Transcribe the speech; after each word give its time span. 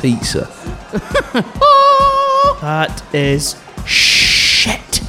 pizza. 0.00 0.48
That 2.60 3.02
is 3.14 3.56
shit. 3.86 5.00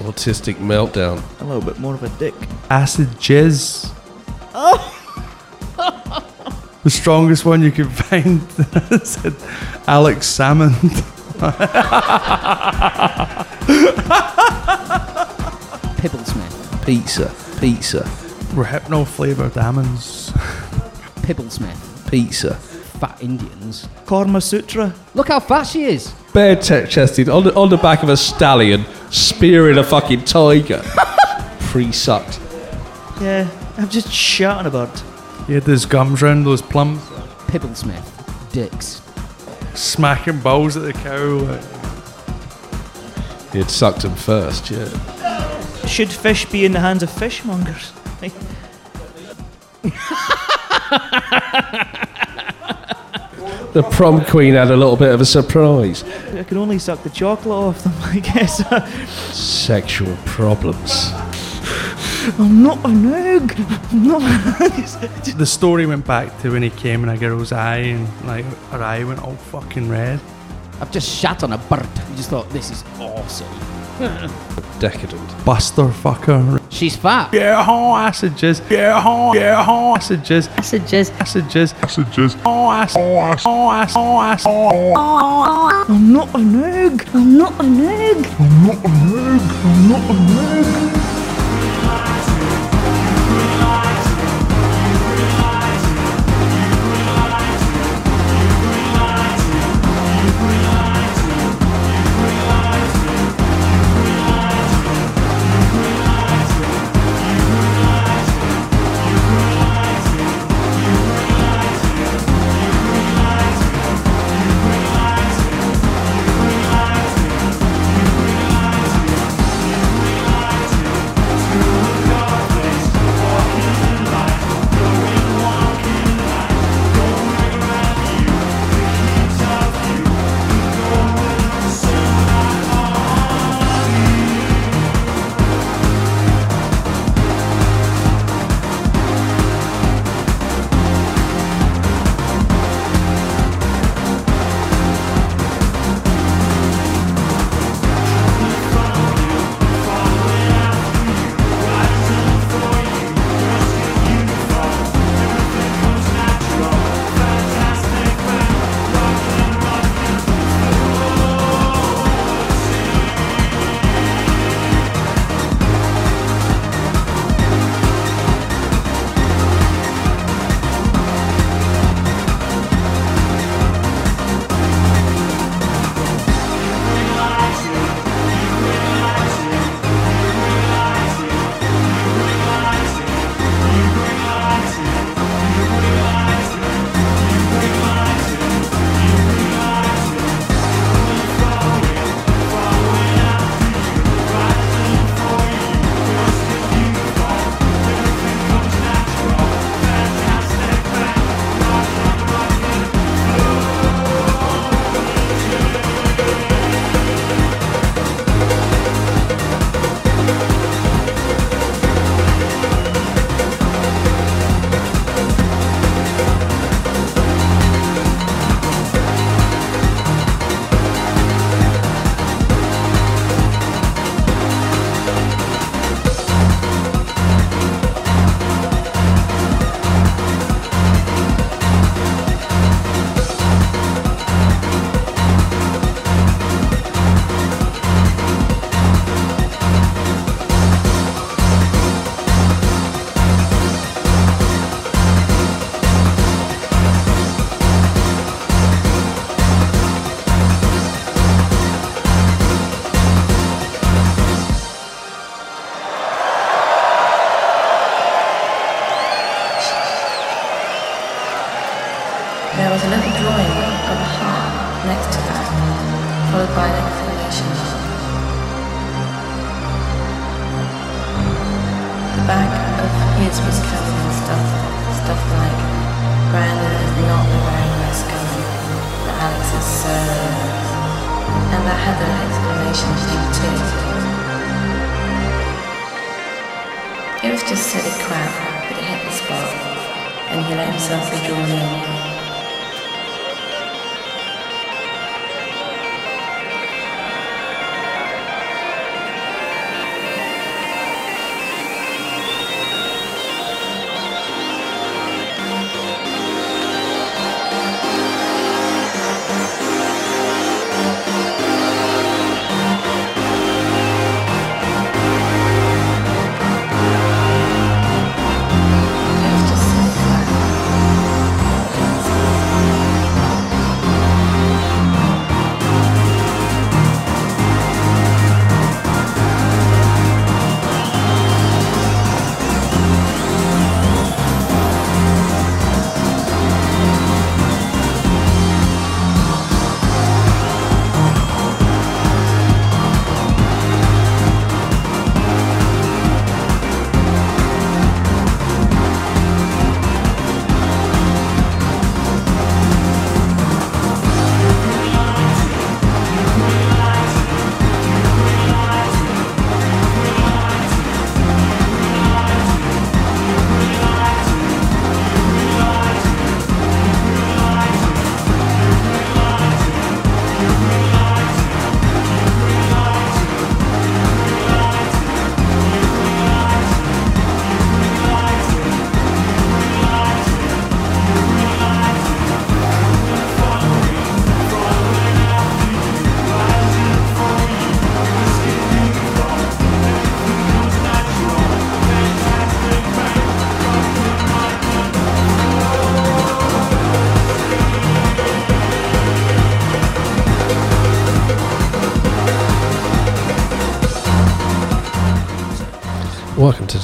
Autistic 0.00 0.56
meltdown. 0.56 1.22
A 1.40 1.44
little 1.44 1.62
bit 1.62 1.78
more 1.78 1.94
of 1.94 2.02
a 2.02 2.10
dick. 2.18 2.34
Acid 2.68 3.08
jizz. 3.12 3.90
Oh. 4.54 4.90
the 6.82 6.90
strongest 6.90 7.46
one 7.46 7.62
you 7.62 7.72
could 7.72 7.90
find 7.90 8.42
said 9.06 9.34
Alex 9.88 10.26
Salmond. 10.26 10.74
Pibblesmith. 15.96 16.84
Pizza. 16.84 17.34
Pizza. 17.58 18.06
Hypno 18.54 19.04
flavored 19.06 19.56
almonds. 19.56 20.30
Pibblesmith. 21.22 22.10
Pizza. 22.10 22.58
Fat 23.04 23.22
Indians. 23.22 23.86
Karma 24.06 24.40
Sutra. 24.40 24.94
Look 25.14 25.28
how 25.28 25.38
fat 25.38 25.64
she 25.64 25.84
is. 25.84 26.10
Bare 26.32 26.56
chested 26.56 27.28
on 27.28 27.44
the, 27.44 27.54
on 27.54 27.68
the 27.68 27.76
back 27.76 28.02
of 28.02 28.08
a 28.08 28.16
stallion, 28.16 28.86
spearing 29.10 29.76
a 29.76 29.84
fucking 29.84 30.24
tiger. 30.24 30.82
Pre 31.60 31.92
sucked. 31.92 32.40
Yeah, 33.20 33.46
I'm 33.76 33.90
just 33.90 34.10
shouting 34.10 34.66
about. 34.66 35.02
He 35.46 35.52
had 35.52 35.64
his 35.64 35.84
gums 35.84 36.22
round 36.22 36.46
those 36.46 36.62
plums, 36.62 37.02
Pibblesmith. 37.48 38.52
Dicks. 38.52 39.02
smacking 39.74 40.40
balls 40.40 40.74
at 40.78 40.84
the 40.84 40.94
cow. 40.94 41.40
like, 41.40 41.62
He 43.52 43.58
had 43.58 43.70
sucked 43.70 44.02
him 44.02 44.14
first, 44.14 44.70
yeah. 44.70 44.88
Should 45.86 46.10
fish 46.10 46.46
be 46.46 46.64
in 46.64 46.72
the 46.72 46.80
hands 46.80 47.02
of 47.02 47.10
fishmongers? 47.10 47.92
The 53.74 53.82
prom 53.82 54.24
queen 54.24 54.54
had 54.54 54.70
a 54.70 54.76
little 54.76 54.96
bit 54.96 55.12
of 55.12 55.20
a 55.20 55.24
surprise. 55.24 56.04
I 56.32 56.44
can 56.44 56.58
only 56.58 56.78
suck 56.78 57.02
the 57.02 57.10
chocolate 57.10 57.48
off 57.52 57.82
them, 57.82 57.92
I 58.02 58.20
guess. 58.20 58.62
Sexual 59.36 60.16
problems. 60.24 61.10
I'm 62.38 62.62
not 62.62 62.78
an 62.84 63.12
egg. 63.12 63.52
I'm 63.90 64.06
not 64.06 64.22
an 64.22 64.62
egg. 64.62 65.36
The 65.36 65.44
story 65.44 65.86
went 65.86 66.06
back 66.06 66.40
to 66.42 66.52
when 66.52 66.62
he 66.62 66.70
came 66.70 67.02
in 67.02 67.08
a 67.08 67.18
girl's 67.18 67.50
eye 67.50 67.78
and 67.78 68.08
like 68.28 68.44
her 68.70 68.80
eye 68.80 69.02
went 69.02 69.24
all 69.24 69.34
fucking 69.34 69.88
red. 69.88 70.20
I've 70.80 70.92
just 70.92 71.08
shat 71.08 71.42
on 71.42 71.52
a 71.52 71.58
bird. 71.58 71.80
I 71.82 72.14
just 72.14 72.30
thought 72.30 72.48
this 72.50 72.70
is 72.70 72.84
awesome. 73.00 73.73
Decadent. 74.80 75.44
Buster 75.44 75.84
fucker. 75.84 76.60
She's 76.68 76.96
fat. 76.96 77.32
Yeah, 77.32 77.62
huh, 77.62 77.94
acid 77.94 78.32
jizz. 78.32 78.68
Yeah, 78.68 79.00
huh, 79.00 79.32
yeah, 79.34 79.62
huh, 79.62 79.94
acid 79.94 80.20
jizz. 80.20 80.48
Acid 80.58 80.82
jizz. 80.82 81.10
Acid 81.20 81.44
jizz. 81.44 81.74
Acid 81.82 82.06
jizz. 82.06 82.36
Oh, 82.44 82.70
acid. 82.70 83.00
Oh, 83.00 83.18
acid. 83.18 83.46
Oh, 83.46 83.70
acid. 83.70 83.96
Oh, 83.96 84.20
acid. 84.20 84.46
Oh, 84.96 85.84
I'm 85.88 86.12
not 86.12 86.34
an 86.34 86.62
egg. 86.64 87.08
I'm 87.14 87.38
not 87.38 87.60
an 87.60 87.80
egg. 87.80 88.24
There 90.94 91.03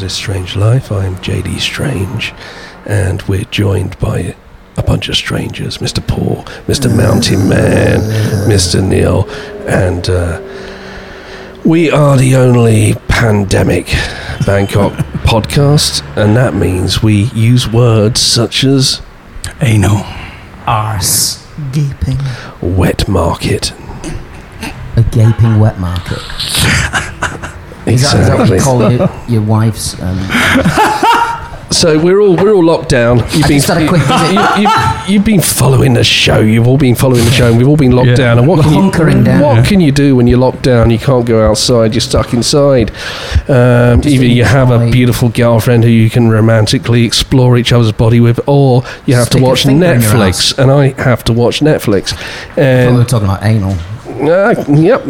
to 0.01 0.07
this 0.07 0.15
strange 0.15 0.57
life. 0.57 0.91
I'm 0.91 1.17
JD 1.17 1.61
Strange, 1.61 2.33
and 2.87 3.21
we're 3.23 3.45
joined 3.45 3.99
by 3.99 4.35
a 4.77 4.83
bunch 4.83 5.09
of 5.09 5.17
strangers: 5.17 5.79
Mr. 5.79 6.07
Paul, 6.07 6.45
Mr. 6.67 6.95
Mountain 6.95 7.49
Man, 7.49 8.01
Mr. 8.49 8.83
Neil, 8.83 9.29
and 9.69 10.09
uh, 10.09 10.41
we 11.65 11.91
are 11.91 12.17
the 12.17 12.35
only 12.35 12.95
pandemic 13.09 13.87
Bangkok 14.47 14.93
podcast, 15.25 16.03
and 16.17 16.35
that 16.37 16.55
means 16.55 17.03
we 17.03 17.25
use 17.35 17.69
words 17.69 18.21
such 18.21 18.65
as 18.65 19.03
Anal. 19.61 20.05
Arse. 20.67 21.47
Gaping. 21.73 22.19
wet 22.63 23.07
market. 23.07 23.73
A 24.97 25.03
gaping 25.11 25.61
wet 25.61 25.79
market. 25.79 26.21
Is 27.87 28.03
that, 28.03 28.21
is 28.21 28.27
that 28.29 28.39
what 28.39 28.49
you 28.49 28.61
call 28.61 28.91
your, 28.93 29.11
your 29.29 29.43
wife's? 29.43 30.01
Um, 30.01 30.19
So 31.73 31.97
we're 32.03 32.19
all 32.21 32.35
we're 32.35 32.53
all 32.53 32.65
locked 32.65 32.89
down. 32.89 33.19
You've 33.31 33.45
I 33.45 33.49
just 33.49 33.69
had 33.69 33.81
a 33.81 33.87
quick 33.89 34.03
visit. 34.03 34.33
you, 34.33 34.67
have 34.67 35.09
you've 35.09 35.25
been 35.25 35.41
following 35.41 35.93
the 35.95 36.03
show. 36.03 36.41
You've 36.41 36.67
all 36.67 36.77
been 36.77 36.97
following 36.97 37.25
the 37.25 37.31
show, 37.31 37.47
and 37.47 37.57
we've 37.57 37.69
all 37.69 37.77
been 37.77 37.93
locked 37.93 38.09
Yeah. 38.09 38.15
down. 38.17 38.39
And 38.41 38.49
what 38.49 38.57
We're 38.67 38.91
can 38.91 39.19
you 39.19 39.25
down. 39.25 39.41
what 39.41 39.65
can 39.65 39.81
you 39.81 39.93
do 39.93 40.17
when 40.17 40.27
you're 40.27 40.37
locked 40.41 40.63
down? 40.63 40.91
You 40.91 40.99
can't 40.99 41.25
go 41.25 41.49
outside. 41.49 41.95
You're 41.95 42.01
stuck 42.01 42.35
inside. 42.35 42.91
Um, 43.49 44.01
either 44.05 44.27
you 44.27 44.43
have 44.43 44.73
a 44.73 44.91
beautiful 44.91 45.29
girlfriend 45.29 45.85
who 45.85 45.91
you 45.91 46.11
can 46.11 46.29
romantically 46.29 47.05
explore 47.05 47.57
each 47.57 47.73
other's 47.73 47.93
body 47.93 48.19
with, 48.19 48.41
or 48.49 48.83
you 49.07 49.15
have 49.15 49.27
Stick 49.27 49.39
to 49.41 49.45
watch 49.47 49.63
finger 49.63 49.87
in 49.87 50.01
your 50.01 50.11
Netflix. 50.11 50.59
And 50.59 50.73
I 50.73 51.01
have 51.01 51.23
to 51.27 51.33
watch 51.33 51.61
Netflix. 51.61 52.13
I 52.15 52.17
thought 52.17 52.57
we 52.57 52.63
And 52.65 52.97
were 52.97 53.05
talking 53.05 53.29
about 53.29 53.45
anal. 53.45 53.77
uh, 54.29 54.65
yep. 54.69 55.05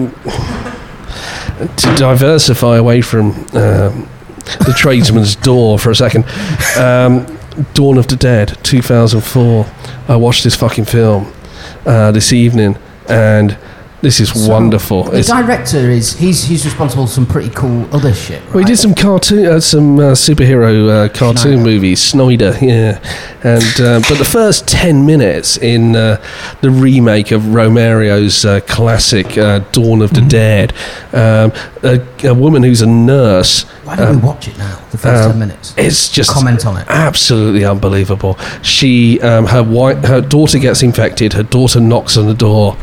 To 1.69 1.95
diversify 1.97 2.77
away 2.77 3.01
from 3.03 3.31
um, 3.55 4.09
the 4.67 4.75
tradesman's 4.77 5.37
door 5.49 5.79
for 5.79 5.91
a 5.91 5.95
second. 5.95 6.25
Um, 6.79 7.27
Dawn 7.75 7.99
of 7.99 8.07
the 8.09 8.17
Dead, 8.17 8.59
2004. 8.63 9.67
I 10.09 10.17
watched 10.17 10.45
this 10.45 10.57
fucking 10.57 10.87
film 10.87 11.33
uh, 11.85 12.13
this 12.13 12.33
evening, 12.33 12.79
and 13.09 13.59
this 14.03 14.21
is 14.21 14.49
wonderful. 14.49 15.05
The 15.05 15.19
It's, 15.19 15.29
director 15.29 15.79
is 15.91 16.17
he's 16.17 16.45
he's 16.45 16.65
responsible 16.65 17.07
for 17.07 17.13
some 17.13 17.27
pretty 17.27 17.51
cool 17.51 17.87
other 17.95 18.15
shit. 18.15 18.43
Right? 18.47 18.55
we 18.55 18.65
did 18.65 18.79
some 18.79 18.95
cartoon, 18.95 19.47
uh, 19.47 19.61
some 19.61 19.99
uh, 19.99 20.13
superhero 20.13 20.89
uh, 20.89 21.09
cartoon 21.13 21.37
Schneider. 21.43 21.59
movies, 21.63 22.01
Snyder, 22.03 22.57
yeah. 22.63 22.99
And 23.43 23.81
uh, 23.81 24.01
but 24.09 24.19
the 24.19 24.25
first 24.31 24.67
ten 24.67 25.05
minutes 25.07 25.57
in 25.59 25.97
uh, 25.97 26.23
the 26.61 26.71
remake 26.71 27.31
of 27.31 27.43
Romero's 27.55 28.45
uh, 28.45 28.61
classic 28.61 29.37
uh, 29.39 29.61
Dawn 29.73 30.03
of 30.03 30.13
the 30.15 30.21
Dead, 30.23 30.73
um, 31.13 31.53
a, 31.83 32.01
a 32.27 32.35
woman 32.35 32.63
who's 32.63 32.83
a 32.83 32.87
nurse. 32.87 33.65
Why 33.85 33.97
don't 33.97 34.21
we 34.21 34.27
watch 34.27 34.49
it 34.49 34.57
now? 34.59 34.77
The 34.93 34.99
first 34.99 35.25
um, 35.25 35.31
ten 35.33 35.39
minutes. 35.39 35.75
It's 35.77 36.09
just 36.11 36.31
Comment 36.31 36.65
on 36.67 36.77
it. 36.77 36.87
absolutely 36.89 37.65
unbelievable. 37.65 38.39
She, 38.63 39.21
um, 39.21 39.47
her 39.47 39.63
wife, 39.63 40.05
her 40.05 40.21
daughter 40.21 40.59
gets 40.59 40.83
infected. 40.83 41.33
Her 41.33 41.43
daughter 41.43 41.81
knocks 41.81 42.17
on 42.17 42.27
the 42.27 42.35
door, 42.35 42.77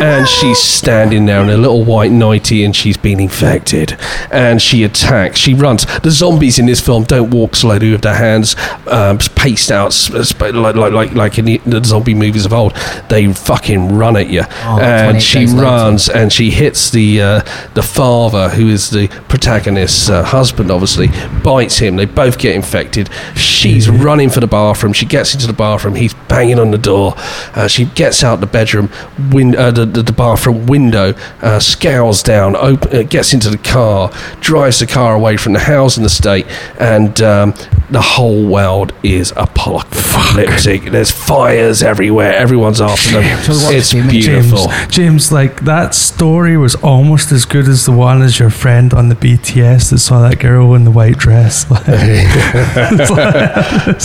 and 0.00 0.28
she's 0.28 0.58
standing 0.62 1.26
there 1.26 1.40
in 1.42 1.48
a 1.50 1.56
little 1.56 1.84
white 1.84 2.10
nightie, 2.12 2.64
and 2.64 2.74
she's 2.74 2.96
been 2.96 3.20
infected. 3.20 3.98
And 4.30 4.60
she 4.62 4.84
attacks. 4.84 5.38
She 5.38 5.54
runs. 5.54 5.84
The 6.00 6.10
zombies 6.10 6.58
in 6.58 6.66
this 6.66 6.80
film 6.80 7.04
don't 7.04 7.30
walk 7.30 7.56
slowly 7.56 7.90
with 7.92 8.02
their 8.02 8.14
hands 8.14 8.54
um, 8.86 9.18
paced 9.36 9.70
out, 9.70 9.94
like 10.12 10.54
like 10.74 10.92
like, 10.92 11.12
like 11.12 11.38
in 11.38 11.44
the, 11.46 11.58
the 11.66 11.82
zombie 11.84 12.14
movies 12.14 12.44
of 12.46 12.52
old. 12.52 12.74
They 13.08 13.32
fucking 13.32 13.96
run 13.96 14.16
at 14.16 14.28
you, 14.28 14.42
Oh, 14.64 14.78
and 14.80 15.22
she 15.22 15.40
days 15.40 15.54
later. 15.54 15.64
runs 15.64 16.08
and 16.08 16.32
she 16.32 16.50
hits 16.50 16.90
the 16.90 17.20
uh, 17.22 17.40
the 17.74 17.82
father, 17.82 18.48
who 18.50 18.68
is 18.68 18.90
the 18.90 19.08
protagonist's 19.28 20.08
uh, 20.08 20.22
husband. 20.22 20.70
Obviously, 20.70 21.08
bites 21.42 21.78
him. 21.78 21.96
They 21.96 22.04
both 22.06 22.38
get 22.38 22.54
infected. 22.54 23.08
She's 23.34 23.88
running 23.88 24.30
for 24.30 24.40
the 24.40 24.46
bathroom. 24.46 24.92
She 24.92 25.06
gets 25.06 25.34
into 25.34 25.46
the 25.46 25.52
bathroom. 25.52 25.94
He's 25.94 26.14
banging 26.28 26.58
on 26.58 26.70
the 26.70 26.78
door. 26.78 27.14
Uh, 27.54 27.66
she 27.68 27.86
gets 27.86 28.22
out 28.22 28.40
the 28.40 28.46
bedroom, 28.46 28.90
win- 29.30 29.56
uh, 29.56 29.70
the, 29.70 29.86
the, 29.88 30.02
the 30.02 30.12
bathroom 30.12 30.66
window, 30.66 31.14
uh, 31.42 31.58
scowls 31.60 32.22
down, 32.22 32.54
op- 32.56 32.86
uh, 32.92 33.02
gets 33.02 33.32
into 33.34 33.50
the 33.50 33.58
car, 33.58 34.10
drives 34.40 34.78
the 34.80 34.86
car 34.86 35.14
away 35.14 35.36
from 35.36 35.52
the 35.52 35.58
housing 35.60 36.04
estate, 36.04 36.46
and 36.78 37.20
um, 37.22 37.54
the 37.90 38.00
whole 38.02 38.46
world 38.46 38.92
is 39.02 39.32
apocalyptic. 39.36 40.84
There's 40.90 41.10
fires 41.10 41.82
everywhere. 41.82 42.34
Everyone's 42.34 42.80
after 42.80 43.12
them. 43.12 43.38
It's 43.48 43.92
beautiful. 43.94 44.66
James, 44.68 44.88
James, 44.94 45.32
like 45.32 45.64
that 45.64 45.94
story 45.94 46.56
was 46.56 46.74
almost 46.76 47.32
as 47.32 47.44
good 47.44 47.66
as 47.68 47.86
the 47.86 47.92
one 47.92 48.22
as 48.22 48.38
your 48.38 48.50
friend 48.50 48.92
on 48.92 49.08
the 49.08 49.14
BTS 49.14 49.90
that 49.90 49.98
saw 49.98 50.20
that 50.28 50.38
girl 50.38 50.74
in 50.74 50.84
the 50.84 50.90
white 50.90 51.16
dress. 51.18 51.66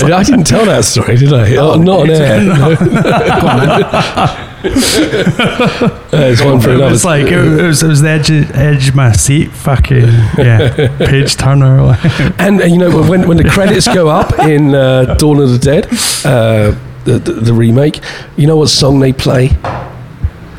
Like, 0.04 0.12
I 0.12 0.24
didn't 0.24 0.46
tell 0.46 0.66
that 0.66 0.86
story, 0.86 1.18
did 1.18 1.34
I? 1.34 1.50
Not 1.78 2.00
on 2.02 2.10
air. 2.10 2.40
Uh, 2.52 4.50
it's 4.65 6.41
one 6.41 6.60
for 6.62 6.70
it 6.70 6.75
another. 6.75 6.91
was 6.91 7.03
like 7.05 7.27
it 7.27 7.62
was, 7.62 7.84
it 7.84 7.88
was 7.88 8.01
the 8.01 8.10
edge, 8.10 8.29
edge 8.32 8.89
of 8.89 8.96
my 8.96 9.12
seat, 9.12 9.51
fucking 9.51 10.08
yeah, 10.38 10.96
page 11.05 11.36
turner. 11.36 11.74
Like. 11.84 12.39
and 12.39 12.62
uh, 12.62 12.65
you 12.65 12.77
know 12.77 13.01
when 13.10 13.27
when 13.27 13.38
the 13.38 13.43
credits 13.50 13.88
go 13.88 14.08
up 14.08 14.39
in 14.39 14.74
uh, 14.74 15.15
Dawn 15.15 15.39
of 15.39 15.50
the 15.50 15.58
Dead, 15.60 15.86
uh, 16.25 16.77
the, 17.03 17.20
the 17.20 17.34
the 17.34 17.53
remake, 17.53 18.00
you 18.38 18.48
know 18.48 18.55
what 18.58 18.70
song 18.70 19.00
they 19.00 19.12
play? 19.12 19.50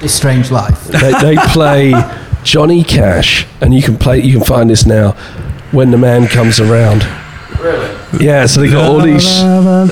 This 0.00 0.14
strange 0.14 0.50
life. 0.50 0.84
They, 0.84 1.12
they 1.22 1.36
play 1.52 1.92
Johnny 2.42 2.84
Cash, 2.84 3.46
and 3.62 3.72
you 3.74 3.82
can 3.82 3.96
play. 3.96 4.20
You 4.20 4.38
can 4.38 4.46
find 4.46 4.68
this 4.68 4.84
now. 4.84 5.12
When 5.72 5.90
the 5.90 5.98
man 5.98 6.28
comes 6.28 6.60
around. 6.60 7.06
Really? 7.60 7.90
Yeah. 8.24 8.46
So 8.46 8.60
they 8.60 8.68
got 8.70 8.84
all 8.90 9.00
these. 9.00 9.26
I'm 9.42 9.88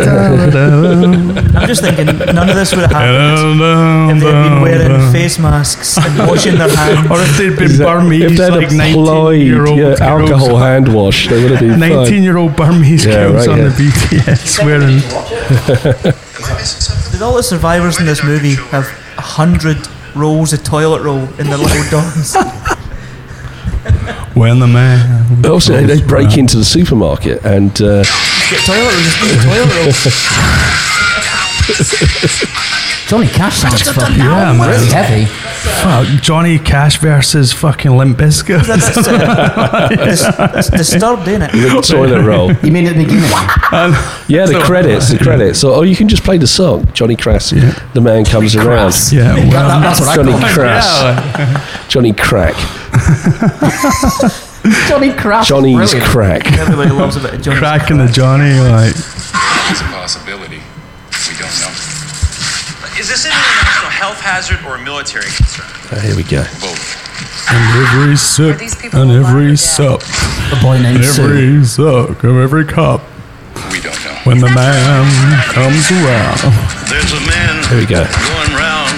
just 1.66 1.80
thinking 1.82 2.06
none 2.06 2.48
of 2.48 2.54
this 2.56 2.72
would 2.72 2.82
have 2.82 2.92
happened 2.92 3.60
if 4.16 4.20
they 4.22 4.30
had 4.32 4.42
been 4.50 4.60
wearing 4.62 5.12
face 5.12 5.38
masks 5.38 5.96
and 5.98 6.18
washing 6.28 6.56
their 6.58 6.68
hands. 6.74 7.10
Or 7.10 7.18
if 7.20 7.36
they'd 7.38 7.56
been 7.56 7.70
If 7.72 7.78
Burmese, 7.78 8.36
they'd 8.38 8.50
like 8.50 8.68
19-year-old 8.68 9.78
yeah, 9.78 9.96
alcohol 10.00 10.56
hand 10.58 10.92
wash, 10.94 11.28
they 11.28 11.42
would 11.42 11.52
have 11.52 11.60
been 11.60 11.78
19-year-old 11.80 12.56
Burmese 12.56 13.04
Yeah, 13.06 13.14
girls 13.28 13.46
right, 13.46 13.48
on 13.48 13.58
yeah. 13.58 13.68
the 13.68 13.74
BTS 13.74 14.64
wearing. 14.64 15.00
Did 17.12 17.22
all 17.22 17.34
the 17.36 17.42
survivors 17.42 17.98
in 18.00 18.06
this 18.06 18.22
movie 18.24 18.54
have 18.70 18.84
a 19.18 19.22
hundred 19.22 19.76
rolls 20.14 20.52
of 20.52 20.62
toilet 20.62 21.02
roll 21.02 21.22
in 21.38 21.46
their 21.48 21.58
little 21.58 21.90
doors? 21.90 22.34
When 24.34 24.58
the 24.60 24.66
man. 24.66 25.44
Also, 25.44 25.74
they, 25.74 25.84
they 25.84 26.00
break 26.06 26.28
round. 26.28 26.38
into 26.38 26.56
the 26.56 26.64
supermarket 26.64 27.44
and 27.44 27.70
uh, 27.82 28.02
Get 28.50 28.64
toilet 28.64 28.92
roll, 33.12 33.22
just 33.22 33.28
get 33.28 33.28
toilet 33.28 33.28
roll. 33.28 33.28
Johnny 33.28 33.28
Cash 33.28 33.56
sounds 33.58 33.82
fucking 33.82 34.16
Yeah, 34.18 34.52
man. 34.52 34.68
really 34.70 34.86
heavy. 34.86 35.24
Fuck, 35.26 36.06
Johnny 36.22 36.58
Cash 36.58 36.98
versus 36.98 37.52
fucking 37.52 37.90
Limp 37.96 38.16
Bizkit. 38.18 38.66
That's, 38.66 38.96
uh, 39.08 39.88
it's, 39.92 40.22
it's 40.68 40.70
disturbed, 40.70 41.28
ain't 41.28 41.42
it? 41.44 41.52
the 41.52 41.80
toilet 41.82 42.22
roll. 42.22 42.52
You 42.54 42.72
mean 42.72 42.86
at 42.86 42.96
the 42.96 43.04
beginning? 43.04 43.28
Yeah, 44.28 44.46
the 44.46 44.60
credits, 44.64 45.08
the 45.10 45.18
credits. 45.18 45.58
So, 45.60 45.74
oh, 45.74 45.82
you 45.82 45.94
can 45.94 46.08
just 46.08 46.24
play 46.24 46.38
the 46.38 46.46
song. 46.46 46.90
Johnny 46.92 47.16
Crass, 47.16 47.50
the 47.50 48.00
man 48.00 48.24
comes 48.24 48.56
around. 48.56 48.94
yeah, 49.12 49.34
That- 49.34 49.82
that's 49.82 50.00
what 50.00 50.08
I 50.08 50.16
Johnny 50.16 50.32
call 50.32 50.44
it. 50.44 50.52
Crass, 50.52 51.88
Johnny 51.88 52.12
Crack, 52.12 52.54
Johnny 54.88 55.12
Crack. 55.12 55.46
Johnny's 55.46 55.76
brilliant. 55.92 56.04
Crack. 56.10 56.52
Everybody 56.58 56.90
loves 56.90 57.16
a 57.16 57.20
bit 57.20 57.34
of 57.34 57.42
Johnny. 57.42 57.58
cracking 57.58 57.98
the 57.98 58.06
Johnny, 58.06 58.58
like. 58.58 58.94
It's 58.94 59.80
a 59.80 59.84
possibility. 59.84 60.58
We 60.58 61.34
don't 61.38 61.60
know. 61.60 61.70
Is 62.98 63.08
this 63.08 63.24
an 63.24 63.32
international 63.32 63.90
health 63.90 64.20
hazard 64.20 64.60
or 64.66 64.76
a 64.76 64.82
military 64.82 65.30
concern? 65.32 65.66
Uh, 65.90 66.00
here 66.00 66.16
we 66.16 66.22
go. 66.22 66.42
Both. 66.60 67.00
And 67.50 67.62
every 67.88 68.16
sip, 68.16 68.58
these 68.58 68.74
people 68.74 69.00
and 69.02 69.10
every 69.10 69.50
dead? 69.56 69.58
sup, 69.58 70.02
A 70.52 70.56
boy 70.62 70.78
named 70.78 71.02
every 71.04 71.64
suck 71.64 72.22
of 72.24 72.36
every 72.36 72.64
cup. 72.64 73.02
We 73.70 73.80
don't 73.80 73.96
know. 74.04 74.14
When 74.24 74.38
the 74.38 74.48
man 74.52 75.04
comes 75.50 75.90
around, 75.90 76.38
There's 76.88 77.12
a 77.12 77.22
man 77.26 77.64
Here 77.68 77.80
we 77.80 77.86
go. 77.86 78.04
going 78.04 78.52
round 78.54 78.92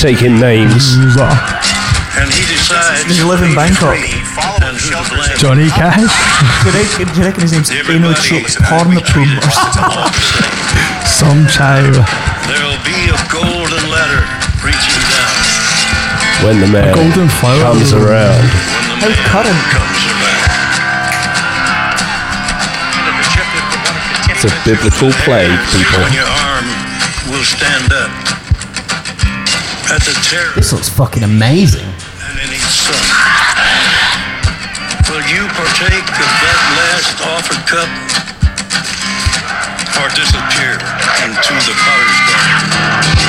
Taking 0.00 0.40
names. 0.40 0.96
and 0.96 2.28
he 2.32 2.42
decides 2.48 3.04
Does 3.04 3.18
he 3.18 3.24
live 3.24 3.42
in 3.42 3.54
Bangkok? 3.54 3.94
and 3.96 4.76
who's. 4.76 5.40
Johnny 5.40 5.68
Cash. 5.70 6.08
Do 6.64 6.70
you 6.70 6.76
reckon, 6.76 7.06
do 7.14 7.20
you 7.20 7.26
reckon 7.26 7.40
his 7.42 7.52
name's 7.52 7.70
Eno 7.70 8.12
Chip 8.14 8.44
Pornapum 8.68 9.28
or 9.38 9.50
something? 9.50 10.12
Some 11.06 11.46
child. 11.48 11.94
There'll 12.48 12.80
be 12.84 12.99
When 16.44 16.58
the 16.60 16.66
man 16.66 16.94
golden 16.94 17.28
flower. 17.28 17.60
comes 17.60 17.92
around. 17.92 18.40
when 19.04 19.12
the 19.12 19.20
How 19.28 19.44
man 19.44 19.52
current. 19.52 19.60
comes 19.76 20.00
around. 20.08 20.48
It's 24.32 24.44
a 24.48 24.52
biblical 24.64 25.12
plague, 25.28 25.52
people. 25.68 26.00
When 26.00 26.16
your 26.16 26.24
arm 26.48 26.64
will 27.28 27.44
stand 27.44 27.92
up 27.92 28.08
at 29.92 30.00
the 30.00 30.16
terror 30.24 30.52
This 30.56 30.72
looks 30.72 30.88
fucking 30.88 31.22
amazing. 31.22 31.84
and 31.84 32.34
any 32.40 32.56
son 32.72 32.96
will 35.12 35.20
you 35.28 35.44
partake 35.60 36.08
of 36.08 36.30
that 36.40 36.58
last 36.80 37.20
offered 37.36 37.62
cup 37.68 37.90
or 40.00 40.08
disappear 40.16 40.80
into 41.20 41.52
the 41.68 41.74
potter's 41.84 43.19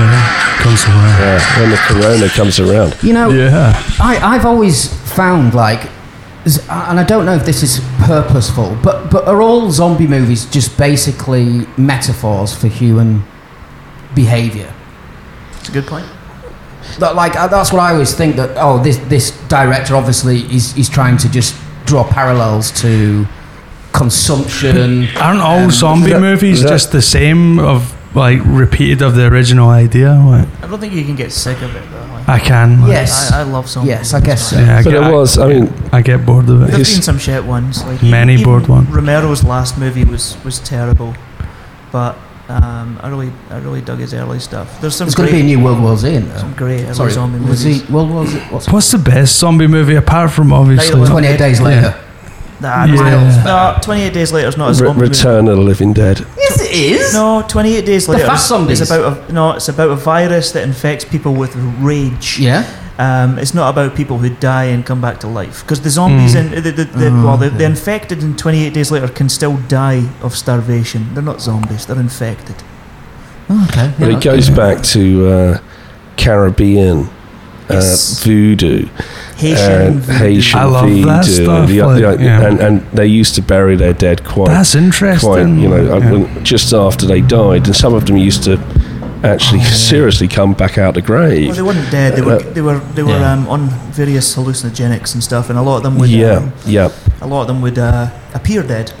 Yeah, 0.00 0.62
comes 0.62 0.84
around. 0.84 1.18
Yeah, 1.20 1.60
when 1.60 1.70
the 1.70 1.76
corona 1.76 2.28
comes 2.28 2.60
around. 2.60 2.96
You 3.02 3.12
know, 3.12 3.28
Yeah. 3.30 3.72
I, 4.00 4.18
I've 4.34 4.46
always 4.46 4.88
found 5.14 5.54
like, 5.54 5.88
and 6.44 6.98
I 6.98 7.04
don't 7.04 7.26
know 7.26 7.34
if 7.34 7.44
this 7.44 7.62
is 7.62 7.80
purposeful, 8.04 8.76
but 8.82 9.10
but 9.10 9.26
are 9.28 9.42
all 9.42 9.70
zombie 9.70 10.06
movies 10.06 10.46
just 10.46 10.76
basically 10.78 11.66
metaphors 11.76 12.54
for 12.54 12.68
human 12.68 13.22
behavior? 14.14 14.72
It's 15.60 15.68
a 15.68 15.72
good 15.72 15.86
point. 15.86 16.06
That, 16.98 17.14
like 17.14 17.36
uh, 17.36 17.46
that's 17.48 17.72
what 17.72 17.80
I 17.82 17.92
always 17.92 18.14
think 18.14 18.36
that 18.36 18.50
oh 18.56 18.82
this 18.82 18.96
this 19.08 19.32
director 19.48 19.94
obviously 19.96 20.40
is 20.54 20.74
is 20.76 20.88
trying 20.88 21.18
to 21.18 21.28
just 21.28 21.54
draw 21.84 22.04
parallels 22.04 22.70
to 22.80 23.26
consumption. 23.92 25.06
Aren't 25.16 25.40
all 25.40 25.64
um, 25.64 25.70
zombie 25.70 26.10
that- 26.12 26.20
movies 26.20 26.62
that- 26.62 26.68
just 26.70 26.90
the 26.92 27.02
same 27.02 27.58
of 27.58 27.94
like 28.14 28.40
repeated 28.44 29.02
of 29.02 29.14
the 29.14 29.26
original 29.26 29.68
idea? 29.70 30.12
Like, 30.14 30.48
I 30.62 30.66
don't 30.66 30.80
think 30.80 30.92
you 30.92 31.04
can 31.04 31.16
get 31.16 31.32
sick 31.32 31.60
of 31.62 31.74
it 31.76 31.88
though. 31.90 32.06
Like, 32.12 32.28
I 32.28 32.38
can. 32.38 32.80
Like, 32.82 32.90
Yes. 32.90 33.32
I, 33.32 33.40
I 33.40 33.42
love 33.44 33.68
zombies. 33.68 33.88
Yes, 33.90 34.14
I 34.14 34.20
guess 34.20 34.50
so. 34.50 34.58
Yeah, 34.58 34.78
I 34.78 34.82
But 34.82 34.90
get, 34.90 35.02
it 35.10 35.12
was, 35.12 35.38
I 35.38 35.46
mean, 35.48 35.72
I 35.92 36.02
get 36.02 36.24
bored 36.26 36.48
of 36.48 36.62
it. 36.62 36.66
There's 36.68 36.78
His- 36.88 36.96
been 36.96 37.02
some 37.02 37.18
shit 37.18 37.44
ones. 37.44 37.84
Like 37.84 38.02
Many 38.02 38.34
even 38.34 38.44
bored 38.44 38.66
ones. 38.68 38.88
Romero's 38.88 39.44
last 39.44 39.78
movie 39.78 40.04
was 40.04 40.36
was 40.44 40.58
terrible, 40.60 41.14
but 41.92 42.16
um, 42.48 42.98
I 43.02 43.08
really 43.08 43.30
I 43.48 43.58
really 43.58 43.80
dug 43.80 44.00
his 44.00 44.12
early 44.12 44.40
stuff. 44.40 44.80
There's 44.80 44.96
some 44.96 45.06
There's 45.06 45.14
going 45.14 45.28
to 45.28 45.34
be 45.36 45.40
a 45.42 45.44
new 45.44 45.62
World 45.62 45.80
War 45.80 45.96
Z 45.96 46.12
in 46.12 46.28
there. 46.28 46.38
some 46.38 46.52
great 46.54 46.82
early 46.84 46.94
Sorry, 46.94 47.12
zombie 47.12 47.38
was 47.38 47.64
movies. 47.64 47.86
he 47.86 47.92
World 47.92 48.10
War 48.10 48.26
Z? 48.26 48.38
What's 48.50 48.68
What's 48.68 48.90
the 48.90 48.98
best 48.98 49.38
zombie 49.38 49.68
movie 49.68 49.94
apart 49.94 50.32
from 50.32 50.52
obviously? 50.52 50.88
Night 50.96 51.02
of 51.02 51.06
the 51.06 51.12
28 51.12 51.38
days 51.38 51.60
later. 51.60 51.94
Nah, 52.60 52.84
Yeah. 52.84 53.42
no, 53.46 53.78
28 53.80 54.12
Days 54.12 54.32
Later 54.34 54.48
is 54.48 54.56
not 54.58 54.66
a 54.66 54.68
Re- 54.72 54.74
zombie 54.74 55.00
movie. 55.00 55.08
Return 55.08 55.48
of 55.48 55.56
the 55.56 55.62
Living 55.62 55.94
Dead. 55.94 56.26
Yes, 56.36 56.59
it 56.70 56.92
is. 56.92 57.12
No, 57.14 57.42
28 57.48 57.84
Days 57.86 58.06
The 58.06 58.12
Later 58.12 58.26
fast 58.26 58.48
zombies. 58.48 58.80
is 58.80 58.90
about 58.90 59.28
a, 59.28 59.32
no, 59.32 59.52
it's 59.52 59.68
about 59.68 59.90
a 59.90 59.96
virus 59.96 60.52
that 60.52 60.62
infects 60.64 61.04
people 61.04 61.34
with 61.34 61.54
rage. 61.80 62.38
Yeah. 62.38 62.64
Um, 62.98 63.38
it's 63.38 63.54
not 63.54 63.70
about 63.70 63.96
people 63.96 64.18
who 64.18 64.28
die 64.28 64.64
and 64.64 64.84
come 64.84 65.00
back 65.00 65.20
to 65.20 65.26
life 65.26 65.62
because 65.62 65.80
the 65.80 65.88
zombies 65.90 66.34
Mm. 66.34 66.52
and 66.52 66.64
the, 66.64 66.70
the, 66.70 66.84
the, 66.84 67.06
Oh, 67.08 67.24
well, 67.24 67.36
the, 67.38 67.48
the 67.48 67.64
infected 67.64 68.22
in 68.22 68.36
28 68.36 68.74
Days 68.74 68.90
Later 68.90 69.08
can 69.08 69.28
still 69.30 69.56
die 69.68 70.06
of 70.22 70.36
starvation. 70.36 71.14
They're 71.14 71.22
not 71.22 71.40
zombies; 71.40 71.86
they're 71.86 71.98
infected. 71.98 72.56
Oh, 73.48 73.66
okay. 73.70 73.92
But 73.98 74.10
Yeah, 74.10 74.16
it 74.18 74.22
goes 74.22 74.50
back 74.50 74.82
to 74.92 75.28
uh, 75.28 75.58
Caribbean 76.18 77.06
uh, 77.06 77.74
Yes. 77.74 78.22
voodoo. 78.22 78.86
Haitian. 79.40 79.82
and. 79.82 80.04
Haitian 80.04 80.58
I 80.60 80.64
love 80.64 80.88
voodoo. 80.88 81.04
that 81.06 81.24
stuff, 81.24 81.68
the- 81.68 81.82
like, 81.82 82.18
the- 82.18 82.24
yeah. 82.24 82.46
and, 82.46 82.60
and 82.60 82.80
they 82.92 83.06
used 83.20 83.34
to 83.36 83.42
bury 83.42 83.76
their 83.76 83.92
dead 83.94 84.24
quite, 84.24 84.48
That's 84.48 84.74
interesting. 84.74 85.28
quite 85.30 85.40
you 85.62 85.68
know, 85.68 85.94
uh, 85.94 85.98
Yeah. 86.00 86.42
just 86.42 86.72
after 86.72 87.06
they 87.06 87.20
died. 87.20 87.66
And 87.66 87.76
some 87.76 87.94
of 87.94 88.04
them 88.06 88.16
used 88.16 88.42
to 88.44 88.58
actually 89.22 89.60
seriously 89.62 90.28
come 90.28 90.52
back 90.54 90.78
out 90.78 90.96
of 90.96 91.04
the 91.04 91.12
Well, 91.12 91.20
grave. 91.28 91.54
they 91.56 91.62
weren't 91.62 91.90
dead. 91.90 92.16
They 92.16 92.22
were 92.22 92.36
Uh, 92.36 92.54
they 92.54 92.62
were 92.62 92.80
they 92.94 93.02
were 93.02 93.18
yeah. 93.20 93.32
um, 93.32 93.46
on 93.48 93.68
various 93.92 94.34
hallucinogenics 94.36 95.14
and 95.14 95.22
stuff, 95.22 95.50
and 95.50 95.58
a 95.58 95.62
lot 95.62 95.76
of 95.78 95.82
them 95.82 95.98
would 95.98 96.08
Yeah, 96.10 96.36
um, 96.38 96.52
yeah. 96.66 96.88
a 97.20 97.26
lot 97.26 97.42
of 97.42 97.46
them 97.48 97.60
would 97.60 97.78
uh, 97.78 98.06
appear 98.34 98.62
dead. 98.62 98.92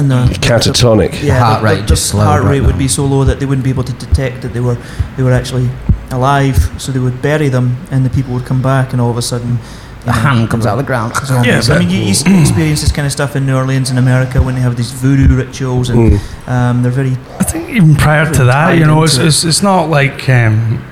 And 0.00 0.10
the, 0.10 0.38
Catatonic. 0.40 1.22
yeah, 1.22 1.38
Heart 1.38 1.60
the, 1.60 1.64
rate 1.68 1.80
the, 1.82 1.86
just 1.86 2.06
slowed 2.10 2.24
heart 2.24 2.42
right 2.42 2.50
rate 2.52 2.60
now. 2.62 2.66
would 2.68 2.78
be 2.78 2.88
so 2.88 3.04
low 3.04 3.24
that 3.24 3.38
they 3.38 3.46
wouldn't 3.46 3.64
be 3.64 3.70
able 3.70 3.84
to 3.84 3.92
detect 3.92 4.40
that 4.42 4.52
they 4.54 4.60
were 4.60 4.78
they 5.16 5.22
were 5.22 5.32
actually 5.32 5.68
alive. 6.10 6.56
So 6.80 6.90
they 6.92 7.00
would 7.00 7.20
bury 7.22 7.48
them, 7.50 7.76
and 7.90 8.04
the 8.04 8.10
people 8.10 8.32
would 8.34 8.46
come 8.46 8.62
back, 8.62 8.92
and 8.92 9.00
all 9.00 9.10
of 9.10 9.16
a 9.16 9.22
sudden, 9.22 9.58
A 10.06 10.12
hand 10.12 10.48
comes 10.48 10.64
out 10.66 10.78
of 10.78 10.84
the 10.84 10.88
ground. 10.92 11.14
Zombies. 11.16 11.68
I 11.68 11.78
mean, 11.80 11.90
you, 11.90 11.98
you 11.98 12.40
experience 12.40 12.80
this 12.80 12.90
kind 12.92 13.04
of 13.06 13.12
stuff 13.12 13.36
in 13.36 13.44
New 13.46 13.54
Orleans 13.56 13.90
in 13.90 13.98
America 13.98 14.40
when 14.42 14.54
they 14.54 14.62
have 14.62 14.74
these 14.76 14.92
voodoo 14.92 15.36
rituals, 15.36 15.90
and 15.90 15.98
Mm. 16.12 16.48
um, 16.48 16.82
they're 16.82 16.90
very 17.02 17.12
I 17.38 17.44
think 17.44 17.68
even 17.70 17.94
prior 17.96 18.26
to 18.32 18.44
that, 18.44 18.78
you 18.78 18.86
know, 18.86 19.04
it's, 19.04 19.18
it's, 19.18 19.44
it's 19.44 19.62
not 19.62 19.90
like. 19.90 20.28
Um, 20.28 20.82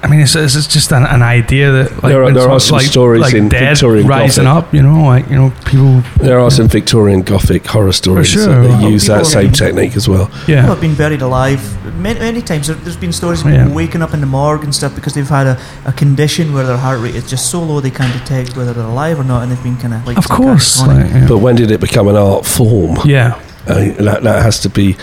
I 0.00 0.06
mean, 0.06 0.20
it's, 0.20 0.36
it's 0.36 0.54
it's 0.54 0.68
just 0.68 0.92
an, 0.92 1.04
an 1.04 1.22
idea 1.22 1.72
that 1.72 1.90
like 2.02 2.12
There 2.12 2.22
are- 2.22 2.32
there 2.32 2.48
are 2.48 2.60
some 2.60 2.76
like, 2.78 2.86
stories 2.86 3.20
like 3.22 3.34
in 3.34 3.48
dead 3.48 3.70
Victorian 3.70 4.06
rising 4.06 4.44
Gothic. 4.44 4.68
up. 4.68 4.74
You 4.74 4.82
know, 4.82 5.02
like 5.04 5.28
you 5.28 5.34
know, 5.36 5.52
people. 5.66 6.02
There 6.24 6.38
are 6.38 6.50
some 6.52 6.68
Victorian 6.68 7.22
Gothic 7.22 7.66
horror 7.66 7.92
stories 7.92 8.28
sure. 8.28 8.46
that 8.46 8.80
they 8.80 8.88
use 8.90 9.06
that 9.06 9.24
people- 9.24 9.30
same 9.30 9.52
technique 9.52 9.96
as 9.96 10.08
well. 10.08 10.28
Yeah, 10.30 10.36
people 10.36 10.54
Yeah, 10.54 10.62
have 10.66 10.80
been 10.80 10.94
buried 10.94 11.22
alive 11.22 11.60
many, 11.96 12.20
many 12.20 12.42
times. 12.42 12.68
There, 12.68 12.76
there's 12.76 12.96
been 12.96 13.12
stories 13.12 13.40
of 13.44 13.50
Yeah. 13.50 13.68
waking 13.74 14.02
up 14.02 14.14
in 14.14 14.20
the 14.20 14.26
morgue 14.26 14.62
and 14.64 14.72
stuff 14.74 14.94
because 14.94 15.14
they've 15.14 15.28
had 15.28 15.46
a, 15.48 15.56
a 15.84 15.92
condition 15.92 16.52
where 16.54 16.64
their 16.64 16.76
heart 16.78 17.00
rate 17.00 17.16
is 17.16 17.28
just 17.28 17.50
so 17.50 17.60
low 17.60 17.80
they 17.80 17.90
can't 17.90 18.12
detect 18.20 18.56
whether 18.56 18.72
they're 18.72 18.84
alive 18.86 19.18
or 19.18 19.24
not, 19.24 19.42
and 19.42 19.50
they've 19.50 19.62
been 19.64 19.76
kind 19.78 19.94
of 19.94 20.06
like 20.06 20.16
of 20.16 20.28
course. 20.28 20.80
Like, 20.80 21.10
yeah. 21.10 21.26
But 21.26 21.38
when 21.38 21.56
did 21.56 21.70
it 21.72 21.80
become 21.80 22.06
an 22.08 22.16
art 22.16 22.46
form? 22.46 22.96
yeah. 23.04 23.34
Uh, 23.66 23.92
that, 24.02 24.22
that 24.22 24.42
has 24.42 24.60
to 24.60 24.70
be 24.70 24.96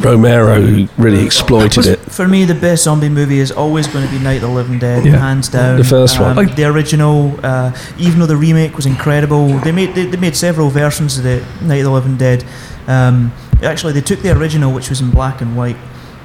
Romero 0.00 0.86
really 0.98 1.24
exploited 1.24 1.86
it. 1.86 1.98
For 2.00 2.28
me, 2.28 2.44
the 2.44 2.54
best 2.54 2.84
zombie 2.84 3.08
movie 3.08 3.38
is 3.38 3.50
always 3.50 3.86
going 3.86 4.04
to 4.06 4.10
be 4.12 4.18
Night 4.18 4.36
of 4.36 4.42
the 4.42 4.48
Living 4.54 4.78
Dead, 4.78 5.04
Yeah. 5.04 5.16
hands 5.16 5.48
down. 5.48 5.76
The 5.78 5.84
first 5.84 6.20
one. 6.20 6.30
Um, 6.30 6.36
Like- 6.36 6.56
the 6.56 6.64
original, 6.64 7.38
uh, 7.42 7.72
even 7.98 8.20
though 8.20 8.26
the 8.26 8.36
remake 8.36 8.76
was 8.76 8.86
incredible, 8.86 9.58
they 9.60 9.72
made 9.72 9.94
they, 9.94 10.06
they 10.06 10.16
made 10.18 10.36
several 10.36 10.68
versions 10.70 11.16
of 11.18 11.24
the 11.24 11.40
Night 11.62 11.78
of 11.78 11.84
the 11.84 11.90
Living 11.90 12.16
Dead. 12.16 12.44
Um, 12.86 13.32
actually, 13.62 13.92
they 13.94 14.00
took 14.02 14.22
the 14.22 14.30
original, 14.36 14.72
which 14.72 14.88
was 14.90 15.00
in 15.00 15.10
black 15.10 15.40
and 15.40 15.56
white, 15.56 15.76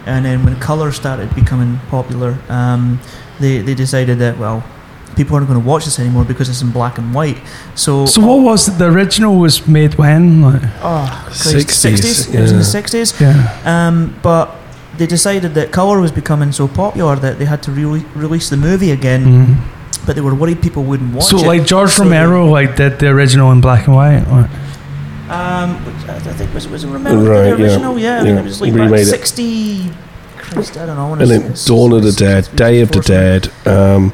and 0.05 0.25
then 0.25 0.43
when 0.43 0.55
color 0.59 0.91
started 0.91 1.33
becoming 1.35 1.79
popular, 1.89 2.35
um, 2.49 2.99
they 3.39 3.59
they 3.59 3.73
decided 3.73 4.19
that 4.19 4.37
well, 4.37 4.63
people 5.15 5.35
aren't 5.35 5.47
going 5.47 5.59
to 5.61 5.65
watch 5.67 5.85
this 5.85 5.99
anymore 5.99 6.23
because 6.25 6.49
it's 6.49 6.61
in 6.61 6.71
black 6.71 6.97
and 6.97 7.13
white. 7.13 7.37
So, 7.75 8.05
So 8.05 8.21
what 8.25 8.41
was 8.43 8.67
it? 8.67 8.77
The 8.77 8.87
original 8.87 9.35
was 9.37 9.67
made 9.67 9.95
when? 9.95 10.41
Like, 10.41 10.61
oh, 10.81 11.27
60s, 11.31 11.91
60s. 11.91 12.33
It 12.33 12.41
was 12.41 12.51
in 12.51 12.57
the 12.57 12.63
sixties. 12.63 13.13
yeah. 13.21 13.59
Um, 13.65 14.15
but 14.21 14.55
they 14.97 15.07
decided 15.07 15.53
that 15.55 15.71
colour 15.71 15.99
was 16.01 16.11
becoming 16.11 16.51
so 16.51 16.67
popular 16.67 17.15
that 17.15 17.39
they 17.39 17.45
had 17.45 17.61
to 17.63 17.71
re- 17.71 18.05
release 18.15 18.49
the 18.49 18.57
movie 18.57 18.91
again. 18.91 19.23
Mhm. 19.25 19.55
But 20.05 20.15
they 20.15 20.21
were 20.21 20.33
worried 20.35 20.61
people 20.61 20.83
wouldn't 20.83 21.13
watch 21.13 21.25
So 21.25 21.37
it. 21.37 21.41
So, 21.41 21.47
like 21.47 21.65
George 21.65 21.91
So 21.91 22.03
Romero 22.03 22.45
like 22.47 22.75
did 22.75 22.99
the 22.99 23.07
original 23.07 23.51
in 23.51 23.61
black 23.61 23.85
and 23.87 23.95
white. 23.95 24.23
Like, 24.31 24.49
they- 24.51 25.33
um, 25.33 25.69
which 25.85 26.09
I 26.09 26.15
I 26.15 26.33
think 26.33 26.53
was 26.53 26.67
was 26.67 26.83
it 26.83 26.87
Romero 26.89 27.15
Right, 27.23 27.43
the 27.51 27.57
yeah, 27.57 27.63
original? 27.65 27.99
Yeah, 27.99 28.19
I 28.19 28.23
mean 28.23 28.33
yeah. 28.35 28.41
it 28.41 28.43
was 28.43 28.61
like 28.61 28.73
Remade 28.73 28.87
about 28.87 28.99
it. 28.99 29.05
sixty. 29.05 29.91
Christ, 30.37 30.75
I 30.77 30.85
don't 30.87 30.97
know. 30.97 31.13
I 31.15 31.19
And 31.21 31.29
then 31.31 31.53
Dawn 31.65 31.93
of 31.93 32.03
the 32.03 32.11
Dead, 32.11 32.49
Day 32.55 32.81
of 32.81 32.91
the 32.91 32.99
Dead. 32.99 33.49
Um, 33.65 34.11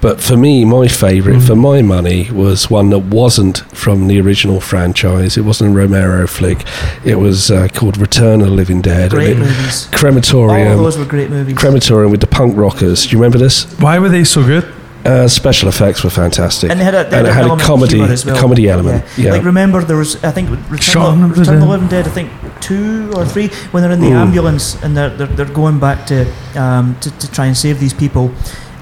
but 0.00 0.20
for 0.20 0.36
me, 0.36 0.64
my 0.64 0.88
favourite, 0.88 1.38
Mm. 1.40 1.46
for 1.46 1.54
my 1.56 1.82
money, 1.82 2.30
was 2.32 2.70
one 2.70 2.90
that 2.90 3.00
wasn't 3.00 3.58
from 3.74 4.06
the 4.08 4.20
original 4.20 4.60
franchise. 4.60 5.36
It 5.36 5.44
wasn't 5.44 5.70
a 5.70 5.74
Romero 5.74 6.26
flick. 6.26 6.64
It 7.04 7.16
was 7.18 7.50
uh, 7.50 7.68
called 7.72 7.98
Return 7.98 8.40
of 8.40 8.48
the 8.48 8.54
Living 8.54 8.80
Dead. 8.80 9.10
Great 9.10 9.36
and 9.36 9.42
it, 9.42 9.46
movies. 9.46 9.86
All 9.88 9.94
of 9.94 10.00
crematorium. 10.00 10.76
those 10.78 10.98
were 10.98 11.04
great 11.04 11.30
movies. 11.30 11.56
Crematorium 11.56 12.10
with 12.10 12.20
the 12.20 12.26
punk 12.26 12.56
rockers. 12.56 13.06
Do 13.06 13.10
you 13.16 13.18
remember 13.22 13.38
this? 13.38 13.64
why 13.80 13.98
were 13.98 14.08
they 14.08 14.24
so 14.24 14.42
good? 14.44 14.64
Uh, 15.02 15.26
special 15.26 15.66
effects 15.68 16.04
were 16.04 16.10
fantastic. 16.10 16.70
and 16.70 16.78
they 16.78 16.84
had 16.84 16.94
a, 16.94 17.06
and 17.16 17.26
it 17.26 17.32
had 17.32 17.46
a 17.46 17.56
comedy, 17.56 18.02
as 18.02 18.26
well. 18.26 18.36
a 18.36 18.38
comedy 18.38 18.68
element. 18.68 19.02
Yeah. 19.16 19.32
Like 19.32 19.44
remember 19.44 19.82
there 19.82 19.96
was 19.96 20.22
I 20.22 20.30
think 20.30 20.50
Return, 20.50 20.78
Shaun 20.78 21.22
of, 21.22 21.30
of 21.30 21.36
the 21.36 21.40
Return 21.40 21.54
of 21.54 21.60
the 21.62 21.66
Living 21.68 21.88
Dead 21.88 22.06
I 22.06 22.10
think 22.10 22.30
two 22.60 23.10
or 23.16 23.24
three 23.24 23.48
when 23.72 23.82
they're 23.82 23.92
in 23.92 24.00
the 24.00 24.08
Mm. 24.10 24.26
ambulance 24.26 24.76
and 24.82 24.94
they're, 24.94 25.08
they're 25.08 25.26
they're 25.36 25.54
going 25.54 25.78
back 25.80 26.04
to 26.08 26.26
um 26.54 26.96
to, 27.00 27.10
to 27.18 27.30
try 27.30 27.46
and 27.46 27.56
save 27.56 27.80
these 27.80 27.94
people 27.94 28.30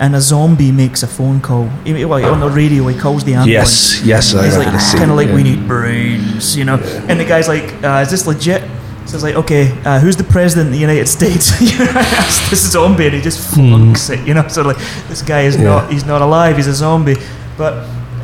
and 0.00 0.14
a 0.14 0.21
zombie 0.21 0.71
makes 0.73 1.02
a 1.02 1.07
phone 1.07 1.40
call. 1.40 1.69
He- 1.85 2.05
well, 2.05 2.25
on 2.33 2.40
the 2.40 2.49
radio 2.49 2.87
he 2.87 2.99
calls 2.99 3.25
the 3.25 3.35
ambulance. 3.35 4.00
Yes, 4.05 4.33
yes, 4.33 4.35
I 4.35 4.45
He's 4.45 4.57
like 4.57 4.69
kind 4.99 5.11
of 5.11 5.17
like 5.17 5.28
yeah. 5.28 5.35
we 5.35 5.43
need 5.43 5.67
brains 5.67 6.57
you 6.57 6.64
know? 6.64 6.76
And 7.09 7.19
the 7.19 7.25
guy's 7.25 7.49
like 7.49 7.73
uh, 7.85 8.02
is 8.05 8.11
this 8.11 8.26
legit? 8.26 8.62
So 9.07 9.14
it's 9.17 9.23
like 9.25 9.37
okay 9.37 9.73
uh, 9.85 9.99
who's 10.00 10.17
the 10.17 10.25
president 10.25 10.69
of 10.69 10.73
the 10.75 10.78
United 10.81 11.09
States? 11.09 11.50
You 11.61 11.78
know 11.78 11.93
that's 11.93 12.50
this 12.50 12.71
zombie 12.73 13.07
and 13.07 13.14
he 13.14 13.21
just 13.21 13.40
flunks 13.55 14.11
it 14.11 14.21
you 14.26 14.35
know? 14.35 14.47
So 14.49 14.62
like 14.62 14.78
this 15.09 15.23
guy 15.23 15.43
is 15.43 15.57
Hmm. 15.57 15.62
Yeah. 15.62 15.69
not 15.69 15.93
he's 15.93 16.05
not 16.05 16.23
alive 16.23 16.57
he's 16.57 16.69
a 16.69 16.75
zombie. 16.75 17.17
But 17.57 17.75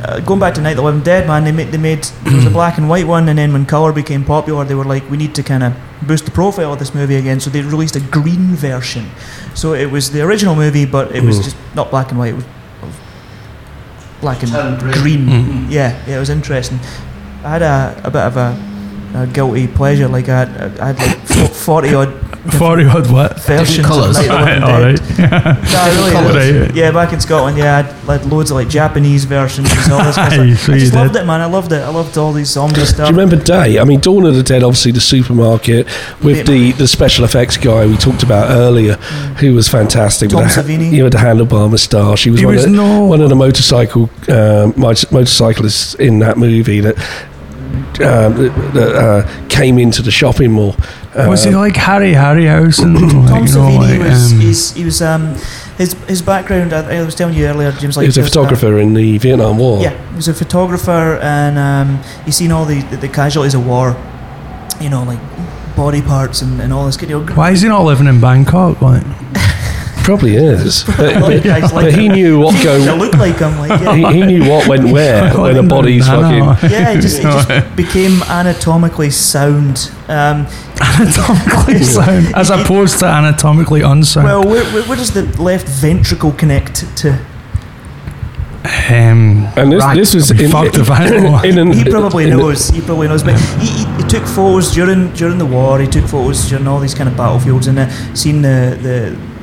uh, 0.05 0.21
going 0.21 0.39
back 0.41 0.55
to 0.55 0.61
Night 0.61 0.73
of 0.73 0.77
the 0.77 0.83
Living 0.83 1.03
Dead, 1.03 1.27
man, 1.27 1.45
they 1.45 1.53
made 1.53 1.69
they 1.73 1.79
made 1.79 2.05
there 2.25 2.35
was 2.37 2.45
a 2.47 2.51
black 2.51 2.79
and 2.79 2.89
white 2.89 3.07
one, 3.07 3.29
and 3.29 3.39
then 3.39 3.53
when 3.53 3.65
color 3.67 3.93
became 3.93 4.25
popular, 4.25 4.65
they 4.65 4.75
were 4.75 4.85
like, 4.85 5.09
we 5.11 5.17
need 5.17 5.35
to 5.35 5.43
kind 5.43 5.63
of 5.63 5.73
boost 6.07 6.25
the 6.27 6.31
profile 6.31 6.73
of 6.75 6.79
this 6.79 6.95
movie 6.95 7.17
again, 7.17 7.41
so 7.41 7.49
they 7.51 7.63
released 7.63 7.97
a 7.97 8.01
green 8.01 8.55
version. 8.55 9.07
So 9.55 9.73
it 9.75 9.91
was 9.91 10.11
the 10.11 10.21
original 10.23 10.55
movie, 10.55 10.85
but 10.87 11.15
it 11.15 11.23
was 11.23 11.39
Mm. 11.41 11.45
just 11.45 11.57
not 11.75 11.91
black 11.91 12.11
and 12.11 12.19
white. 12.19 12.35
It 12.35 12.37
was 12.37 12.45
black 14.21 14.43
and 14.43 14.53
Turned 14.53 14.79
green. 14.81 14.93
green. 15.03 15.27
Mhm. 15.27 15.71
Yeah, 15.71 15.99
yeah, 16.07 16.17
it 16.17 16.21
was 16.21 16.31
interesting. 16.31 16.79
I 17.45 17.51
had 17.51 17.63
a, 17.63 18.01
a 18.05 18.11
bit 18.11 18.23
of 18.23 18.37
a, 18.37 18.57
a 19.15 19.27
guilty 19.27 19.67
pleasure. 19.69 20.09
Like 20.09 20.29
I 20.29 20.39
had, 20.45 20.81
I 20.81 20.87
had 20.93 20.99
like 20.99 21.51
forty 21.53 21.95
odd 21.95 22.13
Forty 22.59 22.85
odd 22.85 23.11
what? 23.11 23.41
versions 23.41 23.87
colours. 23.87 24.19
of 24.19 24.27
Night 24.27 24.59
of 24.59 24.61
the 24.61 24.79
Living 24.79 24.97
Dead. 25.17 25.33
right. 25.33 25.63
No, 25.73 25.95
really 25.97 26.13
colours. 26.13 26.53
Right. 26.69 26.75
Yeah, 26.77 26.91
back 26.93 27.13
in 27.15 27.21
Scotland, 27.21 27.57
yeah, 27.57 27.79
I 27.79 27.83
had, 27.83 28.09
I 28.09 28.23
loads 28.29 28.51
of 28.51 28.57
like 28.57 28.69
Japanese 28.69 29.25
versions 29.25 29.71
and 29.73 29.93
all 29.93 30.05
this 30.05 30.15
kind 30.17 30.51
of 30.53 30.59
stuff. 30.59 30.69
I 30.69 30.73
you 30.75 30.81
just 30.81 30.93
did. 30.93 30.99
loved 30.99 31.17
it, 31.17 31.25
man. 31.25 31.41
I 31.41 31.47
loved 31.47 31.73
it. 31.73 31.81
I 31.83 31.89
loved 31.89 32.19
all 32.19 32.33
these 32.35 32.51
zombie 32.51 32.85
stuff. 32.85 33.09
Do 33.09 33.15
you 33.15 33.19
remember 33.19 33.43
Day? 33.43 33.79
I 33.79 33.85
mean, 33.85 34.01
Dawn 34.01 34.27
of 34.27 34.35
the 34.35 34.43
Dead, 34.43 34.63
obviously 34.63 34.93
the 34.93 35.01
supermarket 35.01 35.87
with 36.23 36.47
the, 36.47 36.73
the 36.73 36.87
special 36.87 37.25
effects 37.25 37.57
guy 37.57 37.87
we 37.87 37.97
talked 37.97 38.23
about 38.23 38.51
earlier, 38.51 38.95
who 39.41 39.55
was 39.55 39.69
fantastic. 39.69 40.29
Tom 40.29 40.43
with 40.45 40.55
the, 40.55 40.63
ha- 40.63 40.69
Savini. 40.69 40.93
You 40.93 41.05
know, 41.05 41.09
the 41.09 41.19
handlebar 41.19 41.71
moustache. 41.71 42.25
He 42.25 42.31
was, 42.31 42.41
He 42.41 42.47
one, 42.47 42.57
was 42.57 42.65
of, 42.67 42.71
the- 42.73 42.77
no- 42.77 43.05
one 43.07 43.23
of 43.23 43.31
the 43.31 43.37
motorcycle 43.37 44.11
um, 44.29 44.75
mot- 44.77 45.11
motorcyclists 45.11 45.95
in 45.95 46.19
that 46.19 46.37
movie 46.37 46.81
that. 46.81 46.99
Um, 47.95 48.35
that, 48.37 48.71
that, 48.75 48.95
uh, 48.97 49.47
came 49.49 49.79
into 49.79 50.03
the 50.03 50.11
shopping 50.11 50.51
mall. 50.51 50.75
Was 51.15 51.45
he 51.45 51.51
like 51.51 51.77
Harry 51.77 52.13
Harryhausen? 52.13 52.99
Tom 52.99 53.47
you 53.47 53.53
know, 53.53 53.69
Savini 53.69 53.99
like, 53.99 54.01
was 54.01 54.33
um, 54.33 54.41
he's, 54.41 54.73
he 54.73 54.85
was 54.85 55.01
um 55.01 55.35
his 55.79 55.93
his 56.09 56.23
background. 56.23 56.73
I, 56.73 56.99
I 56.99 57.05
was 57.05 57.15
telling 57.15 57.35
you 57.37 57.47
earlier, 57.47 57.73
James. 57.73 57.97
Like 57.97 58.05
he 58.05 58.09
was 58.09 58.19
a 58.19 58.23
uh, 58.23 58.25
photographer 58.25 58.79
in 58.79 58.95
the 58.95 59.19
Vietnam 59.19 59.59
War. 59.59 59.81
Yeah, 59.81 59.97
he 60.11 60.17
was 60.17 60.29
a 60.29 60.35
photographer, 60.35 61.19
and 61.23 61.59
um, 61.59 62.03
he's 62.25 62.37
seen 62.37 62.51
all 62.51 62.65
the, 62.65 62.83
the 62.83 62.97
the 62.97 63.09
casualties 63.09 63.55
of 63.55 63.67
war. 63.67 63.97
You 64.81 64.91
know, 64.91 65.05
like 65.05 65.21
body 65.77 66.03
parts 66.03 66.43
and, 66.43 66.61
and 66.61 66.73
all 66.73 66.87
this. 66.87 67.01
You 67.01 67.09
know, 67.09 67.27
Why 67.35 67.51
is 67.51 67.63
he 67.63 67.69
not 67.69 67.85
living 67.85 68.07
in 68.07 68.21
Bangkok? 68.21 68.81
Like, 68.83 69.03
Probably 70.05 70.37
is. 70.37 70.85
But, 70.97 71.17
a 71.17 71.21
lot 71.21 71.31
but- 71.33 71.45
like 71.47 71.73
but 71.75 71.95
he 71.95 72.09
knew 72.09 72.39
what 72.41 72.55
I 72.55 72.63
go. 72.63 72.95
look 72.97 73.15
like 73.15 73.39
him. 73.39 73.59
Like, 73.59 73.81
yeah. 73.81 73.97
He, 73.97 74.21
he 74.21 74.27
knew 74.27 74.49
what 74.51 74.69
went 74.69 74.93
where 74.93 75.33
when 75.41 75.57
a 75.57 75.63
body's 75.63 76.07
fucking. 76.07 76.71
Yeah, 76.71 76.93
he 76.95 77.01
just, 77.01 77.17
he 77.17 77.23
just 77.25 77.77
became 77.83 78.23
anatomically 78.25 79.11
sound. 79.11 79.91
Um, 80.09 80.47
anatomically 80.81 81.83
sound, 81.83 82.35
as 82.37 82.51
opposed 82.51 82.99
to 83.01 83.07
anatomically 83.07 83.81
unsound. 83.81 84.27
well, 84.27 84.45
where, 84.45 84.65
where, 84.73 84.83
where 84.85 84.97
does 84.99 85.13
the 85.13 85.23
left 85.43 85.67
ventricle 85.69 86.33
connect 86.33 86.97
to? 86.99 87.13
um, 88.91 89.47
And 89.57 89.73
this, 89.73 89.83
Right. 89.83 89.97
this 89.97 90.15
was 90.15 90.31
in, 90.31 90.51
Fucked 90.51 90.77
if 90.79 90.91
I 90.91 91.09
know. 91.09 91.41
in 91.43 91.59
an, 91.59 91.73
He 91.73 91.85
probably 91.85 92.25
in 92.25 92.31
the- 92.31 92.37
knows. 92.37 92.69
He 92.71 92.81
probably 92.81 93.09
knows. 93.09 93.23
But 93.23 93.39
he, 93.41 93.67
he, 93.67 93.85
he 93.97 94.03
took 94.09 94.25
photos 94.27 94.73
during 94.75 95.13
during 95.15 95.39
the 95.39 95.47
war. 95.47 95.79
He 95.81 95.87
took 95.87 96.05
photos 96.07 96.49
during 96.49 96.67
all 96.67 96.81
these 96.81 96.95
kind 96.95 97.09
of 97.09 97.17
battlefields 97.17 97.67
and 97.67 97.79
uh, 97.79 97.89
seen 98.15 98.43
the 98.43 98.77
the 98.83 98.99
you 99.11 99.17
know 99.17 99.34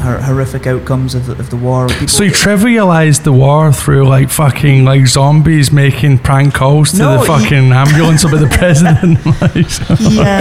hor- 0.00 0.18
horrific 0.18 0.66
outcomes 0.66 1.14
of 1.14 1.26
the, 1.26 1.32
of 1.32 1.50
the 1.50 1.56
war. 1.56 1.88
People, 1.88 2.08
so 2.08 2.24
he 2.24 2.30
trivialized 2.30 3.22
the 3.24 3.32
war 3.32 3.72
through 3.72 4.06
like 4.08 4.30
fucking 4.30 4.84
like 4.84 5.06
zombies 5.06 5.70
making 5.72 6.18
prank 6.18 6.54
calls 6.54 6.92
to 6.92 6.98
No, 6.98 7.12
the 7.12 7.20
he- 7.20 7.26
fucking 7.26 7.72
ambulance 7.72 8.24
about 8.24 8.40
the 8.40 8.46
president. 8.58 9.24
like, 9.40 9.70
so- 9.70 9.94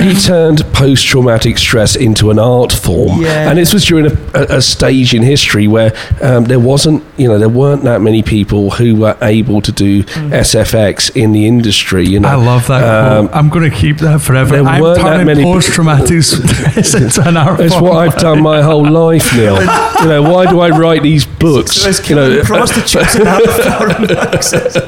he, 0.04 0.14
he 0.14 0.20
turned 0.20 0.64
post-traumatic 0.74 1.58
stress 1.58 1.96
into 1.96 2.32
an 2.32 2.40
art 2.40 2.72
form, 2.72 3.22
Yeah. 3.22 3.50
and 3.50 3.58
this 3.58 3.74
was 3.74 3.86
during 3.86 4.06
a, 4.08 4.16
a, 4.34 4.58
a 4.58 4.62
stage 4.62 5.14
in 5.14 5.22
history 5.22 5.68
where 5.68 5.94
um, 6.22 6.46
there 6.46 6.60
wasn't, 6.60 7.04
you 7.18 7.28
know, 7.28 7.38
there 7.38 7.50
weren't 7.50 7.84
that 7.84 8.02
many 8.02 8.22
people 8.24 8.72
who 8.72 8.96
were 8.96 9.18
able 9.22 9.62
to 9.62 9.72
do 9.72 10.04
SFX 10.04 11.16
in 11.16 11.32
the 11.32 11.48
industry. 11.48 12.06
You 12.06 12.20
know, 12.20 12.30
I 12.30 12.36
love 12.36 12.68
that 12.68 12.84
Um, 12.84 13.28
quote. 13.28 13.38
I'm 13.38 13.50
going 13.50 13.70
to 13.70 13.76
keep 13.76 13.98
that 14.00 14.22
forever. 14.22 14.52
there 14.58 14.64
I'm 14.66 14.82
weren't 14.82 14.98
that 15.02 15.04
turning 15.18 15.26
many- 15.28 15.44
post-traumatic 15.44 16.24
stress 16.24 16.94
into 16.94 17.28
an 17.28 17.38
art 17.38 17.60
It's 17.60 17.74
form. 17.74 17.86
what 17.86 17.98
I've 17.98 18.18
done 18.20 18.42
my 18.42 18.62
whole 18.62 18.90
life, 19.06 19.23
Neil. 19.36 19.60
you 19.60 20.08
know, 20.08 20.22
why 20.24 20.46
do 20.50 20.60
I 20.60 20.70
write 20.70 21.04
these 21.04 21.26
books? 21.26 21.78
so 21.78 21.90
you 22.10 22.16
know, 22.16 22.42
prostitutes 22.44 23.16
and 23.16 23.28
foreign 23.64 24.18
access. 24.18 24.74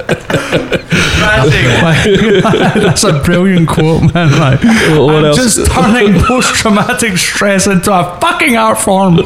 That's 1.65 3.03
a 3.03 3.19
brilliant 3.23 3.67
quote, 3.67 4.13
man. 4.13 4.31
Like, 4.39 4.61
What 4.97 5.15
I'm 5.15 5.25
else? 5.25 5.37
just 5.37 5.71
turning 5.71 6.21
post-traumatic 6.21 7.17
stress 7.17 7.67
into 7.67 7.91
a 7.93 8.17
fucking 8.21 8.55
art 8.57 8.77
form. 8.79 9.17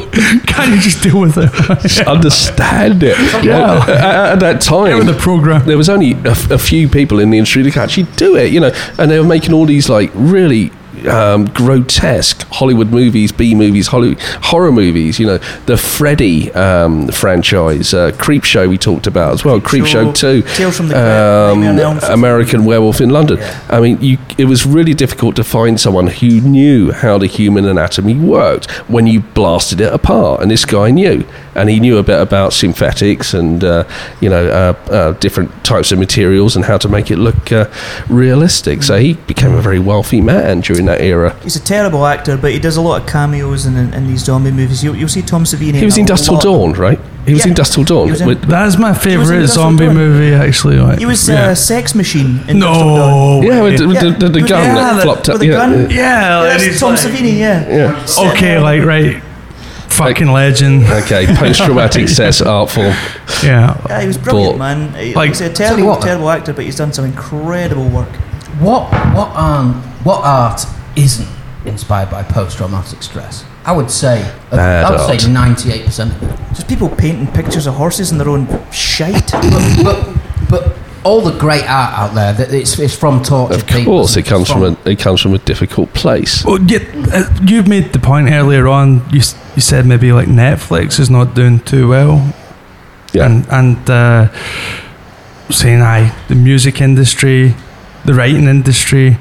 Can 0.46 0.72
you 0.74 0.80
just 0.80 1.02
deal 1.02 1.20
with 1.20 1.36
it? 1.38 2.06
understand 2.06 3.02
it. 3.02 3.16
Yeah. 3.44 3.82
At, 3.88 3.88
at 4.32 4.40
that 4.40 4.60
time, 4.60 4.98
With 4.98 5.06
the 5.06 5.14
program. 5.14 5.66
there 5.66 5.76
was 5.78 5.88
only 5.88 6.12
a, 6.12 6.30
f- 6.30 6.50
a 6.50 6.58
few 6.58 6.88
people 6.88 7.18
in 7.20 7.30
the 7.30 7.38
industry 7.38 7.62
that 7.62 7.72
could 7.72 7.82
actually 7.82 8.06
do 8.16 8.36
it, 8.36 8.52
you 8.52 8.60
know, 8.60 8.72
and 8.98 9.10
they 9.10 9.18
were 9.18 9.26
making 9.26 9.52
all 9.52 9.66
these 9.66 9.88
like 9.88 10.10
really 10.14 10.70
um, 11.08 11.46
grotesque 11.46 12.46
Hollywood 12.48 12.90
movies, 12.90 13.32
B 13.32 13.54
movies, 13.54 13.88
Holly, 13.88 14.16
horror 14.42 14.72
movies. 14.72 15.18
You 15.18 15.26
know, 15.26 15.38
the 15.66 15.76
Freddy 15.76 16.52
um, 16.52 17.08
franchise, 17.08 17.94
uh, 17.94 18.12
Creep 18.18 18.44
Show 18.44 18.68
we 18.68 18.78
talked 18.78 19.06
about 19.06 19.32
as 19.32 19.44
well, 19.44 19.60
Creep 19.60 19.86
Show 19.86 20.12
Two, 20.12 20.42
Tales 20.42 20.76
from 20.76 20.88
the 20.88 20.94
Crypt, 20.94 21.06
Nightmare 21.06 21.70
on 21.70 21.78
Elm 21.78 22.00
Street. 22.00 22.12
American 22.12 22.64
Werewolf 22.64 23.00
in 23.00 23.10
London. 23.10 23.38
I 23.68 23.80
mean, 23.80 24.00
you, 24.00 24.18
it 24.38 24.44
was 24.46 24.66
really 24.66 24.94
difficult 24.94 25.36
to 25.36 25.44
find 25.44 25.80
someone 25.80 26.08
who 26.08 26.40
knew 26.40 26.92
how 26.92 27.18
the 27.18 27.26
human 27.26 27.66
anatomy 27.66 28.14
worked 28.14 28.70
when 28.88 29.06
you 29.06 29.20
blasted 29.20 29.80
it 29.80 29.92
apart, 29.92 30.42
and 30.42 30.50
this 30.50 30.64
guy 30.64 30.90
knew, 30.90 31.24
and 31.54 31.68
he 31.68 31.80
knew 31.80 31.98
a 31.98 32.02
bit 32.02 32.20
about 32.20 32.52
synthetics 32.52 33.34
and 33.34 33.64
uh, 33.64 33.84
you 34.20 34.28
know 34.28 34.46
uh, 34.48 34.90
uh, 34.90 35.12
different 35.12 35.50
types 35.64 35.92
of 35.92 35.98
materials 35.98 36.56
and 36.56 36.64
how 36.64 36.78
to 36.78 36.88
make 36.88 37.10
it 37.10 37.16
look 37.16 37.52
uh, 37.52 37.66
realistic. 38.08 38.82
So 38.82 38.98
he 38.98 39.14
became 39.14 39.54
a 39.54 39.62
very 39.62 39.78
wealthy 39.78 40.20
man 40.20 40.60
during 40.60 40.86
that 40.90 41.00
era. 41.00 41.36
He's 41.42 41.56
a 41.56 41.60
terrible 41.74 42.04
actor, 42.06 42.36
but 42.36 42.50
he 42.52 42.58
does 42.58 42.76
a 42.76 42.80
lot 42.80 43.00
of 43.00 43.06
cameos 43.08 43.66
in, 43.66 43.76
in, 43.76 43.94
in 43.94 44.06
these 44.06 44.24
zombie 44.24 44.50
movies. 44.50 44.82
You'll, 44.84 44.96
you'll 44.96 45.08
see 45.08 45.22
Tom 45.22 45.44
Savini. 45.44 45.74
He 45.74 45.84
was 45.84 45.96
in 45.98 46.04
a 46.04 46.08
Dusk 46.08 46.24
Till. 46.24 46.38
Dawn, 46.38 46.72
right? 46.74 46.98
He 47.26 47.32
was 47.34 47.44
Yeah. 47.44 47.50
in 47.50 47.54
Dusk 47.54 47.74
Till 47.74 47.84
Dawn. 47.84 48.08
In- 48.08 48.40
That 48.48 48.66
is 48.66 48.76
my 48.78 48.92
favourite 48.94 49.46
zombie 49.46 49.86
Dawn. 49.86 49.94
movie, 49.96 50.34
actually. 50.34 50.78
Like, 50.78 50.98
He 50.98 51.06
was 51.06 51.28
yeah. 51.28 51.50
uh, 51.50 51.54
Sex 51.54 51.94
Machine 51.94 52.40
in 52.48 52.58
Dusk 52.60 52.78
Till 52.80 52.96
Dawn. 52.96 53.40
no. 53.40 53.42
yeah, 53.42 53.62
with 53.62 53.78
the, 53.78 53.86
with 53.88 53.96
Yeah. 54.02 54.10
the, 54.10 54.18
the, 54.18 54.28
the 54.28 54.40
gun 54.40 54.62
yeah, 54.64 54.74
that 54.74 54.94
the- 54.96 55.02
flopped 55.02 55.28
up. 55.28 55.34
with 55.34 55.40
the 55.42 55.46
yeah, 55.48 55.52
gun? 55.56 55.72
Yeah, 55.90 55.96
Yeah, 55.96 56.40
and 56.42 56.50
that's 56.50 56.64
he's 56.64 56.80
Tom 56.80 56.90
like- 56.94 57.00
Savini, 57.00 57.38
yeah. 57.38 57.68
yeah. 57.68 58.30
Okay, 58.32 58.58
like 58.58 58.82
right, 58.84 59.22
fucking 59.88 60.32
legend. 60.32 60.84
Okay, 60.84 61.26
post-traumatic 61.36 62.08
stress 62.14 62.40
art 62.40 62.70
form. 62.70 62.94
Yeah, 63.44 63.76
Yeah, 63.88 64.00
he 64.00 64.06
was 64.06 64.18
brilliant, 64.18 64.58
But- 64.58 64.76
man. 64.76 64.94
He- 64.94 65.14
Like- 65.14 65.28
he's 65.30 65.40
a 65.42 65.52
terrible, 65.52 65.96
terrible 65.96 66.30
actor, 66.30 66.52
but 66.52 66.64
he's 66.64 66.76
done 66.76 66.92
some 66.92 67.04
incredible 67.04 67.88
work. 67.88 68.08
What 68.58 68.90
what 69.14 69.30
um 69.36 69.74
what 70.04 70.20
art 70.22 70.66
isn't 71.02 71.28
inspired 71.64 72.10
by 72.10 72.22
post-traumatic 72.22 73.02
stress? 73.02 73.44
I 73.64 73.72
would 73.72 73.90
say 73.90 74.22
Bad 74.50 74.84
I 74.84 74.90
would 74.90 75.00
art. 75.00 75.20
say 75.20 75.30
ninety-eight 75.30 75.84
percent 75.84 76.12
of 76.14 76.22
it. 76.22 76.38
Just 76.54 76.66
people 76.68 76.88
painting 76.88 77.26
pictures 77.32 77.66
of 77.66 77.74
horses 77.74 78.10
in 78.12 78.18
their 78.18 78.28
own 78.28 78.46
shite. 78.72 79.30
But, 79.32 79.84
but 79.84 80.16
but 80.48 80.76
all 81.04 81.20
the 81.22 81.38
great 81.38 81.64
art 81.64 81.94
out 81.98 82.14
there, 82.14 82.32
that 82.34 82.52
it's, 82.52 82.78
it's 82.78 82.94
from 82.94 83.22
tortured 83.22 83.56
Of 83.60 83.66
people. 83.66 83.84
course, 83.84 84.16
it 84.18 84.24
comes 84.26 84.50
from 84.50 84.62
a 84.64 84.76
it 84.88 84.98
comes 84.98 85.20
from 85.20 85.34
a 85.34 85.38
difficult 85.38 85.92
place. 85.94 86.44
Well, 86.44 86.60
yeah, 86.62 86.80
uh, 87.12 87.24
you 87.46 87.62
made 87.62 87.92
the 87.92 87.98
point 87.98 88.30
earlier 88.30 88.66
on. 88.68 89.02
You 89.10 89.20
s- 89.20 89.34
you 89.56 89.62
said 89.62 89.84
maybe 89.86 90.12
like 90.12 90.28
Netflix 90.28 90.98
is 91.00 91.08
not 91.10 91.34
doing 91.34 91.60
too 91.60 91.88
well, 91.88 92.32
Yeah, 93.12 93.26
and 93.26 93.46
and 93.50 93.90
uh, 93.90 94.28
saying 95.50 95.80
aye, 95.82 96.12
the 96.28 96.34
music 96.34 96.80
industry, 96.80 97.54
the 98.04 98.14
writing 98.14 98.46
industry, 98.48 99.18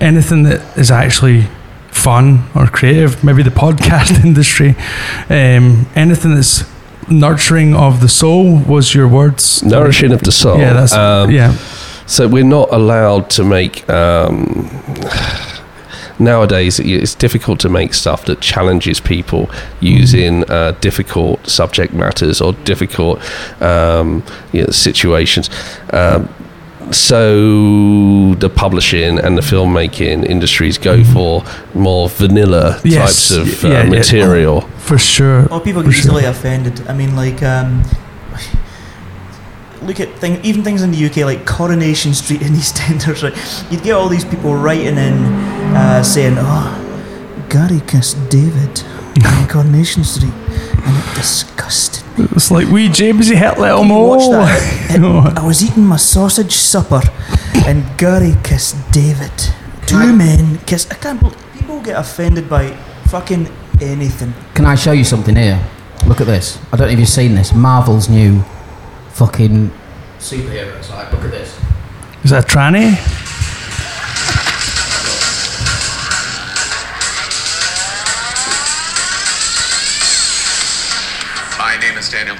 anything 0.00 0.44
that 0.44 0.78
is 0.78 0.90
actually 0.90 1.46
fun 1.90 2.44
or 2.54 2.66
creative, 2.66 3.24
maybe 3.24 3.42
the 3.42 3.50
podcast 3.50 4.24
industry, 4.24 4.76
um, 5.28 5.86
anything 5.94 6.34
that's 6.34 6.64
nurturing 7.10 7.74
of 7.74 8.00
the 8.00 8.08
soul 8.08 8.58
was 8.58 8.94
your 8.94 9.08
words. 9.08 9.62
nourishing 9.62 10.12
of 10.12 10.20
the 10.22 10.32
soul. 10.32 10.58
Yeah, 10.58 10.74
that's 10.74 10.92
Um, 10.92 11.30
yeah. 11.30 11.52
So 12.06 12.26
we're 12.26 12.44
not 12.44 12.72
allowed 12.72 13.28
to 13.30 13.44
make. 13.44 13.88
Um, 13.90 14.70
nowadays, 16.18 16.80
it's 16.80 17.14
difficult 17.14 17.60
to 17.60 17.68
make 17.68 17.94
stuff 17.94 18.24
that 18.24 18.40
challenges 18.40 19.00
people 19.00 19.50
using 19.80 20.48
uh, 20.50 20.72
difficult 20.80 21.46
subject 21.46 21.92
matters 21.92 22.40
or 22.40 22.52
difficult 22.64 23.20
um, 23.62 24.22
you 24.52 24.62
know, 24.62 24.70
situations. 24.70 25.50
Um, 25.92 26.28
so 26.92 28.34
the 28.34 28.48
publishing 28.48 29.18
and 29.18 29.36
the 29.36 29.42
filmmaking 29.42 30.24
industries 30.24 30.78
go 30.78 31.02
for 31.04 31.44
more 31.74 32.08
vanilla 32.08 32.80
Yes, 32.84 33.28
types 33.28 33.30
of 33.30 33.62
yeah, 33.62 33.80
uh, 33.80 33.82
yeah. 33.84 33.90
material. 33.90 34.60
For 34.78 34.98
sure. 34.98 35.46
Oh, 35.50 35.60
people 35.60 35.82
For 35.82 35.88
get 35.90 35.94
sure. 35.96 36.04
easily 36.12 36.24
offended. 36.24 36.86
I 36.88 36.94
mean, 36.94 37.14
like, 37.16 37.42
um, 37.42 37.82
look 39.82 40.00
at 40.00 40.08
thing, 40.18 40.40
even 40.44 40.62
things 40.64 40.82
in 40.82 40.90
the 40.90 41.04
UK 41.06 41.18
like 41.18 41.46
Coronation 41.46 42.14
Street 42.14 42.42
in 42.42 42.48
EastEnders. 42.60 43.22
Right, 43.22 43.72
you'd 43.72 43.82
get 43.82 43.92
all 43.92 44.08
these 44.08 44.24
people 44.24 44.54
writing 44.54 44.96
in 44.98 45.24
uh, 45.76 46.02
saying, 46.02 46.36
"Oh, 46.38 47.46
Gary 47.48 47.80
kissed 47.86 48.16
David 48.30 48.82
on 49.24 49.48
Coronation 49.54 50.04
Street, 50.04 50.32
and 50.84 50.96
it 50.96 51.14
disgusted 51.14 52.04
me." 52.18 52.26
It's 52.32 52.50
like 52.50 52.68
we 52.68 52.88
Jamesy 52.88 53.36
hit 53.36 53.58
little 53.58 53.82
You 53.82 53.88
more. 53.88 54.16
watch 54.16 54.30
that. 54.30 54.90
It- 54.94 55.38
I 55.38 55.46
was 55.46 55.62
eating 55.64 55.84
my 55.86 55.96
sausage 55.98 56.52
supper, 56.52 57.00
and 57.66 57.84
Gary 57.98 58.34
kissed 58.42 58.76
David. 58.92 59.32
Two 59.86 60.12
men 60.12 60.58
kiss. 60.66 60.86
I 60.90 60.94
can't 60.94 61.20
believe 61.20 61.36
people 61.54 61.80
get 61.80 61.96
offended 61.98 62.48
by 62.48 62.70
fucking 63.06 63.48
anything. 63.80 64.34
Can 64.54 64.66
I 64.66 64.74
show 64.74 64.92
you 64.92 65.04
something 65.04 65.34
here? 65.36 65.58
Look 66.06 66.20
at 66.20 66.26
this. 66.26 66.58
I 66.72 66.76
don't 66.76 66.86
know 66.88 66.92
if 66.92 66.98
you've 66.98 67.08
seen 67.08 67.34
this. 67.34 67.52
Marvel's 67.54 68.08
new 68.08 68.42
fucking 69.12 69.70
superheroes. 70.18 70.90
Like, 70.90 71.12
look 71.12 71.24
at 71.24 71.30
this. 71.30 71.58
Is 72.24 72.30
that 72.30 72.46
tranny? 72.46 72.96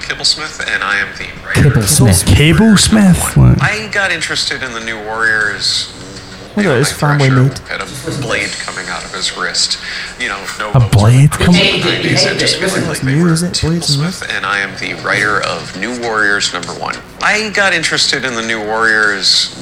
Kibblesmith, 0.09 0.67
and 0.73 0.83
I 0.83 0.97
am 1.01 1.09
the 1.19 1.29
writer. 1.45 1.69
Kibble 1.69 1.83
Smith. 1.83 2.25
Cable 2.25 2.79
Smith. 2.79 3.37
I 3.61 3.91
got 3.93 4.11
interested 4.11 4.63
in 4.63 4.73
the 4.73 4.81
New 4.81 4.97
Warriors. 5.05 5.93
Look 6.57 6.65
at 6.65 6.79
his 6.79 6.91
family 6.91 7.29
Thrasher 7.29 7.43
made. 7.43 7.59
Had 7.69 7.81
a 7.83 8.21
blade 8.23 8.51
coming 8.53 8.87
out 8.89 9.05
of 9.05 9.13
his 9.13 9.37
wrist. 9.37 9.79
You 10.19 10.29
know, 10.29 10.43
no 10.59 10.71
A 10.73 10.81
blade? 10.89 11.31
Come 11.33 11.55
Come 11.55 11.57
on. 11.57 11.61
and 11.61 12.39
just 12.41 12.57
feeling 12.57 12.89
like 12.89 13.05
new, 13.05 13.23
were 13.23 13.33
is 13.35 13.43
it? 13.43 13.61
Blades 13.61 13.89
Smith, 13.89 14.27
and 14.31 14.47
I 14.47 14.61
am 14.61 14.71
the 14.81 14.95
writer 15.05 15.43
of 15.43 15.79
New 15.79 16.01
Warriors 16.01 16.55
number 16.55 16.73
one. 16.73 16.97
I 17.21 17.51
got 17.51 17.75
interested 17.75 18.25
in 18.25 18.35
the 18.35 18.43
New 18.43 18.65
Warriors 18.65 19.53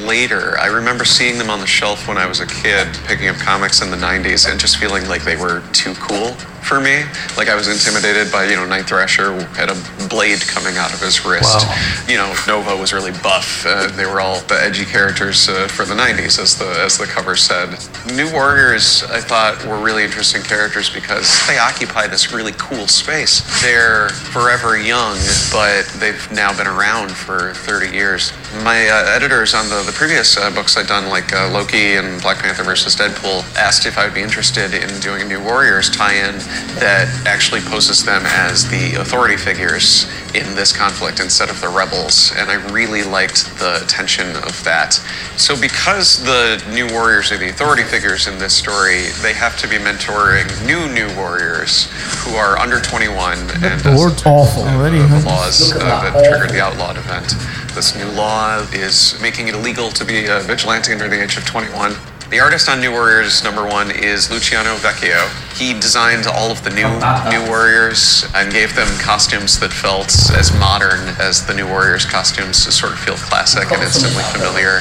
later. 0.00 0.58
I 0.58 0.66
remember 0.66 1.04
seeing 1.04 1.38
them 1.38 1.50
on 1.50 1.60
the 1.60 1.68
shelf 1.68 2.08
when 2.08 2.18
I 2.18 2.26
was 2.26 2.40
a 2.40 2.46
kid, 2.46 2.88
picking 3.06 3.28
up 3.28 3.36
comics 3.36 3.80
in 3.80 3.92
the 3.92 3.96
90s, 3.96 4.50
and 4.50 4.58
just 4.58 4.76
feeling 4.76 5.06
like 5.08 5.22
they 5.22 5.36
were 5.36 5.62
too 5.72 5.94
cool 5.94 6.36
for 6.64 6.80
me. 6.80 7.04
Like 7.36 7.48
I 7.48 7.54
was 7.54 7.68
intimidated 7.68 8.32
by, 8.32 8.44
you 8.44 8.56
know, 8.56 8.64
Night 8.64 8.86
Thrasher 8.86 9.44
had 9.54 9.68
a 9.68 9.76
blade 10.08 10.40
coming 10.40 10.76
out 10.76 10.92
of 10.92 11.00
his 11.00 11.24
wrist. 11.24 11.66
You 12.08 12.16
know, 12.16 12.34
Nova 12.46 12.74
was 12.76 12.92
really 12.92 13.12
buff. 13.22 13.64
Uh, 13.66 13.88
they 13.88 14.06
were 14.06 14.20
all 14.20 14.40
the 14.42 14.58
edgy 14.60 14.84
characters 14.84 15.48
uh, 15.48 15.68
for 15.68 15.84
the 15.84 15.94
90s, 15.94 16.38
as 16.38 16.56
the 16.58 16.68
as 16.80 16.96
the 16.98 17.04
cover 17.04 17.36
said. 17.36 17.76
New 18.14 18.30
Warriors, 18.32 19.02
I 19.04 19.20
thought, 19.20 19.64
were 19.66 19.78
really 19.78 20.04
interesting 20.04 20.42
characters 20.42 20.88
because 20.88 21.46
they 21.46 21.58
occupy 21.58 22.06
this 22.06 22.32
really 22.32 22.52
cool 22.56 22.86
space. 22.86 23.42
They're 23.62 24.08
forever 24.08 24.78
young, 24.78 25.18
but 25.52 25.84
they've 25.98 26.30
now 26.32 26.56
been 26.56 26.66
around 26.66 27.10
for 27.10 27.54
30 27.54 27.94
years. 27.94 28.32
My 28.62 28.88
uh, 28.88 29.14
editors 29.14 29.54
on 29.54 29.68
the, 29.68 29.82
the 29.82 29.92
previous 29.92 30.36
uh, 30.36 30.50
books 30.50 30.76
I'd 30.76 30.86
done, 30.86 31.08
like 31.08 31.32
uh, 31.32 31.50
Loki 31.50 31.96
and 31.96 32.20
Black 32.22 32.38
Panther 32.38 32.62
versus 32.62 32.96
Deadpool, 32.96 33.42
asked 33.56 33.86
if 33.86 33.98
I 33.98 34.04
would 34.04 34.14
be 34.14 34.22
interested 34.22 34.74
in 34.74 34.88
doing 35.00 35.22
a 35.22 35.24
New 35.24 35.42
Warriors 35.42 35.90
tie-in 35.90 36.40
that 36.80 37.08
actually 37.26 37.60
poses 37.60 38.04
them 38.04 38.22
as 38.26 38.68
the 38.68 39.00
authority 39.00 39.36
figures 39.36 40.10
in 40.34 40.54
this 40.54 40.72
conflict 40.72 41.20
instead 41.20 41.48
of 41.48 41.60
the 41.60 41.68
rebels, 41.68 42.32
and 42.36 42.50
I 42.50 42.54
really 42.72 43.02
liked 43.04 43.46
the 43.58 43.84
tension 43.86 44.34
of 44.36 44.62
that. 44.64 44.94
So, 45.36 45.58
because 45.58 46.22
the 46.24 46.62
new 46.72 46.88
warriors 46.92 47.30
are 47.30 47.38
the 47.38 47.48
authority 47.48 47.84
figures 47.84 48.26
in 48.26 48.38
this 48.38 48.54
story, 48.54 49.06
they 49.22 49.32
have 49.32 49.56
to 49.60 49.68
be 49.68 49.76
mentoring 49.76 50.44
new 50.66 50.92
new 50.92 51.14
warriors 51.16 51.88
who 52.24 52.34
are 52.34 52.58
under 52.58 52.80
21 52.80 53.38
and 53.62 53.82
bored 53.82 54.20
Awful. 54.26 54.64
already. 54.64 54.98
the 54.98 55.08
huh? 55.08 55.22
laws 55.26 55.72
uh, 55.72 55.78
that 55.78 56.24
triggered 56.24 56.50
the 56.50 56.60
outlawed 56.60 56.96
event. 56.96 57.34
This 57.74 57.96
new 57.96 58.08
law 58.10 58.60
is 58.72 59.18
making 59.20 59.48
it 59.48 59.54
illegal 59.54 59.90
to 59.90 60.04
be 60.04 60.26
a 60.26 60.40
vigilante 60.40 60.92
under 60.92 61.08
the 61.08 61.22
age 61.22 61.36
of 61.36 61.44
21. 61.44 61.94
The 62.30 62.40
artist 62.40 62.68
on 62.68 62.80
New 62.80 62.90
Warriors 62.90 63.44
number 63.44 63.64
one 63.64 63.90
is 63.90 64.30
Luciano 64.30 64.76
Vecchio. 64.76 65.28
He 65.56 65.74
designed 65.78 66.26
all 66.26 66.50
of 66.50 66.64
the 66.64 66.70
new 66.70 66.88
New 67.30 67.46
Warriors 67.48 68.24
and 68.34 68.50
gave 68.50 68.74
them 68.74 68.88
costumes 68.98 69.60
that 69.60 69.72
felt 69.72 70.08
as 70.32 70.52
modern 70.58 71.14
as 71.20 71.46
the 71.46 71.54
New 71.54 71.68
Warriors 71.68 72.04
costumes 72.06 72.64
to 72.64 72.72
sort 72.72 72.92
of 72.92 72.98
feel 72.98 73.16
classic 73.16 73.70
and 73.70 73.82
instantly 73.82 74.24
familiar. 74.32 74.80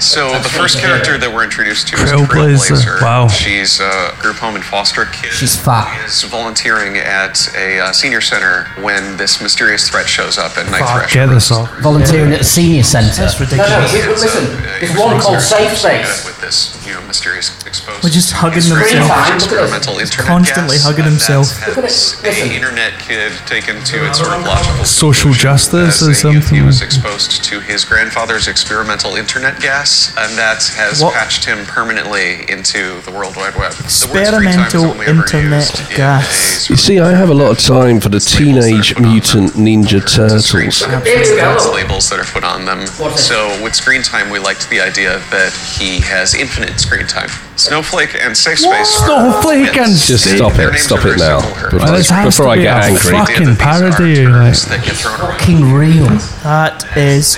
So 0.00 0.32
the 0.40 0.48
first 0.48 0.78
character 0.78 1.18
that 1.18 1.30
we're 1.32 1.44
introduced 1.44 1.88
to 1.88 1.96
is 1.96 2.10
Trailblazer. 2.10 2.80
Trailblazer. 2.80 3.02
Wow. 3.02 3.28
She's 3.28 3.80
a 3.80 4.16
group 4.18 4.36
home 4.36 4.54
and 4.56 4.64
foster 4.64 5.04
kid. 5.04 5.30
She's 5.32 5.54
fat. 5.54 5.92
Is 6.06 6.22
volunteering 6.24 6.96
at 6.96 7.36
a 7.54 7.80
uh, 7.80 7.92
senior 7.92 8.22
center 8.22 8.64
when 8.80 9.16
this 9.18 9.42
mysterious 9.42 9.88
threat 9.88 10.08
shows 10.08 10.38
up 10.38 10.56
at 10.56 10.70
Night 10.70 10.80
Fuck, 10.80 11.00
Thrasher. 11.04 11.26
get 11.26 11.26
this 11.28 11.50
off. 11.50 11.68
Volunteering 11.80 12.32
at 12.32 12.40
a 12.40 12.44
senior 12.44 12.82
centre. 12.82 13.12
That's 13.14 13.38
ridiculous. 13.38 13.92
No, 13.92 14.00
no, 14.00 14.10
listen, 14.16 14.44
there's 14.80 14.96
one 14.98 15.20
called 15.20 15.40
Safe 15.40 15.76
Space. 15.76 16.24
With 16.24 16.40
this, 16.40 16.80
you 16.86 16.94
know, 16.94 17.02
mysterious 17.06 17.52
exposed. 17.66 18.02
We're 18.02 18.10
just 18.10 18.32
hugging 18.32 18.62
Screen 18.62 18.80
themselves. 18.80 19.08
time, 19.08 19.34
experimental 19.36 19.98
internet 19.98 20.26
Constantly 20.26 20.76
gas, 20.76 20.84
hugging 20.86 21.04
himself. 21.04 21.46
that 21.60 21.76
has 21.84 22.24
internet 22.24 22.98
kid 22.98 23.32
taken 23.46 23.84
to 23.84 24.08
its 24.08 24.18
sort 24.18 24.32
of 24.32 24.46
logical 24.46 24.84
Social 24.84 25.32
justice 25.32 26.00
as 26.02 26.24
or 26.24 26.28
a 26.28 26.32
youth 26.32 26.48
He 26.48 26.62
was 26.62 26.80
exposed 26.80 27.44
to 27.44 27.60
his 27.60 27.84
grandfather's 27.84 28.48
experimental 28.48 29.14
internet 29.16 29.60
gas, 29.60 29.89
and 30.18 30.36
that 30.38 30.62
has 30.76 31.02
What? 31.02 31.14
patched 31.14 31.44
him 31.44 31.64
permanently 31.66 32.44
into 32.48 33.00
the 33.02 33.10
World 33.10 33.36
Wide 33.36 33.56
Web. 33.56 33.72
The 33.72 33.82
word 34.12 34.26
screen 34.26 34.44
time 34.44 34.46
is 34.46 34.74
Experimental 34.74 34.84
only 34.92 35.06
internet 35.06 35.60
used 35.70 35.90
in 35.90 35.96
gas. 35.96 36.70
You 36.70 36.76
see, 36.76 36.98
I 37.00 37.12
have 37.14 37.30
a 37.30 37.34
lot 37.34 37.50
of 37.50 37.58
time 37.58 38.00
for 38.00 38.08
the 38.08 38.20
Teenage 38.20 38.98
Mutant 38.98 39.52
Ninja 39.52 40.00
Turtles. 40.00 40.80
That's 40.80 41.66
labels 41.68 42.08
that 42.10 42.18
are 42.20 42.24
put 42.24 42.44
on 42.44 42.64
them. 42.64 42.86
So 43.16 43.36
with 43.62 43.74
screen 43.74 44.02
time, 44.02 44.30
we 44.30 44.38
liked 44.38 44.68
the 44.70 44.80
idea 44.80 45.18
that 45.30 45.52
he 45.78 46.00
has 46.00 46.34
infinite 46.34 46.78
screen 46.80 47.06
time. 47.06 47.28
Snowflake 47.56 48.14
and 48.20 48.36
Safe 48.36 48.58
Space. 48.58 49.00
are 49.00 49.04
Snowflake 49.06 49.66
and 49.66 49.74
twins. 49.76 50.06
Just 50.06 50.24
stop 50.36 50.52
it, 50.58 50.78
stop 50.78 51.04
it 51.04 51.18
now. 51.18 51.40
similar. 51.40 51.70
Before, 51.70 51.78
Well, 51.78 51.92
this 51.96 52.10
before 52.10 52.46
to 52.46 52.50
I 52.52 52.56
be 52.56 52.62
get 52.62 52.76
a 52.76 52.84
angry. 52.86 53.00
fuck- 53.00 53.28
Fucking 53.28 53.44
The 53.44 53.50
idea 53.64 53.90
that 53.90 53.98
these 53.98 54.18
are 54.18 54.22
parody, 54.22 54.26
like- 54.26 54.60
that 54.70 54.84
get 54.84 54.96
thrown 54.96 55.20
around. 55.20 55.38
Fucking 55.38 55.72
real. 55.74 56.08
That 56.42 56.96
is 56.96 57.36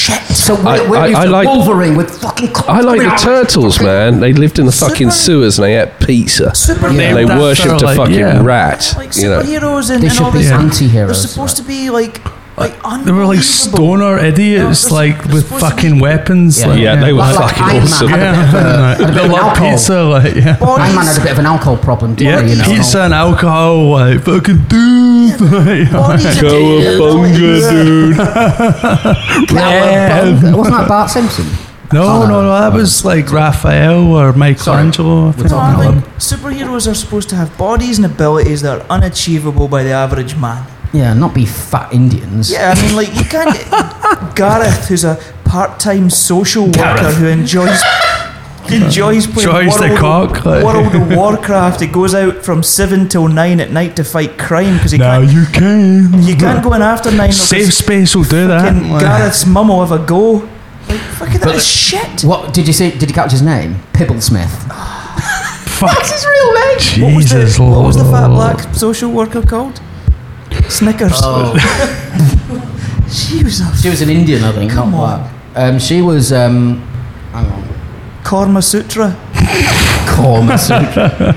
shit. 0.00 0.20
So 0.36 0.54
I- 0.56 0.80
we're, 0.80 0.90
we're 0.90 0.96
I- 0.98 1.22
I 1.22 1.24
to 1.26 1.30
like- 1.30 1.46
Wolverine 1.48 1.96
with 1.96 2.10
fucking. 2.20 2.50
I 2.66 2.80
like 2.80 3.00
the 3.00 3.16
turtles, 3.22 3.80
man. 3.80 4.20
They 4.20 4.32
lived 4.32 4.58
in 4.58 4.66
the 4.66 4.72
fucking 4.72 5.10
sewers 5.10 5.58
and 5.58 5.64
they 5.66 5.78
ate 5.80 5.98
pizza. 6.00 6.54
Super 6.54 6.88
And 6.88 6.98
they 6.98 7.24
worshipped 7.24 7.68
a 7.70 7.74
of 7.76 7.82
like- 7.82 7.96
fucking 7.96 8.14
yeah. 8.14 8.42
rat. 8.42 8.94
like 8.96 9.14
You 9.16 9.28
know. 9.30 9.40
superheroes 9.42 9.90
and, 9.90 10.02
They 10.02 10.06
and 10.08 10.16
should 10.16 10.24
all 10.24 10.32
be 10.32 10.38
this. 10.42 10.50
anti-heroes, 10.50 11.22
They're 11.22 11.28
supposed 11.28 11.56
to 11.58 11.62
be 11.62 11.90
like 11.90 12.20
like 12.60 13.04
They 13.04 13.12
were 13.12 13.24
like 13.26 13.42
stoner 13.42 14.18
idiots, 14.18 14.84
they're 14.84 14.92
like 14.92 15.24
with 15.32 15.48
fucking 15.48 15.98
weapons. 15.98 16.60
Yeah. 16.60 16.66
like, 16.68 16.78
Yeah, 16.80 16.96
they 16.96 17.12
were 17.12 17.18
Like- 17.20 17.36
like 17.36 17.48
fucking 17.56 17.62
Iron 17.64 17.74
Man 17.76 17.82
awesome. 17.84 18.06
a 18.06 18.10
bit 18.10 18.20
of 18.20 18.22
Yeah, 18.22 18.94
had 18.94 19.00
a 19.00 19.06
bit 19.06 19.14
they 19.14 19.20
of 19.20 19.24
an 19.26 19.32
love 19.32 19.40
alcohol. 19.48 19.70
pizza, 19.70 20.02
like 20.02 20.34
yeah. 20.34 20.56
Iron 20.60 20.94
Man 20.94 21.06
had 21.06 21.16
a 21.18 21.20
bit 21.22 21.32
of 21.32 21.38
an 21.38 21.46
alcohol 21.46 21.76
problem, 21.78 22.14
didn't 22.14 22.30
Yeah, 22.32 22.42
he? 22.42 22.50
You 22.50 22.56
know, 22.58 22.64
pizza 22.64 23.00
and 23.02 23.14
alcohol, 23.14 23.90
like 23.90 24.20
fucking 24.22 24.64
dude. 24.68 25.40
like, 25.40 25.92
Bodies 25.92 26.26
are 26.26 26.42
Cowabunga, 26.44 27.70
dude. 27.70 28.16
Cowabunga. 29.48 30.56
Wasn't 30.56 30.76
that 30.76 30.88
Bart 30.88 31.10
Simpson? 31.10 31.46
No, 31.92 32.02
oh, 32.04 32.26
no, 32.28 32.42
no, 32.42 32.50
that 32.60 32.72
was 32.72 33.04
like 33.04 33.32
Raphael 33.32 34.12
or 34.14 34.32
Michelangelo. 34.32 35.22
I 35.22 35.26
We're 35.26 35.32
think. 35.32 35.48
talking 35.48 35.76
Darling, 35.82 35.98
about- 35.98 36.18
superheroes 36.18 36.88
are 36.90 36.94
supposed 36.94 37.28
to 37.30 37.36
have 37.36 37.56
bodies 37.58 37.98
and 37.98 38.06
abilities 38.06 38.62
that 38.62 38.80
are 38.80 38.86
unachievable 38.90 39.66
by 39.66 39.82
the 39.82 39.90
average 39.90 40.36
man. 40.36 40.64
Yeah, 40.92 41.14
not 41.14 41.34
be 41.34 41.46
fat 41.46 41.92
Indians. 41.92 42.50
Yeah, 42.50 42.74
I 42.76 42.82
mean, 42.82 42.96
like 42.96 43.14
you 43.14 43.24
can't. 43.24 43.56
Gareth, 44.36 44.88
who's 44.88 45.04
a 45.04 45.16
part-time 45.44 46.10
social 46.10 46.64
worker 46.66 46.78
Gareth. 46.78 47.16
who 47.16 47.26
enjoys 47.26 47.80
enjoys 48.72 49.26
playing 49.26 49.48
Enjoys 49.48 49.76
the 49.78 49.88
World, 49.88 49.98
cock, 50.34 50.44
like- 50.44 50.64
World 50.64 50.94
of 50.94 51.08
Warcraft. 51.16 51.80
He 51.80 51.86
goes 51.86 52.14
out 52.14 52.44
from 52.44 52.62
seven 52.62 53.08
till 53.08 53.28
nine 53.28 53.60
at 53.60 53.70
night 53.70 53.96
to 53.96 54.04
fight 54.04 54.38
crime 54.38 54.76
because 54.76 54.92
he 54.92 54.98
Now 54.98 55.20
can't. 55.20 55.32
you 55.32 55.44
can. 55.46 56.22
You 56.22 56.36
can't 56.36 56.62
go 56.62 56.72
in 56.74 56.82
after 56.82 57.10
nine. 57.10 57.32
Safe 57.32 57.72
space 57.72 58.14
will 58.14 58.24
do 58.24 58.46
that. 58.48 58.72
Fucking 58.74 58.90
like- 58.90 59.02
Gareth's 59.02 59.46
mum 59.46 59.68
will 59.68 59.84
have 59.84 59.92
a 59.92 60.04
go. 60.04 60.48
Like 60.88 60.98
fucking 61.00 61.34
that 61.34 61.44
But- 61.44 61.54
is 61.56 61.66
shit. 61.66 62.22
What 62.24 62.52
did 62.52 62.66
you 62.66 62.72
see? 62.72 62.90
Did 62.90 63.08
you 63.08 63.14
catch 63.14 63.30
his 63.32 63.42
name? 63.42 63.76
Pibblesmith. 63.92 64.48
Fuck. 64.48 65.90
That's 65.96 66.10
his 66.12 66.24
real 66.26 66.52
name. 66.54 67.04
What 67.10 67.16
was, 67.16 67.30
the, 67.30 67.40
Jesus 67.40 67.58
what 67.58 67.84
was 67.84 67.96
the 67.96 68.04
fat 68.04 68.28
black 68.28 68.74
social 68.74 69.10
worker 69.12 69.42
called? 69.42 69.80
Snickers. 70.70 71.12
Oh, 71.16 71.54
She 73.10 73.42
was 73.42 73.60
a 73.60 73.76
she 73.76 73.88
was 73.88 74.02
an 74.02 74.08
Indian, 74.10 74.44
I 74.44 74.52
think. 74.52 74.70
Come 74.70 74.94
on. 74.94 75.28
Um, 75.56 75.78
she 75.80 76.00
was. 76.00 76.32
Um, 76.32 76.78
hang 77.32 77.46
on. 77.50 77.68
Karma 78.22 78.62
Sutra. 78.62 79.16
Korma 80.06 80.56
Sutra. 80.58 81.34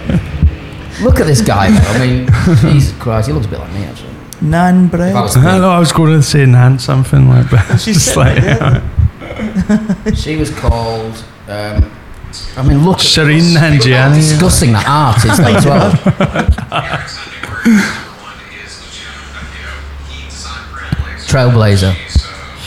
Look 1.04 1.20
at 1.20 1.26
this 1.26 1.42
guy. 1.42 1.72
Though. 1.72 1.90
I 1.94 1.98
mean, 2.06 2.28
Jesus 2.74 2.94
Christ, 3.02 3.28
he 3.28 3.34
looks 3.34 3.48
a 3.48 3.50
bit 3.50 3.60
like 3.60 3.72
me 3.74 3.86
actually. 3.86 4.12
Nan 4.42 4.86
If 4.86 4.94
I 4.94 4.98
bread. 4.98 5.14
was 5.16 5.36
I 5.38 5.58
know 5.58 5.70
I 5.72 5.80
was 5.80 5.92
going 5.92 6.14
to 6.14 6.22
say 6.22 6.46
Nan 6.46 6.78
something 6.78 7.28
like 7.28 7.50
that. 7.50 7.80
She's 7.82 8.16
like, 8.16 8.38
right 8.44 8.84
there. 10.06 10.16
She 10.16 10.36
was 10.36 10.52
called. 10.52 11.24
Um, 11.48 11.92
I 12.58 12.62
mean, 12.68 12.86
look. 12.86 12.98
at 13.00 13.04
Shireen 13.04 13.56
how 13.56 13.70
Nanjiani. 13.72 14.16
disgusting 14.16 14.74
the 14.74 14.84
art 14.86 15.18
is 15.26 15.38
though, 15.38 15.56
as 15.56 15.66
well. 15.66 15.92
Trailblazer. 21.34 21.94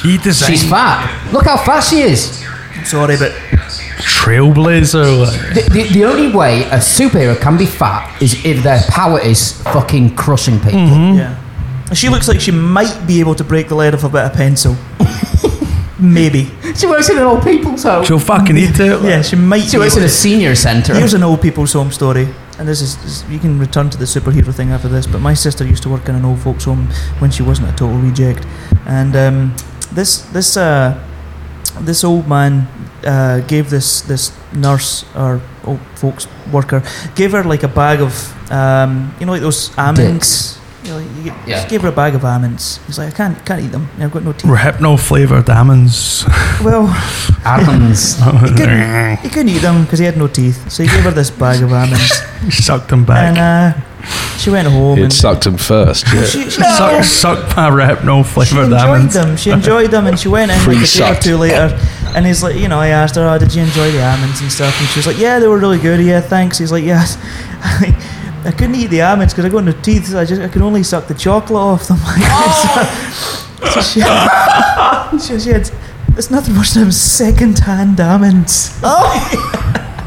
He 0.03 0.19
designed 0.19 0.59
She's 0.59 0.69
fat. 0.69 1.31
Look 1.33 1.45
how 1.45 1.57
fat 1.57 1.81
she 1.81 2.01
is. 2.01 2.45
Sorry, 2.85 3.17
but 3.17 3.31
Trailblazer. 4.03 5.21
Like. 5.25 5.55
The, 5.55 5.71
the, 5.71 5.83
the 5.93 6.05
only 6.05 6.35
way 6.37 6.65
a 6.65 6.79
superhero 6.79 7.41
can 7.41 7.57
be 7.57 7.67
fat 7.67 8.21
is 8.21 8.45
if 8.45 8.65
their 8.65 8.81
power 8.89 9.21
is 9.21 9.53
fucking 9.63 10.17
crushing 10.17 10.59
people. 10.59 10.81
Mm-hmm. 10.81 11.19
yeah. 11.19 11.93
She 11.95 12.09
looks 12.09 12.27
like 12.27 12.41
she 12.41 12.51
might 12.51 13.07
be 13.07 13.21
able 13.21 13.37
to 13.37 13.45
break 13.45 13.69
the 13.69 13.77
lead 13.77 13.95
off 13.95 14.03
a 14.03 14.09
bit 14.09 14.25
of 14.25 14.33
pencil. 14.33 14.77
Maybe. 16.01 16.51
She 16.75 16.89
works 16.89 17.09
in 17.09 17.19
an 17.19 17.23
old 17.23 17.45
people's 17.45 17.85
home. 17.85 18.05
She'll 18.05 18.19
fucking 18.19 18.57
eat 18.57 18.81
it. 18.81 19.03
Yeah, 19.03 19.23
she 19.23 19.37
might. 19.37 19.63
She 19.63 19.77
be 19.77 19.79
works 19.79 19.95
in 19.95 20.01
able 20.01 20.09
a 20.09 20.11
senior 20.11 20.57
centre. 20.57 20.93
Here's 20.95 21.15
an 21.15 21.23
old 21.23 21.41
people's 21.41 21.73
home 21.73 21.93
story, 21.93 22.27
and 22.59 22.67
this 22.69 22.81
is, 22.81 22.97
is 23.05 23.25
you 23.31 23.39
can 23.39 23.59
return 23.59 23.91
to 23.91 23.99
the 23.99 24.05
superhero 24.05 24.53
thing 24.53 24.71
after 24.71 24.89
this. 24.89 25.07
But 25.07 25.21
my 25.21 25.35
sister 25.35 25.65
used 25.65 25.83
to 25.85 25.89
work 25.89 26.09
in 26.09 26.15
an 26.15 26.25
old 26.25 26.41
folks' 26.41 26.65
home 26.65 26.89
when 27.19 27.31
she 27.31 27.43
wasn't 27.43 27.69
a 27.69 27.73
total 27.73 27.99
reject, 27.99 28.47
and 28.87 29.15
um, 29.17 29.55
this 29.93 30.23
this 30.33 30.57
uh, 30.57 30.99
this 31.81 32.05
old 32.05 32.29
man 32.29 32.69
uh, 33.05 33.41
gave 33.41 33.71
this 33.71 34.03
this 34.03 34.33
nurse 34.53 35.05
or 35.15 35.41
old 35.65 35.81
folks 35.97 36.27
worker 36.53 36.83
gave 37.15 37.33
her 37.33 37.45
like 37.45 37.63
a 37.63 37.69
bag 37.69 38.01
of 38.01 38.13
um, 38.51 39.15
you 39.21 39.27
know 39.27 39.33
like 39.33 39.43
those 39.43 39.77
almonds. 39.79 40.55
Dicks. 40.57 40.66
You, 40.87 40.93
know, 40.93 40.99
you 40.99 41.23
g- 41.25 41.33
Yeah. 41.47 41.63
she 41.63 41.69
gave 41.69 41.83
her 41.83 41.89
a 41.89 41.93
bag 41.93 42.15
of 42.15 42.25
almonds. 42.25 42.79
He's 42.87 42.99
like, 42.99 43.13
I 43.13 43.17
can't 43.17 43.45
can't 43.47 43.61
eat 43.63 43.73
them. 43.73 43.89
I've 43.99 44.13
got 44.13 44.23
no 44.23 44.33
teeth. 44.33 44.51
Hypno 44.57 44.97
flavored 44.97 45.49
almonds. 45.51 46.25
Well, 46.63 46.87
Almonds. 47.45 48.17
he 48.19 48.49
couldn't, 48.55 49.17
he 49.19 49.29
couldn't 49.29 49.49
eat 49.49 49.59
them 49.63 49.83
because 49.85 49.99
he 49.99 50.05
had 50.05 50.17
no 50.17 50.27
teeth. 50.29 50.71
So 50.71 50.83
he 50.83 50.89
gave 50.89 51.05
her 51.05 51.11
this 51.13 51.31
bag 51.31 51.63
of 51.63 51.73
almonds, 51.73 52.13
he 52.45 52.51
Sucked 52.51 52.89
them 52.89 53.01
and 53.01 53.07
back. 53.07 53.75
uh, 53.77 53.81
she 54.39 54.51
went 54.51 54.69
home 54.69 54.99
It 54.99 55.03
and 55.05 55.13
sucked 55.13 55.47
him 55.47 55.57
first. 55.57 56.07
Yeah. 56.13 56.25
she, 56.25 56.43
she, 56.45 56.61
Suck, 56.63 57.03
sucked 57.05 57.57
my 57.57 57.71
hypno 57.87 58.23
she 58.23 58.29
flavored 58.31 58.65
enjoyed 58.65 58.81
almonds. 58.81 59.15
them. 59.15 59.37
She 59.37 59.51
enjoyed 59.51 59.91
them, 59.91 60.07
and 60.07 60.19
she 60.19 60.29
went 60.29 60.51
in 60.53 60.59
like 60.67 60.85
a 60.85 60.87
day 60.87 61.11
or 61.11 61.15
two 61.21 61.37
later. 61.37 61.79
And 62.15 62.25
he's 62.27 62.43
like, 62.43 62.55
you 62.57 62.69
know, 62.69 62.79
I 62.81 62.89
asked 62.89 63.17
her, 63.17 63.27
"Oh, 63.29 63.39
did 63.39 63.55
you 63.55 63.63
enjoy 63.63 63.91
the 63.93 64.03
almonds 64.05 64.41
and 64.41 64.51
stuff?" 64.51 64.75
And 64.81 64.89
she 64.91 64.99
was 65.01 65.07
like, 65.07 65.19
"Yeah, 65.19 65.39
they 65.41 65.49
were 65.49 65.59
really 65.59 65.79
good. 65.79 66.01
Yeah, 66.01 66.21
thanks." 66.21 66.57
He's 66.59 66.73
like, 66.73 66.85
"Yes." 66.85 67.19
I 68.47 68.53
couldn't 68.53 68.77
eat 68.77 68.87
the 68.87 69.03
almonds 69.03 69.35
because 69.35 69.45
I 69.45 69.49
got 69.49 69.65
no 69.65 69.73
teeth. 69.73 70.07
So 70.07 70.21
I 70.21 70.25
just 70.25 70.41
I 70.41 70.49
can 70.49 70.63
only 70.63 70.83
suck 70.83 71.09
the 71.09 71.15
chocolate 71.15 71.61
off 71.61 71.89
them. 71.89 71.99
so, 71.99 72.05
oh. 72.09 73.51
so 73.75 73.81
she, 73.81 74.01
she, 75.27 75.41
she 75.45 75.51
had. 75.51 75.71
It's 76.17 76.31
nothing 76.31 76.57
worse 76.57 76.73
than 76.73 76.91
second-hand 76.91 78.01
almonds. 78.01 78.81
Oh. 78.83 79.13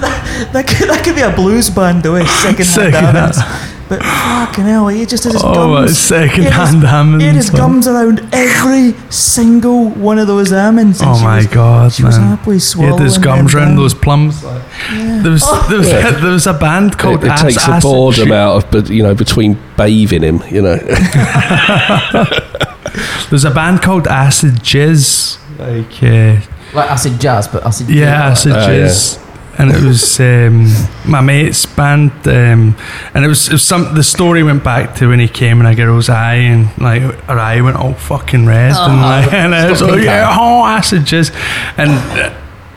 that, 0.00 0.50
that, 0.52 0.66
could, 0.66 0.88
that 0.88 1.04
could 1.04 1.14
be 1.14 1.20
a 1.20 1.30
blues 1.30 1.70
band, 1.70 2.02
though. 2.02 2.18
Second-hand 2.24 2.66
Second-hand. 2.66 3.16
almonds. 3.16 3.75
But 3.88 4.02
fucking 4.02 4.64
hell, 4.64 4.88
he 4.88 5.06
just 5.06 5.22
has 5.24 5.34
his 5.34 5.44
Oh, 5.44 5.54
gums. 5.54 5.90
it's 5.92 6.00
second-hand 6.00 6.42
he 6.42 6.48
had 6.50 6.66
his- 6.74 6.84
almonds, 6.92 7.22
He 7.22 7.26
had 7.28 7.36
his 7.36 7.50
gums 7.50 7.86
around 7.86 8.28
every 8.32 8.94
single 9.10 9.90
one 9.90 10.18
of 10.18 10.26
those 10.26 10.52
almonds. 10.52 11.00
and 11.00 11.10
Oh 11.10 11.20
my 11.22 11.36
was- 11.36 11.46
god, 11.46 11.92
she 11.92 12.02
man! 12.02 12.08
was 12.10 12.16
happily 12.18 12.56
He 12.56 12.60
had 12.60 12.62
swallowing 12.62 13.02
those 13.02 13.18
gums 13.18 13.52
them 13.52 13.60
round 13.60 13.70
down. 13.70 13.76
those 13.76 13.94
plums. 13.94 14.42
Yeah. 14.42 15.20
There 15.22 15.30
was 15.32 15.44
there 15.68 15.78
was, 15.78 15.88
Yeah. 15.88 16.10
there 16.10 16.32
was 16.32 16.46
a 16.48 16.52
band 16.54 16.98
called 16.98 17.22
it, 17.24 17.30
it 17.30 17.36
takes 17.36 17.64
the 17.64 17.78
boredom 17.80 18.32
out 18.32 18.56
of, 18.56 18.70
but 18.72 18.88
you 18.90 19.02
know, 19.04 19.14
between 19.14 19.56
bathing 19.76 20.22
him, 20.22 20.42
you 20.50 20.62
know. 20.62 20.76
There's 23.30 23.44
a 23.44 23.50
band 23.50 23.82
called 23.82 24.06
Acid 24.08 24.54
Jizz. 24.62 25.38
Like 25.58 26.02
uh, 26.02 26.40
Like 26.74 26.90
acid 26.90 27.20
jazz, 27.20 27.48
but 27.48 27.64
acid. 27.64 27.88
yeah, 27.88 28.26
Acid 28.30 28.52
Oh, 28.52 28.68
Jizz. 28.68 29.18
And 29.58 29.70
it 29.70 29.82
was 29.82 30.20
um, 30.20 30.66
my 31.10 31.22
mate's 31.22 31.64
band, 31.64 32.10
um, 32.28 32.76
and 33.14 33.24
it 33.24 33.28
was, 33.28 33.48
it 33.48 33.52
was 33.52 33.62
some. 33.62 33.94
The 33.94 34.02
story 34.02 34.42
went 34.42 34.62
back 34.62 34.94
to 34.96 35.08
when 35.08 35.18
he 35.18 35.28
came 35.28 35.60
in 35.60 35.66
a 35.66 35.74
girl's 35.74 36.10
eye, 36.10 36.34
and 36.34 36.76
like 36.78 37.00
her 37.00 37.38
eye 37.38 37.62
went 37.62 37.76
all 37.76 37.94
fucking 37.94 38.44
red, 38.44 38.72
and 38.72 39.00
like, 39.00 39.32
and 39.32 39.54
I 39.54 39.70
was 39.70 39.80
got 39.80 39.92
like, 39.92 40.04
yeah, 40.04 40.36
oh, 40.38 40.64
acid 40.66 41.04
and 41.78 41.90
uh, 41.90 42.34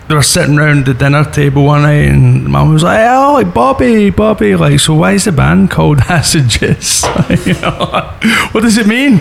they 0.10 0.16
were 0.16 0.24
sitting 0.24 0.56
round 0.56 0.86
the 0.88 0.94
dinner 0.96 1.24
table 1.24 1.66
one 1.66 1.84
night, 1.84 2.10
and 2.10 2.46
mum 2.46 2.74
was 2.74 2.82
like, 2.82 3.06
oh, 3.12 3.34
like, 3.34 3.54
Bobby, 3.54 4.10
Bobby, 4.10 4.56
like, 4.56 4.80
so 4.80 4.96
why 4.96 5.12
is 5.12 5.26
the 5.26 5.32
band 5.32 5.70
called 5.70 6.00
Acid 6.10 6.46
Jizz? 6.46 7.46
you 7.46 7.54
know, 7.62 8.48
what 8.52 8.62
does 8.62 8.78
it 8.78 8.88
mean? 8.88 9.18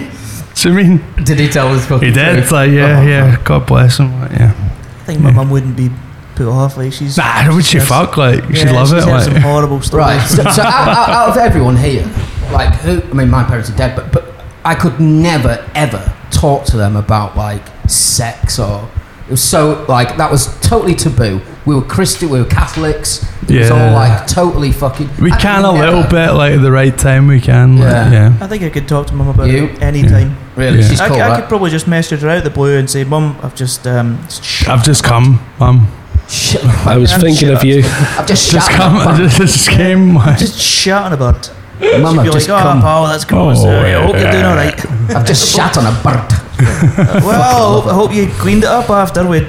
Does 0.54 0.64
it 0.64 0.70
mean 0.70 1.04
Did 1.22 1.38
he 1.40 1.48
tell 1.48 1.68
us? 1.68 1.86
fucking 1.86 2.08
he 2.08 2.14
did? 2.14 2.34
truth? 2.36 2.52
Like, 2.52 2.70
yeah, 2.70 3.00
Oh, 3.00 3.06
yeah. 3.06 3.42
God 3.44 3.66
bless 3.66 3.98
him. 3.98 4.18
Like, 4.18 4.32
yeah. 4.32 4.54
I 4.56 5.04
think 5.04 5.20
my 5.20 5.30
mum 5.30 5.50
wouldn't 5.50 5.76
be 5.76 5.90
put 6.38 6.48
off. 6.48 6.76
Like 6.76 6.92
she's. 6.92 7.16
Nah, 7.18 7.54
would 7.54 7.64
she 7.64 7.78
has- 7.78 7.88
fuck? 7.88 8.16
Like, 8.16 8.42
she'd 8.54 8.70
love 8.70 8.88
she's 8.88 9.04
it. 9.04 9.08
had 9.08 9.22
some 9.24 9.34
Like, 9.34 9.42
horrible 9.42 9.80
stories. 9.82 10.06
Right. 10.06 10.26
So, 10.26 10.42
so 10.44 10.62
out, 10.62 10.88
out, 10.88 11.08
out 11.10 11.28
of 11.30 11.36
everyone 11.36 11.76
here, 11.76 12.04
like 12.52 12.72
who? 12.76 13.02
I 13.02 13.12
mean, 13.12 13.28
my 13.30 13.44
parents 13.44 13.68
are 13.70 13.76
dead, 13.76 13.94
but 13.96 14.12
but 14.12 14.24
I 14.64 14.74
could 14.74 14.98
never 15.00 15.68
ever 15.74 16.14
talk 16.30 16.64
to 16.66 16.76
them 16.76 16.96
about 16.96 17.36
like 17.36 17.62
sex 17.88 18.58
or. 18.58 18.88
It 19.26 19.32
was 19.32 19.42
so 19.44 19.84
like 19.90 20.16
that 20.16 20.30
was 20.30 20.58
totally 20.62 20.94
taboo. 20.94 21.42
We 21.66 21.74
were 21.74 21.82
Christian, 21.82 22.30
we 22.30 22.38
were 22.38 22.46
Catholics. 22.48 23.26
It 23.46 23.58
was 23.58 23.70
all 23.70 23.92
like 23.92 24.26
totally 24.26 24.72
fucking. 24.72 25.10
we 25.20 25.30
I 25.30 25.36
can 25.38 25.60
could 25.62 25.68
a 25.68 25.72
little 25.72 26.00
never- 26.00 26.08
bit, 26.28 26.30
like 26.32 26.54
at 26.54 26.62
the 26.62 26.72
right 26.72 26.96
time. 26.96 27.26
We 27.28 27.38
can. 27.38 27.76
Like, 27.76 27.90
Yeah. 27.92 28.10
yeah. 28.10 28.38
I 28.40 28.46
think 28.46 28.62
I 28.62 28.70
could 28.70 28.88
talk 28.88 29.06
to 29.08 29.14
mum 29.14 29.28
about 29.28 29.50
You? 29.50 29.66
it 29.66 29.82
any 29.82 30.02
time. 30.02 30.34
Really, 30.56 30.78
Yeah. 30.80 30.88
she's 30.88 30.98
I, 31.02 31.08
cool, 31.08 31.16
c- 31.16 31.20
I 31.22 31.28
right? 31.28 31.40
could 31.40 31.48
probably 31.50 31.70
just 31.70 31.86
message 31.86 32.22
her 32.22 32.30
out 32.30 32.42
the 32.42 32.48
blue 32.48 32.78
and 32.78 32.88
say, 32.88 33.04
"Mum, 33.04 33.36
I've 33.42 33.54
just 33.54 33.86
um, 33.86 34.18
I've 34.66 34.82
just 34.82 35.04
come, 35.04 35.44
mum. 35.60 35.88
Shit, 36.28 36.62
I 36.64 36.96
was 36.98 37.12
I'm 37.12 37.20
thinking 37.20 37.48
shit 37.48 37.56
of 37.56 37.64
you. 37.64 37.82
I've 37.84 38.26
just 38.26 38.50
Just 38.50 38.70
come. 38.70 38.96
I 38.96 39.04
bum. 39.04 39.16
just, 39.16 39.36
just 39.38 39.68
came. 39.70 40.14
Like, 40.14 40.38
just 40.38 40.58
shouting 40.58 41.12
about." 41.14 41.50
Mum, 41.80 42.14
She'd 42.16 42.20
I've 42.20 42.32
just 42.32 42.48
like, 42.48 42.64
"Oh, 42.64 42.80
come. 42.80 43.08
that's 43.08 43.24
cool. 43.24 43.50
Oh, 43.50 43.54
so 43.54 43.68
I 43.70 43.92
hope 43.92 44.12
you're 44.14 44.22
yeah. 44.24 44.32
doing 44.32 44.44
all 44.44 44.56
right." 44.56 44.86
I've 45.16 45.26
just 45.26 45.54
shat 45.54 45.76
on 45.78 45.86
a 45.86 45.92
bird. 46.02 46.32
well, 47.24 47.40
I 47.40 47.52
hope, 47.80 47.86
I 47.86 47.94
hope 47.94 48.12
you 48.12 48.26
cleaned 48.40 48.64
it 48.64 48.68
up 48.68 48.90
after 48.90 49.24
with 49.26 49.46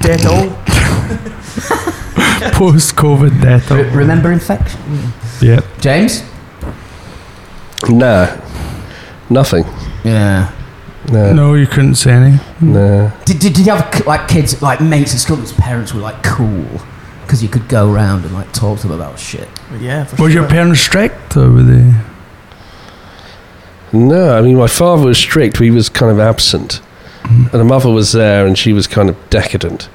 Dettol. 0.00 0.50
Post 2.54 2.96
COVID 2.96 3.40
death. 3.40 3.70
Re- 3.70 3.88
remember 3.90 4.32
infection? 4.32 4.80
Yeah. 5.40 5.60
James? 5.80 6.24
Nah, 7.88 8.36
nothing. 9.30 9.64
Yeah. 10.04 10.50
No, 11.10 11.32
No, 11.32 11.54
you 11.54 11.66
couldn't 11.66 11.94
say 11.94 12.12
any. 12.12 12.38
no. 12.60 13.10
Did, 13.24 13.38
did, 13.38 13.54
did 13.54 13.66
you 13.66 13.72
have 13.74 14.06
like 14.06 14.28
kids, 14.28 14.60
like 14.62 14.80
mates 14.80 15.14
at 15.14 15.20
school 15.20 15.36
whose 15.36 15.52
parents 15.52 15.94
were 15.94 16.00
like 16.00 16.22
cool? 16.22 16.66
Because 17.22 17.42
you 17.42 17.48
could 17.48 17.68
go 17.68 17.90
around 17.92 18.24
and 18.24 18.34
like 18.34 18.52
talk 18.52 18.80
to 18.80 18.88
them 18.88 19.00
about 19.00 19.18
shit. 19.18 19.48
Yeah, 19.78 20.04
for 20.04 20.22
Were 20.22 20.30
sure. 20.30 20.40
your 20.42 20.48
parents 20.48 20.80
strict 20.80 21.36
or 21.36 21.50
were 21.50 21.62
they? 21.62 21.94
No, 23.92 24.36
I 24.36 24.42
mean, 24.42 24.56
my 24.56 24.66
father 24.66 25.06
was 25.06 25.18
strict, 25.18 25.54
but 25.56 25.64
he 25.64 25.70
was 25.70 25.88
kind 25.88 26.12
of 26.12 26.20
absent. 26.20 26.80
Mm-hmm. 27.22 27.42
And 27.52 27.60
the 27.60 27.64
mother 27.64 27.90
was 27.90 28.12
there, 28.12 28.46
and 28.46 28.56
she 28.56 28.72
was 28.72 28.86
kind 28.86 29.08
of 29.08 29.16
decadent. 29.30 29.88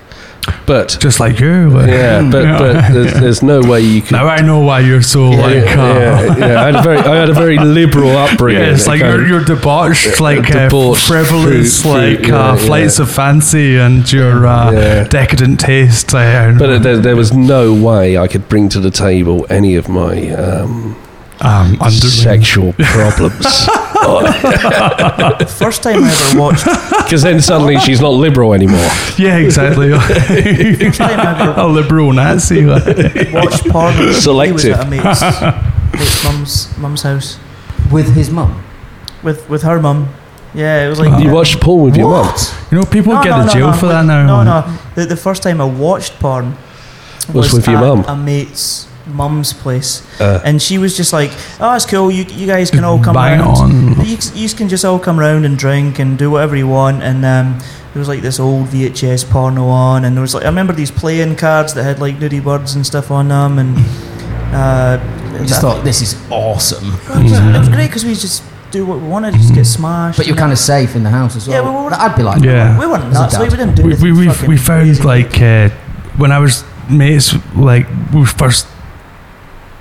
But, 0.65 0.97
Just 0.99 1.19
like 1.19 1.39
you. 1.39 1.69
Like, 1.69 1.89
yeah, 1.89 2.27
but, 2.31 2.43
Yeah. 2.43 2.58
but 2.60 2.93
there's, 2.93 3.13
there's 3.13 3.43
no 3.43 3.62
way 3.62 3.81
you 3.81 4.01
can. 4.01 4.13
Now 4.17 4.27
I 4.27 4.41
know 4.41 4.60
why 4.60 4.79
you're 4.81 5.01
so 5.01 5.31
yeah, 5.31 5.41
like. 5.41 5.77
uh, 5.77 6.36
yeah, 6.38 6.38
yeah, 6.38 6.62
I 6.62 6.65
had 6.65 6.75
a 6.75 6.81
very, 6.81 6.97
I 6.97 7.15
had 7.15 7.29
a 7.29 7.34
very 7.34 7.58
liberal 7.58 8.10
upbringing. 8.12 8.62
Yeah, 8.62 8.73
it's 8.73 8.88
like 8.88 8.99
you're, 9.01 9.25
you're 9.27 9.43
debauched, 9.43 10.19
uh, 10.19 10.23
like 10.23 10.49
uh, 10.55 10.69
frivolous, 10.95 11.81
fruit- 11.81 12.21
like 12.21 12.29
uh, 12.29 12.55
flights 12.58 12.99
of 12.99 13.10
fancy, 13.12 13.77
and 13.77 14.12
your 14.12 14.45
uh, 14.47 15.03
decadent 15.05 15.60
taste. 15.60 16.12
But 16.12 16.79
there, 16.79 16.97
there 16.97 17.15
was 17.15 17.34
no 17.34 17.73
way 17.73 18.17
I 18.17 18.27
could 18.27 18.47
bring 18.49 18.69
to 18.69 18.79
the 18.79 18.91
table 18.91 19.45
any 19.49 19.75
of 19.75 19.88
my 19.89 20.29
um, 20.31 20.95
um, 21.41 21.71
underling. 21.82 21.91
sexual 22.00 22.74
problems. 22.74 23.45
First 25.58 25.84
time 25.84 26.04
I 26.04 26.12
ever 26.32 26.39
watched. 26.39 26.65
Because 27.04 27.21
then 27.24 27.41
suddenly 27.41 27.78
she's 27.80 28.02
not 28.02 28.10
liberal 28.10 28.54
anymore. 28.54 28.88
Yeah, 29.17 29.38
exactly. 29.38 29.89
First 30.00 30.98
time 31.00 31.19
I 31.19 31.41
ever 31.41 31.62
a 31.62 31.67
liberal 31.67 32.13
Nazi. 32.13 32.65
Like. 32.65 32.86
watched 33.34 33.67
porn. 33.69 33.93
He 33.95 34.06
was 34.06 34.24
Selective. 34.24 34.74
at 34.74 34.88
a 34.88 34.89
mate's, 34.89 35.21
mate's 35.93 36.24
mum's 36.24 36.78
mum's 36.78 37.02
house 37.04 37.39
With 37.91 38.13
his 38.15 38.30
mum. 38.30 38.63
with 39.24 39.50
with 39.50 39.63
her 39.63 39.80
mum. 39.82 40.10
Yeah, 40.54 40.86
it 40.86 40.89
was 40.89 41.00
like 41.00 41.21
You 41.24 41.32
watched 41.32 41.60
porn 41.60 41.84
with 41.86 41.98
your 41.98 42.12
mum? 42.12 42.34
You 42.71 42.78
know, 42.80 42.86
people 42.86 43.13
No, 43.13 43.24
get 43.24 43.38
no, 43.38 43.45
to 43.48 43.54
jail 43.54 43.67
no, 43.71 43.74
for 43.74 43.88
with- 43.88 43.95
that 43.95 44.06
now. 44.06 44.26
No, 44.26 44.43
no. 44.43 44.78
The, 44.95 45.06
the 45.06 45.17
first 45.17 45.43
time 45.43 45.60
I 45.60 45.65
watched 45.65 46.13
porn 46.19 46.56
Was 47.34 47.52
with 47.54 47.67
your 47.67 47.80
mum? 47.82 48.06
A 48.08 48.15
mate's 48.15 48.88
mum's 49.08 49.54
place, 49.54 50.02
Uh. 50.20 50.41
and 50.44 50.62
she 50.62 50.78
was 50.78 50.98
just 50.98 51.13
like, 51.13 51.32
"Oh, 51.60 51.76
it's 51.76 51.86
cool. 51.86 52.10
You 52.12 52.24
you 52.26 52.48
guys 52.48 52.72
can 52.72 52.84
all 52.84 53.00
come 53.00 53.13
Bang 53.13 53.39
round. 53.39 53.58
on. 53.58 54.06
You, 54.06 54.18
you 54.34 54.50
can 54.50 54.68
just 54.70 54.84
all 54.86 55.00
come 55.00 55.20
round 55.20 55.46
and 55.46 55.58
drink 55.58 56.00
and 56.00 56.18
do 56.18 56.32
whatever 56.32 56.56
you 56.56 56.68
want." 56.68 57.04
And 57.04 57.24
um, 57.26 57.60
there 57.94 58.00
was 58.00 58.08
like 58.08 58.22
this 58.22 58.39
old 58.39 58.68
VHS 58.68 59.30
porno 59.30 59.68
on, 59.68 60.06
and 60.06 60.15
there 60.15 60.22
was 60.22 60.34
like 60.34 60.44
I 60.44 60.48
remember 60.48 60.74
these 60.74 60.91
playing 60.91 61.36
cards 61.36 61.74
that 61.76 61.84
had 61.84 62.00
like 62.00 62.18
nudie 62.20 62.44
birds 62.44 62.76
and 62.76 62.86
stuff 62.86 63.12
on 63.12 63.28
them, 63.30 63.60
and 63.60 63.78
uh, 64.54 64.98
You 65.39 65.46
just 65.46 65.62
thought, 65.62 65.84
this 65.84 66.02
is 66.02 66.15
awesome. 66.30 66.94
it 66.94 67.24
was, 67.24 67.32
it 67.32 67.60
was 67.60 67.70
great 67.70 67.88
because 67.88 68.06
we 68.06 68.15
just 68.15 68.41
do 68.72 68.86
what 68.86 69.00
we 69.00 69.08
wanted, 69.08 69.34
just 69.36 69.54
get 69.54 69.65
smashed. 69.65 70.18
But 70.18 70.26
you're 70.28 70.34
and- 70.34 70.39
kind 70.39 70.52
of 70.52 70.60
safe 70.60 70.96
in 70.96 71.04
the 71.04 71.10
house 71.10 71.36
as 71.36 71.48
well. 71.48 71.63
Yeah, 71.63 71.70
we 71.70 71.86
were- 71.86 71.94
I'd 71.94 72.15
be 72.15 72.24
like, 72.24 72.44
Yeah. 72.44 72.78
we 72.80 72.88
weren't 72.88 73.04
As 73.06 73.18
a 73.18 73.20
nuts. 73.22 73.34
Like, 73.39 73.52
we 73.52 73.58
didn't 73.58 73.76
do 73.76 73.84
we, 73.84 73.96
we, 73.96 74.12
we, 74.12 74.28
we 74.48 74.58
found 74.58 74.86
crazy. 74.88 75.04
like 75.04 75.41
uh, 75.41 75.70
when 76.18 76.32
I 76.32 76.39
was 76.39 76.63
mates 76.89 77.34
like 77.56 77.88
we 78.13 78.20
were 78.22 78.26
first 78.26 78.68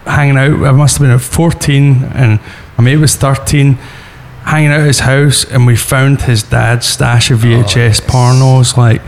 hanging 0.05 0.37
out 0.37 0.65
I 0.65 0.73
must 0.73 0.99
have 0.99 1.05
been 1.07 1.11
at 1.15 1.21
14 1.21 2.05
and 2.05 2.41
my 2.77 2.85
mate 2.85 2.97
was 2.97 3.17
13 3.17 3.75
hanging 4.45 4.71
out 4.71 4.81
at 4.81 4.87
his 4.87 5.01
house 5.01 5.45
and 5.45 5.67
we 5.67 5.77
found 5.77 6.23
his 6.23 6.43
dad's 6.43 6.87
stash 6.87 7.31
of 7.31 7.41
VHS 7.41 8.03
pornos 8.03 8.77
like 8.77 9.01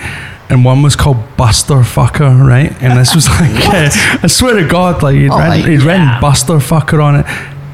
and 0.48 0.64
one 0.64 0.80
was 0.82 0.94
called 0.94 1.36
Buster 1.36 1.80
Fucker, 1.80 2.46
right? 2.46 2.70
And 2.80 2.96
this 2.96 3.16
was 3.16 3.28
like, 3.40 3.50
uh, 3.66 3.90
I 4.22 4.26
swear 4.28 4.54
to 4.62 4.68
God, 4.68 5.02
like 5.02 5.16
he'd, 5.16 5.30
Oh, 5.30 5.38
written, 5.38 5.70
he'd 5.70 5.82
written 5.82 6.08
Buster 6.20 6.54
Fucker 6.54 7.02
on 7.02 7.16
it. 7.16 7.26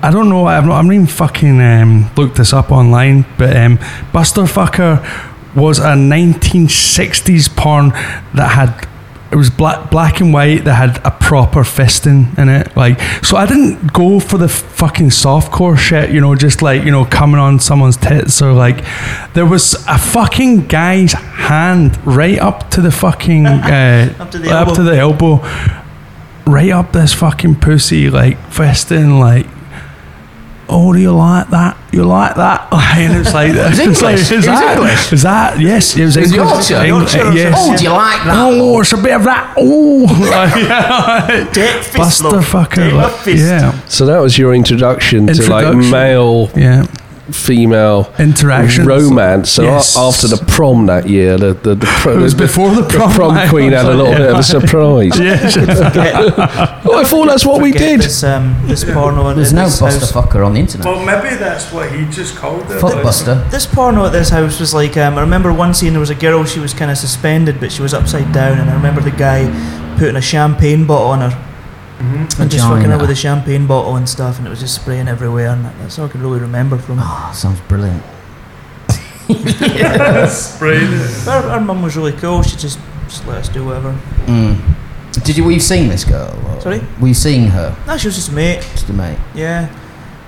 I 0.02 0.10
don't 0.10 0.28
know. 0.28 0.46
I've 0.46 0.64
not. 0.64 0.78
I've 0.78 0.84
not 0.86 0.94
even 0.94 1.06
fucking 1.06 1.60
um, 1.60 2.10
looked 2.16 2.36
this 2.36 2.52
up 2.52 2.72
online. 2.72 3.24
But 3.38 3.56
um, 3.56 3.78
Buster 4.12 4.42
Fucker 4.42 5.00
was 5.54 5.78
a 5.78 5.94
1960s 5.94 7.54
porn 7.54 7.90
that 8.34 8.52
had 8.52 8.88
it 9.32 9.36
was 9.36 9.48
black 9.48 9.90
black 9.90 10.20
and 10.20 10.32
white 10.32 10.64
that 10.64 10.74
had 10.74 10.98
a 11.06 11.10
proper 11.10 11.62
fisting 11.62 12.38
in 12.38 12.50
it. 12.50 12.76
Like 12.76 13.00
so, 13.24 13.36
I 13.38 13.46
didn't 13.46 13.92
go 13.92 14.20
for 14.20 14.36
the 14.36 14.48
fucking 14.48 15.08
softcore 15.08 15.76
shit. 15.76 16.10
You 16.10 16.20
know, 16.20 16.34
just 16.34 16.60
like 16.60 16.84
you 16.84 16.90
know, 16.90 17.06
coming 17.06 17.40
on 17.40 17.58
someone's 17.58 17.96
tits 17.96 18.42
or 18.42 18.52
like 18.52 18.84
there 19.32 19.46
was 19.46 19.74
a 19.88 19.96
fucking 19.96 20.66
guy's 20.66 21.14
hand 21.14 21.98
right 22.06 22.38
up 22.38 22.70
to 22.72 22.82
the 22.82 22.92
fucking 22.92 23.46
uh, 23.46 24.14
Up 24.18 24.30
to 24.30 24.38
the 24.38 24.50
up 24.50 24.74
to 24.74 24.82
the 24.82 24.96
elbow, 24.96 25.36
right 26.46 26.70
up 26.70 26.92
this 26.92 27.14
fucking 27.14 27.56
pussy, 27.56 28.10
like 28.10 28.38
fisting, 28.50 29.18
like 29.18 29.46
"Oh, 30.72 30.92
do 30.92 30.98
you 30.98 31.12
like 31.12 31.48
that? 31.50 31.76
You 31.92 32.04
like 32.04 32.34
that?" 32.36 32.68
And 32.96 33.16
it's 33.20 33.32
like, 33.34 33.52
was 33.54 33.78
it's 33.78 34.02
like, 34.02 34.14
is 34.18 34.30
It 34.30 34.36
was 34.36 34.46
that, 34.46 34.76
English. 34.76 35.12
Is 35.12 35.22
that 35.22 35.60
yes? 35.60 35.96
It 35.96 36.04
was, 36.04 36.16
It 36.16 36.20
was 36.22 36.32
English. 36.32 36.50
Yorkshire. 36.70 36.76
Eng- 36.76 36.88
Yorkshire 36.88 37.32
yes. 37.32 37.54
Oh, 37.58 37.76
do 37.76 37.82
you 37.84 37.90
like 37.90 38.24
that? 38.24 38.34
Oh, 38.36 38.80
it's 38.80 38.92
a 38.92 38.96
bit 38.96 39.12
of 39.16 39.24
that. 39.24 39.54
Oh, 39.56 40.06
Dead 41.52 41.84
fist, 41.84 41.96
Buster 41.96 42.28
love. 42.28 42.44
fucker. 42.46 42.92
Like, 42.92 43.36
yeah, 43.36 43.78
So 43.86 44.06
that 44.06 44.18
was 44.18 44.36
your 44.38 44.54
introduction, 44.54 45.26
to 45.26 45.50
like 45.50 45.74
male, 45.76 46.50
yeah. 46.56 46.86
Female 47.32 48.12
interaction 48.18 48.86
romance. 48.86 49.50
So 49.50 49.62
Yes. 49.62 49.96
after 49.96 50.28
the 50.28 50.42
prom 50.46 50.86
that 50.86 51.08
year, 51.08 51.36
the 51.38 51.54
the, 51.54 51.74
the, 51.74 51.86
pro, 51.86 52.12
It 52.18 52.22
was 52.22 52.34
the, 52.36 52.44
before 52.44 52.70
the 52.74 52.82
prom. 52.82 53.12
prom 53.12 53.48
queen 53.48 53.72
had 53.72 53.86
a 53.86 53.94
little 53.94 54.12
bit 54.12 54.30
of 54.30 54.38
a 54.38 54.42
surprise. 54.42 55.18
Yes. 55.18 55.56
Oh, 56.84 56.98
I 56.98 57.04
thought 57.04 57.26
that's 57.26 57.46
what 57.46 57.62
we 57.62 57.70
did. 57.72 58.00
This, 58.00 58.22
um, 58.24 58.56
this 58.66 58.84
porno. 58.84 59.32
There's 59.34 59.52
no 59.52 59.62
Buster 59.64 60.06
fucker 60.06 60.44
on 60.44 60.54
the 60.54 60.60
internet. 60.60 60.84
Well, 60.86 61.04
maybe 61.04 61.36
that's 61.36 61.72
what 61.72 61.90
he 61.92 62.04
just 62.06 62.36
called 62.36 62.62
it. 62.70 62.80
Footbuster. 62.80 63.48
This 63.50 63.66
porno 63.66 64.04
at 64.06 64.12
this 64.12 64.28
house 64.30 64.58
was 64.60 64.74
like 64.74 64.96
um, 64.96 65.16
I 65.16 65.20
remember 65.20 65.52
one 65.52 65.74
scene 65.74 65.92
there 65.92 66.00
was 66.00 66.10
a 66.10 66.14
girl 66.14 66.44
she 66.44 66.60
was 66.60 66.74
kind 66.74 66.90
of 66.90 66.98
suspended 66.98 67.60
but 67.60 67.70
she 67.72 67.82
was 67.82 67.94
upside 67.94 68.32
down 68.32 68.58
and 68.58 68.68
I 68.68 68.74
remember 68.74 69.00
the 69.00 69.10
guy 69.12 69.46
putting 69.98 70.16
a 70.16 70.20
champagne 70.20 70.86
bottle 70.86 71.08
on 71.08 71.30
her 71.30 71.51
Mm-hmm. 72.02 72.42
and 72.42 72.50
just 72.50 72.64
fucking 72.64 72.84
her 72.84 72.94
uh, 72.94 72.98
Vagina. 72.98 73.00
with 73.00 73.10
a 73.10 73.14
champagne 73.14 73.66
bottle 73.66 73.96
and 73.96 74.08
stuff 74.08 74.38
and 74.38 74.46
it 74.46 74.50
was 74.50 74.60
just 74.60 74.74
spraying 74.74 75.08
everywhere 75.08 75.50
and 75.50 75.64
that's 75.64 75.98
all 75.98 76.06
I 76.06 76.08
can 76.08 76.20
really 76.20 76.40
remember 76.40 76.76
from 76.78 76.98
it. 76.98 77.04
Oh, 77.06 77.32
sounds 77.34 77.60
brilliant. 77.62 78.02
Our, 81.28 81.42
our 81.50 81.60
mum 81.60 81.82
was 81.82 81.96
really 81.96 82.12
cool. 82.12 82.42
She 82.42 82.56
just 82.56 82.78
just 83.06 83.26
let 83.26 83.38
us 83.38 83.48
do 83.48 83.64
whatever. 83.64 83.92
Mm. 84.26 84.60
Did 85.24 85.36
you? 85.36 85.44
Were 85.44 85.52
you 85.52 85.60
seeing 85.60 85.88
this 85.88 86.04
girl? 86.04 86.34
or- 86.48 86.60
Sorry? 86.60 86.80
Were 87.00 87.08
you 87.08 87.14
seeing 87.14 87.46
her? 87.48 87.76
No, 87.86 87.96
she 87.96 88.08
was 88.08 88.16
just 88.16 88.30
a 88.30 88.32
mate. 88.32 88.60
Just 88.72 88.88
a 88.88 88.92
mate. 88.92 89.18
Yeah. 89.34 89.72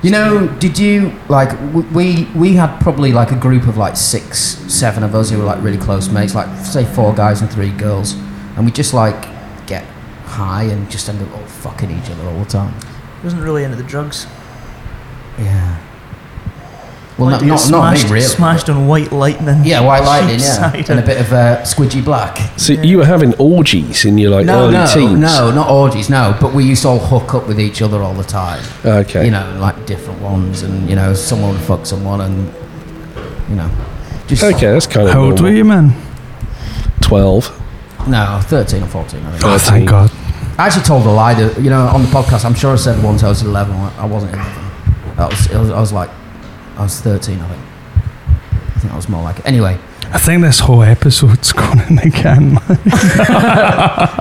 You 0.03 0.11
know, 0.11 0.47
did 0.59 0.79
you 0.79 1.13
like 1.29 1.51
w- 1.51 1.89
we 1.95 2.29
we 2.37 2.55
had 2.55 2.79
probably 2.81 3.13
like 3.13 3.31
a 3.33 3.37
group 3.37 3.67
of 3.67 3.77
like 3.77 3.97
six, 3.97 4.39
seven 4.73 5.03
of 5.03 5.15
us 5.15 5.31
who 5.31 5.39
were 5.39 5.45
like 5.45 5.63
really 5.63 5.79
close 5.79 6.09
mates, 6.09 6.35
like 6.35 6.49
say 6.65 6.85
four 6.85 7.15
guys 7.15 7.41
and 7.41 7.51
three 7.51 7.71
girls, 7.71 8.13
and 8.57 8.65
we 8.67 8.71
just 8.71 8.93
like 8.95 9.23
get 9.23 9.34
high 10.35 10.65
and 10.65 10.91
just 10.91 11.09
end 11.09 11.23
up 11.23 11.33
all 11.37 11.47
fucking 11.47 11.91
each 11.91 12.11
other 12.11 12.29
all 12.29 12.39
the 12.41 12.45
time. 12.51 12.75
Wasn't 13.23 13.43
really 13.43 13.65
into 13.65 13.77
the 13.77 13.83
drugs. 13.83 14.27
Yeah. 15.39 15.81
Well, 17.17 17.31
Like 17.31 17.35
not 17.35 17.39
to 17.41 17.45
get 17.47 17.71
not, 17.71 17.71
not 17.71 17.93
me 17.93 17.99
smashed, 17.99 18.13
really. 18.13 18.27
Smashed 18.27 18.69
on 18.71 18.87
white 18.89 19.13
lightning. 19.13 19.61
Yeah, 19.65 19.81
white 19.81 20.01
lightning, 20.13 20.41
yeah, 20.41 20.73
Cheap 20.73 20.89
and 20.89 20.99
a 20.99 21.03
bit 21.07 21.21
of 21.21 21.33
uh, 21.33 21.63
squidgy 21.63 22.05
black. 22.05 22.39
So 22.59 22.73
you 22.73 22.99
were 22.99 23.05
having 23.05 23.35
orgies 23.37 24.05
in 24.05 24.19
your 24.19 24.31
like 24.33 24.47
no, 24.47 24.65
early 24.65 24.73
no, 24.73 24.87
teens. 24.93 25.21
no, 25.21 25.53
not 25.53 25.71
orgies, 25.71 26.11
no. 26.11 26.37
But 26.41 26.53
we 26.55 26.65
used 26.65 26.83
to 26.83 26.89
all 26.89 26.99
hook 26.99 27.35
up 27.35 27.47
with 27.47 27.61
each 27.61 27.83
other 27.83 28.03
all 28.03 28.15
the 28.15 28.25
time. 28.25 28.65
Okay. 28.85 29.25
You 29.27 29.31
know, 29.31 29.57
like 29.61 29.87
different 29.87 30.21
ones, 30.23 30.63
and 30.63 30.89
you 30.91 30.97
know, 30.97 31.15
someone 31.15 31.53
would 31.53 31.63
fuck 31.63 31.87
someone, 31.87 32.21
and 32.21 32.53
you 33.49 33.55
know, 33.55 33.71
just 34.27 34.43
Okay, 34.43 34.73
that's 34.73 34.89
kind 34.89 35.07
of 35.07 35.15
How 35.15 35.23
old 35.23 35.41
were 35.41 35.53
you, 35.53 35.65
man? 35.65 35.95
Twelve. 37.01 37.49
no, 38.09 38.41
thirteen 38.43 38.83
or 38.83 38.89
fourteen. 38.89 39.25
I 39.25 39.31
think. 39.31 39.45
Oh, 39.45 39.59
thank 39.59 39.89
God. 39.89 40.11
I 40.57 40.67
actually 40.67 40.85
told 40.85 41.05
a 41.07 41.11
lie. 41.11 41.35
That, 41.35 41.61
you 41.61 41.71
know, 41.71 41.87
on 41.89 42.03
the 42.03 42.09
podcast, 42.09 42.45
I'm 42.45 42.55
sure 42.55 42.73
I 42.73 42.77
said 42.77 43.03
once 43.03 43.23
I 43.23 43.29
was 43.29 43.43
11. 43.43 43.75
I 43.75 44.07
wasn't 44.07 44.35
11. 44.35 44.53
That 45.17 45.31
was, 45.31 45.51
I 45.53 45.61
was, 45.61 45.71
I 45.71 45.81
was 45.81 45.93
like, 45.93 46.11
I 46.77 46.83
was 46.83 47.01
13, 47.01 47.41
I 47.41 47.49
think. 47.49 47.63
I 48.77 48.79
think 48.81 48.93
I 48.93 48.97
was 48.97 49.09
more 49.09 49.23
like 49.23 49.39
it. 49.41 49.47
Anyway, 49.47 49.79
I 50.13 50.19
think 50.19 50.43
this 50.43 50.61
whole 50.61 50.83
episode's 50.83 51.53
going 51.61 51.81
in 51.89 51.97
the 52.03 52.11
can. 52.11 52.55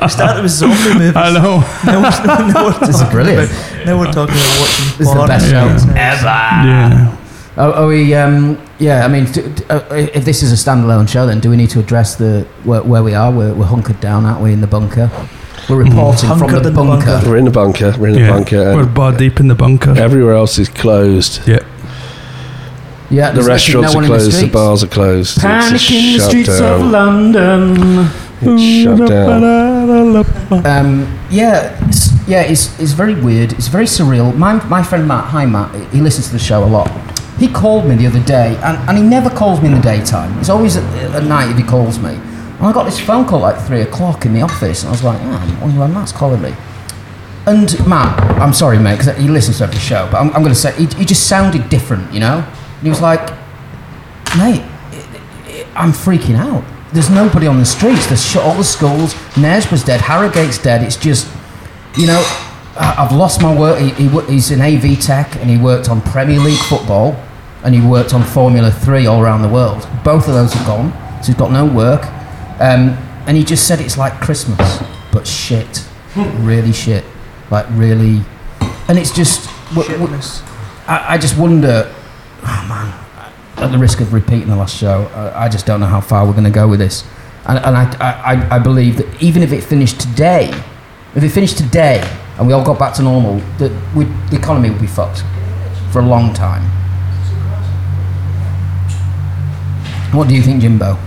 We 0.01 0.07
started 0.09 0.41
with 0.43 0.51
zombie 0.51 0.93
movies. 0.97 1.15
I 1.15 1.31
know. 1.33 1.59
Now 1.85 2.01
we're, 2.01 2.47
now 2.53 2.65
we're 2.65 2.79
This 2.79 2.89
is 2.89 2.95
talking 3.01 3.11
brilliant. 3.11 3.51
About, 3.51 3.85
now 3.85 3.99
we're 3.99 4.11
talking 4.11 4.35
about 4.35 4.59
watching 4.59 4.85
This 4.97 4.99
is 5.01 5.07
the 5.07 5.13
porn. 5.15 5.27
best 5.27 5.49
show 5.49 5.67
ever. 5.95 6.25
Yeah. 6.25 7.17
are, 7.57 7.73
are 7.73 7.87
we? 7.87 8.13
Um, 8.15 8.57
yeah, 8.79 9.05
I 9.05 9.07
mean, 9.07 9.25
d 9.31 9.41
d- 9.53 9.63
uh, 9.69 9.81
if 9.91 10.25
this 10.25 10.41
is 10.41 10.51
a 10.51 10.55
standalone 10.55 11.07
show, 11.07 11.27
then 11.27 11.39
do 11.39 11.49
we 11.51 11.57
need 11.57 11.69
to 11.71 11.79
address 11.79 12.15
the 12.15 12.47
where, 12.63 12.81
where 12.81 13.03
we 13.03 13.13
are? 13.13 13.31
We're, 13.31 13.53
we're 13.53 13.65
hunkered 13.65 13.99
down, 13.99 14.25
aren't 14.25 14.41
we, 14.41 14.51
in 14.53 14.61
the 14.61 14.67
bunker? 14.67 15.09
We're 15.69 15.83
reporting 15.83 16.29
from 16.29 16.51
the 16.51 16.57
in 16.57 16.63
the 16.63 16.71
bunker. 16.71 17.05
bunker. 17.05 17.29
We're 17.29 17.37
in 17.37 17.45
the 17.45 17.51
bunker. 17.51 17.95
We're 17.97 18.07
in 18.07 18.13
the 18.15 18.19
yeah. 18.21 18.29
bunker. 18.29 18.75
We're 18.75 18.85
bar 18.85 19.15
deep 19.17 19.39
in 19.39 19.47
the 19.47 19.55
bunker. 19.55 19.91
everywhere 19.97 20.33
else 20.33 20.59
is 20.59 20.69
closed. 20.69 21.47
Yeah. 21.47 21.65
Yeah, 23.09 23.31
The 23.31 23.43
restaurants 23.43 23.93
no 23.93 23.99
are 23.99 24.01
one 24.01 24.05
in 24.05 24.11
the 24.11 24.17
closed. 24.17 24.41
The, 24.41 24.49
bars 24.49 24.83
are 24.83 24.87
closed. 24.87 25.39
Panic 25.39 25.91
in 25.91 26.17
the 26.17 26.23
streets 26.23 26.59
down. 26.59 26.81
of 26.81 26.91
London. 26.91 28.07
It's 28.41 28.83
shut 28.83 29.07
down. 29.07 30.25
Um, 30.65 31.19
yeah, 31.29 31.77
it's, 31.87 32.27
yeah, 32.27 32.41
it's, 32.41 32.77
it's 32.79 32.91
very 32.91 33.13
weird. 33.13 33.53
It's 33.53 33.67
very 33.67 33.85
surreal. 33.85 34.35
My, 34.35 34.63
my 34.67 34.83
friend 34.83 35.07
Matt, 35.07 35.25
hi 35.25 35.45
Matt, 35.45 35.73
he 35.93 36.01
listens 36.01 36.27
to 36.27 36.33
the 36.33 36.39
show 36.39 36.63
a 36.63 36.65
lot. 36.65 36.89
He 37.37 37.47
called 37.47 37.85
me 37.85 37.95
the 37.95 38.07
other 38.07 38.23
day, 38.23 38.55
and, 38.63 38.77
and 38.89 38.97
he 38.97 39.03
never 39.03 39.29
calls 39.29 39.61
me 39.61 39.67
in 39.67 39.75
the 39.75 39.81
daytime. 39.81 40.37
It's 40.39 40.49
always 40.49 40.75
at, 40.75 40.83
at 41.13 41.23
night 41.23 41.51
if 41.51 41.57
he 41.57 41.63
calls 41.63 41.99
me. 41.99 42.19
And 42.63 42.69
I 42.69 42.73
got 42.73 42.85
this 42.85 42.97
phone 42.97 43.25
call 43.25 43.41
like 43.41 43.59
three 43.67 43.81
o'clock 43.81 44.25
in 44.25 44.33
the 44.33 44.41
office, 44.41 44.83
and 44.83 44.87
I 44.87 44.91
was 44.93 45.03
like, 45.03 45.19
ah, 45.21 45.45
oh, 45.45 45.57
I 45.57 45.61
wonder 45.65 45.81
why 45.81 45.87
Matt's 45.87 46.13
calling 46.13 46.41
me. 46.41 46.55
And 47.45 47.77
Matt, 47.85 48.17
I'm 48.41 48.53
sorry, 48.53 48.79
mate, 48.79 48.99
because 48.99 49.17
he 49.17 49.27
listens 49.27 49.57
to 49.57 49.65
every 49.65 49.79
show, 49.79 50.07
but 50.09 50.21
I'm, 50.21 50.27
I'm 50.27 50.41
going 50.43 50.53
to 50.53 50.55
say, 50.55 50.73
he, 50.77 50.85
he 50.95 51.03
just 51.03 51.27
sounded 51.27 51.67
different, 51.67 52.13
you 52.13 52.21
know? 52.21 52.37
And 52.37 52.81
he 52.81 52.87
was 52.87 53.01
like, 53.01 53.31
mate, 54.37 54.63
I'm 55.75 55.91
freaking 55.91 56.37
out. 56.37 56.63
There's 56.93 57.09
nobody 57.09 57.47
on 57.47 57.59
the 57.59 57.65
streets. 57.65 58.07
There's 58.07 58.25
shut 58.25 58.43
all 58.43 58.55
the 58.55 58.63
schools. 58.63 59.13
Knaresborough's 59.35 59.83
dead. 59.83 59.99
Harrogate's 59.99 60.57
dead. 60.57 60.83
It's 60.83 60.95
just, 60.95 61.29
you 61.97 62.07
know, 62.07 62.21
I- 62.77 62.95
I've 62.99 63.11
lost 63.11 63.41
my 63.41 63.53
work. 63.53 63.77
He, 63.77 63.89
he, 64.07 64.21
he's 64.31 64.51
in 64.51 64.61
AV 64.61 65.01
Tech 65.01 65.35
and 65.35 65.49
he 65.49 65.57
worked 65.57 65.89
on 65.89 66.01
Premier 66.01 66.39
League 66.39 66.61
football 66.61 67.21
and 67.65 67.75
he 67.75 67.81
worked 67.85 68.13
on 68.13 68.23
Formula 68.23 68.71
3 68.71 69.05
all 69.05 69.21
around 69.21 69.41
the 69.41 69.49
world. 69.49 69.85
Both 70.05 70.29
of 70.29 70.33
those 70.33 70.55
are 70.55 70.65
gone. 70.65 70.93
So 71.21 71.27
he's 71.27 71.35
got 71.35 71.51
no 71.51 71.65
work. 71.65 72.09
Um, 72.63 72.97
and 73.27 73.35
he 73.37 73.43
just 73.43 73.67
said 73.67 73.79
it's 73.81 73.97
like 73.97 74.13
Christmas, 74.21 74.81
but 75.11 75.27
shit. 75.27 75.85
really 76.15 76.71
shit. 76.71 77.03
Like, 77.51 77.65
really. 77.71 78.21
And 78.87 78.97
it's 78.97 79.11
just. 79.11 79.49
w- 79.75 79.87
w-. 79.97 80.19
I, 80.87 81.13
I 81.13 81.17
just 81.17 81.37
wonder, 81.37 81.93
oh 82.43 82.65
man, 82.69 82.93
at 83.57 83.71
the 83.71 83.77
risk 83.77 83.99
of 84.01 84.13
repeating 84.13 84.47
the 84.49 84.55
last 84.55 84.75
show, 84.77 85.03
I, 85.13 85.45
I 85.45 85.49
just 85.49 85.65
don't 85.65 85.79
know 85.79 85.85
how 85.87 86.01
far 86.01 86.25
we're 86.25 86.31
going 86.33 86.43
to 86.45 86.49
go 86.49 86.67
with 86.67 86.79
this. 86.79 87.03
And, 87.45 87.57
and 87.59 87.75
I, 87.77 87.83
I, 87.99 88.33
I- 88.33 88.55
I 88.55 88.59
believe 88.59 88.97
that 88.97 89.21
even 89.21 89.43
if 89.43 89.51
it 89.51 89.61
finished 89.63 89.99
today, 89.99 90.49
if 91.15 91.23
it 91.23 91.29
finished 91.29 91.57
today 91.57 92.01
and 92.37 92.47
we 92.47 92.53
all 92.53 92.63
got 92.63 92.79
back 92.79 92.93
to 92.95 93.01
normal, 93.03 93.39
that 93.59 93.71
we, 93.95 94.05
the 94.29 94.37
economy 94.37 94.69
would 94.69 94.81
be 94.81 94.87
fucked 94.87 95.23
for 95.91 95.99
a 95.99 96.05
long 96.05 96.33
time. 96.33 96.63
What 100.13 100.27
do 100.27 100.35
you 100.35 100.41
think, 100.41 100.61
Jimbo? 100.61 100.97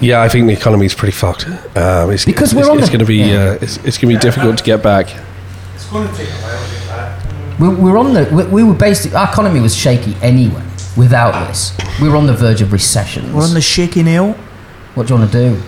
Yeah, 0.00 0.20
I 0.22 0.28
think 0.28 0.46
the 0.46 0.52
economy 0.52 0.86
is 0.86 0.94
pretty 0.94 1.12
fucked. 1.12 1.46
Um, 1.76 2.10
it's, 2.10 2.24
Because 2.24 2.52
it's, 2.52 2.60
we're 2.60 2.70
on 2.70 2.78
it's 2.78 2.88
the- 2.88 2.92
going 2.92 3.00
to 3.00 3.06
be 3.06 3.16
yeah. 3.16 3.50
uh, 3.52 3.58
it's, 3.62 3.76
it's 3.78 3.98
going 3.98 4.12
to 4.12 4.18
be 4.18 4.18
difficult 4.18 4.58
to 4.58 4.64
get 4.64 4.82
back. 4.82 5.06
It's 5.74 5.86
going 5.90 6.06
to 6.08 6.14
take 6.14 6.28
a 6.28 6.32
while. 6.32 7.56
We, 7.58 7.68
we 7.68 7.90
were 7.90 7.96
on 7.96 8.12
the. 8.12 8.28
We, 8.32 8.44
we 8.44 8.62
were 8.62 8.74
basically. 8.74 9.16
Our 9.16 9.28
economy 9.30 9.60
was 9.60 9.74
shaky 9.74 10.14
anyway. 10.20 10.62
Without 10.96 11.46
this, 11.48 11.76
we 12.00 12.08
were 12.08 12.16
on 12.16 12.26
the 12.26 12.34
verge 12.34 12.60
of 12.62 12.72
recessions. 12.72 13.32
We're 13.32 13.44
on 13.44 13.54
the 13.54 13.60
shaky 13.60 14.02
nail. 14.02 14.32
What 14.94 15.06
do 15.06 15.14
you 15.14 15.20
want 15.20 15.32
to 15.32 15.50
do? 15.50 15.62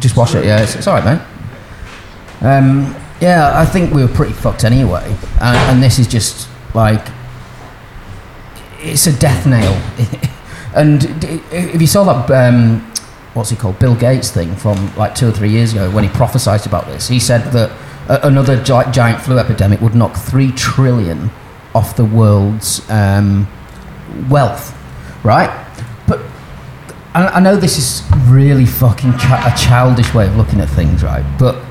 Just 0.00 0.16
wash 0.16 0.34
it, 0.34 0.44
yeah. 0.44 0.62
It's, 0.62 0.74
it's 0.74 0.86
all 0.88 0.94
right, 0.98 1.04
mate. 1.04 2.46
Um, 2.46 2.94
yeah, 3.20 3.52
I 3.54 3.64
think 3.64 3.92
we 3.94 4.02
were 4.02 4.08
pretty 4.12 4.32
fucked 4.32 4.64
anyway, 4.64 5.04
and, 5.40 5.56
and 5.56 5.82
this 5.82 6.00
is 6.00 6.08
just 6.08 6.48
like 6.74 7.06
it's 8.80 9.06
a 9.06 9.16
death 9.16 9.46
nail. 9.46 9.72
and 10.74 11.04
if 11.52 11.80
you 11.80 11.86
saw 11.86 12.02
that, 12.04 12.30
um, 12.52 12.91
what's 13.34 13.50
he 13.50 13.56
called, 13.56 13.78
Bill 13.78 13.94
Gates 13.94 14.30
thing 14.30 14.54
from 14.56 14.94
like 14.96 15.14
two 15.14 15.28
or 15.28 15.32
three 15.32 15.50
years 15.50 15.72
ago 15.72 15.90
when 15.90 16.04
he 16.04 16.10
prophesied 16.10 16.66
about 16.66 16.86
this, 16.86 17.08
he 17.08 17.18
said 17.18 17.52
that 17.52 17.70
another 18.08 18.56
gi- 18.62 18.90
giant 18.90 19.20
flu 19.20 19.38
epidemic 19.38 19.80
would 19.80 19.94
knock 19.94 20.16
three 20.16 20.52
trillion 20.52 21.30
off 21.74 21.96
the 21.96 22.04
world's 22.04 22.88
um, 22.90 23.48
wealth, 24.28 24.76
right? 25.24 25.50
But 26.06 26.20
I, 27.14 27.26
I 27.28 27.40
know 27.40 27.56
this 27.56 27.78
is 27.78 28.06
really 28.28 28.66
fucking 28.66 29.10
a 29.10 29.54
childish 29.56 30.12
way 30.12 30.26
of 30.26 30.36
looking 30.36 30.60
at 30.60 30.68
things, 30.68 31.02
right? 31.02 31.24
But 31.38 31.62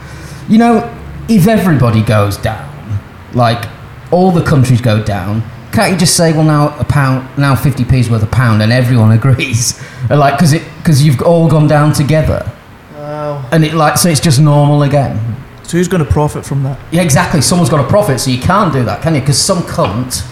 you 0.50 0.58
know, 0.58 0.98
if 1.30 1.48
everybody 1.48 2.02
goes 2.02 2.38
down, 2.38 3.00
like 3.34 3.70
all 4.12 4.32
the 4.32 4.44
countries 4.44 4.82
go 4.82 5.04
down, 5.04 5.44
can't 5.72 5.92
you 5.92 5.98
just 5.98 6.16
say, 6.18 6.34
well, 6.34 6.44
now 6.44 6.78
a 6.80 6.84
pound, 6.84 7.28
now 7.38 7.56
fifty 7.56 7.84
p's 7.86 8.10
worth 8.10 8.24
a 8.24 8.28
pound, 8.28 8.62
and 8.62 8.72
everyone 8.72 9.12
agrees, 9.20 9.82
like 10.10 10.36
because 10.38 10.54
it 10.54 10.64
because 10.78 11.04
you've 11.04 11.22
all 11.22 11.50
gone 11.50 11.68
down 11.68 11.94
together, 11.94 12.52
Wow. 12.96 13.48
and 13.52 13.64
it 13.64 13.74
like 13.74 13.98
so 13.98 14.10
it's 14.10 14.20
just 14.20 14.40
normal 14.40 14.84
again. 14.84 15.38
So 15.64 15.78
who's 15.78 15.88
going 15.88 16.04
to 16.04 16.12
profit 16.12 16.46
from 16.46 16.64
that? 16.64 16.78
Yeah, 16.92 17.02
exactly. 17.02 17.42
Someone's 17.42 17.70
got 17.70 17.80
a 17.80 17.88
profit, 17.88 18.20
so 18.20 18.30
you 18.30 18.42
can't 18.42 18.74
do 18.74 18.84
that, 18.84 19.02
can 19.02 19.16
you? 19.16 19.22
Because 19.22 19.42
some 19.42 19.60
cunt 19.60 20.28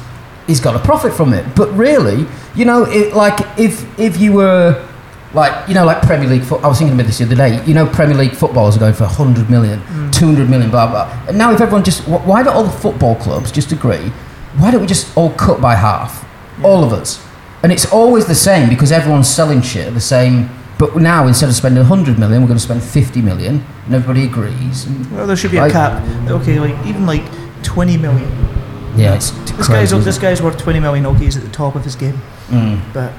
is 0.50 0.60
got 0.60 0.74
to 0.74 0.80
profit 0.80 1.14
from 1.14 1.34
it. 1.34 1.56
But 1.56 1.72
really, 1.72 2.26
you 2.56 2.66
know, 2.66 2.84
it, 2.84 3.14
like 3.14 3.40
if 3.58 3.98
if 4.00 4.20
you 4.20 4.34
were 4.34 4.86
like 5.34 5.70
you 5.70 5.76
know 5.76 5.86
like 5.86 6.02
Premier 6.02 6.28
League 6.28 6.42
I 6.52 6.68
was 6.68 6.80
thinking 6.80 6.96
about 6.96 7.06
this 7.06 7.20
the 7.20 7.26
other 7.26 7.36
day. 7.36 7.64
You 7.66 7.74
know, 7.74 7.86
Premier 7.88 8.18
League 8.18 8.34
footballers 8.34 8.76
are 8.76 8.80
going 8.80 8.94
for 8.94 9.06
100 9.06 9.50
million, 9.50 9.80
mm. 9.80 10.12
200 10.14 10.50
million, 10.50 10.70
blah 10.70 10.90
blah. 10.90 11.26
And 11.28 11.38
now 11.38 11.54
if 11.54 11.62
everyone 11.62 11.84
just 11.84 12.08
why 12.08 12.44
don't 12.44 12.56
all 12.56 12.64
the 12.64 12.70
football 12.70 13.16
clubs 13.16 13.52
just 13.52 13.72
agree 13.72 14.12
why 14.58 14.72
don't 14.72 14.82
we 14.82 14.88
just 14.88 15.16
all 15.18 15.32
cut 15.34 15.62
by 15.62 15.76
half, 15.76 16.26
all 16.64 16.84
of 16.84 16.92
us? 16.94 17.26
And 17.64 17.72
it's 17.72 17.92
always 17.92 18.26
the 18.26 18.36
same 18.36 18.70
because 18.70 18.92
everyone's 18.92 19.28
selling 19.30 19.62
shit 19.62 19.88
at 19.88 19.94
the 19.94 20.00
same. 20.02 20.50
But 20.78 20.96
now 20.96 21.28
instead 21.28 21.50
of 21.50 21.56
spending 21.56 21.84
100 21.84 22.18
million, 22.18 22.42
we're 22.42 22.48
going 22.48 22.58
to 22.58 22.64
spend 22.64 22.82
50 22.82 23.22
million, 23.22 23.66
and 23.86 23.94
everybody 23.96 24.24
agrees. 24.26 24.86
and- 24.86 25.12
Well, 25.12 25.28
there 25.28 25.36
should 25.36 25.52
be 25.52 25.58
a 25.58 25.70
cap. 25.70 26.02
Okay, 26.30 26.58
like 26.60 26.74
even 26.86 27.06
like 27.06 27.24
20 27.64 27.98
million. 27.98 28.32
Yeah, 28.96 29.14
it's 29.16 29.32
This 29.32 29.68
crazy, 29.68 29.96
guy's 29.96 30.06
this 30.06 30.18
guy's 30.18 30.42
worth 30.42 30.58
20 30.58 30.80
million. 30.80 31.06
Okay, 31.06 31.26
he's 31.26 31.36
at 31.38 31.44
the 31.44 31.50
top 31.50 31.76
of 31.76 31.84
his 31.84 31.96
game. 31.96 32.20
Mm. 32.50 32.80
But 32.94 33.12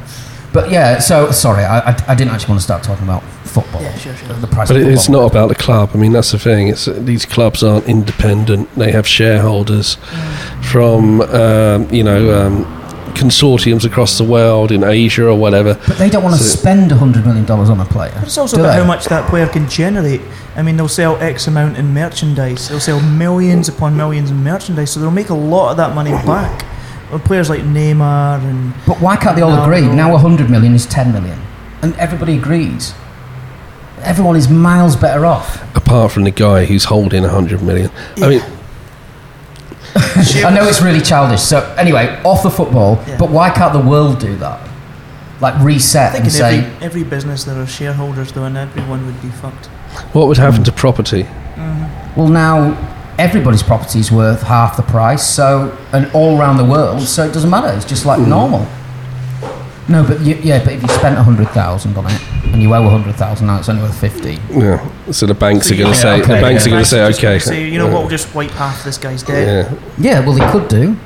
But 0.53 0.71
yeah, 0.71 0.99
so 1.01 1.31
sorry, 1.33 1.65
I, 1.65 1.91
I, 1.91 2.05
I 2.09 2.15
didn't 2.15 2.33
actually 2.33 2.49
want 2.53 2.61
to 2.61 2.65
start 2.65 2.83
talking 2.83 3.05
about 3.05 3.23
football. 3.51 3.83
Yeah, 3.83 3.95
sure, 3.99 4.15
sure. 4.17 4.29
The 4.35 4.47
price 4.47 4.69
But 4.69 4.77
of 4.79 4.83
it, 4.87 4.93
it's 4.93 5.09
not 5.09 5.31
about 5.31 5.49
the 5.49 5.55
club. 5.55 5.91
I 5.95 5.97
mean, 5.99 6.13
that's 6.13 6.33
the 6.33 6.39
thing. 6.39 6.69
It's 6.69 6.87
these 6.87 7.27
clubs 7.27 7.63
aren't 7.63 7.87
independent. 7.89 8.75
They 8.77 8.93
have 8.93 9.07
shareholders 9.07 9.97
from 10.63 11.21
um, 11.23 11.93
you 11.93 12.03
know 12.05 12.21
um, 12.41 12.65
consortiums 13.15 13.85
across 13.85 14.17
the 14.19 14.25
world 14.25 14.71
in 14.73 14.85
Asia 14.85 15.27
or 15.27 15.37
whatever. 15.39 15.75
But 15.87 15.99
they 15.99 16.09
don't 16.09 16.23
want 16.23 16.37
to 16.37 16.43
So- 16.43 16.59
spend 16.61 16.91
$100 16.91 17.25
million 17.27 17.51
on 17.51 17.81
a 17.81 17.85
player. 17.85 18.13
But 18.15 18.23
it's 18.25 18.39
also 18.39 18.57
do 18.57 18.63
about 18.63 18.73
they? 18.75 18.81
how 18.81 18.87
much 18.87 19.07
that 19.07 19.29
player 19.29 19.47
can 19.49 19.69
generate. 19.69 20.21
I 20.57 20.63
mean, 20.63 20.77
they'll 20.77 20.89
sell 20.89 21.17
X 21.17 21.47
amount 21.49 21.77
in 21.77 21.93
merchandise. 21.93 22.69
They'll 22.69 22.81
sell 22.81 23.01
millions 23.01 23.69
upon 23.69 23.97
millions 23.97 24.31
in 24.31 24.43
merchandise, 24.43 24.91
so 24.93 25.01
they'll 25.01 25.11
make 25.11 25.31
a 25.31 25.35
lot 25.35 25.73
of 25.73 25.77
that 25.79 25.95
money 25.95 26.11
back. 26.11 26.65
Well, 27.11 27.19
players 27.19 27.51
like 27.51 27.63
Neymar 27.63 28.41
and 28.49 28.73
But 28.87 29.01
why 29.01 29.17
can't 29.17 29.35
they 29.35 29.43
all 29.43 29.51
No, 29.57 29.65
agree? 29.65 29.81
Now 29.83 30.13
100 30.13 30.49
million 30.49 30.75
is 30.75 30.87
10 30.87 31.13
million. 31.13 31.39
And 31.83 31.95
everybody 31.97 32.37
agrees. 32.39 32.95
Everyone 34.03 34.37
is 34.37 34.49
miles 34.49 34.97
better 34.97 35.27
off. 35.27 35.77
Apart 35.77 36.13
from 36.13 36.25
the 36.25 36.31
guy 36.31 36.65
who's 36.65 36.85
holding 36.85 37.25
hundred 37.25 37.63
million. 37.63 37.91
I 38.17 38.29
mean, 38.29 38.41
I 39.95 40.51
know 40.55 40.67
it's 40.67 40.81
really 40.81 41.01
childish. 41.01 41.43
So, 41.43 41.61
anyway, 41.79 42.21
off 42.25 42.43
the 42.43 42.51
football, 42.51 43.03
Yeah. 43.07 43.19
but 43.19 43.31
why 43.31 43.51
can't 43.51 43.73
the 43.73 43.81
world 43.81 44.21
do 44.21 44.37
that? 44.37 44.69
Like 45.41 45.61
reset 45.63 46.11
I 46.11 46.13
think 46.13 46.25
and 46.25 46.27
in 46.27 46.33
say, 46.33 46.59
every, 46.59 46.87
every 46.87 47.05
business 47.05 47.45
there 47.45 47.61
are 47.61 47.67
shareholders 47.67 48.33
though, 48.33 48.45
and 48.45 48.57
everyone 48.57 49.07
would 49.07 49.21
be 49.23 49.29
fucked. 49.29 49.67
what 50.15 50.29
would 50.29 50.37
happen 50.37 50.63
to 50.65 50.73
property? 50.73 51.25
Mm-hmm. 51.25 52.21
well, 52.21 52.29
now 52.29 53.15
everybody's 53.19 53.63
property 53.63 54.01
is 54.01 54.13
worth 54.13 54.43
half 54.43 54.77
the 54.77 54.83
price, 54.83 55.27
so, 55.27 55.77
and 55.93 56.11
all 56.13 56.39
around 56.39 56.59
the 56.59 56.65
world, 56.65 57.03
so 57.03 57.25
it 57.25 57.33
doesn't 57.33 57.51
matter. 57.51 57.75
It's 57.75 57.87
just 57.87 58.07
like 58.07 58.21
hmm. 58.21 58.31
normal. 58.31 58.67
No, 59.89 60.05
but 60.07 60.21
you, 60.21 60.37
yeah, 60.37 60.63
but 60.63 60.75
if 60.75 60.83
you 60.83 60.89
spent 60.89 61.17
100,000 61.17 61.97
on 61.97 62.07
it 62.07 62.40
and 62.53 62.63
you 62.63 62.75
owe 62.75 62.83
100,000 62.83 63.47
now, 63.47 63.59
it's 63.59 63.69
only 63.69 63.83
worth 63.83 63.99
50. 64.01 64.39
Yeah. 64.51 65.11
So 65.13 65.27
the 65.27 65.35
banks 65.35 65.69
So 65.69 65.75
are 65.75 65.79
going 65.79 65.89
you- 65.89 65.95
to 65.95 66.01
say. 66.01 66.21
okay, 66.23 66.35
the 66.37 66.41
banks 66.43 66.67
yeah. 66.67 66.69
are 66.69 66.75
going 66.75 66.85
to 66.85 66.89
say, 66.91 67.07
just 67.09 67.19
okay. 67.21 67.39
say, 67.39 67.69
you 67.71 67.79
know 67.79 67.87
uh, 67.89 67.93
what? 67.93 68.01
We'll 68.03 68.09
just 68.11 68.35
wipe 68.35 68.51
half 68.53 68.85
this 68.85 68.99
guy's 68.99 69.23
debt. 69.23 69.71
Yeah. 69.71 69.79
Yeah, 69.99 70.21
well, 70.27 70.33
they 70.35 70.51
could 70.51 70.69
do. 70.69 70.97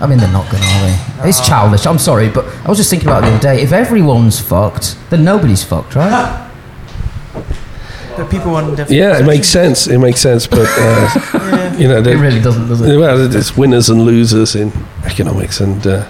I 0.00 0.06
mean, 0.06 0.18
they're 0.18 0.32
not 0.32 0.50
going 0.50 0.62
to, 0.62 0.68
are 0.68 1.22
they? 1.22 1.28
It's 1.28 1.46
childish. 1.46 1.86
I'm 1.86 1.98
sorry, 1.98 2.30
but 2.30 2.46
I 2.64 2.68
was 2.68 2.78
just 2.78 2.88
thinking 2.88 3.08
about 3.08 3.22
it 3.22 3.26
the 3.26 3.32
other 3.34 3.42
day. 3.56 3.62
If 3.62 3.72
everyone's 3.72 4.40
fucked, 4.40 4.96
then 5.10 5.24
nobody's 5.24 5.62
fucked, 5.62 5.94
right? 5.94 6.48
But 8.16 8.30
people 8.30 8.54
are 8.56 8.62
in 8.62 8.70
different. 8.70 8.90
Yeah, 8.90 9.18
it 9.18 9.26
makes 9.26 9.46
sense. 9.48 9.86
It 9.86 9.98
makes 9.98 10.20
sense, 10.20 10.46
but 10.46 10.66
uh, 10.66 11.10
Yeah. 11.34 11.76
you 11.76 11.88
know, 11.88 11.98
It 11.98 12.02
they- 12.02 12.16
really 12.16 12.40
doesn't, 12.40 12.68
does 12.68 12.80
it? 12.80 12.96
well, 12.98 13.34
it's 13.34 13.56
winners 13.56 13.88
and 13.90 14.02
losers 14.02 14.54
in 14.56 14.72
economics, 15.04 15.60
and 15.60 15.86
uh, 15.86 16.08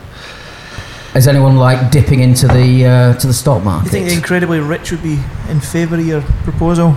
Is 1.14 1.26
anyone 1.26 1.56
like 1.56 1.90
dipping 1.90 2.20
into 2.20 2.46
the 2.46 2.86
uh, 2.86 3.14
to 3.14 3.26
the 3.26 3.32
stock 3.32 3.64
market? 3.64 3.86
You 3.86 3.90
think 3.90 4.08
the 4.08 4.14
incredibly 4.14 4.60
rich 4.60 4.92
would 4.92 5.02
be 5.02 5.18
in 5.48 5.58
favour 5.60 5.96
of 5.96 6.06
your 6.06 6.22
proposal? 6.44 6.94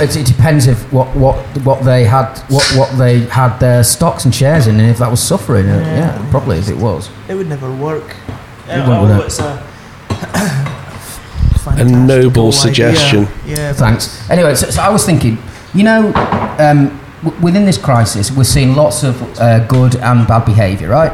It, 0.00 0.16
it 0.16 0.26
depends 0.26 0.66
if 0.68 0.92
what, 0.92 1.08
what 1.16 1.36
what 1.64 1.82
they 1.84 2.04
had 2.04 2.38
what 2.48 2.64
what 2.76 2.96
they 2.98 3.20
had 3.20 3.58
their 3.58 3.82
stocks 3.82 4.24
and 4.24 4.32
shares 4.34 4.68
in, 4.68 4.78
and 4.78 4.88
if 4.88 4.98
that 4.98 5.10
was 5.10 5.20
suffering. 5.20 5.68
uh, 5.68 5.76
Yeah. 5.78 5.96
Yeah, 5.96 6.30
probably 6.30 6.58
if 6.58 6.68
it 6.68 6.76
was. 6.76 7.10
It 7.28 7.34
would 7.34 7.48
never 7.48 7.70
work. 7.74 8.14
It 8.68 8.72
Uh, 8.78 8.88
won't, 8.88 9.02
would 9.02 9.10
although 9.10 9.22
it? 9.22 9.26
it's 9.26 9.38
a 9.40 9.44
a 10.10 11.58
fantastical 11.58 11.86
noble 11.96 12.46
idea. 12.48 12.52
suggestion. 12.60 13.28
Yeah, 13.44 13.72
Thanks. 13.72 14.30
Anyway, 14.30 14.54
so, 14.54 14.70
so 14.70 14.82
I 14.82 14.88
was 14.88 15.04
thinking, 15.04 15.38
you 15.74 15.82
know, 15.82 16.12
um, 16.58 17.00
w- 17.24 17.42
within 17.42 17.64
this 17.64 17.78
crisis, 17.78 18.30
we're 18.30 18.44
seeing 18.44 18.76
lots 18.76 19.02
of 19.02 19.20
uh, 19.40 19.66
good 19.66 19.96
and 19.96 20.28
bad 20.28 20.44
behaviour, 20.44 20.88
right? 20.90 21.12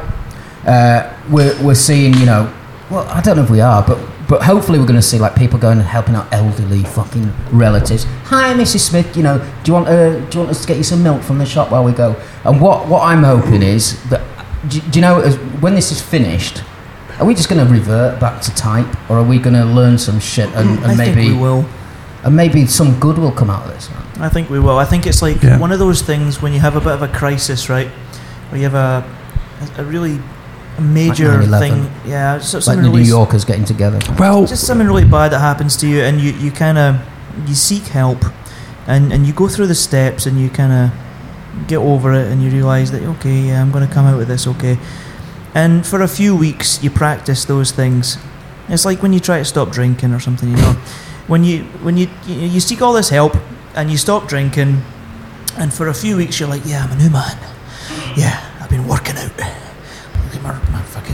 Uh, 0.66 1.12
we're, 1.30 1.56
we're 1.64 1.74
seeing, 1.74 2.14
you 2.14 2.26
know, 2.26 2.52
well, 2.90 3.06
I 3.08 3.20
don't 3.20 3.36
know 3.36 3.42
if 3.44 3.50
we 3.50 3.60
are, 3.60 3.82
but 3.86 3.98
but 4.28 4.42
hopefully 4.42 4.78
we're 4.78 4.86
going 4.86 4.94
to 5.00 5.02
see 5.02 5.18
like 5.18 5.34
people 5.34 5.58
going 5.58 5.78
and 5.78 5.86
helping 5.88 6.14
out 6.14 6.32
elderly 6.32 6.84
fucking 6.84 7.32
relatives. 7.50 8.04
Hi, 8.26 8.54
Mrs. 8.54 8.78
Smith. 8.80 9.16
You 9.16 9.24
know, 9.24 9.38
do 9.38 9.70
you 9.70 9.72
want 9.74 9.88
uh, 9.88 10.20
do 10.28 10.38
you 10.38 10.44
want 10.44 10.50
us 10.50 10.60
to 10.60 10.68
get 10.68 10.76
you 10.76 10.84
some 10.84 11.02
milk 11.02 11.22
from 11.22 11.38
the 11.38 11.46
shop 11.46 11.72
while 11.72 11.82
we 11.82 11.90
go? 11.92 12.14
And 12.44 12.60
what 12.60 12.86
what 12.86 13.02
I'm 13.02 13.24
hoping 13.24 13.62
is 13.62 14.00
that 14.10 14.20
do, 14.68 14.80
do 14.80 14.98
you 14.98 15.02
know 15.02 15.20
as, 15.20 15.36
when 15.60 15.74
this 15.74 15.90
is 15.90 16.00
finished. 16.00 16.62
Are 17.18 17.26
we 17.26 17.34
just 17.34 17.50
going 17.50 17.66
to 17.66 17.70
revert 17.70 18.18
back 18.18 18.40
to 18.42 18.54
type, 18.54 18.86
or 19.10 19.18
are 19.18 19.24
we 19.24 19.38
going 19.38 19.54
to 19.54 19.64
learn 19.64 19.98
some 19.98 20.18
shit 20.20 20.48
and, 20.54 20.78
and 20.78 20.86
I 20.86 20.94
maybe 20.94 21.14
think 21.22 21.34
we 21.34 21.38
will. 21.38 21.66
and 22.24 22.34
maybe 22.34 22.64
some 22.66 22.98
good 22.98 23.18
will 23.18 23.32
come 23.32 23.50
out 23.50 23.66
of 23.66 23.74
this, 23.74 23.90
man. 23.90 24.02
I 24.20 24.28
think 24.30 24.48
we 24.48 24.58
will. 24.58 24.78
I 24.78 24.84
think 24.86 25.06
it's 25.06 25.20
like 25.20 25.42
Yeah. 25.42 25.58
one 25.58 25.70
of 25.70 25.78
those 25.78 26.00
things 26.00 26.40
when 26.40 26.52
you 26.54 26.60
have 26.60 26.76
a 26.76 26.80
bit 26.80 26.92
of 26.92 27.02
a 27.02 27.08
crisis, 27.08 27.68
right? 27.68 27.88
Where 28.48 28.58
you 28.58 28.68
have 28.68 28.74
a 28.74 29.04
a 29.76 29.84
really 29.84 30.18
major 30.80 31.42
9/11. 31.42 31.58
thing. 31.60 31.90
Yeah, 32.06 32.38
so, 32.38 32.58
Like 32.58 32.64
something 32.64 32.92
the 32.92 32.98
New 32.98 33.04
Yorkers 33.04 33.44
getting 33.44 33.64
together. 33.64 33.98
Well, 34.18 34.46
just 34.46 34.66
something 34.66 34.86
really 34.86 35.04
bad 35.04 35.32
that 35.32 35.40
happens 35.40 35.76
to 35.78 35.88
you 35.88 36.00
and 36.02 36.20
you, 36.20 36.32
you 36.32 36.50
kind 36.50 36.78
of 36.78 37.00
you 37.46 37.54
seek 37.54 37.84
help 37.84 38.24
and, 38.86 39.12
and 39.12 39.26
you 39.26 39.32
go 39.32 39.48
through 39.48 39.66
the 39.66 39.74
steps 39.74 40.26
and 40.26 40.38
you 40.40 40.50
kind 40.50 40.72
of 40.72 41.66
get 41.66 41.78
over 41.78 42.12
it 42.12 42.30
and 42.30 42.42
you 42.42 42.50
realize 42.50 42.90
that 42.90 43.02
okay 43.02 43.48
yeah 43.48 43.60
i'm 43.60 43.72
going 43.72 43.86
to 43.86 43.92
come 43.92 44.06
out 44.06 44.20
of 44.20 44.28
this 44.28 44.46
okay 44.46 44.78
and 45.54 45.86
for 45.86 46.00
a 46.02 46.08
few 46.08 46.36
weeks 46.36 46.82
you 46.82 46.90
practice 46.90 47.44
those 47.44 47.72
things 47.72 48.18
it's 48.68 48.84
like 48.84 49.02
when 49.02 49.12
you 49.12 49.20
try 49.20 49.38
to 49.38 49.44
stop 49.44 49.70
drinking 49.70 50.12
or 50.12 50.20
something 50.20 50.48
you 50.48 50.56
know 50.56 50.72
when 51.26 51.44
you 51.44 51.64
when 51.82 51.96
you 51.96 52.08
you, 52.26 52.34
you 52.36 52.60
seek 52.60 52.80
all 52.80 52.92
this 52.92 53.10
help 53.10 53.36
and 53.74 53.90
you 53.90 53.96
stop 53.96 54.28
drinking 54.28 54.80
and 55.58 55.72
for 55.72 55.88
a 55.88 55.94
few 55.94 56.16
weeks 56.16 56.38
you're 56.38 56.48
like 56.48 56.62
yeah 56.64 56.84
i'm 56.84 56.92
a 56.92 57.02
new 57.02 57.10
man 57.10 57.36
yeah 58.16 58.48
i've 58.60 58.70
been 58.70 58.86
working 58.86 59.16
out 59.16 59.30
Look 59.36 59.40
at 59.40 59.46
my, 59.46 59.59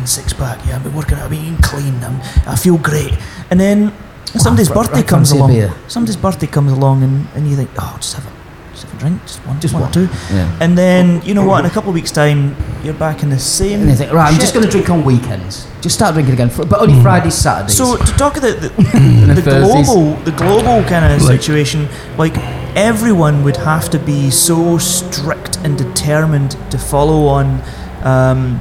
six 0.06 0.32
pack. 0.32 0.64
Yeah, 0.66 0.76
I've 0.76 0.84
been 0.84 0.94
working 0.94 1.14
out. 1.18 1.24
I've 1.24 1.30
been 1.30 1.56
clean. 1.58 1.94
I'm, 2.04 2.20
I 2.46 2.56
feel 2.56 2.78
great. 2.78 3.12
And 3.50 3.58
then 3.60 3.92
somebody's 4.38 4.68
birthday 4.68 5.02
comes 5.02 5.30
along. 5.32 5.52
Somebody's 5.88 6.16
birthday 6.16 6.46
comes 6.46 6.72
along, 6.72 7.02
and, 7.02 7.26
and 7.34 7.48
you 7.48 7.56
think, 7.56 7.70
oh, 7.78 7.96
just 8.00 8.14
have 8.14 8.26
a 8.26 8.36
just 8.72 8.84
have 8.88 8.94
a 8.96 8.98
drink, 8.98 9.22
just 9.22 9.38
one, 9.46 9.58
Just 9.58 9.72
one, 9.72 9.82
one. 9.84 9.92
two. 9.92 10.06
Yeah. 10.30 10.58
And 10.60 10.76
then 10.76 11.22
you 11.22 11.32
know 11.32 11.46
what? 11.46 11.64
In 11.64 11.70
a 11.70 11.72
couple 11.76 11.88
of 11.88 11.94
weeks' 11.94 12.10
time, 12.12 12.54
you're 12.84 12.92
back 12.92 13.22
in 13.22 13.30
the 13.30 13.38
same. 13.38 13.80
And 13.80 13.88
they 13.88 13.94
think, 13.94 14.12
right, 14.12 14.30
I'm 14.32 14.38
just 14.38 14.52
going 14.52 14.66
to 14.66 14.70
drink 14.70 14.90
on 14.90 15.02
weekends. 15.02 15.66
Just 15.80 15.94
start 15.94 16.12
drinking 16.14 16.34
again, 16.34 16.50
but 16.54 16.74
only 16.74 17.00
Fridays, 17.00 17.34
Saturdays. 17.34 17.74
So 17.76 17.96
to 17.96 18.12
talk 18.18 18.36
about 18.36 18.60
the, 18.60 18.68
the, 18.68 19.34
the 19.40 19.42
global, 19.42 20.14
the 20.24 20.32
global 20.32 20.86
kind 20.88 21.04
of 21.10 21.22
Like- 21.22 21.40
situation, 21.40 21.88
like 22.18 22.36
everyone 22.76 23.42
would 23.44 23.56
have 23.56 23.88
to 23.90 23.98
be 23.98 24.30
so 24.30 24.76
strict 24.76 25.56
and 25.64 25.78
determined 25.78 26.50
to 26.70 26.76
follow 26.76 27.26
on. 27.28 27.62
Um, 28.02 28.60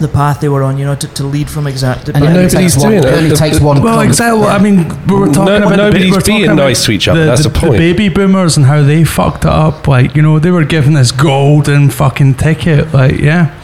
the 0.00 0.08
path 0.08 0.40
they 0.40 0.48
were 0.48 0.62
on, 0.62 0.78
you 0.78 0.84
know, 0.84 0.94
to, 0.94 1.08
to 1.14 1.24
lead 1.24 1.48
from 1.50 1.66
exact. 1.66 2.08
and 2.08 2.16
it 2.18 2.28
only 2.28 2.42
nobody's 2.44 2.76
doing 2.76 2.98
It 2.98 3.04
it. 3.04 3.12
only 3.14 3.36
takes 3.36 3.60
one. 3.60 3.82
Well, 3.82 3.98
cunt. 3.98 4.06
exactly. 4.06 4.42
I 4.44 4.58
mean, 4.58 4.88
we 5.06 5.14
were 5.16 5.26
talking 5.26 5.44
No- 5.46 5.56
about 5.58 5.76
nobody's 5.76 6.12
we're 6.12 6.20
being 6.20 6.44
about 6.44 6.56
nice 6.56 6.84
to 6.86 6.92
each 6.92 7.08
other, 7.08 7.24
that's 7.24 7.44
the 7.44 7.50
point. 7.50 7.72
The 7.72 7.78
baby 7.78 8.08
boomers 8.08 8.56
and 8.56 8.66
how 8.66 8.82
they 8.82 9.04
fucked 9.04 9.44
it 9.44 9.50
up. 9.50 9.86
Like, 9.88 10.14
you 10.16 10.22
know, 10.22 10.38
they 10.38 10.50
were 10.50 10.64
given 10.64 10.94
this 10.94 11.12
golden 11.12 11.90
fucking 11.90 12.34
ticket. 12.34 12.92
Like, 12.92 13.18
yeah. 13.18 13.60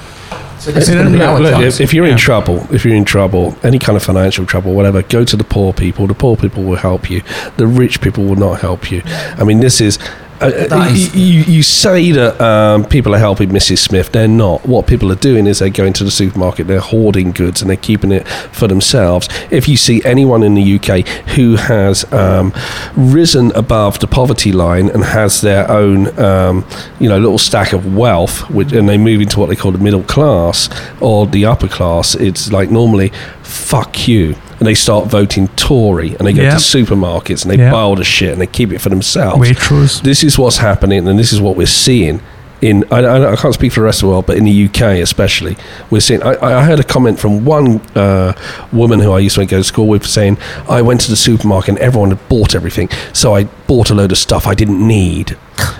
So 0.59 0.73
this 0.73 0.91
is 0.91 0.95
going 0.95 1.13
Look, 1.13 1.23
our 1.23 1.41
look, 1.41 1.55
chance. 1.55 1.77
if, 1.77 1.81
if 1.89 1.95
you're 1.95 2.05
in 2.07 2.19
trouble, 2.19 2.67
if 2.71 2.85
you're 2.85 2.95
in 2.95 3.07
trouble, 3.07 3.57
any 3.63 3.79
kind 3.79 3.97
of 3.97 4.03
financial 4.03 4.45
trouble, 4.45 4.75
whatever, 4.75 5.01
go 5.03 5.25
to 5.25 5.35
the 5.37 5.43
poor 5.45 5.73
people. 5.73 6.07
The 6.07 6.15
poor 6.15 6.37
people 6.37 6.65
will 6.65 6.77
help 6.77 7.09
you. 7.11 7.23
The 7.57 7.67
rich 7.67 8.03
people 8.03 8.25
will 8.25 8.37
not 8.37 8.61
help 8.61 8.91
you. 8.91 9.01
I 9.07 9.45
mean, 9.45 9.61
this 9.61 9.81
is. 9.81 9.99
Uh, 10.41 10.67
That 10.69 10.91
is- 10.93 11.15
you, 11.15 11.23
you, 11.23 11.43
you 11.57 11.63
say 11.63 12.13
that 12.13 12.41
um, 12.41 12.85
people 12.85 13.15
are 13.15 13.19
helping 13.19 13.51
Mrs. 13.51 13.79
Smith. 13.79 14.11
They're 14.13 14.27
not. 14.29 14.65
What 14.67 14.87
people 14.87 15.13
are 15.13 15.17
doing 15.17 15.47
is 15.47 15.59
they're 15.59 15.69
going 15.71 15.93
to 15.95 16.05
the 16.05 16.11
supermarket, 16.11 16.67
they're 16.67 16.81
hoarding 16.81 17.33
goods, 17.33 17.61
and 17.61 17.69
they're 17.69 17.77
keeping 17.77 18.11
it 18.13 18.27
for 18.53 18.67
themselves. 18.67 19.29
If 19.51 19.69
you 19.69 19.77
see 19.77 20.03
anyone 20.05 20.43
in 20.43 20.55
the 20.55 20.77
UK 20.79 21.07
who 21.37 21.57
has 21.57 22.11
um, 22.13 22.53
risen 22.97 23.53
above 23.55 23.99
the 24.01 24.07
poverty 24.07 24.53
line 24.53 24.89
and 24.89 25.05
has 25.05 25.41
their 25.43 25.71
own, 25.71 26.19
um, 26.19 26.65
you 26.99 27.09
know, 27.09 27.19
little 27.19 27.39
stack 27.39 27.73
of 27.73 27.95
wealth, 27.95 28.49
which, 28.51 28.73
and 28.73 28.89
they 28.89 28.99
move 28.99 29.21
into 29.21 29.39
what 29.39 29.49
they 29.51 29.57
call 29.57 29.73
the 29.73 29.79
middle 29.79 30.03
class 30.05 30.69
or 31.01 31.27
the 31.27 31.45
upper 31.45 31.69
class, 31.69 32.15
it's 32.15 32.51
like 32.51 32.71
normally, 32.71 33.13
fuck 33.43 34.09
you. 34.09 34.35
And 34.61 34.67
they 34.67 34.75
start 34.75 35.07
voting 35.07 35.49
Tory, 35.57 36.15
and 36.17 36.27
they 36.27 36.33
go 36.35 36.43
Yeah. 36.43 36.51
to 36.51 36.57
supermarkets 36.57 37.43
and 37.43 37.51
they 37.51 37.57
Yeah. 37.59 37.71
buy 37.73 37.81
all 37.81 37.97
the 37.97 38.05
shit 38.05 38.31
and 38.33 38.41
they 38.41 38.47
keep 38.47 38.71
it 38.73 38.81
for 38.81 38.91
themselves 38.91 39.49
Waitrose. 39.49 40.03
this 40.03 40.23
is 40.23 40.39
what's 40.39 40.59
happening 40.59 41.09
and 41.09 41.19
this 41.19 41.33
is 41.33 41.41
what 41.41 41.57
we're 41.57 41.67
seeing 41.67 42.21
in 42.61 42.85
I, 42.91 42.99
I, 42.99 43.33
I 43.33 43.37
can't 43.37 43.55
speak 43.55 43.73
for 43.73 43.81
the 43.81 43.85
rest 43.87 44.01
of 44.03 44.09
the 44.09 44.09
world 44.11 44.27
but 44.27 44.37
in 44.37 44.45
the 44.45 44.65
UK 44.67 45.01
especially 45.01 45.57
we're 45.89 46.01
seeing 46.03 46.23
I, 46.23 46.59
I 46.61 46.63
heard 46.65 46.79
a 46.79 46.85
comment 46.85 47.19
from 47.19 47.47
one 47.47 47.81
uh, 47.97 48.35
woman 48.71 49.01
who 49.01 49.13
I 49.13 49.19
used 49.21 49.37
to 49.37 49.47
go 49.47 49.57
to 49.57 49.65
school 49.65 49.89
with 49.89 50.05
saying 50.07 50.37
I 50.69 50.83
went 50.83 51.01
to 51.03 51.11
the 51.11 51.17
supermarket 51.17 51.71
and 51.71 51.79
everyone 51.79 52.11
had 52.11 52.29
bought 52.29 52.55
everything 52.55 52.91
so 53.15 53.35
I 53.35 53.45
bought 53.67 53.89
a 53.89 53.95
load 53.95 54.13
of 54.13 54.19
stuff 54.19 54.47
I 54.47 54.53
didn't 54.55 54.87
need 54.87 55.39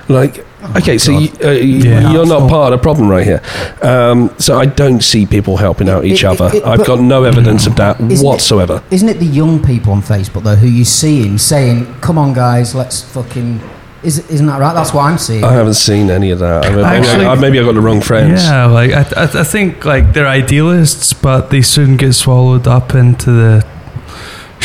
like 0.09 0.47
Okay, 0.77 0.99
so 0.99 1.19
you, 1.19 1.29
uh, 1.43 1.51
yeah. 1.51 2.13
you're 2.13 2.27
not 2.27 2.49
part 2.49 2.73
of 2.73 2.79
the 2.79 2.83
problem 2.83 3.09
right 3.09 3.25
here. 3.27 3.43
Um, 3.83 4.31
so 4.39 4.59
I 4.59 4.67
don't 4.67 5.03
see 5.03 5.27
people 5.27 5.57
helping 5.57 5.89
out 5.89 6.05
each 6.05 6.23
It- 6.25 6.27
it- 6.33 6.41
other. 6.41 6.57
it- 6.57 6.67
I've 6.67 6.87
got 6.87 7.01
no 7.01 7.25
evidence 7.25 7.67
of 7.67 7.77
that 7.77 8.01
Isn't 8.01 8.27
whatsoever. 8.27 8.83
Isn't 8.91 9.09
it 9.09 9.19
the 9.19 9.27
young 9.27 9.61
people 9.63 9.93
on 9.93 10.03
Facebook 10.03 10.43
though 10.43 10.57
who 10.57 10.67
you 10.69 10.85
seeing 10.85 11.39
saying, 11.39 11.87
"Come 12.01 12.19
on, 12.19 12.33
guys, 12.35 12.75
let's 12.75 13.03
fucking." 13.03 13.61
Is, 14.03 14.19
isn't 14.31 14.47
that 14.47 14.59
right? 14.59 14.73
That's 14.75 14.95
what 14.95 15.03
I'm 15.03 15.19
seeing. 15.19 15.45
I 15.45 15.53
haven't 15.53 15.75
seen 15.75 16.09
any 16.11 16.31
of 16.31 16.39
that. 16.39 16.65
I 16.65 16.71
mean, 16.71 16.83
maybe, 16.83 17.27
I, 17.27 17.35
maybe 17.35 17.61
I 17.61 17.65
got 17.65 17.75
the 17.75 17.83
wrong 17.83 18.01
friends. 18.01 18.43
Yeah, 18.45 18.65
like 18.65 18.93
I, 18.93 19.03
I, 19.15 19.25
I 19.25 19.45
think 19.45 19.85
like 19.85 20.15
they're 20.15 20.27
idealists, 20.27 21.13
but 21.13 21.51
they 21.51 21.61
soon 21.61 21.99
get 21.99 22.15
swallowed 22.15 22.67
up 22.67 22.95
into 22.95 23.31
the 23.31 23.67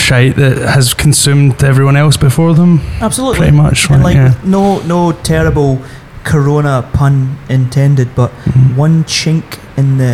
shite 0.07 0.35
that 0.35 0.57
has 0.75 0.93
consumed 0.93 1.63
everyone 1.63 1.97
else 2.03 2.17
before 2.17 2.53
them. 2.55 2.79
Absolutely. 3.01 3.37
Pretty 3.39 3.57
much, 3.57 3.79
And 3.89 4.03
right, 4.03 4.03
like 4.09 4.15
yeah. 4.15 4.33
no 4.57 4.79
no 4.93 5.11
terrible 5.23 5.79
corona 6.23 6.81
pun 6.93 7.37
intended, 7.49 8.07
but 8.15 8.31
Mm-hmm. 8.31 8.75
one 8.85 9.03
chink 9.05 9.43
in 9.77 9.97
the 9.97 10.13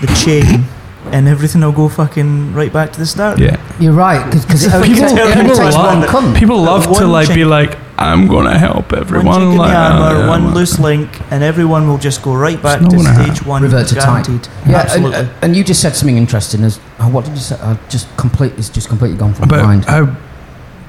the 0.00 0.06
chain 0.24 0.64
and 1.14 1.28
everything 1.28 1.62
will 1.64 1.72
go 1.82 1.88
fucking 1.88 2.54
right 2.58 2.72
back 2.72 2.92
to 2.92 2.98
the 2.98 3.06
start. 3.06 3.38
Yeah. 3.38 3.56
You're 3.80 3.92
right 4.08 4.22
because 4.32 4.64
it 4.66 4.72
only 4.74 4.88
People, 4.88 5.08
takes- 5.08 5.12
it 5.12 5.20
only 5.20 5.48
people, 5.48 5.56
love, 5.82 6.36
people 6.40 6.58
love 6.62 6.84
to 6.84 7.04
One 7.04 7.12
like 7.18 7.34
be 7.34 7.44
like, 7.44 7.72
I'm 7.98 8.26
gonna 8.26 8.58
help 8.58 8.92
everyone. 8.92 9.40
chink 9.40 9.52
in 9.52 9.58
like, 9.58 9.70
the 9.70 9.76
armor, 9.76 10.24
uh, 10.24 10.28
one 10.28 10.44
uh, 10.46 10.54
loose 10.54 10.78
link, 10.78 11.20
and 11.30 11.44
everyone 11.44 11.86
will 11.88 11.98
just 11.98 12.22
go 12.22 12.34
right 12.34 12.60
back 12.60 12.80
to 12.80 12.90
stage 12.90 13.06
happen. 13.06 13.48
one. 13.48 13.62
Revert 13.62 13.88
to 13.88 13.94
type. 13.94 14.26
guaranteed. 14.26 14.48
Yeah, 14.66 14.78
Absolutely. 14.78 15.16
and, 15.18 15.30
and 15.42 15.56
you 15.56 15.62
just 15.62 15.80
said 15.80 15.94
something 15.94 16.16
interesting. 16.16 16.64
As 16.64 16.80
oh, 17.00 17.08
what 17.10 17.24
did 17.24 17.34
you 17.34 17.40
say? 17.40 17.56
I 17.60 17.78
just 17.88 18.08
complete. 18.16 18.54
It's 18.56 18.68
just 18.68 18.88
completely 18.88 19.18
gone 19.18 19.34
from 19.34 19.48
my 19.48 19.56
about 19.56 19.66
mind. 19.66 19.84
how 19.84 20.16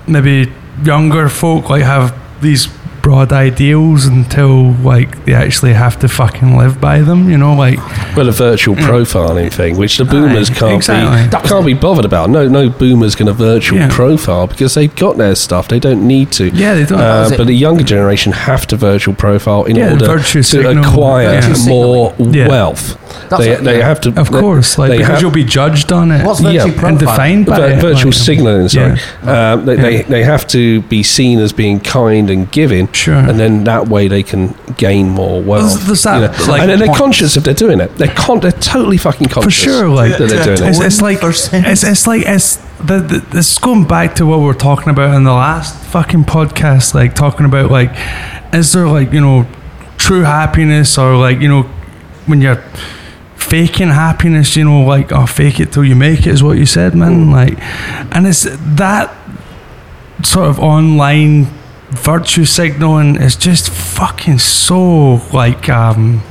maybe 0.08 0.52
younger 0.84 1.30
folk 1.30 1.70
like 1.70 1.84
have 1.84 2.16
these 2.42 2.68
broad 3.04 3.34
ideals 3.34 4.06
until 4.06 4.72
like 4.76 5.26
they 5.26 5.34
actually 5.34 5.74
have 5.74 6.00
to 6.00 6.08
fucking 6.08 6.56
live 6.58 6.80
by 6.82 7.02
them. 7.02 7.30
You 7.30 7.38
know, 7.38 7.54
like 7.54 7.78
Well, 8.16 8.30
a 8.30 8.32
virtual 8.32 8.76
profiling 8.76 9.52
thing, 9.52 9.78
which 9.78 9.98
the 9.98 10.06
boomers 10.06 10.50
Aye, 10.50 10.54
can't 10.56 10.76
exactly. 10.78 11.40
be 11.42 11.48
can't 11.50 11.66
be 11.66 11.74
bothered 11.74 12.06
about. 12.06 12.30
No, 12.30 12.48
no 12.48 12.70
boomers 12.70 13.14
going 13.16 13.28
to 13.28 13.34
virtual 13.34 13.78
Yeah. 13.80 13.90
profile 13.92 14.48
because 14.48 14.74
they've 14.74 14.96
got 14.96 15.18
their 15.18 15.36
stuff. 15.36 15.68
They 15.68 15.80
don't 15.80 16.08
need 16.08 16.32
to. 16.34 16.46
yeah, 16.50 16.74
they 16.76 16.86
don't. 16.86 17.00
Uh, 17.02 17.30
but 17.38 17.46
the 17.46 17.54
younger 17.54 17.84
generation 17.84 18.32
have 18.32 18.66
to 18.68 18.78
virtual 18.78 19.14
profile 19.14 19.66
in 19.66 19.76
Yeah, 19.76 19.92
order 19.92 20.20
to 20.20 20.42
signal. 20.44 20.80
acquire 20.84 21.42
Virtue 21.42 21.70
more 21.70 22.14
Yeah. 22.18 22.48
wealth. 22.48 22.98
That's 23.30 23.44
They, 23.44 23.50
what- 23.52 23.64
they 23.64 23.78
yeah. 23.80 23.88
have 23.88 24.02
to, 24.02 24.10
of 24.20 24.32
they- 24.32 24.40
course, 24.40 24.78
like 24.78 24.92
because 24.92 25.08
have- 25.08 25.22
you'll 25.22 25.32
be 25.32 25.44
judged 25.44 25.92
on 25.92 26.12
it. 26.12 26.26
What's 26.26 26.42
yeah, 26.42 26.64
and 26.66 27.00
defined 27.00 27.46
by 27.46 27.58
Vir- 27.60 27.68
it, 27.74 27.82
virtual 27.82 28.12
like, 28.12 28.14
signaling. 28.14 28.70
Sorry, 28.70 29.00
um, 29.24 29.66
they, 29.66 29.76
Yeah. 29.76 29.82
they 29.82 30.02
they 30.04 30.24
have 30.24 30.46
to 30.48 30.82
be 30.84 31.04
seen 31.04 31.40
as 31.40 31.52
being 31.54 31.80
kind 31.80 32.30
and 32.30 32.52
giving, 32.52 32.92
Sure. 32.92 33.16
and 33.16 33.40
then 33.40 33.64
that 33.66 33.88
way 33.88 34.08
they 34.08 34.24
can 34.24 34.54
gain 34.78 35.10
more 35.10 35.42
wealth. 35.42 35.72
There's- 35.72 35.88
there's 35.88 36.04
that, 36.04 36.16
you 36.42 36.46
know. 36.48 36.52
like, 36.52 36.62
and 36.62 36.70
then 36.72 36.80
they're 36.80 36.88
point- 36.88 36.98
conscious 37.00 37.38
if 37.38 37.44
they're 37.44 37.54
doing 37.54 37.80
it. 37.80 37.98
They're 37.98 38.08
con- 38.16 38.40
they're 38.40 38.52
totally 38.52 38.98
fucking 38.98 39.28
conscious 39.30 39.54
for 39.54 39.70
sure, 39.70 39.88
like 39.90 40.18
that 40.18 40.30
they're 40.30 40.56
doing 40.56 40.70
it's, 40.70 40.80
it. 40.80 40.86
it's 40.86 41.02
like 41.02 41.20
it's, 41.24 41.84
it's 41.84 42.08
like 42.08 42.24
it's 42.26 42.58
the, 42.84 43.00
the 43.00 43.38
it's 43.40 43.58
going 43.60 43.86
back 43.86 44.16
to 44.16 44.26
what 44.26 44.40
we 44.40 44.46
were 44.46 44.54
talking 44.54 44.90
about 44.90 45.16
in 45.16 45.24
the 45.24 45.32
last 45.34 45.76
fucking 45.86 46.26
podcast, 46.26 46.94
like 46.94 47.16
talking 47.16 47.46
about 47.46 47.72
like 47.72 47.92
is 48.54 48.74
there 48.74 48.88
like 48.88 49.12
you 49.14 49.22
know 49.22 49.46
true 49.98 50.24
happiness 50.24 50.98
or 50.98 51.16
like 51.16 51.40
you 51.40 51.48
know 51.48 51.64
when 52.26 52.42
you're 52.42 52.62
faking 53.44 53.90
happiness, 53.90 54.56
you 54.56 54.64
know 54.64 54.82
like 54.84 55.12
oh 55.12 55.26
fake 55.26 55.60
it 55.60 55.72
till 55.72 55.84
you 55.84 55.96
make 55.96 56.22
it 56.22 56.28
is 56.28 56.42
what 56.44 56.58
you 56.58 56.66
said, 56.66 56.96
man. 56.96 57.32
Like, 57.32 57.60
and 58.16 58.26
it's 58.28 58.44
that 58.50 59.16
sort 60.24 60.48
of 60.48 60.60
online 60.60 61.48
virtue 61.90 62.46
signaling 62.46 63.16
is 63.16 63.36
just 63.36 63.70
fucking 63.70 64.40
so 64.40 65.16
like 65.32 65.70
um 65.70 66.24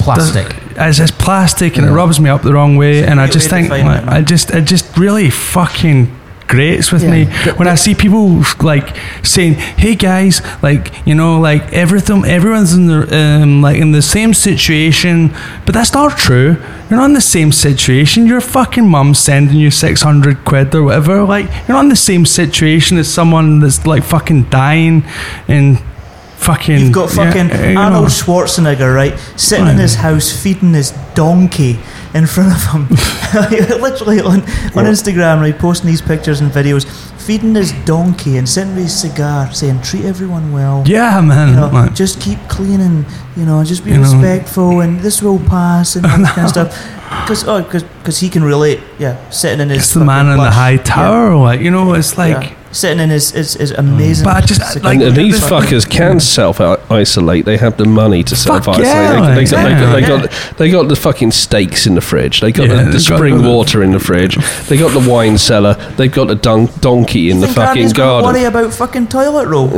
Plastic. 0.00 0.56
It's, 0.76 0.98
it's 0.98 1.10
plastic 1.10 1.76
and 1.76 1.86
it 1.86 1.90
rubs 1.90 2.18
me 2.18 2.30
up 2.30 2.42
the 2.42 2.52
wrong 2.52 2.76
way, 2.76 3.04
and 3.04 3.20
I 3.20 3.26
just 3.26 3.50
think 3.50 3.68
like. 3.68 3.84
I 3.84 4.22
just 4.22 4.50
it 4.50 4.64
just 4.64 4.96
really 4.96 5.28
fucking 5.28 6.16
grates 6.54 6.92
with 6.92 7.02
Yeah. 7.02 7.10
me 7.14 7.20
when 7.58 7.66
I 7.74 7.76
see 7.84 7.94
people 8.04 8.24
like 8.72 8.88
saying, 9.34 9.54
"Hey 9.82 9.94
guys, 10.08 10.34
like 10.68 10.84
you 11.08 11.14
know, 11.20 11.32
like 11.48 11.64
everything, 11.72 12.24
everyone's 12.38 12.72
in 12.78 12.86
the 12.92 12.98
um, 13.20 13.62
like 13.66 13.78
in 13.84 13.92
the 13.92 14.02
same 14.16 14.32
situation," 14.34 15.16
but 15.64 15.72
that's 15.76 15.92
not 15.94 16.10
true. 16.26 16.50
You're 16.88 17.00
not 17.00 17.10
in 17.12 17.14
the 17.22 17.28
same 17.36 17.50
situation. 17.52 18.26
Your 18.32 18.40
fucking 18.56 18.88
mum 18.94 19.14
sending 19.14 19.56
you 19.64 19.70
six 19.70 20.02
hundred 20.02 20.36
quid 20.44 20.74
or 20.74 20.82
whatever. 20.84 21.24
Like 21.34 21.46
you're 21.66 21.76
not 21.78 21.84
in 21.84 21.92
the 21.98 22.04
same 22.10 22.24
situation 22.26 22.98
as 22.98 23.08
someone 23.18 23.60
that's 23.60 23.86
like 23.86 24.04
fucking 24.04 24.42
dying 24.50 25.02
and 25.48 25.78
fucking. 26.42 26.78
You've 26.78 26.92
got 26.92 27.14
yeah, 27.14 27.22
eh, 27.22 27.32
fucking 27.32 27.68
you 27.68 27.74
know. 27.74 27.80
Arnold 27.80 28.08
Schwarzenegger, 28.08 28.94
right, 28.94 29.18
sitting 29.36 29.66
in 29.68 29.76
his 29.76 29.94
house 29.96 30.30
feeding 30.42 30.74
his 30.74 30.90
donkey 31.14 31.78
in 32.14 32.26
front 32.26 32.52
of 32.52 32.62
him. 32.72 32.88
Literally 33.80 34.20
on, 34.20 34.42
on 34.76 34.84
Instagram, 34.86 35.40
right, 35.40 35.56
posting 35.58 35.88
these 35.88 36.02
pictures 36.02 36.40
and 36.40 36.50
videos, 36.50 36.84
feeding 37.20 37.54
his 37.54 37.72
donkey 37.84 38.36
and 38.36 38.48
sitting 38.48 38.74
with 38.74 38.84
his 38.84 39.00
cigar, 39.00 39.52
saying, 39.52 39.80
treat 39.82 40.04
everyone 40.04 40.52
well. 40.52 40.82
Yeah, 40.86 41.20
man. 41.20 41.50
You 41.50 41.56
know, 41.56 41.68
like- 41.68 41.94
just 41.94 42.20
keep 42.20 42.38
cleaning, 42.48 43.06
you 43.36 43.46
know, 43.46 43.62
just 43.64 43.84
be 43.84 43.90
You 43.92 43.98
know. 43.98 44.02
respectful 44.02 44.80
and 44.80 45.00
this 45.00 45.22
will 45.22 45.38
pass 45.38 45.96
and 45.96 46.04
that 46.24 46.34
kind 46.34 46.44
of 46.44 46.50
stuff. 46.50 46.98
Because 47.22 47.46
oh, 47.46 47.62
cause, 47.64 47.84
'cause 48.04 48.18
he 48.20 48.28
can 48.28 48.42
relate, 48.42 48.80
yeah, 48.98 49.16
sitting 49.30 49.60
in 49.60 49.68
his 49.68 49.78
it's 49.84 49.94
the 49.94 50.04
man 50.04 50.28
in 50.28 50.38
the 50.38 50.50
high 50.50 50.70
yeah, 50.72 50.82
tower, 50.82 51.36
like 51.36 51.60
you 51.60 51.70
know, 51.70 51.92
it's 51.94 52.16
like. 52.18 52.50
yeah, 52.50 52.56
sitting 52.72 53.00
in 53.00 53.10
his, 53.10 53.30
his, 53.30 53.54
his 53.54 53.70
amazing 53.72 54.24
But 54.24 54.36
I 54.36 54.40
just- 54.46 54.72
cigar. 54.72 54.92
And, 54.92 55.02
and 55.02 55.16
these 55.16 55.40
fuckers 55.40 55.88
can 55.88 56.20
self 56.20 56.60
isolate. 56.90 57.44
They 57.44 57.56
have 57.58 57.76
the 57.76 57.84
money 57.84 58.22
to 58.24 58.36
self 58.36 58.66
isolate. 58.66 58.86
yeah, 58.86 59.34
they, 59.34 59.44
they, 59.44 59.50
like, 59.50 59.50
got, 59.50 59.92
they, 59.92 60.00
got, 60.00 60.02
they, 60.22 60.28
got, 60.28 60.58
they 60.58 60.70
got 60.70 60.88
the 60.88 60.96
fucking 60.96 61.32
steaks 61.32 61.86
in 61.86 61.94
the 61.94 62.00
fridge. 62.00 62.40
They 62.40 62.52
got 62.52 62.68
Yeah, 62.68 62.76
the, 62.76 62.84
the 62.84 62.90
they've 62.98 63.08
got 63.08 63.16
spring 63.18 63.44
water 63.44 63.82
in 63.82 63.92
the 63.92 64.00
fridge. 64.00 64.36
They 64.68 64.76
got 64.76 64.98
the 64.98 65.10
wine 65.10 65.38
cellar. 65.38 65.74
They've 65.96 66.12
got 66.12 66.28
the 66.28 66.34
dun- 66.34 66.68
donkey 66.80 67.30
in 67.30 67.36
You 67.36 67.40
the 67.42 67.46
think 67.48 67.56
fucking 67.56 67.82
Andy's 67.82 67.92
gonna 67.92 68.22
garden. 68.22 68.40
worry 68.40 68.44
about 68.48 68.72
fucking 68.74 69.06
toilet 69.08 69.48
roll? 69.48 69.68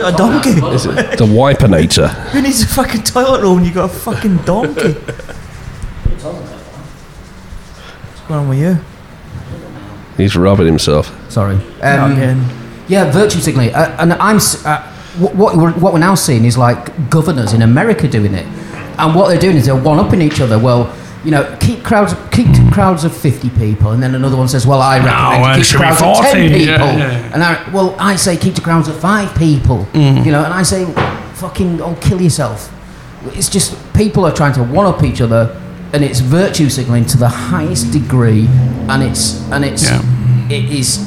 A 0.00 0.12
donkey. 0.12 0.50
Is 0.74 0.86
it 0.86 1.18
the 1.18 1.26
wipenator? 1.26 2.08
Who 2.30 2.42
needs 2.42 2.62
a 2.62 2.66
fucking 2.68 3.02
toilet 3.02 3.42
roll 3.42 3.56
when 3.56 3.64
you 3.64 3.72
got 3.72 3.90
a 3.90 3.92
fucking 3.92 4.38
donkey? 4.38 4.92
What's 6.18 6.22
going 8.28 8.40
on 8.40 8.48
with 8.48 8.58
you? 8.58 8.78
He's 10.18 10.36
rubbing 10.36 10.66
himself. 10.66 11.06
Sorry. 11.30 11.54
Um, 11.80 12.12
again. 12.12 12.44
Yeah, 12.88 13.10
virtue 13.10 13.38
signaling, 13.38 13.74
uh, 13.74 13.96
and 13.98 14.12
I'm 14.14 14.38
uh, 14.64 14.94
what 15.18 15.56
we're, 15.56 15.72
what 15.72 15.92
we're 15.92 15.98
now 15.98 16.14
seeing 16.14 16.44
is 16.44 16.56
like 16.58 17.10
governors 17.10 17.52
in 17.52 17.62
America 17.62 18.08
doing 18.08 18.34
it, 18.34 18.46
and 18.98 19.14
what 19.14 19.28
they're 19.28 19.38
doing 19.38 19.56
is 19.56 19.66
they're 19.66 19.80
one 19.80 19.98
upping 19.98 20.22
each 20.22 20.40
other. 20.40 20.58
Well, 20.58 20.94
you 21.24 21.30
know, 21.30 21.56
keep 21.60 21.84
crowds 21.84 22.14
keep 22.30 22.46
crowds 22.72 23.04
of 23.04 23.16
fifty 23.16 23.50
people, 23.50 23.90
and 23.90 24.02
then 24.02 24.14
another 24.14 24.36
one 24.36 24.48
says, 24.48 24.66
"Well, 24.66 24.80
I 24.80 24.98
recommend 24.98 25.42
well, 25.42 25.54
keep 25.54 25.60
it 25.60 25.66
should 25.66 25.80
crowds 25.80 26.02
of 26.02 26.16
ten 26.32 26.48
people," 26.50 26.86
yeah. 26.86 27.34
and 27.34 27.42
I 27.42 27.70
well, 27.70 27.94
I 27.98 28.16
say 28.16 28.36
keep 28.36 28.54
to 28.54 28.62
crowds 28.62 28.88
of 28.88 28.98
five 28.98 29.36
people, 29.36 29.86
you 29.92 30.32
know, 30.32 30.44
and 30.44 30.54
I 30.54 30.62
say, 30.62 30.84
"Fucking, 31.34 31.80
oh, 31.80 31.96
kill 32.00 32.20
yourself." 32.20 32.74
It's 33.36 33.48
just 33.48 33.76
people 33.94 34.24
are 34.24 34.32
trying 34.32 34.54
to 34.54 34.62
one 34.62 34.86
up 34.86 35.02
each 35.02 35.20
other, 35.20 35.60
and 35.92 36.04
it's 36.04 36.20
virtue 36.20 36.68
signaling 36.68 37.06
to 37.06 37.16
the 37.18 37.28
highest 37.28 37.92
degree, 37.92 38.46
and 38.88 39.02
it's 39.02 39.40
and 39.50 39.64
it's 39.64 39.84
Yeah. 39.84 40.02
it 40.50 40.64
is. 40.70 40.98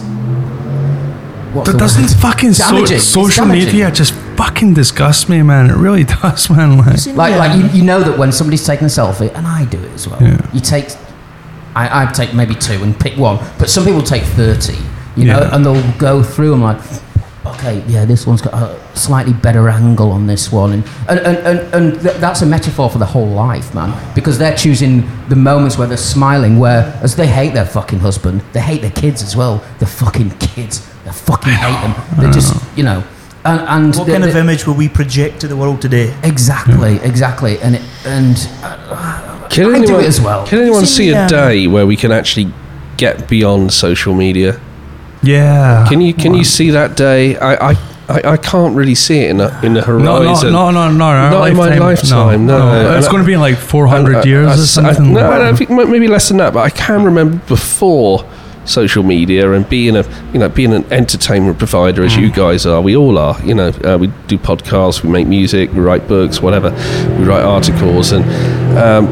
What's 1.53 1.67
But 1.69 1.73
the 1.73 1.77
doesn't 1.79 2.03
word? 2.03 2.11
fucking 2.21 2.53
so- 2.53 2.85
social 2.97 3.45
media 3.45 3.91
just 3.91 4.13
fucking 4.37 4.73
disgusts 4.73 5.27
me, 5.27 5.41
man? 5.43 5.69
It 5.69 5.75
really 5.75 6.03
does, 6.21 6.49
man. 6.49 6.77
Like, 6.77 7.05
Like, 7.07 7.35
like 7.37 7.57
you, 7.59 7.67
you 7.79 7.83
know 7.83 8.01
that 8.01 8.17
when 8.17 8.31
somebody's 8.31 8.65
taking 8.65 8.85
a 8.85 8.89
selfie, 8.89 9.35
and 9.35 9.45
I 9.45 9.65
do 9.65 9.77
it 9.77 9.91
as 9.93 10.07
well. 10.07 10.21
Yeah. 10.21 10.37
You 10.53 10.61
take, 10.61 10.87
I, 11.75 12.03
I 12.03 12.05
take 12.11 12.33
maybe 12.33 12.55
two 12.55 12.81
and 12.83 12.97
pick 12.97 13.17
one, 13.17 13.37
but 13.59 13.69
some 13.69 13.83
people 13.83 14.01
take 14.01 14.23
thirty. 14.23 14.77
You 15.17 15.25
know, 15.25 15.39
Yeah. 15.39 15.53
and 15.55 15.65
they'll 15.65 15.91
go 15.97 16.23
through. 16.23 16.53
I'm 16.53 16.61
like, 16.63 16.79
okay, 17.45 17.83
yeah, 17.87 18.05
this 18.05 18.27
one's 18.27 18.41
got 18.41 18.53
a 18.53 18.79
slightly 18.95 19.33
better 19.33 19.69
angle 19.69 20.11
on 20.11 20.27
this 20.27 20.51
one, 20.51 20.73
and 20.73 20.83
and 21.09 21.19
and, 21.19 21.37
and, 21.47 21.73
and 21.73 22.01
th- 22.01 22.17
that's 22.17 22.41
a 22.41 22.45
metaphor 22.45 22.89
for 22.89 22.97
the 22.99 23.05
whole 23.05 23.27
life, 23.27 23.73
man. 23.73 23.91
Because 24.15 24.37
they're 24.37 24.55
choosing 24.55 25.07
the 25.29 25.35
moments 25.35 25.77
where 25.77 25.87
they're 25.87 25.97
smiling, 25.97 26.59
where 26.59 26.83
as 27.01 27.15
they 27.15 27.27
hate 27.27 27.53
their 27.53 27.65
fucking 27.65 27.99
husband, 27.99 28.41
they 28.53 28.59
hate 28.61 28.81
their 28.81 28.91
kids 28.91 29.23
as 29.23 29.35
well. 29.35 29.63
The 29.79 29.85
fucking 29.85 30.31
kids, 30.39 30.87
they 31.03 31.11
fucking 31.11 31.53
hate 31.53 31.81
them. 31.81 31.95
They 32.19 32.31
just, 32.31 32.53
you 32.77 32.83
know, 32.83 33.03
and, 33.43 33.61
and 33.61 33.95
what 33.95 34.05
the- 34.05 34.11
kind 34.13 34.23
of 34.23 34.33
the- 34.33 34.39
image 34.39 34.67
will 34.67 34.75
we 34.75 34.87
project 34.89 35.41
to 35.41 35.47
the 35.47 35.57
world 35.57 35.81
today? 35.81 36.15
Exactly, 36.23 36.97
exactly, 36.97 37.59
and 37.59 37.75
it, 37.75 37.81
and 38.05 38.35
Can 39.49 39.65
I 39.65 39.69
do 39.69 39.75
anyone, 39.75 40.03
it 40.03 40.07
as 40.07 40.21
well. 40.21 40.45
Can 40.47 40.59
anyone 40.59 40.85
See, 40.85 41.07
see 41.07 41.09
a 41.11 41.23
um, 41.23 41.27
day 41.27 41.67
where 41.67 41.85
we 41.87 41.95
can 41.97 42.11
actually 42.11 42.53
get 42.97 43.27
beyond 43.27 43.73
social 43.73 44.13
media? 44.13 44.59
Yeah. 45.23 45.85
Can 45.89 46.01
you 46.01 46.13
can 46.13 46.33
you 46.33 46.43
see 46.43 46.71
that 46.71 46.95
day? 46.97 47.37
I 47.37 47.71
I, 47.71 47.75
I, 48.09 48.21
I 48.33 48.37
can't 48.37 48.75
really 48.75 48.95
see 48.95 49.19
it 49.19 49.29
in 49.31 49.37
the 49.37 49.47
in 49.65 49.73
the 49.73 49.81
No, 49.81 49.97
no, 49.97 50.21
horizon. 50.23 50.51
no, 50.53 50.71
no, 50.71 50.91
no, 50.91 51.05
our 51.05 51.31
Not 51.31 51.49
in 51.49 51.55
my 51.57 51.77
lifetime, 51.77 52.45
no. 52.45 52.95
It's 52.97 53.05
And 53.05 53.11
going 53.11 53.23
to 53.23 53.27
be 53.27 53.33
in 53.33 53.39
like 53.39 53.55
400 53.57 54.15
I- 54.15 54.19
I- 54.19 54.23
years 54.23 54.47
I 54.49 54.53
or 54.53 54.57
something. 54.65 55.13
no, 55.13 55.31
I 55.49 55.53
think 55.53 55.69
maybe 55.69 56.07
less 56.07 56.27
than 56.27 56.37
that, 56.37 56.53
but 56.53 56.59
I 56.61 56.69
can 56.69 57.03
remember 57.03 57.37
before 57.47 58.25
social 58.63 59.01
media 59.01 59.51
and 59.53 59.67
being 59.69 59.95
a 59.97 60.03
you 60.33 60.39
know 60.39 60.47
being 60.47 60.71
an 60.71 60.83
entertainment 60.93 61.57
provider 61.57 62.03
as 62.03 62.15
you 62.15 62.29
guys 62.31 62.63
are 62.67 62.79
we 62.79 62.95
all 62.95 63.17
are 63.17 63.35
you 63.43 63.55
know 63.55 63.69
uh, 63.83 63.97
we 63.99 64.05
do 64.27 64.37
podcasts 64.37 65.01
we 65.03 65.09
make 65.09 65.25
music 65.27 65.71
we 65.73 65.79
write 65.79 66.07
books 66.07 66.39
whatever 66.43 66.69
we 67.17 67.23
write 67.25 67.41
articles 67.43 68.11
and 68.11 68.23
um, 68.77 69.07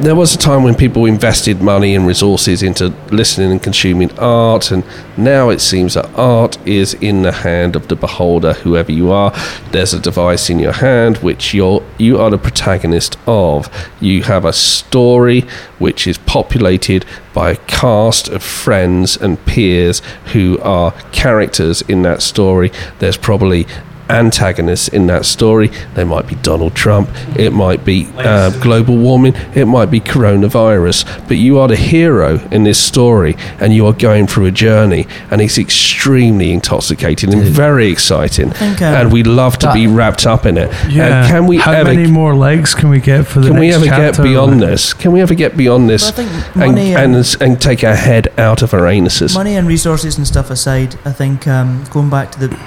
there 0.00 0.14
was 0.14 0.34
a 0.34 0.38
time 0.38 0.62
when 0.62 0.74
people 0.74 1.06
invested 1.06 1.60
money 1.60 1.94
and 1.94 2.06
resources 2.06 2.62
into 2.62 2.88
listening 3.10 3.50
and 3.50 3.62
consuming 3.62 4.16
art, 4.18 4.70
and 4.70 4.84
now 5.16 5.50
it 5.50 5.60
seems 5.60 5.94
that 5.94 6.06
art 6.14 6.56
is 6.66 6.94
in 6.94 7.22
the 7.22 7.32
hand 7.32 7.74
of 7.74 7.88
the 7.88 7.96
beholder, 7.96 8.52
whoever 8.52 8.92
you 8.92 9.10
are. 9.10 9.32
There's 9.72 9.92
a 9.92 10.00
device 10.00 10.50
in 10.50 10.58
your 10.58 10.72
hand 10.72 11.18
which 11.18 11.52
you're 11.52 11.84
you 11.98 12.18
are 12.18 12.30
the 12.30 12.38
protagonist 12.38 13.18
of. 13.26 13.68
You 14.00 14.22
have 14.22 14.44
a 14.44 14.52
story 14.52 15.40
which 15.78 16.06
is 16.06 16.18
populated 16.18 17.04
by 17.34 17.52
a 17.52 17.56
cast 17.56 18.28
of 18.28 18.42
friends 18.42 19.16
and 19.16 19.44
peers 19.46 20.00
who 20.32 20.58
are 20.60 20.92
characters 21.12 21.82
in 21.82 22.02
that 22.02 22.22
story. 22.22 22.70
There's 23.00 23.16
probably 23.16 23.66
antagonists 24.10 24.88
in 24.88 25.06
that 25.08 25.24
story. 25.26 25.68
They 25.94 26.04
might 26.04 26.26
be 26.26 26.34
Donald 26.36 26.74
Trump, 26.74 27.08
it 27.36 27.52
might 27.52 27.84
be 27.84 28.08
uh, 28.16 28.50
global 28.60 28.96
warming, 28.96 29.34
it 29.54 29.66
might 29.66 29.90
be 29.90 30.00
coronavirus, 30.00 31.26
but 31.28 31.36
you 31.36 31.58
are 31.58 31.68
the 31.68 31.76
hero 31.76 32.38
in 32.50 32.64
this 32.64 32.82
story 32.82 33.36
and 33.60 33.72
you 33.72 33.86
are 33.86 33.92
going 33.92 34.26
through 34.26 34.46
a 34.46 34.50
journey 34.50 35.06
and 35.30 35.40
it's 35.40 35.58
extremely 35.58 36.52
intoxicating 36.52 37.32
and 37.32 37.42
very 37.42 37.88
exciting. 37.88 38.50
think, 38.50 38.82
um, 38.82 38.94
and 38.94 39.12
we 39.12 39.22
love 39.22 39.58
to 39.58 39.72
be 39.72 39.86
wrapped 39.86 40.26
up 40.26 40.46
in 40.46 40.56
it. 40.58 40.70
Yeah. 40.88 41.22
And 41.22 41.28
can 41.28 41.46
we 41.46 41.58
How 41.58 41.72
ever 41.72 41.92
many 41.94 42.10
more 42.10 42.34
legs 42.34 42.74
can 42.74 42.88
we 42.88 43.00
get 43.00 43.26
for 43.26 43.40
the 43.40 43.48
can 43.48 43.56
next 43.60 43.60
we 43.60 43.72
ever 43.72 43.84
chapter? 43.84 44.22
get 44.22 44.28
beyond 44.28 44.60
this? 44.62 44.94
Can 44.94 45.12
we 45.12 45.20
ever 45.20 45.34
get 45.34 45.56
beyond 45.56 45.88
this 45.88 46.02
Well, 46.02 46.12
I 46.12 46.14
think 46.14 46.56
and, 46.56 46.72
money 46.74 46.94
and, 46.94 47.16
and- 47.16 47.36
and 47.40 47.60
take 47.60 47.84
our 47.84 47.94
head 47.94 48.28
out 48.38 48.62
of 48.62 48.72
our 48.74 48.82
anuses? 48.82 49.34
Money 49.34 49.56
and 49.56 49.66
resources 49.68 50.16
and 50.16 50.26
stuff 50.26 50.50
aside, 50.50 50.96
I 51.04 51.12
think 51.12 51.46
um, 51.46 51.84
going 51.90 52.10
back 52.10 52.32
to 52.32 52.40
the 52.48 52.58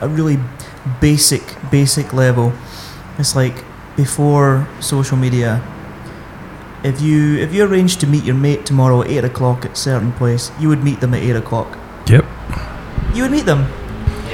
a 0.00 0.08
really 0.08 0.38
basic 1.00 1.42
basic 1.70 2.12
level, 2.12 2.52
it's 3.18 3.34
like 3.36 3.64
before 3.96 4.66
social 4.80 5.16
media. 5.16 5.62
If 6.82 7.00
you 7.00 7.38
if 7.38 7.54
you 7.54 7.64
arranged 7.64 8.00
to 8.00 8.06
meet 8.06 8.24
your 8.24 8.34
mate 8.34 8.66
tomorrow 8.66 9.02
at 9.02 9.08
eight 9.08 9.24
o'clock 9.24 9.64
at 9.64 9.72
a 9.72 9.76
certain 9.76 10.12
place, 10.12 10.50
you 10.60 10.68
would 10.68 10.84
meet 10.84 11.00
them 11.00 11.14
at 11.14 11.22
eight 11.22 11.36
o'clock. 11.36 11.78
Yep. 12.06 12.24
You 13.14 13.22
would 13.22 13.30
meet 13.32 13.46
them. 13.46 13.66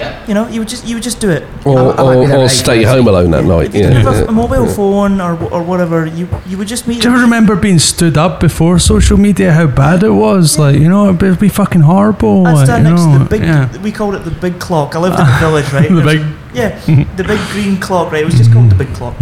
Yeah. 0.01 0.27
You 0.29 0.35
know, 0.35 0.45
you 0.49 0.61
would 0.61 0.69
just 0.69 0.83
you 0.89 0.95
would 0.97 1.03
just 1.05 1.21
do 1.21 1.29
it. 1.31 1.43
Or, 1.67 1.79
I- 1.79 2.03
I 2.03 2.17
or, 2.17 2.37
or 2.45 2.49
stay 2.49 2.83
home 2.85 3.07
alone 3.07 3.31
that 3.33 3.45
night. 3.45 3.67
If 3.69 3.75
you 3.75 3.81
Yeah, 3.83 3.91
didn't 3.91 4.05
have 4.07 4.15
a, 4.15 4.19
yeah. 4.25 4.29
a 4.33 4.33
mobile 4.33 4.67
phone 4.67 5.21
or 5.21 5.33
or 5.55 5.63
whatever, 5.63 6.07
you 6.19 6.25
you 6.51 6.57
would 6.59 6.69
just 6.75 6.87
meet. 6.89 7.03
Do 7.03 7.09
you 7.09 7.15
ever 7.15 7.23
remember 7.25 7.55
being 7.57 7.79
stood 7.79 8.17
up 8.17 8.41
before 8.41 8.79
social 8.79 9.19
media? 9.19 9.53
How 9.53 9.67
bad 9.67 10.03
it 10.03 10.15
was? 10.27 10.59
Like 10.59 10.77
you 10.83 10.89
know, 10.89 11.03
it'd 11.13 11.39
be 11.41 11.49
fucking 11.51 11.83
horrible. 11.83 12.47
I'd 12.47 12.55
like, 12.55 12.67
stand 12.67 12.85
you 12.87 12.91
next 12.95 13.05
know, 13.05 13.19
to 13.19 13.25
the 13.25 13.31
big. 13.31 13.43
yeah. 13.43 13.83
We 13.83 13.93
called 13.93 14.15
it 14.15 14.25
the 14.25 14.31
big 14.47 14.59
clock. 14.59 14.95
I 14.97 14.99
lived 15.01 15.19
in 15.21 15.27
the 15.27 15.39
village, 15.47 15.69
right? 15.73 15.91
The 15.91 16.03
big- 16.13 16.27
Yeah, 16.55 16.71
the 17.21 17.25
big 17.25 17.41
green 17.53 17.77
clock, 17.87 18.11
right? 18.13 18.23
It 18.23 18.27
was 18.31 18.35
just 18.43 18.53
called 18.53 18.71
the 18.71 18.79
big 18.85 18.93
clock. 18.99 19.15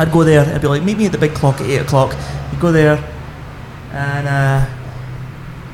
I'd 0.00 0.10
go 0.12 0.24
there. 0.24 0.42
I'd 0.54 0.60
be 0.62 0.68
like, 0.74 0.82
meet 0.82 0.96
me 0.98 1.06
at 1.06 1.12
the 1.12 1.18
big 1.26 1.34
clock 1.34 1.60
at 1.60 1.66
eight 1.70 1.82
o'clock. 1.86 2.10
You 2.52 2.58
go 2.58 2.72
there, 2.72 2.96
and 3.92 4.26
uh, 4.26 4.66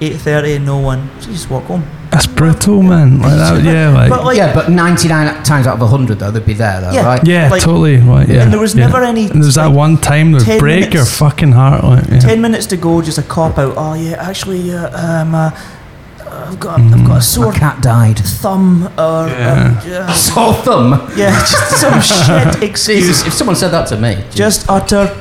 eight 0.00 0.16
thirty, 0.20 0.58
no 0.58 0.78
one. 0.90 1.08
So 1.20 1.28
you 1.28 1.34
just 1.34 1.48
walk 1.50 1.64
home. 1.70 1.84
That's 2.16 2.26
brutal, 2.26 2.82
man. 2.82 3.20
Like 3.20 3.36
that, 3.36 3.62
yeah, 3.62 3.90
like, 3.90 4.08
But 4.08 4.24
like, 4.24 4.38
yeah, 4.38 4.54
but 4.54 4.70
99 4.70 5.42
times 5.44 5.66
out 5.66 5.74
of 5.74 5.80
100, 5.82 6.18
though, 6.18 6.30
they'd 6.30 6.46
be 6.46 6.54
there, 6.54 6.80
though, 6.80 6.92
Yeah. 6.92 7.04
right? 7.04 7.22
yeah, 7.26 7.50
like- 7.50 7.60
totally. 7.62 8.00
Like, 8.00 8.28
yeah, 8.28 8.42
and 8.42 8.52
there 8.52 8.58
was 8.58 8.74
yeah. 8.74 8.86
never 8.86 9.02
any, 9.04 9.28
And 9.30 9.42
there's 9.42 9.56
that 9.56 9.70
one 9.70 9.98
time 9.98 10.32
that 10.32 10.42
10 10.44 10.58
break 10.58 10.94
your 10.94 11.04
fucking 11.04 11.52
heart. 11.52 11.84
Like, 11.84 12.08
yeah. 12.08 12.18
ten 12.20 12.40
minutes 12.40 12.64
to 12.68 12.78
go, 12.78 13.02
just 13.02 13.18
a 13.18 13.22
cop 13.22 13.58
out. 13.58 13.74
Oh 13.76 13.92
yeah, 13.92 14.16
actually, 14.28 14.72
uh, 14.72 14.88
um, 14.98 15.34
uh, 15.34 15.50
I've 16.26 16.58
got, 16.58 16.80
I've 16.80 16.90
got 16.90 17.00
a 17.00 17.08
My 17.08 17.18
sore 17.20 17.52
cat 17.52 17.82
died. 17.82 18.18
thumb, 18.18 18.84
or 18.98 19.28
Yeah. 19.28 19.78
uh, 19.84 19.88
yeah, 19.88 20.12
Sore 20.12 20.54
thumb. 20.54 20.92
yeah, 21.16 21.38
just 21.40 21.80
some 21.82 22.00
shit 22.00 22.62
excuse. 22.62 23.06
Jesus, 23.08 23.26
if 23.26 23.34
someone 23.34 23.56
said 23.56 23.72
that 23.72 23.88
to 23.88 23.96
me. 23.98 24.14
Jesus. 24.14 24.34
just 24.34 24.70
utter 24.70 25.14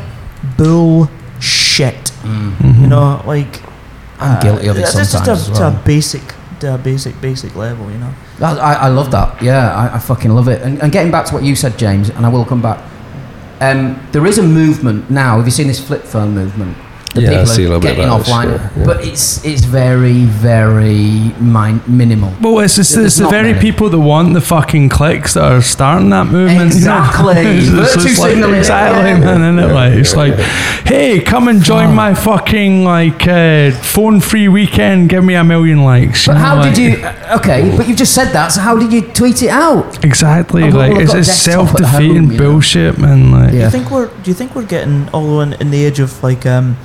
bullshit. 0.57 2.11
Mm-hmm. 2.23 2.81
You 2.83 2.87
know, 2.87 3.21
like 3.25 3.61
I'm 4.19 4.39
guilty 4.41 4.67
of 4.67 4.77
it 4.77 4.83
uh, 4.83 4.87
sometimes 4.87 5.11
just 5.11 5.27
a, 5.27 5.31
as 5.31 5.57
to 5.57 5.63
well. 5.63 5.75
a 5.75 5.83
basic, 5.85 6.23
to 6.61 6.77
basic, 6.77 7.19
basic 7.21 7.55
level. 7.55 7.89
You 7.91 7.97
know. 7.97 8.13
I, 8.41 8.55
I 8.55 8.73
I 8.73 8.87
love 8.89 9.11
that. 9.11 9.41
Yeah, 9.41 9.73
I, 9.75 9.95
I 9.95 9.99
fucking 9.99 10.31
love 10.31 10.47
it. 10.47 10.61
And, 10.61 10.81
and 10.81 10.91
getting 10.91 11.11
back 11.11 11.25
to 11.27 11.33
what 11.33 11.43
you 11.43 11.55
said, 11.55 11.77
James, 11.77 12.09
and 12.09 12.25
I 12.25 12.29
will 12.29 12.45
come 12.45 12.61
back. 12.61 12.83
Um, 13.61 13.99
there 14.11 14.25
is 14.25 14.37
a 14.37 14.43
movement 14.43 15.09
now. 15.09 15.37
Have 15.37 15.45
you 15.45 15.51
seen 15.51 15.67
this 15.67 15.79
flip 15.85 16.03
phone 16.03 16.33
movement? 16.33 16.77
The 17.15 17.21
Yeah, 17.21 17.27
I 17.29 17.31
people 17.31 17.45
see 17.47 17.63
a 17.63 17.65
are 17.65 17.67
little 17.69 17.79
bit 17.81 17.87
getting 17.95 18.03
about 18.03 18.17
this, 18.19 18.29
offline, 18.29 18.49
yeah, 18.51 18.69
yeah. 18.77 18.85
but 18.85 19.05
it's 19.05 19.43
it's 19.45 19.63
very 19.63 20.25
very 20.25 21.33
min- 21.39 21.81
minimal. 21.87 22.33
Well, 22.41 22.59
it's, 22.59 22.77
it's, 22.77 22.93
There's 22.93 23.05
it's 23.05 23.17
the 23.17 23.29
very 23.29 23.53
many. 23.53 23.61
people 23.61 23.89
that 23.89 23.99
want 23.99 24.33
the 24.33 24.41
fucking 24.41 24.89
clicks 24.89 25.33
that 25.35 25.43
are 25.49 25.61
starting 25.61 26.09
that 26.09 26.25
movement. 26.27 26.51
you 26.51 26.57
know? 26.57 26.97
Exactly. 26.97 27.33
It's 27.57 27.67
Virtue 27.69 28.01
just 28.09 28.19
like- 28.19 28.31
signalling. 28.31 28.55
exactly, 28.59 29.09
Yeah. 29.11 29.19
man. 29.37 29.41
Isn't 29.57 29.59
it? 29.71 29.73
Like, 29.73 29.93
it's 29.93 30.15
like, 30.15 30.35
hey, 30.85 31.21
come 31.21 31.47
and 31.47 31.63
join 31.63 31.87
Oh. 31.87 31.93
my 31.93 32.13
fucking 32.13 32.83
like 32.83 33.25
uh, 33.27 33.71
phone-free 33.71 34.49
weekend. 34.49 35.07
Give 35.09 35.23
me 35.23 35.35
a 35.35 35.43
million 35.43 35.83
likes. 35.85 36.27
But 36.27 36.33
know, 36.33 36.39
how 36.39 36.55
like- 36.57 36.75
did 36.75 36.83
you? 36.99 37.05
uh, 37.05 37.37
Okay, 37.37 37.73
but 37.77 37.87
you've 37.87 37.97
just 37.97 38.13
said 38.13 38.31
that. 38.33 38.49
So 38.49 38.59
how 38.61 38.77
did 38.77 38.91
you 38.91 39.01
tweet 39.01 39.41
it 39.41 39.49
out? 39.49 40.03
Exactly. 40.03 40.63
Oh, 40.63 40.67
well, 40.67 40.77
like, 40.89 40.91
I've 40.95 41.01
it's, 41.03 41.11
got 41.13 41.19
it's 41.19 41.33
self-defeating 41.33 42.15
home, 42.23 42.31
you 42.33 42.37
know. 42.37 42.51
bullshit, 42.51 42.97
man. 42.97 43.31
Like, 43.31 43.51
Do 43.51 43.57
you 43.57 43.69
think 43.69 43.89
we're 43.89 44.07
Do 44.07 44.29
you 44.31 44.33
think 44.33 44.53
we're 44.53 44.65
getting 44.65 45.07
all 45.13 45.39
in, 45.41 45.53
in 45.53 45.71
the 45.71 45.85
age 45.85 45.99
of 45.99 46.21
like 46.21 46.45
um, 46.45 46.75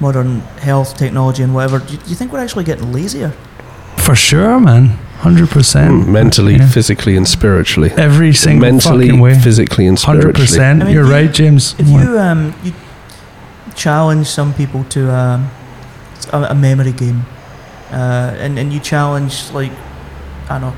modern 0.00 0.40
health 0.60 0.96
technology 0.96 1.42
and 1.42 1.54
whatever? 1.54 1.78
Do 1.78 1.92
you, 1.94 1.98
do 1.98 2.10
you 2.10 2.16
think 2.16 2.32
we're 2.32 2.40
actually 2.42 2.64
getting 2.64 2.92
lazier? 2.92 3.32
for 3.96 4.14
sure, 4.14 4.60
man. 4.60 4.88
Hundred 5.20 5.48
percent. 5.48 6.04
Mm, 6.04 6.08
mentally, 6.08 6.56
Yeah. 6.56 6.68
physically, 6.68 7.16
and 7.16 7.26
spiritually. 7.26 7.90
Every 7.96 8.34
single 8.34 8.60
Mentally, 8.70 9.06
fucking 9.08 9.20
way. 9.20 9.38
physically, 9.38 9.86
and 9.86 9.98
spiritually. 9.98 10.34
100%. 10.34 10.82
I 10.82 10.84
mean, 10.84 10.92
You're 10.92 11.04
if 11.04 11.08
you- 11.08 11.14
right, 11.14 11.32
James. 11.32 11.74
If 11.78 11.88
you 11.88 12.18
um 12.18 12.52
you 12.62 12.72
challenge 13.74 14.26
some 14.26 14.52
people 14.54 14.84
to 14.90 15.10
um 15.12 15.50
a, 16.32 16.38
a 16.50 16.54
memory 16.54 16.92
game, 16.92 17.24
uh, 17.90 18.34
and 18.44 18.58
and 18.58 18.72
you 18.72 18.80
challenge 18.80 19.50
like 19.52 19.72
I 20.50 20.58
don't 20.58 20.74
know 20.74 20.76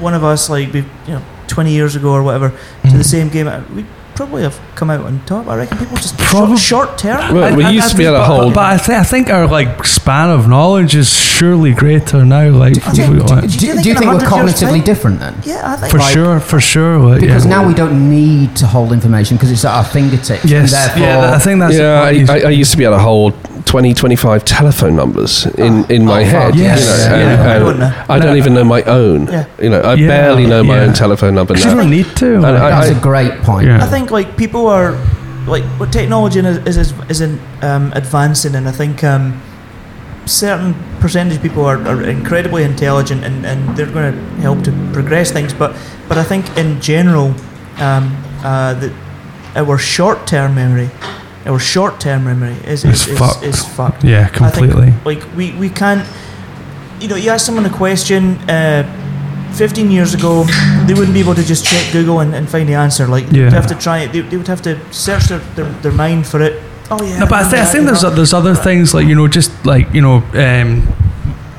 one 0.00 0.14
of 0.14 0.24
us 0.24 0.48
like 0.50 0.74
you 0.74 0.84
know 1.08 1.22
twenty 1.46 1.72
years 1.72 1.94
ago 1.96 2.10
or 2.12 2.22
whatever 2.22 2.50
to 2.50 2.88
Mm. 2.88 2.98
the 2.98 3.04
same 3.04 3.28
game, 3.28 3.46
uh, 3.48 3.60
we 3.74 3.84
probably 4.18 4.42
have 4.42 4.60
come 4.74 4.90
out 4.90 5.00
on 5.06 5.24
top. 5.26 5.46
I 5.46 5.56
reckon 5.56 5.78
people 5.78 5.96
just 5.96 6.18
Probably- 6.18 6.56
short, 6.58 6.88
short 6.88 6.98
term. 6.98 7.34
Well, 7.34 7.54
we 7.56 7.64
I- 7.64 7.68
I 7.68 7.70
used 7.70 7.90
to 7.90 7.96
be 7.96 8.02
think- 8.04 8.14
able 8.16 8.24
to 8.24 8.28
but- 8.28 8.36
hold. 8.42 8.54
But, 8.54 8.72
I, 8.72 8.76
th- 8.76 8.98
I 8.98 9.02
think 9.04 9.30
our 9.30 9.46
like 9.46 9.84
span 9.86 10.28
of 10.30 10.48
knowledge 10.48 10.94
is 10.96 11.08
surely 11.08 11.72
greater 11.72 12.24
now. 12.24 12.48
Like, 12.50 12.76
I 12.86 12.90
think- 12.90 13.12
we- 13.12 13.20
like- 13.20 13.42
do 13.42 13.48
Do, 13.48 13.54
you 13.54 13.60
do 13.60 13.74
think 13.74 13.86
you 13.86 13.94
think 13.94 14.12
we're 14.12 14.18
cognitively 14.28 14.84
different 14.84 15.20
then? 15.20 15.34
Yeah, 15.44 15.62
I 15.72 15.76
think 15.76 15.92
for 15.92 15.98
like- 15.98 16.12
sure, 16.12 16.40
for 16.40 16.60
sure. 16.60 16.98
Like, 16.98 17.20
Because 17.20 17.44
yeah. 17.44 17.50
now 17.50 17.66
we 17.68 17.74
don't 17.74 18.10
need 18.10 18.56
to 18.56 18.66
hold 18.66 18.92
information 18.92 19.36
because 19.36 19.50
it's 19.52 19.64
at 19.64 19.72
our 19.74 19.84
fingertips. 19.84 20.44
yes, 20.44 20.72
and 20.72 21.02
therefore, 21.02 21.02
yeah, 21.02 21.34
I 21.36 21.38
think 21.38 21.60
that's 21.60 21.76
yeah. 21.76 22.02
I, 22.02 22.26
I, 22.28 22.48
I 22.48 22.50
used 22.50 22.72
to 22.72 22.76
be 22.76 22.84
able 22.84 22.96
to 22.96 23.02
hold 23.02 23.34
20, 23.68 23.92
25 23.92 24.44
telephone 24.46 24.96
numbers 24.96 25.44
in, 25.58 25.84
in 25.90 26.02
my 26.06 26.22
Oh, 26.22 26.24
head. 26.24 26.42
fuck, 26.46 26.54
you 26.54 26.62
yes, 26.62 26.80
know, 26.86 27.16
yeah. 27.16 27.20
and- 27.20 27.42
I 27.42 27.54
and 27.56 27.64
don't 27.64 27.78
know. 27.78 28.04
I 28.08 28.18
don't 28.18 28.36
even 28.38 28.54
know 28.54 28.64
my 28.64 28.82
own. 28.84 29.26
Yeah. 29.26 29.44
You 29.60 29.68
know, 29.68 29.80
I 29.82 29.92
Yeah, 29.94 30.08
barely 30.08 30.46
know 30.46 30.64
my 30.64 30.76
yeah. 30.76 30.82
own 30.84 30.94
telephone 30.94 31.34
number 31.34 31.52
'Cause 31.52 31.64
you 31.66 31.72
now. 31.72 31.76
don't 31.82 31.90
need 31.90 32.06
to. 32.16 32.36
And 32.36 32.46
I- 32.46 32.70
that's 32.70 32.96
a 32.96 33.00
great 33.00 33.42
point. 33.42 33.66
Yeah. 33.66 33.84
I 33.84 33.86
think 33.86 34.10
like 34.10 34.38
people 34.38 34.68
are 34.68 34.96
like 35.46 35.64
what 35.78 35.92
technology 35.92 36.40
is 36.40 36.56
is 36.66 36.76
is, 36.78 36.94
is 37.10 37.20
in, 37.20 37.38
um, 37.60 37.92
advancing, 37.94 38.54
and 38.54 38.66
I 38.66 38.72
think 38.72 39.04
um, 39.04 39.34
certain 40.24 40.74
percentage 41.00 41.36
of 41.36 41.42
people 41.42 41.64
are, 41.66 41.76
are 41.88 42.02
incredibly 42.02 42.64
intelligent, 42.64 43.22
and, 43.22 43.44
and 43.44 43.76
they're 43.76 43.92
going 43.92 44.12
to 44.14 44.18
help 44.40 44.62
to 44.64 44.72
progress 44.94 45.30
things. 45.30 45.52
But 45.52 45.76
but 46.08 46.16
I 46.16 46.24
think 46.24 46.44
in 46.56 46.80
general, 46.80 47.34
um, 47.80 48.16
uh, 48.42 48.72
that 48.80 48.92
our 49.56 49.76
short 49.78 50.26
term 50.26 50.54
memory, 50.54 50.88
our 51.48 51.58
short 51.58 52.00
term 52.00 52.24
memory 52.24 52.54
is 52.64 52.84
is, 52.84 52.90
It's 52.90 53.06
is, 53.08 53.18
fucked. 53.18 53.42
is 53.44 53.64
fucked. 53.76 54.04
yeah, 54.04 54.28
I 54.40 54.50
think, 54.50 54.72
completely. 54.72 54.92
like 55.04 55.22
we, 55.36 55.52
we 55.58 55.68
can't 55.70 56.04
you 57.00 57.08
know 57.08 57.16
you 57.16 57.30
ask 57.30 57.46
someone 57.46 57.64
a 57.66 57.70
question 57.84 58.36
uh, 58.50 58.82
15 59.54 59.90
years 59.90 60.14
ago 60.14 60.44
they 60.86 60.94
wouldn't 60.94 61.14
be 61.14 61.20
able 61.20 61.34
to 61.34 61.42
just 61.44 61.64
check 61.64 61.92
google 61.92 62.20
and, 62.20 62.34
and 62.34 62.48
find 62.48 62.68
the 62.68 62.74
answer 62.74 63.06
like 63.06 63.26
they 63.30 63.42
would 63.44 63.52
have 63.52 63.66
to 63.66 63.74
try 63.74 63.98
it 64.04 64.12
they, 64.12 64.20
they 64.20 64.36
would 64.36 64.48
have 64.48 64.60
to 64.62 64.76
search 64.92 65.24
their, 65.28 65.38
their, 65.56 65.70
their 65.82 65.92
mind 65.92 66.26
for 66.26 66.40
it 66.42 66.60
oh 66.90 67.02
yeah 67.02 67.18
No, 67.20 67.26
but 67.26 67.34
I, 67.34 67.42
know 67.44 67.50
th- 67.50 67.62
I 67.62 67.66
think 67.72 67.84
there's 67.86 68.02
know. 68.02 68.10
there's 68.10 68.32
other 68.34 68.54
things 68.54 68.92
like 68.94 69.06
you 69.08 69.14
know 69.14 69.28
just 69.28 69.50
like 69.64 69.86
you 69.94 70.02
know 70.02 70.16
um, 70.34 70.82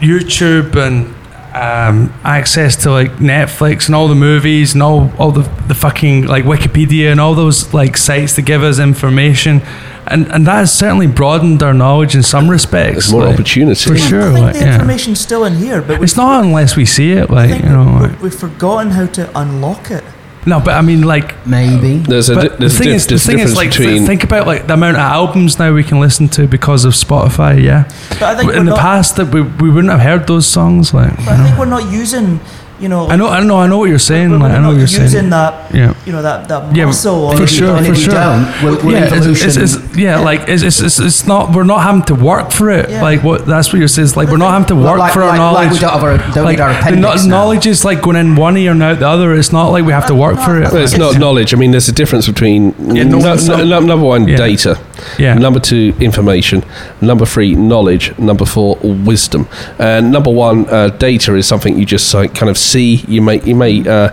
YouTube 0.02 0.76
and 0.76 1.14
um, 1.54 2.14
access 2.24 2.76
to 2.84 2.92
like 2.92 3.12
Netflix 3.14 3.88
and 3.88 3.96
all 3.96 4.08
the 4.08 4.16
movies 4.16 4.74
and 4.74 4.84
all 4.84 5.12
all 5.18 5.32
the, 5.32 5.42
the 5.68 5.74
fucking 5.74 6.26
like 6.28 6.44
Wikipedia 6.46 7.12
and 7.12 7.20
all 7.20 7.34
those 7.36 7.74
like 7.74 7.98
sites 7.98 8.36
that 8.36 8.44
give 8.44 8.62
us 8.64 8.78
information 8.80 9.62
and 10.08 10.32
and 10.32 10.46
that 10.48 10.56
has 10.60 10.72
certainly 10.72 11.08
broadened 11.08 11.64
our 11.64 11.74
knowledge 11.74 12.16
in 12.16 12.22
some 12.24 12.50
respects. 12.50 12.94
There's 12.94 13.12
more 13.12 13.26
like, 13.26 13.34
opportunity. 13.34 13.84
for 13.90 13.96
I 13.96 13.98
sure. 13.98 14.22
think 14.32 14.40
Like, 14.46 14.54
the 14.54 14.60
yeah. 14.62 14.74
information's 14.76 15.20
still 15.20 15.44
in 15.46 15.56
here 15.56 15.82
but 15.82 16.02
It's 16.04 16.16
not 16.16 16.44
unless 16.44 16.76
we 16.76 16.86
see 16.86 17.12
it, 17.14 17.30
I 17.30 17.34
like 17.34 17.50
think 17.50 17.64
you 17.64 17.70
know. 17.70 17.84
we- 17.86 17.92
like- 18.00 18.12
we've, 18.12 18.22
we've 18.22 18.36
forgotten 18.36 18.92
how 18.92 19.08
to 19.08 19.40
unlock 19.40 19.90
it 19.92 20.04
No, 20.46 20.60
but 20.60 20.74
I 20.74 20.82
mean, 20.82 21.02
like 21.04 21.46
maybe. 21.46 21.98
There's 21.98 22.30
a, 22.30 22.36
di- 22.36 22.48
the 22.48 22.56
there's 22.58 22.76
a 22.76 22.78
thing 22.78 22.88
dif- 22.88 22.96
is, 22.96 23.08
the 23.08 23.20
thing 23.20 23.40
is, 23.40 23.52
difference 23.52 23.56
like, 23.58 23.72
th- 23.72 23.80
between. 23.88 24.06
think 24.08 24.24
about 24.24 24.48
like 24.48 24.68
the 24.68 24.74
amount 24.74 24.96
of 24.96 25.02
albums 25.02 25.60
now 25.60 25.74
we 25.74 25.84
can 25.84 26.00
listen 26.00 26.30
to 26.30 26.48
because 26.48 26.86
of 26.86 26.94
Spotify. 26.94 27.62
Yeah, 27.62 27.84
But 28.12 28.24
I 28.24 28.36
think 28.38 28.52
in 28.52 28.58
we're 28.60 28.64
the 28.64 28.70
not- 28.72 28.80
past 28.80 29.16
that 29.18 29.28
we, 29.34 29.42
we 29.42 29.70
wouldn't 29.70 29.92
have 29.92 30.00
heard 30.02 30.28
those 30.28 30.48
songs. 30.48 30.94
Like, 30.94 31.16
But 31.18 31.28
I 31.30 31.44
think 31.46 31.58
we're 31.60 31.66
not 31.66 31.92
using, 31.92 32.40
you 32.80 32.88
know. 32.88 33.08
I 33.10 33.16
know, 33.18 33.28
I 33.28 33.44
know, 33.44 33.58
I 33.60 33.68
know 33.68 33.78
what 33.80 33.90
you're 33.90 34.00
saying. 34.00 34.32
We're, 34.32 34.38
Like, 34.40 34.52
we're 34.54 34.58
I 34.58 34.62
know 34.62 34.68
what 34.70 34.78
you're 34.78 34.88
using 34.88 35.08
saying. 35.10 35.30
that, 35.32 35.76
Yeah. 35.76 35.94
you 36.06 36.14
know, 36.14 36.22
that 36.22 36.48
that 36.48 36.74
Yeah, 36.76 36.86
muscle. 36.86 37.16
or 37.26 37.34
for 37.34 37.40
the- 37.42 37.48
sure, 37.48 37.76
and 37.76 37.86
for 37.88 37.96
sure. 37.96 38.14
don't, 38.14 38.64
we'll, 38.64 38.76
we'll 38.86 38.92
yeah, 38.96 39.10
it's, 39.14 39.58
it's, 39.58 39.76
yeah, 40.00 40.20
like 40.20 40.48
it's, 40.48 40.64
it's, 40.64 40.80
it's, 40.80 41.00
it's 41.00 41.28
not. 41.28 41.54
We're 41.56 41.64
not 41.64 41.82
having 41.84 42.04
to 42.04 42.16
work 42.16 42.52
for 42.52 42.70
it. 42.70 42.90
Yeah. 42.90 43.02
Like 43.02 43.24
what? 43.24 43.46
That's 43.46 43.72
what 43.72 43.80
you're 43.80 43.88
saying. 43.88 44.08
It's 44.08 44.18
like 44.18 44.30
we're 44.30 44.38
not 44.38 44.52
having 44.52 44.68
to 44.68 44.76
work 44.76 44.98
like- 45.00 45.14
for 45.14 45.22
our 45.24 45.36
knowledge. 45.38 45.66
like 45.66 45.72
we 45.74 45.80
don't 45.80 45.92
have 45.92 46.04
our- 46.04 46.34
don't 46.34 46.48
need 46.50 46.60
our 46.60 46.92
the 46.92 46.96
now. 46.98 47.16
knowledge 47.28 47.68
is 47.68 47.84
like 47.86 48.02
going 48.02 48.16
in 48.16 48.36
one 48.36 48.58
ear 48.58 48.72
and 48.72 48.82
out 48.82 49.00
the 49.00 49.08
other. 49.08 49.36
It's 49.36 49.52
not 49.52 49.70
like 49.70 49.86
we 49.86 49.92
have 49.92 50.08
to 50.08 50.16
work 50.16 50.38
for 50.40 50.58
it. 50.62 50.72
Well, 50.72 50.84
it's 50.84 50.98
not 50.98 51.20
knowledge. 51.20 51.54
I 51.54 51.58
mean, 51.58 51.72
there's 51.72 51.90
a 51.90 51.94
difference 51.94 52.28
between 52.28 52.74
Yeah, 52.96 53.04
no, 53.04 53.20
no- 53.20 53.64
no- 53.66 53.80
number 53.82 54.06
one, 54.06 54.28
Yeah. 54.28 54.38
data. 54.38 54.80
Yeah. 55.18 55.34
Number 55.36 55.60
two, 55.60 55.94
information. 56.00 56.64
Number 57.02 57.26
three, 57.26 57.56
knowledge. 57.56 58.18
Number 58.18 58.46
four, 58.46 58.78
wisdom. 58.84 59.48
And 59.78 60.12
number 60.12 60.32
one, 60.32 60.68
uh, 60.70 60.90
data 60.90 61.36
is 61.36 61.48
something 61.48 61.78
you 61.78 61.86
just 61.86 62.14
like 62.14 62.34
kind 62.36 62.50
of 62.50 62.58
see. 62.58 62.96
You 63.08 63.22
may 63.22 63.42
you 63.42 63.56
may 63.56 63.88
uh, 63.88 64.10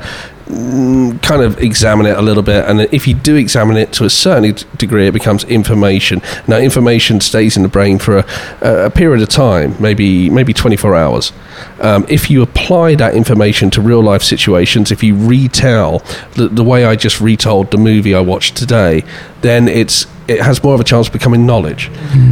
kind 0.47 1.43
of 1.43 1.59
examine 1.59 2.07
it 2.07 2.17
a 2.17 2.23
little 2.23 2.43
bit, 2.43 2.65
and 2.67 2.81
if 2.93 3.09
you 3.09 3.15
do 3.15 3.35
examine 3.35 3.77
it 3.77 3.93
to 3.95 4.05
a 4.05 4.11
certain 4.11 4.55
degree, 4.77 5.09
it 5.09 5.13
becomes 5.13 5.43
information. 5.45 6.23
Now, 6.47 6.59
information 6.59 7.21
stays 7.21 7.57
in 7.57 7.65
the 7.65 7.69
brain 7.69 7.99
for 7.99 8.19
a, 8.19 8.87
a 8.87 8.91
period 8.91 9.23
of 9.23 9.29
time, 9.29 9.75
maybe 9.81 10.31
maybe 10.31 10.53
24 10.53 10.95
hours. 10.95 11.33
Um, 11.81 12.07
if 12.09 12.31
you 12.31 12.43
apply 12.43 12.95
that 12.95 13.15
information 13.15 13.71
to 13.71 13.81
real 13.81 14.03
life 14.03 14.23
situations, 14.23 14.93
if 14.93 15.03
you 15.03 15.17
retell 15.17 15.99
the, 16.35 16.49
the 16.49 16.63
way 16.65 16.85
I 16.85 16.95
just 16.95 17.21
retold 17.21 17.73
the 17.73 17.79
movie 17.79 18.15
I 18.15 18.21
watched 18.21 18.57
today, 18.57 19.03
then 19.41 19.67
it's 19.67 20.07
it 20.29 20.41
has 20.41 20.63
more 20.63 20.75
of 20.75 20.81
a 20.81 20.85
chance 20.85 21.07
of 21.07 21.13
becoming 21.13 21.47
knowledge. 21.47 21.91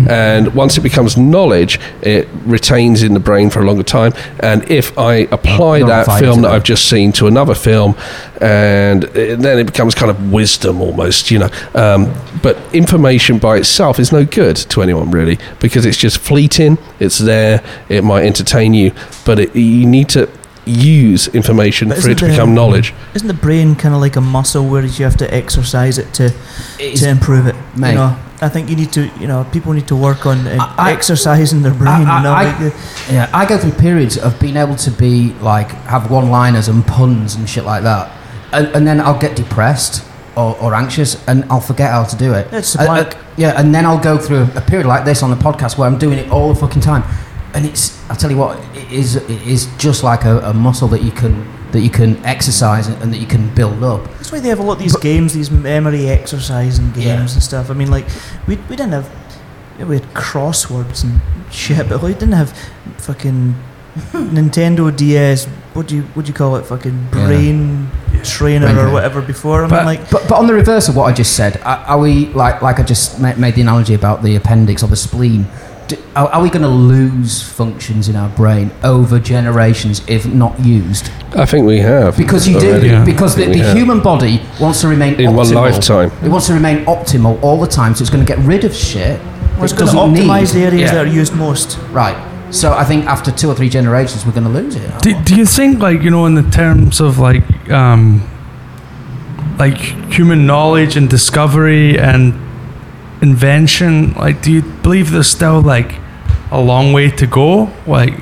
And 0.08 0.54
once 0.54 0.76
it 0.76 0.82
becomes 0.82 1.16
knowledge, 1.16 1.80
it 2.02 2.28
retains 2.44 3.02
in 3.02 3.14
the 3.14 3.20
brain 3.20 3.50
for 3.50 3.60
a 3.60 3.64
longer 3.64 3.82
time. 3.82 4.12
And 4.40 4.68
if 4.70 4.96
I 4.98 5.28
apply 5.30 5.80
Not 5.80 6.06
that 6.06 6.18
film 6.18 6.42
that. 6.42 6.52
I've 6.52 6.64
just 6.64 6.88
seen 6.88 7.12
to 7.12 7.26
another 7.26 7.54
film, 7.54 7.96
and 8.40 9.04
it, 9.04 9.38
then 9.40 9.58
it 9.58 9.64
becomes 9.64 9.94
kind 9.94 10.10
of 10.10 10.32
wisdom 10.32 10.80
almost, 10.80 11.30
you 11.30 11.38
know. 11.38 11.50
Um, 11.74 12.12
but 12.42 12.58
information 12.74 13.38
by 13.38 13.56
itself 13.56 13.98
is 13.98 14.12
no 14.12 14.24
good 14.24 14.56
to 14.56 14.82
anyone 14.82 15.10
really 15.10 15.38
because 15.60 15.86
it's 15.86 15.96
just 15.96 16.18
fleeting. 16.18 16.78
It's 17.00 17.18
there. 17.18 17.62
It 17.88 18.04
might 18.04 18.24
entertain 18.24 18.74
you, 18.74 18.92
but 19.24 19.38
it, 19.38 19.56
you 19.56 19.86
need 19.86 20.08
to 20.10 20.28
use 20.66 21.28
information 21.28 21.88
But 21.88 21.98
for 21.98 22.08
it 22.08 22.12
isn't 22.12 22.16
to 22.18 22.24
the- 22.26 22.30
become 22.32 22.54
knowledge. 22.54 22.94
Isn't 23.14 23.28
the 23.28 23.34
brain 23.34 23.74
kind 23.76 23.94
of 23.94 24.00
like 24.00 24.16
a 24.16 24.20
muscle, 24.20 24.64
whereas 24.66 24.98
you 24.98 25.04
have 25.04 25.16
to 25.18 25.34
exercise 25.34 25.98
it 25.98 26.12
to 26.14 26.26
It's- 26.78 27.00
to 27.00 27.08
improve 27.08 27.46
it? 27.46 27.54
Mate. 27.76 27.90
You 27.90 27.94
know, 27.96 28.16
I 28.40 28.48
think 28.48 28.68
you 28.70 28.76
need 28.76 28.92
to. 28.92 29.08
You 29.20 29.26
know, 29.26 29.44
people 29.52 29.72
need 29.72 29.86
to 29.88 29.96
work 29.96 30.26
on 30.26 30.46
uh, 30.46 30.56
I- 30.78 30.90
I- 30.90 30.92
exercising 30.92 31.62
their 31.62 31.72
brain. 31.74 32.06
I- 32.06 32.16
you 32.18 32.22
know, 32.24 32.32
I- 32.32 32.44
like, 32.44 32.60
uh, 32.60 32.70
Yeah, 33.12 33.28
I 33.32 33.44
go 33.46 33.56
through 33.58 33.72
periods 33.72 34.16
of 34.16 34.38
being 34.40 34.56
able 34.56 34.74
to 34.76 34.90
be 34.90 35.34
like 35.40 35.70
have 35.86 36.10
one-liners 36.10 36.68
and 36.68 36.86
puns 36.86 37.34
and 37.36 37.48
shit 37.48 37.64
like 37.64 37.82
that, 37.84 38.10
and, 38.52 38.66
and 38.74 38.86
then 38.86 39.00
I'll 39.00 39.18
get 39.18 39.36
depressed 39.36 40.02
or, 40.36 40.56
or 40.60 40.74
anxious 40.74 41.16
and 41.28 41.44
I'll 41.48 41.60
forget 41.60 41.90
how 41.92 42.02
to 42.04 42.16
do 42.16 42.32
it. 42.32 42.48
It's 42.52 42.74
a 42.74 42.80
Uh, 42.82 42.86
blank. 42.86 43.08
uh, 43.14 43.18
yeah, 43.36 43.52
and 43.60 43.72
then 43.74 43.86
I'll 43.86 43.98
go 44.10 44.18
through 44.18 44.48
a 44.56 44.60
period 44.60 44.86
like 44.86 45.04
this 45.04 45.22
on 45.22 45.30
the 45.30 45.36
podcast 45.36 45.78
where 45.78 45.86
I'm 45.88 45.98
doing 45.98 46.18
it 46.18 46.28
all 46.30 46.48
the 46.52 46.58
fucking 46.58 46.82
time, 46.82 47.04
and 47.54 47.64
it's 47.64 47.92
I 48.10 48.14
tell 48.14 48.30
you 48.32 48.36
what, 48.36 48.58
it 48.73 48.73
is 48.94 49.16
it 49.16 49.28
is 49.54 49.66
just 49.78 50.02
like 50.04 50.24
a, 50.24 50.38
a 50.50 50.54
muscle 50.54 50.88
that 50.88 51.02
you 51.02 51.10
can 51.10 51.34
that 51.72 51.80
you 51.80 51.90
can 51.90 52.16
exercise 52.24 52.86
and 52.86 53.12
that 53.12 53.18
you 53.18 53.26
can 53.26 53.52
build 53.54 53.82
up. 53.82 54.04
That's 54.18 54.30
why 54.32 54.40
they 54.40 54.48
have 54.48 54.60
a 54.60 54.62
lot 54.62 54.74
of 54.74 54.82
these 54.86 54.96
games, 54.96 55.34
these 55.34 55.50
memory 55.50 56.08
exercising 56.08 56.86
games 56.92 57.04
Yeah. 57.04 57.20
and 57.34 57.42
stuff. 57.42 57.70
I 57.70 57.74
mean, 57.74 57.90
like 57.90 58.06
we 58.46 58.56
we 58.70 58.76
didn't 58.76 58.92
have 58.92 59.08
we 59.88 59.96
had 59.98 60.06
crosswords 60.14 61.02
and 61.04 61.20
shit, 61.52 61.88
but 61.88 62.00
we 62.02 62.12
didn't 62.12 62.32
have 62.32 62.50
fucking 62.98 63.54
Nintendo 64.12 64.94
DS. 64.96 65.46
What 65.74 65.88
do 65.88 65.96
you 65.96 66.02
what 66.14 66.24
do 66.26 66.28
you 66.30 66.34
call 66.34 66.56
it? 66.56 66.64
Fucking 66.66 67.08
Yeah. 67.12 67.26
brain 67.26 67.90
trainer 68.22 68.66
Brain 68.72 68.78
or 68.86 68.90
whatever 68.92 69.20
before. 69.20 69.64
I 69.64 69.68
mean, 69.68 69.84
like 69.84 70.10
But, 70.10 70.28
but 70.28 70.38
on 70.38 70.46
the 70.46 70.54
reverse 70.54 70.88
of 70.88 70.96
what 70.96 71.04
I 71.04 71.12
just 71.12 71.34
said, 71.36 71.60
are, 71.64 71.78
are 71.90 71.98
we 71.98 72.26
like 72.26 72.62
like 72.62 72.78
I 72.78 72.82
just 72.82 73.18
made 73.20 73.54
the 73.54 73.60
analogy 73.62 73.94
about 73.94 74.22
the 74.22 74.36
appendix 74.36 74.82
or 74.82 74.88
the 74.88 74.96
spleen? 74.96 75.46
Do, 75.88 75.96
are, 76.16 76.28
are 76.28 76.42
we 76.42 76.48
going 76.48 76.62
to 76.62 76.68
lose 76.68 77.42
functions 77.42 78.08
in 78.08 78.16
our 78.16 78.30
brain 78.30 78.70
over 78.82 79.18
generations 79.18 80.02
if 80.08 80.24
not 80.26 80.58
used? 80.60 81.10
I 81.36 81.44
think 81.44 81.66
we 81.66 81.78
have 81.78 82.16
Because 82.16 82.48
you 82.48 82.56
already. 82.56 82.80
do, 82.88 82.94
Yeah. 82.94 83.04
because 83.04 83.36
the, 83.36 83.44
the 83.46 83.72
human 83.74 84.00
body 84.00 84.40
wants 84.60 84.80
to 84.80 84.88
remain 84.88 85.20
in 85.20 85.34
one 85.34 85.44
optimal. 85.46 85.54
lifetime. 85.56 86.10
It 86.24 86.28
wants 86.30 86.46
to 86.46 86.54
remain 86.54 86.84
optimal 86.86 87.42
all 87.42 87.60
the 87.60 87.66
time, 87.66 87.94
so 87.94 88.00
it's 88.02 88.10
going 88.10 88.24
to 88.24 88.36
get 88.36 88.42
rid 88.46 88.64
of 88.64 88.74
shit. 88.74 89.20
it's 89.60 89.72
it 89.72 89.76
going 89.78 89.90
to 89.90 89.96
doesn't 89.96 89.98
optimize 90.14 90.54
need. 90.54 90.60
the 90.62 90.66
areas 90.66 90.80
Yeah. 90.90 90.94
that 90.94 91.06
are 91.06 91.10
used 91.20 91.34
most. 91.34 91.76
Right. 91.90 92.16
So 92.50 92.72
I 92.72 92.84
think 92.84 93.04
after 93.06 93.30
two 93.30 93.50
or 93.50 93.54
three 93.54 93.68
generations, 93.68 94.24
we're 94.24 94.32
going 94.32 94.44
to 94.44 94.50
lose 94.50 94.76
it. 94.76 95.02
Do, 95.02 95.12
do 95.24 95.34
you 95.36 95.44
think, 95.44 95.80
like, 95.80 96.02
you 96.02 96.10
know, 96.10 96.24
in 96.26 96.34
the 96.34 96.48
terms 96.50 97.00
of 97.00 97.18
like, 97.18 97.44
um, 97.70 98.22
like 99.58 99.76
human 100.12 100.46
knowledge 100.46 100.96
and 100.96 101.10
discovery 101.10 101.98
and 101.98 102.32
invention, 103.24 104.12
like, 104.14 104.40
do 104.42 104.52
you 104.52 104.62
believe 104.84 105.10
there's 105.10 105.28
still 105.40 105.60
like 105.60 105.90
a 106.52 106.60
long 106.60 106.92
way 106.92 107.10
to 107.10 107.26
go, 107.26 107.70
like 107.86 108.14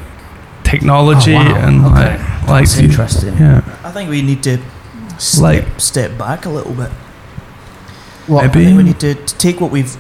technology 0.65 1.35
Oh, 1.35 1.45
wow. 1.45 1.67
and 1.67 1.85
Okay. 1.87 1.95
like, 1.95 2.21
like, 2.49 2.65
That's 2.65 2.79
you- 2.79 2.89
interesting. 2.89 3.37
yeah, 3.39 3.61
I 3.85 3.91
think 3.91 4.09
we 4.11 4.23
need 4.23 4.43
to 4.45 4.59
step, 5.19 5.43
Like- 5.43 5.67
step 5.79 6.11
back 6.19 6.47
a 6.47 6.49
little 6.51 6.73
bit. 6.73 6.91
What, 8.27 8.45
I 8.45 8.49
think 8.49 8.77
we 8.77 8.83
need 8.85 9.01
to, 9.01 9.15
to 9.15 9.35
take 9.37 9.61
what 9.61 9.71
we've 9.71 9.97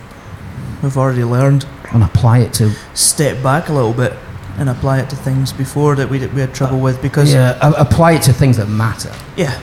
we've 0.83 0.97
already 0.97 1.25
learned, 1.25 1.65
and 1.93 2.03
apply 2.03 2.39
it 2.39 2.53
to 2.55 2.71
step 2.95 3.43
back 3.43 3.69
a 3.69 3.73
little 3.73 3.93
bit, 3.93 4.13
and 4.59 4.69
apply 4.69 4.99
it 5.03 5.09
to 5.11 5.17
things 5.17 5.53
before 5.53 5.95
that 5.97 6.09
we, 6.11 6.19
we 6.35 6.41
had 6.41 6.53
trouble 6.55 6.79
with. 6.81 7.01
Because 7.03 7.33
yeah, 7.33 7.59
a- 7.61 7.81
apply 7.87 8.13
it 8.13 8.23
to 8.23 8.33
things 8.33 8.57
that 8.57 8.69
matter. 8.69 9.13
yeah, 9.37 9.55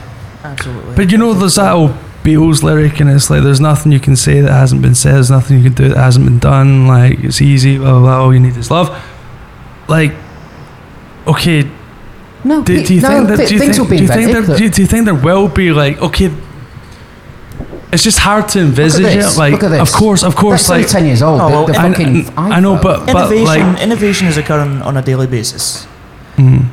absolutely. 0.44 0.94
But 0.94 1.10
you 1.12 1.18
know, 1.18 1.32
there's 1.34 1.56
that 1.56 1.72
old 1.72 1.92
Beatles 2.22 2.62
lyric, 2.62 3.00
and 3.00 3.08
it's 3.08 3.30
like, 3.30 3.42
there's 3.42 3.60
nothing 3.60 3.92
you 3.92 4.00
can 4.00 4.14
say 4.16 4.40
that 4.40 4.50
hasn't 4.52 4.82
been 4.82 4.94
said, 4.94 5.14
there's 5.14 5.30
nothing 5.30 5.58
you 5.58 5.64
can 5.64 5.72
do 5.72 5.88
that 5.88 5.96
hasn't 5.96 6.26
been 6.26 6.38
done. 6.38 6.86
Like, 6.86 7.18
it's 7.20 7.40
easy, 7.40 7.78
blah, 7.78 7.90
blah, 7.92 8.00
blah, 8.00 8.18
all 8.20 8.34
you 8.34 8.40
need 8.40 8.56
is 8.56 8.70
love. 8.70 8.88
Like, 9.88 10.12
okay, 11.26 11.70
No, 12.44 12.62
do, 12.62 12.84
do 12.84 12.94
you 12.94 13.00
no, 13.00 13.08
think 13.08 13.28
that, 13.28 13.48
do 13.48 13.54
you 13.54 13.58
things 13.60 13.76
think, 13.76 13.78
will 13.78 13.90
be 13.90 13.96
do 13.96 14.02
you 14.04 14.08
think 14.08 14.32
there, 14.32 14.56
do, 14.56 14.64
you, 14.64 14.70
do 14.70 14.82
you 14.82 14.86
think 14.88 15.04
there 15.06 15.14
will 15.14 15.48
be, 15.48 15.72
like, 15.72 16.00
okay, 16.00 16.30
it's 17.92 18.04
just 18.04 18.18
hard 18.18 18.48
to 18.50 18.60
envisage 18.60 19.02
this, 19.02 19.36
it. 19.36 19.38
Like, 19.38 19.52
look 19.52 19.64
at 19.64 19.70
this. 19.70 19.80
of 19.80 19.92
course, 19.92 20.22
of 20.22 20.36
course, 20.36 20.68
They're 20.68 20.78
like, 20.78 20.88
ten 20.88 21.06
years 21.06 21.22
old. 21.22 21.40
Oh, 21.40 21.48
the, 21.48 21.52
well, 21.52 21.66
the 21.66 21.76
I, 21.76 21.90
fucking 21.90 22.38
I, 22.38 22.56
I 22.56 22.60
know, 22.60 22.78
but, 22.80 23.06
but 23.06 23.32
innovation 23.32 23.44
like, 23.44 23.82
innovation 23.82 24.26
is 24.28 24.36
occurring 24.36 24.80
on 24.82 24.96
a 24.96 25.02
daily 25.02 25.26
basis. 25.26 25.86
mm. 26.36 26.68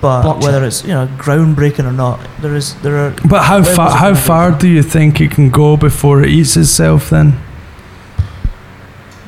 But 0.00 0.22
Blockchain. 0.22 0.42
whether 0.42 0.64
it's 0.64 0.82
you 0.84 0.92
know 0.94 1.06
groundbreaking 1.18 1.86
or 1.86 1.92
not, 1.92 2.20
there 2.42 2.54
is 2.54 2.74
there 2.82 2.96
are. 2.96 3.14
but 3.28 3.42
how 3.44 3.62
far, 3.62 3.90
how 3.90 4.14
far 4.14 4.50
do 4.52 4.68
you 4.68 4.82
think 4.82 5.20
it 5.20 5.30
can 5.30 5.50
go 5.50 5.76
before 5.76 6.22
it 6.22 6.28
eats 6.28 6.56
itself? 6.56 7.10
Then, 7.10 7.34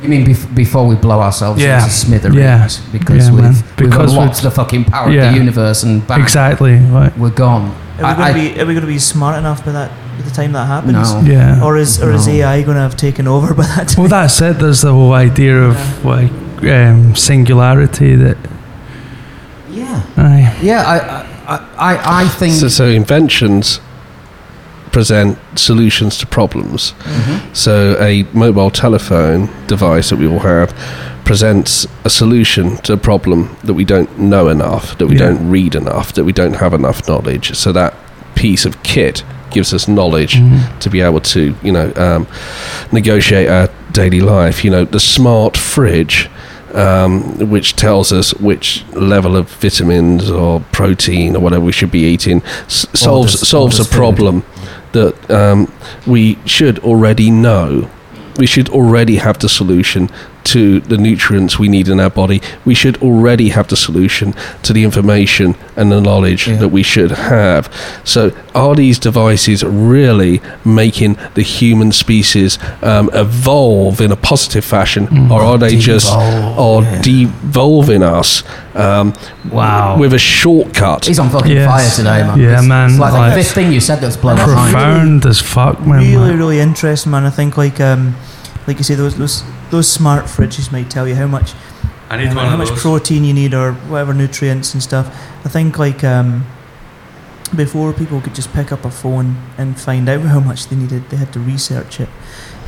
You 0.02 0.08
mean 0.08 0.24
bef- 0.26 0.54
before 0.54 0.86
we 0.86 0.94
blow 0.94 1.20
ourselves 1.20 1.60
Yeah. 1.60 1.78
into 1.82 1.90
smithereens? 1.90 2.36
Yeah. 2.80 2.92
Because 2.92 3.26
Yeah, 3.28 3.34
we've, 3.34 3.42
man. 3.42 3.52
we've 3.54 3.76
Because 3.76 4.12
unlocked 4.12 4.34
we've- 4.36 4.42
the 4.44 4.50
fucking 4.52 4.84
power 4.84 5.10
Yeah. 5.10 5.22
of 5.28 5.32
the 5.32 5.38
universe 5.40 5.82
and 5.82 6.06
bang, 6.06 6.20
exactly, 6.20 6.76
right? 6.76 7.16
we're 7.18 7.30
gone. 7.30 7.72
Are 8.00 8.04
we 8.04 8.04
I- 8.04 8.14
going 8.14 8.34
to 8.34 8.40
be 8.54 8.60
are 8.60 8.66
we 8.66 8.74
going 8.74 8.86
to 8.86 8.92
be 8.92 8.98
smart 9.00 9.36
enough 9.38 9.64
by 9.64 9.72
that 9.72 9.90
by 10.18 10.22
the 10.24 10.30
time 10.30 10.52
that 10.52 10.66
happens? 10.66 11.12
No. 11.14 11.20
Yeah. 11.22 11.64
Or 11.64 11.76
is 11.76 12.00
or 12.00 12.12
is 12.12 12.28
AI 12.28 12.62
going 12.62 12.76
to 12.76 12.82
have 12.82 12.96
taken 12.96 13.26
over 13.26 13.54
by 13.54 13.64
that 13.74 13.88
time? 13.88 14.02
Well, 14.02 14.08
that's 14.08 14.40
it. 14.40 14.58
There's 14.60 14.82
the 14.82 14.92
whole 14.92 15.14
idea 15.14 15.56
of 15.64 15.76
like 16.04 16.30
um, 16.62 17.16
singularity. 17.16 18.14
That 18.14 18.36
Yeah. 20.18 20.24
aye. 20.26 20.58
Yeah, 20.62 20.82
I, 20.86 21.54
I, 21.54 21.94
I, 21.94 22.22
I 22.24 22.28
think. 22.28 22.54
So, 22.54 22.68
so 22.68 22.86
inventions 22.86 23.80
present 24.92 25.38
solutions 25.54 26.16
to 26.18 26.26
problems. 26.26 26.92
Mhm. 27.04 27.54
So 27.54 27.96
a 28.00 28.24
mobile 28.32 28.70
telephone 28.70 29.48
device 29.66 30.08
that 30.10 30.18
we 30.18 30.26
all 30.26 30.38
have 30.40 30.74
presents 31.24 31.86
a 32.04 32.10
solution 32.10 32.78
to 32.78 32.94
a 32.94 32.96
problem 32.96 33.54
that 33.64 33.74
we 33.74 33.84
don't 33.84 34.18
know 34.18 34.48
enough, 34.48 34.96
that 34.98 35.06
we 35.06 35.14
Yeah. 35.14 35.26
don't 35.26 35.50
read 35.50 35.74
enough, 35.74 36.14
that 36.14 36.24
we 36.24 36.32
don't 36.32 36.54
have 36.56 36.72
enough 36.72 37.06
knowledge. 37.06 37.54
So 37.54 37.70
that 37.72 37.94
piece 38.34 38.64
of 38.64 38.82
kit 38.82 39.24
gives 39.50 39.74
us 39.74 39.86
knowledge 39.88 40.36
Mhm. 40.36 40.78
to 40.80 40.90
be 40.90 41.02
able 41.02 41.20
to, 41.20 41.54
you 41.62 41.72
know, 41.72 41.92
um, 41.96 42.26
negotiate 42.92 43.48
our 43.50 43.68
daily 43.92 44.20
life. 44.22 44.64
You 44.64 44.70
know, 44.70 44.84
the 44.84 45.00
smart 45.00 45.56
fridge, 45.56 46.30
um, 46.74 47.50
which 47.50 47.74
tells 47.76 48.12
us 48.12 48.34
which 48.34 48.84
level 48.92 49.36
of 49.36 49.48
vitamins 49.50 50.30
or 50.30 50.60
protein 50.72 51.36
or 51.36 51.40
whatever 51.40 51.64
we 51.64 51.72
should 51.72 51.90
be 51.90 52.04
eating, 52.04 52.42
s- 52.66 52.86
solves 52.94 53.32
does- 53.38 53.48
solves 53.48 53.76
a 53.76 53.78
does 53.78 53.88
food. 53.88 53.96
problem 53.96 54.44
that 54.92 55.30
um, 55.30 55.72
we 56.06 56.38
should 56.44 56.78
already 56.80 57.30
know. 57.30 57.88
We 58.38 58.46
should 58.46 58.68
already 58.68 59.16
have 59.16 59.38
the 59.38 59.48
solution 59.48 60.08
to 60.54 60.80
the 60.80 60.96
nutrients 60.96 61.58
we 61.58 61.68
need 61.68 61.88
in 61.88 62.00
our 62.00 62.10
body, 62.10 62.40
we 62.64 62.74
should 62.74 62.96
already 63.02 63.48
have 63.50 63.68
the 63.68 63.76
solution 63.76 64.34
to 64.62 64.72
the 64.72 64.82
information 64.84 65.54
and 65.76 65.90
the 65.92 66.00
knowledge 66.00 66.46
that 66.46 66.68
we 66.68 66.82
should 66.82 67.10
have. 67.10 67.68
So, 68.04 68.32
are 68.54 68.74
these 68.74 68.98
devices 68.98 69.62
really 69.64 70.40
making 70.64 71.16
the 71.34 71.42
human 71.42 71.92
species 71.92 72.58
um, 72.82 73.10
evolve 73.12 74.00
in 74.00 74.10
a 74.12 74.16
positive 74.16 74.64
fashion, 74.64 75.30
or 75.30 75.40
are 75.42 75.58
they 75.58 75.76
just 75.76 76.12
or 76.56 76.82
devolving 77.02 78.02
us? 78.02 78.42
Um, 78.74 79.12
Wow. 79.50 79.96
with 79.98 80.12
a 80.12 80.18
shortcut. 80.18 81.06
He's 81.06 81.18
on 81.18 81.30
fucking 81.30 81.52
Yes. 81.56 81.66
fire 81.66 81.90
today, 81.96 82.22
man. 82.26 82.38
Yeah, 82.38 82.58
it's, 82.58 82.66
man, 82.68 82.90
It's 82.90 82.98
like, 82.98 83.12
like- 83.14 83.34
the 83.34 83.42
fifth 83.42 83.52
thing 83.54 83.72
you 83.72 83.80
said 83.80 84.00
that's 84.00 84.16
blown 84.16 84.36
my 84.36 84.46
mind. 84.46 84.72
Profound 84.72 85.26
as 85.26 85.40
fuck, 85.40 85.80
man. 85.86 85.98
really, 86.00 86.16
like- 86.16 86.36
really 86.38 86.60
interesting, 86.60 87.10
man. 87.12 87.24
I 87.24 87.30
think 87.30 87.56
like 87.56 87.80
um, 87.80 88.14
like 88.68 88.78
you 88.78 88.84
say, 88.84 88.94
those 88.94 89.16
those 89.16 89.42
those 89.70 89.90
smart 89.90 90.26
fridges 90.26 90.70
might 90.70 90.90
tell 90.90 91.08
you 91.08 91.14
how 91.14 91.26
much 91.26 91.54
I 92.10 92.18
need 92.18 92.28
um, 92.28 92.36
one 92.36 92.46
how 92.46 92.56
much 92.56 92.68
those. 92.68 92.82
protein 92.82 93.24
you 93.24 93.34
need 93.34 93.54
or 93.54 93.72
whatever 93.72 94.14
nutrients 94.14 94.74
and 94.74 94.82
stuff. 94.82 95.06
I 95.44 95.48
think 95.48 95.78
like 95.78 96.04
um, 96.04 96.46
before 97.56 97.92
people 97.92 98.20
could 98.20 98.34
just 98.34 98.52
pick 98.52 98.70
up 98.70 98.84
a 98.84 98.90
phone 98.90 99.36
and 99.56 99.80
find 99.80 100.08
out 100.08 100.20
how 100.20 100.40
much 100.40 100.66
they 100.66 100.76
needed, 100.76 101.08
they 101.08 101.16
had 101.16 101.32
to 101.32 101.40
research 101.40 101.98
it 101.98 102.08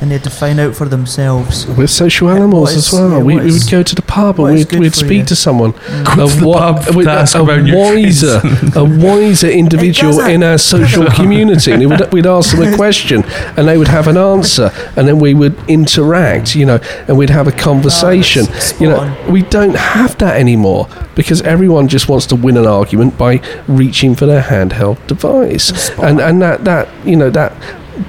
and 0.01 0.09
they 0.09 0.15
had 0.15 0.23
to 0.23 0.31
find 0.31 0.59
out 0.59 0.75
for 0.75 0.87
themselves. 0.89 1.67
We're 1.67 1.85
social 1.85 2.29
animals 2.29 2.75
as 2.75 2.91
well. 2.91 3.11
yeah, 3.11 3.23
we, 3.23 3.35
we 3.35 3.51
would 3.51 3.69
go 3.69 3.83
to 3.83 3.95
the 3.95 4.00
pub 4.11 4.39
and 4.41 4.55
we'd, 4.55 4.71
we'd 4.73 4.93
speak 4.93 5.19
you? 5.19 5.25
to 5.25 5.35
someone. 5.35 5.73
The 6.11 6.27
pub 6.43 6.95
with 6.95 7.07
a, 7.35 7.73
wiser, 7.73 8.41
a 8.77 8.83
wiser 8.83 9.49
individual 9.49 10.19
in 10.19 10.43
our 10.43 10.57
social 10.57 11.05
community. 11.19 11.71
And 11.71 11.89
we'd, 11.89 12.13
we'd 12.13 12.25
ask 12.25 12.55
them 12.55 12.73
a 12.73 12.75
question 12.75 13.23
and 13.55 13.67
they 13.67 13.77
would 13.77 13.87
have 13.87 14.07
an 14.07 14.17
answer 14.17 14.71
and 14.95 15.07
then 15.07 15.19
we 15.19 15.33
would 15.33 15.57
interact, 15.69 16.55
you 16.55 16.65
know, 16.65 16.79
and 17.07 17.17
we'd 17.17 17.29
have 17.29 17.47
a 17.47 17.51
conversation. 17.51 18.45
Oh, 18.49 18.77
you 18.79 18.89
know, 18.89 19.25
we 19.29 19.43
don't 19.43 19.75
have 19.75 20.17
that 20.17 20.37
anymore 20.37 20.87
because 21.15 21.41
everyone 21.43 21.87
just 21.87 22.09
wants 22.09 22.25
to 22.27 22.35
win 22.35 22.57
an 22.57 22.67
argument 22.67 23.17
by 23.17 23.41
reaching 23.67 24.15
for 24.15 24.25
their 24.25 24.41
handheld 24.41 25.05
device. 25.07 25.89
And, 25.99 26.19
and 26.19 26.41
that, 26.41 26.65
that, 26.65 26.89
you 27.05 27.15
know, 27.15 27.29
that 27.29 27.53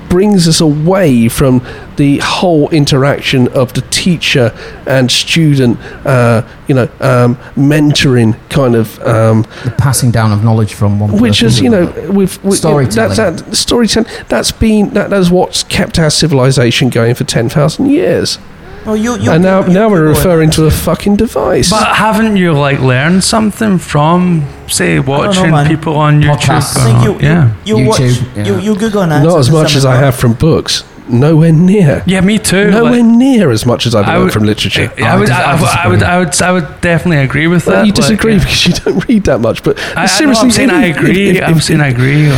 brings 0.09 0.49
us 0.49 0.61
away 0.61 1.29
from 1.29 1.65
the 1.97 2.19
whole 2.19 2.69
interaction 2.71 3.49
of 3.49 3.73
the 3.75 3.83
teacher 3.91 4.53
and 4.87 5.11
student, 5.11 5.79
uh, 6.07 6.47
you 6.69 6.75
know, 6.75 6.89
um, 7.01 7.37
mentoring 7.57 8.37
kind 8.49 8.75
of, 8.75 9.01
um, 9.03 9.47
The 9.65 9.71
passing 9.73 10.11
down 10.11 10.33
of 10.33 10.43
knowledge 10.43 10.75
from 10.75 10.99
one 11.01 11.19
which 11.21 11.43
is, 11.43 11.61
you 11.61 11.71
know, 11.71 11.87
with 12.11 12.33
Storytelling. 12.55 13.17
That, 13.17 13.37
that 13.37 13.57
storytelling. 13.57 14.11
That's 14.29 14.53
been 14.53 14.91
that, 14.91 15.11
that's 15.11 15.31
what's 15.31 15.63
kept 15.65 15.99
our 15.99 16.11
civilization 16.11 16.89
going 16.89 17.15
for 17.15 17.25
ten 17.25 17.49
thousand 17.49 17.91
years. 17.91 18.39
Well, 18.85 18.97
you, 18.97 19.17
you, 19.19 19.31
and 19.31 19.43
now, 19.43 19.65
you- 19.65 19.73
now 19.73 19.89
we're 19.89 20.09
referring 20.09 20.51
to 20.53 20.65
a 20.67 20.71
fucking 20.71 21.17
device. 21.17 21.71
But 21.71 21.95
haven't 21.97 22.37
you 22.37 22.53
like 22.53 22.81
learned 22.81 23.23
something 23.23 23.79
from, 23.79 24.45
say, 24.69 24.99
watching 24.99 25.51
man. 25.53 25.67
people 25.69 25.97
on 25.97 26.21
YouTube? 26.21 26.37
Podcasts. 26.37 26.77
I 26.79 26.85
think 26.85 26.99
Uh, 26.99 27.05
you, 27.05 27.19
yeah. 27.21 27.55
you, 27.65 27.79
you 27.79 27.87
watch, 27.89 28.01
yeah. 28.01 28.45
you, 28.45 28.59
you 28.59 28.75
Google 28.77 29.03
an 29.03 29.11
Not 29.23 29.39
as 29.39 29.51
much 29.51 29.77
as 29.77 29.85
I 29.85 29.97
have 29.97 30.17
from 30.17 30.33
books. 30.35 30.85
Nowhere 31.09 31.53
near. 31.53 32.03
Yeah, 32.07 32.21
me 32.23 32.39
too. 32.39 32.71
Nowhere 32.71 32.93
like- 33.03 33.05
near 33.05 33.51
as 33.51 33.67
much 33.67 33.87
as 33.87 33.95
I've 33.95 34.07
I 34.07 34.13
learned 34.15 34.25
would- 34.25 34.33
from 34.33 34.45
literature. 34.45 34.93
I, 34.99 35.17
would, 35.19 35.31
I, 35.31 35.53
I 35.53 35.61
would, 35.61 35.69
I 35.69 35.89
would. 35.89 36.03
I 36.03 36.19
would, 36.19 36.43
I 36.43 36.53
would 36.53 36.81
definitely 36.81 37.19
agree 37.25 37.47
with 37.49 37.67
Well, 37.67 37.77
that. 37.77 37.87
you 37.87 37.93
like, 37.93 37.97
disagree 37.97 38.35
yeah. 38.35 38.39
because 38.41 38.67
you 38.67 38.73
don't 38.75 39.09
read 39.09 39.25
that 39.25 39.41
much. 39.41 39.63
But 39.63 39.79
I, 39.81 39.93
I, 39.95 40.01
no, 40.03 40.07
seriously, 40.07 40.45
I'm 40.45 40.51
saying 40.51 40.71
I 40.71 40.87
agree. 40.87 41.31
if- 41.31 41.37
if- 41.37 41.43
I'm 41.49 41.61
saying 41.61 41.81
I 41.81 41.89
agree. 41.89 42.31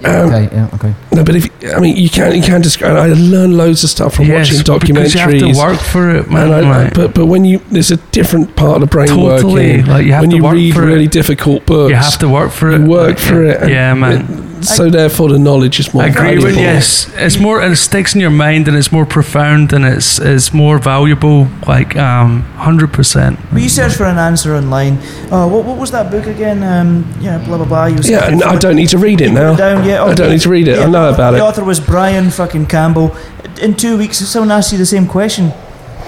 Like, 0.00 0.06
um, 0.06 0.32
okay, 0.32 0.54
yeah, 0.54 0.70
okay. 0.74 0.94
No, 1.12 1.24
but 1.24 1.34
if 1.34 1.74
I 1.74 1.80
mean, 1.80 1.96
you 1.96 2.08
can't, 2.08 2.34
you 2.36 2.42
can't 2.42 2.62
describe. 2.62 2.96
I 2.96 3.08
learn 3.08 3.56
loads 3.56 3.82
of 3.84 3.90
stuff 3.90 4.14
from 4.14 4.26
yes, 4.26 4.48
watching 4.48 4.78
because 4.80 5.14
you 5.14 5.20
have 5.20 5.30
to 5.30 5.52
work 5.58 5.80
for 5.80 6.10
it, 6.14 6.30
man. 6.30 6.52
I, 6.52 6.60
like, 6.60 6.94
but 6.94 7.14
but 7.14 7.26
when 7.26 7.44
you 7.44 7.58
there's 7.70 7.90
a 7.90 7.96
different 8.12 8.54
part 8.56 8.76
of 8.76 8.80
the 8.82 8.86
brain 8.86 9.08
Totally, 9.08 9.78
working. 9.78 9.86
like, 9.86 10.06
you 10.06 10.12
have 10.12 10.20
when 10.22 10.30
to 10.30 10.36
you 10.36 10.42
work 10.44 10.54
read 10.54 10.74
for 10.74 10.82
it. 10.82 10.86
really 10.86 11.08
difficult 11.08 11.66
books, 11.66 11.90
you 11.90 11.96
have 11.96 12.18
to 12.18 12.28
work 12.28 12.52
for 12.52 12.70
it. 12.70 12.80
you 12.80 12.86
work 12.86 13.08
like, 13.16 13.18
for 13.18 13.44
yeah. 13.44 13.64
it. 13.64 13.70
Yeah, 13.70 13.94
man. 13.94 14.20
it- 14.22 14.48
so 14.62 14.90
therefore, 14.90 15.28
the 15.28 15.38
knowledge 15.38 15.80
is 15.80 15.92
more 15.92 16.02
I 16.02 16.06
agree 16.08 16.22
valuable. 16.22 16.46
with 16.46 16.56
yes. 16.56 17.10
It's 17.14 17.38
more 17.38 17.60
and 17.60 17.72
it 17.72 17.76
sticks 17.76 18.14
in 18.14 18.20
your 18.20 18.30
mind 18.30 18.68
and 18.68 18.76
it's 18.76 18.92
more 18.92 19.06
profound 19.06 19.72
and 19.72 19.84
it's 19.84 20.18
it's 20.18 20.52
more 20.52 20.78
valuable. 20.78 21.48
Like 21.66 21.96
um, 21.96 22.42
hundred 22.56 22.92
percent. 22.92 23.38
Well, 23.50 23.60
you 23.60 23.68
search 23.68 23.94
for 23.94 24.04
an 24.04 24.18
answer 24.18 24.54
online. 24.54 24.98
Oh, 25.30 25.46
what, 25.48 25.64
what 25.64 25.78
was 25.78 25.90
that 25.90 26.10
book 26.10 26.26
again? 26.26 26.62
Um, 26.62 27.04
yeah, 27.20 27.38
blah 27.44 27.56
blah 27.56 27.66
blah. 27.66 27.86
You 27.86 27.98
Yeah, 28.02 28.28
and 28.30 28.42
I 28.42 28.56
don't 28.56 28.76
need 28.76 28.90
to 28.90 28.98
read 28.98 29.20
it 29.20 29.32
now. 29.32 29.56
Down, 29.56 29.86
yeah, 29.86 30.04
I 30.04 30.14
don't 30.14 30.30
need 30.30 30.42
to 30.42 30.50
read 30.50 30.68
it. 30.68 30.78
I 30.78 30.86
know 30.86 31.12
about 31.12 31.32
the 31.32 31.36
it. 31.36 31.40
The 31.40 31.44
author 31.44 31.64
was 31.64 31.80
Brian 31.80 32.30
fucking 32.30 32.66
Campbell. 32.66 33.16
In 33.60 33.74
two 33.74 33.98
weeks, 33.98 34.20
if 34.20 34.28
someone 34.28 34.50
asks 34.52 34.72
you 34.72 34.78
the 34.78 34.86
same 34.86 35.06
question, 35.06 35.52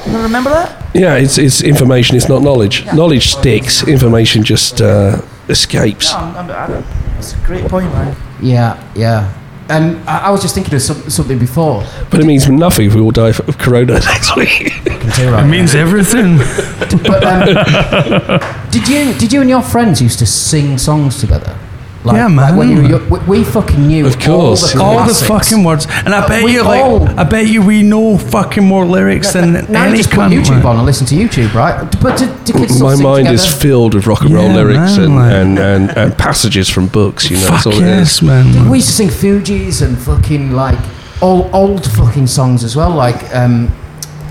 you 0.07 0.13
don't 0.13 0.23
remember 0.23 0.51
that? 0.51 0.95
Yeah, 0.95 1.17
it's 1.17 1.37
it's 1.39 1.63
information. 1.63 2.17
It's 2.17 2.29
not 2.29 2.43
knowledge. 2.43 2.87
Knowledge 2.87 3.35
sticks. 3.35 3.87
Information 3.87 4.43
just 4.45 4.81
uh, 4.81 5.21
escapes. 5.49 6.13
No, 6.13 6.19
I'm, 6.19 6.37
I'm, 6.37 6.51
I'm, 6.51 6.85
that's 7.15 7.35
a 7.35 7.39
great 7.39 7.67
point, 7.69 7.93
man. 7.93 8.17
Yeah, 8.43 8.83
yeah. 8.95 9.37
And 9.69 9.97
I, 10.09 10.27
I 10.27 10.31
was 10.31 10.43
just 10.43 10.55
thinking 10.55 10.75
of 10.75 10.83
some, 10.83 11.09
something 11.09 11.39
before. 11.39 11.85
But 12.11 12.21
it 12.21 12.27
means 12.27 12.49
nothing 12.49 12.87
if 12.89 12.95
we 12.95 13.01
all 13.01 13.13
die 13.13 13.29
of 13.29 13.57
corona 13.59 13.93
next 14.01 14.35
week. 14.37 14.73
It 14.85 15.47
means 15.47 15.75
everything. 15.77 16.39
But 17.05 17.23
um, 17.25 18.71
did 18.71 18.89
you 18.89 19.15
did 19.15 19.33
you 19.33 19.41
and 19.41 19.49
your 19.49 19.63
friends 19.63 20.03
used 20.03 20.19
to 20.19 20.27
sing 20.27 20.77
songs 20.79 21.21
together? 21.21 21.57
Like, 22.03 22.17
Yeah, 22.17 22.29
like 22.29 22.57
when 22.57 22.75
man. 22.75 22.87
you 22.89 22.97
were, 22.99 23.19
we, 23.27 23.39
we 23.41 23.45
fucking 23.45 23.87
knew 23.87 24.07
Of 24.07 24.19
course, 24.19 24.75
all 24.75 24.95
the, 24.95 25.01
All 25.03 25.07
the 25.07 25.13
fucking 25.15 25.63
words, 25.65 25.87
and 25.91 26.15
I 26.15 26.27
bet 26.27 26.43
We 26.43 26.53
you 26.55 26.63
like, 26.63 26.83
all- 26.83 27.07
I 27.07 27.25
bet 27.25 27.47
you 27.47 27.61
we 27.61 27.83
know 27.83 28.17
fucking 28.17 28.65
more 28.65 28.87
lyrics 28.87 29.35
than 29.35 29.53
now 29.71 29.83
you 29.85 29.89
any 29.91 29.97
just 29.99 30.09
put 30.11 30.31
YouTube 30.31 30.57
like. 30.57 30.65
on 30.65 30.77
and 30.79 30.87
listen 30.87 31.07
to 31.09 31.15
YouTube, 31.15 31.53
right? 31.53 31.79
But 32.01 32.17
do, 32.19 32.27
do 32.45 32.53
kids 32.55 32.81
My 32.81 32.95
mind 32.97 33.27
together? 33.27 33.35
is 33.35 33.47
filled 33.63 33.93
with 33.95 34.07
rock 34.07 34.23
and 34.23 34.33
roll 34.33 34.47
Yeah, 34.49 34.55
lyrics 34.55 34.97
man, 34.97 35.01
and, 35.01 35.15
like- 35.17 35.33
and, 35.33 35.59
and, 35.59 35.91
and 35.99 36.17
passages 36.19 36.71
from 36.71 36.87
books. 36.89 37.29
You 37.31 37.37
know, 37.37 37.47
Fuck 37.49 37.67
all 37.67 37.73
it 37.75 37.81
yes, 37.81 38.13
is. 38.17 38.23
man. 38.23 38.71
We 38.71 38.79
used 38.79 38.89
to 38.89 38.95
sing 38.95 39.09
Fugees 39.09 39.83
and 39.87 39.99
fucking 39.99 40.53
like 40.53 40.79
old 41.21 41.53
old 41.53 41.85
fucking 41.93 42.29
songs 42.29 42.65
as 42.65 42.77
well, 42.77 42.91
like 42.95 43.23
um 43.37 43.71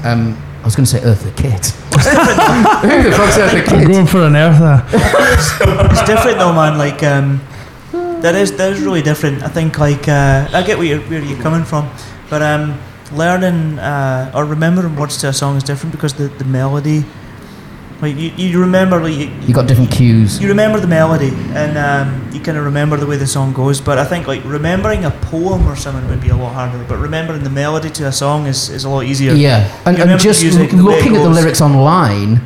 um. 0.03 0.35
I 0.61 0.65
was 0.65 0.75
going 0.75 0.85
to 0.85 0.91
say 0.91 0.99
Eartha 0.99 1.33
Kitt. 1.37 1.67
Who 1.93 3.03
the 3.09 3.15
fuck's 3.15 3.37
Eartha 3.37 3.79
I'm 3.79 3.87
going 3.89 4.05
for 4.05 4.23
an 4.23 4.33
Eartha. 4.33 4.83
It's 5.91 6.01
different 6.03 6.37
though, 6.37 6.51
man. 6.53 6.77
Like, 6.77 7.01
um, 7.01 7.39
that 8.21 8.35
is 8.35 8.51
that 8.57 8.73
is 8.73 8.81
really 8.81 9.01
different. 9.01 9.43
I 9.43 9.47
think 9.47 9.77
like 9.79 10.07
uh, 10.07 10.47
I 10.53 10.63
get 10.63 10.77
where 10.77 10.87
you're, 10.87 11.01
where 11.01 11.21
you're 11.23 11.41
coming 11.41 11.63
from, 11.63 11.89
but 12.29 12.41
um, 12.41 12.77
learning 13.13 13.79
uh, 13.79 14.31
or 14.35 14.45
remembering 14.45 14.95
words 14.95 15.17
to 15.17 15.29
a 15.29 15.33
song 15.33 15.55
is 15.57 15.63
different 15.63 15.91
because 15.93 16.13
the, 16.13 16.27
the 16.27 16.45
melody, 16.45 17.03
like 18.01 18.15
you, 18.15 18.29
you 18.37 18.59
remember 18.59 18.99
like 19.01 19.15
you, 19.15 19.31
You 19.47 19.53
got 19.53 19.67
different 19.67 19.91
cues. 19.91 20.39
you 20.41 20.47
remember 20.49 20.79
the 20.79 20.87
melody 20.87 21.31
and 21.53 21.77
um, 21.77 22.29
you 22.33 22.39
kind 22.39 22.57
of 22.57 22.65
remember 22.65 22.97
the 22.97 23.05
way 23.07 23.17
the 23.17 23.27
song 23.27 23.53
goes. 23.53 23.81
But 23.81 23.97
I 23.97 24.05
think 24.05 24.27
like 24.27 24.43
remembering 24.45 25.05
a 25.05 25.11
poem 25.11 25.67
or 25.67 25.75
something 25.75 26.07
would 26.09 26.21
be 26.21 26.29
a 26.29 26.35
lot 26.35 26.53
harder. 26.53 26.83
But 26.87 26.97
remembering 26.97 27.43
the 27.43 27.49
melody 27.49 27.89
to 27.91 28.07
a 28.07 28.11
song 28.11 28.47
is, 28.47 28.69
is 28.69 28.83
a 28.83 28.89
lot 28.89 29.03
easier. 29.05 29.33
Yeah, 29.33 29.67
and, 29.85 29.97
and 29.97 30.19
just 30.19 30.43
music, 30.43 30.71
the 30.71 30.83
way 30.83 30.95
it 30.95 30.97
looking 30.97 31.15
at 31.15 31.23
the 31.23 31.29
lyrics 31.29 31.61
online, 31.61 32.41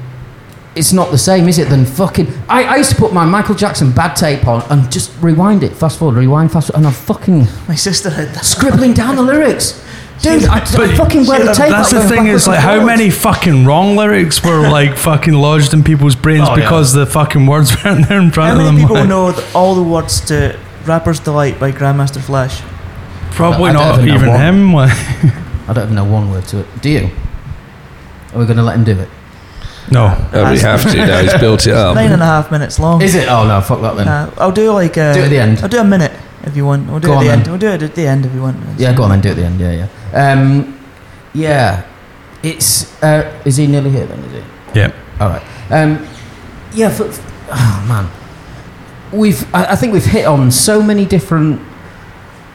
it's 0.75 0.91
not 0.93 1.11
the 1.11 1.17
same, 1.17 1.47
is 1.47 1.59
it? 1.59 1.69
Than 1.69 1.85
fucking. 1.85 2.27
I, 2.49 2.63
I 2.63 2.75
used 2.77 2.89
to 2.91 2.95
put 2.95 3.13
my 3.13 3.25
Michael 3.25 3.55
Jackson 3.55 3.91
bad 3.91 4.15
tape 4.15 4.47
on 4.47 4.61
and 4.71 4.91
just 4.91 5.11
rewind 5.21 5.63
it, 5.63 5.73
fast 5.73 5.99
forward, 5.99 6.17
rewind, 6.17 6.51
fast 6.51 6.67
forward, 6.67 6.79
and 6.79 6.87
I'm 6.87 6.93
fucking 6.93 7.45
My 7.67 7.75
sister 7.75 8.09
had 8.09 8.29
that. 8.29 8.43
scribbling 8.45 8.93
down 8.93 9.15
the 9.15 9.21
lyrics. 9.23 9.81
Dude, 10.21 10.45
I, 10.45 10.57
I 10.57 10.59
But 10.77 10.95
fucking 10.95 11.25
wear 11.25 11.43
the 11.43 11.51
tape. 11.53 11.69
That's 11.69 11.91
the 11.91 12.01
thing 12.07 12.27
is 12.27 12.47
like 12.47 12.59
how 12.59 12.77
forwards. 12.79 12.85
many 12.85 13.09
fucking 13.09 13.65
wrong 13.65 13.95
lyrics 13.97 14.41
were 14.43 14.69
like 14.77 14.95
fucking 14.97 15.33
lodged 15.33 15.73
in 15.73 15.83
people's 15.83 16.15
brains 16.15 16.47
Oh, 16.47 16.55
yeah. 16.55 16.61
because 16.63 16.93
the 16.93 17.05
fucking 17.05 17.45
words 17.45 17.75
weren't 17.83 18.07
there 18.07 18.21
in 18.21 18.31
front 18.31 18.53
How 18.53 18.59
of 18.59 18.65
many 18.65 18.77
them. 18.77 18.87
people 18.87 18.95
like, 18.95 19.09
know 19.09 19.31
th- 19.33 19.55
all 19.55 19.75
the 19.75 19.83
words 19.83 20.21
to 20.27 20.57
"Rapper's 20.85 21.19
Delight" 21.19 21.59
by 21.59 21.71
Grandmaster 21.73 22.21
Flash? 22.21 22.61
Probably 23.31 23.71
I 23.71 23.73
don't 23.73 23.81
not 23.83 23.93
even 23.95 24.07
know 24.07 24.15
even 24.15 24.29
one. 24.29 24.39
him. 24.39 24.73
Like, 25.65 25.69
I 25.69 25.73
don't 25.73 25.83
even 25.85 25.95
know 25.95 26.05
one 26.05 26.29
word 26.31 26.45
to 26.49 26.59
it. 26.59 26.67
Do 26.81 26.89
you? 26.89 27.09
Are 28.33 28.39
we 28.39 28.45
going 28.45 28.57
to 28.57 28.63
let 28.63 28.75
him 28.75 28.83
do 28.83 28.97
it? 28.99 29.09
No. 29.91 30.29
Oh, 30.33 30.51
we 30.51 30.59
have 30.59 30.81
to 30.91 30.97
now. 30.97 31.21
He's 31.21 31.33
built 31.39 31.67
it 31.67 31.73
up. 31.73 31.95
Nine 31.95 32.11
and 32.11 32.21
a 32.21 32.25
half 32.25 32.51
minutes 32.51 32.79
long. 32.79 33.01
Is 33.01 33.15
it? 33.15 33.27
Oh 33.27 33.45
no, 33.47 33.61
fuck 33.61 33.81
that 33.81 33.95
then. 33.95 34.07
Uh, 34.07 34.33
I'll 34.37 34.51
do 34.51 34.71
like 34.71 34.97
uh, 34.97 35.13
Do 35.13 35.19
it 35.21 35.25
at 35.25 35.29
the 35.29 35.39
end. 35.39 35.59
I'll 35.59 35.69
do 35.69 35.79
a 35.79 35.83
minute 35.83 36.11
if 36.43 36.55
you 36.55 36.65
want. 36.65 36.89
We'll 36.89 36.99
do 36.99 37.07
Go 37.07 37.13
it 37.13 37.15
at 37.15 37.19
on 37.19 37.23
the 37.25 37.29
then. 37.29 37.39
end. 37.39 37.47
We'll 37.47 37.57
do 37.59 37.67
it 37.67 37.83
at 37.83 37.95
the 37.95 38.07
end 38.07 38.25
if 38.25 38.33
you 38.33 38.41
want. 38.41 38.79
Yeah, 38.79 38.93
go 38.95 39.03
on 39.03 39.09
then, 39.11 39.21
do 39.21 39.29
it 39.29 39.31
at 39.31 39.37
the 39.37 39.45
end. 39.45 39.59
Yeah, 39.59 39.87
yeah. 40.13 40.31
Um, 40.31 40.79
yeah, 41.33 41.85
it's. 42.41 43.01
Uh, 43.03 43.41
is 43.45 43.57
he 43.57 43.67
nearly 43.67 43.89
here 43.91 44.05
then? 44.05 44.19
Is 44.19 44.31
he? 44.73 44.79
Yeah. 44.79 44.91
All 45.19 45.29
right. 45.29 45.43
Um, 45.71 46.07
yeah. 46.73 46.89
For, 46.89 47.05
oh 47.51 47.85
man, 47.87 48.09
we've. 49.17 49.43
I, 49.53 49.73
I 49.73 49.75
think 49.75 49.93
we've 49.93 50.05
hit 50.05 50.25
on 50.25 50.51
so 50.51 50.81
many 50.81 51.05
different, 51.05 51.61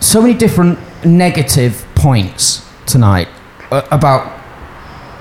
so 0.00 0.20
many 0.22 0.34
different 0.34 0.78
negative 1.04 1.84
points 1.94 2.66
tonight 2.86 3.28
uh, 3.70 3.82
about 3.90 4.38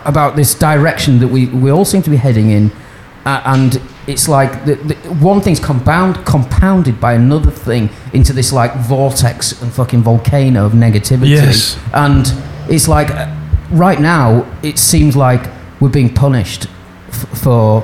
about 0.08 0.36
this 0.36 0.56
direction 0.56 1.20
that 1.20 1.28
we 1.28 1.46
we 1.48 1.70
all 1.72 1.86
seem 1.86 2.02
to 2.02 2.10
be 2.10 2.16
heading 2.18 2.50
in, 2.50 2.72
uh, 3.26 3.42
and 3.46 3.82
it's 4.08 4.28
like 4.30 4.66
the, 4.66 4.76
the, 4.76 4.96
one 5.22 5.42
thing's 5.42 5.60
compound 5.60 6.16
compounded 6.26 7.00
by 7.00 7.14
another 7.14 7.52
thing 7.52 7.90
into 8.14 8.32
this 8.34 8.52
like 8.54 8.74
vortex 8.78 9.62
and 9.62 9.72
fucking 9.72 10.02
volcano 10.02 10.66
of 10.66 10.72
negativity. 10.72 11.30
Yes. 11.30 11.78
And 11.94 12.26
it's 12.70 12.88
like 12.88 13.10
uh, 13.12 13.28
right 13.72 14.00
now 14.00 14.46
it 14.64 14.78
seems 14.80 15.16
like 15.16 15.50
we're 15.82 15.90
being 15.90 16.14
punished 16.14 16.68
f- 17.10 17.28
for 17.44 17.84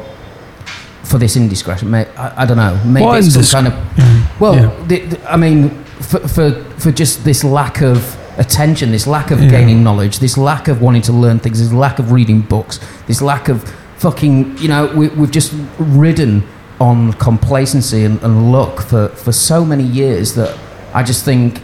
for 1.04 1.18
this 1.20 1.36
indiscretion. 1.36 1.92
May, 1.92 2.08
I, 2.16 2.44
I 2.44 2.46
don't 2.46 2.58
know. 2.58 2.80
Maybe 2.86 3.06
What 3.06 3.20
it's 3.20 3.34
some 3.34 3.42
indisc- 3.44 3.52
kind 3.52 3.68
of 3.68 4.40
well, 4.42 4.56
Yeah. 4.56 4.86
the, 4.88 5.20
I 5.32 5.36
mean, 5.38 5.70
for, 6.02 6.20
for 6.28 6.52
for 6.80 6.92
just 6.92 7.24
this 7.26 7.44
lack 7.44 7.82
of 7.82 8.18
attention, 8.38 8.92
this 8.92 9.06
lack 9.08 9.32
of 9.32 9.42
Yeah. 9.42 9.50
gaining 9.50 9.84
knowledge, 9.84 10.20
this 10.20 10.38
lack 10.38 10.68
of 10.68 10.82
wanting 10.82 11.02
to 11.04 11.14
learn 11.14 11.40
things, 11.40 11.60
this 11.60 11.72
lack 11.74 12.00
of 12.00 12.12
reading 12.12 12.42
books, 12.42 12.80
this 13.08 13.22
lack 13.22 13.50
of 13.50 13.64
fucking, 13.98 14.58
you 14.58 14.68
know, 14.68 14.88
we, 14.88 15.08
we've 15.10 15.32
just 15.32 15.54
ridden 15.78 16.44
on 16.80 17.14
complacency 17.14 18.04
and, 18.04 18.22
and 18.24 18.52
luck 18.52 18.82
for, 18.82 19.10
for 19.10 19.32
so 19.32 19.64
many 19.64 19.84
years 19.84 20.34
that 20.36 20.58
I 20.94 21.04
just 21.04 21.24
think, 21.24 21.62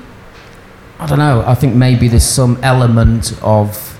I 0.99 1.07
don't 1.07 1.19
know, 1.19 1.43
I 1.45 1.55
think 1.55 1.75
maybe 1.75 2.07
there's 2.07 2.23
some 2.23 2.59
element 2.63 3.33
of 3.41 3.99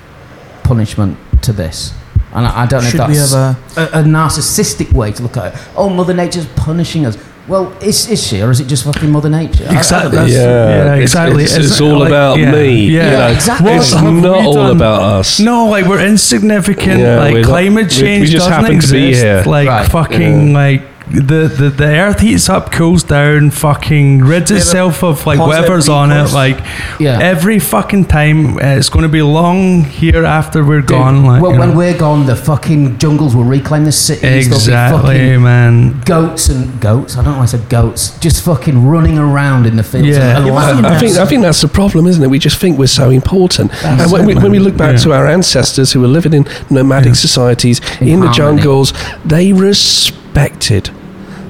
punishment 0.62 1.18
to 1.42 1.52
this. 1.52 1.92
And 2.32 2.46
I, 2.46 2.62
I 2.62 2.66
don't 2.66 2.84
know 2.84 2.90
Should 2.90 3.00
if 3.00 3.06
that's 3.08 3.34
have 3.34 3.94
a, 3.94 4.00
a 4.00 4.02
narcissistic 4.04 4.92
way 4.92 5.10
to 5.12 5.22
look 5.22 5.36
at 5.36 5.54
it. 5.54 5.60
Oh, 5.76 5.88
Mother 5.88 6.14
Nature's 6.14 6.46
punishing 6.54 7.04
us. 7.04 7.16
Well, 7.48 7.72
is, 7.82 8.08
is 8.08 8.24
she, 8.24 8.40
or 8.42 8.50
is 8.50 8.60
it 8.60 8.66
just 8.68 8.84
fucking 8.84 9.10
Mother 9.10 9.28
Nature? 9.28 9.66
I- 9.68 9.74
I 9.74 9.78
Exactly. 9.78 10.18
Yeah, 10.32 10.84
Yeah, 10.84 10.94
exactly. 10.94 11.42
It's, 11.44 11.56
It's 11.56 11.66
it's 11.72 11.80
all 11.80 11.98
like- 12.00 12.08
about 12.08 12.38
yeah, 12.38 12.52
me. 12.52 12.86
yeah. 12.86 13.04
you 13.04 13.10
know. 13.16 13.26
exactly. 13.28 13.72
It's 13.72 13.92
What 13.94 14.04
have 14.04 14.14
not 14.22 14.44
all 14.44 14.54
done? 14.54 14.76
about 14.76 15.02
us. 15.02 15.40
No, 15.40 15.66
like 15.66 15.86
we're 15.86 16.04
insignificant. 16.06 17.00
Yeah, 17.00 17.16
like 17.18 17.34
we're 17.34 17.42
climate 17.44 17.86
we- 17.86 17.90
change 18.02 18.20
we 18.26 18.32
just 18.32 18.46
doesn't 18.46 18.52
happen 18.52 18.78
to 18.80 18.92
be 18.92 19.08
exist. 19.08 19.24
here. 19.24 19.42
Like 19.46 19.68
Right. 19.68 19.88
fucking 19.90 20.52
like 20.52 20.82
the, 21.10 21.48
the 21.48 21.70
the 21.70 21.86
earth 21.98 22.20
heats 22.20 22.48
up, 22.48 22.70
cools 22.70 23.02
down, 23.02 23.50
fucking 23.50 24.20
rids 24.20 24.50
We 24.50 24.58
itself 24.58 25.02
of 25.02 25.26
like 25.26 25.38
whatever's 25.40 25.88
on 25.88 26.12
it. 26.12 26.32
Like 26.32 26.58
Yeah. 27.00 27.18
every 27.20 27.58
fucking 27.58 28.06
time, 28.06 28.56
uh, 28.56 28.60
it's 28.78 28.88
going 28.88 29.02
to 29.02 29.08
be 29.08 29.22
long 29.22 29.84
here 29.84 30.24
after 30.24 30.64
we're 30.64 30.80
Dude, 30.80 30.88
gone. 30.90 31.24
Like 31.24 31.42
when, 31.42 31.58
when 31.58 31.70
know. 31.70 31.76
we're 31.76 31.98
gone, 31.98 32.26
the 32.26 32.36
fucking 32.36 32.98
jungles 32.98 33.34
will 33.34 33.44
reclaim 33.44 33.84
the 33.84 33.92
cities. 33.92 34.20
There'll 34.48 34.48
be 34.48 34.54
exactly, 34.54 35.36
man. 35.36 36.00
goats 36.02 36.48
and 36.48 36.80
goats. 36.80 37.16
I 37.16 37.22
don't 37.24 37.32
know 37.32 37.38
why 37.38 37.42
I 37.44 37.46
said 37.46 37.68
goats. 37.68 38.16
Just 38.20 38.44
fucking 38.44 38.86
running 38.86 39.18
around 39.18 39.66
in 39.66 39.76
the 39.76 39.82
fields. 39.82 40.08
Yeah. 40.08 40.28
and, 40.36 40.38
and 40.38 40.46
Yeah, 40.46 40.52
laughing 40.52 40.82
but 40.82 40.92
I 40.92 40.98
think. 41.00 41.16
I 41.16 41.26
think 41.26 41.42
that's 41.42 41.60
the 41.60 41.68
problem, 41.68 42.06
isn't 42.06 42.22
it? 42.22 42.28
We 42.28 42.38
just 42.38 42.58
think 42.58 42.78
we're 42.78 42.86
so 42.86 43.10
important. 43.10 43.72
That's 43.72 44.02
and 44.02 44.12
when 44.12 44.22
it, 44.22 44.26
we, 44.26 44.34
when 44.42 44.52
we 44.52 44.58
look 44.60 44.76
back 44.76 44.92
Yeah. 44.92 44.98
to 45.04 45.12
our 45.12 45.26
ancestors 45.26 45.92
who 45.92 46.00
were 46.00 46.08
living 46.08 46.32
in 46.34 46.46
nomadic 46.70 47.08
Yeah. 47.08 47.12
societies 47.14 47.80
In 48.00 48.08
in, 48.08 48.20
the 48.20 48.30
jungles, 48.30 48.92
they 49.24 49.52
respected 49.52 50.90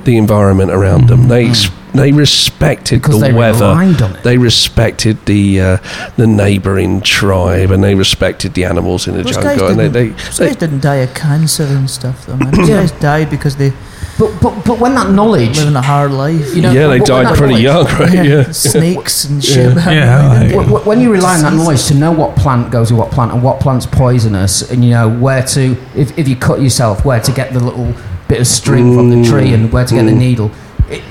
the 0.05 0.17
environment 0.17 0.71
around 0.71 1.09
them. 1.09 1.29
They 1.29 1.47
ex- 1.49 1.71
they 1.93 2.13
respected 2.13 3.03
because 3.03 3.19
the 3.21 3.27
they 3.29 3.33
weather. 3.33 3.65
on 3.65 3.95
it. 4.01 4.23
They 4.23 4.39
respected 4.39 5.25
the 5.27 5.61
uh, 5.61 5.77
the 6.17 6.27
neighbouring 6.27 7.01
tribe, 7.01 7.71
and 7.73 7.83
they 7.83 7.95
respected 7.97 8.55
the 8.55 8.65
animals 8.65 9.09
in 9.09 9.17
the 9.17 9.23
Those 9.25 9.37
guys, 9.37 9.59
jungle. 9.59 9.69
And 9.69 9.79
they, 9.79 9.89
didn't, 9.89 10.17
they, 10.17 10.23
those 10.25 10.39
they 10.39 10.47
guys 10.47 10.57
didn't 10.57 10.81
die 10.81 10.97
of 10.97 11.15
cancer 11.15 11.65
and 11.65 11.91
stuff, 11.91 12.27
though, 12.27 12.37
man. 12.37 12.51
Those 12.55 12.69
Yeah. 12.69 12.81
guys 12.81 12.93
died 12.93 13.31
because 13.31 13.57
they 13.57 13.73
But, 14.21 14.39
but, 14.41 14.65
but 14.65 14.79
when 14.79 14.95
that 14.95 15.11
knowledge, 15.11 15.57
living 15.59 15.75
a 15.75 15.83
hard 15.83 16.13
life. 16.13 16.55
you 16.55 16.63
know, 16.63 16.71
yeah, 16.71 16.83
they 16.83 17.01
when- 17.01 17.01
when 17.01 17.25
died 17.25 17.37
pretty 17.37 17.61
young, 17.63 17.87
right? 17.87 18.13
Yeah. 18.25 18.53
snakes 18.53 19.25
and 19.25 19.43
shit. 19.43 19.57
Yeah. 19.71 19.75
man. 19.75 19.93
Yeah, 19.97 20.23
They 20.23 20.29
like- 20.29 20.49
didn't 20.49 20.63
Wh- 20.63 20.71
get- 20.71 20.83
wh- 20.83 20.87
when 20.87 21.01
you 21.01 21.11
rely 21.11 21.37
on 21.39 21.43
that 21.43 21.55
knowledge 21.55 21.87
to 21.87 21.95
know 21.95 22.13
what 22.13 22.37
plant 22.37 22.71
goes 22.71 22.93
with 22.93 23.01
what 23.01 23.11
plant 23.11 23.33
and 23.33 23.43
what 23.43 23.59
plant's 23.61 23.87
poisonous, 23.87 24.71
and 24.71 24.85
you 24.85 24.91
know 24.91 25.09
where 25.09 25.43
to, 25.43 25.77
if, 25.97 26.17
if 26.17 26.29
you 26.29 26.37
cut 26.37 26.61
yourself, 26.63 27.05
where 27.05 27.19
to 27.21 27.33
get 27.33 27.53
the 27.53 27.59
little 27.61 27.93
bit 28.31 28.41
of 28.41 28.47
string 28.47 28.95
from 28.95 29.11
the 29.11 29.29
tree 29.29 29.49
mm. 29.49 29.55
and 29.55 29.73
where 29.73 29.85
to 29.85 29.95
get 29.95 30.05
the 30.05 30.13
mm. 30.13 30.19
needle. 30.19 30.51
It, 30.89 31.03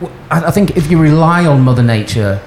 w- 0.00 0.14
I, 0.30 0.44
I 0.46 0.50
think 0.50 0.76
if 0.76 0.90
you 0.90 1.00
rely 1.00 1.46
on 1.46 1.62
Mother 1.62 1.82
Nature, 1.82 2.40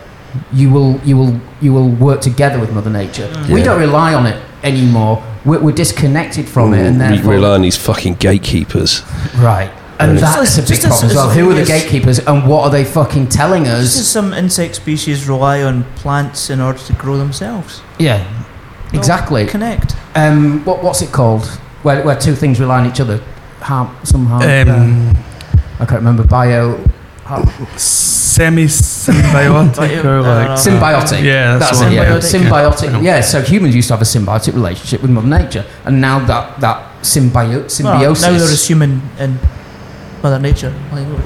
you 0.51 0.69
will 0.69 0.99
you 1.01 1.17
will 1.17 1.39
you 1.61 1.73
will 1.73 1.89
work 1.89 2.21
together 2.21 2.59
with 2.59 2.71
Mother 2.73 2.89
Nature. 2.91 3.27
Mm. 3.27 3.53
We 3.53 3.63
don't 3.63 3.79
rely 3.79 4.13
on 4.13 4.25
it 4.27 4.41
anymore. 4.63 5.21
We're, 5.45 5.59
we're 5.59 5.75
disconnected 5.75 6.47
from 6.47 6.73
it, 6.73 6.85
and 6.85 7.01
therefore 7.01 7.29
we 7.31 7.35
rely 7.35 7.55
on 7.55 7.61
these 7.61 7.77
fucking 7.77 8.15
gatekeepers. 8.15 9.01
right. 9.37 9.71
And 9.99 10.17
Just 10.17 10.35
that's 10.35 10.57
as- 10.57 10.57
a 10.57 10.61
big 10.61 10.81
just 10.81 10.83
as- 10.85 10.89
problem 10.89 11.09
as 11.11 11.15
well. 11.15 11.29
as 11.29 11.35
Who 11.37 11.51
are 11.51 11.53
the 11.53 11.65
gatekeepers, 11.65 12.19
and 12.19 12.47
what 12.47 12.63
are 12.65 12.69
they 12.71 12.83
fucking 12.83 13.27
telling 13.29 13.65
Just 13.65 13.95
as 13.95 14.01
us? 14.01 14.07
some 14.07 14.33
insect 14.33 14.75
species 14.75 15.27
rely 15.27 15.61
on 15.63 15.83
plants 15.95 16.49
in 16.49 16.59
order 16.61 16.79
to 16.79 16.93
grow 16.93 17.17
themselves. 17.17 17.81
Yeah, 17.99 18.17
They'll 18.91 18.99
exactly. 18.99 19.45
Connect. 19.45 19.95
Um, 20.15 20.63
what, 20.65 20.83
what's 20.83 21.01
it 21.01 21.11
called? 21.11 21.45
Where, 21.83 22.03
where 22.03 22.17
two 22.19 22.35
things 22.35 22.59
rely 22.59 22.79
on 22.79 22.87
each 22.89 22.99
other? 22.99 23.21
Harm, 23.63 23.95
some 24.03 24.25
harm. 24.25 24.43
Um, 24.69 25.17
I 25.79 25.85
can't 25.85 26.01
remember. 26.03 26.23
Bio. 26.23 26.77
har- 27.25 27.45
semi 27.77 28.65
symbiotic 28.65 30.03
or 30.09 30.21
like 30.21 30.49
Uh, 30.49 30.57
symbiotic. 30.57 31.23
Yeah, 31.23 31.57
that's 31.57 31.79
that's 31.79 31.81
the 31.81 31.87
it. 31.87 31.93
Yeah. 31.93 32.17
Symbiotic. 32.19 32.89
Symbiotic. 32.89 33.03
Yeah. 33.03 33.21
So 33.21 33.41
humans 33.41 33.75
used 33.75 33.87
to 33.87 33.93
have 33.93 34.01
a 34.01 34.05
symbiotic 34.05 34.53
relationship 34.53 35.01
with 35.01 35.11
Mother 35.11 35.27
Nature, 35.27 35.65
and 35.85 36.01
now 36.01 36.19
that 36.25 36.59
that 36.59 37.01
symbio- 37.01 37.59
Well, 37.61 37.69
symbiosis. 37.69 38.21
now 38.23 38.31
they're 38.31 38.53
assuming 38.53 39.01
in 39.19 39.39
Mother 40.21 40.39
Nature. 40.39 40.73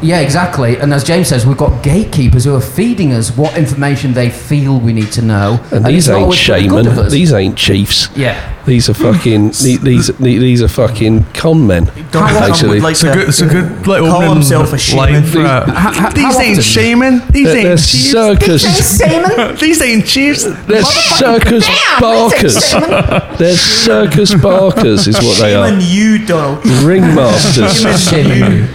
Yeah, 0.02 0.20
exactly. 0.20 0.78
And 0.78 0.94
as 0.94 1.04
James 1.04 1.28
says, 1.28 1.46
we've 1.46 1.58
got 1.58 1.82
gatekeepers 1.84 2.44
who 2.46 2.56
are 2.56 2.62
feeding 2.62 3.14
us 3.14 3.36
what 3.36 3.58
information 3.58 4.14
they 4.14 4.30
feel 4.30 4.80
we 4.80 4.94
need 4.94 5.12
to 5.14 5.22
know. 5.22 5.60
And, 5.72 5.86
it's 5.86 5.88
these 5.88 6.08
not 6.10 6.16
ain't 6.16 6.24
always 6.24 6.40
for 6.46 6.54
the 6.54 6.68
good 6.68 6.86
shaman. 6.86 7.10
These 7.10 7.34
ain't 7.34 7.58
chiefs. 7.58 8.10
yeah. 8.16 8.54
These 8.68 8.90
are 8.90 8.94
fucking. 8.94 9.50
the- 9.64 9.80
these 9.82 10.08
these 10.18 10.62
are 10.62 10.68
fucking 10.68 11.24
con 11.34 11.66
men. 11.66 11.90
Actually, 12.14 12.80
like 12.82 12.92
It's 12.92 13.04
a 13.04 13.08
to 13.08 13.14
good, 13.14 13.30
it's 13.30 13.42
a 13.42 13.48
good 13.48 13.88
little 13.88 14.10
call 14.10 14.34
himself 14.34 14.74
a 14.74 14.78
shaman. 14.78 15.24
for 15.24 15.40
a- 15.40 15.72
How- 15.72 15.92
how- 15.94 16.10
These 16.12 16.36
ain't 16.38 16.60
often? 16.60 16.62
shaman. 16.62 17.22
These 17.32 17.46
they're, 17.48 17.56
ain't 17.58 17.68
they're 17.68 17.78
circus. 17.78 18.62
These 19.62 19.82
ain't 19.82 20.06
chiefs. 20.06 20.44
They're 20.68 20.84
circus 20.84 21.66
barkers. 22.00 22.56
They're 23.38 23.56
circus 23.56 24.34
barkers, 24.36 25.08
is 25.08 25.16
what 25.18 25.38
they 25.40 25.54
Shaman 25.54 25.76
are. 25.76 25.82
you, 25.82 26.26
Donald. 26.26 26.64
Ringmasters. 26.64 28.10
Shaman 28.10 28.52
you. 28.52 28.68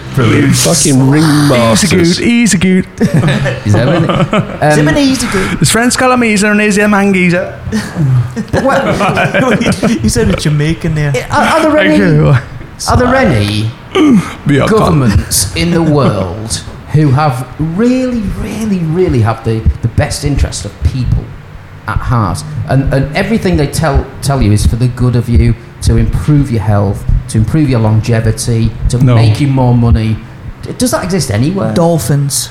Fucking 0.53 0.93
Easy 0.93 0.93
ringmasters. 0.93 2.17
good, 2.17 2.25
easy 2.27 2.57
good. 2.57 2.85
Is 3.65 3.73
that 3.73 3.85
really? 3.87 4.07
Um, 4.07 4.71
Zipping 4.75 4.97
easy 4.97 5.27
good. 5.31 5.59
His 5.59 5.71
friends 5.71 5.97
call 5.97 6.11
him 6.11 6.19
Easer 6.23 6.51
and 6.51 6.61
he's 6.61 6.77
a 6.77 6.87
man 6.87 7.11
geezer. 7.13 7.59
but 8.51 8.63
what- 8.63 8.83
you 9.89 10.09
said 10.09 10.29
a 10.29 10.35
Jamaican 10.35 10.95
there. 10.95 11.13
are, 11.31 11.41
are 11.43 11.61
there 11.71 11.77
any? 11.77 12.01
Are 12.89 12.97
there 12.97 13.15
any 13.15 13.63
Be 14.47 14.57
a 14.57 14.65
cunt. 14.65 14.69
governments 14.69 15.55
in 15.55 15.71
the 15.71 15.81
world 15.83 16.51
who 16.93 17.09
have 17.11 17.47
really, 17.77 18.21
really, 18.41 18.79
really 18.79 19.21
have 19.21 19.43
the, 19.45 19.59
the 19.81 19.87
best 19.89 20.23
interest 20.23 20.65
of 20.65 20.71
people 20.83 21.23
at 21.87 21.97
heart, 21.97 22.41
and, 22.69 22.93
and 22.93 23.15
everything 23.15 23.57
they 23.57 23.67
tell 23.67 24.05
tell 24.21 24.41
you 24.41 24.51
is 24.51 24.65
for 24.65 24.75
the 24.77 24.87
good 24.87 25.15
of 25.15 25.27
you, 25.27 25.53
to 25.81 25.97
improve 25.97 26.49
your 26.51 26.61
health, 26.61 27.03
to 27.29 27.37
improve 27.37 27.69
your 27.69 27.79
longevity, 27.81 28.71
to 28.89 28.97
No. 29.03 29.15
make 29.15 29.39
you 29.41 29.47
more 29.47 29.75
money. 29.75 30.17
Does 30.77 30.91
that 30.91 31.03
exist 31.03 31.29
anywhere? 31.29 31.73
Dolphins. 31.73 32.49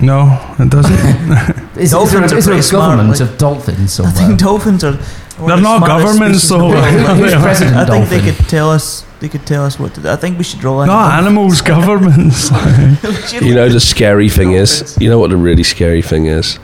No, 0.00 0.38
it 0.58 0.70
doesn't. 0.70 0.96
Is, 1.76 1.84
is 1.84 1.90
there, 1.92 2.00
Dolphins 2.00 2.32
a- 2.32 2.34
are 2.34 2.38
is 2.38 2.44
there 2.46 2.54
a 2.54 2.56
pretty 2.56 2.62
smart, 2.62 2.96
government 2.98 3.20
like- 3.20 3.28
of 3.30 3.38
dolphins 3.38 4.00
I 4.00 4.10
think 4.10 4.38
dolphins 4.38 4.84
are. 4.84 4.98
One 5.42 5.48
They're 5.50 5.60
not 5.60 5.78
smartest 5.84 6.06
governments, 6.06 6.42
species 6.42 6.52
in 6.60 7.20
the 7.20 7.30
though. 7.30 7.42
president 7.42 7.76
I 7.76 7.84
think 7.86 8.08
they 8.08 8.20
could 8.32 8.48
tell 8.48 8.70
us. 8.70 9.04
They 9.20 9.28
could 9.28 9.46
tell 9.46 9.64
us 9.64 9.78
what 9.78 9.94
to 9.94 10.00
do. 10.00 10.08
I 10.08 10.16
think 10.16 10.36
we 10.38 10.42
should 10.44 10.64
rely 10.64 10.82
on. 10.82 10.88
no, 10.88 10.98
animals, 10.98 11.60
governments. 11.76 12.50
You 13.42 13.54
know 13.54 13.68
the 13.68 13.80
scary 13.80 14.28
thing 14.28 14.52
is. 14.52 14.96
You 15.00 15.08
know 15.10 15.18
what 15.18 15.30
the 15.30 15.36
really 15.36 15.62
scary 15.62 16.02
thing 16.02 16.26
is. 16.26 16.58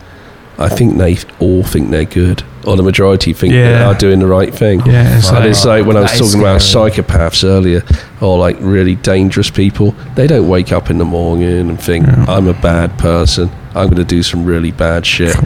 I 0.59 0.69
think 0.69 0.99
they 0.99 1.17
all 1.39 1.63
think 1.63 1.91
they're 1.91 2.05
good, 2.05 2.43
or 2.67 2.77
the 2.77 2.83
majority 2.83 3.33
think 3.33 3.53
they 3.53 3.75
are 3.75 3.95
doing 3.95 4.19
the 4.19 4.27
right 4.27 4.53
thing. 4.53 4.81
yeah, 4.85 5.17
it's 5.19 5.29
And 5.29 5.37
like, 5.39 5.51
it's 5.51 5.65
like 5.65 5.87
when 5.87 5.97
I 5.97 6.01
was 6.01 6.11
That 6.11 6.21
is 6.21 6.33
talking 6.33 6.41
about 6.41 6.61
psychopaths 6.61 7.45
earlier, 7.45 7.85
or 8.21 8.39
like 8.39 8.57
really 8.61 8.97
dangerous 8.97 9.51
people. 9.51 9.93
They 10.17 10.27
don't 10.27 10.49
wake 10.49 10.73
up 10.73 10.91
in 10.91 10.99
the 10.99 11.05
morning 11.05 11.71
and 11.71 11.81
think, 11.81 12.07
Yeah. 12.09 12.25
I'm 12.29 12.49
a 12.49 12.55
bad 12.55 12.99
person. 12.99 13.51
I'm 13.79 13.87
going 13.87 13.97
to 13.97 14.05
do 14.17 14.23
some 14.23 14.45
really 14.45 14.73
bad 14.73 15.07
shit. 15.07 15.37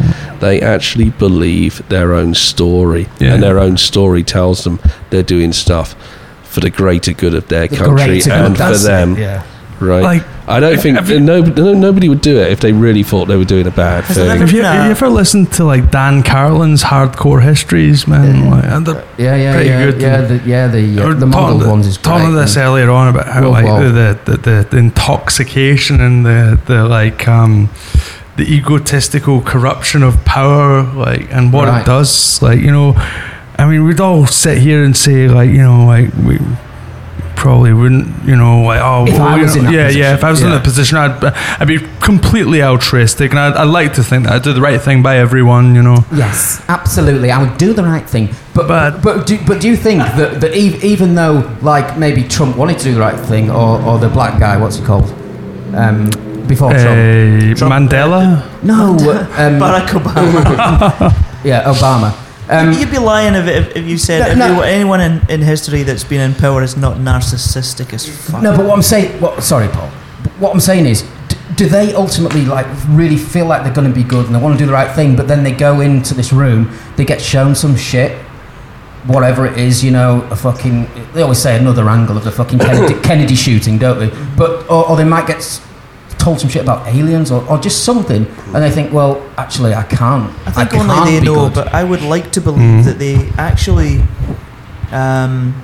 They 0.41 0.61
actually 0.61 1.11
believe 1.11 1.87
their 1.89 2.14
own 2.14 2.35
story, 2.35 3.07
Yeah. 3.20 3.35
and 3.35 3.43
their 3.43 3.59
own 3.59 3.76
story 3.76 4.22
tells 4.24 4.64
them 4.64 4.80
they're 5.11 5.22
doing 5.22 5.53
stuff 5.53 5.95
for 6.45 6.61
the 6.61 6.70
greater 6.70 7.12
good 7.12 7.35
of 7.35 7.49
their 7.49 7.68
The 7.68 7.76
country 7.76 8.20
and 8.30 8.57
for 8.57 8.62
that's 8.62 8.85
it, 8.85 8.89
them. 8.89 9.16
Yeah. 9.16 9.43
Right? 9.80 10.03
Like, 10.03 10.22
I 10.47 10.61
don't 10.61 10.78
think 10.80 11.09
you- 11.09 11.18
no, 11.18 11.41
no, 11.41 11.72
nobody 11.74 12.09
would 12.09 12.20
do 12.20 12.39
it 12.39 12.53
if 12.53 12.61
they 12.61 12.72
really 12.72 13.03
thought 13.03 13.26
they 13.26 13.37
were 13.37 13.45
doing 13.45 13.66
a 13.66 13.70
bad 13.72 14.05
thing. 14.05 14.26
there 14.28 14.37
have 14.37 14.53
you, 14.53 14.62
have 14.62 14.85
you 14.85 14.91
ever 14.93 15.09
listened 15.09 15.51
to 15.55 15.64
like 15.64 15.91
Dan 15.91 16.22
Carlin's 16.22 16.85
hardcore 16.85 17.43
histories, 17.43 18.07
man? 18.07 18.49
Like, 18.51 18.64
and 18.64 18.87
Yeah, 18.87 19.35
yeah, 19.35 19.61
yeah, 19.61 19.85
good. 19.91 20.01
yeah, 20.01 20.20
the, 20.20 20.37
yeah, 20.47 20.66
the, 20.68 20.83
We 20.83 20.99
uh, 21.01 21.14
the 21.14 21.26
Mongol 21.26 21.68
ones 21.68 21.87
is 21.89 21.97
great. 21.99 22.12
Talking 22.12 22.35
this 22.37 22.57
earlier 22.57 22.91
on 22.91 23.09
about 23.09 23.26
how 23.26 23.43
Whoa, 23.43 23.51
like 23.51 23.64
whoa. 23.66 23.91
The, 23.91 24.18
the, 24.24 24.37
the 24.37 24.66
the 24.70 24.76
intoxication 24.76 26.01
and 26.01 26.24
the 26.24 26.61
the 26.66 26.85
like 26.87 27.26
um 27.26 27.68
the 28.37 28.45
egotistical 28.45 29.41
corruption 29.43 30.03
of 30.03 30.24
power, 30.24 30.83
like 30.95 31.30
and 31.33 31.53
what 31.53 31.68
Right. 31.68 31.83
it 31.83 31.87
does, 31.87 32.41
like 32.43 32.61
you 32.61 32.70
know, 32.70 32.95
I 33.59 33.66
mean 33.66 33.85
we'd 33.85 34.01
all 34.01 34.26
sit 34.26 34.59
here 34.59 34.83
and 34.85 34.97
say 34.97 35.28
like 35.28 35.51
you 35.51 35.62
know 35.62 35.85
like 35.87 36.12
we 36.26 36.39
probably 37.35 37.72
wouldn't, 37.72 38.07
you 38.24 38.37
know, 38.37 38.62
like 38.62 38.80
oh, 38.80 39.05
If 39.07 39.14
I 39.18 39.18
well, 39.18 39.39
you 39.39 39.47
know, 39.47 39.68
in 39.68 39.74
yeah, 39.74 39.87
position, 39.87 40.01
yeah. 40.03 40.14
If 40.14 40.22
I 40.24 40.30
was 40.30 40.41
in 40.43 40.49
yeah. 40.49 40.55
that 40.55 40.64
position, 40.64 40.97
I'd 40.99 41.24
I'd 41.61 41.66
be 41.66 41.78
completely 42.01 42.62
altruistic, 42.62 43.33
and 43.33 43.41
I'd, 43.41 43.55
I'd 43.55 43.64
like 43.68 43.95
to 43.95 44.05
think 44.05 44.24
that 44.24 44.33
I'd 44.35 44.43
do 44.43 44.53
the 44.53 44.61
right 44.61 44.80
thing 44.80 45.03
by 45.03 45.16
everyone, 45.18 45.74
you 45.74 45.83
know. 45.83 46.05
Yes, 46.14 46.62
absolutely. 46.68 47.33
I 47.33 47.43
would 47.43 47.59
do 47.59 47.72
the 47.72 47.83
right 47.83 48.09
thing. 48.09 48.28
But 48.55 48.68
But- 48.68 49.03
but 49.03 49.26
do, 49.26 49.39
but 49.45 49.61
do 49.61 49.66
you 49.68 49.76
think 49.76 50.03
that, 50.03 50.41
that 50.41 50.53
ev- 50.53 50.85
even 50.85 51.16
though 51.16 51.57
like 51.62 51.99
maybe 51.99 52.22
Trump 52.22 52.57
wanted 52.57 52.78
to 52.78 52.85
do 52.85 52.95
the 52.95 53.01
right 53.01 53.18
thing, 53.18 53.51
or, 53.51 53.80
or 53.83 53.99
the 53.99 54.09
black 54.09 54.39
guy, 54.39 54.57
what's 54.57 54.76
he 54.76 54.85
called? 54.85 55.11
Um, 55.74 56.11
before 56.49 56.70
Trump. 56.72 56.86
Uh, 56.86 57.55
Trump- 57.55 57.90
Mandela. 57.90 58.62
No, 58.62 58.90
um, 58.93 59.59
Barack 59.61 59.88
Obama. 59.99 61.45
yeah, 61.45 61.64
Obama. 61.64 62.18
Um, 62.49 62.72
You'd 62.72 62.90
be 62.90 62.99
lying 62.99 63.34
if, 63.34 63.47
if, 63.47 63.76
if 63.76 63.84
you 63.86 63.97
said 63.97 64.36
No, 64.36 64.47
no. 64.47 64.61
everyone, 64.62 64.68
anyone 64.68 65.01
in, 65.01 65.30
in 65.30 65.40
history 65.43 65.84
that's 65.84 66.05
been 66.05 66.20
in 66.20 66.34
power 66.34 66.62
is 66.62 66.76
not 66.76 66.97
narcissistic 66.99 67.93
as 67.95 68.07
fuck. 68.09 68.43
no, 68.43 68.55
but 68.57 68.66
what 68.66 68.74
I'm 68.76 68.82
saying, 68.82 69.20
what, 69.20 69.43
sorry, 69.43 69.68
Paul. 69.68 69.88
What 70.38 70.53
I'm 70.53 70.61
saying 70.61 70.86
is, 70.86 71.03
d- 71.28 71.36
do 71.57 71.68
they 71.68 71.95
ultimately 71.95 72.45
like 72.45 72.66
really 72.88 73.16
feel 73.16 73.47
like 73.47 73.62
they're 73.62 73.72
going 73.72 73.88
to 73.88 73.95
be 73.95 74.03
good 74.03 74.26
and 74.26 74.34
they 74.34 74.40
want 74.40 74.55
to 74.55 74.59
do 74.59 74.66
the 74.66 74.72
right 74.72 74.93
thing, 74.95 75.14
but 75.16 75.28
then 75.28 75.45
they 75.45 75.53
go 75.53 75.80
into 75.80 76.14
this 76.14 76.32
room, 76.32 76.76
they 76.97 77.05
get 77.05 77.20
shown 77.22 77.55
some 77.55 77.76
shit, 77.76 78.18
whatever 79.07 79.47
it 79.47 79.57
is, 79.57 79.82
you 79.84 79.90
know, 79.93 80.22
a 80.30 80.36
fucking. 80.36 80.88
They 81.14 81.22
always 81.22 81.38
say 81.40 81.57
another 81.57 81.88
angle 81.88 82.16
of 82.16 82.24
the 82.24 82.32
fucking 82.32 82.59
Kennedy, 82.59 83.01
Kennedy 83.03 83.34
shooting, 83.36 83.78
don't 83.78 83.99
they? 83.99 84.11
But 84.36 84.68
or, 84.70 84.88
or 84.90 84.97
they 84.97 85.05
might 85.05 85.26
get 85.26 85.38
s- 85.38 85.61
told 86.22 86.38
some 86.40 86.48
shit 86.48 86.62
about 86.62 86.86
aliens 86.86 87.30
or, 87.32 87.40
or 87.50 87.58
just 87.58 87.84
something, 87.84 88.26
and 88.54 88.62
they 88.64 88.70
think, 88.70 88.92
well, 88.92 89.14
actually, 89.36 89.74
I 89.74 89.82
can't. 89.82 90.30
I 90.46 90.50
think 90.52 90.70
can't 90.70 90.88
only 90.90 91.18
they 91.18 91.24
know, 91.26 91.34
good. 91.48 91.54
but 91.54 91.66
I 91.74 91.82
would 91.84 92.02
like 92.14 92.30
to 92.32 92.40
believe 92.40 92.60
Mhm. 92.80 92.84
that 92.84 92.98
they 93.04 93.16
actually 93.50 94.02
um, 94.92 95.54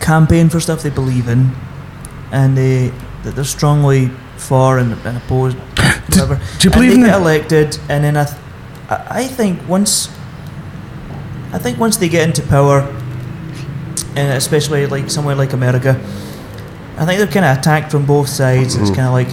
campaign 0.00 0.48
for 0.48 0.60
stuff 0.60 0.82
they 0.82 0.90
believe 0.90 1.26
in, 1.28 1.50
and 2.32 2.56
they 2.56 2.92
that 3.24 3.34
they're 3.34 3.44
strongly 3.58 4.10
for 4.36 4.78
and, 4.78 4.92
and 5.04 5.16
opposed, 5.16 5.56
whatever. 5.58 6.36
Do 6.58 6.68
you 6.68 6.70
and 6.70 6.72
believe 6.72 6.90
they 6.90 6.94
in 6.96 7.04
get 7.06 7.12
the- 7.12 7.22
elected, 7.22 7.78
and 7.88 8.04
then 8.04 8.16
I, 8.16 8.24
th- 8.24 8.36
I 8.88 8.96
I 9.22 9.26
think 9.26 9.58
once, 9.68 10.08
I 11.52 11.58
think 11.58 11.78
once 11.78 11.96
they 11.96 12.08
get 12.08 12.22
into 12.28 12.42
power, 12.42 12.80
and 14.16 14.32
especially 14.42 14.86
like 14.86 15.10
somewhere 15.10 15.34
like 15.34 15.52
America, 15.52 15.90
I 16.98 17.04
think 17.06 17.18
they're 17.18 17.26
kind 17.38 17.44
of 17.46 17.58
attacked 17.58 17.90
from 17.90 18.04
both 18.06 18.28
sides. 18.28 18.76
It's 18.76 18.90
kind 18.90 19.08
of 19.08 19.12
like, 19.20 19.28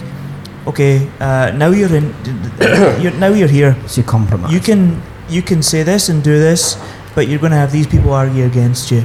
okay, 0.68 1.08
uh, 1.20 1.50
now 1.56 1.70
you're 1.70 1.94
in, 1.94 2.14
you're, 3.02 3.12
now 3.18 3.28
you're 3.28 3.48
here. 3.48 3.76
It's 3.84 3.96
your 3.96 4.06
compromise. 4.06 4.52
You 4.52 4.60
can 4.60 5.00
you 5.28 5.42
can 5.42 5.62
say 5.62 5.82
this 5.82 6.08
and 6.08 6.22
do 6.22 6.38
this, 6.38 6.76
but 7.14 7.28
you're 7.28 7.40
going 7.40 7.52
to 7.52 7.58
have 7.58 7.72
these 7.72 7.86
people 7.86 8.12
argue 8.12 8.44
against 8.46 8.90
you. 8.90 9.04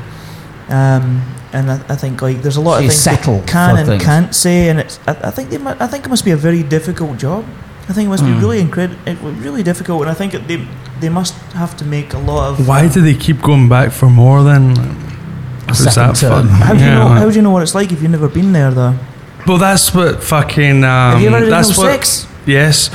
Um, 0.70 1.22
and 1.52 1.70
I, 1.72 1.76
I 1.90 1.96
think 1.96 2.22
like 2.22 2.42
there's 2.42 2.56
a 2.58 2.62
lot 2.62 2.76
So 2.78 2.86
of 2.86 2.90
things 2.90 3.02
settle 3.02 3.40
they 3.40 3.46
can 3.48 3.78
and 3.78 3.88
things. 3.88 4.04
can't 4.04 4.34
say, 4.36 4.70
and 4.70 4.80
it's 4.80 5.00
I, 5.08 5.12
I 5.30 5.32
think 5.32 5.50
they 5.50 5.58
mu- 5.58 5.76
I 5.80 5.88
think 5.88 6.06
it 6.06 6.10
must 6.10 6.26
be 6.26 6.32
a 6.32 6.38
very 6.38 6.64
difficult 6.64 7.18
job. 7.18 7.44
I 7.90 7.94
think 7.94 8.06
it 8.08 8.10
must 8.10 8.24
Mm. 8.24 8.34
be 8.36 8.40
really 8.40 8.60
incredible, 8.62 9.32
really 9.44 9.64
difficult, 9.64 10.02
and 10.04 10.10
I 10.12 10.14
think 10.16 10.34
it, 10.34 10.48
they 10.48 10.66
they 11.02 11.10
must 11.10 11.34
have 11.54 11.76
to 11.78 11.86
make 11.86 12.14
a 12.14 12.18
lot 12.20 12.50
of. 12.60 12.68
Why 12.68 12.88
do 12.88 13.02
they 13.02 13.14
keep 13.14 13.42
going 13.42 13.68
back 13.70 13.92
for 13.92 14.10
more 14.10 14.42
then? 14.44 14.76
How's 15.68 15.84
second 15.94 16.16
that 16.16 16.18
fun? 16.18 16.48
How 16.48 16.74
do 16.74 16.80
you 16.80 16.90
know? 16.92 17.08
How 17.20 17.30
do 17.30 17.36
you 17.36 17.42
know 17.42 17.52
what 17.52 17.64
it's 17.64 17.76
like 17.76 17.92
if 17.92 18.02
you've 18.02 18.12
never 18.12 18.30
been 18.30 18.54
there, 18.54 18.72
though? 18.72 18.96
Well, 19.48 19.58
that's 19.58 19.94
what 19.94 20.24
fucking. 20.24 20.84
Um, 20.84 21.14
have 21.14 21.22
you 21.22 21.30
ever 21.30 21.46
that's 21.48 21.78
what, 21.78 21.92
sex? 21.92 22.28
Yes, 22.46 22.90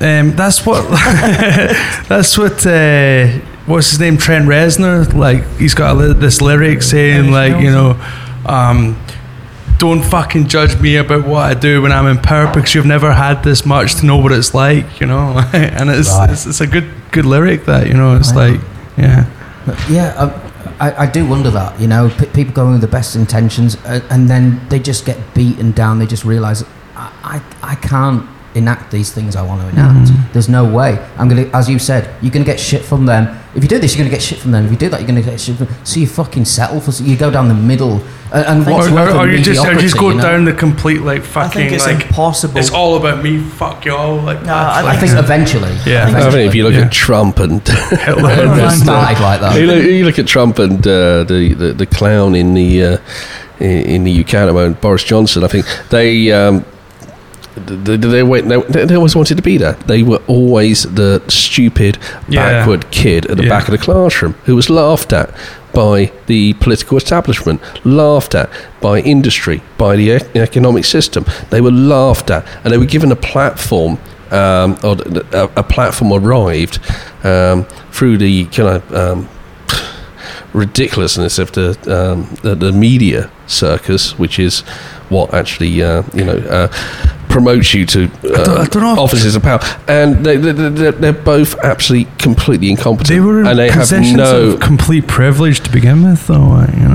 um, 0.00 0.32
that's 0.36 0.64
what. 0.66 0.88
that's 2.08 2.36
what. 2.36 2.66
Uh, 2.66 3.28
what's 3.66 3.90
his 3.90 4.00
name? 4.00 4.16
Trent 4.18 4.46
Reznor. 4.46 5.12
Like 5.14 5.44
he's 5.58 5.74
got 5.74 5.96
li- 5.96 6.12
this 6.12 6.40
lyric 6.40 6.82
saying, 6.82 7.30
like 7.30 7.62
you 7.62 7.70
know, 7.70 7.90
um, 8.46 9.00
don't 9.78 10.02
fucking 10.04 10.48
judge 10.48 10.80
me 10.80 10.96
about 10.96 11.26
what 11.26 11.42
I 11.42 11.54
do 11.54 11.82
when 11.82 11.92
I'm 11.92 12.06
in 12.06 12.18
power 12.18 12.52
because 12.52 12.74
you've 12.74 12.86
never 12.86 13.12
had 13.12 13.42
this 13.44 13.64
much 13.64 13.96
to 13.96 14.06
know 14.06 14.16
what 14.16 14.32
it's 14.32 14.54
like, 14.54 15.00
you 15.00 15.06
know. 15.06 15.38
and 15.52 15.90
it's, 15.90 16.08
Right. 16.10 16.30
it's 16.30 16.46
it's 16.46 16.60
a 16.60 16.66
good 16.66 16.90
good 17.12 17.24
lyric 17.26 17.66
that 17.66 17.86
you 17.86 17.94
know. 17.94 18.16
It's 18.16 18.32
Right. 18.32 18.52
like 18.52 18.60
yeah. 18.96 19.26
But 19.66 19.88
yeah, 19.90 20.40
I, 20.80 21.04
I 21.04 21.06
do 21.06 21.26
wonder 21.26 21.50
that. 21.50 21.78
You 21.80 21.86
know, 21.88 22.10
p- 22.10 22.26
people 22.26 22.54
go 22.54 22.66
in 22.66 22.72
with 22.72 22.80
the 22.80 22.88
best 22.88 23.16
intentions, 23.16 23.76
uh, 23.84 24.00
and 24.10 24.28
then 24.28 24.60
they 24.68 24.78
just 24.78 25.04
get 25.06 25.18
beaten 25.34 25.72
down. 25.72 25.98
They 25.98 26.06
just 26.06 26.24
realise 26.24 26.62
I, 26.96 27.42
I, 27.62 27.72
I 27.72 27.74
can't 27.76 28.28
enact 28.54 28.90
these 28.92 29.10
things 29.12 29.34
I 29.36 29.42
want 29.42 29.62
to 29.62 29.68
enact. 29.68 30.10
Mhm. 30.10 30.32
There's 30.32 30.48
no 30.48 30.64
way. 30.64 30.98
I'm 31.18 31.28
gonna, 31.28 31.46
as 31.52 31.68
you 31.68 31.78
said, 31.78 32.08
you're 32.22 32.30
gonna 32.32 32.44
get 32.44 32.60
shit 32.60 32.84
from 32.84 33.06
them. 33.06 33.28
If 33.54 33.62
you 33.62 33.68
do 33.68 33.78
this, 33.78 33.94
you're 33.94 34.04
gonna 34.04 34.10
get 34.14 34.22
shit 34.22 34.38
from 34.38 34.50
them. 34.52 34.64
If 34.66 34.70
you 34.72 34.76
do 34.76 34.88
that, 34.88 35.00
you're 35.00 35.06
gonna 35.08 35.22
get 35.22 35.40
shit 35.40 35.56
from. 35.56 35.68
So 35.84 36.00
you 36.00 36.06
fucking 36.06 36.44
settle 36.44 36.80
for. 36.80 36.90
You 37.02 37.16
go 37.16 37.30
down 37.30 37.48
the 37.48 37.54
middle, 37.54 38.02
and, 38.32 38.44
and 38.46 38.66
what's 38.66 38.88
Or, 38.88 38.98
or, 38.98 39.16
or 39.22 39.28
you 39.28 39.38
just 39.38 39.60
or 39.60 39.74
just 39.74 39.94
mediocrity, 39.94 39.98
go 40.00 40.08
you 40.10 40.14
know? 40.16 40.22
down 40.22 40.44
the 40.44 40.52
complete 40.52 41.02
like 41.02 41.22
fucking, 41.22 41.40
I 41.40 41.44
fucking 41.46 41.60
think 41.62 41.72
it's 41.72 41.86
like 41.86 42.06
impossible. 42.06 42.58
it's 42.58 42.70
all 42.70 42.96
about 42.96 43.22
me. 43.22 43.38
Fuck 43.40 43.84
y'all. 43.84 44.20
Like 44.22 44.40
No, 44.40 44.46
that. 44.46 44.84
I 44.84 44.90
I 44.92 44.96
think 44.96 45.12
so. 45.12 45.18
eventually. 45.18 45.72
Yeah. 45.86 46.08
I 46.14 46.26
I 46.26 46.30
think 46.30 46.48
if 46.48 46.54
you 46.54 46.64
look 46.64 46.74
Yeah. 46.74 46.86
at 46.86 46.92
Trump 46.92 47.38
and 47.40 47.60
Hitler. 47.68 48.30
It 48.30 48.38
and, 48.48 48.72
started 48.72 49.20
like 49.20 49.40
that. 49.40 49.58
you, 49.60 49.66
look, 49.66 49.84
you 49.84 50.04
look 50.04 50.18
at 50.18 50.26
Trump 50.26 50.58
and 50.58 50.78
uh, 50.86 51.24
the, 51.24 51.54
the 51.56 51.72
the 51.72 51.86
clown 51.86 52.34
in 52.34 52.54
the 52.54 52.82
uh, 52.84 52.96
in, 53.60 53.70
in 53.70 54.04
the 54.04 54.20
UK 54.24 54.34
at 54.34 54.46
the 54.46 54.52
moment, 54.52 54.80
Boris 54.80 55.04
Johnson. 55.04 55.42
I 55.44 55.48
think 55.48 55.64
they. 55.90 56.30
Um, 56.32 56.64
they, 57.56 57.96
they, 57.96 58.22
went, 58.22 58.48
they, 58.48 58.84
they 58.84 58.94
always 58.96 59.14
wanted 59.14 59.36
to 59.36 59.42
be 59.42 59.56
there. 59.58 59.74
They 59.86 60.02
were 60.02 60.20
always 60.26 60.82
the 60.82 61.22
stupid, 61.28 61.98
Yeah. 62.28 62.42
backward 62.60 62.90
kid 62.90 63.26
at 63.26 63.36
the 63.36 63.44
Yeah. 63.44 63.48
back 63.48 63.64
of 63.68 63.72
the 63.72 63.78
classroom 63.78 64.34
who 64.44 64.56
was 64.56 64.68
laughed 64.68 65.12
at 65.12 65.30
by 65.72 66.12
the 66.26 66.52
political 66.54 66.96
establishment, 66.96 67.60
laughed 67.84 68.34
at 68.34 68.48
by 68.80 69.00
industry, 69.00 69.62
by 69.78 69.96
the 69.96 70.12
economic 70.34 70.84
system. 70.84 71.24
They 71.50 71.60
were 71.60 71.70
laughed 71.72 72.30
at, 72.30 72.44
and 72.62 72.72
they 72.72 72.78
were 72.78 72.86
given 72.86 73.10
a 73.12 73.16
platform. 73.16 73.98
Um, 74.30 74.76
or 74.82 74.96
a, 75.32 75.48
a 75.56 75.62
platform 75.62 76.12
arrived 76.12 76.80
um, 77.24 77.66
through 77.92 78.18
the 78.18 78.46
kind 78.46 78.68
of 78.68 78.94
um, 78.94 79.28
ridiculousness 80.52 81.38
of 81.38 81.52
the, 81.52 81.76
um, 81.86 82.34
the 82.42 82.54
the 82.54 82.72
media 82.72 83.30
circus, 83.46 84.18
which 84.18 84.38
is 84.38 84.62
what 85.10 85.32
actually 85.34 85.82
uh, 85.82 86.02
you 86.14 86.24
know 86.24 86.36
uh, 86.48 86.68
promotes 87.28 87.74
you 87.74 87.84
to 87.86 88.04
uh, 88.04 88.44
don't- 88.44 88.58
I 88.58 88.64
don't 88.66 88.82
know 88.82 89.02
offices 89.02 89.34
of 89.36 89.42
power, 89.42 89.60
and 89.88 90.24
they, 90.24 90.36
they, 90.36 90.52
they're 90.92 91.12
both 91.12 91.58
absolutely 91.64 92.10
completely 92.18 92.70
incompetent, 92.70 93.08
They 93.08 93.20
were 93.20 93.40
in 93.40 93.46
and 93.48 93.58
they 93.58 93.70
have 93.70 93.90
no. 94.16 94.50
of 94.52 94.60
complete 94.60 95.06
privilege 95.08 95.60
to 95.60 95.70
begin 95.70 96.04
with, 96.04 96.26
though. 96.28 96.64
You 96.76 96.88
know, 96.88 96.93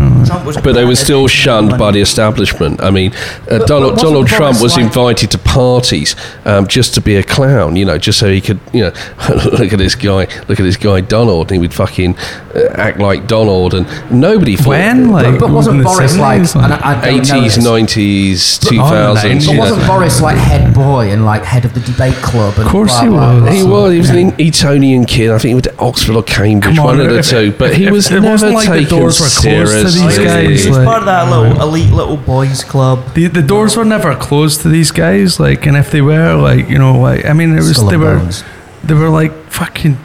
But 0.63 0.73
they 0.73 0.85
were 0.85 0.95
still 0.95 1.27
shunned 1.27 1.77
by 1.77 1.91
the 1.91 2.01
establishment. 2.01 2.81
I 2.83 2.91
mean, 2.91 3.11
uh, 3.49 3.59
But- 3.59 3.67
Donald, 3.67 3.95
but 3.95 4.03
Donald 4.03 4.27
Trump 4.27 4.61
was 4.61 4.75
like- 4.75 4.85
invited 4.85 5.31
to 5.31 5.37
parties 5.37 6.15
um, 6.45 6.67
just 6.67 6.93
to 6.95 7.01
be 7.01 7.15
a 7.15 7.23
clown, 7.23 7.75
you 7.75 7.85
know, 7.85 7.97
just 7.97 8.19
so 8.19 8.29
he 8.31 8.41
could, 8.41 8.59
you 8.73 8.81
know, 8.83 8.91
look 9.59 9.73
at 9.73 9.79
this 9.79 9.95
guy, 9.95 10.27
look 10.47 10.59
at 10.59 10.63
this 10.63 10.77
guy 10.77 11.01
Donald, 11.01 11.51
and 11.51 11.55
he 11.55 11.59
would 11.59 11.73
fucking 11.73 12.15
uh, 12.55 12.59
act 12.75 12.99
like 12.99 13.27
Donald, 13.27 13.73
and 13.73 13.85
nobody 14.11 14.55
thought. 14.55 14.67
when 14.67 15.09
like 15.09 15.25
but, 15.39 15.47
but 15.47 15.49
wasn't 15.51 15.83
Boris 15.83 16.17
like? 16.17 16.41
70s, 16.41 16.63
And 16.63 16.73
I, 16.73 16.77
I 16.77 16.93
don't 16.93 17.27
know 17.27 17.35
Eighties, 17.39 17.57
nineties, 17.63 18.59
But- 18.59 18.69
two 18.69 18.75
the 18.77 18.83
thousands. 18.83 19.45
90s. 19.45 19.47
But 19.47 19.57
wasn't 19.57 19.81
know. 19.81 19.87
Boris 19.87 20.21
like 20.21 20.37
head 20.37 20.73
boy 20.73 21.09
and 21.11 21.25
like 21.25 21.43
head 21.43 21.65
of 21.65 21.73
the 21.73 21.79
debate 21.81 22.15
club? 22.15 22.53
And 22.55 22.65
Of 22.65 22.71
course 22.71 22.91
blah, 22.91 23.01
he 23.01 23.07
blah, 23.09 23.33
was. 23.33 23.41
blah? 23.43 23.51
He 23.51 23.63
was. 23.63 23.93
He 23.93 23.99
was 23.99 24.09
an 24.09 24.41
Etonian 24.41 25.05
kid. 25.05 25.31
I 25.31 25.37
think 25.37 25.49
he 25.49 25.53
went 25.55 25.65
to 25.65 25.77
Oxford 25.79 26.15
or 26.15 26.23
Cambridge, 26.23 26.77
on, 26.77 26.85
one 26.85 26.99
of 27.01 27.09
the 27.09 27.21
two. 27.21 27.51
But 27.51 27.75
he 27.75 27.85
if- 27.85 27.91
was 27.91 28.05
if 28.07 28.11
it 28.13 28.21
never 28.21 28.31
wasn't 28.31 28.53
like 28.53 28.67
the 28.69 28.73
taken 28.79 28.97
doors 28.99 29.19
were 29.19 29.25
closed 29.27 29.41
seriously. 29.41 30.18
These 30.19 30.31
He 30.31 30.47
was- 30.47 30.57
guys, 30.57 30.63
he 30.65 30.71
like- 30.71 30.85
part 30.87 30.99
of 30.99 31.05
that 31.05 31.29
little 31.29 31.61
elite 31.61 31.91
little 31.91 32.17
boys 32.17 32.63
club. 32.63 33.13
The, 33.13 33.27
the 33.27 33.41
doors 33.41 33.75
were 33.77 33.85
never 33.85 34.15
closed 34.15 34.61
to 34.61 34.69
these 34.69 34.91
guys, 34.91 35.39
like, 35.39 35.65
and 35.65 35.75
if 35.77 35.91
they 35.91 36.01
were, 36.01 36.35
like, 36.35 36.69
you 36.69 36.77
know, 36.77 36.99
like, 36.99 37.25
I 37.25 37.33
mean, 37.33 37.51
it 37.53 37.57
was 37.57 37.71
Skull 37.77 37.87
they 37.89 37.95
and 37.95 38.03
were 38.03 38.17
bones. 38.19 38.43
they 38.83 38.93
were 38.93 39.09
like 39.09 39.31
fucking. 39.49 39.97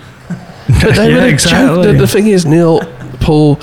But 0.66 0.95
they 0.97 1.09
yeah, 1.11 1.15
were 1.16 1.20
the 1.23 1.28
exactly. 1.28 1.82
joke. 1.85 1.85
The, 1.85 1.93
the 2.01 2.07
thing 2.09 2.27
is, 2.28 2.47
Neil, 2.47 2.81
Paul, 3.20 3.61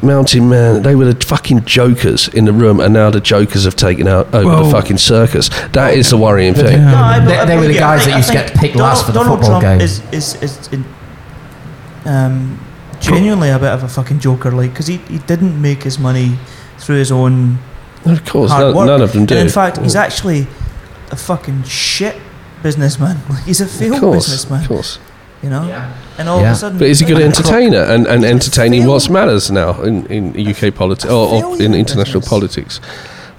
Mountain 0.00 0.48
Man, 0.48 0.82
they 0.82 0.94
were 0.94 1.12
the 1.12 1.24
fucking 1.26 1.64
jokers 1.64 2.28
in 2.28 2.44
the 2.44 2.52
room, 2.52 2.78
and 2.78 2.94
now 2.94 3.10
the 3.10 3.20
jokers 3.20 3.64
have 3.64 3.74
taken 3.74 4.06
out 4.06 4.32
over 4.32 4.46
Well- 4.46 4.64
the 4.64 4.70
fucking 4.70 4.98
circus. 4.98 5.50
That 5.72 5.94
is 5.94 6.10
the 6.10 6.16
worrying 6.16 6.54
thing. 6.54 6.78
Yeah. 6.78 6.90
No, 6.92 6.96
I, 6.96 7.18
They- 7.18 7.36
I 7.38 7.44
they 7.44 7.56
were 7.56 7.62
the 7.62 7.66
believe- 7.68 7.76
I 7.82 7.96
guys 7.96 8.04
think- 8.04 8.12
that 8.12 8.16
used 8.18 8.28
to 8.30 8.38
think 8.38 8.48
get 8.52 8.56
picked 8.60 8.76
last 8.76 9.04
for 9.06 9.10
the 9.12 9.18
Donald 9.18 9.40
football 9.40 9.60
Trump 9.60 9.80
game. 9.80 9.84
Is 9.84 10.00
is 10.12 10.36
is 10.40 10.68
in, 10.72 10.84
um, 12.06 12.60
genuinely 13.08 13.50
a 13.50 13.58
bit 13.58 13.70
of 13.70 13.82
a 13.82 13.88
fucking 13.88 14.20
joker, 14.20 14.50
like 14.50 14.70
because 14.72 14.86
he, 14.86 14.96
he 15.08 15.18
didn't 15.18 15.60
make 15.60 15.82
his 15.82 15.98
money 15.98 16.36
through 16.78 16.96
his 16.96 17.10
own 17.12 17.58
Of 18.04 18.24
course, 18.24 18.50
hard 18.50 18.74
work. 18.74 18.86
none 18.86 19.02
of 19.02 19.12
them 19.12 19.26
do. 19.26 19.34
And 19.34 19.42
in 19.48 19.52
fact, 19.52 19.78
he's 19.78 19.96
oh. 19.96 20.00
actually 20.00 20.46
a 21.10 21.16
fucking 21.16 21.64
shit 21.64 22.16
businessman. 22.62 23.16
Like 23.28 23.44
he's 23.44 23.60
a 23.60 23.64
of 23.64 23.70
failed 23.70 24.00
course, 24.00 24.26
businessman, 24.26 24.62
of 24.62 24.68
course. 24.68 24.98
you 25.42 25.50
know. 25.50 25.62
And 26.18 26.28
all 26.28 26.40
Yeah. 26.40 26.50
of 26.50 26.56
a 26.56 26.58
sudden, 26.58 26.78
But 26.78 26.88
is 26.88 26.98
he 27.00 27.04
a 27.06 27.08
good 27.08 27.22
entertainer 27.22 27.82
and, 27.82 28.06
and 28.06 28.24
entertaining 28.24 28.82
failed- 28.82 28.92
what 28.92 29.10
matters 29.10 29.50
now 29.50 29.80
in, 29.82 30.06
in 30.06 30.46
UK 30.50 30.74
politics 30.74 31.10
or, 31.10 31.28
or 31.44 31.54
in 31.56 31.62
in 31.62 31.74
international 31.74 32.20
business. 32.20 32.28
politics? 32.28 32.80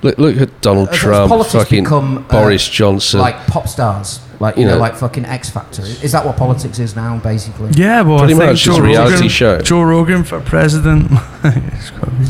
Look, 0.01 0.17
look 0.17 0.37
at 0.37 0.61
Donald 0.61 0.89
Has 0.89 0.97
Trump, 0.97 1.29
politics 1.29 1.53
fucking 1.63 1.83
become, 1.83 2.17
uh, 2.19 2.21
Boris 2.31 2.67
Johnson. 2.69 3.19
like 3.19 3.35
pop 3.47 3.67
stars, 3.67 4.21
like 4.39 4.55
you, 4.55 4.61
You 4.61 4.67
know, 4.69 4.73
know. 4.75 4.79
like 4.79 4.95
fucking 4.95 5.25
X 5.25 5.49
Factor. 5.49 5.81
Is 5.81 6.13
that 6.13 6.25
what 6.25 6.37
politics 6.37 6.79
is 6.79 6.95
now, 6.95 7.17
basically? 7.17 7.71
Yeah, 7.71 8.01
well, 8.01 8.19
Pretty 8.19 8.35
I 8.35 8.37
much, 8.37 8.63
Joe 8.63 8.71
it's 8.71 8.79
a 8.79 8.83
reality 8.83 9.13
Rogan, 9.15 9.29
show. 9.29 9.59
Joe 9.61 9.81
Rogan 9.83 10.23
for 10.23 10.39
president. 10.41 11.11
It's 11.43 11.89
gotta 11.91 12.11
be- 12.11 12.25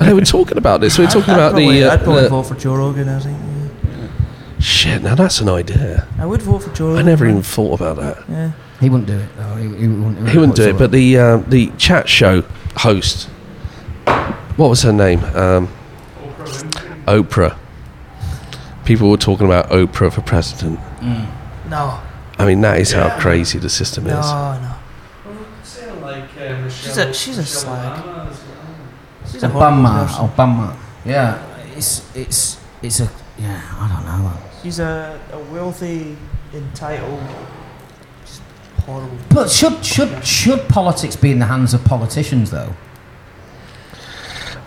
they 0.08 0.12
were 0.12 0.20
talking 0.22 0.58
about 0.58 0.80
this. 0.82 0.98
We're 0.98 1.06
talking 1.06 1.30
I'd 1.30 1.36
about 1.36 1.50
probably, 1.52 1.80
the. 1.80 1.88
Uh, 1.90 1.94
I'd 1.94 2.02
probably 2.04 2.22
the- 2.24 2.28
vote 2.28 2.42
for 2.42 2.54
Joe 2.56 2.74
Rogan. 2.76 3.08
I 3.08 3.18
think. 3.20 3.38
yeah. 3.38 4.58
shit, 4.58 5.02
now 5.02 5.14
that's 5.14 5.40
an 5.40 5.48
idea. 5.48 6.06
I 6.18 6.26
would 6.26 6.42
vote 6.42 6.58
for 6.64 6.70
Joe 6.74 6.96
I 6.96 7.02
never 7.02 7.26
even 7.26 7.42
thought 7.42 7.80
about 7.80 7.96
that. 7.96 8.24
Yeah. 8.28 8.52
He 8.80 8.90
wouldn't 8.90 9.06
do 9.08 9.16
it. 9.18 9.28
though. 9.36 9.56
He, 9.56 9.62
he 9.62 9.88
wouldn't, 9.88 10.28
He 10.28 10.36
wouldn't 10.38 10.56
do 10.56 10.68
it, 10.68 10.76
but 10.78 10.90
the 10.90 11.16
uh, 11.18 11.36
the 11.38 11.70
chat 11.78 12.08
show 12.08 12.42
host, 12.76 13.28
what 14.56 14.68
was 14.68 14.82
her 14.82 14.92
name? 14.92 15.22
Um, 15.36 15.68
Oprah. 17.06 17.58
People 18.84 19.10
were 19.10 19.16
talking 19.16 19.46
about 19.46 19.70
Oprah 19.70 20.12
for 20.12 20.22
president. 20.22 20.78
Mm. 21.00 21.26
No. 21.68 22.00
I 22.38 22.46
mean, 22.46 22.60
that 22.62 22.80
is 22.80 22.92
how 22.92 23.18
crazy 23.20 23.58
the 23.58 23.68
system 23.68 24.06
is. 24.06 24.12
No, 24.12 24.58
no. 24.60 24.74
She's 26.68 26.96
a 26.98 27.14
she's 27.14 27.38
a 27.38 27.44
slag. 27.44 28.02
She's 29.30 29.42
a 29.42 29.48
horrible 29.48 29.82
Obama. 29.82 30.06
Obama. 30.28 30.76
Yeah, 31.04 31.40
it's 31.76 32.14
it's 32.16 32.58
it's 32.82 33.00
a 33.00 33.10
yeah. 33.38 33.60
I 33.78 33.88
don't 33.88 34.04
know. 34.04 34.32
She's 34.62 34.78
a, 34.78 35.20
a 35.32 35.38
wealthy, 35.52 36.16
entitled, 36.52 37.20
just 38.24 38.42
horrible. 38.84 39.16
But 39.30 39.50
should 39.50 39.84
should 39.84 40.24
should 40.24 40.68
politics 40.68 41.16
be 41.16 41.30
in 41.30 41.38
the 41.38 41.46
hands 41.46 41.74
of 41.74 41.84
politicians 41.84 42.50
though? 42.50 42.74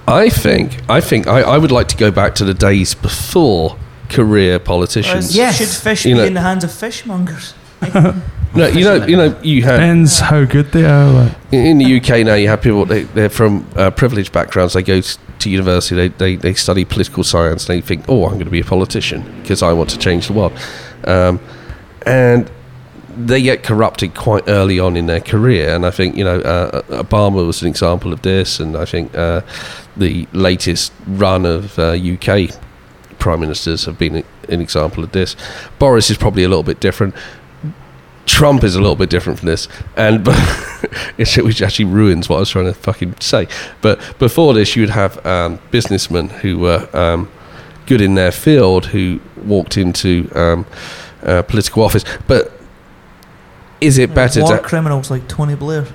I 0.08 0.30
think, 0.30 0.80
I 0.90 1.02
think, 1.02 1.28
I, 1.28 1.42
I 1.42 1.58
would 1.58 1.72
like 1.72 1.88
to 1.90 1.98
go 1.98 2.12
back 2.12 2.36
to 2.36 2.46
the 2.46 2.54
days 2.54 2.94
before 2.94 3.78
career 4.10 4.60
politicians. 4.60 5.36
Yes. 5.36 5.58
Should 5.58 5.70
fish 5.70 6.06
You 6.06 6.14
be 6.16 6.18
know- 6.20 6.26
in 6.26 6.34
the 6.36 6.42
hands 6.42 6.64
of 6.64 6.70
fishmongers? 6.72 7.54
No, 8.56 8.68
you 8.68 8.86
know, 8.86 9.06
you 9.06 9.18
know, 9.18 9.38
you 9.44 9.64
had 9.64 9.72
Depends 9.80 10.20
how 10.22 10.46
good 10.46 10.72
they 10.72 10.86
are. 10.86 11.12
Like. 11.12 11.32
in 11.52 11.66
in 11.66 11.78
the 11.78 11.98
UK 12.00 12.26
now. 12.26 12.36
You 12.36 12.48
have 12.48 12.62
people 12.62 12.86
they, 12.86 13.04
they're 13.04 13.28
from 13.30 13.68
uh, 13.76 13.92
privileged 13.92 14.32
backgrounds. 14.32 14.74
They 14.76 14.82
go 14.82 14.94
s- 15.00 15.18
to 15.40 15.50
university. 15.50 15.96
They, 15.96 16.08
they 16.08 16.36
they 16.38 16.54
study 16.54 16.86
political 16.86 17.26
science. 17.26 17.66
They 17.66 17.82
think, 17.82 18.06
oh, 18.08 18.24
I'm 18.24 18.36
going 18.36 18.46
to 18.46 18.50
be 18.52 18.62
a 18.62 18.64
politician 18.64 19.24
because 19.42 19.62
I 19.62 19.74
want 19.74 19.90
to 19.90 19.98
change 19.98 20.28
the 20.28 20.34
world, 20.34 20.54
um, 21.04 21.42
and 22.06 22.50
they 23.18 23.42
get 23.42 23.64
corrupted 23.64 24.14
quite 24.16 24.44
early 24.48 24.80
on 24.80 24.98
in 24.98 25.06
their 25.06 25.22
career. 25.22 25.74
And 25.74 25.86
I 25.86 25.92
think 25.92 26.16
you 26.16 26.24
know 26.24 26.40
uh, 26.42 26.82
Obama 26.84 27.46
was 27.46 27.62
an 27.62 27.68
example 27.68 28.14
of 28.14 28.22
this, 28.22 28.60
and 28.60 28.76
I 28.76 28.86
think 28.86 29.16
uh, 29.16 29.42
the 29.98 30.28
latest 30.34 30.92
run 31.08 31.46
of 31.46 31.78
uh, 31.80 31.92
UK 31.92 32.50
prime 33.20 33.40
ministers 33.40 33.86
have 33.86 33.98
been 33.98 34.24
an 34.50 34.62
example 34.62 35.04
of 35.04 35.12
this. 35.12 35.36
Boris 35.80 36.10
is 36.10 36.18
probably 36.18 36.44
a 36.44 36.50
little 36.50 36.64
bit 36.64 36.80
different. 36.80 37.16
Trump 38.26 38.64
is 38.64 38.76
a 38.76 38.80
little 38.82 38.96
bit 38.96 39.10
different 39.10 39.40
from 39.40 39.48
this, 39.48 39.68
and 39.96 40.28
which 41.18 41.62
actually 41.62 41.86
ruins 41.86 42.28
what 42.28 42.38
I 42.38 42.40
was 42.40 42.50
trying 42.50 42.66
to 42.66 42.74
fucking 42.74 43.16
say. 43.20 43.48
But 43.82 44.00
before 44.20 44.54
this, 44.54 44.76
you 44.76 44.82
would 44.82 44.90
have 44.90 45.24
um, 45.26 45.60
businessmen 45.72 46.30
who 46.30 46.60
were 46.60 46.90
um, 46.94 47.32
good 47.86 48.02
in 48.02 48.16
their 48.16 48.32
field 48.32 48.88
who 48.88 49.20
walked 49.44 49.78
into 49.78 50.30
um, 50.34 50.66
uh, 51.24 51.44
political 51.44 51.84
office. 51.84 52.04
But 52.28 52.52
is 53.86 53.98
it 53.98 54.14
better 54.14 54.42
War 54.42 54.58
to? 54.58 54.64
criminals 54.64 55.10
like 55.12 55.28
Tony 55.28 55.56
Blair. 55.56 55.86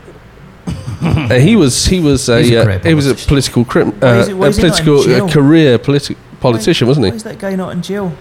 Uh, 1.02 1.34
he 1.34 1.56
was 1.56 1.86
he 1.86 1.98
was 2.00 2.28
a, 2.28 2.40
He's 2.42 2.50
a 2.50 2.60
uh, 2.60 2.64
career 2.64 2.78
he 2.80 2.94
was 2.94 3.06
a 3.06 3.14
politician. 3.14 3.28
political 3.28 3.64
crim, 3.64 3.90
Why 4.00 4.08
uh, 4.08 4.14
is 4.20 4.26
he- 4.28 4.34
why 4.34 4.46
a 4.46 4.48
is 4.50 4.56
he 4.56 4.62
not 4.62 4.78
in 4.78 4.84
political 4.84 5.04
jail? 5.04 5.24
uh, 5.24 5.28
career 5.32 5.78
politi- 5.78 6.16
politician, 6.40 6.88
wasn't 6.88 7.04
Why 7.04 7.10
he? 7.10 7.16
is 7.16 7.22
that 7.24 7.38
guy 7.38 7.56
not 7.56 7.72
in 7.72 7.80
jail? 7.82 8.12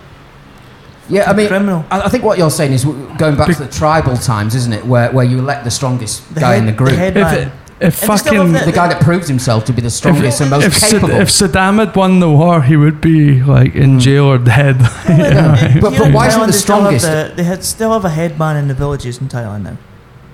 Yeah, 1.10 1.30
I 1.30 1.34
mean, 1.34 1.48
Criminal. 1.48 1.84
I, 1.90 2.02
I 2.02 2.10
think 2.10 2.24
what 2.24 2.38
you're 2.38 2.52
saying 2.52 2.72
is 2.74 2.84
w- 2.84 3.10
going 3.18 3.36
back 3.36 3.48
to 3.54 3.64
the 3.66 3.70
tribal 3.72 4.16
times, 4.16 4.54
isn't 4.56 4.72
it? 4.74 4.86
Where 4.86 5.12
where 5.12 5.26
you 5.26 5.40
elect 5.40 5.64
the 5.66 5.72
strongest 5.72 6.34
The 6.36 6.40
guy 6.42 6.52
head, 6.54 6.60
in 6.60 6.66
the 6.68 6.72
group, 6.72 6.92
The 6.92 6.96
head 7.26 7.52
If, 7.82 7.82
man. 7.82 7.88
it, 7.88 7.88
if 7.88 8.02
And 8.10 8.20
fucking 8.20 8.54
have 8.54 8.66
the 8.66 8.72
guy 8.72 8.88
that 8.90 9.02
proves 9.02 9.28
himself 9.28 9.66
to 9.66 9.74
be 9.74 9.82
the 9.82 9.90
strongest 9.90 10.42
and 10.42 10.50
most 10.50 10.66
if, 10.66 10.74
Sad- 10.78 10.92
capable. 11.02 11.16
if 11.22 11.30
Saddam 11.30 11.80
had 11.86 11.96
won 11.96 12.20
the 12.20 12.30
war, 12.30 12.62
he 12.62 12.76
would 12.76 13.00
be 13.02 13.42
like 13.42 13.74
in 13.76 14.00
jail 14.00 14.26
or 14.26 14.38
dead. 14.38 14.78
Yeah. 15.08 15.80
But- 15.82 15.92
Here 15.94 16.00
but 16.00 16.08
in 16.08 16.14
why 16.14 16.28
isn't 16.28 16.40
Thailand, 16.42 16.46
the 16.48 16.52
they 16.52 16.58
still 16.58 16.82
have 16.82 17.02
strongest- 17.02 17.06
the- 17.06 17.34
they 17.36 17.44
had, 17.44 17.64
still 17.64 17.92
have 17.94 18.06
a 18.06 18.10
headman 18.10 18.58
in 18.58 18.68
the 18.68 18.74
villages 18.74 19.20
in 19.22 19.28
Thailand 19.30 19.64
now. 19.64 19.78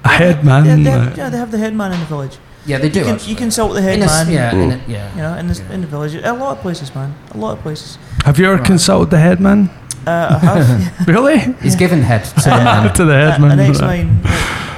a 0.04 0.10
head 0.10 0.44
man. 0.46 0.66
Yeah, 0.66 0.76
they 0.76 0.90
have, 0.92 1.18
yeah, 1.18 1.30
they 1.30 1.38
have 1.38 1.52
the 1.52 1.58
headman 1.58 1.92
in 1.92 2.00
the 2.00 2.06
village. 2.06 2.38
yeah, 2.66 2.78
they 2.80 2.90
do. 2.90 3.00
You 3.00 3.06
can, 3.06 3.20
you 3.30 3.36
consult 3.36 3.74
the 3.76 3.82
headman. 3.82 4.30
yeah, 4.30 4.52
in 4.54 4.70
Mm. 4.72 4.88
a, 4.88 4.92
yeah. 4.92 5.16
You 5.16 5.22
know, 5.22 5.34
in 5.38 5.48
the, 5.48 5.74
in 5.74 5.82
the 5.82 5.88
village. 5.88 6.14
A 6.16 6.34
lot 6.34 6.58
of 6.58 6.62
places, 6.62 6.94
man. 6.96 7.14
A 7.32 7.38
lot 7.38 7.58
of 7.58 7.62
places. 7.64 7.98
Have 8.26 8.38
you 8.40 8.46
ever 8.48 8.56
Right. 8.58 8.66
consulted 8.66 9.10
the 9.12 9.20
headman? 9.20 9.70
Uh, 10.08 10.12
I 10.34 10.38
have. 10.46 11.08
Really? 11.16 11.40
He's 11.62 11.76
given 11.76 12.02
head 12.04 12.24
to 12.26 12.36
the 12.36 12.50
man. 12.50 12.94
to 12.94 13.06
the 13.06 13.14
Uh, 13.14 13.32
head 13.32 13.42
man. 13.42 13.52
an 13.52 13.60
ex 13.70 13.82
mine. 13.82 14.20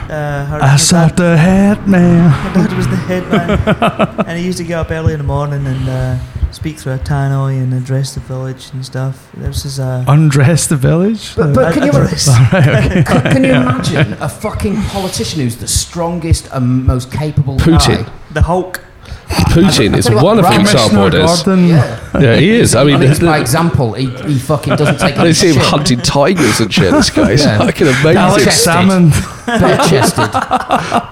Uh, 0.10 0.46
her, 0.46 0.62
I 0.62 0.68
her 0.70 0.78
saw 0.78 1.08
dad, 1.10 1.18
the 1.18 1.38
head 1.38 1.88
man. 1.88 2.30
my 2.30 2.54
dad 2.54 2.74
was 2.78 2.88
the 2.88 2.96
head 2.96 3.28
man, 3.30 4.26
and 4.28 4.38
he 4.40 4.46
used 4.46 4.58
to 4.60 4.64
get 4.64 4.80
up 4.80 4.92
early 4.92 5.14
in 5.14 5.20
the 5.20 5.26
morning 5.26 5.66
and 5.68 5.90
uh, 5.90 6.18
speak 6.52 6.78
through 6.78 6.94
a 6.94 6.98
tannoy 7.00 7.62
and 7.62 7.74
address 7.74 8.14
the 8.14 8.22
village 8.22 8.72
and 8.74 8.86
stuff. 8.86 9.30
This 9.36 9.66
is 9.66 9.80
uh, 9.80 10.06
Undress 10.08 10.68
the 10.68 10.78
village. 10.78 11.36
But, 11.36 11.54
but 11.54 11.74
can 11.74 11.84
you 11.84 11.90
address. 11.90 12.30
Alright, 12.30 12.92
okay. 12.92 13.04
can, 13.04 13.22
can 13.22 13.44
you 13.44 13.52
imagine 13.52 14.14
a 14.22 14.30
fucking 14.30 14.76
politician 14.84 15.42
who's 15.42 15.58
the 15.58 15.68
strongest 15.68 16.48
and 16.54 16.86
most 16.86 17.12
capable 17.12 17.58
Putin. 17.58 18.06
guy? 18.06 18.12
the 18.32 18.42
Hulk. 18.44 18.82
Putin 19.28 19.94
I 19.94 19.98
is 19.98 20.06
one 20.06 20.08
a 20.08 20.10
you 20.12 20.16
what, 20.18 20.24
wonderful 20.26 20.50
Prime 20.52 20.62
example 20.62 21.04
of 21.06 21.12
Commissioner 21.12 21.28
this. 21.28 21.44
Gordon. 21.44 21.68
Yeah. 21.68 22.00
Yeah, 22.20 22.36
he 22.38 22.50
is. 22.52 22.76
I 22.76 22.82
I 22.82 22.84
mean, 22.86 23.00
mean, 23.00 23.14
the- 23.14 23.26
by 23.26 23.38
example, 23.40 23.94
he, 23.94 24.06
he 24.10 24.38
fucking 24.40 24.76
doesn't 24.76 25.00
take 25.00 25.16
they 25.16 25.22
any 25.22 25.34
see 25.34 25.48
him 25.50 25.54
shit. 25.56 25.64
hunting 25.64 26.00
tigers 26.00 26.60
and 26.60 26.72
shit. 26.74 26.92
This 26.92 27.10
guy 27.10 27.32
is 27.32 27.44
Yeah. 27.44 27.58
fucking 27.58 27.88
Alex 27.88 28.04
amazing. 28.06 28.46
Chested. 28.46 28.74
Salmond. 28.74 29.14
Bare 29.60 29.78
chested. 29.88 30.32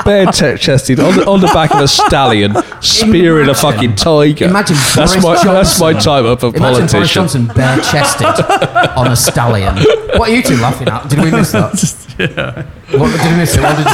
bare 0.05 0.31
chested 0.57 0.99
on 0.99 1.15
the, 1.15 1.25
on 1.27 1.39
the 1.41 1.47
back 1.47 1.71
of 1.73 1.79
a 1.81 1.87
stallion, 1.87 2.53
spearing 2.81 3.49
a 3.49 3.53
fucking 3.55 3.95
tiger. 3.95 4.45
Imagine 4.45 4.75
that's 4.95 5.15
Boris 5.17 5.43
my 5.45 5.53
that's 5.53 5.79
my 5.79 5.93
Johnson. 5.93 6.11
type 6.11 6.25
of 6.25 6.43
a 6.43 6.47
Imagine 6.47 6.61
Boris 6.61 6.77
politician. 6.91 7.21
Johnson 7.23 7.45
bare 7.47 7.77
chested 7.77 8.27
on 8.97 9.07
a 9.11 9.15
stallion. 9.15 9.75
What 10.17 10.29
are 10.29 10.33
you 10.35 10.41
two 10.41 10.57
laughing 10.57 10.87
at? 10.89 11.07
Did 11.09 11.19
we 11.23 11.31
miss 11.31 11.51
that? 11.51 11.71
Just, 11.75 12.09
yeah. 12.19 12.63
What, 12.97 13.11
did 13.11 13.21
we 13.31 13.37
miss 13.37 13.55
it? 13.57 13.61
What 13.63 13.77
did 13.77 13.87
you 13.87 13.93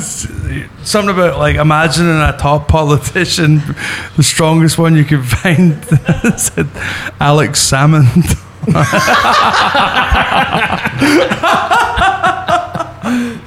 say? 0.00 0.28
Something 0.84 1.14
about 1.14 1.38
like 1.38 1.56
imagining 1.56 2.10
a 2.20 2.36
top 2.38 2.68
politician, 2.68 3.62
the 4.16 4.22
strongest 4.22 4.78
one 4.78 4.96
you 4.96 5.04
could 5.04 5.24
find, 5.24 5.82
said 6.38 6.68
Alex 7.20 7.60
Salmond. 7.70 8.38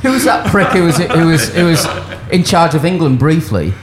Who 0.01 0.11
was 0.11 0.25
that 0.25 0.45
prick 0.51 0.67
who 0.69 0.83
was 0.83 0.97
who 0.97 1.27
was 1.27 1.49
who 1.55 1.65
was 1.65 1.85
in 2.31 2.43
charge 2.43 2.75
of 2.75 2.83
England 2.85 3.17
briefly? 3.19 3.73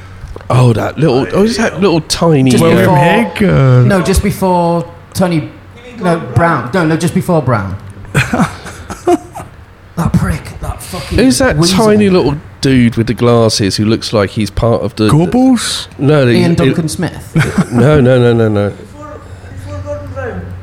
Oh, 0.50 0.72
that 0.74 0.98
little, 0.98 1.26
oh, 1.34 1.44
is 1.44 1.56
that 1.56 1.80
little 1.80 2.00
tiny? 2.02 2.50
Just 2.50 2.62
uh, 2.62 2.66
William 2.66 2.84
before- 2.84 2.96
Hague. 2.98 3.42
Or, 3.42 3.82
No, 3.84 4.02
just 4.02 4.22
before 4.22 4.94
Tony. 5.14 5.50
No, 5.98 6.20
Brown. 6.34 6.70
No, 6.74 6.86
no, 6.86 6.96
just 6.96 7.14
before 7.14 7.40
Brown. 7.42 7.78
that 8.12 10.10
prick. 10.12 10.44
That 10.60 10.82
fucking. 10.82 11.18
Who's 11.18 11.38
that 11.38 11.56
weasel. 11.56 11.84
tiny 11.86 12.10
little 12.10 12.36
dude 12.62 12.96
with 12.96 13.08
the 13.08 13.14
glasses 13.14 13.76
who 13.76 13.84
looks 13.84 14.14
like 14.14 14.30
he's 14.30 14.50
part 14.50 14.80
of 14.82 14.96
the? 14.96 15.08
Goebbels? 15.08 15.86
no, 15.98 16.24
the, 16.24 16.32
Ian 16.32 16.52
it- 16.52 16.58
Duncan 16.58 16.88
Smith. 16.88 17.34
no, 17.72 18.00
no, 18.00 18.18
no, 18.18 18.32
no, 18.32 18.48
no. 18.48 18.70
Before, 18.70 19.20
before 19.50 19.82
Gordon 19.82 20.12
Brown. 20.14 20.54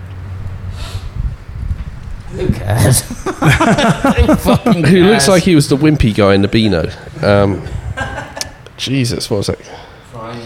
Who 2.30 2.48
cares? 2.54 3.02
Who 3.40 4.36
fucking 4.36 4.84
Who 4.86 5.04
looks 5.04 5.28
like 5.28 5.44
he 5.44 5.54
was 5.56 5.70
the 5.70 5.78
wimpy 5.78 6.16
guy 6.16 6.34
in 6.34 6.42
the 6.42 6.48
Beano? 6.48 6.90
Um, 7.22 7.68
Jesus, 8.78 9.30
what 9.30 9.38
was 9.38 9.48
that? 9.48 9.60
Prime 10.12 10.42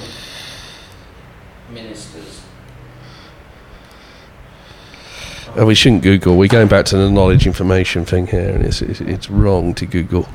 ministers. 1.72 2.42
Oh, 5.56 5.68
we 5.68 5.76
shouldn't 5.76 6.02
Google. 6.02 6.36
We're 6.36 6.48
going 6.48 6.68
back 6.68 6.86
to 6.88 6.98
the 6.98 7.12
knowledge 7.12 7.46
information 7.46 8.06
thing 8.06 8.26
here, 8.26 8.50
and 8.50 8.66
it's 8.66 8.82
it's, 8.82 9.02
it's 9.02 9.30
wrong 9.30 9.76
to 9.76 9.86
Google. 9.86 10.28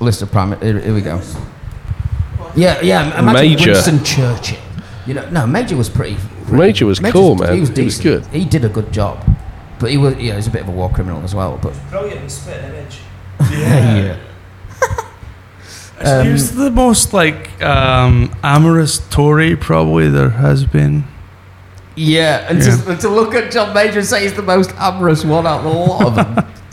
List 0.00 0.22
of 0.22 0.30
prime. 0.30 0.58
Here, 0.60 0.78
here 0.78 0.94
we 0.94 1.00
go. 1.00 1.20
Yeah, 2.56 2.80
yeah. 2.82 3.18
Imagine 3.18 3.50
Major. 3.50 3.72
Winston 3.72 4.04
Churchill. 4.04 4.58
You 5.06 5.14
know, 5.14 5.28
no, 5.30 5.46
Major 5.46 5.76
was 5.76 5.88
pretty. 5.88 6.16
pretty 6.44 6.56
Major 6.56 6.86
was 6.86 7.00
Major's- 7.00 7.12
cool, 7.12 7.34
man. 7.36 7.54
He 7.54 7.60
was 7.60 7.68
He 7.70 7.84
was 7.84 7.98
decent. 7.98 8.24
good. 8.24 8.26
He 8.40 8.44
did 8.44 8.64
a 8.64 8.68
good 8.68 8.92
job, 8.92 9.24
but 9.78 9.90
he 9.90 9.96
was. 9.96 10.14
Yeah, 10.16 10.32
he 10.32 10.36
was 10.36 10.46
a 10.46 10.50
bit 10.50 10.62
of 10.62 10.68
a 10.68 10.72
war 10.72 10.90
criminal 10.90 11.22
as 11.22 11.34
well. 11.34 11.58
But 11.60 11.74
Brilliant 11.90 12.20
and 12.20 12.30
spit 12.32 12.62
image. 12.64 12.98
yeah. 13.52 14.16
Um, 16.04 16.26
he 16.26 16.32
was 16.32 16.54
the 16.56 16.70
most 16.72 17.12
like 17.14 17.62
um, 17.62 18.34
amorous 18.42 18.98
Tory 19.10 19.54
probably 19.56 20.08
there 20.08 20.30
has 20.30 20.64
been. 20.66 21.04
Yeah, 21.94 22.46
and, 22.50 22.58
Yeah. 22.58 22.76
To, 22.76 22.96
to 22.96 23.08
look 23.08 23.32
at 23.34 23.52
John 23.52 23.72
Major 23.72 24.00
and 24.00 24.06
say 24.06 24.22
he's 24.24 24.34
the 24.34 24.42
most 24.42 24.72
amorous 24.76 25.24
one 25.24 25.46
out 25.46 25.60
of 25.60 25.66
a 25.66 25.68
lot 25.68 26.04
of 26.06 26.14
them. 26.16 26.34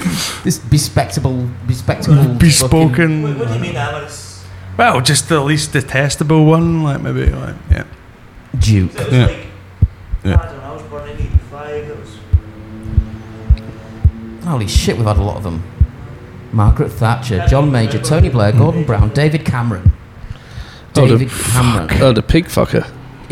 Just- 0.00 0.44
this 0.44 0.58
bespectable, 0.58 1.52
bespectable, 1.66 2.16
fucking- 2.22 2.38
Bespoken. 2.38 3.22
What, 3.22 3.38
what 3.38 3.48
do 3.48 3.54
you 3.54 3.60
mean, 3.60 3.76
Alice? 3.76 4.44
Well, 4.76 5.00
just 5.00 5.28
the 5.28 5.40
least 5.40 5.72
detestable 5.72 6.44
one, 6.46 6.82
like 6.82 7.00
maybe, 7.00 7.26
like 7.26 7.54
yeah. 7.70 7.84
Duke. 8.58 8.94
It 8.94 8.98
was 8.98 9.12
Yeah. 9.12 9.26
like, 9.26 9.46
Yeah. 10.24 10.40
I 10.40 10.46
don't 10.46 10.56
know, 10.58 10.62
I 10.64 10.72
was 10.72 10.82
born 10.84 11.08
in 11.08 11.16
85, 11.16 11.74
it 11.84 11.96
was... 11.98 12.18
Holy 14.44 14.66
shit, 14.68 14.96
we've 14.96 15.06
had 15.06 15.18
a 15.18 15.22
lot 15.22 15.36
of 15.36 15.42
them. 15.42 15.62
Margaret 16.52 16.90
Thatcher, 16.90 17.46
John 17.48 17.70
Major, 17.72 17.98
Tony 17.98 18.28
Blair, 18.28 18.52
Gordon 18.52 18.80
mm-hmm. 18.82 18.86
Brown, 18.86 19.10
David 19.10 19.44
Cameron. 19.44 19.92
Oh, 20.96 21.02
the- 21.06 21.18
David 21.18 21.30
Cameron. 21.30 22.02
Oh, 22.02 22.12
the 22.12 22.22
pig 22.22 22.46
fucker. 22.46 22.90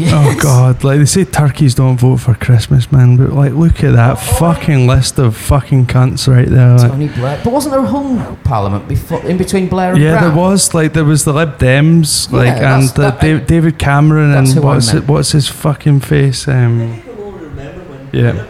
Oh 0.08 0.36
God! 0.40 0.82
Like 0.84 0.98
they 0.98 1.04
say, 1.04 1.24
turkeys 1.24 1.74
don't 1.74 1.96
vote 1.96 2.18
for 2.18 2.34
Christmas, 2.34 2.90
man. 2.90 3.16
But 3.16 3.32
like, 3.32 3.52
look 3.52 3.82
at 3.84 3.92
that 3.92 4.14
fucking 4.14 4.86
list 4.86 5.18
of 5.18 5.36
fucking 5.36 5.86
cunts 5.86 6.26
right 6.28 6.48
there. 6.48 6.76
Like, 6.78 6.90
Tony 6.90 7.08
Blair. 7.08 7.40
But 7.44 7.52
wasn't 7.52 7.72
there 7.74 7.84
a 7.84 7.86
hung 7.86 8.36
parliament 8.38 8.88
before, 8.88 9.24
in 9.26 9.36
between 9.38 9.68
Blair 9.68 9.92
and 9.92 10.02
yeah, 10.02 10.18
Brown? 10.18 10.22
there 10.28 10.36
was 10.38 10.74
like 10.74 10.92
there 10.92 11.04
was 11.04 11.24
the 11.24 11.32
Lib 11.32 11.58
Dems, 11.58 12.30
Yeah, 12.30 12.38
like, 12.38 12.62
and 12.62 12.88
the 12.90 13.02
that- 13.02 13.20
Da- 13.20 13.38
David 13.44 13.78
Cameron, 13.78 14.32
and 14.32 14.64
what's 14.64 14.92
it, 14.94 15.06
what's 15.08 15.32
his 15.32 15.48
fucking 15.48 16.00
face? 16.00 16.46
Um, 16.48 17.02
yeah, 18.12 18.46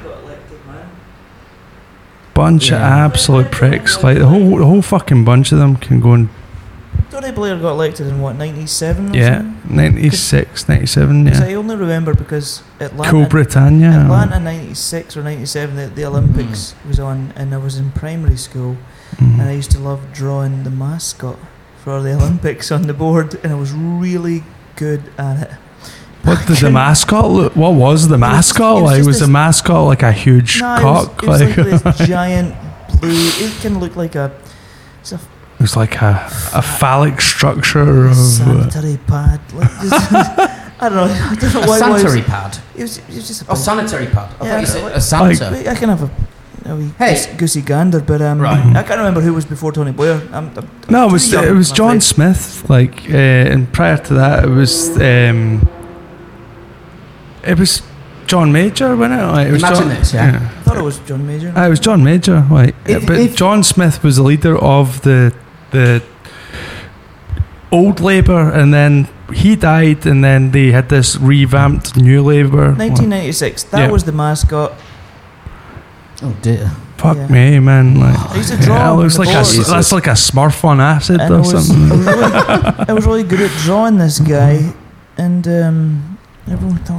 bunch 2.34 2.68
of 2.72 2.78
absolute 2.78 3.50
pricks. 3.50 4.02
Like 4.02 4.18
the 4.18 4.26
whole 4.26 4.56
the 4.58 4.64
whole 4.66 4.82
fucking 4.82 5.24
bunch 5.24 5.52
of 5.52 5.58
them 5.58 5.76
can 5.76 6.00
go 6.00 6.12
and 6.12 6.28
Tony 7.10 7.32
Blair 7.32 7.58
got 7.58 7.72
elected 7.72 8.06
in 8.06 8.20
what, 8.20 8.36
97 8.36 9.14
yeah, 9.14 9.38
something? 9.38 9.76
96, 9.76 10.68
97, 10.68 11.26
'Cause 11.28 11.40
yeah. 11.40 11.46
I 11.46 11.54
only 11.54 11.74
remember 11.76 12.14
because 12.14 12.62
Atlanta. 12.78 13.10
Cool 13.10 13.26
Britannia. 13.26 13.90
Atlanta 13.90 14.38
96 14.38 15.16
or 15.16 15.22
97, 15.22 15.76
the, 15.76 15.86
the 15.88 16.04
Olympics 16.04 16.74
was 16.86 17.00
on, 17.00 17.32
and 17.36 17.52
I 17.52 17.58
was 17.58 17.76
in 17.78 17.90
primary 17.92 18.36
school, 18.36 18.76
Mhm. 19.16 19.40
and 19.40 19.42
I 19.42 19.52
used 19.52 19.72
to 19.72 19.78
love 19.80 20.00
drawing 20.12 20.62
the 20.62 20.70
mascot 20.70 21.36
for 21.82 22.00
the 22.00 22.12
Olympics 22.18 22.70
on 22.70 22.82
the 22.86 22.94
board, 22.94 23.38
and 23.42 23.52
I 23.52 23.56
was 23.56 23.72
really 23.72 24.44
good 24.76 25.02
at 25.18 25.42
it. 25.42 25.50
What 26.22 26.46
did 26.46 26.58
the 26.58 26.70
mascot 26.70 27.28
look? 27.30 27.56
What 27.56 27.74
was 27.74 28.06
the 28.08 28.18
mascot 28.18 28.78
it 28.78 28.82
was 28.82 28.90
like? 28.98 29.06
Was 29.06 29.20
the 29.20 29.26
mascot 29.28 29.86
like 29.86 30.02
a 30.02 30.12
huge 30.12 30.60
No, 30.60 30.74
it 30.76 30.84
was, 30.84 31.06
cock? 31.06 31.22
it 31.22 31.28
was 31.28 31.40
like, 31.40 31.56
like, 31.56 31.82
this 31.96 32.06
giant 32.08 32.54
blue. 33.00 33.10
It 33.46 33.52
can 33.62 33.80
look 33.80 33.96
like 33.96 34.14
a, 34.14 34.30
it's 35.00 35.12
a 35.12 35.20
it 35.60 35.64
was 35.64 35.76
like 35.76 35.96
a, 36.00 36.24
a 36.54 36.62
phallic 36.62 37.20
structure 37.20 38.06
of. 38.06 38.12
Uh, 38.12 38.14
sanitary 38.14 38.96
pad. 39.06 39.40
Like, 39.52 39.68
I 40.82 40.88
don't 40.88 40.96
know. 40.96 41.04
I 41.04 41.34
don't 41.38 41.52
know 41.54 41.62
a 41.62 41.66
what 41.68 41.78
sanitary 41.78 42.20
it 42.20 42.22
was. 42.22 42.26
pad. 42.26 42.58
It 42.74 42.82
was, 42.82 42.98
it 42.98 43.08
was 43.08 43.28
just 43.28 43.42
a 43.42 43.50
Oh, 43.50 43.54
sanitary 43.54 44.06
pad. 44.06 44.34
I 44.40 44.44
Yeah, 44.46 44.50
thought 44.52 44.60
you 44.60 44.66
said 44.66 44.82
like- 44.84 44.94
a 44.94 45.00
Santa. 45.00 45.50
Wait, 45.52 45.68
I 45.68 45.74
can 45.74 45.88
have 45.90 46.02
a, 46.04 46.10
a 46.72 46.76
wee 46.76 46.90
Hey. 46.98 47.12
goose- 47.12 47.26
goosey 47.36 47.60
gander, 47.62 48.00
but 48.00 48.22
um, 48.22 48.40
Right. 48.40 48.58
I 48.74 48.82
can't 48.82 48.98
remember 48.98 49.20
who 49.20 49.34
was 49.34 49.44
before 49.44 49.70
Tony 49.72 49.92
Blair. 49.92 50.22
I'm, 50.32 50.50
I'm, 50.56 50.70
no, 50.88 51.08
it 51.08 51.12
was 51.12 51.30
young, 51.30 51.44
it 51.44 51.50
was 51.52 51.70
John 51.70 51.98
afraid. 51.98 52.02
Smith. 52.02 52.70
Like, 52.70 53.10
uh, 53.10 53.16
and 53.52 53.70
prior 53.70 53.98
to 53.98 54.14
that, 54.14 54.44
it 54.44 54.48
was 54.48 54.88
um, 54.98 55.68
it 57.44 57.58
was 57.58 57.82
John 58.26 58.52
Major, 58.52 58.96
wasn't 58.96 59.20
it? 59.20 59.26
Like, 59.26 59.48
it 59.48 59.52
was 59.52 59.62
Imagine 59.62 59.80
John, 59.82 59.88
this, 59.90 60.14
yeah. 60.14 60.38
I 60.56 60.62
thought 60.62 60.76
it 60.78 60.82
was 60.82 60.98
John 61.00 61.26
Major. 61.26 61.52
Uh, 61.56 61.66
it 61.66 61.70
was 61.70 61.80
John 61.80 62.04
Major, 62.04 62.46
like, 62.50 62.74
If- 62.86 63.06
but 63.06 63.18
if- 63.18 63.36
John 63.36 63.62
Smith 63.62 64.02
was 64.02 64.16
the 64.16 64.22
leader 64.22 64.56
of 64.56 65.02
the 65.02 65.34
the 65.70 66.02
old 67.72 68.00
Labour, 68.00 68.50
and 68.50 68.72
then 68.74 69.08
he 69.32 69.54
died, 69.56 70.06
and 70.06 70.24
then 70.24 70.50
they 70.50 70.72
had 70.72 70.88
this 70.88 71.16
revamped 71.16 71.96
new 71.96 72.22
Labour. 72.22 72.72
1996. 72.74 73.64
That 73.64 73.78
Yeah. 73.80 73.90
was 73.90 74.04
the 74.04 74.12
mascot. 74.12 74.72
Oh 76.22 76.34
dear. 76.42 76.70
Fuck 76.96 77.16
Yeah. 77.16 77.28
me, 77.28 77.58
man! 77.60 77.98
Like, 77.98 78.18
I 78.30 78.36
used 78.36 78.50
to 78.50 78.58
draw 78.58 78.76
yeah, 78.76 78.90
looks 78.90 79.14
the 79.14 79.20
like 79.20 79.28
a, 79.30 79.42
board. 79.42 79.66
that's 79.66 79.92
like 79.92 80.06
a 80.06 80.10
Smurf 80.16 80.62
on 80.64 80.80
acid 80.80 81.18
And 81.20 81.32
or 81.32 81.36
I 81.36 81.38
was, 81.38 81.54
I, 81.54 81.60
something. 81.60 81.88
was 81.88 82.06
really, 82.06 82.32
I 82.88 82.92
was 82.92 83.06
really 83.06 83.22
good 83.22 83.40
at 83.40 83.50
drawing 83.64 83.96
this 83.96 84.18
guy, 84.20 84.74
and 85.16 85.48
um, 85.48 85.68
everyone 85.70 86.08
thought. 86.08 86.19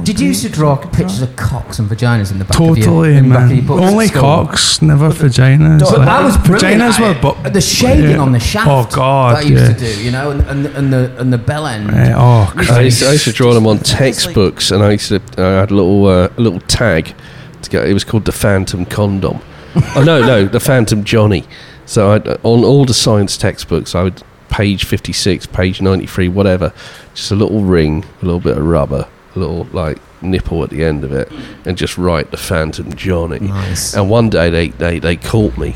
Did 0.04 0.18
you 0.18 0.28
used 0.28 0.42
to 0.44 0.48
draw 0.48 0.76
pictures 0.76 1.20
of 1.20 1.36
cocks 1.36 1.78
and 1.78 1.88
vaginas 1.88 2.32
in 2.32 2.38
the 2.38 2.44
back 2.44 2.58
of 2.58 2.78
your, 2.78 2.86
Totally, 2.86 3.16
in 3.16 3.28
the 3.28 3.34
back 3.34 3.42
of 3.44 3.48
man. 3.48 3.56
your 3.58 3.66
books 3.66 3.82
Only 3.82 4.08
cocks, 4.08 4.80
never 4.80 5.10
vaginas. 5.10 5.80
But 5.80 5.90
But 5.90 5.98
like- 5.98 6.06
that 6.06 6.24
was 6.24 6.36
brilliant. 6.38 6.82
vaginas 6.82 7.00
were, 7.00 7.20
but 7.20 7.52
the 7.52 7.60
shading 7.60 8.10
yeah. 8.12 8.18
on 8.18 8.32
the 8.32 8.40
shaft. 8.40 8.68
Oh, 8.68 8.96
God, 8.96 9.36
that 9.36 9.44
I 9.44 9.48
used 9.48 9.62
yeah. 9.62 9.72
to 9.74 9.94
do, 9.94 10.02
you 10.04 10.10
know, 10.10 10.30
and, 10.30 10.40
and, 10.42 10.66
and 10.66 10.92
the 10.92 11.16
and 11.18 11.32
the 11.32 11.38
bell 11.38 11.66
end. 11.66 11.90
Yeah, 11.90 12.14
oh, 12.16 12.52
I 12.56 12.60
used, 12.60 12.68
Christ. 12.68 13.02
I 13.02 13.12
used 13.12 13.24
to 13.24 13.32
draw 13.32 13.52
them 13.52 13.66
on 13.66 13.78
textbooks, 13.78 14.70
and 14.70 14.82
I 14.82 14.92
used 14.92 15.08
to. 15.08 15.20
I 15.36 15.60
had 15.60 15.70
a 15.70 15.74
little 15.74 16.06
uh, 16.06 16.28
a 16.36 16.40
little 16.40 16.60
tag. 16.60 17.14
To 17.62 17.70
get, 17.70 17.86
it 17.86 17.92
was 17.94 18.04
called 18.04 18.24
the 18.24 18.32
Phantom 18.32 18.84
Condom. 18.86 19.40
oh 19.96 20.02
no, 20.04 20.20
no, 20.20 20.46
the 20.46 20.60
Phantom 20.60 21.04
Johnny. 21.04 21.44
So 21.86 22.12
I'd, 22.12 22.26
on 22.26 22.64
all 22.64 22.84
the 22.84 22.94
science 22.94 23.36
textbooks, 23.36 23.94
I 23.94 24.02
would 24.02 24.22
page 24.48 24.84
fifty 24.84 25.12
six, 25.12 25.46
page 25.46 25.80
ninety 25.82 26.06
three, 26.06 26.28
whatever, 26.28 26.72
just 27.14 27.30
a 27.30 27.36
little 27.36 27.60
ring, 27.62 28.04
a 28.22 28.24
little 28.24 28.40
bit 28.40 28.56
of 28.56 28.64
rubber, 28.66 29.06
a 29.06 29.21
little 29.34 29.64
like 29.72 29.98
nipple 30.22 30.62
at 30.64 30.70
the 30.70 30.84
end 30.84 31.04
of 31.04 31.12
it, 31.12 31.30
and 31.64 31.76
just 31.76 31.98
write 31.98 32.30
the 32.30 32.36
Phantom 32.36 32.92
Johnny. 32.94 33.40
Nice. 33.40 33.94
And 33.94 34.08
one 34.10 34.30
day 34.30 34.50
they, 34.50 34.68
they, 34.68 34.98
they 34.98 35.16
caught 35.16 35.56
me. 35.58 35.74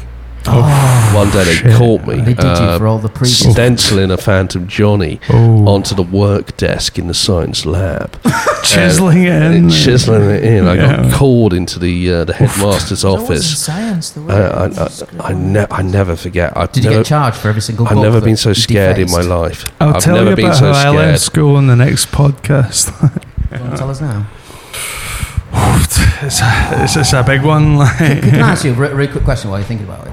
Oh, 0.49 1.13
One 1.13 1.29
day 1.31 1.43
they 1.43 1.55
shit. 1.55 1.75
caught 1.77 2.07
me. 2.07 2.21
They 2.21 2.33
did 2.35 2.45
uh, 2.45 2.71
you 2.75 2.79
for 2.79 2.87
all 2.87 3.01
the 3.01 3.09
previous. 3.09 3.51
stenciling 3.53 4.13
a 4.13 4.17
Phantom 4.17 4.69
Johnny 4.69 5.19
Oh. 5.29 5.67
onto 5.67 5.93
the 5.97 6.05
work 6.05 6.57
desk 6.57 7.01
in 7.01 7.09
the 7.09 7.15
science 7.15 7.67
lab. 7.67 8.17
chiseling 8.63 9.25
it 9.25 9.31
And 9.31 9.55
in. 9.57 9.71
chiseling 9.71 10.31
it 10.31 10.45
in. 10.45 10.69
I 10.69 10.75
Yeah. 10.75 11.03
got 11.03 11.15
called 11.15 11.53
into 11.53 11.81
the 11.81 12.13
uh, 12.13 12.25
the 12.25 12.33
headmaster's 12.35 12.93
It's 12.93 13.05
always 13.05 13.29
in 13.29 13.33
office. 13.35 13.59
science, 13.59 14.11
the 14.11 14.23
way 14.23 14.35
Uh, 14.37 14.69
I. 15.19 15.27
I, 15.27 15.31
I, 15.31 15.35
ne- 15.35 15.67
I 15.69 15.83
never 15.83 16.15
forget. 16.15 16.57
I've 16.57 16.71
Did 16.71 16.85
you 16.85 16.91
never, 16.91 17.03
get 17.03 17.09
charged 17.09 17.39
for 17.39 17.49
every 17.49 17.63
single? 17.63 17.89
I've 17.89 17.97
never 17.97 18.21
been 18.21 18.37
so 18.37 18.51
you 18.51 18.55
scared 18.55 18.99
in 18.99 19.11
my 19.11 19.23
life. 19.23 19.65
I'll 19.81 19.95
have 19.95 20.03
tell 20.05 20.15
never 20.15 20.31
you 20.31 20.37
been 20.37 20.45
about 20.47 20.59
so 20.59 20.73
how 20.73 20.93
I 20.93 20.95
left 20.95 21.23
scared. 21.23 21.33
school 21.33 21.59
in 21.59 21.67
the 21.67 21.75
next 21.75 22.13
podcast. 22.13 22.93
Do 23.59 23.71
to 23.71 23.77
tell 23.77 23.91
us 23.91 24.01
now? 24.01 24.27
it's, 26.23 26.41
a, 26.41 26.83
it's, 26.83 26.97
it's 26.97 27.13
a 27.13 27.23
big 27.23 27.43
one. 27.43 27.77
Like, 27.77 27.97
Can 27.99 28.35
I 28.37 28.51
ask 28.53 28.65
you 28.65 28.73
a 28.73 28.75
re- 28.75 28.93
really 28.93 29.13
quick 29.13 29.25
question 29.25 29.51
while 29.51 29.59
you're 29.59 29.67
thinking 29.69 29.87
about 29.87 30.07
it? 30.07 30.13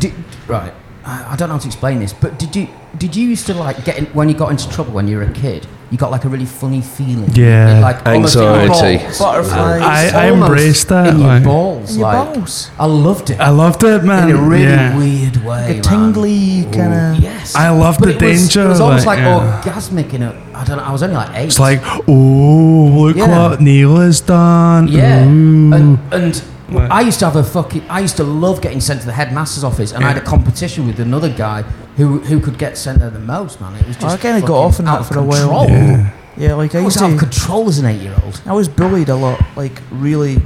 Did, 0.00 0.14
right, 0.46 0.72
I, 1.04 1.32
I 1.32 1.36
don't 1.36 1.48
know 1.48 1.54
how 1.54 1.60
to 1.60 1.66
explain 1.66 1.98
this, 1.98 2.12
but 2.12 2.38
did 2.38 2.54
you 2.54 2.68
did 2.98 3.14
you 3.16 3.28
used 3.28 3.46
to 3.46 3.54
like 3.54 3.84
get 3.84 3.98
in, 3.98 4.06
when 4.06 4.28
you 4.28 4.34
got 4.34 4.50
into 4.50 4.68
trouble 4.68 4.92
when 4.92 5.08
you 5.08 5.16
were 5.16 5.22
a 5.22 5.32
kid? 5.32 5.66
You 5.90 5.98
got 5.98 6.12
like 6.12 6.24
a 6.24 6.28
really 6.28 6.46
funny 6.46 6.82
feeling. 6.82 7.28
Yeah. 7.34 7.78
It, 7.78 7.80
like 7.80 8.06
almost 8.06 8.36
in 8.36 8.42
your 8.42 8.54
Anxiety. 8.54 9.02
balls. 9.04 9.18
Butterflies. 9.18 9.82
I, 10.14 10.26
I 10.26 10.32
embraced 10.32 10.88
that. 10.88 11.06
in 11.08 11.18
your 11.18 11.26
like- 11.26 11.44
balls. 11.44 11.92
in 11.92 11.98
your 12.00 12.12
like, 12.12 12.34
balls. 12.34 12.70
I 12.78 12.86
loved 12.86 13.30
it 13.30 13.40
I 13.40 13.48
loved 13.50 13.82
it, 13.82 14.04
man. 14.04 14.30
in 14.30 14.36
a 14.36 14.40
really 14.40 14.62
yeah. 14.64 14.96
weird 14.96 15.36
way. 15.38 15.68
Like 15.68 15.78
a 15.78 15.80
tingly 15.80 16.62
kind 16.72 17.16
of. 17.16 17.22
Yes, 17.22 17.56
I 17.56 17.70
loved 17.70 17.98
But 17.98 18.18
the 18.18 18.26
it 18.26 18.30
was, 18.30 18.42
danger. 18.48 18.66
It 18.66 18.68
was 18.68 18.80
almost 18.80 19.06
like, 19.06 19.18
yeah. 19.18 19.62
orgasmic 19.64 20.14
in 20.14 20.22
a. 20.22 20.50
I 20.54 20.64
don't 20.64 20.76
know. 20.76 20.84
I 20.84 20.92
was 20.92 21.02
only 21.02 21.16
like 21.16 21.36
eight. 21.36 21.46
It's 21.46 21.58
like, 21.58 21.80
oh, 22.06 23.06
look 23.06 23.16
Yeah. 23.16 23.48
what 23.48 23.60
Neil 23.60 23.96
has 23.96 24.20
done. 24.20 24.86
Yeah, 24.88 25.24
Ooh. 25.24 25.72
and 25.72 25.98
and 26.12 26.44
Right. 26.70 26.90
I 26.90 27.00
used 27.00 27.18
to 27.20 27.24
have 27.26 27.36
a 27.36 27.42
fucking. 27.44 27.88
I 27.90 28.00
used 28.00 28.16
to 28.18 28.24
love 28.24 28.60
getting 28.62 28.80
sent 28.80 29.00
to 29.00 29.06
the 29.06 29.12
headmaster's 29.12 29.64
office, 29.64 29.92
and 29.92 30.04
I 30.04 30.08
had 30.12 30.16
a 30.22 30.24
competition 30.24 30.86
with 30.86 31.00
another 31.00 31.28
guy 31.28 31.62
who 31.96 32.18
who 32.20 32.40
could 32.40 32.58
get 32.58 32.76
sent 32.78 33.00
there 33.00 33.10
the 33.10 33.18
most. 33.18 33.60
Man, 33.60 33.74
it 33.76 33.86
was 33.86 33.96
just. 33.96 34.16
I 34.16 34.18
kinda 34.20 34.46
got 34.46 34.56
off 34.58 34.78
on 34.78 34.84
that 34.86 34.92
out 34.92 35.00
of 35.00 35.08
for 35.08 35.18
a 35.18 35.22
while. 35.22 35.68
yeah. 35.68 36.16
Yeah, 36.36 36.54
like 36.54 36.74
I 36.74 36.78
I 36.78 36.82
was 36.82 36.94
used 36.94 37.04
out 37.04 37.12
of 37.12 37.18
to. 37.18 37.24
control 37.26 37.68
as 37.68 37.78
an 37.78 37.86
eight-year-old. 37.86 38.40
I 38.46 38.52
was 38.52 38.68
bullied 38.68 39.08
a 39.10 39.16
lot, 39.16 39.40
like 39.56 39.82
really, 39.90 40.40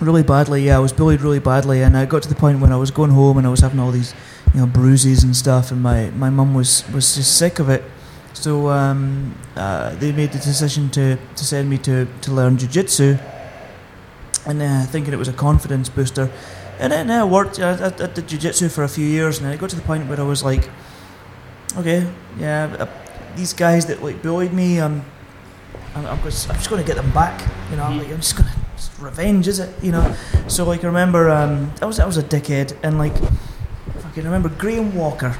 really 0.00 0.22
badly. 0.22 0.64
Yeah, 0.66 0.76
I 0.76 0.80
was 0.80 0.92
bullied 0.92 1.22
really 1.22 1.38
badly, 1.38 1.82
and 1.82 1.96
I 1.96 2.04
got 2.06 2.22
to 2.24 2.28
the 2.28 2.34
point 2.34 2.60
when 2.60 2.72
I 2.72 2.76
was 2.76 2.90
going 2.90 3.12
home 3.12 3.38
and 3.38 3.46
I 3.46 3.50
was 3.50 3.60
having 3.60 3.78
all 3.80 3.92
these, 3.92 4.14
you 4.52 4.60
know, 4.60 4.66
bruises 4.66 5.22
and 5.22 5.34
stuff, 5.34 5.70
and 5.70 5.80
my 5.82 6.10
my 6.10 6.28
mum 6.28 6.54
was 6.54 6.84
was 6.92 7.14
just 7.14 7.38
sick 7.38 7.58
of 7.60 7.68
it. 7.70 7.82
So 8.34 8.68
um, 8.68 9.34
uh, 9.56 9.94
they 9.94 10.12
made 10.12 10.32
the 10.32 10.38
decision 10.38 10.90
to, 10.90 11.16
to 11.36 11.44
send 11.44 11.70
me 11.70 11.78
to, 11.78 12.06
to 12.20 12.32
learn 12.32 12.58
jujitsu, 12.58 13.18
and 14.46 14.62
uh, 14.62 14.84
thinking 14.86 15.12
it 15.12 15.18
was 15.18 15.28
a 15.28 15.32
confidence 15.32 15.88
booster. 15.88 16.30
And 16.78 16.92
then 16.92 17.10
I 17.10 17.24
worked 17.24 17.58
I 17.58 17.72
at 17.72 18.14
the 18.14 18.22
jujitsu 18.22 18.70
for 18.70 18.84
a 18.84 18.88
few 18.88 19.06
years, 19.06 19.38
and 19.38 19.46
then 19.46 19.52
I 19.52 19.56
got 19.56 19.70
to 19.70 19.76
the 19.76 19.82
point 19.82 20.08
where 20.08 20.20
I 20.20 20.24
was 20.24 20.44
like, 20.44 20.68
okay, 21.76 22.06
yeah, 22.38 22.76
uh, 22.78 22.86
these 23.34 23.52
guys 23.52 23.86
that 23.86 24.02
like 24.02 24.22
bullied 24.22 24.52
me, 24.52 24.78
um, 24.78 25.04
I'm, 25.94 26.06
I'm, 26.06 26.22
just, 26.22 26.48
I'm 26.50 26.56
just 26.56 26.70
going 26.70 26.82
to 26.82 26.86
get 26.86 26.96
them 26.96 27.10
back. 27.12 27.40
You 27.70 27.76
know, 27.76 27.84
I'm, 27.84 27.98
like, 27.98 28.08
I'm 28.08 28.16
just 28.16 28.36
going 28.36 28.48
to 28.48 29.02
revenge, 29.02 29.48
is 29.48 29.58
it? 29.58 29.74
You 29.82 29.92
know. 29.92 30.14
So 30.48 30.64
like, 30.64 30.84
I 30.84 30.86
remember 30.86 31.30
um, 31.30 31.72
I 31.80 31.86
was 31.86 31.98
I 31.98 32.06
was 32.06 32.18
a 32.18 32.22
dickhead, 32.22 32.76
and 32.82 32.98
like, 32.98 33.14
I 33.16 34.10
can 34.12 34.24
remember 34.24 34.50
Graham 34.50 34.94
Walker. 34.94 35.36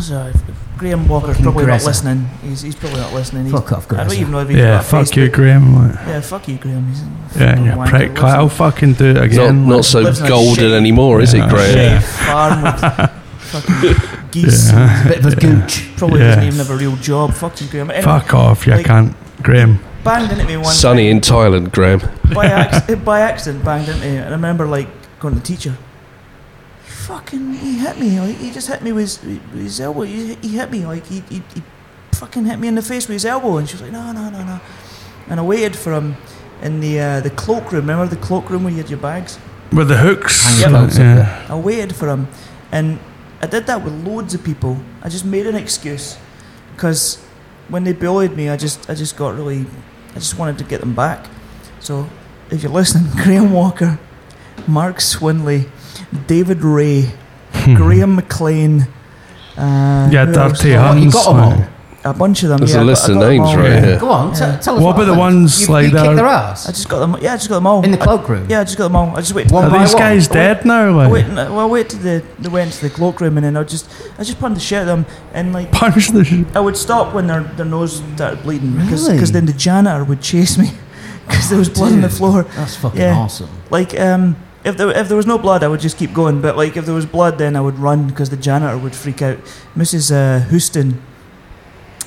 So 0.00 0.26
if 0.26 0.40
Graham 0.78 1.08
Walker's 1.08 1.40
probably 1.40 1.64
not 1.66 1.76
Aggressor. 1.80 1.86
listening. 1.88 2.26
He's, 2.42 2.60
he's 2.62 2.74
probably 2.74 3.00
not 3.00 3.12
listening. 3.14 3.44
He's, 3.44 3.52
Fuck 3.52 3.72
off, 3.72 3.88
Graham. 3.88 4.00
I 4.00 4.04
don't 4.04 4.08
Grayson. 4.08 4.20
even 4.20 4.32
know 4.32 4.40
if 4.40 4.48
he's 4.48 4.58
Yeah, 4.58 4.74
got 4.76 4.80
a 4.80 4.86
fuck 4.86 5.16
you, 5.16 5.22
Facebook. 5.28 5.32
Graham. 5.32 5.74
like. 5.88 5.94
Yeah, 6.06 6.20
fuck 6.20 6.48
you, 6.48 6.56
Graham. 6.58 6.86
He's 6.88 7.00
Yeah, 7.00 7.50
fucking 7.50 7.64
you 7.64 7.70
wanker. 7.72 7.88
prick. 7.88 8.22
Like, 8.22 8.34
I'll 8.34 8.48
fucking 8.48 8.92
do 8.94 9.04
it 9.06 9.16
It's 9.16 9.34
again. 9.34 9.60
not, 9.62 9.68
not 9.68 9.76
like. 9.76 9.84
so 9.84 10.00
Lives 10.00 10.20
in 10.20 10.26
a 10.26 10.28
golden 10.28 10.64
shitty- 10.64 10.72
anymore, 10.76 11.20
is 11.22 11.34
it, 11.34 11.38
Yeah. 11.38 11.48
Graham? 11.48 12.02
shitty 12.02 12.26
farm 12.26 12.62
with 12.62 13.10
fucking 13.38 14.30
geese. 14.30 14.70
Yeah. 14.72 15.04
A 15.04 15.08
bit 15.08 15.18
of 15.18 15.32
a 15.32 15.36
gooch. 15.36 15.88
Probably 15.96 16.20
Yeah. 16.20 16.26
doesn't 16.28 16.44
even 16.44 16.58
have 16.58 16.70
a 16.70 16.76
real 16.76 16.96
job. 16.96 17.32
Fuck 17.32 17.60
you, 17.62 17.68
Graham. 17.68 17.90
Anyway, 17.90 18.04
Fuck 18.04 18.34
off, 18.34 18.66
you 18.66 18.74
like- 18.74 18.86
can't. 18.86 19.14
Graham. 19.42 19.78
banged 20.04 20.30
into 20.32 20.44
me 20.44 20.56
one 20.56 20.66
Sunny 20.72 21.08
in 21.08 21.20
Thailand, 21.20 21.72
Graham. 21.72 22.00
by, 22.34 22.46
acc- 22.46 23.02
by 23.04 23.20
accident 23.20 23.64
banged 23.64 23.88
into 23.88 24.00
me. 24.02 24.16
And 24.16 24.26
I 24.28 24.30
remember 24.30 24.66
like 24.66 24.88
going 25.20 25.34
to 25.34 25.40
the 25.40 25.46
teacher. 25.46 25.76
Fucking, 27.06 27.52
he 27.54 27.78
hit 27.78 27.98
me. 27.98 28.18
Like, 28.20 28.36
he 28.36 28.50
just 28.50 28.68
hit 28.68 28.82
me 28.82 28.92
with 28.92 29.02
his, 29.02 29.22
with 29.22 29.62
his 29.62 29.80
elbow. 29.80 30.02
He, 30.02 30.34
he 30.36 30.48
hit 30.48 30.70
me 30.70 30.84
like 30.86 31.06
he, 31.06 31.20
he, 31.28 31.42
he 31.54 31.62
fucking 32.12 32.44
hit 32.46 32.58
me 32.58 32.68
in 32.68 32.74
the 32.74 32.82
face 32.82 33.06
with 33.06 33.14
his 33.14 33.24
elbow. 33.24 33.58
And 33.58 33.68
she 33.68 33.74
was 33.74 33.82
like, 33.82 33.92
no, 33.92 34.12
no, 34.12 34.28
no, 34.28 34.44
no. 34.44 34.60
And 35.28 35.38
I 35.38 35.42
waited 35.42 35.76
for 35.76 35.92
him 35.92 36.16
in 36.62 36.80
the 36.80 37.00
uh, 37.00 37.20
the 37.20 37.30
cloakroom. 37.30 37.82
Remember 37.82 38.06
the 38.06 38.20
cloakroom 38.20 38.64
where 38.64 38.72
you 38.72 38.78
had 38.78 38.90
your 38.90 38.98
bags? 38.98 39.38
With 39.72 39.88
the 39.88 39.96
hooks. 39.96 40.60
Hang 40.60 40.72
like, 40.72 40.94
yeah. 40.94 41.46
I 41.48 41.56
waited 41.56 41.94
for 41.94 42.08
him, 42.08 42.28
and 42.72 42.98
I 43.40 43.46
did 43.46 43.66
that 43.66 43.82
with 43.82 43.92
loads 44.06 44.34
of 44.34 44.44
people. 44.44 44.78
I 45.02 45.08
just 45.08 45.24
made 45.24 45.46
an 45.46 45.54
excuse 45.56 46.16
because 46.74 47.22
when 47.68 47.84
they 47.84 47.92
bullied 47.92 48.36
me, 48.36 48.48
I 48.48 48.56
just 48.56 48.88
I 48.88 48.94
just 48.94 49.16
got 49.16 49.34
really 49.34 49.66
I 50.10 50.14
just 50.14 50.38
wanted 50.38 50.58
to 50.58 50.64
get 50.64 50.80
them 50.80 50.94
back. 50.94 51.26
So 51.80 52.08
if 52.50 52.62
you're 52.62 52.72
listening, 52.72 53.10
Graham 53.22 53.52
Walker, 53.52 53.98
Mark 54.66 54.96
Swinley, 54.96 55.68
David 56.26 56.62
Ray, 56.62 57.10
Graham 57.74 58.16
McLean. 58.16 58.86
Uh, 59.56 60.08
Yeah, 60.12 60.26
who 60.26 60.34
else? 60.34 60.58
Dirty 60.60 60.76
Oh, 60.76 60.94
you 60.94 61.10
got 61.10 61.24
them 61.32 61.40
all. 61.42 61.64
A 62.04 62.14
bunch 62.14 62.44
of 62.44 62.50
them. 62.50 62.58
There's 62.58 62.70
yeah, 62.70 62.76
a 62.76 62.80
I 62.80 62.82
got- 62.82 62.86
list 62.86 63.08
I 63.08 63.12
of 63.12 63.14
got 63.18 63.20
them 63.22 63.30
names 63.30 63.48
all. 63.48 63.56
right 63.56 63.84
here. 63.84 63.98
Go 63.98 64.10
on, 64.10 64.32
t- 64.32 64.38
Yeah. 64.40 64.56
tell 64.58 64.76
us 64.76 64.82
What 64.82 64.94
about 64.94 65.06
the 65.06 65.14
ones 65.14 65.60
you, 65.62 65.66
like 65.66 65.84
you 65.86 65.90
that 65.90 66.02
kicked 66.02 66.12
are- 66.12 66.14
their 66.14 66.26
I 66.26 66.52
just 66.52 66.88
got 66.88 66.98
them. 67.00 67.16
Yeah, 67.20 67.32
I 67.32 67.36
just 67.36 67.48
got 67.48 67.54
them 67.56 67.66
all. 67.66 67.82
in 67.82 67.90
the 67.90 68.00
I- 68.00 68.04
cloakroom. 68.04 68.46
Yeah, 68.48 68.60
I 68.60 68.64
just 68.64 68.76
got 68.78 68.84
them 68.84 68.96
all. 68.96 69.12
I 69.16 69.20
just 69.20 69.34
wait. 69.34 69.50
One 69.50 69.64
Are 69.64 69.70
by 69.70 69.78
these 69.80 69.92
one. 69.94 70.02
guys 70.02 70.28
dead 70.28 70.64
now? 70.64 70.86
I 71.00 71.04
Like, 71.04 71.12
wait, 71.12 71.28
well, 71.28 71.58
I 71.58 71.66
wait 71.66 71.88
till 71.88 71.98
they, 71.98 72.22
they 72.38 72.48
went 72.48 72.72
to 72.74 72.82
the 72.82 72.90
cloakroom 72.90 73.36
and 73.38 73.44
then 73.44 73.56
I 73.56 73.64
just 73.64 73.88
I 74.20 74.22
just 74.22 74.38
punched 74.38 74.54
the 74.54 74.60
shit 74.60 74.78
at 74.78 74.84
them 74.84 75.04
and 75.34 75.52
like 75.52 75.72
punch 75.72 76.10
the 76.12 76.22
shit. 76.24 76.46
I 76.54 76.60
would 76.60 76.76
stop 76.76 77.12
when 77.12 77.26
their, 77.26 77.42
their 77.56 77.66
nose 77.66 78.00
started 78.14 78.40
bleeding 78.44 78.76
because 78.76 79.08
Really? 79.08 79.24
then 79.24 79.46
the 79.46 79.52
janitor 79.54 80.04
would 80.04 80.20
chase 80.20 80.56
me 80.58 80.70
because 81.26 81.48
there 81.48 81.58
was 81.58 81.68
blood 81.70 81.92
on 81.92 82.02
the 82.02 82.08
floor. 82.08 82.44
That's 82.54 82.76
fucking 82.76 83.00
Yeah. 83.00 83.16
awesome. 83.16 83.48
Like 83.70 83.98
um, 83.98 84.36
if 84.66 84.76
there 84.76 84.90
if 84.90 85.08
there 85.08 85.16
was 85.16 85.26
no 85.26 85.38
blood, 85.38 85.62
I 85.62 85.68
would 85.68 85.80
just 85.80 85.96
keep 85.96 86.12
going. 86.12 86.40
But 86.42 86.56
like 86.56 86.76
if 86.76 86.84
there 86.84 86.94
was 86.94 87.06
blood, 87.06 87.38
then 87.38 87.54
I 87.56 87.60
would 87.60 87.78
run 87.78 88.08
because 88.08 88.30
the 88.30 88.36
janitor 88.36 88.76
would 88.76 88.94
freak 88.94 89.22
out. 89.22 89.38
Mrs. 89.76 90.10
Uh, 90.10 90.40
Houston, 90.48 91.00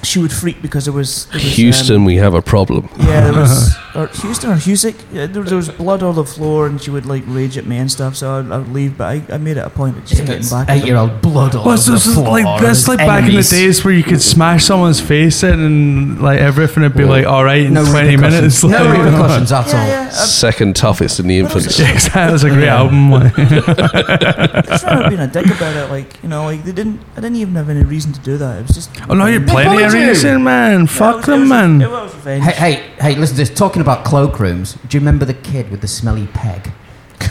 she 0.03 0.19
would 0.19 0.33
freak 0.33 0.61
because 0.61 0.85
there 0.85 0.93
was, 0.93 1.25
there 1.27 1.35
was 1.35 1.43
um, 1.45 1.49
Houston, 1.51 2.05
we 2.05 2.17
have 2.17 2.33
a 2.33 2.41
problem. 2.41 2.89
yeah, 2.97 3.21
there 3.21 3.33
was 3.33 3.73
or 3.99 4.07
Houston 4.07 4.51
or 4.51 4.55
Husick. 4.55 4.95
There, 5.11 5.27
there 5.27 5.55
was 5.57 5.69
blood 5.69 6.01
on 6.03 6.15
the 6.15 6.23
floor, 6.25 6.67
and 6.67 6.81
she 6.81 6.89
would 6.91 7.05
like 7.05 7.23
rage 7.27 7.57
at 7.57 7.65
me 7.65 7.77
and 7.77 7.91
stuff. 7.91 8.15
So 8.15 8.39
I'd, 8.39 8.51
I'd 8.51 8.67
leave, 8.69 8.97
but 8.97 9.05
I, 9.05 9.33
I 9.35 9.37
made 9.37 9.57
it 9.57 9.65
a 9.65 9.69
point 9.69 9.97
of 9.97 10.05
just 10.05 10.25
getting 10.25 10.47
back. 10.49 10.69
Eight-year-old 10.69 11.21
blood 11.21 11.55
all 11.55 11.65
Well, 11.65 11.73
over 11.73 11.81
so, 11.81 11.91
the 11.93 11.99
so, 11.99 12.13
floor. 12.13 12.29
like 12.41 12.61
that's 12.61 12.87
like 12.87 12.99
back 12.99 13.29
in 13.29 13.35
the 13.35 13.41
days 13.43 13.83
where 13.83 13.93
you 13.93 14.03
could 14.03 14.21
smash 14.21 14.65
someone's 14.65 14.99
face 15.01 15.43
in 15.43 15.59
and 15.59 16.21
like 16.21 16.39
everything 16.39 16.83
would 16.83 16.95
be 16.95 17.03
like 17.05 17.25
all 17.25 17.43
right 17.43 17.63
in 17.63 17.73
No 17.73 17.85
twenty 17.85 18.17
minutes. 18.17 18.63
No 18.63 18.69
like, 18.69 18.97
repercussions 18.97 19.51
at 19.51 19.65
all. 19.67 19.73
yeah. 19.87 20.07
I- 20.11 20.15
Second 20.39 20.75
toughest 20.75 21.19
in 21.19 21.27
the 21.27 21.37
infants. 21.39 21.79
Yeah, 21.79 21.91
exactly. 21.93 22.21
That's 22.31 22.43
a 22.43 22.49
great 22.49 22.67
album. 22.67 23.11
Like. 23.11 23.33
I 23.37 24.61
just 24.65 24.83
remember 24.85 25.09
being 25.09 25.21
a 25.21 25.27
dick 25.27 25.45
about 25.47 25.75
it. 25.75 25.89
Like 25.89 26.21
you 26.23 26.29
know, 26.29 26.43
like 26.45 26.63
they 26.63 26.71
didn't. 26.71 26.99
I 27.15 27.21
didn't 27.21 27.37
even 27.37 27.55
have 27.55 27.69
any 27.69 27.83
reason 27.83 28.13
to 28.13 28.19
do 28.21 28.37
that. 28.37 28.59
It 28.59 28.67
was 28.67 28.75
just. 28.75 28.89
Oh 29.09 29.13
no, 29.13 29.25
you're 29.25 29.41
Yeah, 29.41 29.51
plenty 29.51 29.83
of 29.83 29.93
reason, 29.93 30.43
man. 30.43 30.83
it 30.83 30.87
Fuck 30.87 31.17
was- 31.17 31.23
it 31.27 31.31
them, 31.31 31.39
was- 31.41 31.49
man. 31.49 31.81
It 31.81 31.89
was 31.89 32.13
revenge. 32.15 32.43
Hey, 32.45 32.51
hey, 32.73 32.89
hey, 32.99 33.15
listen 33.15 33.35
to 33.37 33.41
this. 33.45 33.49
Talking 33.49 33.81
about 33.81 33.88
cloakrooms, 33.97 34.77
do 34.87 34.97
you 34.97 35.01
remember 35.01 35.25
the 35.25 35.33
kid 35.33 35.69
with 35.71 35.81
the 35.81 35.87
smelly 35.87 36.27
peg? 36.27 36.71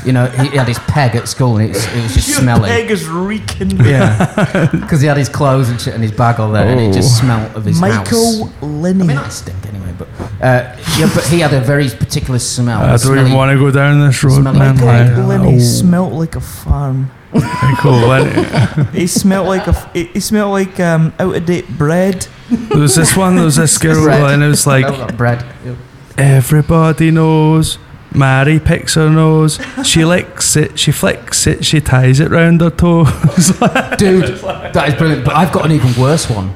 You 0.04 0.12
know, 0.12 0.26
he 0.26 0.56
had 0.56 0.68
his 0.68 0.78
peg 0.80 1.16
at 1.16 1.28
school 1.28 1.56
and 1.56 1.64
it 1.70 1.74
was, 1.74 1.86
it 1.86 2.02
was 2.02 2.14
just 2.14 2.28
Your 2.30 2.38
smelling. 2.40 2.70
peg 2.70 2.90
is 2.90 3.08
reeking. 3.08 3.70
Yeah, 3.80 4.68
because 4.72 5.00
he 5.00 5.06
had 5.08 5.16
his 5.16 5.28
clothes 5.30 5.70
and 5.70 5.80
shit 5.80 5.94
and 5.94 6.02
his 6.02 6.12
bag 6.12 6.38
all 6.38 6.52
there, 6.52 6.66
and 6.66 6.78
it 6.78 6.92
just 6.92 7.18
smelled 7.18 7.56
of 7.56 7.64
his 7.64 7.80
Michael 7.80 8.44
house. 8.46 8.62
Linney. 8.62 9.02
I 9.02 9.06
mean, 9.06 9.16
I 9.16 9.28
stink 9.30 9.64
anyway, 9.66 9.94
but 9.98 10.08
uh, 10.42 10.76
yeah, 10.98 11.10
but 11.14 11.24
he 11.26 11.40
had 11.40 11.54
a 11.54 11.60
very 11.60 11.88
particular 11.88 12.38
smell. 12.38 12.82
I 12.82 12.96
don't 12.98 13.18
even 13.18 13.32
want 13.32 13.50
to 13.50 13.58
go 13.58 13.70
down 13.70 14.06
this 14.06 14.22
road, 14.22 14.40
smelly 14.42 14.58
man. 14.58 14.74
Michael 14.76 15.24
Like, 15.24 15.40
Linney 15.40 15.56
oh, 15.56 15.58
smelt 15.60 16.12
like 16.12 16.36
a 16.36 16.40
farm. 16.40 17.10
Michael 17.32 17.92
Linney. 17.92 18.44
He 18.92 19.06
smelt 19.06 19.46
like 19.48 19.66
a. 19.66 19.70
f- 19.70 19.92
He, 19.94 20.04
he 20.04 20.20
smelt 20.20 20.50
like 20.50 20.78
um, 20.80 21.12
out 21.18 21.34
of 21.34 21.46
date 21.46 21.68
bread. 21.76 22.26
There 22.50 22.78
was 22.78 22.94
this 22.94 23.16
one. 23.16 23.36
There 23.36 23.44
was 23.44 23.56
this 23.56 23.76
girl, 23.78 24.04
Bread. 24.04 24.32
and 24.34 24.42
it 24.42 24.48
was 24.48 24.66
like 24.66 24.86
that 24.86 25.16
bread. 25.16 25.44
Everybody 26.18 27.10
knows. 27.10 27.78
Mary 28.14 28.58
picks 28.58 28.94
her 28.94 29.10
nose. 29.10 29.60
She 29.84 30.04
licks 30.14 30.56
it. 30.56 30.78
She 30.78 30.92
flicks 30.92 31.46
it. 31.46 31.64
She 31.64 31.80
ties 31.80 32.20
it 32.20 32.30
round 32.30 32.60
her 32.62 32.70
toes. 32.70 33.08
Dude, 33.98 34.38
that 34.72 34.84
is 34.88 34.94
brilliant. 34.94 35.24
But 35.24 35.34
I've 35.36 35.52
got 35.52 35.66
an 35.66 35.72
even 35.72 36.00
worse 36.00 36.28
one. 36.30 36.54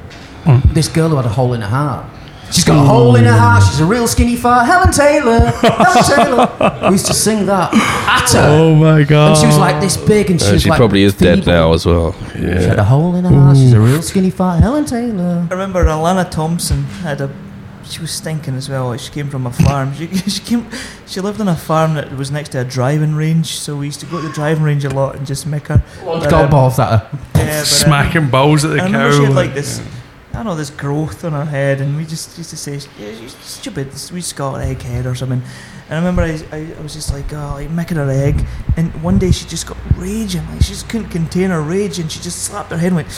This 0.73 0.89
girl 0.89 1.11
who 1.11 1.17
had 1.17 1.27
a 1.27 1.29
hole 1.29 1.53
in 1.53 1.61
her 1.61 1.69
heart. 1.69 2.07
She's 2.51 2.65
got 2.65 2.83
a 2.83 2.87
hole 2.87 3.17
in 3.17 3.25
her 3.25 3.33
heart. 3.33 3.63
She's 3.65 3.81
a 3.81 3.87
real 3.87 4.07
skinny 4.07 4.37
fart. 4.37 4.67
Helen 4.67 4.93
Taylor. 4.93 5.39
Helen 5.41 6.05
Taylor. 6.59 6.81
We 6.89 6.93
used 6.93 7.07
to 7.07 7.15
sing 7.15 7.47
that 7.47 7.73
at 7.73 8.31
her. 8.33 8.47
oh 8.49 8.75
my 8.75 9.05
god! 9.05 9.29
And 9.31 9.39
she 9.39 9.47
was 9.47 9.57
like 9.57 9.81
this 9.81 9.97
big, 9.97 10.31
and 10.31 10.39
she 10.41 10.49
Uh, 10.49 10.53
was 10.53 10.63
she 10.63 10.69
like 10.69 10.77
probably 10.77 11.03
is 11.03 11.15
dead 11.15 11.47
now 11.47 11.73
as 11.73 11.87
well. 11.87 12.13
She 12.35 12.41
had 12.43 12.79
a 12.79 12.85
hole 12.85 13.15
in 13.15 13.25
her 13.25 13.31
heart. 13.31 13.57
She's 13.57 13.73
a 13.73 13.81
real 13.81 14.03
skinny 14.03 14.29
fart. 14.31 14.61
Helen 14.61 14.85
Taylor. 14.85 15.47
I 15.51 15.53
remember 15.55 15.83
Alana 15.85 16.31
Thompson 16.31 16.83
had 17.05 17.21
a. 17.23 17.31
She 17.93 18.01
was 18.01 18.11
stinking 18.11 18.55
as 18.55 18.71
well. 18.71 18.97
She 18.97 19.13
came 19.13 19.29
from 19.29 19.47
a 19.47 19.51
farm. 19.51 19.95
She, 19.95 20.07
she 20.31 20.41
came. 20.41 20.67
She 21.07 21.21
lived 21.21 21.43
on 21.43 21.49
a 21.49 21.55
farm 21.55 21.93
that 21.95 22.11
was 22.13 22.31
next 22.31 22.53
to 22.53 22.61
a 22.61 22.65
driving 22.65 23.15
range. 23.15 23.59
So 23.59 23.77
we 23.77 23.85
used 23.85 24.01
to 24.01 24.07
go 24.07 24.23
to 24.23 24.29
the 24.29 24.33
driving 24.33 24.63
range 24.63 24.87
a 24.87 24.89
lot 24.89 25.17
and 25.17 25.27
just 25.27 25.47
make 25.47 25.67
her. 25.67 25.83
but, 26.03 26.31
Got 26.31 26.45
um, 26.47 26.51
balls 26.51 26.79
at 26.79 26.89
her. 26.89 27.09
Yeah, 27.13 27.21
but, 27.35 27.59
um, 27.59 27.65
smacking 27.67 28.31
balls 28.31 28.65
at 28.65 28.71
the 28.71 28.83
I 28.83 28.91
cow. 28.91 29.11
she 29.11 29.25
had 29.25 29.35
like 29.35 29.53
this, 29.53 29.83
I 30.33 30.37
don't 30.37 30.47
know, 30.47 30.55
this 30.55 30.71
growth 30.71 31.25
on 31.25 31.33
her 31.33 31.45
head, 31.45 31.81
and 31.83 31.95
we 31.97 32.07
just 32.07 32.39
used 32.39 32.49
to 32.51 32.57
say, 32.57 32.81
yeah, 32.99 33.15
she's 33.15 33.37
stupid. 33.37 33.89
We 34.13 34.21
just 34.21 34.35
call 34.35 34.57
it 34.57 34.65
egghead 34.79 35.05
or 35.05 35.15
something. 35.15 35.43
And 35.91 35.93
I 35.93 35.97
remember 35.99 36.23
I, 36.23 36.41
I, 36.57 36.73
I 36.79 36.81
was 36.83 36.95
just 36.95 37.13
like, 37.13 37.31
oh, 37.35 37.51
like 37.57 37.69
making 37.71 37.99
her 37.99 38.09
egg. 38.09 38.47
And 38.79 38.91
one 39.03 39.19
day 39.19 39.31
she 39.31 39.47
just 39.47 39.67
got 39.67 39.77
raging, 39.97 40.45
like 40.49 40.63
she 40.63 40.69
just 40.73 40.89
couldn't 40.89 41.11
contain 41.11 41.51
her 41.51 41.61
rage, 41.61 41.99
and 41.99 42.11
she 42.11 42.19
just 42.21 42.45
slapped 42.45 42.71
her 42.71 42.79
head 42.79 42.93
and 42.93 42.97
went, 42.97 43.09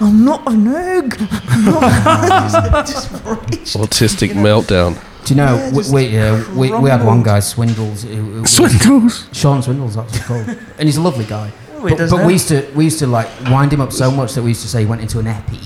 I'm 0.00 0.24
not 0.24 0.46
an 0.46 0.68
egg. 0.68 1.16
I'm 1.20 1.64
not 1.64 1.82
an 1.82 2.74
egg." 2.74 2.86
just 2.86 3.10
raged. 3.24 3.76
Autistic 3.76 4.28
You 4.28 4.34
know? 4.34 4.42
meltdown. 4.62 5.02
Do 5.24 5.34
you 5.34 5.38
know, 5.38 5.56
Yeah, 5.56 5.70
we, 5.72 5.90
we, 6.08 6.18
uh, 6.18 6.54
we, 6.54 6.72
we 6.82 6.88
had 6.88 7.04
one 7.04 7.24
guy, 7.24 7.40
Swindles. 7.40 8.04
Who, 8.04 8.14
who 8.14 8.46
Swindles. 8.46 9.28
Sean 9.32 9.60
Swindles, 9.60 9.96
that's 9.96 10.12
what 10.28 10.38
he's 10.38 10.46
called. 10.46 10.58
and 10.78 10.88
he's 10.88 10.98
a 10.98 11.02
lovely 11.02 11.24
guy. 11.24 11.50
Oh, 11.74 11.82
But, 11.88 12.10
but 12.10 12.24
we 12.26 12.34
used 12.34 12.46
to 12.48 12.70
we 12.76 12.84
used 12.84 13.00
to 13.00 13.08
like 13.08 13.28
wind 13.50 13.72
him 13.72 13.80
up 13.80 13.92
so 13.92 14.10
much 14.12 14.34
that 14.34 14.42
we 14.42 14.50
used 14.50 14.62
to 14.62 14.68
say 14.68 14.80
he 14.80 14.86
went 14.86 15.02
into 15.02 15.18
an 15.18 15.26
epi. 15.26 15.58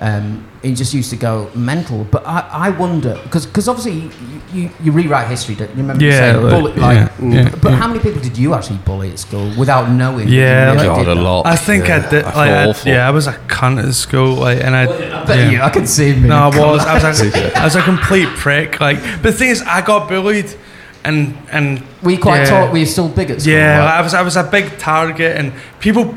Um, 0.00 0.44
he 0.60 0.74
just 0.74 0.92
used 0.92 1.10
to 1.10 1.16
go 1.16 1.48
mental. 1.54 2.02
But 2.10 2.26
I, 2.26 2.40
I 2.50 2.70
wonder 2.70 3.18
because 3.22 3.68
obviously 3.68 3.92
you, 3.92 4.10
you, 4.52 4.70
you 4.82 4.90
rewrite 4.92 5.28
history. 5.28 5.54
Don't 5.54 5.70
you 5.70 5.76
remember 5.76 6.04
Yeah, 6.04 6.18
saying 6.32 6.42
like, 6.42 6.50
bully, 6.52 6.72
like 6.72 6.96
yeah, 7.20 7.28
yeah, 7.44 7.54
But 7.62 7.70
yeah. 7.70 7.76
how 7.76 7.86
many 7.86 8.00
people 8.00 8.20
did 8.20 8.36
you 8.36 8.54
actually 8.54 8.78
bully 8.78 9.10
at 9.12 9.20
school 9.20 9.52
without 9.56 9.88
knowing? 9.90 10.26
Yeah, 10.28 10.72
you 10.72 10.78
really 10.80 11.04
God, 11.04 11.06
a 11.06 11.14
lot. 11.14 11.46
I 11.46 11.54
think 11.54 11.86
Yeah, 11.86 12.04
I 12.04 12.10
did. 12.10 12.24
I 12.24 12.64
Like, 12.66 12.76
feel 12.76 12.92
I, 12.92 12.96
yeah, 12.96 13.08
I 13.08 13.10
was 13.12 13.26
a 13.28 13.34
cunt 13.46 13.86
at 13.86 13.94
school. 13.94 14.34
Like, 14.34 14.60
and 14.64 14.74
I. 14.74 14.82
I 14.82 15.24
bet 15.26 15.38
yeah. 15.38 15.50
you, 15.50 15.60
I 15.60 15.70
can 15.70 15.86
see 15.86 16.12
him. 16.12 16.26
No, 16.28 16.36
I 16.36 16.46
was. 16.48 16.80
I 16.84 16.94
was, 17.08 17.20
a, 17.22 17.56
I 17.60 17.64
was 17.64 17.76
a 17.76 17.82
complete 17.82 18.28
prick. 18.30 18.80
Like, 18.80 19.00
but 19.00 19.30
the 19.30 19.32
thing 19.32 19.50
is, 19.50 19.62
I 19.62 19.80
got 19.80 20.08
bullied, 20.08 20.52
and 21.04 21.36
and 21.52 21.82
Were 22.02 22.10
you 22.10 22.18
quite 22.18 22.38
yeah. 22.42 22.50
tall? 22.50 22.72
Were 22.72 22.84
still 22.84 23.08
big 23.08 23.30
at 23.30 23.42
school? 23.42 23.52
Yeah, 23.54 23.84
like- 23.84 23.94
I 23.94 24.00
was. 24.00 24.12
I 24.14 24.22
was 24.22 24.36
a 24.36 24.42
big 24.42 24.76
target, 24.78 25.36
and 25.36 25.52
people 25.78 26.16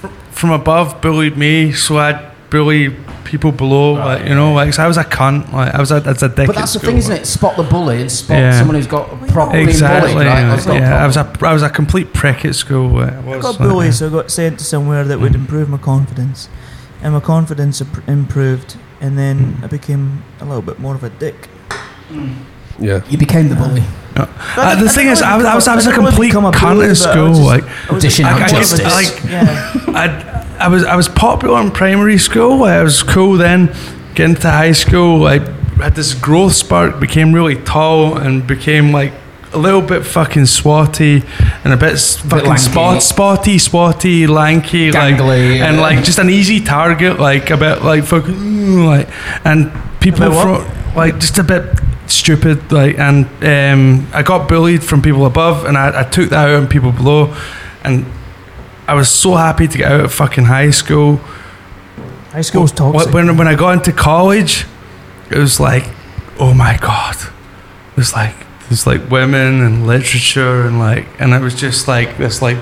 fr- 0.00 0.06
from 0.30 0.50
above 0.52 1.00
bullied 1.00 1.36
me, 1.36 1.72
so 1.72 1.98
I'd 1.98 2.30
bully 2.52 2.94
people 3.24 3.50
below. 3.50 3.94
like, 3.94 4.28
you 4.28 4.34
know, 4.34 4.52
like 4.52 4.74
so 4.74 4.84
I 4.84 4.86
was 4.86 4.98
a 4.98 5.04
cunt. 5.04 5.52
Like 5.52 5.74
I 5.74 5.80
was 5.80 5.90
a, 5.90 6.00
that's 6.00 6.22
a 6.22 6.28
dick. 6.28 6.46
But 6.46 6.56
that's 6.56 6.74
the 6.74 6.80
thing, 6.80 6.98
isn't 6.98 7.16
it? 7.16 7.26
Spot 7.26 7.56
the 7.56 7.62
bully 7.64 8.02
and 8.02 8.12
spot 8.12 8.36
Yeah. 8.36 8.58
someone 8.58 8.76
who's 8.76 8.86
got 8.86 9.08
probably 9.28 9.62
Exactly. 9.62 10.12
bullied, 10.12 10.26
right? 10.26 10.42
That's 10.42 10.66
not 10.66 10.76
a 10.76 10.80
yeah, 10.80 11.02
I 11.02 11.06
was 11.06 11.16
a 11.16 11.38
I 11.40 11.52
was 11.52 11.62
a 11.62 11.70
complete 11.70 12.12
prick 12.12 12.44
at 12.44 12.54
school. 12.54 12.98
I 12.98 13.08
I 13.08 13.20
was, 13.20 13.42
got 13.42 13.58
like, 13.58 13.68
bullied, 13.68 13.94
so 13.94 14.06
I 14.06 14.10
got 14.10 14.30
sent 14.30 14.58
to 14.58 14.64
somewhere 14.64 15.04
that 15.04 15.18
would 15.18 15.32
mm. 15.32 15.42
improve 15.42 15.68
my 15.68 15.78
confidence. 15.78 16.48
And 17.02 17.14
my 17.14 17.20
confidence 17.20 17.80
improved, 18.06 18.76
and 19.00 19.18
then 19.18 19.54
mm. 19.54 19.64
I 19.64 19.66
became 19.66 20.22
a 20.38 20.44
little 20.44 20.62
bit 20.62 20.78
more 20.78 20.94
of 20.94 21.02
a 21.02 21.10
dick. 21.10 21.48
Mm. 22.10 22.36
Yeah. 22.78 23.02
You 23.08 23.18
became 23.18 23.48
the 23.48 23.56
bully. 23.56 23.82
Uh, 24.14 24.74
the 24.82 24.88
thing 24.88 25.08
is, 25.08 25.22
I 25.22 25.36
was, 25.36 25.46
I 25.46 25.54
was, 25.54 25.68
I 25.68 25.74
was 25.74 25.86
a 25.86 25.92
complete 25.92 26.28
become 26.28 26.44
a 26.44 26.50
cunt 26.50 26.74
bully, 26.74 26.90
at 26.90 26.96
school. 26.96 27.28
just- 27.28 27.40
like, 27.42 27.64
I 27.90 27.94
was 27.94 28.02
Dishing 28.02 28.26
just- 28.26 28.40
out 28.42 28.52
I 28.52 28.58
was 28.58 28.70
justice. 28.70 28.80
just- 28.80 29.24
Like- 29.24 29.30
yeah. 29.30 29.72
I, 30.58 30.64
I 30.64 30.68
was 30.68 30.84
I 30.84 30.96
was 30.96 31.08
popular 31.08 31.60
in 31.60 31.70
primary 31.70 32.18
school. 32.18 32.62
I 32.64 32.82
was 32.82 33.02
cool 33.02 33.36
then. 33.36 33.74
Getting 34.14 34.36
to 34.36 34.50
high 34.50 34.72
school, 34.72 35.26
I 35.26 35.38
had 35.82 35.94
this 35.94 36.12
growth 36.14 36.52
spark. 36.54 37.00
Became 37.00 37.32
really 37.32 37.56
tall 37.56 38.16
and 38.18 38.46
became 38.46 38.92
like 38.92 39.12
a 39.54 39.58
little 39.58 39.82
bit 39.82 40.04
fucking 40.06 40.44
swatty 40.46 41.24
and 41.64 41.72
a 41.72 41.76
bit 41.76 41.94
s- 41.94 42.16
fucking 42.18 42.56
spot, 42.58 43.02
spotty, 43.02 43.56
swatty, 43.58 44.26
lanky, 44.28 44.92
like 44.92 45.16
Gangly, 45.16 45.60
and 45.60 45.80
like 45.80 46.04
just 46.04 46.18
an 46.18 46.28
easy 46.30 46.60
target. 46.60 47.18
Like 47.18 47.50
a 47.50 47.56
bit 47.56 47.82
like 47.82 48.04
fucking 48.04 48.84
like 48.86 49.08
and 49.44 49.72
people 50.00 50.22
A 50.24 50.28
bit 50.28 50.36
what? 50.36 50.66
from 50.66 50.94
like 50.94 51.18
just 51.18 51.38
a 51.38 51.42
bit 51.42 51.64
stupid. 52.12 52.70
Like 52.70 52.98
and 52.98 53.26
um, 53.42 54.08
I 54.12 54.22
got 54.22 54.48
bullied 54.48 54.84
from 54.84 55.02
people 55.02 55.26
above, 55.26 55.64
and 55.64 55.76
I, 55.76 56.00
I 56.00 56.04
took 56.04 56.30
that 56.30 56.48
out 56.48 56.54
on 56.54 56.68
people 56.68 56.92
below, 56.92 57.34
and. 57.82 58.06
I 58.84 58.94
was 58.94 59.08
so 59.08 59.36
happy 59.36 59.68
to 59.68 59.78
get 59.78 59.90
out 59.90 60.00
of 60.00 60.12
fucking 60.12 60.44
high 60.44 60.70
school. 60.70 61.20
High 62.32 62.42
school's 62.42 62.72
toxic. 62.72 63.14
When, 63.14 63.36
when 63.36 63.46
I 63.46 63.54
got 63.54 63.74
into 63.74 63.92
college, 63.92 64.66
it 65.30 65.38
was 65.38 65.60
like, 65.60 65.84
oh 66.40 66.52
my 66.52 66.76
god, 66.78 67.16
it 67.16 67.96
was 67.96 68.12
like 68.12 68.34
there's 68.68 68.86
like 68.86 69.08
women 69.08 69.62
and 69.62 69.86
literature 69.86 70.66
and 70.66 70.78
like, 70.78 71.06
and 71.20 71.32
it 71.32 71.40
was 71.40 71.54
just 71.54 71.86
like 71.86 72.18
this 72.18 72.42
like, 72.42 72.58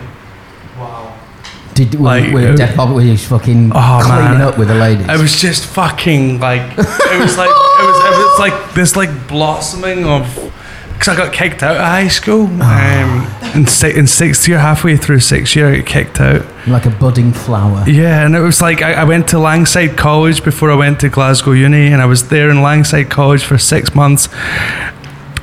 Did 1.86 1.94
were, 1.94 2.04
Like, 2.04 2.32
were 2.32 2.50
you 2.50 2.56
deaf 2.56 2.76
were 2.76 3.00
you 3.00 3.16
fucking 3.16 3.72
Oh, 3.74 4.00
cleaning 4.02 4.38
man. 4.38 4.42
up 4.42 4.58
with 4.58 4.68
the 4.68 4.74
ladies? 4.74 5.08
It 5.08 5.18
was 5.18 5.40
just 5.40 5.64
fucking 5.66 6.40
like, 6.40 6.60
it 6.78 7.20
was 7.20 7.36
like 7.38 7.48
it 7.50 7.86
was 7.86 7.98
it 8.04 8.16
was 8.18 8.38
like 8.38 8.74
this 8.74 8.96
like 8.96 9.28
blossoming 9.28 10.04
of. 10.04 10.52
Because 10.92 11.16
I 11.16 11.16
got 11.16 11.32
kicked 11.32 11.62
out 11.62 11.76
of 11.76 11.80
high 11.82 12.08
school. 12.08 12.42
Um, 12.60 13.26
in, 13.54 13.66
si- 13.66 13.94
in 13.96 14.06
sixth 14.06 14.46
year, 14.46 14.58
halfway 14.58 14.98
through 14.98 15.20
sixth 15.20 15.56
year, 15.56 15.72
I 15.72 15.78
got 15.78 15.86
kicked 15.86 16.20
out. 16.20 16.44
Like 16.68 16.84
a 16.84 16.90
budding 16.90 17.32
flower. 17.32 17.88
Yeah, 17.88 18.26
and 18.26 18.36
it 18.36 18.40
was 18.40 18.60
like 18.60 18.82
I, 18.82 18.92
I 18.92 19.04
went 19.04 19.26
to 19.28 19.38
Langside 19.38 19.96
College 19.96 20.44
before 20.44 20.70
I 20.70 20.74
went 20.74 21.00
to 21.00 21.08
Glasgow 21.08 21.52
Uni, 21.52 21.86
and 21.86 22.02
I 22.02 22.04
was 22.04 22.28
there 22.28 22.50
in 22.50 22.60
Langside 22.60 23.04
College 23.08 23.42
for 23.44 23.56
six 23.56 23.94
months. 23.94 24.28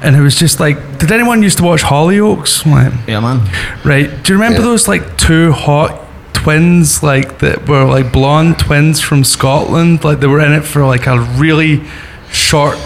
And 0.03 0.15
it 0.15 0.21
was 0.21 0.35
just 0.35 0.59
like, 0.59 0.99
did 0.99 1.11
anyone 1.11 1.41
used 1.41 1.57
to 1.57 1.63
watch 1.63 1.81
Hollyoaks? 1.81 2.63
Like, 2.71 2.93
Yeah, 3.07 3.19
man. 3.19 3.39
right. 3.83 4.07
Do 4.23 4.33
you 4.33 4.37
remember 4.39 4.59
Yeah. 4.59 4.65
those 4.65 4.87
like 4.87 5.17
two 5.17 5.51
hot 5.53 5.99
twins, 6.33 7.01
like 7.03 7.39
that 7.39 7.67
were 7.67 7.83
like 7.85 8.11
blonde 8.11 8.59
twins 8.59 9.01
from 9.01 9.23
Scotland? 9.23 10.03
Like 10.03 10.19
they 10.19 10.27
were 10.27 10.39
in 10.39 10.53
it 10.53 10.61
for 10.63 10.85
like 10.85 11.07
a 11.07 11.19
really 11.37 11.83
short 12.31 12.77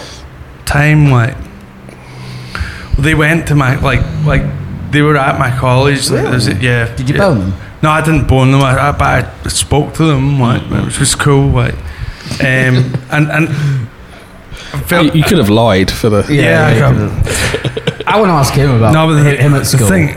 time. 0.64 1.10
Like 1.10 1.36
they 2.98 3.14
went 3.14 3.48
to 3.48 3.54
my 3.54 3.76
like 3.80 4.00
like 4.24 4.42
they 4.90 5.02
were 5.02 5.16
at 5.16 5.38
my 5.38 5.50
college. 5.56 6.10
Like, 6.10 6.24
there's 6.24 6.48
yeah. 6.48 6.94
Did 6.96 7.08
you 7.08 7.14
yeah. 7.16 7.20
bone 7.28 7.38
them? 7.50 7.54
No, 7.82 7.90
I 7.90 8.00
didn't 8.04 8.28
bone 8.28 8.52
them. 8.52 8.60
I, 8.62 8.78
I, 8.88 8.92
but 8.92 9.24
I 9.44 9.48
spoke 9.48 9.94
to 9.94 10.04
them, 10.04 10.38
like, 10.38 10.62
which 10.84 11.00
was 11.00 11.16
cool. 11.16 11.48
Like, 11.48 11.74
um, 11.74 12.40
and 13.10 13.30
and 13.30 13.48
I 13.48 14.78
You, 14.78 14.84
felt 14.84 15.14
you 15.16 15.24
could 15.24 15.38
have 15.38 15.50
lied 15.50 15.90
for 15.90 16.08
the. 16.08 16.24
yeah. 16.32 16.66
I 16.66 16.72
yeah, 16.74 16.78
got- 16.80 18.06
I 18.06 18.20
want 18.20 18.28
to 18.28 18.34
ask 18.34 18.54
him 18.54 18.70
about 18.70 18.92
no, 18.92 19.06
but 19.08 19.22
the, 19.22 19.36
him 19.36 19.54
at 19.54 19.60
the 19.60 19.64
school. 19.64 19.88
thing, 19.88 20.14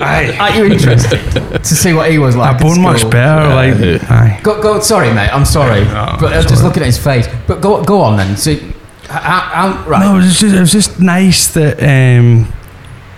aye, 0.00 0.36
Are 0.38 0.56
you 0.56 0.72
interested 0.72 1.20
to 1.64 1.64
see 1.64 1.92
what 1.92 2.10
he 2.10 2.18
was 2.18 2.36
like? 2.36 2.50
I 2.52 2.54
at 2.56 2.62
bone 2.62 2.80
much 2.82 3.00
school? 3.00 3.10
better. 3.10 3.54
Like, 3.54 4.10
aye. 4.10 4.40
Go, 4.42 4.60
go. 4.62 4.80
Sorry, 4.80 5.12
mate. 5.12 5.30
I'm 5.32 5.44
sorry, 5.44 5.84
No, 5.84 6.16
but 6.20 6.32
I'm 6.32 6.42
sorry. 6.42 6.48
just 6.48 6.64
looking 6.64 6.82
at 6.82 6.86
his 6.86 6.98
face. 6.98 7.26
But 7.46 7.60
go, 7.60 7.82
go 7.84 8.00
on 8.00 8.16
then. 8.16 8.36
See, 8.36 8.72
how, 9.08 9.18
how, 9.20 9.88
right. 9.88 10.00
No, 10.00 10.14
it 10.14 10.16
was 10.24 10.38
just 10.40 10.54
it 10.54 10.60
was 10.60 10.72
just 10.72 11.00
nice 11.00 11.48
that 11.54 11.82
um, 11.82 12.52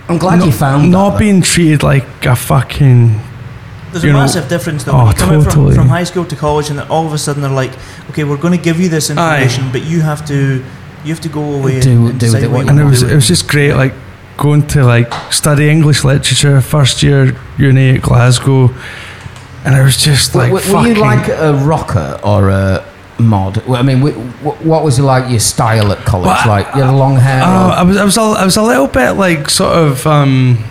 I'm 0.09 0.19
glad 0.19 0.45
you 0.45 0.53
found 0.53 0.91
not 0.91 1.11
that, 1.11 1.19
being 1.19 1.43
treated 1.43 1.83
like 1.83 2.05
a 2.27 2.35
fucking. 2.37 3.21
There's 3.93 4.03
You 4.05 4.11
a 4.11 4.13
know- 4.13 4.19
massive 4.21 4.49
difference 4.49 4.85
though. 4.85 4.93
Oh, 4.93 5.05
when 5.05 5.07
you 5.09 5.13
come 5.15 5.31
out 5.31 5.43
from, 5.45 5.53
totally. 5.53 5.75
from 5.75 5.89
high 5.89 6.05
school 6.05 6.25
to 6.27 6.37
college, 6.37 6.69
and 6.71 6.79
then 6.79 6.89
all 6.89 7.07
of 7.07 7.13
a 7.13 7.19
sudden 7.19 7.41
they're 7.43 7.51
like, 7.51 7.73
"Okay, 8.11 8.25
we're 8.25 8.37
going 8.37 8.57
to 8.57 8.63
give 8.63 8.79
you 8.81 8.89
this 8.89 9.09
information, 9.11 9.71
but 9.73 9.85
you 9.85 10.01
have 10.03 10.27
to, 10.27 10.63
you 11.05 11.11
have 11.15 11.21
to 11.21 11.29
go 11.29 11.41
away 11.55 11.81
Do- 11.81 11.91
and 11.91 11.99
do 12.01 12.05
with 12.07 12.19
decide 12.19 12.43
it 12.43 12.51
what 12.51 12.53
what 12.53 12.59
you 12.59 12.65
you 12.67 12.71
And 12.71 12.81
it 12.81 12.83
want 12.83 12.91
was 12.91 13.01
to 13.01 13.07
do 13.07 13.13
it 13.13 13.15
was 13.15 13.29
just 13.29 13.49
great, 13.49 13.73
like 13.75 13.95
going 14.37 14.67
to 14.69 14.85
like 14.85 15.13
study 15.33 15.69
English 15.69 16.05
literature 16.05 16.61
first 16.61 17.03
year 17.03 17.35
uni 17.59 17.97
at 17.97 18.03
Glasgow, 18.03 18.71
and 19.65 19.75
I 19.75 19.83
was 19.83 19.97
just 19.97 20.35
like 20.35 20.53
were, 20.53 20.61
were 20.73 20.87
you 20.89 20.95
like 20.95 21.29
a 21.29 21.55
rocker 21.65 22.21
or 22.23 22.51
a 22.51 22.85
mod? 23.19 23.67
I 23.71 23.83
mean, 23.83 24.01
wh- 24.01 24.15
wh- 24.43 24.67
what 24.67 24.85
was 24.85 24.99
like 25.01 25.31
your 25.31 25.41
style 25.41 25.91
at 25.93 25.99
college? 26.05 26.27
Well, 26.27 26.49
like 26.49 26.67
you 26.75 26.83
had 26.83 26.93
long 26.95 27.17
hair. 27.17 27.43
Oh, 27.45 27.69
or- 27.69 27.73
I 27.73 27.83
was, 27.83 27.97
I 27.97 28.05
was, 28.05 28.17
a, 28.17 28.21
I 28.21 28.45
was 28.45 28.57
a 28.57 28.63
little 28.63 28.87
bit 28.89 29.13
like 29.13 29.49
sort 29.51 29.75
of, 29.77 30.07
um, 30.07 30.63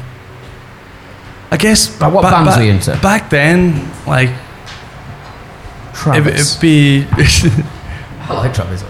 I 1.52 1.58
guess. 1.58 2.00
Like, 2.00 2.14
what 2.14 2.22
ba- 2.24 2.32
bands 2.32 2.52
ba- 2.54 2.58
were 2.60 2.66
you 2.66 2.72
into? 2.74 2.98
Back 3.02 3.30
then, 3.30 3.90
like 4.06 4.30
it, 4.30 5.96
Travis. 5.96 6.52
it'd 6.52 6.62
be, 6.62 7.06
I 8.28 8.34
like 8.34 8.54
Travis. 8.54 8.84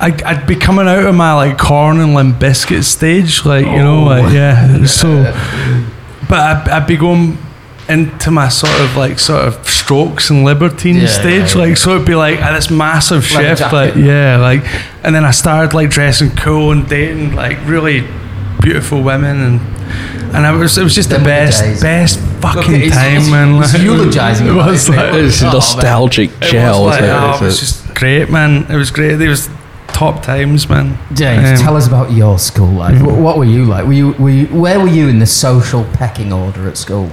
I'd, 0.00 0.22
I'd 0.22 0.46
be 0.46 0.54
coming 0.56 0.86
out 0.86 1.04
of 1.04 1.14
my 1.14 1.34
like 1.34 1.58
Korn 1.58 1.98
and 2.00 2.14
Limp 2.14 2.36
Bizkit 2.38 2.84
stage, 2.84 3.44
like 3.44 3.64
you 3.66 3.78
know, 3.78 4.04
like 4.04 4.32
yeah. 4.32 4.84
So, 4.86 5.24
but 6.28 6.38
I'd, 6.40 6.68
I'd 6.68 6.86
be 6.86 6.96
going 6.96 7.38
into 7.88 8.30
my 8.30 8.48
sort 8.48 8.78
of 8.80 8.96
like 8.96 9.18
sort 9.18 9.46
of 9.48 9.66
strokes 9.68 10.28
and 10.30 10.44
libertine 10.44 10.96
Yeah, 10.96 11.06
stage, 11.06 11.54
yeah, 11.54 11.62
yeah. 11.62 11.68
like 11.68 11.76
so 11.78 11.94
it'd 11.94 12.06
be 12.06 12.14
like 12.14 12.40
uh, 12.40 12.52
this 12.54 12.70
massive 12.70 13.28
Leather 13.32 13.56
shift, 13.56 13.72
like 13.72 13.94
jacket. 13.94 14.04
yeah, 14.04 14.36
like, 14.36 14.62
and 15.04 15.14
then 15.14 15.24
I 15.24 15.30
started 15.32 15.74
like 15.74 15.90
dressing 15.90 16.30
cool 16.36 16.70
and 16.72 16.88
dating 16.88 17.34
like 17.34 17.58
really 17.66 18.06
beautiful 18.60 19.02
women 19.02 19.40
and. 19.40 19.78
And 20.28 20.46
I 20.46 20.52
was, 20.54 20.76
it 20.76 20.84
was 20.84 20.94
just 20.94 21.08
Them 21.08 21.22
the 21.22 21.24
best, 21.24 21.62
days. 21.62 21.80
best 21.80 22.20
fucking 22.42 22.74
he's- 22.74 22.92
time, 22.92 23.12
he's- 23.12 23.30
man. 23.30 23.54
he's 23.62 23.72
like, 23.72 23.82
eulogising 23.82 24.46
it 24.46 24.50
it, 24.50 24.54
was 24.56 24.82
isn't 24.82 24.94
it? 24.94 24.96
like, 24.98 25.14
It's 25.14 25.40
Oh, 25.40 25.44
man. 25.46 25.52
nostalgic 25.54 26.30
it 26.42 26.50
gel. 26.50 26.84
was, 26.84 26.90
like, 26.96 27.04
it? 27.04 27.08
oh, 27.10 27.36
it 27.36 27.40
was 27.46 27.58
just 27.60 27.94
great, 27.94 28.28
man. 28.30 28.66
It 28.70 28.76
was 28.76 28.90
great. 28.90 29.18
It 29.18 29.26
was 29.26 29.48
top 29.88 30.22
times, 30.22 30.68
man. 30.68 30.96
James, 31.14 31.48
Um, 31.50 31.56
tell 31.64 31.76
us 31.76 31.86
about 31.86 32.12
your 32.12 32.38
school 32.38 32.68
life. 32.72 32.98
Wh- 33.00 33.18
What 33.18 33.36
were 33.38 33.44
you 33.44 33.64
like? 33.64 33.84
Were 33.86 33.92
you, 33.92 34.12
were 34.18 34.30
you, 34.30 34.46
where 34.46 34.78
were 34.80 34.88
you 34.88 35.08
in 35.08 35.18
the 35.18 35.26
social 35.26 35.84
pecking 35.94 36.32
order 36.32 36.68
at 36.68 36.76
school? 36.76 37.10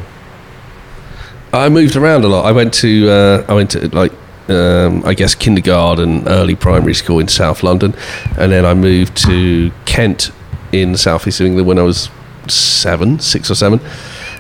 I 1.54 1.70
moved 1.70 1.96
around 1.96 2.26
a 2.26 2.28
lot. 2.28 2.46
I 2.46 2.52
went 2.52 2.74
to 2.76 3.10
uh, 3.10 3.46
I 3.48 3.54
went 3.54 3.72
to 3.72 3.88
like 3.96 4.12
um, 4.50 5.04
I 5.06 5.14
guess 5.14 5.36
kindergarten, 5.36 6.28
early 6.28 6.54
primary 6.56 6.94
school 6.94 7.20
in 7.20 7.28
South 7.30 7.64
London, 7.64 7.94
and 8.38 8.52
then 8.52 8.66
I 8.66 8.74
moved 8.74 9.16
to 9.26 9.72
Kent 9.86 10.32
in 10.74 10.92
the 10.92 10.98
southeast 10.98 11.40
of 11.40 11.46
England 11.48 11.68
when 11.68 11.80
I 11.80 11.84
was 11.84 12.10
seven, 12.50 13.20
six 13.20 13.50
or 13.50 13.56
seven. 13.56 13.80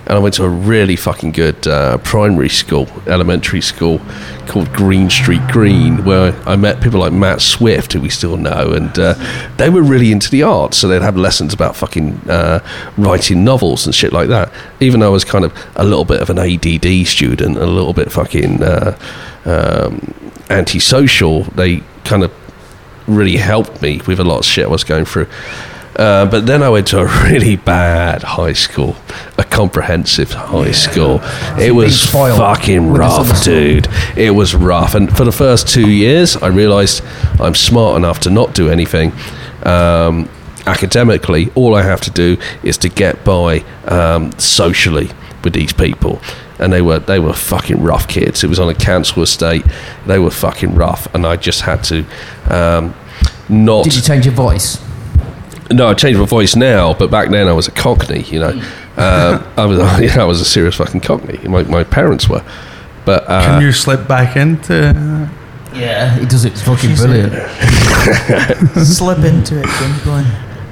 And 0.07 0.13
I 0.13 0.19
went 0.19 0.35
to 0.35 0.43
a 0.43 0.49
really 0.49 0.95
fucking 0.95 1.31
good 1.31 1.67
uh, 1.67 1.97
primary 1.99 2.49
school, 2.49 2.87
elementary 3.07 3.61
school 3.61 3.99
called 4.45 4.71
Green 4.71 5.09
Street 5.09 5.41
Green, 5.51 6.05
where 6.05 6.33
I 6.47 6.55
met 6.55 6.79
people 6.81 6.99
like 6.99 7.11
Matt 7.11 7.41
Swift, 7.41 7.93
who 7.93 8.01
we 8.01 8.09
still 8.09 8.37
know, 8.37 8.71
and 8.73 8.97
uh, 8.99 9.15
they 9.57 9.69
were 9.69 9.81
really 9.81 10.11
into 10.11 10.29
the 10.29 10.43
arts. 10.43 10.77
So 10.77 10.87
they'd 10.87 11.01
have 11.01 11.17
lessons 11.17 11.53
about 11.55 11.75
fucking 11.75 12.29
uh, 12.29 12.59
writing 12.97 13.43
novels 13.43 13.87
and 13.87 13.95
shit 13.95 14.13
like 14.13 14.27
that. 14.29 14.51
Even 14.79 14.99
though 14.99 15.07
I 15.07 15.11
was 15.11 15.25
kind 15.25 15.43
of 15.43 15.53
a 15.75 15.83
little 15.83 16.05
bit 16.05 16.21
of 16.21 16.29
an 16.29 16.37
ADD 16.37 17.07
student, 17.07 17.57
a 17.57 17.65
little 17.65 17.93
bit 17.93 18.11
fucking 18.11 18.61
uh, 18.61 18.97
um, 19.45 20.13
antisocial, 20.51 21.43
they 21.43 21.81
kind 22.03 22.23
of 22.23 22.31
really 23.07 23.37
helped 23.37 23.81
me 23.81 24.01
with 24.07 24.19
a 24.19 24.23
lot 24.23 24.39
of 24.39 24.45
shit 24.45 24.65
I 24.65 24.69
was 24.69 24.83
going 24.83 25.05
through. 25.05 25.27
Uh, 25.95 26.25
but 26.25 26.45
then 26.45 26.61
I 26.61 26.69
went 26.69 26.87
to 26.87 26.99
a 26.99 27.05
really 27.23 27.55
bad 27.55 28.23
high 28.23 28.53
school, 28.53 28.95
a 29.37 29.43
comprehensive 29.43 30.31
high 30.31 30.71
school. 30.71 31.21
It 31.59 31.73
was 31.73 32.03
fucking 32.05 32.91
rough, 32.91 33.43
dude. 33.43 33.87
It 34.17 34.31
was 34.31 34.53
rough. 34.53 34.95
And 34.95 35.15
for 35.15 35.23
the 35.23 35.31
first 35.31 35.67
two 35.67 35.89
years, 35.89 36.35
I 36.37 36.47
realized 36.47 37.03
I'm 37.39 37.55
smart 37.55 37.97
enough 37.97 38.19
to 38.21 38.29
not 38.29 38.53
do 38.53 38.69
anything. 38.69 39.13
Um, 39.63 40.29
academically, 40.67 41.51
all 41.55 41.75
I 41.75 41.83
have 41.83 42.01
to 42.01 42.11
do 42.11 42.37
is 42.63 42.77
to 42.79 42.89
get 42.89 43.23
by 43.23 43.59
um, 43.87 44.37
socially 44.37 45.09
with 45.43 45.53
these 45.53 45.73
people. 45.73 46.19
And 46.59 46.71
they 46.71 46.81
were 46.81 46.99
they 46.99 47.19
were 47.19 47.33
fucking 47.33 47.83
rough 47.83 48.07
kids. 48.07 48.43
It 48.43 48.47
was 48.47 48.59
on 48.59 48.69
a 48.69 48.73
council 48.73 49.23
estate. 49.23 49.65
They 50.05 50.19
were 50.19 50.31
fucking 50.31 50.75
rough, 50.75 51.13
and 51.13 51.25
I 51.25 51.35
just 51.35 51.61
had 51.61 51.83
to 51.85 52.05
um, 52.49 52.95
not. 53.49 53.83
Did 53.83 53.95
you 53.95 54.01
change 54.01 54.25
your 54.25 54.33
voice? 54.33 54.79
No, 55.71 55.87
I 55.87 55.93
changed 55.95 56.19
my 56.19 56.25
voice 56.27 56.55
now, 56.55 56.93
but 56.93 57.09
back 57.09 57.29
then 57.29 57.47
I 57.47 57.53
was 57.53 57.67
a 57.67 57.71
cockney. 57.71 58.21
You 58.23 58.39
know, 58.39 58.49
um, 58.97 59.43
I 59.57 59.65
was 59.65 59.79
you 59.99 60.15
know, 60.15 60.21
I 60.21 60.25
was 60.25 60.41
a 60.41 60.45
serious 60.45 60.75
fucking 60.75 61.01
cockney. 61.01 61.39
My, 61.47 61.63
my 61.63 61.83
parents 61.83 62.29
were, 62.29 62.43
but 63.03 63.23
uh, 63.27 63.41
Can 63.45 63.61
you 63.61 63.71
slip 63.71 64.07
back 64.07 64.37
into? 64.37 65.29
Yeah, 65.73 66.15
he 66.17 66.25
does 66.25 66.45
it. 66.45 66.53
It's 66.53 66.61
fucking 66.61 66.91
She's 66.91 67.01
brilliant. 67.01 67.33
Slip 68.85 69.17
into 69.19 69.59
it, 69.59 69.65
Jim. 69.65 70.05
Going, 70.05 70.25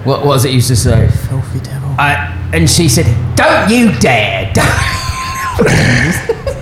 What, 0.05 0.19
what 0.19 0.25
was 0.27 0.45
it 0.45 0.49
you 0.49 0.55
used 0.55 0.69
to 0.69 0.75
say? 0.77 1.09
filthy 1.27 1.59
devil. 1.59 1.89
I, 1.99 2.49
and 2.53 2.69
she 2.69 2.87
said, 2.87 3.05
"Don't 3.35 3.69
you 3.69 3.91
dare!" 3.99 4.53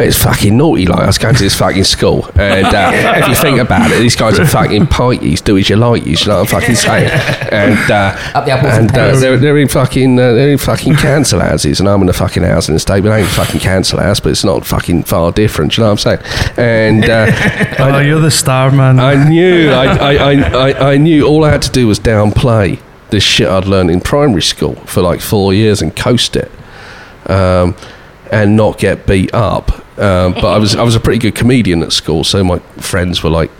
it's 0.00 0.22
fucking 0.22 0.56
naughty. 0.56 0.86
Like 0.86 1.00
I 1.00 1.06
was 1.06 1.18
going 1.18 1.34
to 1.34 1.42
this 1.42 1.56
fucking 1.56 1.84
school, 1.84 2.28
and 2.36 2.66
uh, 2.66 2.90
if 3.22 3.28
you 3.28 3.34
think 3.34 3.58
about 3.58 3.90
it, 3.90 3.98
these 3.98 4.16
guys 4.16 4.38
are 4.38 4.46
fucking 4.46 4.86
pities. 4.88 5.40
Do 5.40 5.56
as 5.56 5.68
you 5.68 5.76
like. 5.76 6.06
You 6.06 6.16
know 6.26 6.40
what 6.40 6.52
I'm 6.52 6.60
fucking 6.60 6.74
saying? 6.74 7.10
And 7.52 7.90
uh, 7.90 8.16
Up 8.34 8.44
the 8.44 8.52
apples 8.52 8.72
and 8.74 8.90
and 8.90 8.98
uh, 8.98 9.18
they're, 9.18 9.36
they're 9.36 9.58
in 9.58 9.68
fucking 9.68 10.18
uh, 10.18 10.32
they're 10.32 10.50
in 10.50 10.58
fucking 10.58 10.96
council 10.96 11.40
houses, 11.40 11.80
and 11.80 11.88
I'm 11.88 12.02
in 12.02 12.08
a 12.08 12.12
fucking 12.12 12.42
housing 12.42 12.74
estate. 12.74 13.02
But 13.02 13.12
I 13.12 13.18
ain't 13.18 13.28
a 13.28 13.32
fucking 13.32 13.60
council 13.60 14.00
house, 14.00 14.20
but 14.20 14.30
it's 14.30 14.44
not 14.44 14.66
fucking 14.66 15.04
far 15.04 15.32
different. 15.32 15.76
You 15.76 15.84
know 15.84 15.92
what 15.92 16.06
I'm 16.06 16.18
saying? 16.22 16.54
And 16.56 17.04
uh, 17.04 17.26
Oh, 17.78 17.98
you're 18.00 18.20
the 18.20 18.30
star 18.30 18.70
man. 18.70 18.98
I 19.00 19.28
knew, 19.28 19.70
I, 19.70 19.84
I, 19.84 20.14
I, 20.14 20.70
I, 20.70 20.92
I 20.92 20.96
knew 20.96 21.26
all 21.26 21.44
I 21.44 21.50
had 21.50 21.62
to 21.62 21.70
do 21.70 21.86
was 21.86 21.98
downplay 21.98 22.80
this 23.10 23.24
shit 23.24 23.48
I'd 23.48 23.66
learned 23.66 23.90
in 23.90 24.00
primary 24.00 24.42
school 24.42 24.76
for 24.86 25.02
like 25.02 25.20
four 25.20 25.52
years 25.52 25.82
and 25.82 25.94
coast 25.94 26.36
it, 26.36 26.50
um, 27.26 27.76
and 28.30 28.56
not 28.56 28.78
get 28.78 29.06
beat 29.06 29.34
up. 29.34 29.79
Um, 29.96 30.32
but 30.34 30.46
I 30.46 30.58
was, 30.58 30.76
I 30.76 30.82
was 30.82 30.94
a 30.94 31.00
pretty 31.00 31.18
good 31.18 31.34
comedian 31.34 31.82
at 31.82 31.92
school, 31.92 32.24
so 32.24 32.42
my 32.42 32.58
friends 32.78 33.22
were 33.22 33.30
like 33.30 33.50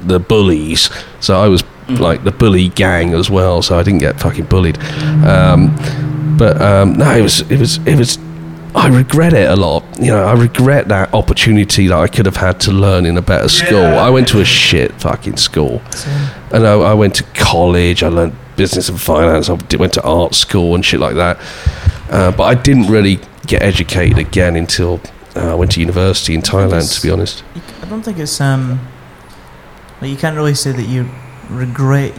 the 0.00 0.18
bullies. 0.18 0.90
So 1.20 1.40
I 1.40 1.48
was 1.48 1.64
like 1.88 2.24
the 2.24 2.32
bully 2.32 2.68
gang 2.68 3.14
as 3.14 3.30
well. 3.30 3.62
So 3.62 3.78
I 3.78 3.82
didn't 3.82 4.00
get 4.00 4.20
fucking 4.20 4.46
bullied. 4.46 4.78
Um, 5.24 5.76
but 6.38 6.60
um, 6.60 6.94
no, 6.94 7.10
it 7.16 7.22
was, 7.22 7.40
it 7.50 7.58
was, 7.58 7.78
it 7.86 7.96
was. 7.96 8.18
I 8.74 8.88
regret 8.88 9.32
it 9.32 9.48
a 9.48 9.56
lot. 9.56 9.84
You 9.98 10.08
know, 10.10 10.24
I 10.24 10.34
regret 10.34 10.88
that 10.88 11.14
opportunity 11.14 11.86
that 11.86 11.96
I 11.96 12.08
could 12.08 12.26
have 12.26 12.36
had 12.36 12.60
to 12.62 12.72
learn 12.72 13.06
in 13.06 13.16
a 13.16 13.22
better 13.22 13.48
school. 13.48 13.86
I 13.86 14.10
went 14.10 14.28
to 14.28 14.40
a 14.40 14.44
shit 14.44 14.92
fucking 15.00 15.38
school, 15.38 15.80
and 16.52 16.66
I, 16.66 16.74
I 16.74 16.92
went 16.92 17.14
to 17.14 17.22
college. 17.32 18.02
I 18.02 18.08
learned 18.08 18.34
business 18.56 18.90
and 18.90 19.00
finance. 19.00 19.48
I 19.48 19.54
went 19.76 19.94
to 19.94 20.02
art 20.02 20.34
school 20.34 20.74
and 20.74 20.84
shit 20.84 21.00
like 21.00 21.14
that. 21.14 21.38
Uh, 22.10 22.32
but 22.32 22.42
I 22.44 22.54
didn't 22.54 22.88
really 22.88 23.18
get 23.46 23.62
educated 23.62 24.18
again 24.18 24.56
until 24.56 25.00
uh, 25.36 25.52
I 25.52 25.54
went 25.54 25.72
to 25.72 25.80
university 25.80 26.34
in 26.34 26.42
Thailand. 26.42 26.94
To 26.94 27.02
be 27.02 27.10
honest, 27.10 27.44
I 27.82 27.88
don't 27.88 28.02
think 28.02 28.18
it's 28.18 28.40
um. 28.40 28.80
Like 30.00 30.10
you 30.10 30.16
can't 30.16 30.36
really 30.36 30.54
say 30.54 30.72
that 30.72 30.82
you 30.82 31.08
regret 31.48 32.12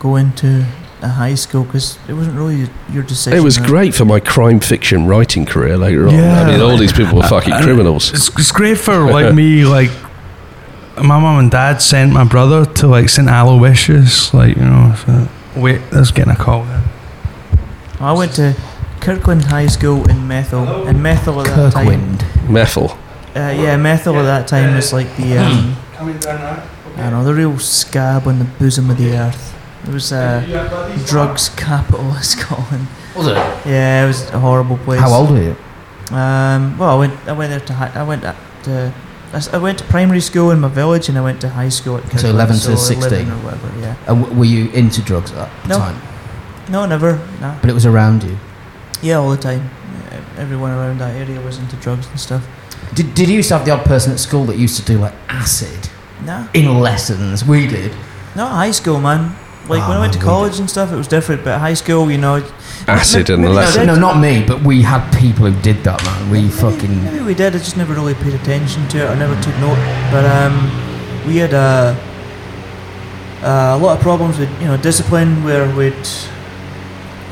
going 0.00 0.32
to 0.32 0.66
a 1.02 1.08
high 1.08 1.34
school 1.34 1.64
because 1.64 1.98
it 2.08 2.14
wasn't 2.14 2.36
really 2.36 2.68
your 2.90 3.02
decision. 3.02 3.38
It 3.38 3.42
was 3.42 3.58
right? 3.58 3.68
great 3.68 3.94
for 3.94 4.04
my 4.04 4.20
crime 4.20 4.60
fiction 4.60 5.06
writing 5.06 5.44
career 5.44 5.76
later 5.76 6.08
on. 6.08 6.14
Yeah. 6.14 6.42
I 6.42 6.50
mean, 6.50 6.60
all 6.60 6.76
these 6.76 6.92
people 6.92 7.18
were 7.18 7.22
fucking 7.28 7.52
And 7.52 7.64
criminals. 7.64 8.10
It's, 8.12 8.28
it's 8.38 8.52
great 8.52 8.78
for 8.78 9.10
like 9.10 9.34
me, 9.34 9.64
like 9.64 9.90
my 10.96 11.18
mum 11.18 11.38
and 11.38 11.50
dad 11.50 11.82
sent 11.82 12.12
my 12.12 12.24
brother 12.24 12.64
to 12.64 12.86
like 12.86 13.08
St 13.08 13.28
Aloysius, 13.28 14.32
like 14.32 14.56
you 14.56 14.62
know. 14.62 14.94
So, 15.06 15.28
wait, 15.60 15.80
there's 15.90 16.12
getting 16.12 16.32
a 16.32 16.36
call. 16.36 16.64
There. 16.64 16.84
I 18.00 18.12
went 18.12 18.32
to 18.34 18.56
Kirkland 19.02 19.44
High 19.44 19.66
School 19.66 20.08
in 20.08 20.16
Methil, 20.28 20.86
and 20.86 20.98
Methil 20.98 21.44
at 21.44 21.54
that 21.56 21.72
time. 21.72 21.86
Kirkwind. 21.86 22.18
Methil. 22.48 22.90
Uh, 23.34 23.50
yeah, 23.50 23.76
Methil 23.76 24.16
at 24.16 24.22
that 24.24 24.46
time 24.48 24.74
was 24.76 24.92
like 24.92 25.14
the 25.16 25.38
um, 25.38 25.76
Coming 25.94 26.18
down 26.18 26.40
that. 26.40 26.68
I 26.96 27.10
don't 27.10 27.12
know 27.12 27.24
the 27.24 27.34
real 27.34 27.58
scab 27.58 28.26
on 28.28 28.38
the 28.38 28.44
bosom 28.44 28.90
of 28.90 28.98
the 28.98 29.16
earth. 29.16 29.54
It 29.88 29.92
was 29.92 30.12
uh, 30.12 30.40
drugs 31.06 31.48
capital 31.50 32.10
of 32.16 32.24
Scotland. 32.24 32.86
Was 33.16 33.26
it? 33.26 33.34
Yeah, 33.66 34.04
it 34.04 34.06
was 34.06 34.30
a 34.30 34.38
horrible 34.38 34.78
place. 34.78 35.00
How 35.00 35.12
old 35.12 35.30
were 35.30 35.42
you? 35.42 35.56
Um, 36.16 36.78
well, 36.78 36.90
I 36.90 36.98
went. 36.98 37.14
I 37.28 37.32
went 37.32 37.50
there 37.50 37.60
to. 37.60 37.72
Hi- 37.72 37.92
I 37.94 38.02
went 38.04 38.22
at, 38.24 38.36
to. 38.64 38.92
I 39.32 39.36
s- 39.36 39.52
I 39.52 39.58
went 39.58 39.78
to 39.78 39.84
primary 39.84 40.20
school 40.20 40.50
in 40.50 40.60
my 40.60 40.68
village, 40.68 41.08
and 41.08 41.16
I 41.18 41.22
went 41.22 41.40
to 41.40 41.48
high 41.48 41.70
school 41.70 41.96
at 41.96 42.04
Kirkland. 42.04 42.26
11 42.28 42.56
to 42.58 42.66
11 42.72 42.78
16? 42.78 43.30
or 43.30 43.34
whatever. 43.44 43.80
Yeah. 43.80 43.96
And 44.06 44.20
w- 44.22 44.38
were 44.38 44.44
you 44.44 44.70
into 44.72 45.00
drugs 45.02 45.32
at 45.32 45.36
that 45.38 45.68
No. 45.68 45.78
time? 45.78 46.00
No, 46.68 46.86
never. 46.86 47.16
Nah. 47.40 47.58
But 47.60 47.70
it 47.70 47.72
was 47.72 47.86
around 47.86 48.22
you. 48.22 48.36
Yeah, 49.02 49.16
all 49.16 49.30
the 49.30 49.36
time. 49.36 49.68
Everyone 50.38 50.70
around 50.70 50.98
that 50.98 51.14
area 51.16 51.40
was 51.40 51.58
into 51.58 51.76
drugs 51.76 52.06
and 52.08 52.18
stuff. 52.20 52.46
Did, 52.94 53.14
did 53.14 53.28
you 53.28 53.36
used 53.36 53.48
to 53.48 53.56
have 53.56 53.66
the 53.66 53.72
odd 53.72 53.84
person 53.84 54.12
at 54.12 54.18
school 54.20 54.44
that 54.46 54.56
used 54.58 54.76
to 54.76 54.84
do 54.84 54.98
like 54.98 55.14
acid 55.28 55.88
Nah. 56.24 56.46
in 56.54 56.78
lessons? 56.80 57.44
We 57.44 57.66
did. 57.66 57.92
No, 58.36 58.46
high 58.46 58.70
school, 58.70 59.00
man. 59.00 59.34
Like 59.68 59.86
when 59.88 59.96
Ah, 59.96 59.98
I 59.98 60.00
went 60.00 60.12
to 60.14 60.18
college 60.18 60.58
and 60.58 60.68
stuff, 60.68 60.90
it 60.92 60.96
was 60.96 61.06
different. 61.06 61.44
But 61.44 61.58
high 61.60 61.74
school, 61.74 62.10
you 62.10 62.18
know, 62.18 62.42
Acid 62.88 63.30
in 63.30 63.42
the 63.42 63.48
maybe 63.48 63.54
lesson. 63.54 63.86
No, 63.86 63.94
not 63.94 64.18
me, 64.20 64.44
but 64.44 64.62
we 64.64 64.82
had 64.82 65.08
people 65.16 65.46
who 65.48 65.62
did 65.62 65.84
that, 65.84 66.02
man. 66.04 66.30
We 66.30 66.48
fucking. 66.48 67.04
Maybe 67.04 67.20
we 67.20 67.34
did. 67.34 67.54
I 67.54 67.58
just 67.58 67.76
never 67.76 67.94
really 67.94 68.14
paid 68.14 68.34
attention 68.34 68.88
to 68.88 68.98
it. 69.04 69.08
I 69.08 69.14
never 69.14 69.40
took 69.40 69.54
note. 69.58 69.78
But 70.10 70.24
um, 70.26 70.54
we 71.28 71.36
had 71.36 71.54
uh, 71.54 71.94
uh, 73.42 73.76
a 73.76 73.78
lot 73.78 73.96
of 73.96 74.02
problems 74.02 74.38
with 74.38 74.50
you 74.60 74.66
know 74.66 74.76
discipline, 74.76 75.44
where 75.44 75.72
we'd 75.76 75.94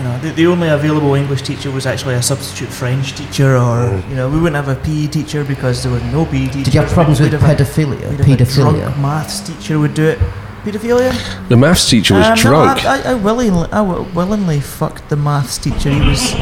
you 0.00 0.04
know 0.06 0.18
the, 0.20 0.30
the 0.30 0.46
only 0.46 0.68
available 0.68 1.14
English 1.14 1.42
teacher 1.42 1.70
was 1.70 1.84
actually 1.86 2.14
a 2.14 2.22
substitute 2.22 2.70
French 2.70 3.12
teacher, 3.14 3.56
or 3.56 4.02
you 4.08 4.16
know 4.16 4.28
we 4.30 4.38
wouldn't 4.40 4.56
have 4.56 4.68
a 4.68 4.80
PE 4.82 5.06
teacher 5.08 5.44
because 5.44 5.82
there 5.82 5.92
was 5.92 6.02
no 6.04 6.24
PE 6.24 6.46
teacher. 6.46 6.64
Did 6.64 6.74
you 6.74 6.80
have 6.80 6.90
problems 6.90 7.20
with 7.20 7.32
We'd 7.32 7.40
have 7.40 7.58
pedophilia? 7.58 8.08
we'd 8.10 8.18
have 8.20 8.28
a 8.28 8.44
Pedophilia? 8.44 8.80
drunk 8.82 8.96
maths 8.98 9.40
teacher 9.40 9.78
would 9.78 9.92
do 9.94 10.06
it. 10.06 10.18
Pedophilia? 10.64 11.12
The 11.48 11.56
maths 11.56 11.88
teacher 11.88 12.14
was 12.14 12.26
Um, 12.26 12.34
no, 12.36 12.42
drunk. 12.42 12.84
I, 12.84 13.00
I, 13.00 13.10
I 13.12 13.14
willingly, 13.14 13.66
I 13.72 13.78
w- 13.86 14.06
willingly 14.14 14.60
fucked 14.60 15.08
the 15.08 15.16
maths 15.16 15.56
teacher. 15.58 15.88
He 15.90 16.00
was, 16.06 16.34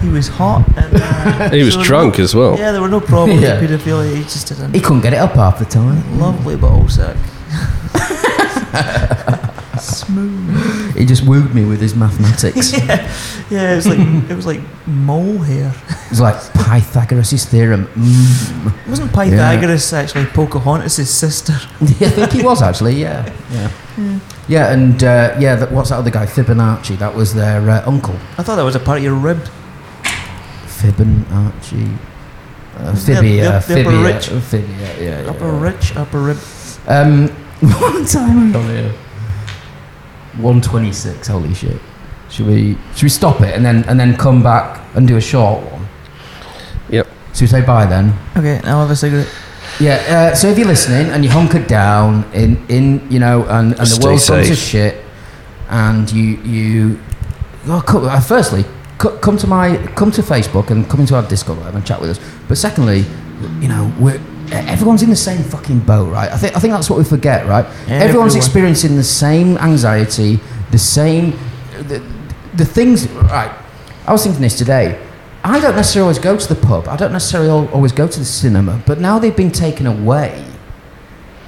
he 0.00 0.08
was 0.08 0.26
hot. 0.28 0.64
And, 0.76 0.94
uh, 1.00 1.50
He 1.58 1.62
was 1.62 1.74
so 1.74 1.82
drunk 1.84 2.18
no- 2.18 2.24
as 2.24 2.34
well. 2.34 2.58
Yeah, 2.58 2.72
there 2.72 2.80
were 2.82 2.88
no 2.88 3.00
problems 3.00 3.40
Yeah. 3.46 3.60
with 3.60 3.70
paedophilia. 3.70 4.16
He 4.16 4.22
just 4.24 4.48
didn't. 4.48 4.74
He 4.74 4.80
couldn't 4.80 5.02
get 5.02 5.12
it 5.12 5.18
up 5.20 5.32
half 5.34 5.58
the 5.60 5.64
time. 5.64 6.02
Lovely 6.18 6.56
ball 6.56 6.88
sack. 6.88 7.16
Smooth. 9.80 10.81
He 11.02 11.06
just 11.06 11.26
wooed 11.26 11.52
me 11.52 11.64
with 11.64 11.80
his 11.80 11.96
mathematics. 11.96 12.72
yeah, 12.78 13.12
yeah. 13.50 13.72
It 13.72 13.74
was 13.74 13.88
like 13.88 13.98
it 14.30 14.36
was 14.36 14.46
like 14.46 14.60
mole 14.86 15.38
hair. 15.38 15.74
It 15.88 16.10
was 16.10 16.20
like 16.20 16.36
Pythagoras' 16.54 17.44
theorem. 17.44 17.86
Mm. 17.96 18.68
It 18.86 18.88
wasn't 18.88 19.12
Pythagoras 19.12 19.92
actually 19.92 20.26
Pocahontas' 20.26 21.10
sister. 21.10 21.54
Yeah, 21.98 22.06
I 22.06 22.10
think 22.10 22.30
he 22.30 22.42
was 22.44 22.62
actually. 22.62 23.00
Yeah, 23.00 23.34
yeah, 23.50 24.20
yeah. 24.46 24.72
And 24.72 25.02
uh, 25.02 25.34
yeah, 25.40 25.56
that, 25.56 25.72
what's 25.72 25.90
that 25.90 25.96
other 25.96 26.10
guy? 26.12 26.24
Fibonacci. 26.24 26.96
That 27.00 27.16
was 27.16 27.34
their 27.34 27.68
uh, 27.68 27.82
uncle. 27.84 28.14
I 28.38 28.44
thought 28.44 28.54
that 28.54 28.62
was 28.62 28.76
a 28.76 28.80
part 28.80 28.98
of 28.98 29.02
your 29.02 29.16
rib. 29.16 29.40
Fibonacci. 30.66 31.96
Uh, 32.76 32.92
The- 32.92 33.00
Fibia, 33.00 33.20
the- 33.20 33.50
the 33.50 33.56
upper 33.56 33.74
Fibia, 33.74 34.04
rich. 34.04 34.28
Fibia, 34.28 35.00
yeah, 35.00 35.22
yeah. 35.22 35.30
Upper 35.30 35.46
yeah. 35.46 35.62
rich, 35.68 35.96
upper 35.96 36.20
rib. 36.20 36.38
Um, 36.86 37.28
one 37.60 38.06
time 38.06 38.54
on 38.54 38.68
here. 38.68 38.94
One 40.38 40.60
twenty 40.60 40.92
six. 40.92 41.28
Holy 41.28 41.52
shit! 41.54 41.80
Should 42.30 42.46
we 42.46 42.76
should 42.94 43.02
we 43.04 43.08
stop 43.10 43.40
it 43.42 43.54
and 43.54 43.64
then 43.64 43.84
and 43.84 43.98
then 44.00 44.16
come 44.16 44.42
back 44.42 44.80
and 44.94 45.06
do 45.06 45.16
a 45.16 45.20
short 45.20 45.62
one? 45.70 45.86
Yep. 46.88 47.06
So 47.34 47.42
we 47.42 47.46
say 47.46 47.60
bye 47.60 47.86
then. 47.86 48.14
Okay, 48.36 48.60
now 48.64 48.76
I'll 48.76 48.82
have 48.82 48.90
a 48.90 48.96
cigarette. 48.96 49.28
Yeah. 49.80 50.30
Uh, 50.32 50.34
so 50.34 50.48
if 50.48 50.58
you're 50.58 50.66
listening 50.66 51.08
and 51.12 51.24
you're 51.24 51.32
hunkered 51.32 51.66
down 51.66 52.24
in 52.32 52.64
in 52.68 53.10
you 53.10 53.18
know 53.18 53.44
and, 53.44 53.72
and 53.72 53.80
the 53.80 53.86
Stay 53.86 54.06
world's 54.06 54.28
gone 54.28 54.38
to 54.40 54.46
safe. 54.46 54.58
shit, 54.58 55.04
and 55.68 56.10
you 56.10 56.36
you 56.42 57.00
well, 57.66 57.82
co- 57.82 58.04
uh, 58.04 58.20
firstly 58.20 58.64
co- 58.98 59.16
come 59.18 59.36
to 59.36 59.46
my 59.46 59.76
come 59.94 60.10
to 60.12 60.22
Facebook 60.22 60.70
and 60.70 60.88
come 60.88 61.00
into 61.00 61.14
our 61.14 61.22
Discord 61.28 61.58
live 61.58 61.74
and 61.74 61.84
chat 61.86 62.00
with 62.00 62.10
us. 62.10 62.20
But 62.48 62.56
secondly, 62.58 63.04
you 63.60 63.68
know 63.68 63.92
we're 64.00 64.20
everyone's 64.52 65.02
in 65.02 65.10
the 65.10 65.16
same 65.16 65.42
fucking 65.42 65.80
boat, 65.80 66.10
right? 66.10 66.30
I 66.30 66.36
think 66.36 66.56
I 66.56 66.60
think 66.60 66.72
that's 66.72 66.88
what 66.90 66.98
we 66.98 67.04
forget, 67.04 67.46
right? 67.46 67.64
Everyone's 67.88 68.02
Everyone. 68.02 68.36
experiencing 68.36 68.96
the 68.96 69.04
same 69.04 69.58
anxiety, 69.58 70.40
the 70.70 70.78
same 70.78 71.38
the, 71.88 72.02
the 72.54 72.64
things. 72.64 73.08
Right. 73.08 73.52
I 74.06 74.12
was 74.12 74.22
thinking 74.22 74.42
this 74.42 74.58
today. 74.58 75.00
I 75.44 75.60
don't 75.60 75.74
necessarily 75.74 76.04
always 76.04 76.18
go 76.18 76.36
to 76.36 76.54
the 76.54 76.60
pub. 76.60 76.88
I 76.88 76.96
don't 76.96 77.12
necessarily 77.12 77.68
always 77.68 77.92
go 77.92 78.06
to 78.06 78.18
the 78.18 78.24
cinema. 78.24 78.80
But 78.86 79.00
now 79.00 79.18
they've 79.18 79.36
been 79.36 79.50
taken 79.50 79.86
away. 79.86 80.44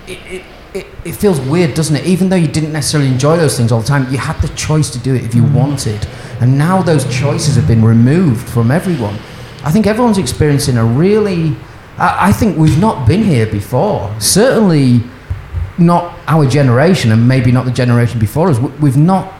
It, 0.09 0.19
it, 0.27 0.45
it, 0.75 0.87
it 1.05 1.13
feels 1.13 1.41
weird, 1.41 1.75
doesn't 1.75 1.95
it? 1.95 2.05
Even 2.05 2.29
though 2.29 2.37
you 2.37 2.49
didn't 2.49 2.73
necessarily 2.73 3.09
enjoy 3.09 3.37
those 3.37 3.57
things 3.57 3.71
all 3.71 3.81
the 3.81 3.87
time, 3.87 4.11
you 4.11 4.19
had 4.19 4.41
the 4.41 4.49
choice 4.57 4.91
to 4.91 4.99
do 4.99 5.15
it 5.15 5.23
if 5.23 5.35
you 5.35 5.43
mm. 5.43 5.55
wanted. 5.55 6.07
And 6.41 6.59
now 6.59 6.83
those 6.83 7.05
choices 7.17 7.55
have 7.55 7.69
been 7.69 7.85
removed 7.85 8.49
from 8.49 8.73
everyone. 8.73 9.15
I 9.63 9.71
think 9.71 9.87
everyone's 9.87 10.19
experiencing 10.19 10.77
a 10.77 10.85
really. 10.85 11.57
I, 11.99 12.33
think 12.33 12.59
we've 12.59 12.79
not 12.81 13.07
been 13.07 13.23
here 13.23 13.47
before. 13.47 14.13
Certainly 14.21 15.03
not 15.79 16.19
our 16.27 16.47
generation, 16.47 17.13
and 17.13 17.27
maybe 17.29 17.53
not 17.53 17.65
the 17.65 17.71
generation 17.73 18.19
before 18.19 18.49
us. 18.49 18.59
We- 18.59 18.71
We've 18.81 18.97
not 18.97 19.33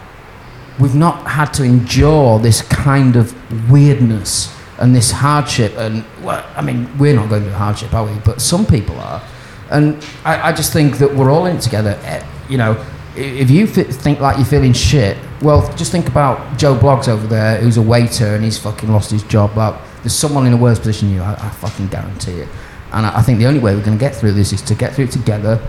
we've 0.81 0.95
not 0.97 1.25
had 1.29 1.53
to 1.55 1.63
endure 1.63 2.41
this 2.41 2.61
kind 2.63 3.15
of 3.15 3.33
weirdness 3.71 4.53
and 4.81 4.93
this 4.95 5.13
hardship. 5.13 5.73
And 5.77 6.05
well, 6.23 6.45
I 6.57 6.63
mean, 6.63 6.89
we're 6.99 7.15
not 7.15 7.29
going 7.29 7.43
through 7.45 7.53
hardship, 7.53 7.95
are 7.95 8.05
we? 8.05 8.13
But 8.25 8.41
some 8.41 8.67
people 8.67 8.99
are. 8.99 9.23
And 9.71 10.05
I, 10.25 10.49
I 10.49 10.53
just 10.53 10.73
think 10.73 10.99
that 10.99 11.15
we're 11.15 11.31
all 11.31 11.47
in 11.47 11.57
it 11.57 11.63
together. 11.63 11.97
Eh, 12.03 12.25
You 12.49 12.59
know, 12.59 12.85
if 13.17 13.51
you 13.51 13.67
think 13.69 14.19
like 14.19 14.37
you're 14.37 14.47
feeling 14.47 14.73
shit, 14.73 15.17
well, 15.43 15.73
just 15.77 15.93
think 15.93 16.09
about 16.09 16.59
Joe 16.59 16.75
Bloggs 16.77 17.07
over 17.09 17.27
there, 17.29 17.61
who's 17.61 17.77
a 17.77 17.83
waiter 17.83 18.35
and 18.35 18.43
he's 18.43 18.59
fucking 18.59 18.91
lost 18.93 19.13
his 19.13 19.23
job. 19.25 19.55
Well, 19.57 19.81
there's 20.05 20.15
someone 20.15 20.47
in 20.47 20.53
a 20.53 20.57
worse 20.57 20.79
position 20.79 21.09
than 21.09 21.17
you. 21.17 21.23
I, 21.23 21.33
I 21.33 21.49
fucking 21.49 21.89
guarantee 21.89 22.41
it. 22.41 22.49
And 22.93 23.07
I, 23.07 23.19
I 23.19 23.23
think 23.23 23.39
the 23.39 23.47
only 23.47 23.59
way 23.59 23.75
we're 23.75 23.85
going 23.85 23.97
to 23.99 24.05
get 24.05 24.15
through 24.15 24.33
this 24.33 24.53
is 24.53 24.61
to 24.63 24.75
get 24.75 24.93
through 24.95 25.07
it 25.07 25.13
together 25.13 25.61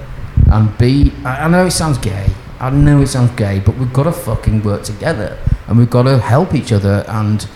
and 0.48 0.78
be. 0.78 1.14
I, 1.24 1.46
I 1.46 1.48
know 1.48 1.66
it 1.66 1.72
sounds 1.72 1.98
gay. 1.98 2.28
I 2.60 2.70
know 2.70 3.02
it 3.02 3.08
sounds 3.08 3.32
gay, 3.32 3.60
but 3.60 3.78
we've 3.78 3.94
got 3.94 4.04
to 4.04 4.12
fucking 4.12 4.64
work 4.64 4.84
together 4.84 5.38
and 5.68 5.78
we've 5.78 5.90
got 5.90 6.04
to 6.04 6.20
help 6.20 6.54
each 6.54 6.72
other 6.74 7.06
and 7.08 7.48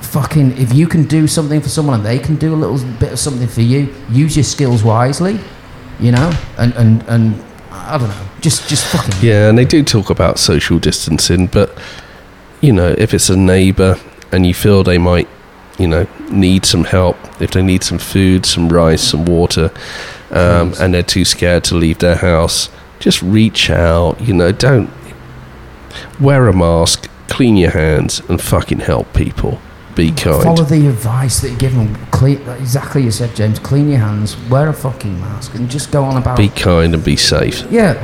fucking 0.00 0.56
if 0.58 0.72
you 0.72 0.86
can 0.86 1.04
do 1.04 1.26
something 1.26 1.60
for 1.60 1.68
someone 1.68 1.96
and 1.96 2.04
they 2.06 2.18
can 2.18 2.36
do 2.36 2.54
a 2.54 2.56
little 2.56 2.78
bit 2.98 3.12
of 3.12 3.18
something 3.18 3.48
for 3.48 3.60
you, 3.62 3.94
use 4.10 4.36
your 4.36 4.44
skills 4.44 4.82
wisely, 4.82 5.38
you 6.00 6.12
know, 6.12 6.32
and 6.56 6.72
and 6.74 7.02
and 7.08 7.44
I 7.70 7.98
don't 7.98 8.08
know, 8.08 8.26
just 8.40 8.68
just 8.68 8.86
fucking 8.86 9.14
Yeah, 9.20 9.48
and 9.48 9.58
they 9.58 9.64
do 9.64 9.82
talk 9.82 10.10
about 10.10 10.38
social 10.38 10.78
distancing, 10.78 11.46
but 11.46 11.76
you 12.60 12.72
know, 12.72 12.94
if 12.98 13.14
it's 13.14 13.28
a 13.30 13.36
neighbour 13.36 13.98
and 14.32 14.46
you 14.46 14.54
feel 14.54 14.82
they 14.82 14.98
might, 14.98 15.28
you 15.78 15.86
know, 15.86 16.06
need 16.30 16.66
some 16.66 16.84
help, 16.84 17.16
if 17.40 17.52
they 17.52 17.62
need 17.62 17.82
some 17.84 17.98
food, 17.98 18.46
some 18.46 18.68
rice, 18.68 19.02
some 19.02 19.24
water, 19.24 19.70
um, 20.30 20.74
and 20.80 20.92
they're 20.94 21.02
too 21.02 21.24
scared 21.24 21.64
to 21.64 21.74
leave 21.74 21.98
their 21.98 22.16
house, 22.16 22.68
just 22.98 23.22
reach 23.22 23.70
out. 23.70 24.20
You 24.20 24.34
know, 24.34 24.52
don't 24.52 24.90
wear 26.20 26.48
a 26.48 26.52
mask, 26.52 27.08
clean 27.28 27.56
your 27.56 27.70
hands, 27.70 28.20
and 28.28 28.40
fucking 28.40 28.80
help 28.80 29.12
people. 29.14 29.60
Be 29.94 30.12
kind. 30.12 30.44
follow 30.44 30.62
the 30.62 30.86
advice 30.86 31.40
that 31.40 31.50
you 31.50 31.56
give 31.56 31.74
them. 31.74 31.96
Clean, 32.12 32.40
exactly 32.50 33.02
you 33.02 33.10
said, 33.10 33.34
James. 33.34 33.58
Clean 33.58 33.88
your 33.88 33.98
hands, 33.98 34.36
wear 34.48 34.68
a 34.68 34.72
fucking 34.72 35.18
mask, 35.18 35.54
and 35.54 35.68
just 35.68 35.90
go 35.90 36.04
on 36.04 36.16
about. 36.16 36.36
Be 36.36 36.48
kind 36.50 36.94
and 36.94 37.02
be 37.02 37.16
safe. 37.16 37.66
Yeah, 37.68 37.94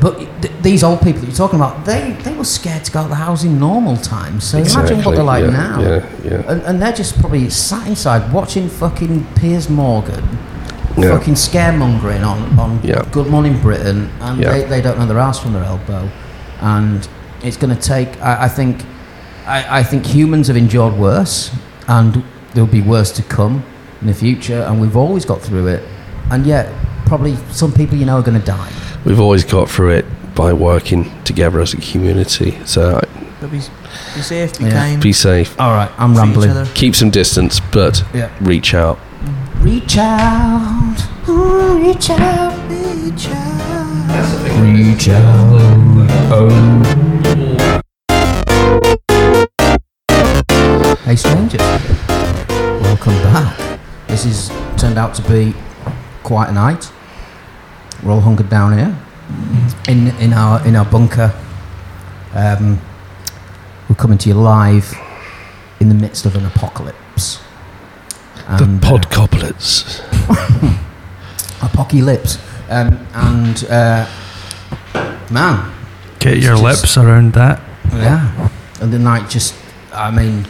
but 0.00 0.18
th- 0.42 0.54
these 0.62 0.82
old 0.82 1.00
people 1.00 1.20
that 1.20 1.26
you're 1.26 1.36
talking 1.36 1.58
about, 1.58 1.84
they 1.84 2.12
they 2.22 2.34
were 2.34 2.44
scared 2.44 2.84
to 2.84 2.90
go 2.92 3.00
out 3.00 3.04
of 3.04 3.10
the 3.10 3.16
house 3.16 3.44
in 3.44 3.58
normal 3.58 3.96
times. 3.96 4.44
So 4.44 4.58
imagine 4.58 5.02
what 5.04 5.14
they're 5.14 5.24
like 5.24 5.44
yeah, 5.44 5.50
now. 5.50 5.80
yeah, 5.80 6.10
yeah. 6.24 6.50
And, 6.50 6.62
and 6.62 6.82
they're 6.82 6.92
just 6.92 7.18
probably 7.20 7.50
sat 7.50 7.86
inside 7.86 8.32
watching 8.32 8.68
fucking 8.68 9.26
Piers 9.34 9.68
Morgan, 9.68 10.24
Yeah. 10.96 11.16
fucking 11.18 11.34
scaremongering 11.34 12.26
on 12.26 12.58
on 12.58 12.80
Yeah. 12.82 13.04
Good 13.12 13.26
Morning 13.28 13.60
Britain, 13.60 14.10
and 14.20 14.42
they, 14.42 14.64
they 14.64 14.80
don't 14.80 14.98
know 14.98 15.06
their 15.06 15.18
ass 15.18 15.38
from 15.38 15.52
their 15.52 15.64
elbow, 15.64 16.08
and 16.60 17.06
it's 17.42 17.56
going 17.56 17.74
to 17.74 17.80
take. 17.80 18.20
I, 18.22 18.44
I 18.44 18.48
think, 18.48 18.84
I, 19.46 19.80
I 19.80 19.82
think 19.82 20.06
humans 20.06 20.46
have 20.48 20.56
endured 20.56 20.94
worse, 20.98 21.50
and 21.88 22.22
there'll 22.54 22.70
be 22.70 22.82
worse 22.82 23.12
to 23.12 23.22
come 23.22 23.62
in 24.00 24.06
the 24.06 24.14
future, 24.14 24.62
and 24.62 24.80
we've 24.80 24.96
always 24.96 25.24
got 25.24 25.40
through 25.42 25.66
it, 25.68 25.82
and 26.30 26.46
yet 26.46 26.72
probably 27.06 27.36
some 27.50 27.72
people 27.72 27.98
you 27.98 28.06
know 28.06 28.16
are 28.18 28.22
going 28.22 28.38
to 28.40 28.46
die. 28.46 28.72
We've 29.04 29.20
always 29.20 29.44
got 29.44 29.70
through 29.70 29.90
it 29.90 30.04
by 30.34 30.52
working 30.52 31.10
together 31.24 31.60
as 31.60 31.72
a 31.74 31.78
community. 31.78 32.58
So 32.64 33.00
But 33.40 33.50
be, 33.50 33.58
be 33.58 34.20
safe, 34.22 34.58
be 34.58 34.64
Yeah. 34.66 34.70
kind. 34.70 35.00
be 35.02 35.12
safe, 35.12 35.54
All 35.58 35.72
right, 35.72 35.90
I'm 35.98 36.14
treat 36.14 36.28
each 36.28 36.36
rambling. 36.36 36.66
keep 36.74 36.94
some 36.94 37.10
distance, 37.10 37.60
but 37.72 38.04
Yeah. 38.14 38.28
reach 38.40 38.74
out. 38.74 38.98
Reach 39.60 39.96
out, 39.98 40.96
oh, 41.28 41.78
reach 41.82 42.10
out, 42.10 42.54
reach 42.68 43.28
out, 43.28 44.62
reach 44.62 45.08
out. 45.08 45.60
Oh. 46.32 46.50
Hey 51.04 51.16
strangers, 51.16 51.60
welcome 52.82 53.14
back. 53.32 53.56
This 54.08 54.24
has 54.24 54.50
turned 54.80 54.98
out 54.98 55.14
to 55.14 55.22
be 55.22 55.54
quite 56.22 56.48
a 56.50 56.52
night. 56.52 56.90
We're 58.02 58.12
all 58.12 58.20
hunkered 58.20 58.48
down 58.48 58.76
here 58.78 58.96
in 59.88 60.08
in 60.18 60.32
our 60.32 60.64
in 60.66 60.76
our 60.76 60.84
bunker. 60.84 61.32
Um, 62.34 62.80
we're 63.88 63.96
coming 63.96 64.18
to 64.18 64.28
you 64.28 64.34
live 64.34 64.94
in 65.80 65.88
the 65.88 65.94
midst 65.94 66.24
of 66.26 66.36
an 66.36 66.46
apocalypse. 66.46 67.40
The 68.58 68.64
And, 68.64 68.84
uh, 68.84 68.88
podcoplets. 68.88 70.00
apocalypse. 71.62 72.38
Um, 72.68 73.06
and 73.14 73.64
uh, 73.64 74.06
man, 75.30 75.72
Get 76.20 76.38
your 76.38 76.52
It's 76.54 76.62
lips 76.62 76.96
around 76.96 77.32
that. 77.34 77.60
yeah. 77.92 78.48
And 78.80 78.92
the 78.92 78.98
night 78.98 79.28
just, 79.30 79.54
I 79.92 80.10
mean, 80.10 80.46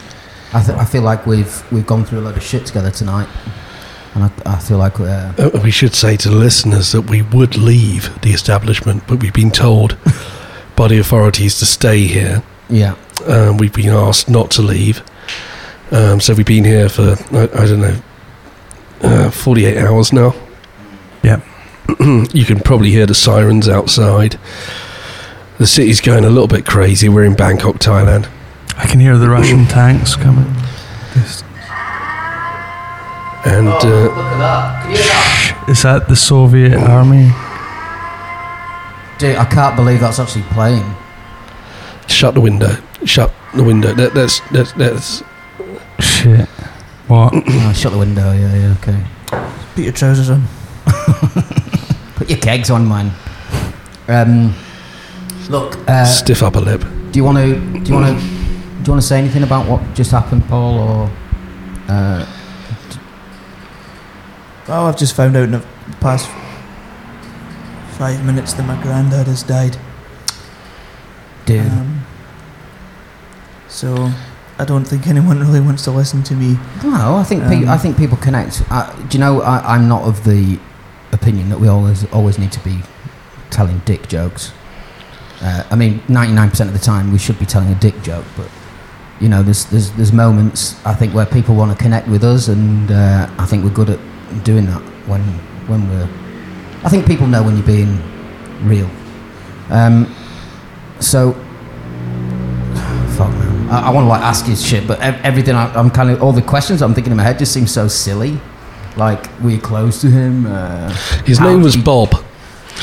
I, 0.53 0.61
th- 0.61 0.77
I 0.77 0.85
feel 0.85 1.01
like 1.01 1.25
we've 1.25 1.63
we've 1.71 1.87
gone 1.87 2.05
through 2.05 2.19
a 2.19 2.25
lot 2.27 2.35
of 2.37 2.43
shit 2.43 2.65
together 2.65 2.91
tonight, 2.91 3.27
and 4.13 4.23
I, 4.25 4.31
I 4.45 4.59
feel 4.59 4.77
like 4.77 4.99
uh, 4.99 5.31
Uh, 5.37 5.59
we 5.63 5.71
should 5.71 5.93
say 5.95 6.17
to 6.17 6.29
the 6.29 6.35
listeners 6.35 6.91
that 6.91 7.09
we 7.09 7.21
would 7.21 7.55
leave 7.57 8.09
the 8.21 8.31
establishment, 8.31 9.03
but 9.07 9.21
we've 9.21 9.33
been 9.33 9.51
told 9.51 9.97
by 10.75 10.87
the 10.87 10.97
authorities 10.99 11.57
to 11.59 11.65
stay 11.65 12.05
here. 12.07 12.43
yeah, 12.69 12.95
Um, 13.27 13.57
we've 13.57 13.73
been 13.73 13.89
asked 13.89 14.29
not 14.29 14.51
to 14.51 14.61
leave. 14.61 15.01
Um, 15.91 16.19
so 16.21 16.33
we've 16.33 16.45
been 16.45 16.63
here 16.65 16.87
for, 16.89 17.15
I, 17.31 17.43
I 17.53 17.65
don't 17.67 17.81
know, 17.81 17.95
uh, 19.01 19.29
48 19.31 19.77
hours 19.77 20.13
now. 20.13 20.33
Yep. 21.23 21.43
you 22.33 22.45
can 22.45 22.59
probably 22.61 22.91
hear 22.91 23.05
the 23.05 23.13
sirens 23.15 23.67
outside. 23.67 24.39
The 25.57 25.67
city's 25.67 25.99
going 26.01 26.23
a 26.25 26.29
little 26.29 26.47
bit 26.47 26.65
crazy. 26.65 27.09
We're 27.09 27.25
in 27.25 27.35
Bangkok, 27.35 27.75
Thailand. 27.79 28.27
I 28.77 28.87
can 28.87 28.99
hear 28.99 29.17
the 29.17 29.29
Russian 29.29 29.65
tanks 29.67 30.15
coming. 30.15 30.51
This- 31.13 31.43
And 33.43 33.67
uh, 33.67 33.71
look 33.73 34.17
at 34.17 34.37
that! 34.37 34.83
Can 34.83 34.91
you 34.91 34.97
hear 34.97 35.05
that? 35.07 35.65
Is 35.67 35.81
that 35.81 36.07
the 36.07 36.15
Soviet 36.15 36.77
army? 36.77 37.31
Dude, 39.17 39.35
I 39.35 39.45
can't 39.45 39.75
believe 39.75 39.99
that's 39.99 40.19
actually 40.19 40.43
playing. 40.53 40.85
shut 42.07 42.35
the 42.35 42.41
window. 42.41 42.75
Shut 43.03 43.33
the 43.55 43.63
window. 43.63 43.93
That, 43.95 44.13
that's, 44.13 44.41
that's, 44.51 44.73
that's, 44.73 45.23
Shit. 45.99 46.47
What? 47.07 47.33
Oh, 47.33 47.73
shut 47.75 47.91
the 47.93 47.97
window. 47.97 48.31
Yeah, 48.31 48.55
yeah, 48.55 48.75
okay. 48.79 49.03
Put 49.73 49.83
your 49.85 49.93
trousers 49.93 50.29
on. 50.29 50.43
Put 52.15 52.29
your 52.29 52.39
kegs 52.39 52.69
on, 52.69 52.87
man. 52.87 53.11
Um, 54.07 54.53
look, 55.49 55.77
uh, 55.89 56.05
stiff 56.05 56.43
upper 56.43 56.59
lip. 56.59 56.81
do 57.11 57.17
you 57.17 57.23
want 57.23 57.37
to 57.37 57.55
do 57.79 57.91
you 57.91 57.99
want 57.99 58.19
to 58.19 58.23
do 58.23 58.83
you 58.85 58.91
want 58.91 59.01
to 59.01 59.07
say 59.07 59.17
anything 59.17 59.41
about 59.43 59.67
what 59.67 59.81
just 59.95 60.11
happened, 60.11 60.45
Paul, 60.45 60.77
or? 60.77 61.11
Uh, 61.87 62.25
Oh, 64.67 64.85
I've 64.85 64.97
just 64.97 65.15
found 65.15 65.35
out 65.35 65.43
in 65.43 65.51
the 65.51 65.63
past 65.99 66.27
five 67.97 68.23
minutes 68.25 68.53
that 68.53 68.63
my 68.65 68.81
granddad 68.81 69.27
has 69.27 69.43
died. 69.43 69.77
dude, 71.45 71.65
Um, 71.71 72.05
so 73.67 74.11
I 74.59 74.65
don't 74.65 74.85
think 74.85 75.07
anyone 75.07 75.39
really 75.39 75.59
wants 75.61 75.83
to 75.85 75.91
listen 75.91 76.23
to 76.23 76.35
me. 76.35 76.57
No, 76.83 77.15
I 77.17 77.23
think 77.23 77.43
pe- 77.43 77.63
Um, 77.63 77.69
I 77.69 77.77
think 77.77 77.97
people 77.97 78.17
connect. 78.17 78.63
Uh, 78.69 78.91
do 79.09 79.17
you 79.17 79.19
know? 79.19 79.41
I, 79.41 79.75
I'm 79.75 79.87
not 79.87 80.03
of 80.03 80.23
the 80.23 80.59
opinion 81.11 81.49
that 81.49 81.59
we 81.59 81.67
always 81.67 82.05
always 82.13 82.37
need 82.37 82.51
to 82.53 82.59
be 82.63 82.81
telling 83.49 83.81
dick 83.85 84.07
jokes. 84.07 84.51
Uh, 85.41 85.63
I 85.71 85.75
mean, 85.75 85.99
99% 86.07 86.67
of 86.67 86.73
the 86.73 86.79
time 86.79 87.11
we 87.11 87.17
should 87.17 87.39
be 87.39 87.45
telling 87.47 87.71
a 87.71 87.75
dick 87.75 87.99
joke, 88.03 88.25
but 88.37 88.47
you 89.19 89.27
know, 89.27 89.41
there's 89.43 89.65
there's 89.65 89.91
there's 89.93 90.13
moments 90.13 90.75
I 90.85 90.93
think 90.93 91.13
where 91.13 91.25
people 91.25 91.55
want 91.55 91.75
to 91.75 91.83
connect 91.83 92.07
with 92.07 92.23
us, 92.23 92.47
and 92.47 92.91
uh, 92.91 93.27
I 93.39 93.45
think 93.47 93.63
we're 93.63 93.71
good 93.73 93.89
at 93.89 93.99
doing 94.43 94.65
that 94.67 94.81
when 95.07 95.21
when 95.67 95.89
we're. 95.89 96.09
I 96.83 96.89
think 96.89 97.05
people 97.05 97.27
know 97.27 97.43
when 97.43 97.55
you're 97.57 97.65
being 97.65 97.99
real. 98.67 98.89
Um, 99.69 100.13
so 100.99 101.33
fuck 103.17 103.29
man. 103.31 103.69
I, 103.69 103.87
I 103.87 103.89
want 103.91 104.05
to 104.05 104.09
like 104.09 104.21
ask 104.21 104.47
you 104.47 104.55
shit, 104.55 104.87
but 104.87 104.99
ev- 105.01 105.19
everything 105.23 105.55
I, 105.55 105.71
I'm 105.73 105.89
kind 105.89 106.09
of 106.09 106.21
all 106.21 106.33
the 106.33 106.41
questions 106.41 106.81
I'm 106.81 106.93
thinking 106.93 107.11
in 107.11 107.17
my 107.17 107.23
head 107.23 107.39
just 107.39 107.53
seem 107.53 107.67
so 107.67 107.87
silly. 107.87 108.39
Like, 108.97 109.29
were 109.41 109.51
you 109.51 109.61
close 109.61 110.01
to 110.01 110.09
him? 110.09 110.45
Uh, 110.45 110.89
His 111.25 111.39
name 111.39 111.61
was 111.61 111.75
he- 111.75 111.81
Bob, 111.81 112.13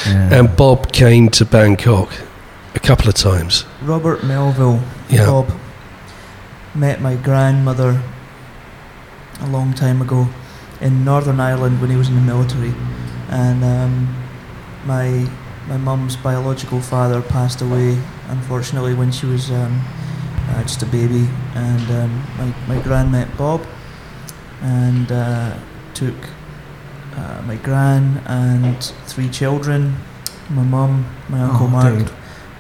Yeah. 0.07 0.39
and 0.39 0.57
Bob 0.57 0.91
came 0.93 1.29
to 1.31 1.45
Bangkok 1.45 2.11
a 2.75 2.79
couple 2.81 3.09
of 3.09 3.15
times. 3.15 3.67
Robert 3.83 4.25
Melville, 4.25 4.81
Yeah. 5.11 5.27
Bob, 5.27 5.53
met 6.75 7.01
my 7.03 7.15
grandmother 7.17 8.01
a 9.41 9.47
long 9.49 9.75
time 9.75 10.01
ago 10.01 10.29
in 10.81 11.05
Northern 11.05 11.41
Ireland 11.41 11.81
when 11.81 11.91
he 11.91 11.97
was 11.97 12.09
in 12.09 12.15
the 12.15 12.21
military, 12.21 12.73
and 13.31 13.63
um, 13.65 14.25
my 14.87 15.29
my 15.69 15.77
mum's 15.77 16.17
biological 16.17 16.81
father 16.81 17.21
passed 17.21 17.61
away 17.61 17.99
unfortunately 18.29 18.95
when 18.95 19.11
she 19.13 19.27
was 19.27 19.51
um, 19.51 19.81
uh, 20.51 20.63
just 20.63 20.83
a 20.83 20.87
baby, 20.87 21.29
and 21.55 21.91
um, 21.91 22.25
my 22.39 22.77
my 22.77 22.83
gran 22.83 23.11
met 23.11 23.29
Bob, 23.37 23.61
and 24.63 25.11
uh, 25.13 25.57
took 25.95 26.15
uh, 27.17 27.43
my 27.47 27.57
gran 27.57 28.23
and 28.27 28.83
three 29.07 29.29
children, 29.29 29.97
my 30.51 30.63
mum, 30.63 31.05
my 31.29 31.41
uncle 31.41 31.67
Oh, 31.67 31.71
Mark, 31.71 31.99
dude. 31.99 32.11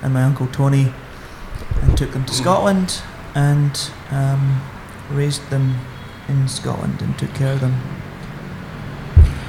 and 0.02 0.12
my 0.12 0.22
uncle 0.22 0.46
Tony, 0.48 0.92
and 1.82 1.96
took 1.96 2.12
them 2.12 2.24
to 2.24 2.34
Scotland 2.34 3.00
and 3.34 3.90
um, 4.10 4.60
raised 5.10 5.48
them 5.50 5.76
in 6.28 6.48
Scotland 6.48 7.00
and 7.00 7.16
took 7.18 7.32
care 7.34 7.52
of 7.52 7.60
them. 7.60 7.80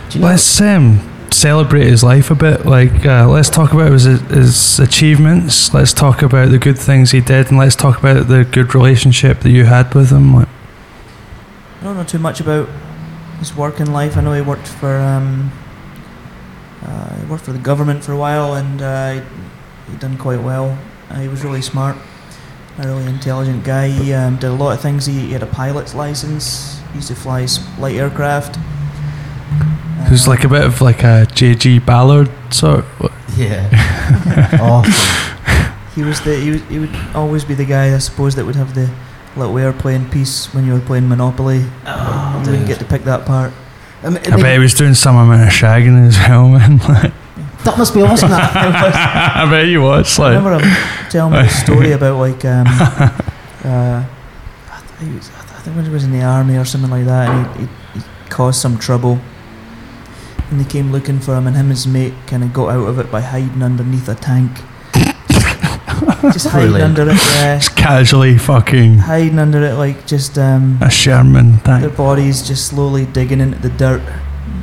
Do 0.09 0.17
you 0.17 0.21
know, 0.21 0.31
Let's 0.31 0.61
um, 0.61 0.99
celebrate 1.31 1.85
his 1.85 2.03
life 2.03 2.31
a 2.31 2.35
bit. 2.35 2.65
Like, 2.65 3.05
uh, 3.05 3.27
let's 3.29 3.49
talk 3.49 3.73
about 3.73 3.91
his, 3.91 4.05
his 4.05 4.79
achievements. 4.79 5.73
Let's 5.73 5.93
talk 5.93 6.23
about 6.23 6.49
the 6.49 6.57
good 6.57 6.79
things 6.79 7.11
he 7.11 7.21
did, 7.21 7.49
and 7.49 7.57
let's 7.57 7.75
talk 7.75 7.99
about 7.99 8.27
the 8.27 8.43
good 8.43 8.73
relationship 8.73 9.41
that 9.41 9.51
you 9.51 9.65
had 9.65 9.93
with 9.93 10.09
him. 10.09 10.33
Like, 10.35 10.49
I 11.79 11.83
don't 11.83 11.95
know 11.95 12.03
too 12.03 12.17
much 12.17 12.39
about 12.39 12.67
his 13.37 13.55
work 13.55 13.79
in 13.79 13.93
life. 13.93 14.17
I 14.17 14.21
know 14.21 14.33
he 14.33 14.41
worked 14.41 14.67
for 14.67 14.97
um, 14.97 15.51
uh, 16.81 17.15
he 17.19 17.25
worked 17.27 17.43
for 17.43 17.53
the 17.53 17.59
government 17.59 18.03
for 18.03 18.11
a 18.11 18.17
while, 18.17 18.55
and 18.55 18.81
uh, 18.81 19.13
he 19.13 19.21
he 19.91 19.97
done 19.97 20.17
quite 20.17 20.41
well. 20.41 20.77
Uh, 21.09 21.19
he 21.19 21.27
was 21.27 21.43
really 21.43 21.61
smart, 21.61 21.97
a 22.79 22.87
really 22.87 23.05
intelligent 23.05 23.63
guy. 23.63 23.89
He 23.89 24.13
um, 24.13 24.37
did 24.37 24.47
a 24.47 24.53
lot 24.53 24.73
of 24.73 24.81
things. 24.81 25.05
He, 25.05 25.19
he 25.19 25.31
had 25.33 25.43
a 25.43 25.47
pilot's 25.47 25.93
license. 25.93 26.79
He 26.89 26.95
used 26.95 27.07
to 27.09 27.15
fly 27.15 27.47
light 27.77 27.95
aircraft. 27.95 28.57
Who's 30.07 30.27
like 30.27 30.43
a 30.43 30.49
bit 30.49 30.63
of 30.63 30.81
like 30.81 31.03
a 31.03 31.27
J.G. 31.33 31.79
Ballard 31.79 32.29
sort. 32.53 32.85
Of, 32.99 33.37
yeah. 33.37 34.57
awesome. 34.61 35.25
He 35.95 36.05
was 36.05 36.21
the 36.21 36.35
he, 36.35 36.51
was, 36.51 36.61
he 36.69 36.79
would 36.79 36.95
always 37.13 37.43
be 37.43 37.55
the 37.55 37.65
guy 37.65 37.93
I 37.93 37.97
suppose 37.97 38.35
that 38.35 38.45
would 38.45 38.55
have 38.55 38.73
the 38.73 38.89
little 39.35 39.57
airplane 39.57 40.09
piece 40.09 40.53
when 40.53 40.65
you 40.65 40.73
were 40.73 40.79
playing 40.79 41.09
Monopoly. 41.09 41.65
Oh, 41.85 42.41
didn't 42.45 42.67
get 42.67 42.79
to 42.79 42.85
pick 42.85 43.03
that 43.03 43.25
part. 43.25 43.51
I, 44.03 44.09
mean, 44.09 44.19
I 44.31 44.37
bet 44.41 44.53
he 44.53 44.59
was 44.59 44.73
doing 44.73 44.93
some 44.93 45.17
amount 45.17 45.41
of 45.41 45.49
shagging 45.49 46.07
as 46.07 46.17
well, 46.17 46.47
man. 46.49 46.77
Like, 46.77 47.11
that 47.65 47.77
must 47.77 47.93
be 47.93 48.01
awesome. 48.01 48.29
That. 48.29 49.35
I 49.35 49.49
bet 49.49 49.67
you 49.67 49.81
was 49.81 50.17
I 50.19 50.29
remember 50.29 50.59
him 50.59 51.09
telling 51.09 51.33
me 51.33 51.39
a 51.39 51.49
story 51.49 51.91
about 51.91 52.17
like 52.17 52.45
um, 52.45 52.65
uh, 52.67 54.05
I, 54.71 54.81
th- 54.97 55.09
he 55.09 55.15
was, 55.17 55.29
I 55.29 55.59
think 55.61 55.75
when 55.75 55.85
he 55.85 55.91
was 55.91 56.05
in 56.05 56.11
the 56.11 56.23
army 56.23 56.55
or 56.55 56.63
something 56.63 56.89
like 56.89 57.05
that, 57.05 57.29
and 57.29 57.57
he, 57.57 57.65
he, 57.93 57.99
he 57.99 58.29
caused 58.29 58.61
some 58.61 58.77
trouble. 58.77 59.19
And 60.51 60.59
they 60.59 60.65
came 60.69 60.91
looking 60.91 61.19
for 61.19 61.35
him, 61.35 61.45
and 61.47 61.55
him 61.55 61.65
and 61.67 61.71
his 61.71 61.85
mate 61.85 62.13
kind 62.27 62.43
of 62.43 62.51
got 62.53 62.69
out 62.69 62.87
of 62.87 62.97
it 62.99 63.11
by 63.11 63.21
hiding 63.21 63.61
underneath 63.61 64.09
a 64.09 64.15
tank. 64.15 64.51
just 66.33 66.47
hiding 66.47 66.69
Brilliant. 66.71 66.99
under 66.99 67.11
it, 67.11 67.17
yeah. 67.35 67.57
Just 67.59 67.75
casually 67.75 68.37
fucking 68.37 68.97
Hiding 68.97 69.39
under 69.39 69.63
it, 69.63 69.73
like 69.73 70.07
just 70.07 70.37
um, 70.37 70.77
a 70.81 70.89
Sherman 70.89 71.57
their 71.59 71.81
thing. 71.81 71.95
bodies 71.95 72.47
just 72.47 72.67
slowly 72.67 73.05
digging 73.05 73.41
into 73.41 73.59
the 73.59 73.69
dirt, 73.69 74.01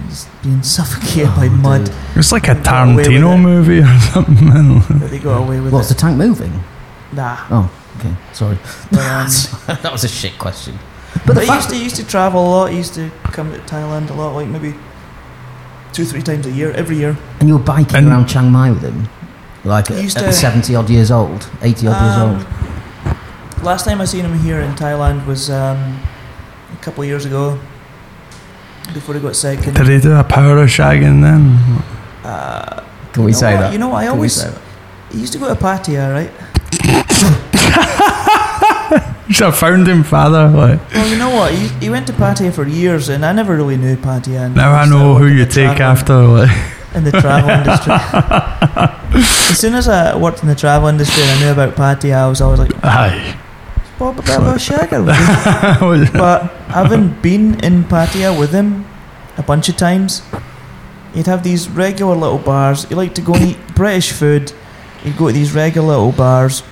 just 0.08 0.28
being 0.42 0.62
suffocated 0.62 1.28
by 1.36 1.46
Oh, 1.46 1.50
mud. 1.50 1.86
dude. 1.86 1.94
It's 2.16 2.32
like 2.32 2.48
a 2.48 2.54
got 2.54 2.88
away 2.88 2.96
with 2.96 3.06
Tarantino 3.06 3.34
it. 3.34 3.38
movie 3.38 3.78
or 3.80 3.98
something. 4.12 4.44
man. 4.48 4.82
But 4.98 5.10
they 5.10 5.18
got 5.18 5.36
away 5.38 5.60
with 5.60 5.72
What's 5.72 5.90
it. 5.90 5.94
the 5.94 6.00
tank 6.00 6.16
moving? 6.18 6.52
nah. 7.12 7.36
Oh, 7.50 7.70
okay. 7.98 8.14
Sorry. 8.32 8.58
But, 8.90 9.00
um, 9.00 9.26
that 9.82 9.90
was 9.92 10.04
a 10.04 10.08
shit 10.08 10.36
question. 10.38 10.78
But, 11.24 11.34
the 11.34 11.40
he 11.42 11.46
fact 11.46 11.58
used 11.58 11.68
to 11.70 11.74
he 11.76 11.82
used 11.84 11.96
to 11.96 12.06
travel 12.06 12.40
a 12.46 12.50
lot. 12.50 12.70
He 12.70 12.76
used 12.76 12.94
to 12.94 13.10
come 13.24 13.52
to 13.52 13.58
Thailand 13.60 14.10
a 14.10 14.14
lot, 14.14 14.34
like 14.34 14.48
maybe 14.48 14.74
two, 15.96 16.04
three 16.04 16.22
times 16.22 16.46
a 16.46 16.50
year, 16.50 16.70
every 16.72 16.96
year. 16.96 17.16
And 17.40 17.48
you're 17.48 17.58
biking 17.58 17.96
And- 17.96 18.08
around 18.08 18.26
Chiang 18.26 18.50
Mai 18.52 18.70
with 18.70 18.82
him. 18.82 19.08
Like 19.64 19.88
He 19.88 20.02
used 20.02 20.18
at 20.18 20.24
to- 20.26 20.32
70 20.32 20.76
odd 20.76 20.90
years 20.90 21.10
old, 21.10 21.48
80 21.62 21.88
odd 21.88 22.00
years 22.04 22.16
Um, 22.18 22.30
old. 22.30 23.64
Last 23.64 23.84
time 23.86 24.00
I 24.00 24.04
seen 24.04 24.24
him 24.24 24.38
here 24.38 24.60
in 24.60 24.72
Thailand 24.74 25.26
was 25.26 25.48
um, 25.50 25.78
a 26.72 26.84
couple 26.84 27.02
of 27.02 27.08
years 27.08 27.24
ago. 27.24 27.58
Before 28.94 29.14
he 29.16 29.20
got 29.20 29.34
sick. 29.34 29.66
And, 29.66 29.74
Did 29.74 29.88
he 29.88 29.98
do 29.98 30.12
a 30.14 30.22
power 30.22 30.58
of 30.58 30.68
shagging 30.68 31.20
then? 31.22 31.58
uh, 32.24 32.82
Can 33.12 33.24
we 33.24 33.32
say 33.32 33.54
what- 33.54 33.60
that? 33.62 33.72
You 33.72 33.78
know? 33.78 33.92
I 33.92 34.04
Can 34.04 34.12
we 34.12 34.16
always. 34.18 34.34
say 34.34 34.50
that? 34.50 34.60
He 35.12 35.18
used 35.20 35.32
to 35.32 35.38
go 35.40 35.48
to 35.48 35.56
Pattaya, 35.56 36.12
right? 36.12 36.30
He's 39.38 39.42
a 39.42 39.52
founding 39.52 40.02
father. 40.02 40.48
Like 40.48 40.80
Well, 40.94 41.08
you 41.08 41.18
know 41.18 41.28
what? 41.28 41.52
He, 41.52 41.68
he 41.78 41.90
went 41.90 42.06
to 42.06 42.14
Pattaya 42.14 42.50
for 42.50 42.66
years, 42.66 43.10
and 43.10 43.22
I 43.22 43.32
never 43.32 43.54
really 43.54 43.76
knew 43.76 43.94
Pattaya. 43.96 44.54
now 44.54 44.72
I 44.72 44.88
know 44.88 45.16
who 45.16 45.26
you 45.26 45.44
take 45.44 45.78
after. 45.78 46.14
Like 46.22 46.50
in 46.94 47.04
the 47.04 47.12
travel 47.12 47.50
industry. 47.50 47.92
as 49.50 49.58
soon 49.58 49.74
as 49.74 49.88
I 49.88 50.16
worked 50.16 50.40
in 50.42 50.48
the 50.48 50.54
travel 50.54 50.88
industry 50.88 51.22
and 51.22 51.30
I 51.32 51.40
knew 51.44 51.52
about 51.52 51.74
Pattaya, 51.76 52.14
I 52.24 52.28
was 52.28 52.40
always 52.40 52.60
like, 52.60 52.72
aye. 52.82 53.38
Bob 53.98 54.18
a 54.18 54.22
bit 54.22 54.36
of 54.38 54.46
a 54.46 54.54
shagger. 54.54 55.04
but 56.14 56.50
having 56.68 57.10
been 57.20 57.62
in 57.62 57.84
Pattaya 57.84 58.38
with 58.38 58.52
him 58.52 58.86
a 59.36 59.42
bunch 59.42 59.68
of 59.68 59.76
times, 59.76 60.22
he'd 61.12 61.26
have 61.26 61.42
these 61.42 61.68
regular 61.68 62.16
little 62.16 62.38
bars. 62.38 62.84
He 62.84 62.94
liked 62.94 63.16
to 63.16 63.22
go 63.22 63.34
and 63.34 63.50
eat 63.50 63.58
British 63.74 64.12
food. 64.12 64.52
He'd 65.02 65.18
go 65.18 65.26
to 65.26 65.32
these 65.34 65.52
regular 65.52 65.88
little 65.88 66.12
bars, 66.12 66.62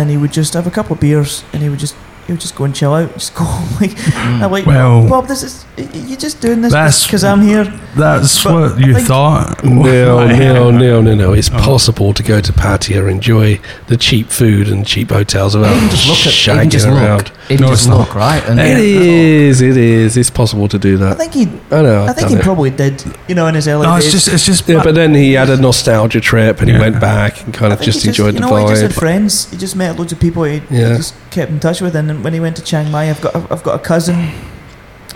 and 0.00 0.10
he 0.10 0.16
would 0.16 0.32
just 0.32 0.54
have 0.54 0.66
a 0.66 0.70
couple 0.70 0.94
of 0.94 1.00
beers, 1.00 1.44
and 1.52 1.62
he 1.62 1.68
would 1.68 1.78
just 1.78 1.94
he 2.26 2.32
would 2.32 2.40
just 2.40 2.54
go 2.56 2.64
and 2.64 2.74
chill 2.74 2.94
out, 2.94 3.12
just 3.14 3.34
go 3.34 3.44
home. 3.44 3.68
Like 3.82 3.90
mm. 3.90 4.42
I'm 4.42 4.50
like, 4.50 4.64
Well- 4.64 5.06
Bob, 5.08 5.26
this 5.28 5.42
is 5.42 5.66
you 5.76 6.16
just 6.16 6.40
doing 6.40 6.62
this 6.62 6.72
That's- 6.72 7.04
because 7.06 7.22
I'm 7.22 7.42
here. 7.42 7.64
That's 7.96 8.42
But 8.42 8.54
what 8.54 8.78
you 8.80 8.94
think- 8.94 9.06
thought. 9.06 9.62
No, 9.64 10.26
no, 10.26 10.70
no, 10.70 11.02
no, 11.02 11.14
no. 11.14 11.32
It's 11.34 11.50
Oh. 11.52 11.58
possible 11.58 12.14
to 12.14 12.22
go 12.22 12.40
to 12.40 12.52
Pattaya, 12.52 13.10
enjoy 13.10 13.60
the 13.88 13.96
cheap 13.98 14.30
food 14.30 14.68
and 14.68 14.86
cheap 14.86 15.10
hotels 15.10 15.54
without 15.54 15.76
Even 15.76 15.88
just 15.90 16.06
look 16.08 16.16
at, 16.26 16.32
shagging 16.32 16.56
even 16.56 16.70
just 16.70 16.86
around. 16.86 17.24
look, 17.24 17.43
even 17.50 17.64
No, 17.66 17.68
just 17.72 17.82
it's 17.82 17.88
not. 17.88 17.98
look, 17.98 18.14
right? 18.14 18.42
And 18.48 18.58
It 18.58 18.78
is, 18.78 19.60
it 19.60 19.76
is. 19.76 20.16
It's 20.16 20.30
possible 20.30 20.66
to 20.68 20.78
do 20.78 20.96
that. 20.96 21.06
I 21.06 21.08
that. 21.14 21.18
think 21.18 21.32
he, 21.34 21.42
I 21.76 21.82
know. 21.82 22.04
I 22.04 22.08
I've 22.08 22.16
think 22.16 22.28
done 22.28 22.30
he 22.30 22.36
it. 22.36 22.42
probably 22.42 22.70
did. 22.70 23.04
You 23.28 23.34
know, 23.34 23.46
in 23.48 23.54
his 23.54 23.68
early 23.68 23.86
No, 23.86 23.96
days. 23.96 24.04
it's 24.06 24.12
just 24.14 24.28
it's 24.28 24.46
just 24.46 24.68
Yeah, 24.68 24.82
but 24.82 24.94
then 24.94 25.14
he 25.14 25.34
had 25.34 25.50
a 25.50 25.56
nostalgia 25.56 26.20
trip 26.20 26.60
and 26.60 26.68
he 26.70 26.74
Yeah. 26.74 26.80
went 26.80 27.00
back 27.00 27.42
and 27.44 27.52
kind 27.52 27.72
I 27.72 27.74
of 27.74 27.80
think 27.80 27.92
just 27.92 28.02
he 28.04 28.08
enjoyed 28.08 28.34
you 28.34 28.40
the 28.40 28.46
know, 28.46 28.52
what, 28.52 28.62
He 28.62 28.68
just 28.68 28.82
had 28.82 28.90
vibe. 28.92 28.98
friends. 28.98 29.50
He 29.50 29.56
just 29.58 29.76
met 29.76 29.98
loads 29.98 30.12
of 30.12 30.20
people. 30.20 30.44
He, 30.44 30.60
he 30.60 30.78
Yeah. 30.78 30.96
just 30.96 31.14
kept 31.30 31.50
in 31.50 31.60
touch 31.60 31.80
with. 31.82 31.94
And 31.96 32.08
then 32.08 32.22
when 32.22 32.32
he 32.32 32.40
went 32.40 32.56
to 32.56 32.62
Chiang 32.62 32.90
Mai, 32.90 33.10
I've 33.10 33.20
got 33.20 33.34
I've 33.52 33.62
got 33.62 33.74
a 33.74 33.82
cousin 33.92 34.30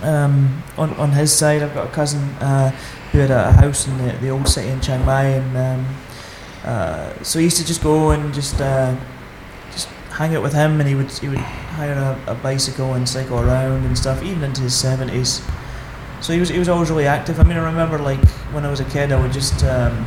um, 0.03 0.63
on 0.77 0.93
on 0.95 1.11
his 1.13 1.31
side. 1.33 1.61
I've 1.63 1.73
got 1.73 1.87
a 1.87 1.91
cousin 1.91 2.21
uh, 2.41 2.71
who 3.11 3.19
had 3.19 3.31
a, 3.31 3.49
a 3.49 3.51
house 3.53 3.87
in 3.87 3.97
the, 3.97 4.13
the 4.21 4.29
old 4.29 4.47
city 4.47 4.69
in 4.69 4.79
Chiang 4.81 5.03
Mai, 5.05 5.23
and 5.25 5.57
um, 5.57 5.85
uh, 6.63 7.11
so 7.23 7.39
he 7.39 7.45
used 7.45 7.57
to 7.57 7.65
just 7.65 7.81
go 7.83 8.11
and 8.11 8.33
just 8.33 8.61
uh, 8.61 8.93
just 8.93 9.18
hang 10.19 10.35
out 10.35 10.43
with 10.43 10.53
him, 10.53 10.81
and 10.81 10.87
he 10.87 10.95
would 10.95 11.09
he 11.11 11.29
would 11.29 11.39
hire 11.39 11.93
a, 11.93 12.31
a 12.33 12.35
bicycle 12.35 12.93
and 12.93 13.07
cycle 13.07 13.39
around 13.39 13.85
and 13.85 13.97
stuff, 13.97 14.21
even 14.21 14.43
into 14.43 14.61
his 14.61 14.75
seventies. 14.75 15.41
So 16.19 16.33
he 16.33 16.39
was 16.41 16.49
he 16.49 16.59
was 16.59 16.67
always 16.67 16.89
really 16.89 17.07
active. 17.07 17.39
I 17.39 17.43
mean, 17.43 17.57
I 17.57 17.63
remember 17.63 17.97
like 17.97 18.23
when 18.51 18.65
I 18.65 18.69
was 18.69 18.81
a 18.81 18.85
kid, 18.85 19.13
I 19.13 19.21
would 19.21 19.31
just 19.31 19.63
um, 19.63 20.05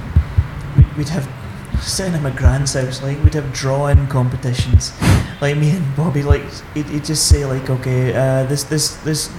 we'd, 0.99 1.09
have 1.09 1.27
sitting 1.83 2.13
in 2.13 2.23
my 2.23 2.31
grand's 2.31 2.75
house, 2.75 3.03
like 3.03 3.25
we'd 3.25 3.33
have 3.33 3.51
drawing 3.55 4.07
competitions. 4.09 4.93
Like 5.41 5.57
me 5.57 5.71
and 5.71 5.97
Bobby, 5.97 6.23
like 6.23 6.45
he'd, 6.75 6.87
he'd 6.87 7.07
just 7.07 7.29
say 7.29 7.47
like, 7.47 7.71
okay, 7.71 8.15
uh, 8.15 8.45
this 8.45 8.65
this 8.65 8.97
this. 8.97 9.33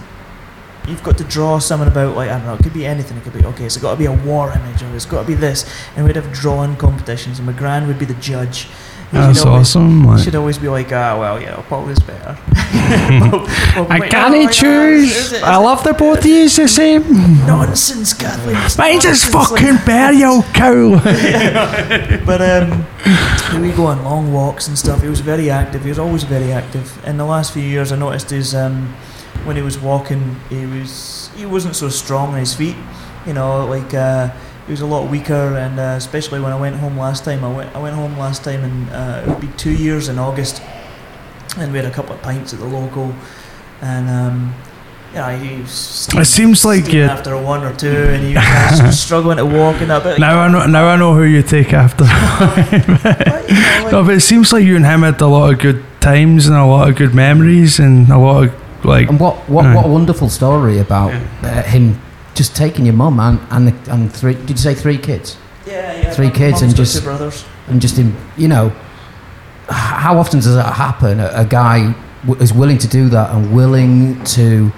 You've 0.87 1.03
got 1.03 1.17
to 1.19 1.23
draw 1.23 1.59
something 1.59 1.87
about 1.87 2.15
like 2.15 2.31
I 2.31 2.39
don't 2.39 2.47
know. 2.47 2.55
It 2.55 2.63
could 2.63 2.73
be 2.73 2.87
anything. 2.87 3.15
It 3.15 3.23
could 3.23 3.33
be 3.33 3.45
okay. 3.45 3.65
It's 3.65 3.77
got 3.77 3.91
to 3.91 3.97
be 3.97 4.05
a 4.05 4.11
war 4.11 4.51
image, 4.51 4.81
or 4.81 4.93
it's 4.95 5.05
got 5.05 5.21
to 5.21 5.27
be 5.27 5.35
this. 5.35 5.71
And 5.95 6.03
we'd 6.03 6.15
have 6.15 6.33
drawing 6.33 6.75
competitions, 6.77 7.37
and 7.37 7.45
my 7.45 7.53
grand 7.53 7.87
would 7.87 7.99
be 7.99 8.05
the 8.05 8.15
judge. 8.15 8.67
That's 9.13 9.39
she'd 9.39 9.47
always- 9.47 9.69
awesome. 9.75 10.05
Like, 10.05 10.23
She'd 10.23 10.35
always 10.35 10.57
be 10.57 10.67
like, 10.69 10.91
ah, 10.91 11.17
well, 11.19 11.41
yeah, 11.41 11.61
Paul 11.69 11.87
is 11.89 11.99
better. 11.99 12.37
Bob- 13.29 13.47
Bob 13.75 13.91
I 13.91 13.99
can't 14.09 14.33
"Oh, 14.33 14.39
yeah, 14.39 14.49
is 14.49 14.55
choose. 14.57 15.31
it- 15.33 15.35
is 15.37 15.43
I 15.43 15.55
love 15.57 15.83
the 15.83 15.93
both 15.93 16.19
of 16.19 16.25
you 16.25 16.49
the 16.49 16.67
same. 16.67 17.03
Nonsense, 17.45 18.13
Kathleen. 18.13 18.55
Mine's 18.77 19.03
just 19.03 19.31
nonsense, 19.31 19.33
like- 19.33 19.61
fucking 19.61 19.85
bear, 19.85 20.11
you 20.13 20.43
cow. 20.53 20.99
but 22.25 22.41
um, 22.41 22.85
we 23.61 23.71
go 23.71 23.85
on 23.87 24.03
long 24.03 24.33
walks 24.33 24.67
and 24.67 24.77
stuff. 24.77 25.01
He 25.01 25.07
was 25.09 25.19
very 25.21 25.49
active. 25.49 25.83
He 25.83 25.89
was 25.89 25.99
always 25.99 26.23
very 26.23 26.51
active. 26.51 26.99
In 27.05 27.17
the 27.17 27.25
last 27.25 27.53
few 27.53 27.63
years, 27.63 27.91
I 27.91 27.95
noticed 27.97 28.29
his 28.31 28.53
um, 28.55 28.93
when 29.45 29.55
he 29.55 29.61
was 29.61 29.77
walking, 29.79 30.39
he 30.49 30.65
was 30.65 31.29
he 31.35 31.45
wasn't 31.45 31.75
so 31.75 31.89
strong 31.89 32.33
on 32.33 32.39
his 32.39 32.53
feet. 32.53 32.75
You 33.25 33.33
know, 33.33 33.65
like 33.65 33.93
uh, 33.93 34.29
he 34.65 34.71
was 34.71 34.81
a 34.81 34.85
lot 34.85 35.09
weaker. 35.09 35.57
And 35.57 35.79
uh, 35.79 35.95
especially 35.97 36.39
when 36.39 36.51
I 36.51 36.59
went 36.59 36.75
home 36.77 36.97
last 36.97 37.23
time, 37.25 37.43
I 37.43 37.51
went 37.53 37.75
I 37.75 37.79
went 37.81 37.95
home 37.95 38.17
last 38.17 38.43
time, 38.43 38.63
and 38.63 38.89
uh, 38.89 39.23
it 39.25 39.29
would 39.29 39.41
be 39.41 39.49
two 39.57 39.71
years 39.73 40.07
in 40.09 40.17
August, 40.19 40.61
and 41.57 41.71
we 41.71 41.77
had 41.79 41.85
a 41.87 41.91
couple 41.91 42.15
of 42.15 42.21
pints 42.21 42.53
at 42.53 42.59
the 42.59 42.65
local, 42.67 43.13
and. 43.81 44.09
Um, 44.09 44.53
yeah, 45.13 45.37
he 45.37 45.61
was 45.61 46.09
It 46.15 46.25
seems 46.25 46.65
like 46.65 46.91
you- 46.91 47.03
after 47.03 47.37
one 47.37 47.63
or 47.63 47.71
two, 47.75 47.87
and 48.13 48.23
he 48.25 48.33
was 48.33 48.79
uh, 48.81 48.89
struggling 49.05 49.37
to 49.37 49.45
walk 49.45 49.79
and 49.79 49.91
a 49.91 49.99
bit. 49.99 50.17
Now 50.17 50.39
I 50.39 50.47
know. 50.47 50.65
Now 50.65 50.87
I 50.87 50.95
know 50.95 51.13
who 51.13 51.21
you 51.21 51.43
take 51.43 51.71
after. 51.71 52.03
But, 52.39 53.47
you 53.47 53.55
know, 53.61 53.83
like- 53.83 53.91
no, 53.91 54.03
but 54.03 54.15
it 54.15 54.21
seems 54.21 54.51
like 54.51 54.63
you 54.63 54.75
and 54.75 54.83
him 54.85 55.01
had 55.03 55.21
a 55.21 55.27
lot 55.27 55.53
of 55.53 55.59
good 55.59 55.83
times 56.01 56.47
and 56.47 56.55
a 56.57 56.65
lot 56.65 56.89
of 56.89 56.95
good 56.95 57.13
memories 57.13 57.77
and 57.77 58.09
a 58.09 58.17
lot 58.17 58.45
of 58.45 58.85
like. 58.85 59.07
And 59.07 59.19
what 59.19 59.35
what, 59.47 59.65
Aye. 59.65 59.75
what 59.75 59.85
a 59.85 59.89
wonderful 59.89 60.29
story 60.29 60.79
about 60.79 61.13
uh, 61.43 61.61
him 61.61 62.01
just 62.35 62.55
taking 62.55 62.85
your 62.85 62.95
mum 62.95 63.19
and 63.19 63.39
and, 63.51 63.67
the, 63.67 63.91
and 63.93 64.11
three. 64.13 64.33
Did 64.35 64.51
you 64.51 64.57
say 64.57 64.73
three 64.73 64.97
kids? 64.97 65.37
Yeah, 65.65 65.93
yeah. 66.01 66.11
Three 66.13 66.27
my 66.29 66.33
kids 66.35 66.61
and 66.61 66.75
just- 66.75 66.97
two 66.99 67.03
brothers. 67.03 67.45
And 67.69 67.79
just 67.81 67.95
him, 67.97 68.15
you 68.35 68.49
know, 68.49 68.73
how 69.69 70.17
often 70.17 70.39
does 70.39 70.53
that 70.55 70.73
happen? 70.73 71.19
A, 71.21 71.31
a 71.33 71.45
guy 71.45 71.93
w- 72.25 72.41
is 72.41 72.53
willing 72.53 72.77
to 72.79 72.87
do 72.87 73.07
that 73.09 73.31
and 73.33 73.53
willing 73.55 74.21
to 74.25 74.71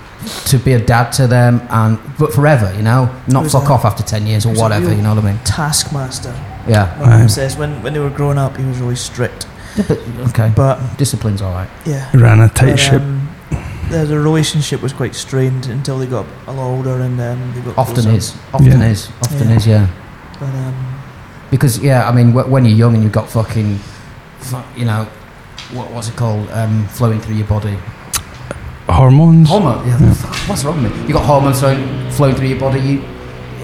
to 0.45 0.57
be 0.57 0.73
a 0.73 0.79
dad 0.79 1.11
to 1.13 1.27
them 1.27 1.61
and 1.69 1.99
but 2.19 2.33
forever, 2.33 2.71
you 2.75 2.83
know, 2.83 3.09
not 3.27 3.43
was 3.43 3.51
fuck 3.53 3.69
a- 3.69 3.73
off 3.73 3.85
after 3.85 4.03
ten 4.03 4.27
years 4.27 4.45
or 4.45 4.53
whatever. 4.53 4.93
You 4.93 5.01
know 5.01 5.15
what 5.15 5.23
I 5.23 5.31
mean? 5.31 5.39
Taskmaster. 5.43 6.33
Yeah. 6.67 6.95
My 6.99 7.17
mum 7.17 7.29
says 7.29 7.57
when 7.57 7.81
when 7.81 7.93
they 7.93 7.99
were 7.99 8.09
growing 8.11 8.37
up, 8.37 8.55
he 8.57 8.63
was 8.65 8.77
really 8.79 8.95
strict. 8.95 9.47
Yeah, 9.75 9.85
but 9.87 9.99
okay. 10.29 10.53
But 10.55 10.79
Discipline's 10.97 11.41
all 11.41 11.51
right. 11.51 11.69
yeah, 11.85 12.09
Ran 12.15 12.39
a 12.39 12.47
tight 12.49 12.71
but, 12.71 12.79
ship. 12.79 13.01
um, 13.01 13.24
the, 13.99 14.05
the 14.05 14.19
relationship 14.19 14.81
was 14.81 14.93
quite 14.93 15.15
strained 15.15 15.67
until 15.67 15.97
they 15.99 16.07
got 16.07 16.25
a 16.47 16.51
lot 16.53 16.67
older, 16.67 17.01
and 17.01 17.19
um, 17.19 17.53
they 17.53 17.61
got 17.61 17.77
Often 17.77 18.03
closer. 18.03 18.09
is. 18.17 18.35
Often 18.53 18.67
Yeah. 18.81 18.87
is. 18.87 19.09
Often 19.21 19.49
Yeah. 19.49 19.55
is. 19.55 19.67
Yeah. 19.67 19.87
But 20.39 20.49
um, 20.49 20.75
Because 21.51 21.79
yeah, 21.79 22.09
I 22.09 22.11
mean, 22.11 22.31
wh- 22.31 22.49
when 22.49 22.65
you're 22.65 22.77
young 22.77 22.93
and 22.95 23.03
you've 23.03 23.11
got 23.13 23.29
fucking, 23.29 23.79
you 24.75 24.85
know, 24.85 25.07
what, 25.73 25.91
what's 25.91 26.09
it 26.09 26.15
called, 26.15 26.49
um, 26.51 26.87
flowing 26.89 27.19
through 27.21 27.35
your 27.35 27.47
body? 27.47 27.77
Hormones. 28.89 29.49
Hormone. 29.49 29.87
Yeah. 29.87 29.97
What's 30.47 30.63
wrong 30.63 30.83
with 30.83 30.95
me? 30.95 31.07
You 31.07 31.13
got 31.13 31.25
hormones 31.25 31.59
flowing, 31.59 32.11
flowing 32.11 32.35
through 32.35 32.47
your 32.47 32.59
body. 32.59 32.79
You, 32.81 33.03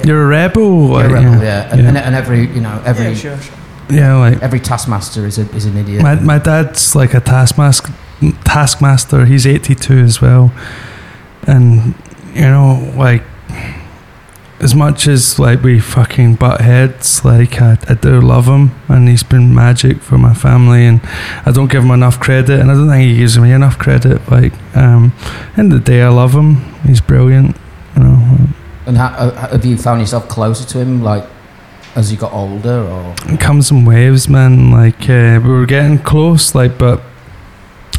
You're 0.04 0.24
a 0.24 0.28
rebel. 0.28 0.90
you're 0.90 1.06
a 1.06 1.14
rebel, 1.14 1.44
yeah. 1.44 1.68
yeah. 1.68 1.72
And, 1.74 1.88
And, 1.88 1.98
and 1.98 2.16
every, 2.16 2.48
you 2.48 2.62
know, 2.62 2.82
every, 2.86 3.10
yeah, 3.10 3.14
sure, 3.14 3.38
sure. 3.38 3.56
Yeah, 3.92 4.16
like 4.18 4.42
every 4.42 4.60
taskmaster 4.60 5.26
is 5.26 5.38
a, 5.38 5.50
is 5.56 5.66
an 5.66 5.78
idiot. 5.78 6.02
my 6.04 6.16
my 6.16 6.38
dad's 6.40 6.96
like 6.96 7.14
a 7.14 7.20
taskmaster. 7.20 7.92
Taskmaster. 8.44 9.26
He's 9.26 9.46
eighty 9.48 9.76
two 9.76 9.98
as 10.00 10.22
well, 10.22 10.52
and 11.48 11.96
you 12.34 12.42
know, 12.42 12.94
like 12.96 13.24
as 14.60 14.76
much 14.76 15.08
as 15.08 15.40
like 15.40 15.64
we 15.64 15.80
fucking 15.80 16.36
butt 16.36 16.62
heads, 16.62 17.26
like 17.26 17.60
I, 17.62 17.78
I 17.90 17.96
do 17.96 18.22
love 18.22 18.46
him, 18.46 18.72
and 18.88 19.10
he's 19.10 19.24
been 19.24 19.56
magic 19.56 20.02
for 20.02 20.20
my 20.20 20.34
family, 20.36 20.86
and 20.86 21.02
I 21.46 21.52
don't 21.52 21.72
give 21.72 21.84
him 21.84 21.90
enough 21.92 22.20
credit, 22.20 22.60
and 22.60 22.70
I 22.70 22.76
don't 22.76 22.88
think 22.88 23.04
he 23.10 23.18
gives 23.18 23.40
me 23.40 23.52
enough 23.52 23.80
credit. 23.80 24.22
Like, 24.30 24.54
um, 24.76 25.14
end 25.58 25.74
of 25.74 25.84
the 25.84 25.92
day, 25.92 26.04
I 26.04 26.10
love 26.10 26.34
him. 26.34 26.58
He's 26.84 27.02
brilliant. 27.02 27.58
You 27.98 28.04
know, 28.04 28.38
And 28.86 28.98
ha- 28.98 29.16
uh, 29.18 29.48
have 29.50 29.66
you 29.66 29.78
found 29.78 30.00
yourself 30.00 30.30
closer 30.30 30.64
to 30.68 30.78
him, 30.78 31.02
like 31.02 31.26
as 31.96 32.12
you 32.12 32.18
got 32.18 32.32
older, 32.34 32.82
or 32.84 33.16
it 33.28 33.40
comes 33.40 33.72
in 33.72 33.86
waves, 33.86 34.28
man. 34.30 34.72
Like 34.72 35.10
uh, 35.10 35.40
we 35.44 35.50
were 35.50 35.66
getting 35.66 36.00
close, 36.00 36.56
like, 36.56 36.78
but 36.78 37.02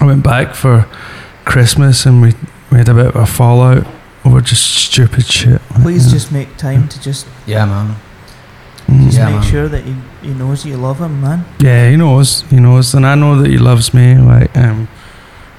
I 0.01 0.05
went 0.07 0.23
back 0.25 0.55
for 0.55 0.87
Christmas 1.45 2.07
and 2.07 2.23
we 2.23 2.35
we 2.71 2.79
had 2.79 2.89
a 2.89 2.95
bit 2.95 3.07
of 3.07 3.17
a 3.17 3.27
fallout 3.27 3.87
over 4.25 4.41
just 4.41 4.65
stupid 4.67 5.27
shit. 5.27 5.61
like, 5.73 5.83
Please 5.83 6.07
yeah. 6.07 6.13
just 6.13 6.33
make 6.33 6.57
time 6.57 6.89
to 6.89 7.01
just 7.03 7.27
yeah, 7.47 7.65
man. 7.67 7.97
Mm. 8.87 9.05
just 9.05 9.19
Yeah, 9.19 9.27
make 9.27 9.35
man. 9.41 9.51
sure 9.51 9.69
that 9.69 9.85
he, 9.85 9.95
he 10.23 10.35
knows 10.35 10.65
you 10.65 10.77
love 10.77 11.01
him, 11.01 11.21
man. 11.21 11.45
Yeah, 11.61 11.91
he 11.91 11.97
knows, 11.97 12.43
he 12.51 12.57
knows, 12.61 12.95
and 12.95 13.07
I 13.07 13.15
know 13.15 13.41
that 13.41 13.51
he 13.51 13.59
loves 13.59 13.93
me. 13.95 14.17
Like, 14.17 14.57
um, 14.57 14.89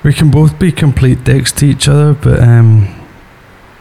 we 0.04 0.14
can 0.14 0.30
both 0.32 0.60
be 0.60 0.72
complete 0.72 1.24
dicks 1.24 1.52
to 1.54 1.66
each 1.66 1.88
other, 1.88 2.14
but 2.14 2.40
um, 2.42 2.88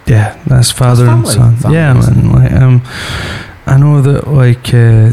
yeah, 0.07 0.41
that's 0.47 0.71
father 0.71 1.09
and 1.09 1.27
son. 1.27 1.57
Family, 1.57 1.77
yeah, 1.77 1.99
isn't 1.99 2.17
man. 2.17 2.33
Like, 2.33 2.53
um, 2.53 2.83
I 3.67 3.79
know 3.79 4.01
that, 4.03 4.29
like, 4.29 4.75
uh, 4.75 5.13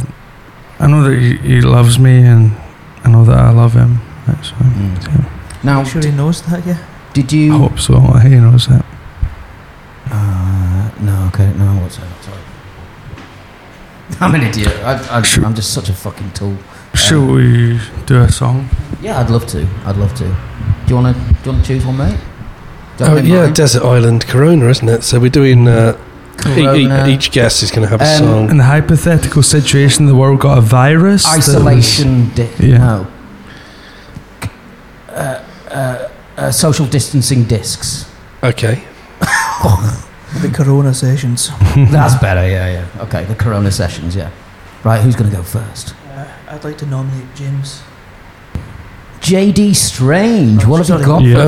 I 0.80 0.88
know 0.88 1.04
that 1.04 1.20
he, 1.20 1.38
he 1.38 1.62
loves 1.62 2.00
me, 2.00 2.24
and 2.24 2.56
I 3.04 3.10
know 3.10 3.24
that 3.26 3.38
I 3.38 3.52
love 3.52 3.74
him. 3.74 4.00
That's. 4.26 4.52
Mm. 4.52 5.08
Yeah. 5.08 5.40
Now, 5.64 5.80
I'm 5.80 5.86
sure 5.86 6.02
he 6.02 6.12
knows 6.12 6.42
that, 6.44 6.66
yeah. 6.66 6.84
did 7.14 7.32
you? 7.32 7.54
I 7.54 7.58
hope 7.58 7.80
so. 7.80 8.00
He 8.00 8.30
knows 8.30 8.68
that. 8.68 8.86
Uh, 10.12 10.92
no, 11.02 11.30
okay, 11.34 11.52
no. 11.58 11.82
What's 11.82 11.98
that? 11.98 12.24
Sorry. 12.24 12.42
I'm 14.22 14.36
an 14.36 14.48
idiot. 14.48 14.74
I, 14.84 15.20
I, 15.20 15.46
I'm 15.46 15.56
just 15.56 15.74
such 15.74 15.90
a 15.90 15.94
fucking 15.94 16.32
tool. 16.32 16.58
Shall 16.96 17.26
we 17.26 17.80
do 18.06 18.22
a 18.22 18.32
song? 18.32 18.70
Yeah, 19.02 19.20
I'd 19.20 19.30
love 19.30 19.46
to. 19.48 19.68
I'd 19.86 19.98
love 19.98 20.14
to. 20.16 20.24
Do 20.24 20.34
you 20.88 20.96
want 20.96 21.16
to? 21.16 21.22
Do 21.22 21.40
you 21.46 21.52
want 21.52 21.66
to 21.66 21.74
choose 21.74 21.86
one, 21.86 21.98
mate? 21.98 22.20
Oh 23.02 23.16
yeah, 23.18 23.44
mind? 23.44 23.56
Desert 23.56 23.84
Island 23.84 24.28
Corona, 24.28 24.70
isn't 24.70 24.90
it? 24.90 25.04
So 25.04 25.20
we're 25.20 25.30
doing. 25.30 25.68
Uh, 25.68 25.98
e- 26.48 26.52
e- 26.52 26.64
Corona. 26.88 27.08
each 27.08 27.32
guest 27.32 27.64
is 27.64 27.72
going 27.72 27.88
to 27.88 27.90
have 27.90 28.02
a 28.02 28.06
Um, 28.12 28.18
song. 28.20 28.50
In 28.50 28.58
the 28.58 28.64
hypothetical 28.66 29.44
situation, 29.44 30.06
the 30.08 30.16
world 30.16 30.40
got 30.40 30.58
a 30.58 30.62
virus. 30.62 31.24
that 31.24 31.36
was- 31.38 31.50
Isolation. 31.50 32.32
Di- 32.36 32.50
Yeah. 32.60 32.78
No. 32.78 33.08
Uh, 35.12 35.40
uh, 35.72 36.08
uh, 36.38 36.52
social 36.52 36.86
distancing 36.86 37.44
discs. 37.44 38.06
Okay. 38.44 38.84
The 40.42 40.50
Corona 40.50 40.94
sessions. 40.94 41.50
That's 41.76 42.14
better. 42.22 42.48
Yeah, 42.48 42.70
yeah. 42.70 43.04
Okay, 43.06 43.26
the 43.26 43.34
Corona 43.34 43.72
sessions. 43.72 44.16
Yeah. 44.16 44.30
Right. 44.84 45.02
Who's 45.02 45.16
going 45.16 45.32
to 45.32 45.36
go 45.36 45.42
first? 45.42 45.96
Uh, 46.16 46.24
I'd 46.52 46.64
like 46.64 46.78
to 46.78 46.86
nominate 46.86 47.34
James. 47.34 47.82
J.D. 49.22 49.74
Strange. 49.74 50.66
What 50.68 50.78
have 50.86 51.00
you 51.00 51.04
sorry. 51.04 51.06
got 51.06 51.24
Yeah. 51.24 51.36
for 51.36 51.42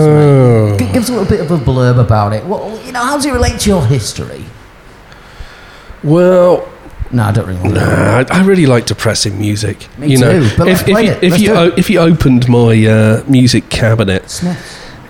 us, 0.73 0.79
mate? 0.81 0.87
G- 0.87 0.93
Give 0.93 1.03
us 1.03 1.09
a 1.09 1.11
little 1.13 1.27
bit 1.27 1.41
of 1.41 1.51
a 1.51 1.57
blurb 1.63 1.99
about 1.99 2.33
it. 2.33 2.43
What, 2.45 2.83
you 2.83 2.91
know, 2.91 3.01
how 3.05 3.15
does 3.17 3.25
it 3.27 3.31
relate 3.33 3.59
to 3.61 3.69
your 3.69 3.85
history? 3.85 4.45
Well, 6.03 6.67
No, 7.11 7.23
I 7.23 7.31
don't 7.31 7.45
really 7.47 7.59
want 7.61 7.75
to. 7.75 7.81
Nah, 7.81 8.19
I 8.19 8.39
I 8.39 8.43
really 8.45 8.65
like 8.65 8.85
depressing 8.85 9.37
music. 9.39 9.87
Me 9.97 10.07
you 10.07 10.17
know, 10.17 10.31
too, 10.31 10.55
but 10.57 10.67
let's 10.67 10.81
if, 10.81 10.87
if 10.87 10.93
play 10.93 11.05
you, 11.05 11.11
it. 11.11 11.23
if 11.23 11.31
Let's 11.31 11.43
you 11.43 11.49
do 11.49 11.53
it. 11.55 11.57
o- 11.73 11.73
if 11.77 11.89
you 11.89 11.99
opened 11.99 12.47
my 12.47 12.85
uh, 12.85 13.23
music 13.27 13.69
cabinet. 13.69 14.41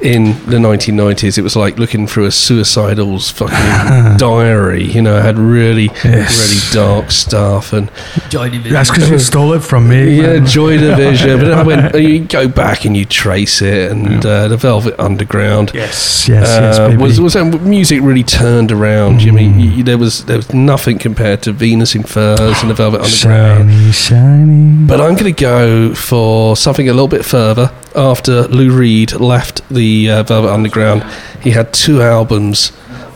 In 0.02 0.26
the 0.50 0.58
1990s, 0.58 1.38
it 1.38 1.42
was 1.42 1.56
like 1.56 1.78
looking 1.78 2.08
through 2.08 2.26
a 2.26 2.32
suicidal's 2.32 3.30
fucking 3.30 4.18
diary. 4.18 4.84
You 4.86 5.02
know, 5.02 5.18
it 5.18 5.22
had 5.24 5.38
really 5.38 5.86
Yes. 6.04 6.40
really 6.42 6.74
dark 6.86 7.12
stuff 7.12 7.74
and 7.74 7.90
That's 8.32 8.90
because 8.90 9.10
you 9.10 9.20
stole 9.20 9.54
it 9.54 9.60
from 9.64 9.88
me. 9.90 10.18
yeah, 10.18 10.34
man. 10.40 10.46
Joy 10.46 10.78
Division. 10.78 11.40
but 11.40 11.46
then 11.46 11.58
I 11.58 11.64
went, 11.64 11.96
you 12.00 12.20
go 12.26 12.48
back 12.48 12.86
and 12.86 12.96
you 12.98 13.06
trace 13.06 13.62
it, 13.62 13.92
and 13.92 14.26
uh, 14.26 14.48
the 14.48 14.58
Velvet 14.58 14.96
Underground. 15.00 15.72
Yes, 15.74 16.28
yes, 16.28 16.48
yes, 16.48 16.78
uh, 16.80 16.90
baby. 16.90 17.02
was, 17.02 17.20
was 17.22 17.36
um, 17.36 17.52
music 17.70 18.02
really 18.02 18.24
turned 18.24 18.72
around? 18.72 19.22
You 19.22 19.34
mean 19.34 19.60
you, 19.60 19.84
there 19.84 19.98
was 19.98 20.26
there 20.26 20.38
was 20.38 20.54
nothing 20.54 20.98
compared 20.98 21.44
to 21.44 21.52
Venus 21.52 21.96
in 21.96 22.04
Furs 22.04 22.62
and 22.62 22.70
the 22.70 22.74
Velvet 22.74 23.02
Underground. 23.06 23.72
shiny, 23.72 23.92
shiny. 23.92 24.88
But 24.88 25.00
I'm 25.02 25.14
going 25.16 25.34
to 25.34 25.42
go 25.42 25.94
for 25.94 26.56
something 26.56 26.90
a 26.90 26.94
little 26.94 27.08
bit 27.08 27.26
further. 27.26 27.72
After 27.94 28.44
Lou 28.48 28.72
Reed 28.72 29.12
left 29.14 29.68
the 29.70 29.91
uh, 30.10 30.24
Velvet 30.24 30.52
Underground, 30.52 31.04
he 31.42 31.52
had 31.52 31.74
two 31.74 32.02
albums. 32.02 32.70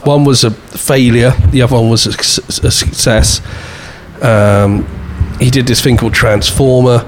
One 0.03 0.23
was 0.23 0.43
a 0.43 0.51
failure, 0.51 1.31
the 1.51 1.61
other 1.61 1.75
one 1.75 1.89
was 1.89 2.05
a, 2.05 2.11
a 2.67 2.71
success. 2.71 3.41
Um, 4.21 4.85
he 5.39 5.49
did 5.49 5.67
this 5.67 5.81
thing 5.81 5.97
called 5.97 6.13
Transformer 6.13 7.05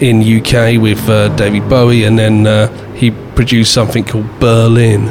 in 0.00 0.20
UK 0.20 0.80
with 0.80 1.08
uh, 1.08 1.28
David 1.36 1.68
Bowie, 1.68 2.04
and 2.04 2.18
then 2.18 2.46
uh, 2.46 2.68
he 2.94 3.10
produced 3.10 3.72
something 3.72 4.04
called 4.04 4.28
Berlin. 4.40 5.08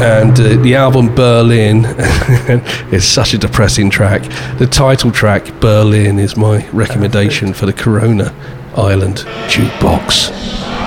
And 0.00 0.38
uh, 0.38 0.62
the 0.62 0.76
album 0.76 1.14
Berlin 1.14 1.84
is 2.92 3.04
such 3.06 3.34
a 3.34 3.38
depressing 3.38 3.90
track. 3.90 4.22
The 4.58 4.66
title 4.66 5.10
track 5.10 5.60
Berlin 5.60 6.18
is 6.18 6.36
my 6.36 6.68
recommendation 6.68 7.52
for 7.52 7.66
the 7.66 7.72
Corona 7.72 8.32
Island 8.76 9.24
jukebox. 9.48 10.77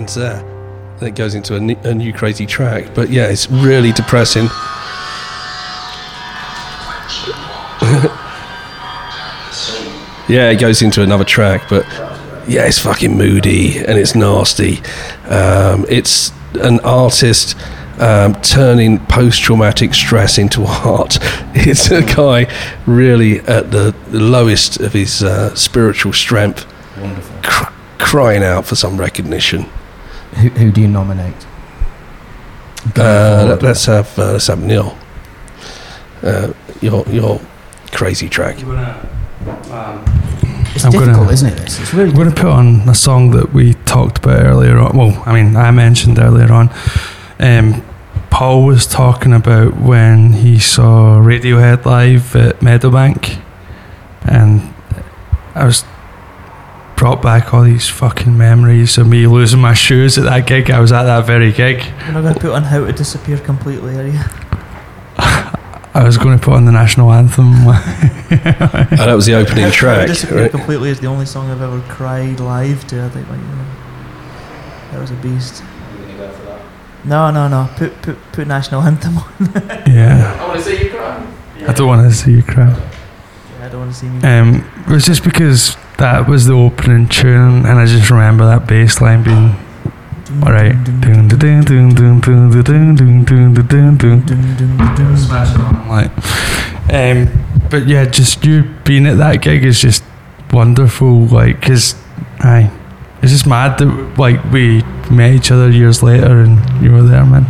Ends 0.00 0.14
there. 0.14 0.42
Then 0.98 1.08
it 1.10 1.14
goes 1.14 1.34
into 1.34 1.56
a 1.56 1.60
new, 1.60 1.76
a 1.84 1.94
new 1.94 2.12
crazy 2.12 2.46
track. 2.46 2.94
But 2.94 3.10
yeah, 3.10 3.26
it's 3.26 3.50
really 3.50 3.92
depressing. 3.92 4.44
yeah, 10.28 10.50
it 10.50 10.58
goes 10.58 10.80
into 10.80 11.02
another 11.02 11.24
track, 11.24 11.68
but 11.68 11.84
yeah, 12.48 12.66
it's 12.66 12.78
fucking 12.78 13.16
moody 13.16 13.78
and 13.78 13.98
it's 13.98 14.14
nasty. 14.14 14.78
Um, 15.28 15.84
it's 15.88 16.32
an 16.54 16.80
artist 16.80 17.56
um, 17.98 18.34
turning 18.40 18.98
post-traumatic 19.06 19.92
stress 19.92 20.38
into 20.38 20.64
art. 20.66 21.18
It's 21.54 21.90
a 21.90 22.00
guy 22.00 22.46
really 22.86 23.40
at 23.40 23.70
the 23.70 23.94
lowest 24.10 24.80
of 24.80 24.94
his 24.94 25.22
uh, 25.22 25.54
spiritual 25.54 26.14
strength, 26.14 26.66
cr- 27.42 27.72
crying 27.98 28.42
out 28.42 28.64
for 28.64 28.76
some 28.76 28.98
recognition. 28.98 29.66
Who, 30.36 30.48
who 30.50 30.70
do 30.72 30.80
you 30.80 30.88
nominate? 30.88 31.34
Uh, 32.96 33.46
let- 33.48 33.62
let's 33.62 33.84
have 33.86 34.18
uh, 34.18 34.32
let's 34.32 34.46
have 34.46 34.60
Neil. 34.62 34.96
Uh, 36.22 36.52
your 36.80 37.04
your 37.08 37.40
crazy 37.92 38.28
track. 38.28 38.56
It's 40.72 40.84
I'm 40.84 40.92
difficult, 40.92 41.16
gonna- 41.16 41.32
isn't 41.32 41.48
it? 41.48 41.56
This? 41.58 41.80
It's 41.80 41.92
really 41.92 42.10
I'm 42.10 42.16
going 42.16 42.28
to 42.30 42.34
put 42.34 42.50
on 42.50 42.88
a 42.88 42.94
song 42.94 43.32
that 43.32 43.52
we 43.52 43.74
talked 43.84 44.18
about 44.18 44.40
earlier 44.44 44.78
on. 44.78 44.96
Well, 44.96 45.22
I 45.26 45.32
mean, 45.34 45.56
I 45.56 45.70
mentioned 45.72 46.18
earlier 46.18 46.52
on. 46.52 46.70
Um, 47.40 47.82
Paul 48.30 48.64
was 48.64 48.86
talking 48.86 49.32
about 49.32 49.76
when 49.80 50.32
he 50.34 50.58
saw 50.60 51.18
Radiohead 51.20 51.84
live 51.84 52.36
at 52.36 52.60
Meadowbank, 52.60 53.40
and 54.24 54.72
I 55.56 55.64
was 55.64 55.82
brought 57.00 57.22
back 57.22 57.54
all 57.54 57.62
these 57.62 57.88
fucking 57.88 58.36
memories 58.36 58.98
of 58.98 59.08
me 59.08 59.26
losing 59.26 59.58
my 59.58 59.72
shoes 59.72 60.18
at 60.18 60.24
that 60.24 60.46
gig. 60.46 60.70
I 60.70 60.80
was 60.80 60.92
at 60.92 61.04
that 61.04 61.24
very 61.24 61.50
gig. 61.50 61.82
You're 62.04 62.12
not 62.12 62.20
going 62.20 62.34
to 62.34 62.40
put 62.40 62.50
on 62.50 62.62
How 62.62 62.84
to 62.84 62.92
Disappear 62.92 63.38
completely, 63.38 63.96
are 63.96 64.06
you? 64.06 64.20
I 65.16 66.02
was 66.04 66.18
going 66.18 66.38
to 66.38 66.44
put 66.44 66.52
on 66.52 66.66
the 66.66 66.72
national 66.72 67.10
anthem. 67.10 67.54
Oh, 68.92 69.06
that 69.06 69.14
was 69.14 69.24
the 69.24 69.32
opening 69.32 69.64
How 69.64 69.70
to 69.70 69.74
track. 69.74 70.06
Disappear 70.08 70.42
right? 70.42 70.50
completely 70.50 70.90
is 70.90 71.00
the 71.00 71.06
only 71.06 71.24
song 71.24 71.50
I've 71.50 71.62
ever 71.62 71.80
cried 71.88 72.38
live 72.38 72.86
to. 72.88 73.02
I 73.02 73.08
think 73.08 73.26
like, 73.30 73.40
you 73.40 73.46
know, 73.46 73.64
that 74.92 75.00
was 75.00 75.10
a 75.10 75.14
beast. 75.14 75.64
No, 77.04 77.30
no, 77.30 77.48
no. 77.48 77.70
Put 77.76 78.02
put 78.02 78.18
put 78.32 78.46
national 78.46 78.82
anthem 78.82 79.16
on. 79.16 79.32
yeah, 79.86 80.36
I 80.38 80.46
want 80.46 80.62
to 80.62 80.64
see 80.66 80.84
you 80.84 80.90
cry. 80.90 81.26
I 81.66 81.72
don't 81.72 81.88
want 81.88 82.06
to 82.06 82.14
see 82.14 82.32
you 82.32 82.42
cry 82.42 82.90
don't 83.70 83.80
want 83.80 83.92
to 83.92 83.98
see 83.98 84.08
me. 84.08 84.22
Um, 84.22 84.84
it 84.86 84.92
was 84.92 85.04
just 85.04 85.24
because 85.24 85.76
that 85.98 86.28
was 86.28 86.46
the 86.46 86.54
opening 86.54 87.08
tune, 87.08 87.64
and 87.66 87.78
I 87.78 87.86
just 87.86 88.10
remember 88.10 88.46
that 88.46 88.66
bass 88.66 89.00
line 89.00 89.22
being. 89.22 89.54
All 90.42 90.52
right. 90.52 90.74
Um, 96.92 97.68
but 97.68 97.86
yeah, 97.86 98.04
just 98.04 98.44
you 98.44 98.62
being 98.84 99.06
at 99.06 99.18
that 99.18 99.42
gig 99.42 99.64
is 99.64 99.80
just 99.80 100.04
wonderful. 100.52 101.26
Like, 101.26 101.60
cause 101.62 101.94
I, 102.38 102.70
it's 103.22 103.32
just 103.32 103.46
mad 103.46 103.78
that 103.78 104.18
like 104.18 104.42
we 104.52 104.82
met 105.10 105.34
each 105.34 105.50
other 105.50 105.68
years 105.68 106.02
later 106.02 106.40
and 106.40 106.82
you 106.82 106.92
were 106.92 107.02
there, 107.02 107.24
man. 107.26 107.44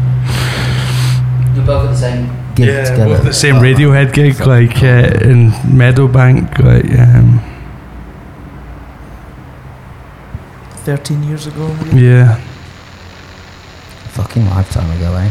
You're 1.54 1.66
both 1.66 1.84
at 1.84 1.90
the 1.90 1.96
same 1.96 2.39
gig 2.60 2.86
together. 2.86 3.16
both 3.16 3.24
the 3.24 3.32
same 3.32 3.56
Radiohead 3.56 4.12
gig, 4.12 4.40
like 4.46 4.82
uh, 4.82 5.28
in 5.28 5.50
Meadowbank, 5.78 6.58
like. 6.58 6.98
Um, 6.98 7.40
Thirteen 10.84 11.22
years 11.22 11.46
ago. 11.46 11.74
maybe? 11.84 12.00
Yeah. 12.00 12.40
Fucking 14.08 14.46
lifetime 14.46 14.90
ago, 14.96 15.14
eh? 15.16 15.30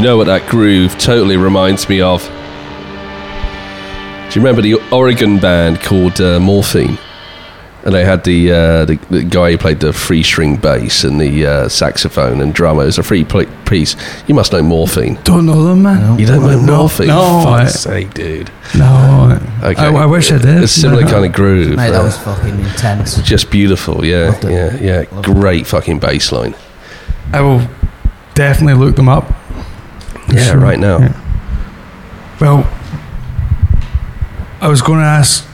You 0.00 0.06
know 0.06 0.16
what 0.16 0.28
that 0.28 0.48
groove 0.48 0.96
totally 0.98 1.36
reminds 1.36 1.86
me 1.90 2.00
of? 2.00 2.22
Do 4.32 4.38
you 4.38 4.42
remember 4.46 4.62
the 4.62 4.76
Oregon 4.90 5.38
band 5.38 5.80
called 5.82 6.22
uh, 6.22 6.40
Morphine? 6.40 6.96
And 7.84 7.94
they 7.94 8.02
had 8.04 8.24
the, 8.24 8.50
uh, 8.50 8.84
the 8.86 8.96
the 9.10 9.22
guy 9.22 9.50
who 9.50 9.58
played 9.58 9.80
the 9.80 9.92
free 9.92 10.22
string 10.22 10.56
bass 10.56 11.04
and 11.04 11.20
the 11.20 11.46
uh, 11.46 11.68
saxophone 11.68 12.40
and 12.40 12.54
drummer. 12.54 12.82
It 12.82 12.86
was 12.86 12.98
a 12.98 13.02
free 13.02 13.24
pl- 13.24 13.44
piece. 13.66 13.94
You 14.26 14.34
must 14.34 14.52
know 14.52 14.62
Morphine. 14.62 15.18
Don't 15.24 15.44
know 15.44 15.64
them, 15.64 15.82
man. 15.82 16.18
You 16.18 16.24
don't 16.26 16.40
know 16.42 16.58
No, 16.60 16.76
Morphine? 16.78 17.08
no, 17.08 17.42
Fuck's 17.44 17.80
sake, 17.80 18.14
dude. 18.14 18.50
No. 18.78 19.38
Okay. 19.62 19.82
I, 19.82 19.92
I 19.92 20.06
wish 20.06 20.32
I 20.32 20.38
did. 20.38 20.62
A 20.64 20.68
similar 20.68 21.02
No. 21.02 21.10
kind 21.10 21.26
of 21.26 21.32
groove. 21.34 21.76
Mate, 21.76 21.90
that 21.90 22.00
uh, 22.00 22.04
was 22.04 22.16
fucking 22.18 22.58
intense. 22.58 23.20
just 23.22 23.50
beautiful. 23.50 24.02
Yeah, 24.04 24.38
yeah, 24.48 24.76
yeah. 24.80 24.96
Loved 25.12 25.28
it. 25.28 25.34
Great 25.34 25.66
fucking 25.66 25.98
bass 25.98 26.32
line. 26.32 26.54
I 27.34 27.42
will 27.42 27.66
definitely 28.34 28.74
look 28.82 28.96
them 28.96 29.08
up. 29.10 29.29
Yeah, 30.46 30.54
right 30.54 30.78
now. 30.78 30.98
Well, 32.40 32.68
I 34.60 34.68
was 34.68 34.82
going 34.82 35.00
to 35.00 35.04
ask 35.06 35.46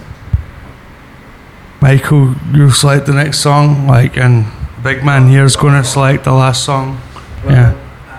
Michael, 1.80 2.34
you 2.52 2.70
select 2.70 3.06
the 3.06 3.12
next 3.12 3.38
song, 3.38 3.86
like, 3.86 4.16
and 4.16 4.46
Big 4.82 5.04
Man 5.04 5.28
here 5.28 5.44
is 5.44 5.56
going 5.56 5.74
to 5.80 5.84
select 5.88 6.24
the 6.24 6.32
last 6.32 6.64
song. 6.64 7.00
yeah. 7.46 7.74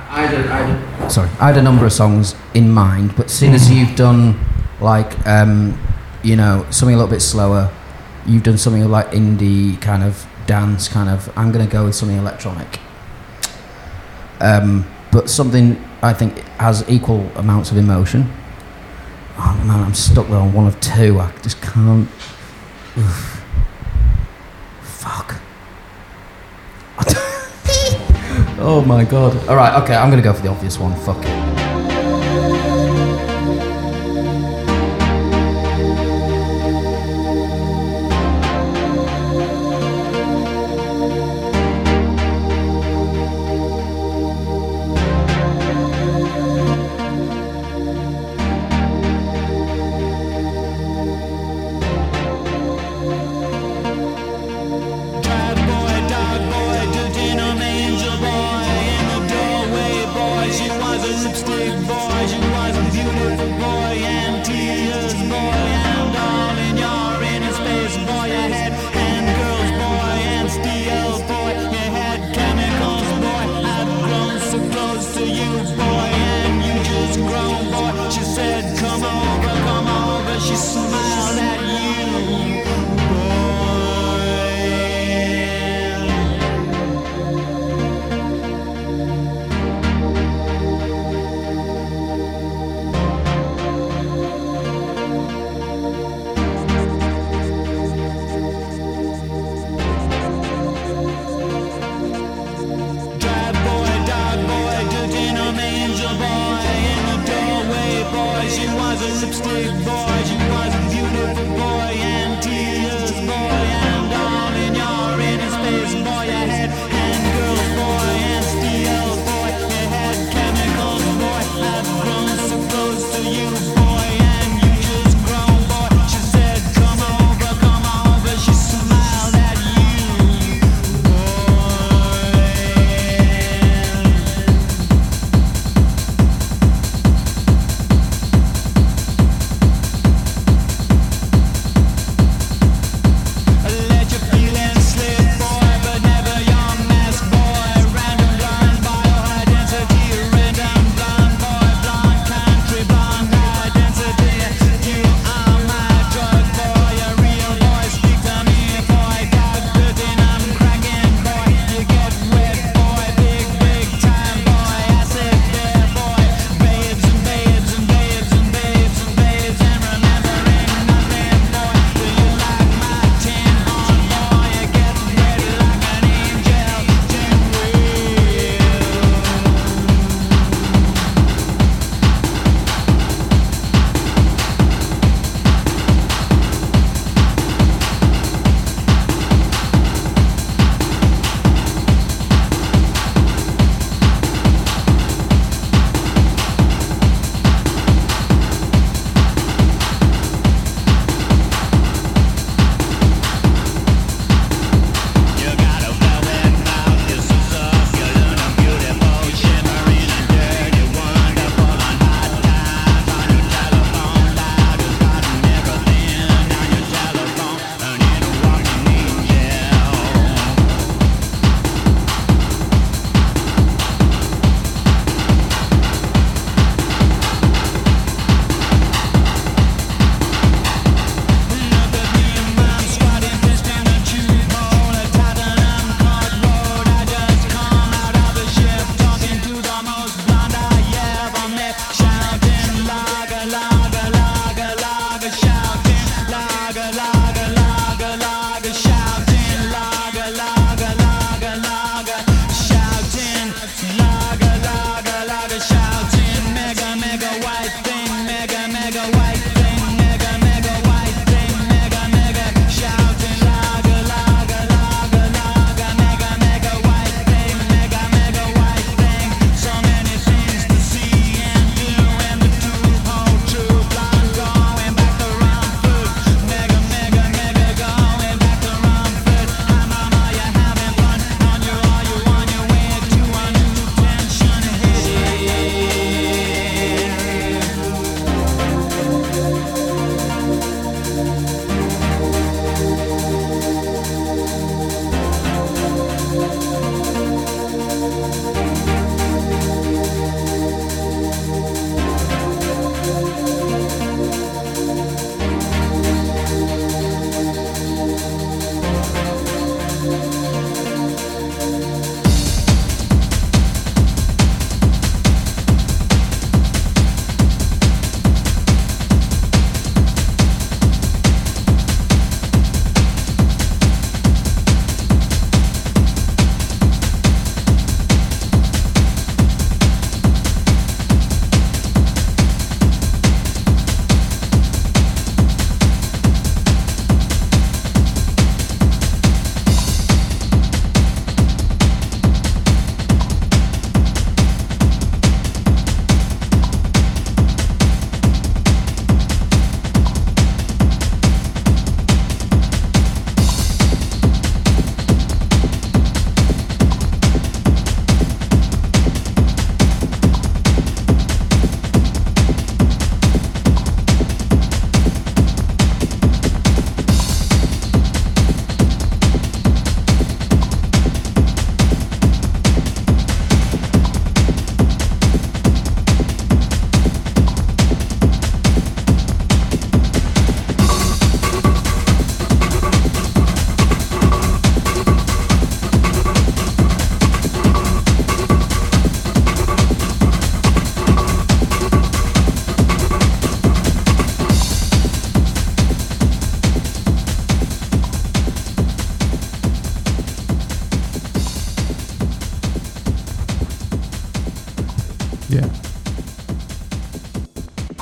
I 0.09 0.21
had, 0.25 0.33
a, 0.33 0.51
I, 0.51 0.57
had 0.63 1.01
a, 1.03 1.09
sorry, 1.09 1.29
I 1.39 1.47
had 1.47 1.57
a 1.57 1.61
number 1.61 1.85
of 1.85 1.93
songs 1.93 2.35
in 2.53 2.71
mind, 2.71 3.15
but 3.15 3.29
seeing 3.29 3.53
as 3.53 3.69
Mhm. 3.69 3.75
you've 3.75 3.95
done 3.95 4.39
like 4.79 5.11
um, 5.27 5.77
you 6.23 6.35
know 6.35 6.65
something 6.69 6.95
a 6.95 6.97
little 6.97 7.11
bit 7.11 7.21
slower, 7.21 7.69
you've 8.25 8.43
done 8.43 8.57
something 8.57 8.89
like 8.89 9.11
indie 9.11 9.79
kind 9.81 10.03
of 10.03 10.25
dance 10.47 10.87
kind 10.87 11.09
of. 11.09 11.29
I'm 11.37 11.51
gonna 11.51 11.67
go 11.67 11.85
with 11.85 11.93
something 11.95 12.17
electronic, 12.17 12.79
um, 14.39 14.85
but 15.11 15.29
something 15.29 15.77
I 16.01 16.13
think 16.13 16.43
has 16.67 16.83
equal 16.89 17.25
amounts 17.37 17.71
of 17.71 17.77
emotion. 17.77 18.29
Oh 19.37 19.63
man, 19.65 19.81
I'm 19.81 19.93
stuck 19.93 20.27
there 20.27 20.35
on 20.35 20.51
one 20.51 20.67
of 20.67 20.77
two. 20.81 21.17
I 21.17 21.31
just 21.41 21.61
can't. 21.61 22.09
Oof. 22.97 23.43
Fuck. 24.81 25.35
Oh 28.59 28.83
my 28.85 29.05
god. 29.05 29.37
Alright, 29.47 29.81
okay, 29.83 29.95
I'm 29.95 30.09
gonna 30.09 30.21
go 30.21 30.33
for 30.33 30.41
the 30.41 30.49
obvious 30.49 30.77
one. 30.77 30.93
Fuck 31.01 31.23
it. 31.23 31.46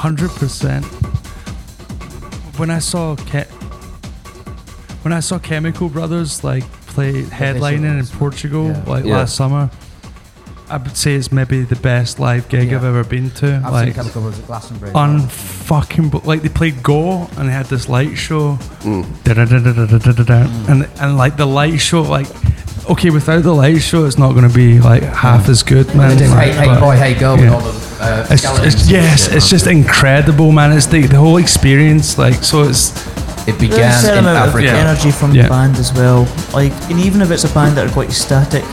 100%. 0.06 0.84
When 2.60 2.70
I 2.70 2.78
saw 2.78 3.16
Cat. 3.16 3.48
When 5.02 5.12
I 5.12 5.20
saw 5.20 5.40
Chemical 5.40 5.90
Brothers 5.90 6.44
like 6.44 6.64
play 6.88 7.24
headlining 7.24 8.00
in 8.00 8.06
Portugal 8.18 8.68
yeah. 8.68 8.84
like 8.86 9.06
yeah. 9.06 9.18
last 9.18 9.36
summer, 9.36 9.72
I 10.70 10.78
would 10.78 10.96
say 10.96 11.16
it's 11.16 11.32
maybe 11.32 11.64
the 11.64 11.76
best 11.76 12.20
live 12.20 12.50
gig 12.50 12.70
yeah. 12.70 12.78
I've 12.78 12.84
ever 12.84 13.04
been 13.04 13.32
to. 13.32 13.62
I've 13.66 13.74
like, 13.74 13.86
seen 13.86 13.94
Chemical 13.96 14.22
Brothers 14.22 14.40
at 14.40 14.46
Glastonbury. 14.46 14.92
Unfucking 14.92 16.12
bo- 16.12 16.22
like 16.24 16.44
they 16.44 16.50
played 16.50 16.84
Go 16.84 17.28
and 17.38 17.50
they 17.50 17.54
had 17.54 17.66
this 17.66 17.90
light 17.90 18.16
show, 18.16 18.58
mm. 18.82 19.06
and 20.70 20.88
and 21.02 21.18
like 21.18 21.38
the 21.38 21.48
light 21.48 21.80
show 21.80 22.04
like. 22.04 22.28
Okay, 22.88 23.10
without 23.10 23.42
the 23.42 23.52
light 23.52 23.80
show, 23.80 24.06
it's 24.06 24.20
not 24.20 24.34
going 24.34 24.48
to 24.48 24.56
be 24.56 24.80
like 24.80 25.02
half 25.02 25.50
as 25.50 25.64
good, 25.64 25.88
man. 25.96 26.20
Hey, 26.20 26.52
hey 26.52 26.80
boy, 26.80 26.96
hey 26.96 27.16
girl, 27.16 27.40
yeah. 27.40 27.56
all 27.56 27.85
uh, 28.06 28.28
it's, 28.30 28.44
it's, 28.60 28.90
yes, 28.90 29.28
it's 29.28 29.46
man. 29.46 29.50
just 29.50 29.68
incredible, 29.68 30.52
man. 30.52 30.72
It's 30.72 30.86
the, 30.86 31.02
the 31.08 31.18
whole 31.18 31.38
experience, 31.38 32.18
like 32.18 32.36
so. 32.44 32.64
It's 32.64 32.92
It 33.48 33.60
There's 33.60 33.78
a 33.78 34.08
certain 34.08 34.26
amount 34.26 34.50
of 34.50 34.56
energy 34.64 35.12
from 35.12 35.32
the 35.32 35.48
band 35.48 35.78
as 35.78 35.94
well. 35.94 36.28
Like, 36.54 36.74
and 36.90 37.00
even 37.00 37.22
if 37.22 37.30
it's 37.32 37.44
a 37.44 37.54
band 37.54 37.78
that 37.78 37.88
are 37.88 37.94
quite 37.94 38.12
static, 38.12 38.64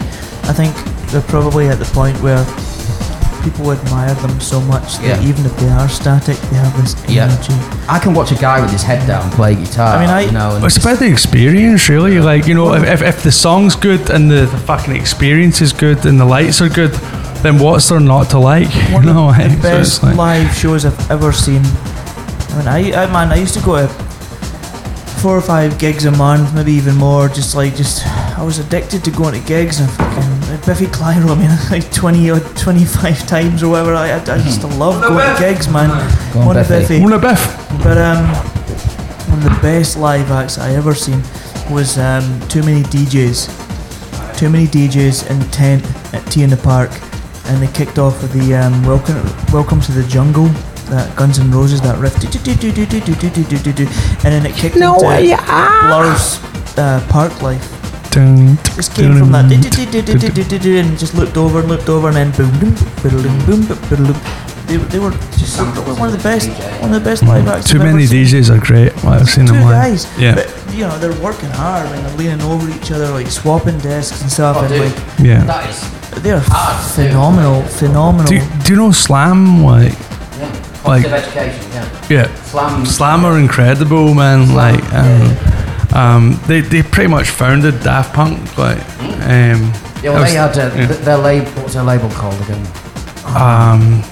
I 0.48 0.52
think 0.54 0.72
they're 1.10 1.28
probably 1.36 1.68
at 1.68 1.78
the 1.78 1.84
point 1.92 2.16
where 2.22 2.42
people 3.44 3.72
admire 3.72 4.14
them 4.14 4.40
so 4.40 4.60
much 4.60 4.98
that 4.98 5.20
Yeah. 5.20 5.28
even 5.28 5.44
if 5.44 5.54
they 5.58 5.68
are 5.68 5.88
static, 5.88 6.36
they 6.50 6.56
have 6.56 6.74
this 6.80 6.94
Yeah. 7.08 7.24
energy. 7.24 7.52
I 7.88 7.98
can 7.98 8.14
watch 8.14 8.30
a 8.32 8.36
guy 8.36 8.60
with 8.60 8.70
his 8.70 8.82
head 8.82 9.06
down 9.06 9.30
play 9.32 9.54
guitar. 9.56 9.96
I 9.96 10.00
mean, 10.00 10.10
I- 10.10 10.20
you 10.26 10.32
know, 10.32 10.54
and 10.56 10.64
it's 10.64 10.76
about 10.78 10.98
the 11.00 11.06
experience, 11.10 11.88
really. 11.88 12.20
Like 12.20 12.46
you 12.46 12.54
know, 12.54 12.72
if, 12.74 12.84
if, 12.84 13.02
if 13.02 13.22
the 13.22 13.32
song's 13.32 13.74
good 13.76 14.08
and 14.10 14.30
the, 14.30 14.46
the 14.46 14.58
fucking 14.70 14.94
experience 14.96 15.60
is 15.60 15.72
good 15.72 16.06
and 16.06 16.18
the 16.20 16.24
lights 16.24 16.60
are 16.62 16.68
good, 16.68 16.92
then 17.42 17.58
what's 17.58 17.88
there 17.88 18.00
not 18.00 18.30
to 18.30 18.38
like? 18.38 18.68
One 18.92 19.04
know, 19.06 19.28
of 19.30 19.38
like, 19.38 19.50
the 19.50 19.62
best 19.62 19.94
it's 19.96 20.02
like- 20.02 20.16
live 20.16 20.54
shows 20.54 20.84
I've 20.84 21.10
ever 21.10 21.32
seen. 21.32 21.62
I 21.64 22.56
mean, 22.58 22.68
I, 22.68 23.04
I 23.04 23.06
man, 23.12 23.32
I 23.32 23.36
used 23.36 23.54
to 23.54 23.60
go 23.62 23.86
to 23.86 23.92
four 25.22 25.36
or 25.36 25.40
five 25.40 25.78
gigs 25.78 26.04
a 26.04 26.10
month, 26.10 26.54
maybe 26.54 26.72
even 26.72 26.96
more. 26.96 27.28
Just 27.28 27.54
like, 27.54 27.74
just 27.76 28.06
I 28.06 28.42
was 28.42 28.58
addicted 28.58 29.04
to 29.04 29.10
going 29.10 29.40
to 29.40 29.46
gigs 29.46 29.80
and 29.80 29.88
fucking 29.90 30.40
Biffy 30.66 30.86
Clyro. 30.86 31.30
I 31.34 31.38
mean, 31.38 31.50
like 31.70 31.90
twenty 31.92 32.30
or 32.30 32.40
twenty-five 32.40 33.26
times 33.34 33.62
or 33.62 33.70
whatever. 33.70 33.94
I, 33.94 34.10
I, 34.10 34.18
I 34.34 34.36
used 34.36 34.60
to 34.62 34.66
love 34.66 35.00
going 35.02 35.34
to 35.34 35.40
gigs, 35.40 35.68
man. 35.68 35.88
Go 36.34 36.40
on, 36.40 36.46
One 36.46 36.56
of 36.58 36.68
Biffy. 36.68 36.98
Biffy. 36.98 37.04
Una 37.04 37.18
Biff. 37.18 37.40
But 37.82 37.96
um, 37.98 38.26
one 39.30 39.38
of 39.38 39.44
the 39.44 39.58
best 39.62 39.96
live 39.96 40.30
acts 40.30 40.58
I 40.58 40.74
ever 40.74 40.94
seen 40.94 41.22
was 41.70 41.96
um, 41.98 42.22
Too 42.48 42.62
Many 42.62 42.82
DJs. 42.82 44.36
Too 44.38 44.50
Many 44.50 44.66
DJs 44.66 45.30
in 45.30 45.38
the 45.38 45.46
tent 45.46 45.82
at 46.12 46.26
T 46.30 46.42
in 46.42 46.50
the 46.50 46.56
Park, 46.58 46.90
and 47.46 47.62
they 47.62 47.72
kicked 47.72 47.98
off 47.98 48.20
with 48.22 48.32
the 48.32 48.54
um, 48.54 48.84
welcome 48.84 49.16
welcome 49.52 49.80
to 49.80 49.92
the 49.92 50.06
jungle 50.08 50.48
that 50.92 51.16
Guns 51.16 51.38
N' 51.38 51.50
Roses 51.50 51.80
that 51.80 51.98
riff 51.98 52.14
and 52.14 52.22
then 54.32 54.46
it 54.46 54.54
kicked 54.54 54.76
no, 54.76 54.94
into 54.96 55.24
yeah. 55.26 55.88
Blur's 55.88 56.38
uh, 56.78 57.04
Park 57.08 57.42
Life. 57.42 57.68
Just 58.12 58.94
came 58.94 59.16
from 59.16 59.32
that 59.32 59.50
and 59.50 60.98
just 60.98 61.14
looked 61.14 61.38
over 61.38 61.60
and 61.60 61.68
looked 61.68 61.88
over 61.88 62.08
and 62.08 62.16
then 62.16 62.30
boom 62.32 62.50
boom 62.60 62.74
boom 63.02 63.22
boom 63.46 63.66
boom 63.66 63.78
boom. 64.04 64.16
They, 64.66 64.76
they 64.76 64.98
were 64.98 65.12
just 65.36 65.58
one 65.58 66.08
of 66.08 66.16
the 66.16 66.20
best, 66.22 66.48
one 66.80 66.94
of 66.94 67.02
the 67.02 67.10
best 67.10 67.22
live 67.22 67.48
acts. 67.48 67.70
Too 67.70 67.78
many 67.78 68.04
DJs 68.04 68.50
are 68.54 68.60
great. 68.64 68.92
I've 69.04 69.28
seen 69.28 69.46
them 69.46 69.62
live. 69.62 70.06
Yeah. 70.18 70.34
But, 70.34 70.48
you 70.72 70.80
know 70.80 70.98
they're 70.98 71.20
working 71.20 71.50
hard 71.50 71.86
and 71.86 72.04
they're 72.04 72.16
leaning 72.16 72.40
over 72.42 72.68
each 72.70 72.90
other, 72.90 73.10
like 73.10 73.26
swapping 73.26 73.78
desks 73.78 74.22
and 74.22 74.30
stuff. 74.30 74.56
Oh, 74.58 74.60
and 74.60 74.68
dude, 74.68 74.80
like, 74.80 74.96
yeah. 75.18 75.44
That 75.44 75.68
is 75.68 76.01
they're 76.20 76.40
hard 76.44 76.94
to 76.94 77.02
do. 77.02 77.08
phenomenal, 77.08 77.62
phenomenal. 77.62 78.26
Do, 78.26 78.38
do 78.64 78.72
you 78.72 78.78
know 78.78 78.92
Slam? 78.92 79.62
Like, 79.64 79.92
like 80.84 81.04
education. 81.04 81.70
Yeah. 81.72 82.06
yeah, 82.10 82.34
Slam. 82.44 82.84
Slam 82.86 83.24
are 83.24 83.38
incredible, 83.38 84.14
man. 84.14 84.54
Like, 84.54 84.82
um, 84.92 85.36
um, 85.94 86.40
they 86.46 86.60
they 86.60 86.82
pretty 86.82 87.08
much 87.08 87.30
founded 87.30 87.80
Daft 87.82 88.14
Punk. 88.14 88.58
Like, 88.58 88.78
um, 89.00 89.72
Yeah, 90.02 90.10
well, 90.10 90.24
I 90.24 90.28
they 90.28 90.34
had 90.34 90.58
uh, 90.58 90.74
yeah. 90.74 90.86
their 90.86 91.18
label. 91.18 91.50
What 91.52 91.64
was 91.64 91.74
their 91.74 91.84
label 91.84 92.10
called 92.10 92.40
again? 92.42 92.66
Um, 93.26 94.02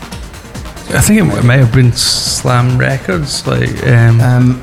I 0.93 1.01
think 1.01 1.21
it 1.21 1.45
might 1.45 1.59
have 1.59 1.73
been 1.75 1.93
Slam 1.93 2.79
Records. 2.79 3.47
Like, 3.47 3.87
um, 3.87 4.21
Um, 4.21 4.61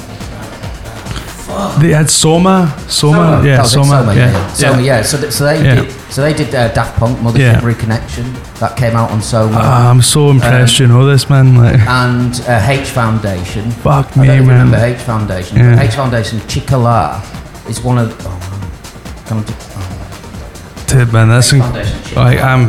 they 1.79 1.89
had 1.91 2.09
Soma, 2.09 2.73
Soma, 2.87 3.41
yeah, 3.43 3.57
That 3.57 3.61
was 3.63 3.73
it, 3.73 3.75
Soma, 3.75 4.13
yeah, 4.15 4.31
yeah. 4.31 4.53
Soma, 4.53 4.81
yeah. 4.81 5.01
So, 5.01 5.29
so 5.29 5.43
they 5.45 5.63
Yeah. 5.63 5.75
did. 5.75 5.95
So 6.09 6.21
they 6.21 6.33
did 6.33 6.55
uh, 6.55 6.69
Daft 6.73 6.97
Punk, 6.97 7.17
Mothership 7.19 7.39
Yeah. 7.39 7.59
Reconnection. 7.61 8.25
That 8.59 8.77
came 8.77 8.95
out 8.95 9.11
on 9.11 9.21
Soma. 9.21 9.57
Ah, 9.59 9.89
I'm 9.89 10.01
so 10.01 10.29
impressed. 10.29 10.79
Um, 10.79 10.87
you 10.87 10.93
know 10.93 11.05
this, 11.05 11.29
man. 11.29 11.55
Like, 11.57 11.79
and 11.81 12.33
uh, 12.47 12.65
H 12.67 12.87
Foundation. 12.89 13.69
Fuck 13.71 14.15
I 14.17 14.21
me, 14.21 14.27
don't 14.27 14.47
man. 14.47 14.65
remember 14.67 14.77
H 14.77 14.97
Foundation. 14.99 15.57
Yeah. 15.57 15.81
H 15.81 15.91
Foundation, 15.95 16.39
Chicala, 16.47 17.21
is 17.69 17.81
one 17.81 17.97
of. 17.97 18.15
Oh, 18.25 18.29
man. 18.29 19.25
Come 19.27 19.43
to, 19.43 19.53
oh. 19.53 20.85
Dude, 20.87 21.11
man, 21.13 21.27
that's 21.27 21.53
H 21.53 21.61
inc- 21.61 22.15
like 22.15 22.39
I'm. 22.39 22.67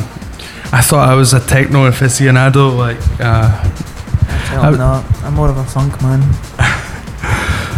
I 0.70 0.82
thought 0.82 1.09
I 1.09 1.15
was 1.15 1.32
a 1.32 1.40
techno 1.40 1.89
aficionado. 1.89 2.77
Like, 2.77 2.98
uh, 3.20 3.48
Hell 4.48 4.65
I- 4.65 4.70
no, 4.77 5.05
I'm 5.23 5.35
more 5.35 5.48
of 5.48 5.56
a 5.56 5.65
funk 5.65 6.02
man. 6.02 6.20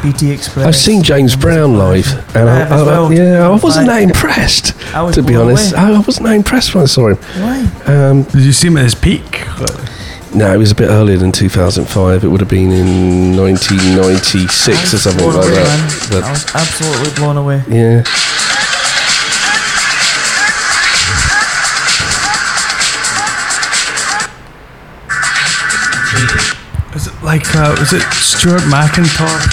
BT 0.03 0.31
Express. 0.31 0.67
I've 0.67 0.77
seen 0.77 1.03
James 1.03 1.37
Brown 1.37 1.77
live, 1.79 2.07
and 2.37 2.49
I 2.49 2.55
I, 2.57 2.59
have 2.61 2.73
I- 2.73 2.83
well. 2.85 3.13
yeah, 3.13 3.47
I 3.47 3.51
wasn't 3.51 3.87
that 3.87 4.03
impressed. 4.03 4.75
I 4.95 5.03
was 5.03 5.15
to 5.17 5.23
be 5.23 5.37
honest, 5.37 5.73
away. 5.73 5.83
I 5.83 5.99
wasn't 6.01 6.27
that 6.27 6.35
impressed 6.37 6.75
when 6.75 6.83
I 6.83 6.87
saw 6.87 7.09
him. 7.09 7.17
Why? 7.17 7.71
Um, 7.87 8.23
did 8.25 8.43
you 8.43 8.53
see 8.53 8.69
him 8.69 8.77
at 8.79 8.85
his 8.85 8.95
peak? 8.95 9.47
no, 10.35 10.53
it 10.55 10.59
was 10.59 10.71
a 10.71 10.75
bit 10.75 10.89
earlier 10.91 11.17
than 11.17 11.33
2005. 11.33 12.25
It 12.25 12.29
would 12.29 12.41
have 12.41 12.49
been 12.49 12.71
in 12.71 13.37
1996 13.37 14.95
or 14.95 14.99
something 14.99 15.27
like 15.27 15.35
away, 15.37 15.51
that. 15.55 16.09
But, 16.11 16.23
I 16.25 16.31
was 16.33 16.55
absolutely 16.55 17.15
blown 17.17 17.37
away. 17.37 17.63
yeah. 17.69 18.03
Like 27.31 27.55
uh, 27.55 27.77
was 27.79 27.93
it 27.93 28.03
Stuart 28.15 28.63
McIntosh? 28.63 29.47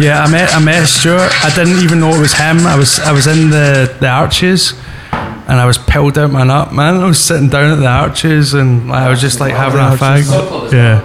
Yeah, 0.00 0.22
I 0.22 0.30
met 0.30 0.54
I 0.54 0.60
met 0.64 0.86
Stuart. 0.86 1.32
I 1.44 1.52
didn't 1.56 1.82
even 1.82 1.98
know 1.98 2.10
it 2.14 2.20
was 2.20 2.34
him. 2.34 2.58
I 2.68 2.76
was 2.76 3.00
I 3.00 3.10
was 3.10 3.26
in 3.26 3.50
the, 3.50 3.96
the 3.98 4.06
arches, 4.06 4.74
and 5.10 5.58
I 5.58 5.66
was 5.66 5.76
pilled 5.76 6.18
out 6.18 6.30
my 6.30 6.44
nut, 6.44 6.72
man. 6.72 6.98
I 6.98 7.06
was 7.06 7.18
sitting 7.18 7.48
down 7.48 7.72
at 7.72 7.80
the 7.80 7.88
arches, 7.88 8.54
and 8.54 8.88
like, 8.90 9.02
I 9.02 9.10
was 9.10 9.20
just 9.20 9.40
like 9.40 9.54
having 9.54 9.80
a 9.80 9.96
fag. 9.96 10.72
Yeah. 10.72 11.02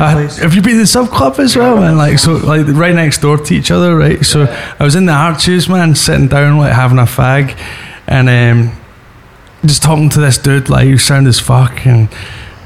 I- 0.00 0.22
have 0.42 0.54
you 0.54 0.62
been 0.62 0.72
to 0.72 0.78
the 0.78 0.86
sub 0.86 1.08
club 1.10 1.38
as 1.38 1.54
well, 1.54 1.76
man? 1.76 1.98
Like 1.98 2.18
so, 2.18 2.36
like 2.36 2.66
right 2.68 2.94
next 2.94 3.18
door 3.18 3.36
to 3.36 3.54
each 3.54 3.70
other, 3.70 3.94
right? 3.94 4.24
So 4.24 4.44
I 4.80 4.84
was 4.84 4.94
in 4.94 5.04
the 5.04 5.12
arches, 5.12 5.68
man, 5.68 5.94
sitting 5.94 6.28
down, 6.28 6.56
like 6.56 6.72
having 6.72 6.98
a 6.98 7.02
fag, 7.02 7.58
and 8.06 8.30
um, 8.30 8.74
just 9.66 9.82
talking 9.82 10.08
to 10.08 10.20
this 10.20 10.38
dude, 10.38 10.70
like 10.70 10.88
you 10.88 10.96
sound 10.96 11.26
as 11.26 11.38
fuck, 11.38 11.86
and 11.86 12.08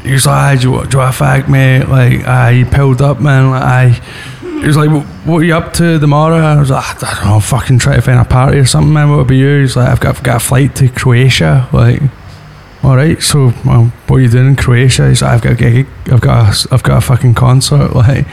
he 0.09 0.14
was 0.14 0.26
like, 0.26 0.59
"Aye, 0.59 0.60
do 0.62 0.85
do 0.86 1.01
a 1.01 1.10
fag, 1.10 1.48
mate?" 1.48 1.89
Like, 1.89 2.24
I 2.26 2.52
he 2.55 2.64
pilled 2.64 3.02
up, 3.02 3.20
man. 3.20 3.51
Like, 3.51 3.62
I. 3.62 3.89
He 4.43 4.66
was 4.66 4.76
like, 4.76 4.90
"What 5.24 5.39
are 5.39 5.44
you 5.44 5.55
up 5.55 5.72
to 5.74 6.01
tomorrow?" 6.01 6.36
I 6.36 6.59
was 6.59 6.70
like, 6.70 7.02
"I 7.05 7.14
don't 7.14 7.26
know, 7.26 7.40
fucking 7.40 7.78
try 7.78 7.97
to 7.97 8.02
find 8.02 8.18
a 8.18 8.24
party 8.24 8.59
or 8.59 8.64
something, 8.64 8.93
man. 8.93 9.10
What 9.10 9.20
about 9.20 9.35
you?" 9.35 9.60
He's 9.60 9.76
like, 9.76 9.89
"I've 9.89 10.01
got, 10.01 10.16
I've 10.16 10.22
got 10.22 10.36
a 10.36 10.40
flight 10.40 10.74
to 10.76 10.89
Croatia." 10.89 11.68
Like, 11.72 12.02
all 12.82 12.97
right, 12.97 13.22
so 13.22 13.52
um, 13.68 13.93
what 14.06 14.16
are 14.16 14.20
you 14.20 14.28
doing 14.28 14.47
in 14.48 14.56
Croatia? 14.56 15.09
He's 15.09 15.22
like, 15.22 15.32
"I've 15.32 15.43
got 15.43 15.52
a 15.52 15.56
gig. 15.56 15.86
I've 16.10 16.20
got, 16.20 16.66
a, 16.66 16.74
I've 16.74 16.82
got 16.82 16.98
a 16.98 17.01
fucking 17.01 17.35
concert." 17.35 17.93
Like, 17.94 18.26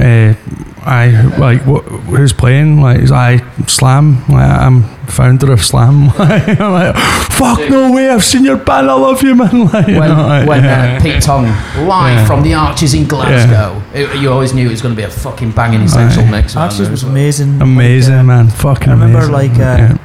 uh, 0.00 0.34
I 0.82 1.10
like 1.38 1.66
what, 1.66 1.82
who's 1.84 2.32
playing? 2.32 2.80
Like, 2.80 3.00
he's 3.00 3.10
like, 3.10 3.42
I 3.42 3.66
Slam. 3.66 4.24
Like, 4.28 4.50
I'm 4.50 4.84
founder 5.06 5.52
of 5.52 5.62
Slam. 5.62 6.06
Like, 6.18 6.48
I'm 6.60 6.72
like, 6.72 6.96
fuck 7.32 7.58
no 7.68 7.92
way! 7.92 8.08
I've 8.08 8.24
seen 8.24 8.44
your 8.44 8.56
band. 8.56 8.90
I 8.90 8.94
love 8.94 9.22
you, 9.22 9.34
man. 9.34 9.66
Like, 9.72 9.88
you 9.88 9.94
know, 9.94 10.26
like, 10.26 10.48
when 10.48 10.64
yeah. 10.64 10.96
uh, 10.98 11.02
Pete 11.02 11.22
Tong 11.22 11.44
live 11.44 12.16
Yeah. 12.16 12.26
from 12.26 12.42
the 12.42 12.54
Arches 12.54 12.94
in 12.94 13.06
Glasgow, 13.06 13.82
it- 13.92 14.16
you 14.20 14.32
always 14.32 14.54
knew 14.54 14.66
it 14.66 14.70
was 14.70 14.80
going 14.82 14.94
to 14.94 14.96
be 14.96 15.04
a 15.04 15.10
fucking 15.10 15.50
banging 15.52 15.82
essential 15.82 16.24
Aye. 16.24 16.30
mix. 16.30 16.56
Arches 16.56 16.88
was 16.88 17.02
amazing. 17.02 17.60
amazing, 17.60 18.14
Like, 18.14 18.22
uh, 18.24 18.26
man. 18.26 18.48
Fucking 18.48 18.88
I 18.88 18.92
remember 18.92 19.18
amazing. 19.18 19.32
like 19.34 19.52
uh, 19.52 19.76
Yeah. 19.82 19.98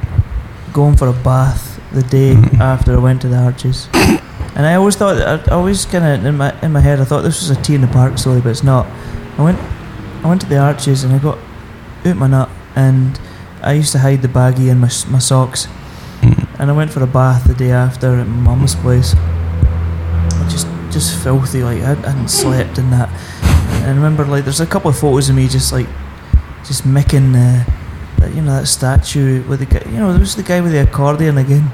going 0.74 0.96
for 0.96 1.08
a 1.08 1.12
bath 1.14 1.80
the 1.92 2.02
day 2.02 2.34
Mm-hmm. 2.34 2.60
after 2.60 2.92
I 2.94 2.98
went 2.98 3.22
to 3.22 3.28
the 3.28 3.36
Arches, 3.38 3.88
and 4.56 4.66
I 4.66 4.74
always 4.74 4.94
thought 4.96 5.16
I, 5.16 5.36
I 5.50 5.54
always 5.56 5.86
kind 5.86 6.04
of 6.04 6.26
in 6.26 6.36
my 6.36 6.52
in 6.60 6.72
my 6.72 6.80
head 6.80 7.00
I 7.00 7.04
thought 7.04 7.22
this 7.22 7.40
was 7.40 7.56
a 7.56 7.60
T 7.62 7.74
in 7.74 7.80
the 7.80 7.86
Park 7.88 8.18
story, 8.18 8.42
but 8.42 8.50
it's 8.50 8.62
not. 8.62 8.86
I 9.38 9.42
went 9.42 9.58
I 10.26 10.28
went 10.28 10.40
to 10.42 10.48
the 10.48 10.58
Arches 10.58 11.04
and 11.04 11.14
I 11.14 11.18
got 11.18 11.38
out 12.04 12.16
my 12.16 12.26
nut, 12.26 12.48
and 12.74 13.18
I 13.62 13.72
used 13.74 13.92
to 13.92 13.98
hide 14.00 14.22
the 14.22 14.28
baggie 14.28 14.68
in 14.70 14.78
my 14.78 14.90
my 15.08 15.20
socks, 15.20 15.68
Mm. 16.22 16.46
and 16.58 16.70
I 16.70 16.74
went 16.74 16.90
for 16.90 17.02
a 17.02 17.06
bath 17.06 17.44
the 17.46 17.54
day 17.54 17.70
after 17.70 18.08
at 18.18 18.26
my 18.26 18.40
mum's 18.50 18.74
place. 18.74 19.14
Just 20.50 20.66
just 20.90 21.14
filthy, 21.22 21.62
like 21.62 21.82
I, 21.82 21.92
I 21.92 22.10
hadn't 22.10 22.28
slept 22.28 22.78
in 22.78 22.90
that. 22.90 23.08
And 23.82 23.84
I 23.86 23.94
remember 23.94 24.24
like 24.24 24.42
there's 24.44 24.60
a 24.60 24.66
couple 24.66 24.90
of 24.90 24.98
photos 24.98 25.28
of 25.28 25.36
me 25.36 25.46
just 25.46 25.72
like 25.72 25.86
just 26.64 26.84
micking 26.84 27.32
the 27.32 27.64
that 28.18 28.34
you 28.34 28.42
know 28.42 28.54
that 28.58 28.66
statue 28.66 29.42
with 29.48 29.60
the 29.60 29.66
guy 29.66 29.82
you 29.92 29.98
know 29.98 30.10
there 30.10 30.18
was 30.20 30.34
the 30.34 30.42
guy 30.42 30.60
with 30.60 30.72
the 30.72 30.82
accordion 30.82 31.38
again 31.38 31.70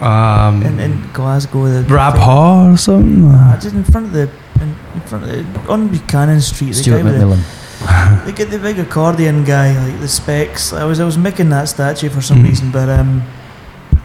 Um, 0.00 0.62
in, 0.62 0.78
in 0.80 0.92
Glasgow. 1.12 1.66
The 1.66 1.82
Rab 1.94 2.14
Haw 2.14 2.70
or 2.72 2.76
something. 2.76 3.26
I 3.30 3.58
just 3.58 3.74
in 3.74 3.84
front 3.84 4.06
of 4.06 4.12
the 4.12 4.30
in, 4.60 4.74
in 4.94 5.00
front 5.02 5.24
of 5.24 5.30
the, 5.30 5.70
on 5.72 5.88
Buchanan 5.88 6.40
Street. 6.40 6.68
The 6.68 6.74
Stuart 6.74 6.98
guy 6.98 7.02
with 7.04 7.18
the- 7.18 7.24
McMillan. 7.26 8.24
They 8.26 8.32
get 8.32 8.50
the 8.50 8.58
big 8.58 8.78
accordion 8.78 9.44
guy, 9.44 9.72
like 9.86 10.00
the 10.00 10.08
specs. 10.08 10.72
I 10.72 10.84
was 10.84 10.98
I 11.00 11.04
was 11.04 11.16
making 11.16 11.50
that 11.50 11.68
statue 11.68 12.08
for 12.08 12.20
some 12.20 12.38
Mm. 12.42 12.48
reason, 12.48 12.70
but 12.72 12.88
um, 12.88 13.22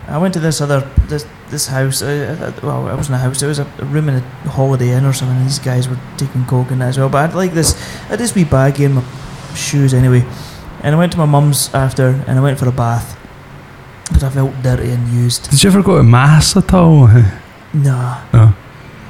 I 0.08 0.18
went 0.20 0.34
to 0.36 0.40
this 0.40 0.62
other 0.62 0.82
this 1.10 1.26
this 1.50 1.68
house. 1.68 2.02
Uh, 2.04 2.38
uh, 2.40 2.66
well, 2.66 2.88
it 2.88 2.96
wasn't 2.96 3.16
a 3.16 3.18
house. 3.18 3.42
It 3.42 3.48
was 3.48 3.60
a, 3.60 3.66
room 3.92 4.10
in 4.10 4.16
a 4.16 4.50
Holiday 4.50 4.92
Inn 4.96 5.06
or 5.06 5.14
something. 5.14 5.38
And 5.38 5.46
these 5.48 5.58
guys 5.60 5.88
were 5.90 5.98
taking 6.18 6.46
coke 6.46 6.70
and 6.72 6.82
that 6.82 6.90
as 6.90 6.98
well. 7.00 7.10
But 7.10 7.30
I'd 7.30 7.36
like 7.36 7.54
this. 7.54 7.74
I 8.06 8.10
had 8.14 8.20
this 8.20 8.36
wee 8.36 8.46
baggie 8.46 8.86
in 8.86 8.94
my 8.94 9.04
shoes 9.56 9.94
anyway, 9.94 10.24
and 10.84 10.94
I 10.96 10.98
went 10.98 11.12
to 11.14 11.18
my 11.18 11.26
mum's 11.26 11.74
after, 11.74 12.24
and 12.28 12.38
I 12.38 12.42
went 12.42 12.60
for 12.60 12.68
a 12.68 12.72
bath 12.72 13.18
because 14.08 14.24
I 14.24 14.30
felt 14.30 14.52
dirty 14.62 14.92
and 14.92 15.08
used. 15.10 15.50
Did 15.50 15.64
you 15.64 15.70
ever 15.72 15.82
go 15.82 15.98
to 15.98 16.04
mass 16.04 16.56
at 16.56 16.72
all? 16.74 17.10
Nah, 17.74 18.22
no. 18.32 18.54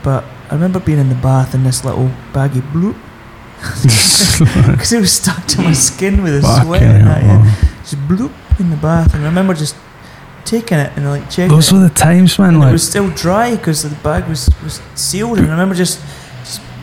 but 0.04 0.24
I 0.54 0.56
remember 0.56 0.80
being 0.80 1.00
in 1.00 1.10
the 1.10 1.16
bath 1.16 1.56
in 1.56 1.64
this 1.64 1.84
little 1.84 2.12
baggy 2.32 2.62
bloop. 2.62 2.96
Because 3.58 4.94
it 4.98 5.00
was 5.00 5.12
stuck 5.12 5.44
to 5.48 5.62
my 5.64 5.74
skin 5.74 6.22
with 6.22 6.36
a 6.36 6.42
Fucking 6.42 6.66
sweat 6.68 6.84
and 6.84 7.08
that, 7.08 7.24
hell. 7.24 7.40
yeah. 7.40 7.56
Just 7.82 7.96
bloop 8.08 8.32
in 8.60 8.70
the 8.70 8.76
bath, 8.78 9.16
and 9.16 9.24
I 9.24 9.28
remember 9.28 9.56
just 9.56 9.76
taking 10.46 10.78
it 10.78 10.92
and 10.96 11.06
like 11.08 11.28
checking 11.32 11.48
Those 11.48 11.72
it. 11.72 11.76
were 11.76 11.82
the 11.82 11.90
times, 11.90 12.38
man. 12.38 12.50
and 12.50 12.60
Like 12.60 12.70
it 12.70 12.74
was 12.74 12.88
still 12.88 13.10
dry 13.12 13.56
because 13.56 13.82
the 13.82 13.96
bag 14.04 14.28
was, 14.30 14.48
was 14.64 14.80
sealed, 14.94 15.40
and 15.40 15.48
I 15.48 15.52
remember 15.52 15.74
just 15.74 16.00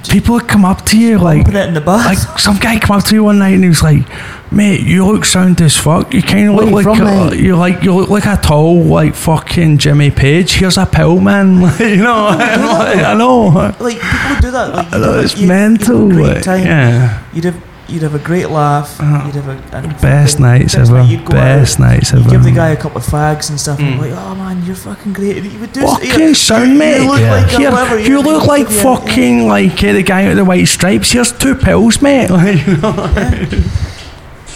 people 0.09 0.35
would 0.35 0.48
come 0.48 0.64
up 0.64 0.85
to 0.86 0.98
you 0.98 1.18
like, 1.18 1.44
putting 1.44 1.60
it 1.60 1.68
in 1.68 1.74
the 1.74 1.81
bath. 1.81 2.06
like 2.06 2.39
some 2.39 2.56
guy 2.56 2.78
come 2.78 2.97
up 2.97 3.05
to 3.05 3.14
you 3.14 3.24
one 3.24 3.39
night 3.39 3.55
and 3.55 3.62
he 3.62 3.68
was 3.68 3.82
like, 3.82 4.06
"Mate, 4.52 4.81
you 4.81 5.06
look 5.06 5.24
sound 5.24 5.60
as 5.60 5.77
fuck. 5.77 6.14
You 6.14 6.22
kind 6.22 6.48
of 6.48 6.55
look 6.55 6.70
like 6.70 6.85
from, 6.85 7.01
a, 7.01 7.31
mate?" 7.31 7.40
you 7.40 7.56
like 7.56 7.82
you 7.82 7.94
look 7.94 8.10
like 8.10 8.27
a 8.27 8.36
tall 8.36 8.82
like 8.82 9.14
fucking 9.14 9.78
Jimmy 9.78 10.10
Page. 10.10 10.55
Here's 10.55 10.78
a 10.78 10.86
pill, 10.86 11.20
man. 11.20 11.56
you 11.78 11.97
know, 11.97 12.28
oh, 12.31 12.39
I 13.05 13.14
know. 13.14 13.74
like 13.81 14.01
people 14.01 14.40
do 14.40 14.51
that. 14.51 14.74
Like, 14.74 14.93
I 14.93 14.98
know 14.98 15.20
it's 15.20 15.40
mental. 15.40 16.09
have 16.09 16.10
a 16.10 16.14
great 16.14 16.35
like, 16.35 16.44
time. 16.44 16.64
yeah. 16.66 17.24
You'd 17.32 17.44
have 17.44 17.69
you'd 17.91 18.03
have 18.03 18.15
a 18.15 18.19
great 18.19 18.49
laugh. 18.51 18.97
you'd 19.01 19.35
have 19.35 19.49
a, 19.49 19.79
a 19.79 19.83
Best 20.01 20.35
fucking- 20.39 20.43
nights 20.47 20.75
best 20.75 20.91
ever. 20.91 20.99
night. 21.01 21.11
You'd 21.11 21.25
go 21.25 21.33
Best 21.33 21.81
out, 21.81 21.87
nights 21.87 22.12
you'd 22.12 22.21
ever. 22.21 22.31
give 22.31 22.43
the 22.45 22.51
guy 22.53 22.69
a 22.71 22.77
couple 22.77 22.99
of 22.99 23.05
fags 23.07 23.51
and 23.51 23.59
stuff, 23.61 23.79
and 23.79 23.95
Mm. 23.95 24.03
be 24.03 24.11
like, 24.11 24.19
"Oh 24.25 24.35
man, 24.35 24.65
you're 24.65 24.75
fucking 24.77 25.12
great." 25.12 25.37
And 25.39 25.53
you 25.53 25.59
would 25.61 25.73
do 25.73 25.81
Fucking 25.83 26.21
you, 26.21 26.35
sound, 26.35 26.79
mate. 26.79 27.03
You 27.03 27.11
look 27.11 27.21
like 27.21 27.49
Here, 27.51 27.71
whoever. 27.71 27.99
you 27.99 28.21
look 28.21 28.47
like 28.47 28.69
yeah, 28.71 28.83
fucking 28.83 29.47
like 29.49 29.83
uh, 29.85 29.93
the 29.93 30.03
guy 30.03 30.29
with 30.29 30.37
the 30.37 30.45
white 30.45 30.67
stripes. 30.69 31.11
Here's 31.12 31.33
two 31.33 31.55
pills, 31.55 32.01
mate. 32.03 32.31
Like, 32.41 32.67
you 32.67 32.77
know? 32.79 32.95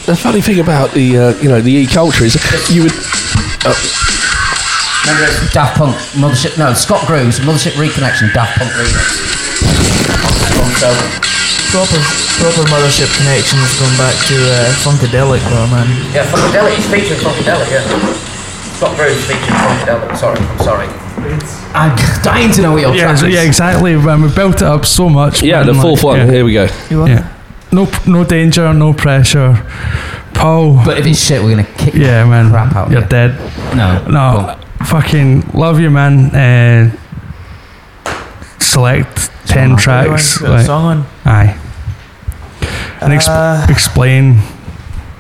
The 0.07 0.15
funny 0.17 0.41
thing 0.43 0.61
about 0.61 0.91
the 0.93 1.19
uh, 1.19 1.35
you 1.43 1.49
know 1.49 1.61
the 1.61 1.73
e 1.73 1.87
culture 1.87 2.25
is 2.25 2.35
you 2.71 2.83
would. 2.85 2.93
Uh, 3.65 3.75
Remember 5.07 5.27
it's 5.29 5.53
Daft 5.53 5.77
Punk 5.77 5.95
Mothership? 6.17 6.57
No, 6.59 6.73
Scott 6.73 7.07
Grooves 7.07 7.39
Mothership 7.41 7.73
Reconnection 7.73 8.33
Daft 8.33 8.57
Punk 8.59 8.71
remix. 8.73 9.21
Proper, 11.75 11.99
proper 12.39 12.63
mothership 12.71 13.11
connections 13.19 13.75
going 13.81 13.97
back 13.99 14.15
to 14.31 14.37
uh, 14.39 14.71
Funkadelic, 14.87 15.43
though, 15.51 15.67
man. 15.75 15.89
Yeah, 16.15 16.25
Funkadelic. 16.31 16.77
He's 16.77 16.89
featuring 16.89 17.19
Funkadelic. 17.19 17.69
Yeah. 17.69 17.83
Scott 18.77 18.97
Grooves 18.97 19.25
featuring 19.27 19.59
Funkadelic. 19.59 20.17
Sorry, 20.17 20.39
I'm 20.39 20.59
sorry. 20.61 20.87
I'm 21.75 22.23
dying 22.23 22.53
to 22.53 22.63
know 22.63 22.73
what 22.73 22.83
your 22.83 22.95
yeah, 22.95 23.03
track 23.07 23.19
so- 23.19 23.27
is. 23.27 23.35
yeah, 23.35 23.43
exactly. 23.43 23.97
Man, 23.97 24.23
we 24.23 24.33
built 24.33 24.57
it 24.57 24.63
up 24.63 24.87
so 24.87 25.09
much. 25.09 25.43
yeah, 25.43 25.65
the 25.65 25.75
fourth 25.75 26.05
like, 26.05 26.19
one. 26.19 26.19
yeah. 26.19 26.33
Here 26.33 26.45
we 26.45 26.53
go. 26.53 26.69
You 26.91 27.01
what? 27.01 27.11
Yeah. 27.11 27.33
No, 27.73 27.91
no 28.07 28.23
danger, 28.23 28.73
no 28.73 28.93
pressure. 28.95 29.55
Paul. 30.33 30.81
But 30.85 30.99
if 30.99 31.07
it's 31.07 31.19
shit, 31.19 31.43
we're 31.43 31.57
gonna 31.57 31.77
kick 31.77 31.95
yeah, 31.95 32.25
man. 32.25 32.51
crap 32.51 32.77
out 32.77 32.93
You're 32.93 33.03
you. 33.03 33.09
dead. 33.09 33.37
No. 33.75 34.07
No. 34.07 34.61
Fucking 34.87 35.41
love 35.55 35.81
you, 35.81 35.91
man. 35.91 36.31
Uh, 36.33 36.97
select 38.61 39.31
ten 39.47 39.77
tracks. 39.77 40.37
everyone, 40.37 40.57
put 40.59 40.63
a 40.63 40.67
song 40.67 40.85
on. 40.85 41.07
Aye. 41.25 41.61
And 43.05 43.13
exp- 43.13 43.29
Uh, 43.29 43.67
explain. 43.69 44.41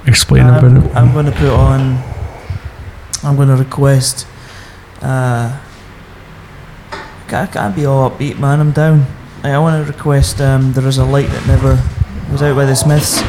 Explain 0.06 0.44
I'm, 0.44 0.64
about 0.64 0.84
it. 0.84 0.96
I'm 0.96 1.12
going 1.12 1.26
to 1.26 1.32
put 1.32 1.50
on. 1.50 2.02
I'm 3.22 3.36
going 3.36 3.48
to 3.48 3.56
request. 3.56 4.26
Uh, 5.00 5.58
I 6.92 7.26
can't, 7.28 7.50
can't 7.52 7.74
be 7.76 7.86
all 7.86 8.10
upbeat, 8.10 8.38
man. 8.38 8.60
I'm 8.60 8.72
down. 8.72 9.06
I, 9.42 9.52
I 9.52 9.58
want 9.58 9.84
to 9.86 9.90
request. 9.92 10.40
Um, 10.40 10.72
there 10.72 10.86
is 10.86 10.98
a 10.98 11.04
light 11.04 11.28
that 11.28 11.46
never 11.46 11.82
was 12.30 12.42
out 12.42 12.56
by 12.56 12.64
the 12.66 12.74
Smiths. 12.76 13.22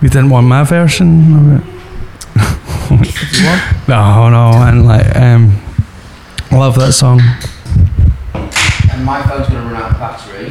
You 0.00 0.08
didn't 0.08 0.30
want 0.30 0.46
my 0.46 0.62
version 0.64 1.34
of 1.34 1.60
it. 1.60 1.74
If 2.90 3.40
you 3.40 3.46
want. 3.46 3.62
No, 3.88 4.28
no, 4.28 4.50
and 4.52 4.86
like, 4.86 5.16
um, 5.16 5.60
I 6.50 6.56
love 6.56 6.74
that 6.78 6.92
song. 6.92 7.20
And 8.98 9.06
my 9.06 9.22
phone's 9.22 9.46
gonna 9.46 9.62
run 9.72 9.80
out 9.80 9.92
of 9.92 9.98
battery. 10.00 10.50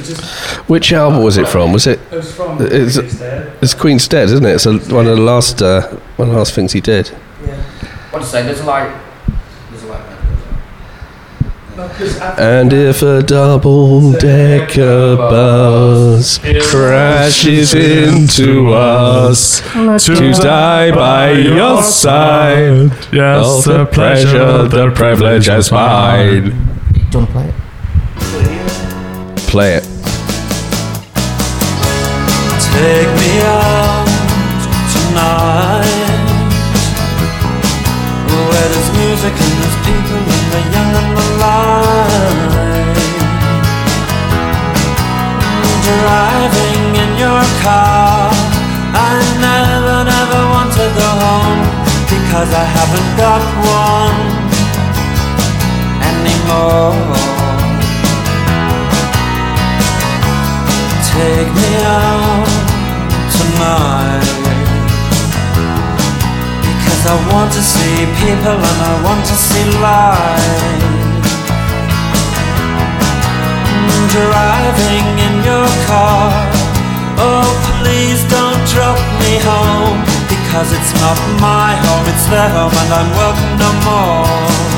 Which 0.67 0.93
album 0.93 1.21
was 1.21 1.35
it 1.35 1.49
from? 1.49 1.73
Was 1.73 1.85
it? 1.85 1.99
It 2.09 2.15
was 2.15 2.33
from 2.33 2.57
It's, 2.61 2.95
it's 2.95 3.73
Queen's 3.73 4.07
Dead, 4.07 4.29
isn't 4.29 4.45
it? 4.45 4.55
It's 4.55 4.65
a, 4.65 4.77
one 4.95 5.05
of 5.05 5.17
the 5.17 5.21
last 5.21 5.61
uh, 5.61 5.81
one 6.15 6.29
of 6.29 6.33
the 6.33 6.39
last 6.39 6.53
things 6.53 6.71
he 6.71 6.79
did. 6.79 7.09
What 8.11 8.19
to 8.21 8.25
say? 8.25 8.43
There's 8.43 8.61
a 8.61 8.65
light. 8.65 8.97
There's 9.69 9.83
a 9.83 9.87
light. 9.87 10.03
And 12.39 12.71
if 12.71 13.01
a 13.01 13.21
double 13.21 14.13
decker 14.13 15.17
bus 15.17 16.37
crashes 16.71 17.73
into 17.73 18.71
us, 18.73 19.59
to 20.05 20.31
die 20.31 20.91
by 20.91 21.31
your 21.33 21.83
side, 21.83 22.91
Yes, 23.11 23.45
all 23.45 23.61
the 23.61 23.79
the 23.79 23.85
pleasure, 23.87 24.69
the 24.69 24.89
privilege 24.95 25.49
is 25.49 25.69
mine. 25.69 26.43
Do 26.43 26.49
you 26.49 26.53
want 27.13 27.27
to 27.27 27.33
play 27.33 27.47
it? 27.49 27.53
Play 29.51 29.73
it. 29.79 29.85
Take 32.73 33.11
me 33.21 33.31
out 33.41 34.07
tonight. 34.93 36.15
Where 38.27 38.67
there's 38.71 38.91
music 39.01 39.33
and 39.33 39.53
there's 39.61 39.77
people 39.87 40.21
and 40.35 40.47
the 40.53 40.61
young 40.75 40.91
and 40.99 41.09
the 41.17 41.25
light. 41.41 42.47
Driving 45.87 46.83
in 47.03 47.11
your 47.17 47.43
car. 47.63 48.37
I 48.97 49.13
never, 49.39 50.03
never 50.05 50.41
want 50.53 50.71
to 50.73 50.85
go 50.97 51.09
home 51.21 51.61
Because 52.09 52.49
I 52.51 52.65
haven't 52.77 53.11
got 53.15 53.43
one 53.61 54.17
anymore 56.11 57.46
Take 61.17 61.49
me 61.49 61.71
out 61.81 62.45
tonight 63.33 64.29
Because 66.61 67.03
I 67.09 67.15
want 67.33 67.49
to 67.57 67.63
see 67.73 68.05
people 68.21 68.53
and 68.53 68.79
I 68.85 68.93
want 69.01 69.25
to 69.25 69.33
see 69.33 69.65
light. 69.81 70.83
Driving 74.13 75.07
in 75.25 75.33
your 75.41 75.69
car. 75.89 76.29
Oh 77.17 77.49
please 77.81 78.21
don't 78.29 78.61
drop 78.69 79.01
me 79.25 79.41
home. 79.41 79.97
Because 80.29 80.69
it's 80.69 80.93
not 81.01 81.17
my 81.41 81.73
home, 81.81 82.05
it's 82.13 82.29
their 82.29 82.49
home 82.53 82.75
and 82.77 82.93
I'm 82.93 83.09
welcome 83.17 83.53
no 83.57 83.71
more 83.89 84.76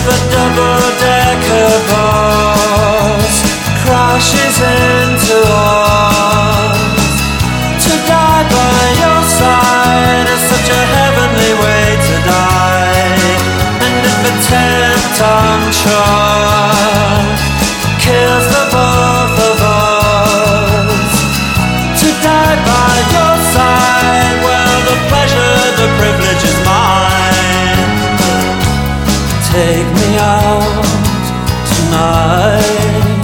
A 0.00 0.02
double-decker 0.32 1.72
bus 1.90 3.34
crashes 3.84 4.56
into 4.58 5.38
us, 5.44 7.14
to 7.84 7.92
die 8.08 8.44
by 8.48 8.80
your 9.02 9.22
side 9.38 10.26
is 10.26 10.40
such 10.50 10.68
a 10.72 10.82
heavenly 10.96 11.52
way 11.62 11.84
to 12.08 12.14
die. 12.26 13.36
And 13.84 13.96
if 14.10 14.18
a 14.24 14.34
ten-ton 14.48 15.58
truck 15.78 17.36
kills 18.00 18.46
the 18.50 18.64
both 18.72 19.36
of 19.52 19.58
us, 19.62 21.12
to 22.00 22.08
die 22.24 22.58
by 22.66 22.94
your 23.14 23.36
side, 23.54 24.36
well, 24.42 24.76
the 24.88 24.96
pleasure, 25.12 25.49
tonight. 31.90 33.18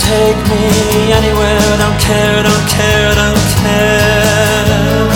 Take 0.00 0.40
me 0.48 1.12
anywhere. 1.12 1.60
I 1.60 1.76
don't 1.84 2.00
care, 2.00 2.32
I 2.40 2.44
don't 2.48 2.68
care, 2.72 3.04
I 3.12 3.16
don't 3.20 3.48
care. 3.60 5.08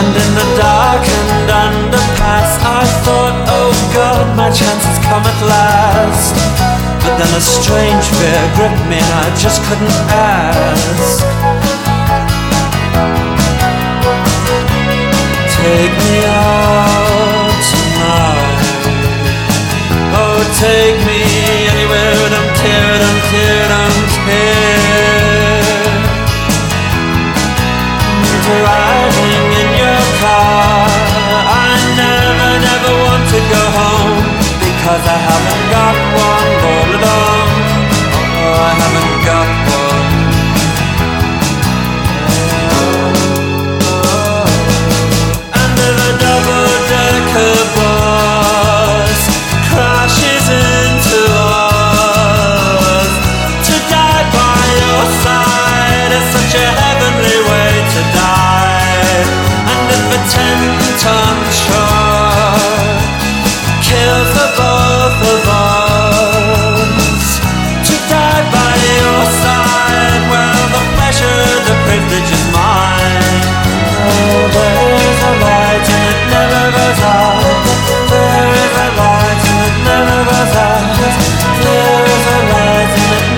And 0.00 0.12
in 0.22 0.30
the 0.40 0.46
darkened 0.56 1.50
underpass, 1.64 2.50
I 2.64 2.82
thought, 3.04 3.36
oh 3.52 3.72
God, 3.92 4.24
my 4.36 4.50
chance 4.50 4.82
has 4.88 4.98
come 5.08 5.24
at 5.24 5.40
last. 5.44 6.34
But 7.02 7.12
then 7.18 7.30
a 7.36 7.40
strange 7.40 8.06
fear 8.16 8.42
gripped 8.56 8.84
me 8.88 8.98
and 8.98 9.12
I 9.24 9.28
just 9.36 9.60
couldn't 9.66 9.98
ask. 10.10 11.20
Take 15.56 15.92
me 16.06 16.24
out 16.26 17.05
Take 20.60 20.98
me 21.06 21.20
anywhere. 21.72 22.14
Don't 22.30 22.52
care, 22.56 22.98
don't 22.98 23.22
care, 23.30 23.68
don't 23.68 24.08
care. 24.24 24.56
Driving 28.44 28.90
in 28.90 28.95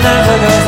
never 0.01 0.39
goes 0.39 0.58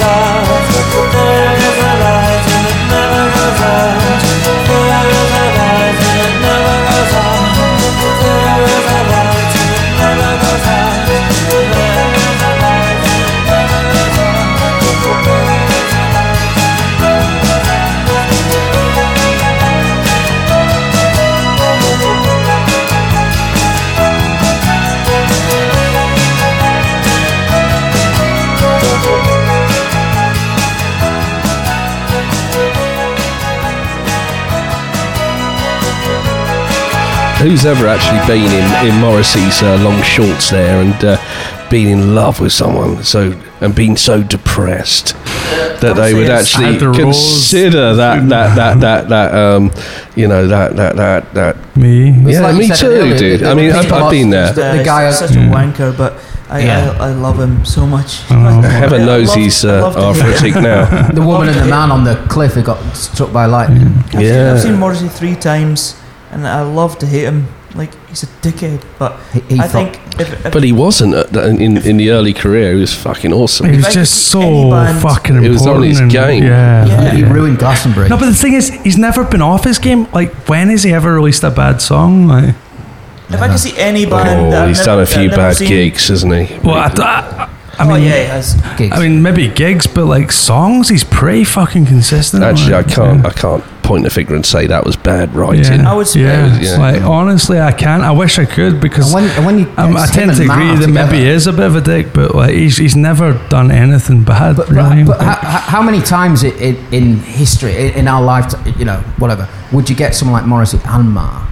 Who's 37.41 37.65
ever 37.65 37.87
actually 37.87 38.25
been 38.27 38.45
in, 38.51 38.87
in 38.93 39.01
Morrissey's 39.01 39.61
uh, 39.63 39.77
long 39.83 40.01
shorts 40.03 40.51
there 40.51 40.81
and 40.81 40.93
uh, 41.03 41.17
been 41.69 41.87
in 41.87 42.13
love 42.13 42.39
with 42.39 42.51
someone 42.53 43.03
so 43.03 43.31
and 43.61 43.73
been 43.73 43.95
so 43.97 44.21
depressed 44.21 45.13
that 45.81 45.93
they 45.95 46.13
would 46.13 46.29
actually 46.29 46.77
the 46.77 46.91
consider 46.93 47.95
that 47.95 48.27
that 48.29 48.55
that 48.55 48.79
that 48.81 49.09
that 49.09 49.33
um 49.33 49.71
you 50.15 50.27
know 50.27 50.45
that 50.47 50.75
that 50.75 50.95
that 50.97 51.33
that 51.33 51.77
Me. 51.77 52.11
Yeah 52.31 52.41
like 52.41 52.55
me 52.57 52.67
too 52.69 52.87
earlier, 52.87 53.17
dude 53.17 53.39
there 53.39 53.51
I 53.51 53.53
mean 53.55 53.71
I've, 53.71 53.91
I've 53.91 54.11
been 54.11 54.29
there 54.29 54.51
The- 54.53 54.61
the 54.61 54.81
Uh, 54.81 54.83
guy- 54.83 55.07
he's 55.07 55.17
such 55.19 55.31
a 55.31 55.35
wanker, 55.35 55.97
but 55.97 56.13
I, 56.49 56.59
Yeah. 56.63 56.97
I, 56.99 57.07
I 57.07 57.11
love 57.13 57.39
him 57.39 57.63
so 57.63 57.87
much. 57.87 58.21
Oh. 58.29 58.35
I- 58.63 58.67
heaven 58.67 59.01
I 59.03 59.05
knows 59.05 59.29
love- 59.29 59.37
he's 59.37 59.63
uh, 59.65 59.81
love 59.81 59.93
to 59.95 60.01
arthritic 60.01 60.55
now 60.55 61.11
The 61.13 61.21
woman 61.21 61.47
and 61.49 61.57
the 61.59 61.65
man 61.69 61.89
on 61.91 62.03
the 62.03 62.15
cliff 62.29 62.53
who 62.53 62.61
got 62.61 62.79
struck 62.95 63.31
by 63.31 63.45
lightning. 63.45 63.87
I've, 63.97 64.11
seen, 64.11 64.21
Yeah. 64.21 64.53
I've 64.53 64.61
seen 64.61 64.77
Morrissey 64.77 65.07
three 65.07 65.35
times, 65.35 65.95
and 66.31 66.47
I 66.47 66.61
love 66.63 66.97
to 66.99 67.05
hate 67.05 67.23
him. 67.25 67.47
Like 67.73 67.91
he's 68.09 68.23
a 68.23 68.27
dickhead, 68.41 68.83
but 68.99 69.17
He, 69.31 69.39
he 69.55 69.59
I 69.61 69.65
think 69.67 69.95
if, 70.19 70.45
if 70.45 70.51
but 70.51 70.61
he 70.61 70.73
wasn't 70.73 71.13
at 71.13 71.31
the, 71.31 71.47
in 71.47 71.77
in 71.77 71.95
the 71.95 72.09
early 72.11 72.33
career 72.33 72.73
he 72.73 72.79
was 72.81 72.93
fucking 72.93 73.31
awesome 73.31 73.69
He 73.69 73.77
was 73.77 73.85
Like, 73.85 73.93
just 73.93 74.27
so 74.27 74.41
band- 74.71 75.01
fucking 75.01 75.35
It 75.37 75.43
important. 75.45 75.53
was 75.53 75.67
on 75.67 75.83
his 75.83 75.99
and- 76.01 76.11
game. 76.11 76.43
Yeah. 76.43 76.85
Yeah. 76.85 77.11
he 77.15 77.23
ruined 77.23 77.59
Glastonbury. 77.59 78.09
No, 78.09 78.17
but 78.17 78.25
the 78.25 78.35
thing 78.35 78.55
is, 78.55 78.67
he's 78.83 78.97
never 78.97 79.23
been 79.23 79.41
off 79.41 79.63
his 79.63 79.79
game. 79.79 80.05
Like, 80.11 80.33
when 80.49 80.67
has 80.69 80.83
he 80.83 80.91
ever 80.91 81.13
released 81.13 81.43
a 81.45 81.49
bad 81.49 81.81
song? 81.81 82.27
Like, 82.27 82.55
if 83.29 83.41
I 83.41 83.47
can 83.47 83.57
see 83.57 83.73
any 83.77 84.05
oh, 84.05 84.09
band, 84.09 84.47
oh 84.47 84.51
that 84.51 84.67
he's 84.67 84.79
never- 84.85 84.85
done 84.87 84.99
a 84.99 85.05
few 85.05 85.29
bad 85.29 85.55
seen- 85.55 85.69
gigs 85.69 86.09
hasn't 86.09 86.33
he 86.35 86.59
well, 86.67 86.75
I, 86.75 86.87
I, 86.97 87.49
I 87.79 87.85
oh 87.85 87.93
mean, 87.93 88.03
yeah, 88.03 88.19
he 88.19 88.25
has. 88.25 88.61
gigs. 88.77 88.93
I 88.93 88.99
mean, 88.99 89.21
maybe 89.23 89.47
gigs, 89.47 89.87
but 89.87 90.07
like 90.07 90.33
songs, 90.33 90.89
he's 90.89 91.05
pretty 91.05 91.45
fucking 91.45 91.85
consistent. 91.85 92.43
actually 92.43 92.73
I 92.75 92.83
can't 92.83 93.21
yeah. 93.23 93.29
I 93.29 93.31
can't 93.31 93.63
point 93.91 94.05
a 94.05 94.09
finger 94.09 94.35
and 94.35 94.45
say 94.45 94.67
that 94.67 94.83
was 94.85 94.95
bad 94.95 95.27
writing 95.35 95.81
I 95.81 95.93
would 95.97 96.07
say- 96.07 96.21
yeah. 96.21 96.59
Yeah. 96.61 96.77
Like 96.77 97.01
honestly, 97.01 97.57
I 97.59 97.73
can't. 97.83 98.03
I 98.03 98.11
wish 98.23 98.33
I 98.39 98.45
could 98.45 98.79
because 98.79 99.05
and 99.05 99.13
when, 99.15 99.25
and 99.37 99.45
when 99.47 99.59
you 99.59 99.65
um, 99.77 99.97
I 99.97 100.05
tend 100.07 100.29
to 100.35 100.43
agree 100.43 100.65
Mark 100.71 100.79
that 100.81 100.87
maybe 100.99 101.17
he 101.23 101.27
is 101.37 101.47
a 101.47 101.51
bit 101.59 101.65
of 101.71 101.75
a 101.75 101.81
dick, 101.81 102.05
but 102.13 102.33
like 102.41 102.53
he's 102.61 102.77
he's 102.77 102.95
never 102.95 103.27
done 103.49 103.69
anything 103.71 104.23
bad. 104.23 104.55
But, 104.57 104.69
really. 104.69 105.03
but, 105.03 105.17
but 105.17 105.21
how, 105.21 105.35
how 105.53 105.59
how 105.75 105.81
many 105.89 106.01
times 106.01 106.43
i 106.43 106.49
in, 106.67 106.75
in 106.97 107.05
history, 107.41 107.73
in, 107.83 107.89
in 107.99 108.07
our 108.07 108.21
lifetime, 108.33 108.63
you 108.79 108.85
know, 108.85 108.99
whatever, 109.21 109.47
would 109.73 109.89
you 109.89 109.95
get 110.03 110.15
someone 110.15 110.33
like 110.39 110.47
Morrissey 110.47 110.79
and 110.85 111.11
Marr 111.17 111.47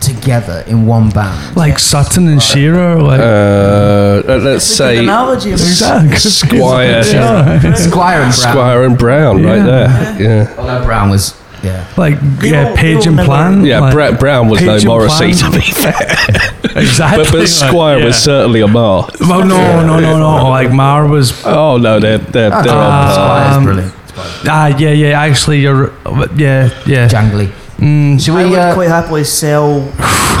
together 0.00 0.58
in 0.66 0.86
one 0.86 1.10
band? 1.10 1.56
like 1.56 1.78
Sutton 1.78 2.28
and 2.28 2.42
Shearer, 2.42 2.96
like 3.10 3.20
uh, 3.20 4.22
let's 4.26 4.64
It's 4.66 4.76
say 4.78 4.98
analogy. 4.98 5.50
I 5.52 5.56
mean, 5.56 6.16
Squire 6.16 7.02
Yeah. 7.04 7.74
Squire 7.74 8.20
and 8.26 8.32
Brown. 8.34 8.52
Squire 8.52 8.80
and 8.88 8.98
Brown 8.98 9.34
right 9.42 9.56
Yeah. 9.56 9.64
there 9.64 10.22
yeah 10.46 10.54
Although 10.58 10.84
Brown 10.84 11.10
was, 11.10 11.34
yeah. 11.64 11.86
like 11.96 12.18
yeah, 12.42 12.68
all- 12.70 12.76
Page 12.76 13.06
and 13.06 13.18
all 13.18 13.26
Plant. 13.26 13.64
yeah 13.64 13.80
like, 13.80 13.92
Brett 13.92 14.20
Brown 14.20 14.48
was 14.48 14.60
no 14.62 14.72
Page 14.74 14.82
and 14.82 14.88
Morrissey 14.88 15.32
Plant. 15.32 15.54
to 15.54 15.60
be 15.60 15.72
fair 15.72 15.94
exactly. 16.82 17.24
but, 17.24 17.32
but 17.32 17.38
like, 17.40 17.48
Squire 17.48 18.04
was 18.04 18.16
certainly 18.16 18.60
a 18.60 18.68
Marr 18.68 19.08
Well, 19.20 19.44
no, 19.46 19.80
no, 19.86 19.98
no, 20.00 20.18
no. 20.18 20.48
Like 20.50 20.70
Marr 20.72 21.06
was. 21.08 21.44
oh 21.46 21.76
no 21.78 21.98
they're 22.00 22.18
they're, 22.18 22.50
they're 22.50 22.60
Oh, 22.68 22.78
on 22.78 23.14
par. 23.14 23.14
Squire's 23.14 23.64
brilliant. 23.64 23.94
Ah, 24.46 24.68
yeah, 24.78 24.90
yeah. 24.92 25.20
Actually, 25.20 25.60
you're. 25.60 25.92
Yeah, 26.36 26.70
yeah. 26.86 27.08
Jangly. 27.08 27.50
Mm, 27.84 28.18
Should 28.24 28.34
I 28.34 28.44
we, 28.44 28.50
would 28.50 28.58
uh, 28.58 28.74
quite 28.74 28.88
happily 28.88 29.24
sell. 29.24 29.80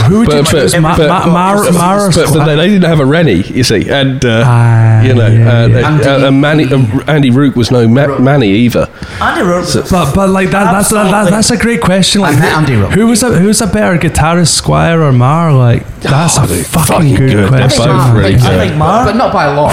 who 0.08 0.20
would 0.20 0.28
you 0.32 0.42
but, 0.42 0.50
but, 0.50 0.60
choose? 0.62 0.76
Ma- 0.78 0.96
but, 0.96 1.08
Ma- 1.08 1.26
Mar- 1.26 1.72
Marr 1.72 2.00
or 2.06 2.10
but, 2.10 2.16
but 2.16 2.28
Squire? 2.28 2.56
they 2.56 2.68
didn't 2.68 2.88
have 2.88 3.00
a 3.00 3.04
Rennie 3.06 3.42
you 3.42 3.62
see 3.64 3.88
and 3.90 4.24
uh, 4.24 4.42
Ah, 4.46 5.02
you 5.02 5.14
know 5.14 5.26
yeah, 5.26 5.62
uh, 5.62 5.66
yeah. 5.66 6.00
uh, 6.24 6.28
uh, 6.28 6.30
Mani, 6.30 6.64
uh, 6.64 7.04
Andy 7.06 7.30
Rourke 7.30 7.54
was 7.56 7.70
no 7.70 7.86
Ma- 7.86 8.18
Mani 8.18 8.48
either 8.48 8.88
Andy 9.20 9.42
Rourke. 9.42 9.66
was 9.74 9.90
But 9.90 10.14
but 10.14 10.30
like 10.30 10.50
that 10.50 10.72
that's 10.72 10.90
that, 10.90 11.04
Absolutely. 11.06 11.30
that's 11.30 11.50
a 11.50 11.56
great 11.58 11.80
question. 11.82 12.22
Like 12.22 12.36
I 12.36 12.40
met 12.40 12.52
Andy 12.58 12.76
Rourke. 12.76 12.92
who 12.92 13.06
was 13.08 13.22
a 13.22 13.30
who's 13.38 13.60
a 13.60 13.66
better 13.66 13.98
guitarist, 13.98 14.48
Squire 14.54 15.02
or 15.02 15.12
Marr? 15.12 15.52
Like 15.52 15.86
that's 16.00 16.38
Oh, 16.38 16.44
a 16.44 16.46
they're 16.46 16.64
fucking, 16.64 16.94
fucking 16.94 17.14
good, 17.16 17.30
good. 17.32 17.52
They're 17.52 17.68
question. 17.68 17.84
both 17.86 18.14
really 18.16 18.34
I 18.36 18.66
think 18.66 18.76
Mark. 18.76 19.06
But 19.06 19.16
not 19.16 19.32
by 19.32 19.44
a 19.44 19.54
lot. 19.54 19.72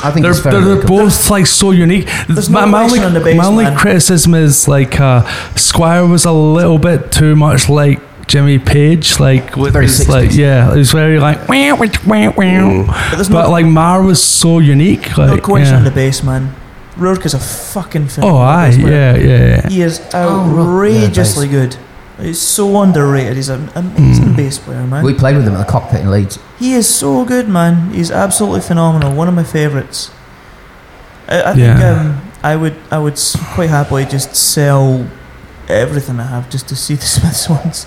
I 0.00 0.12
think 0.12 0.22
They're, 0.22 0.30
it's 0.30 0.40
very 0.40 0.62
they're, 0.62 0.86
both 0.86 1.28
like 1.28 1.46
so 1.46 1.72
unique. 1.72 2.06
There's 2.28 2.48
my, 2.48 2.60
no 2.60 2.66
my 2.70 2.78
only, 2.84 2.90
question 3.00 3.04
on 3.08 3.14
the 3.14 3.20
bass, 3.20 3.36
my 3.36 3.46
only 3.46 3.64
man. 3.64 3.76
criticism 3.76 4.32
is 4.34 4.68
like 4.68 5.00
uh, 5.00 5.22
Squire 5.56 6.06
was 6.06 6.24
a 6.24 6.30
little 6.30 6.78
bit 6.78 6.97
too 6.98 7.36
much 7.36 7.68
like 7.68 8.00
Jimmy 8.26 8.58
Page, 8.58 9.18
like 9.20 9.56
with 9.56 9.72
Very 9.72 9.86
his, 9.86 10.08
like 10.08 10.34
yeah, 10.34 10.72
it 10.72 10.76
was 10.76 10.92
very 10.92 11.18
like 11.18 11.48
wah, 11.48 11.74
wah, 11.74 11.88
wah, 12.06 12.30
wah. 12.36 13.10
But 13.10 13.16
but 13.16 13.44
no, 13.44 13.50
like 13.50 13.66
Marr 13.66 14.02
was 14.02 14.22
so 14.22 14.58
unique. 14.58 15.16
no 15.16 15.38
question 15.38 15.72
yeah. 15.72 15.78
on 15.78 15.84
the 15.84 15.90
bass, 15.90 16.22
man. 16.22 16.54
Rourke 16.96 17.24
is 17.26 17.34
a 17.34 17.38
fucking 17.38 18.04
oh 18.04 18.08
phenomenal 18.08 18.38
aye, 18.42 18.68
yeah, 18.70 19.16
yeah, 19.16 19.22
yeah. 19.62 19.68
He 19.68 19.82
is 19.82 20.00
Oh, 20.12 20.44
yeah, 20.44 20.60
outrageously 20.60 21.48
good. 21.48 21.76
He's 22.20 22.40
so 22.40 22.82
underrated. 22.82 23.36
He's 23.36 23.48
an 23.48 23.70
amazing 23.76 24.24
Mm. 24.34 24.36
bass 24.36 24.58
player, 24.58 24.84
man. 24.84 25.04
we 25.04 25.14
played 25.14 25.36
with 25.36 25.46
him 25.46 25.54
at 25.54 25.64
the 25.64 25.72
cockpit 25.72 26.00
in 26.00 26.10
Leeds. 26.10 26.38
He 26.58 26.74
is 26.74 26.92
so 26.92 27.24
good, 27.24 27.48
man. 27.48 27.92
He's 27.92 28.10
absolutely 28.10 28.60
phenomenal. 28.62 29.14
One 29.14 29.28
of 29.28 29.34
my 29.34 29.44
favourites. 29.44 30.10
I, 31.28 31.52
I 31.52 31.54
think 31.54 31.78
um, 31.80 32.20
I 32.42 32.56
would 32.56 32.76
I 32.90 32.98
would 32.98 33.18
quite 33.54 33.70
happily 33.70 34.04
just 34.04 34.34
sell 34.34 35.06
everything 35.68 36.18
I 36.20 36.26
have 36.26 36.48
just 36.50 36.68
to 36.68 36.76
see 36.76 36.94
the 36.94 37.04
Smiths 37.06 37.48
once. 37.64 37.86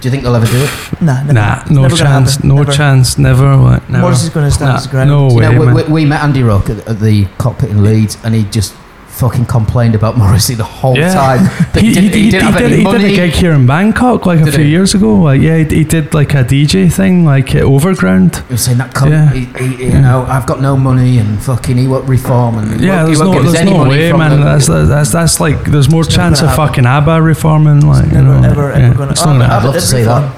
Do 0.00 0.08
you 0.08 0.10
think 0.10 0.22
they'll 0.24 0.34
ever 0.36 0.46
do 0.46 0.58
it? 0.62 1.00
Nah, 1.00 1.22
never, 1.22 1.32
Nah, 1.32 1.64
no 1.70 1.82
never 1.82 1.96
chance, 1.96 2.44
no 2.44 2.56
Never. 2.56 2.72
chance, 2.72 3.16
never. 3.18 3.56
Like, 3.56 3.88
never. 3.88 4.02
Morris 4.02 4.22
is 4.24 4.28
going 4.28 4.44
to 4.46 4.50
stand 4.50 4.70
Nah, 4.72 4.76
his 4.76 4.86
ground. 4.86 5.08
no 5.10 5.30
You 5.30 5.36
way, 5.36 5.42
know, 5.54 5.60
we, 5.60 5.66
man. 5.66 5.74
we, 5.74 5.82
we 5.84 6.04
met 6.04 6.22
Andy 6.22 6.42
Rourke 6.42 6.68
at, 6.70 6.86
at 6.86 7.00
the 7.00 7.24
cockpit 7.38 7.70
in 7.70 7.82
Leeds, 7.82 8.18
and 8.22 8.34
he 8.34 8.44
just 8.44 8.74
fucking 9.16 9.46
complained 9.46 9.94
about 9.94 10.16
Morrissey 10.18 10.54
the 10.54 10.64
whole 10.64 10.96
Yeah. 10.96 11.12
time. 11.12 11.44
That 11.72 11.82
He, 11.82 11.88
he, 11.88 11.94
didn't, 11.94 12.12
he, 12.12 12.18
he 12.18 12.24
he, 12.26 12.30
didn't 12.30 12.44
have 12.46 12.58
did, 12.58 12.66
any 12.72 12.76
he 12.78 12.82
money. 12.84 12.98
did 12.98 13.12
a 13.12 13.16
gig 13.16 13.32
here 13.32 13.52
in 13.52 13.66
Bangkok 13.66 14.26
like 14.26 14.40
a 14.40 14.50
few 14.52 14.64
he? 14.64 14.70
years 14.70 14.94
ago. 14.94 15.14
Like 15.16 15.40
yeah, 15.40 15.58
he, 15.58 15.64
he 15.64 15.84
did 15.84 16.12
like 16.14 16.34
a 16.34 16.44
DJ 16.44 16.92
thing 16.92 17.24
like 17.24 17.54
at 17.54 17.62
Overground. 17.62 18.36
He 18.36 18.52
was 18.54 18.64
saying 18.64 18.78
that 18.78 18.92
cunt, 18.94 19.10
Yeah. 19.10 19.32
he, 19.32 19.44
he, 19.76 19.84
you 19.94 20.00
know, 20.00 20.24
I've 20.28 20.46
got 20.46 20.60
no 20.60 20.76
money 20.76 21.18
and 21.18 21.42
fucking 21.42 21.76
he 21.76 21.86
won't 21.88 22.08
reform 22.08 22.58
and 22.58 22.80
he 22.80 22.86
Yeah, 22.86 23.02
won't, 23.04 23.08
he 23.08 23.14
there's 23.14 23.18
won't 23.20 23.30
no, 23.30 23.42
give 23.42 23.44
there's 23.52 23.60
any 23.62 23.70
no 23.72 23.78
money 23.78 23.90
way, 23.90 24.12
man. 24.12 24.30
the- 24.40 24.44
That's, 24.44 24.66
that's 24.66 25.12
that's 25.12 25.40
like 25.40 25.64
there's 25.64 25.90
more 25.90 26.02
never 26.02 26.14
chance 26.14 26.40
of 26.42 26.48
happen. 26.48 26.66
fucking 26.68 26.86
ABBA 26.86 27.22
reforming. 27.22 27.80
Like 27.80 28.06
you 28.12 28.22
know, 28.22 28.42
ever, 28.42 28.72
ever 28.72 28.94
gonna- 28.94 29.10
it's 29.12 29.24
not 29.24 29.36
I'd- 29.36 29.38
gonna 29.40 29.54
I'd 29.54 29.64
love 29.64 29.72
to 29.74 29.78
It'd 29.78 29.88
see 29.88 30.02
that. 30.02 30.32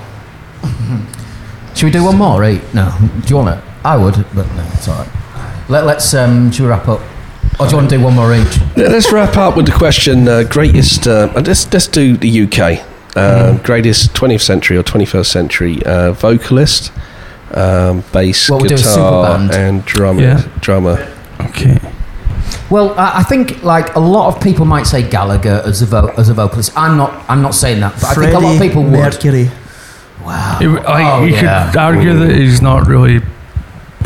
Should 1.77 1.87
we 1.87 1.91
do 1.93 2.05
one 2.05 2.17
more? 2.17 2.41
Right? 2.41 2.63
No. 2.75 2.93
Do 3.01 3.29
you 3.29 3.37
want 3.37 3.59
it? 3.59 3.65
I 3.85 3.97
would, 3.97 4.15
but 4.35 4.47
no, 4.57 4.69
it's 4.75 4.89
all 4.89 4.99
right. 4.99 5.09
Let, 5.69 5.85
let's. 5.87 6.13
Um, 6.15 6.51
should 6.51 6.63
we 6.65 6.69
wrap 6.71 6.89
up? 6.89 7.01
Or 7.61 7.67
do 7.67 7.71
you 7.73 7.77
want 7.79 7.91
to 7.91 7.99
do 7.99 8.05
one 8.05 8.15
more 8.15 8.33
each? 8.35 8.57
Yeah, 8.77 8.89
Let's 8.89 9.11
wrap 9.13 9.37
up 9.37 9.57
with 9.57 9.67
the 9.67 9.73
question: 9.73 10.29
uh, 10.29 10.45
greatest. 10.45 11.07
Uh, 11.09 11.31
let's 11.35 11.73
let's 11.73 11.89
do 11.89 12.17
the 12.17 12.43
UK. 12.43 12.85
Uh, 13.17 13.59
Greatest 13.65 14.13
20th 14.15 14.43
century 14.43 14.77
or 14.77 14.85
21st 14.85 15.27
century 15.27 15.83
uh, 15.85 16.13
vocalist, 16.13 16.93
um, 17.53 18.05
bass, 18.13 18.49
What, 18.49 18.61
we'll 18.63 18.71
guitar, 18.71 19.37
and 19.51 19.85
drummer. 19.87 20.21
Yeah. 20.23 20.49
Drummer. 20.61 21.13
Okay. 21.41 21.81
Well, 22.71 22.93
I, 22.97 23.21
I 23.21 23.23
think 23.25 23.65
like 23.65 23.97
a 23.97 23.99
lot 24.01 24.33
of 24.37 24.41
people 24.43 24.67
might 24.67 24.85
say 24.87 25.03
Gallagher 25.09 25.63
as 25.65 25.83
a 25.83 25.87
vo- 25.87 26.13
as 26.17 26.29
a 26.29 26.35
vocalist. 26.35 26.71
I'm 26.77 26.97
not. 26.97 27.29
I'm 27.29 27.43
not 27.43 27.55
saying 27.57 27.81
that, 27.81 27.95
but 27.95 28.05
I 28.05 28.15
think 28.15 28.35
a 28.35 28.39
lot 28.39 28.53
of 28.53 28.57
Freddie 28.59 28.69
people 28.69 28.83
would. 28.85 28.93
Mercury. 28.93 29.51
Wow. 30.25 30.59
It, 30.61 30.69
like, 30.69 30.85
Oh, 30.87 31.25
you 31.25 31.35
yeah. 31.35 31.71
could 31.71 31.79
argue 31.79 32.19
that 32.19 32.37
he's 32.37 32.61
not 32.63 32.87
really 32.87 33.21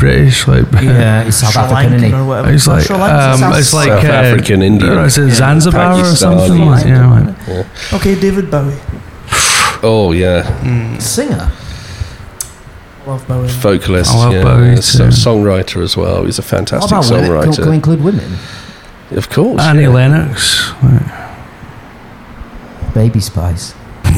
British. 0.03 0.47
Like 0.47 0.65
Yeah, 0.73 1.23
he's 1.23 1.35
South 1.41 1.53
Sri 1.53 1.61
African, 1.63 1.99
Lankan 1.99 2.19
or 2.19 2.25
whatever. 2.27 2.51
He's 2.51 2.67
like, 2.67 2.83
Sri 2.85 2.95
Lankan, 2.95 3.33
um, 3.33 3.39
South- 3.39 3.59
it's 3.59 3.73
like 3.73 3.87
South 3.89 4.05
uh, 4.05 4.07
African, 4.27 4.61
Indian. 4.61 4.97
Is 4.99 5.17
it 5.17 5.31
Zanzibar 5.31 5.99
or 5.99 6.05
something? 6.15 6.59
Like, 6.65 6.85
yeah, 6.85 7.07
like, 7.09 7.47
Yeah. 7.47 7.97
Okay, 7.97 8.13
David 8.19 8.51
Bowie. 8.51 8.77
Oh 9.85 10.11
yeah, 10.13 10.43
Singer. 10.99 11.51
Love 13.05 13.27
Bowie. 13.27 13.47
vocalist. 13.49 14.11
I 14.11 14.17
love 14.17 14.33
yeah, 14.33 14.43
Bowie 14.43 14.75
so- 14.81 15.05
too. 15.05 15.11
songwriter 15.11 15.83
as 15.83 15.97
well. 15.97 16.23
He's 16.25 16.39
a 16.39 16.41
fantastic 16.41 16.89
What 16.91 17.03
fantastic 17.05 17.29
about 17.29 17.29
women? 17.29 17.43
Can, 17.43 17.51
songwriter. 17.51 17.63
can 17.63 17.69
we 17.69 17.75
include 17.75 18.01
women? 18.03 18.37
Of 19.11 19.29
course. 19.29 19.61
Annie 19.61 19.81
yeah. 19.83 19.89
Lennox. 19.89 20.71
Like, 20.83 21.07
Baby 22.93 23.19
Spice. 23.19 23.73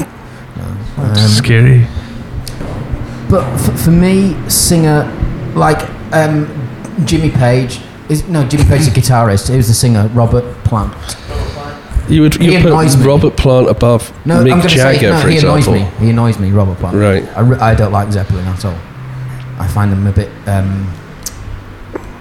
No. 0.57 1.03
Um, 1.03 1.15
scary. 1.15 1.85
But 3.30 3.43
f- 3.59 3.80
for 3.83 3.91
me, 3.91 4.35
singer 4.49 5.03
like 5.56 5.80
um, 6.14 6.48
Jimmy 7.06 7.32
Page 7.32 7.80
is 8.09 8.27
no 8.27 8.45
Jimmy 8.48 8.66
Page 8.66 8.82
is 8.82 8.88
a 8.88 8.92
guitarist. 8.92 9.50
He 9.50 9.58
was 9.58 9.67
the 9.67 9.74
singer? 9.74 10.08
Robert 10.14 10.43
Plant. 10.64 10.93
You 12.08 12.22
would 12.22 12.35
He 12.35 12.53
you 12.53 12.61
put 12.61 12.67
annoys 12.67 12.95
me. 12.98 13.06
Robert 13.06 13.35
Plant 13.35 13.67
above 13.67 14.14
No, 14.27 14.35
I'm 14.38 14.45
Mick 14.45 14.50
going 14.50 14.61
to 14.61 14.67
Jagger, 14.67 15.00
say 15.00 15.09
no. 15.09 15.19
for 15.22 15.27
He 15.30 15.35
example. 15.35 15.74
annoys 15.74 15.92
me. 16.00 16.06
He 16.06 16.09
annoys 16.11 16.40
me. 16.40 16.51
Robert 16.51 16.77
Plant. 16.77 16.95
Right. 16.98 17.38
I, 17.38 17.40
re- 17.40 17.58
I 17.58 17.74
don't 17.74 17.92
like 17.92 18.11
Zeppelin 18.11 18.45
at 18.45 18.64
all. 18.64 18.77
I 19.58 19.67
find 19.67 19.92
them 19.92 20.06
a 20.06 20.11
bit. 20.11 20.30
Um, 20.48 20.93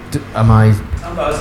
d- 0.09 0.19
am 0.33 0.49
I 0.49 0.71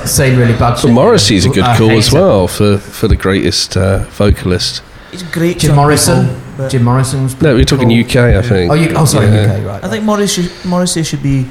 saying 0.05 0.39
really 0.39 0.53
bad 0.53 0.71
But 0.73 0.79
shit? 0.81 0.91
Morrissey's 0.91 1.47
a 1.47 1.49
good 1.49 1.65
I 1.65 1.79
call 1.79 1.89
hate 1.89 1.99
as 1.99 2.09
it. 2.09 2.13
well 2.15 2.47
for, 2.47 2.77
for 2.79 3.09
the 3.09 3.17
greatest 3.17 3.77
uh, 3.79 4.01
vocalist. 4.11 4.83
He's 5.11 5.23
a 5.23 5.33
great. 5.33 5.59
Jim 5.61 5.69
young 5.71 5.77
Morrison. 5.77 6.27
people, 6.29 6.43
but 6.59 6.71
Jim 6.71 6.83
Morrison 6.85 7.23
was. 7.23 7.41
No, 7.41 7.55
we're 7.55 7.65
talking 7.65 7.89
Cool. 7.89 8.05
UK, 8.05 8.35
I 8.37 8.43
think. 8.47 8.71
Oh, 8.71 8.75
you, 8.75 8.93
oh, 8.95 9.05
sorry, 9.07 9.29
Yeah. 9.29 9.55
UK, 9.59 9.65
right? 9.67 9.85
I 9.85 9.89
think 9.89 10.05
Morrissey, 10.05 10.51
Morrissey 10.69 11.03
should 11.03 11.23
be 11.23 11.47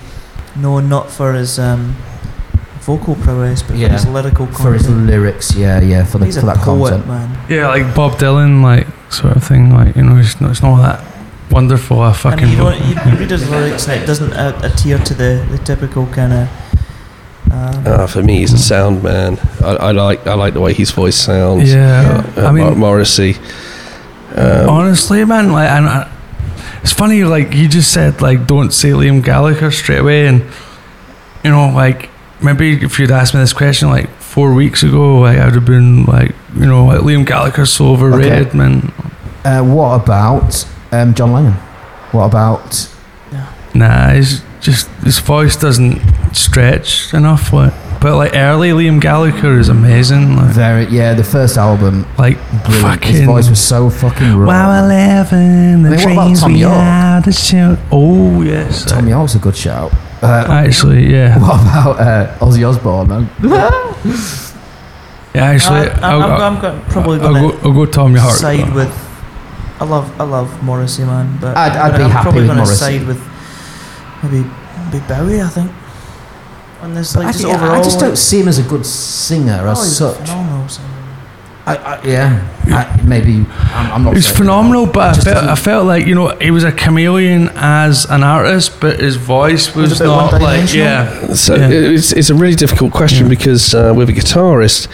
known 0.55 0.89
not 0.89 1.09
for 1.09 1.33
his 1.33 1.57
um, 1.59 1.95
vocal 2.81 3.15
prowess, 3.15 3.63
but 3.63 3.75
Yeah. 3.77 3.87
for 3.87 3.93
his 3.93 4.05
lyrical 4.07 4.45
content. 4.47 4.63
for 4.63 4.73
his 4.73 4.89
lyrics, 4.89 5.55
yeah, 5.55 5.79
yeah, 5.81 6.03
for 6.05 6.17
the 6.19 6.25
He's 6.25 6.35
for 6.39 6.43
a 6.43 6.53
that 6.53 6.57
poet, 6.57 6.89
content. 6.91 7.07
man. 7.07 7.37
Yeah, 7.49 7.67
like 7.69 7.93
Bob 7.95 8.13
Dylan, 8.13 8.61
like 8.61 8.87
sort 9.09 9.35
of 9.35 9.43
thing. 9.43 9.73
Like 9.73 9.95
you 9.95 10.03
know, 10.03 10.17
it's 10.17 10.39
not, 10.41 10.51
it's 10.51 10.61
not 10.61 10.81
that 10.81 11.03
wonderful. 11.51 12.01
A 12.03 12.07
And 12.07 12.15
fucking. 12.17 12.49
you, 12.49 12.57
don't, 12.57 12.79
you, 12.85 12.95
you 13.11 13.17
read 13.19 13.31
his 13.31 13.49
lyrics 13.49 13.87
and 13.87 14.01
it 14.01 14.05
doesn't 14.05 14.33
uh, 14.33 14.59
adhere 14.63 14.97
to 14.99 15.13
the, 15.13 15.45
the 15.51 15.57
typical 15.59 16.05
kind 16.07 16.33
of. 16.33 16.49
Um, 17.51 17.83
Uh, 17.85 18.07
for 18.07 18.23
me, 18.23 18.39
he's 18.39 18.53
a 18.53 18.57
sound 18.57 19.03
man. 19.03 19.37
I, 19.63 19.89
I 19.89 19.91
like 19.91 20.25
I 20.27 20.33
like 20.33 20.53
the 20.55 20.61
way 20.61 20.73
his 20.73 20.91
voice 20.91 21.15
sounds. 21.15 21.71
Yeah, 21.73 22.23
Uh, 22.37 22.47
I 22.47 22.51
mean- 22.51 22.77
Morrissey. 22.77 23.37
Um, 24.35 24.67
Honestly, 24.69 25.23
man, 25.25 25.51
like, 25.51 25.69
and 25.69 25.85
I, 25.87 26.09
it's 26.83 26.93
funny, 26.93 27.23
like 27.23 27.53
you 27.53 27.67
just 27.67 27.91
said, 27.91 28.21
like 28.21 28.45
don't 28.45 28.71
say 28.71 28.89
Liam 28.89 29.23
Gallagher 29.23 29.71
straight 29.71 29.99
away, 29.99 30.27
and 30.27 30.41
you 31.43 31.49
know, 31.51 31.69
like 31.73 32.09
maybe 32.41 32.73
if 32.83 32.99
you'd 32.99 33.09
asked 33.11 33.33
me 33.33 33.39
this 33.39 33.53
question 33.53 33.89
like 33.89 34.09
four 34.19 34.53
weeks 34.53 34.83
ago, 34.83 35.19
like 35.19 35.37
I 35.37 35.45
would 35.45 35.55
have 35.55 35.65
been 35.65 36.05
like, 36.05 36.35
you 36.55 36.65
know, 36.65 36.85
like 36.85 36.99
Liam 36.99 37.25
Gallagher's 37.25 37.71
so 37.71 37.87
overrated, 37.87 38.47
Okay. 38.49 38.57
man. 38.57 38.91
Uh, 39.45 39.61
what 39.63 40.01
about 40.01 40.65
um, 40.91 41.13
John 41.13 41.31
Lennon? 41.33 41.53
What 42.11 42.25
about 42.25 42.89
Nah, 43.75 44.11
he's 44.13 44.43
just 44.61 44.87
his 45.03 45.17
voice 45.17 45.55
doesn't 45.55 45.99
stretch 46.35 47.11
enough. 47.13 47.51
Like, 47.51 47.73
but 48.03 48.17
like 48.17 48.35
early 48.35 48.69
Liam 48.69 49.01
Gallagher 49.01 49.57
is 49.57 49.69
amazing. 49.69 50.35
Like, 50.35 50.51
very? 50.51 50.85
Yeah, 50.87 51.15
the 51.15 51.23
first 51.23 51.57
album, 51.57 52.05
like 52.19 52.37
brilliant. 52.65 53.03
His 53.05 53.21
voice 53.25 53.49
was 53.49 53.59
so 53.59 53.89
fucking 53.89 54.35
raw. 54.35 54.47
Wow, 54.47 54.83
eleven. 54.85 55.81
The 55.83 55.89
I 55.89 55.91
mean, 55.91 56.05
what 56.05 56.11
about 56.13 56.23
dreams 56.25 56.41
Tom 56.41 56.53
we 56.53 56.59
York? 56.59 56.73
had 56.75 57.23
to. 57.23 57.79
Oh 57.91 58.41
yes, 58.43 58.85
Thom 58.85 59.07
Yorke's 59.07 59.33
a 59.35 59.39
good 59.39 59.55
shout. 59.55 59.91
Uh, 60.21 60.45
actually, 60.49 61.11
yeah, 61.11 61.37
what 61.41 61.59
about 61.61 61.99
uh, 61.99 62.37
Ozzy 62.39 62.67
Osbourne? 62.67 63.07
Man? 63.09 63.29
yeah. 63.41 63.69
Actually, 65.35 65.89
I, 65.89 66.11
I'll, 66.11 66.21
I'm, 66.21 66.31
I'll- 66.31 66.41
I'm, 66.41 66.61
go- 66.61 66.83
probably 66.89 67.19
I'll 67.19 67.33
going 67.33 67.49
go, 67.51 67.57
I'll 67.69 67.73
go 67.73 67.85
Tom 67.85 68.13
to 68.13 68.19
York. 68.21 68.33
side 68.35 68.73
with. 68.75 68.91
I 69.79 69.85
love 69.85 70.21
I 70.21 70.23
love 70.23 70.63
Morrissey, 70.63 71.03
man, 71.03 71.37
but 71.41 71.57
I'd- 71.57 71.77
I'm 71.77 71.91
I'd 71.93 71.97
be 71.97 72.03
I'm 72.03 72.09
happy 72.11 72.23
probably 72.23 72.41
with 72.41 72.49
gonna 72.49 72.61
Morrissey. 72.61 72.99
side 72.99 73.07
with 73.07 73.21
maybe 74.23 74.47
maybe 74.91 75.05
Bowie, 75.07 75.41
I 75.41 75.47
think. 75.49 75.71
On 76.83 76.93
this, 76.93 77.15
like 77.15 77.27
I, 77.27 77.31
just 77.31 77.43
think- 77.43 77.55
overall, 77.55 77.75
I 77.79 77.83
just 77.83 77.99
don't 77.99 78.17
see 78.17 78.39
him 78.41 78.47
as 78.47 78.59
a 78.59 78.63
good 78.63 78.85
singer 78.85 79.59
Oh, 79.63 79.71
as 79.71 79.83
he's 79.83 79.97
such. 79.97 80.29
I, 81.65 81.75
I, 81.77 82.03
yeah, 82.03 82.49
I, 82.65 83.01
maybe 83.03 83.45
I'm, 83.47 83.91
I'm 83.93 84.03
not. 84.03 84.15
He's 84.15 84.25
saying- 84.25 84.35
phenomenal, 84.37 84.85
but 84.85 85.17
I 85.17 85.21
felt, 85.21 85.43
I 85.45 85.55
felt 85.55 85.85
like 85.85 86.05
you 86.05 86.13
know 86.13 86.35
he 86.39 86.51
was 86.51 86.65
a 86.65 86.73
chameleon 86.73 87.49
as 87.55 88.03
an 88.09 88.21
artist, 88.21 88.81
but 88.81 88.99
his 88.99 89.15
voice 89.15 89.73
was, 89.73 89.91
Was 89.91 90.01
not 90.01 90.41
like 90.41 90.73
yeah. 90.73 91.33
So 91.33 91.55
Yeah. 91.55 91.69
it's, 91.69 92.11
it's 92.11 92.29
a 92.29 92.35
really 92.35 92.55
difficult 92.55 92.91
question 92.91 93.29
because 93.29 93.73
uh, 93.73 93.93
with 93.95 94.09
a 94.09 94.13
guitarist, 94.13 94.89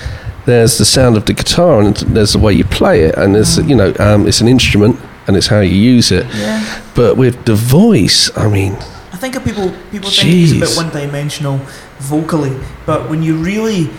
there's 0.45 0.77
the 0.77 0.85
sound 0.85 1.17
of 1.17 1.25
the 1.25 1.33
guitar 1.33 1.81
and 1.81 1.95
there's 1.97 2.33
the 2.33 2.39
way 2.39 2.53
you 2.53 2.65
play 2.65 3.01
it, 3.05 3.15
and 3.17 3.33
there's 3.33 3.57
you 3.67 3.75
know 3.75 3.91
um, 3.99 4.27
it's 4.27 4.39
an 4.41 4.47
instrument 4.47 4.99
and 5.25 5.35
it's 5.35 5.47
how 5.47 5.61
you 5.61 5.75
use 5.75 6.11
it. 6.11 6.27
Yeah. 6.35 6.81
But 6.95 7.17
with 7.17 7.45
the 7.45 7.55
voice, 7.55 8.29
I 8.37 8.47
mean, 8.47 8.73
I 8.75 8.98
think 9.19 9.35
of 9.35 9.43
people 9.43 9.71
people 9.91 10.09
think 10.09 10.29
he's 10.29 10.55
a 10.55 10.59
bit 10.59 10.75
one 10.75 10.89
dimensional 10.89 11.57
vocally, 11.99 12.57
but 12.85 13.09
when 13.09 13.21
you 13.21 13.35
really 13.37 13.89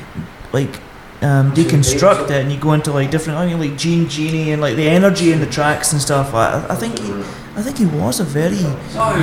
like 0.53 0.81
um, 1.23 1.53
deconstruct 1.53 2.31
it 2.31 2.43
and 2.43 2.51
you 2.51 2.59
go 2.59 2.73
into 2.73 2.93
like 2.93 3.11
different, 3.11 3.39
I 3.39 3.47
mean, 3.47 3.61
like 3.61 3.77
Gene 3.77 4.09
Genie 4.09 4.53
and 4.53 4.61
like 4.61 4.77
the 4.77 4.89
energy 4.89 5.33
in 5.33 5.41
the 5.41 5.47
tracks 5.47 5.93
and 5.93 6.01
stuff. 6.01 6.35
I, 6.35 6.67
I 6.69 6.75
think 6.75 6.99
he, 6.99 7.13
I 7.57 7.63
think 7.63 7.79
he 7.79 7.87
was 7.87 8.21
a 8.21 8.25
very 8.25 8.65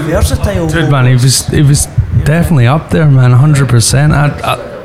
versatile. 0.05 0.67
Dude, 0.67 0.91
man, 0.91 1.05
he 1.07 1.13
was 1.13 1.47
he 1.47 1.61
was 1.61 1.87
definitely 2.23 2.67
up 2.67 2.89
there, 2.91 3.09
man, 3.09 3.31
hundred 3.31 3.69
percent. 3.69 4.13
I, 4.13 4.27
I 4.43 4.76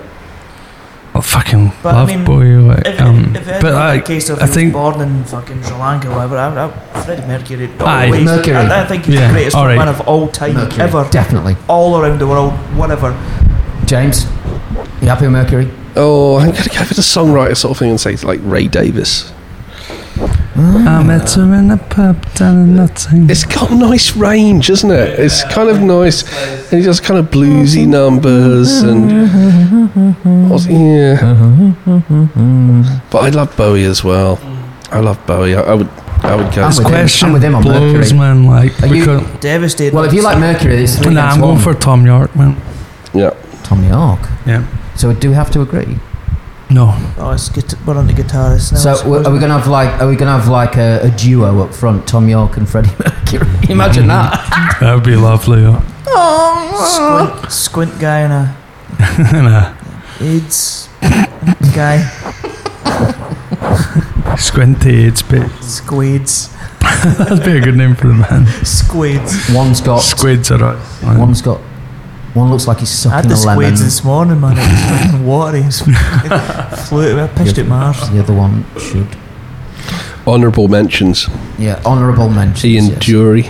fucking 1.33 1.73
But 1.83 1.95
I 1.95 1.99
love 1.99 2.09
mean, 2.09 2.25
Bowie, 2.25 2.57
like, 2.57 2.87
If, 2.87 3.01
um, 3.01 3.35
if, 3.35 3.49
if 3.49 3.63
but 3.63 3.75
I, 3.75 3.95
a 3.95 4.03
case 4.03 4.29
of 4.31 4.39
I 4.39 4.47
he 4.47 4.53
think 4.53 4.75
was 4.75 4.95
born 4.97 5.09
in 5.09 5.25
fucking 5.25 5.63
Sri 5.63 5.77
Lanka 5.77 6.09
or 6.11 6.17
whatever, 6.17 6.37
I, 6.39 6.65
I, 6.99 7.03
Freddie 7.05 7.27
Mercury, 7.27 7.71
Aye. 7.81 8.05
always, 8.07 8.25
Mercury. 8.25 8.57
I, 8.57 8.83
I 8.83 8.87
think 8.87 9.05
he's 9.07 9.15
Yeah, 9.17 9.29
the 9.29 9.33
greatest 9.35 9.57
all 9.57 9.67
right. 9.67 9.77
man 9.79 9.89
of 9.89 10.01
all 10.07 10.29
time 10.29 10.55
Mercury, 10.55 10.83
ever, 10.83 11.09
definitely. 11.11 11.57
all 11.69 11.97
around 12.01 12.19
the 12.21 12.27
world, 12.27 12.53
whatever. 12.77 13.11
James, 13.87 14.25
you 15.01 15.09
happy 15.09 15.25
with 15.27 15.33
Mercury? 15.33 15.71
oh, 15.97 16.39
I'm 16.39 16.53
going 16.53 16.63
to 16.63 16.71
go 16.71 16.85
for 16.85 16.95
the 16.95 17.03
songwriter 17.03 17.57
sort 17.57 17.73
of 17.73 17.79
thing 17.79 17.91
and 17.91 18.01
say 18.01 18.13
it's 18.15 18.25
like 18.25 18.41
Ray 18.43 18.67
Davies. 18.69 19.31
I 20.55 21.03
met 21.03 21.37
ah. 21.37 21.41
her 21.41 21.55
in 21.55 21.71
a 21.71 21.77
pub 21.79 22.35
down 22.35 22.59
in 22.65 22.77
Nottingham. 22.77 23.31
It's 23.31 23.45
got 23.45 23.71
nice 23.71 24.15
range, 24.17 24.69
isn't 24.69 24.91
it? 24.91 25.19
It's 25.19 25.43
kind 25.45 25.71
of 25.71 25.81
nice, 25.81 26.23
and 26.71 26.81
he 26.81 26.85
does 26.85 27.01
kind 27.01 27.19
of 27.19 27.31
bluesy 27.31 27.83
mm-hmm. 27.83 27.91
numbers 27.91 28.83
and 28.83 29.11
mm-hmm. 29.11 30.49
what's- 30.51 30.67
yeah. 30.67 31.17
Mm-hmm. 31.17 32.83
But 33.11 33.19
I 33.25 33.29
love 33.31 33.57
Bowie 33.57 33.85
as 33.85 34.05
well. 34.05 34.39
I 34.91 35.01
love 35.01 35.25
Bowie. 35.27 35.55
I, 35.55 35.63
I 35.63 35.75
would, 35.75 35.89
I 35.89 36.37
would 36.37 36.55
go. 36.55 36.63
I'm 36.63 36.69
with 36.69 36.79
him. 36.79 36.85
Question 36.85 37.27
I'm 37.29 37.33
with 37.33 37.45
him 37.45 37.55
on 37.55 37.63
blows, 37.63 38.13
Mercury. 38.13 38.19
man. 38.19 38.45
Like, 38.45 38.83
Are 38.83 38.87
you- 38.89 39.07
because, 39.07 39.41
Devastated. 39.41 39.95
Well, 39.95 40.05
if 40.05 40.13
you 40.13 40.23
like 40.23 40.39
Mercury, 40.39 40.85
it's 40.85 40.99
three 40.99 41.15
nah, 41.15 41.31
I'm 41.31 41.41
going 41.41 41.59
for 41.59 41.73
Thom 41.73 42.05
Yorke, 42.05 42.37
man. 42.37 42.61
Yeah. 43.15 43.31
Thom 43.63 43.83
Yorke. 43.85 44.29
Yeah. 44.47 44.67
So 44.97 45.15
do 45.15 45.31
we 45.31 45.35
have 45.35 45.51
to 45.53 45.63
agree? 45.63 45.99
No. 46.73 46.95
Oh, 47.19 47.33
it's 47.33 47.49
guit- 47.49 47.75
we're 47.87 47.97
on 47.99 48.07
the 48.07 48.13
guitarist 48.13 48.73
now. 48.73 48.79
So 48.79 49.15
are 49.25 49.31
we 49.33 49.39
gonna 49.39 49.59
have 49.59 49.69
like 49.69 50.01
are 50.01 50.09
we 50.09 50.17
gonna 50.17 50.39
have 50.39 50.49
like 50.49 50.77
a, 50.77 51.01
a 51.03 51.11
duo 51.11 51.61
up 51.63 51.75
front, 51.75 52.07
Thom 52.07 52.29
Yorke 52.29 52.57
and 52.57 52.69
Freddie 52.69 52.91
Mercury? 52.99 53.47
Imagine 53.69 54.07
that. 54.09 54.49
That 54.81 54.95
would 54.95 55.05
be 55.05 55.15
lovely. 55.17 55.63
Yeah. 55.63 55.81
squint, 56.85 57.53
squint 57.53 58.01
guy 58.01 58.21
and 58.21 58.33
a 58.33 58.57
nah. 59.43 59.75
AIDS 60.21 60.89
guy. 61.75 61.99
Squinty, 64.37 65.05
it's 65.05 65.23
bit. 65.23 65.49
Squids. 65.63 66.49
That'd 66.81 67.45
be 67.45 67.59
a 67.59 67.61
good 67.61 67.77
name 67.77 67.95
for 67.95 68.09
the 68.09 68.15
man. 68.15 68.47
Squids. 68.65 69.51
One's 69.55 69.81
got 69.81 69.99
Squids 70.01 70.51
are 70.51 70.59
right. 70.59 71.19
One's 71.19 71.43
got. 71.43 71.61
One 72.35 72.51
looks 72.51 72.67
like 72.67 72.79
he's 72.79 72.89
sucking 72.89 73.13
I 73.13 73.17
had 73.17 73.25
sucking 73.25 73.29
the 73.29 73.35
a 73.35 73.47
lemon. 73.47 73.65
squids 73.77 73.85
this 73.85 74.05
morning, 74.05 74.41
man. 74.41 74.57
It 74.57 74.61
was 74.61 75.03
fucking 75.03 75.27
watery. 75.33 75.61
It 75.61 75.67
was 75.67 75.81
fucking 75.83 76.85
flew. 76.87 77.21
I 77.21 77.27
pitched 77.29 77.59
it 77.59 77.65
Mars. 77.65 78.09
The 78.11 78.21
other 78.21 78.35
one 78.35 78.65
should. 78.79 79.07
Honourable 80.27 80.69
mentions. 80.69 81.29
Yeah, 81.59 81.83
honourable 81.85 82.29
mentions. 82.29 82.65
Ian 82.65 82.87
yes. 82.87 82.99
Dury. 83.01 83.45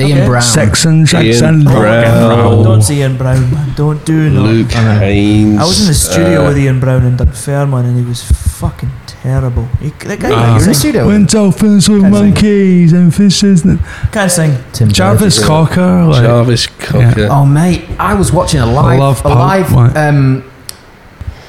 Ian 0.00 0.18
Okay. 0.18 0.26
Brown. 0.26 0.42
Saxon, 0.42 1.06
Jackson, 1.06 1.54
Ian 1.60 1.64
Brown. 1.64 2.64
Don't 2.64 2.82
say 2.82 2.96
Ian 2.96 3.16
Brown, 3.16 3.50
man. 3.50 3.74
Don't 3.76 4.04
do 4.04 4.30
no. 4.30 4.42
Luke 4.42 4.70
Haines. 4.72 5.58
I 5.58 5.64
was 5.64 5.80
in 5.80 5.86
the 5.88 5.94
studio 5.94 6.44
uh, 6.44 6.48
with 6.48 6.58
Ian 6.58 6.80
Brown 6.80 7.02
and 7.04 7.20
in 7.20 7.26
Dunfermline 7.26 7.84
and 7.86 7.96
he 7.98 8.04
was 8.04 8.22
fucking 8.22 8.90
terrible. 9.06 9.66
He, 9.80 9.90
that 9.90 10.20
guy 10.20 10.30
can't 10.30 10.62
in 10.62 10.68
the 10.68 10.74
studio. 10.74 11.06
When 11.06 11.26
dolphins 11.26 11.88
with 11.88 12.02
Can't 12.02 12.14
sing. 12.14 12.24
monkeys 12.30 12.92
and 12.92 13.14
fishes. 13.14 13.64
And 13.64 13.78
Can't 14.12 14.30
sing. 14.30 14.56
Tim 14.72 14.88
Jarvis 14.90 15.36
Burgess. 15.38 15.46
Cocker. 15.46 16.04
Like, 16.06 16.22
Jarvis 16.22 16.66
Cocker. 16.66 17.28
Oh 17.30 17.46
mate, 17.46 17.84
I 17.98 18.14
was 18.14 18.32
watching 18.32 18.60
a 18.60 18.66
live, 18.66 18.98
love 18.98 19.24
a 19.24 19.28
live, 19.28 19.72
um, 19.96 20.44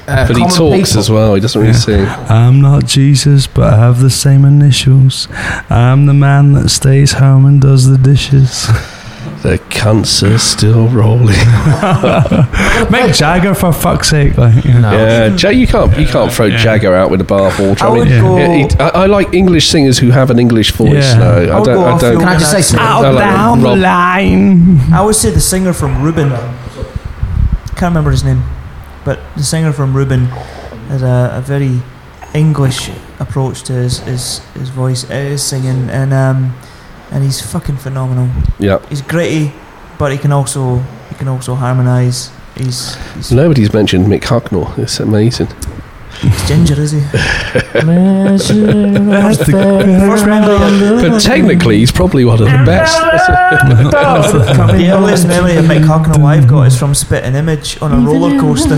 uh, 0.08 0.26
but 0.26 0.36
he 0.36 0.42
talks 0.44 0.56
People. 0.90 0.98
as 1.00 1.10
well. 1.10 1.34
He 1.34 1.40
doesn't 1.40 1.60
really 1.60 1.72
Yeah. 1.74 1.78
sing. 1.78 2.06
I'm 2.30 2.60
not 2.60 2.84
Jesus, 2.86 3.46
but 3.46 3.72
I 3.74 3.76
have 3.78 4.00
the 4.00 4.10
same 4.10 4.44
initials. 4.44 5.28
I'm 5.68 6.06
the 6.06 6.14
man 6.14 6.52
that 6.54 6.68
stays 6.70 7.12
home 7.14 7.44
and 7.46 7.60
does 7.60 7.86
the 7.88 7.98
dishes. 7.98 8.68
The 9.42 9.58
cunts 9.70 10.22
are 10.28 10.38
still 10.38 10.88
rolling. 10.88 11.36
Mick 12.90 13.14
Jagger, 13.14 13.54
for 13.54 13.72
fuck's 13.72 14.08
sake. 14.08 14.36
Like, 14.36 14.64
you 14.64 14.74
know. 14.74 14.90
Yeah, 14.90 15.36
Ja- 15.36 15.50
you 15.50 15.66
can't 15.68 15.96
you 15.96 16.06
can't 16.06 16.32
throw 16.32 16.46
Yeah. 16.46 16.56
Jagger 16.58 16.94
out 16.94 17.10
with 17.10 17.20
a 17.20 17.24
bathwater. 17.24 17.82
I 17.82 17.86
I, 17.88 17.94
mean, 17.94 18.06
yeah, 18.08 18.68
he- 18.68 18.78
I, 18.80 18.88
I 19.02 19.06
like 19.06 19.32
English 19.34 19.68
singers 19.68 19.98
who 19.98 20.10
have 20.10 20.30
an 20.30 20.38
English 20.40 20.72
voice. 20.72 21.04
Yeah. 21.04 21.18
No, 21.18 21.30
I 21.30 21.58
I 21.60 21.62
don't. 21.62 21.68
I 21.84 21.98
don't. 21.98 22.18
Can 22.18 22.28
I 22.28 22.38
just 22.38 22.50
say 22.50 22.62
something? 22.62 22.86
I 22.86 22.90
Out 23.08 23.14
like 23.14 23.24
down 23.24 23.60
the 23.60 23.76
line. 23.76 24.80
I 24.92 25.02
would 25.04 25.14
say 25.14 25.30
the 25.30 25.40
singer 25.40 25.72
from 25.72 26.02
Ruben. 26.02 26.30
Can't 27.76 27.82
remember 27.92 28.10
his 28.10 28.24
name, 28.24 28.42
but 29.06 29.20
the 29.36 29.44
singer 29.44 29.72
from 29.72 29.96
Ruben 29.96 30.26
has 30.90 31.02
a, 31.02 31.30
a 31.34 31.40
very 31.40 31.80
English 32.34 32.90
approach 33.20 33.62
to 33.62 33.72
his 33.72 34.00
his, 34.00 34.40
his 34.54 34.68
voice, 34.68 35.08
uh, 35.08 35.14
his 35.14 35.42
singing, 35.42 35.88
and 35.90 36.12
um, 36.12 36.52
and 37.12 37.22
he's 37.22 37.40
fucking 37.40 37.76
phenomenal. 37.76 38.28
Yeah. 38.58 38.84
He's 38.88 39.02
gritty, 39.02 39.52
but 39.96 40.10
he 40.12 40.18
can 40.18 40.32
also 40.32 40.82
he 41.08 41.14
can 41.14 41.28
also 41.28 41.54
harmonise. 41.54 42.30
He's, 42.56 42.96
he's, 43.14 43.30
Nobody's 43.32 43.72
mentioned 43.72 44.06
Mick 44.06 44.22
Hucknall. 44.22 44.76
It's 44.78 44.98
amazing. 44.98 45.48
He's 46.20 46.48
ginger, 46.48 46.80
is 46.80 46.92
he? 46.92 47.00
That's 47.00 48.48
the 48.48 49.52
First 50.08 50.26
memory, 50.26 51.08
But 51.08 51.20
technically, 51.20 51.78
he's 51.78 51.92
probably 51.92 52.24
one 52.24 52.40
of 52.40 52.46
the 52.46 52.64
best. 52.64 52.96
the 54.76 54.90
earliest 54.92 55.26
memory 55.28 55.56
of 55.56 55.64
Mick 55.66 55.84
Hucknall 55.84 56.24
I've 56.24 56.48
got 56.48 56.66
is 56.68 56.78
from 56.78 56.94
Spitting 56.94 57.34
Image 57.34 57.80
on 57.82 57.92
a 57.92 57.96
roller 57.98 58.40
coaster. 58.40 58.74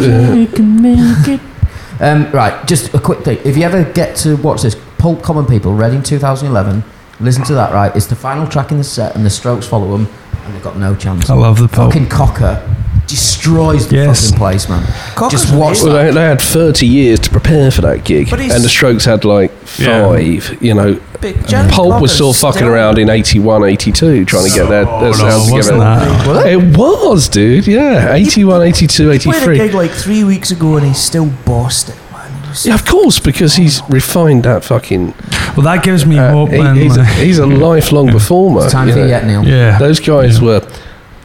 Um, 2.00 2.30
right, 2.30 2.66
just 2.66 2.94
a 2.94 2.98
quick 3.00 3.20
thing. 3.20 3.38
If 3.44 3.56
you 3.56 3.64
ever 3.64 3.84
get 3.92 4.16
to 4.18 4.36
watch 4.36 4.62
this, 4.62 4.76
Pulp 4.98 5.22
Common 5.22 5.46
People, 5.46 5.74
Reading 5.74 6.02
2011, 6.02 6.84
listen 7.20 7.44
to 7.44 7.54
that, 7.54 7.72
right? 7.72 7.94
It's 7.94 8.06
the 8.06 8.16
final 8.16 8.46
track 8.46 8.70
in 8.70 8.78
the 8.78 8.84
set, 8.84 9.16
and 9.16 9.24
the 9.26 9.30
Strokes 9.30 9.66
follow 9.66 9.96
them, 9.96 10.08
and 10.44 10.54
they've 10.54 10.62
got 10.62 10.76
no 10.76 10.94
chance. 10.94 11.28
I 11.30 11.34
love 11.34 11.58
the 11.58 11.68
Pulp. 11.68 11.92
Fucking 11.92 12.08
Cocker 12.08 12.77
destroys 13.08 13.88
the 13.88 13.96
Yes. 13.96 14.26
fucking 14.26 14.38
place, 14.38 14.68
man. 14.68 14.84
Cocker's 15.16 15.40
Just 15.42 15.54
watch 15.54 15.68
amazing. 15.80 15.92
Well, 15.92 16.04
they, 16.06 16.10
they 16.12 16.20
had 16.22 16.40
30 16.40 16.86
years 16.86 17.18
to 17.20 17.30
prepare 17.30 17.70
for 17.70 17.80
that 17.82 18.04
gig, 18.04 18.30
But 18.30 18.40
he's- 18.40 18.54
and 18.54 18.62
the 18.64 18.68
Strokes 18.68 19.04
had 19.04 19.24
like 19.24 19.50
Yeah. 19.78 20.06
five. 20.08 20.56
You 20.60 20.74
know, 20.74 20.96
But 21.20 21.46
Johnny 21.48 21.70
Pulp 21.70 21.88
was 21.88 21.94
Cocker's 22.12 22.14
still 22.14 22.32
fucking 22.32 22.58
still- 22.58 22.68
around 22.68 22.98
in 22.98 23.10
81, 23.10 23.64
82, 23.64 24.24
trying 24.24 24.44
to 24.48 24.50
get 24.54 24.68
their, 24.68 24.84
their 24.84 25.08
Oh, 25.08 25.12
sound 25.12 25.48
no, 25.48 25.52
wasn't 25.54 25.80
together. 25.80 26.34
that? 26.34 26.46
It 26.46 26.76
was, 26.76 27.28
dude. 27.28 27.66
Yeah, 27.66 28.12
81, 28.14 28.62
82, 28.62 29.10
He 29.10 29.18
played 29.18 29.28
a 29.28 29.36
83. 29.40 29.58
gig 29.58 29.74
like 29.74 29.90
three 29.90 30.22
weeks 30.22 30.50
ago 30.52 30.76
and 30.76 30.86
he 30.86 30.92
still 30.94 31.28
bossed 31.44 31.88
it, 31.88 31.96
man. 32.12 32.20
He 32.44 32.48
was 32.50 32.66
Yeah, 32.66 32.74
of 32.74 32.84
course, 32.84 33.18
because 33.18 33.56
he's 33.56 33.82
refined 33.88 34.44
that 34.44 34.62
fucking. 34.64 35.14
Well, 35.56 35.64
that 35.64 35.82
gives 35.82 36.06
me 36.06 36.18
uh, 36.18 36.30
hope, 36.30 36.50
he- 36.50 36.58
man. 36.62 36.76
he's, 36.76 36.96
a, 36.96 37.00
like- 37.00 37.08
he's 37.14 37.38
a 37.40 37.46
lifelong 37.46 38.08
performer. 38.12 38.62
It's 38.64 38.72
time 38.72 38.86
you 38.86 38.92
for 38.92 38.98
know. 39.00 39.04
you 39.06 39.10
yet, 39.10 39.26
Neil. 39.26 39.44
yeah. 39.44 39.76
Those 39.78 39.98
guys 39.98 40.40
were, 40.40 40.62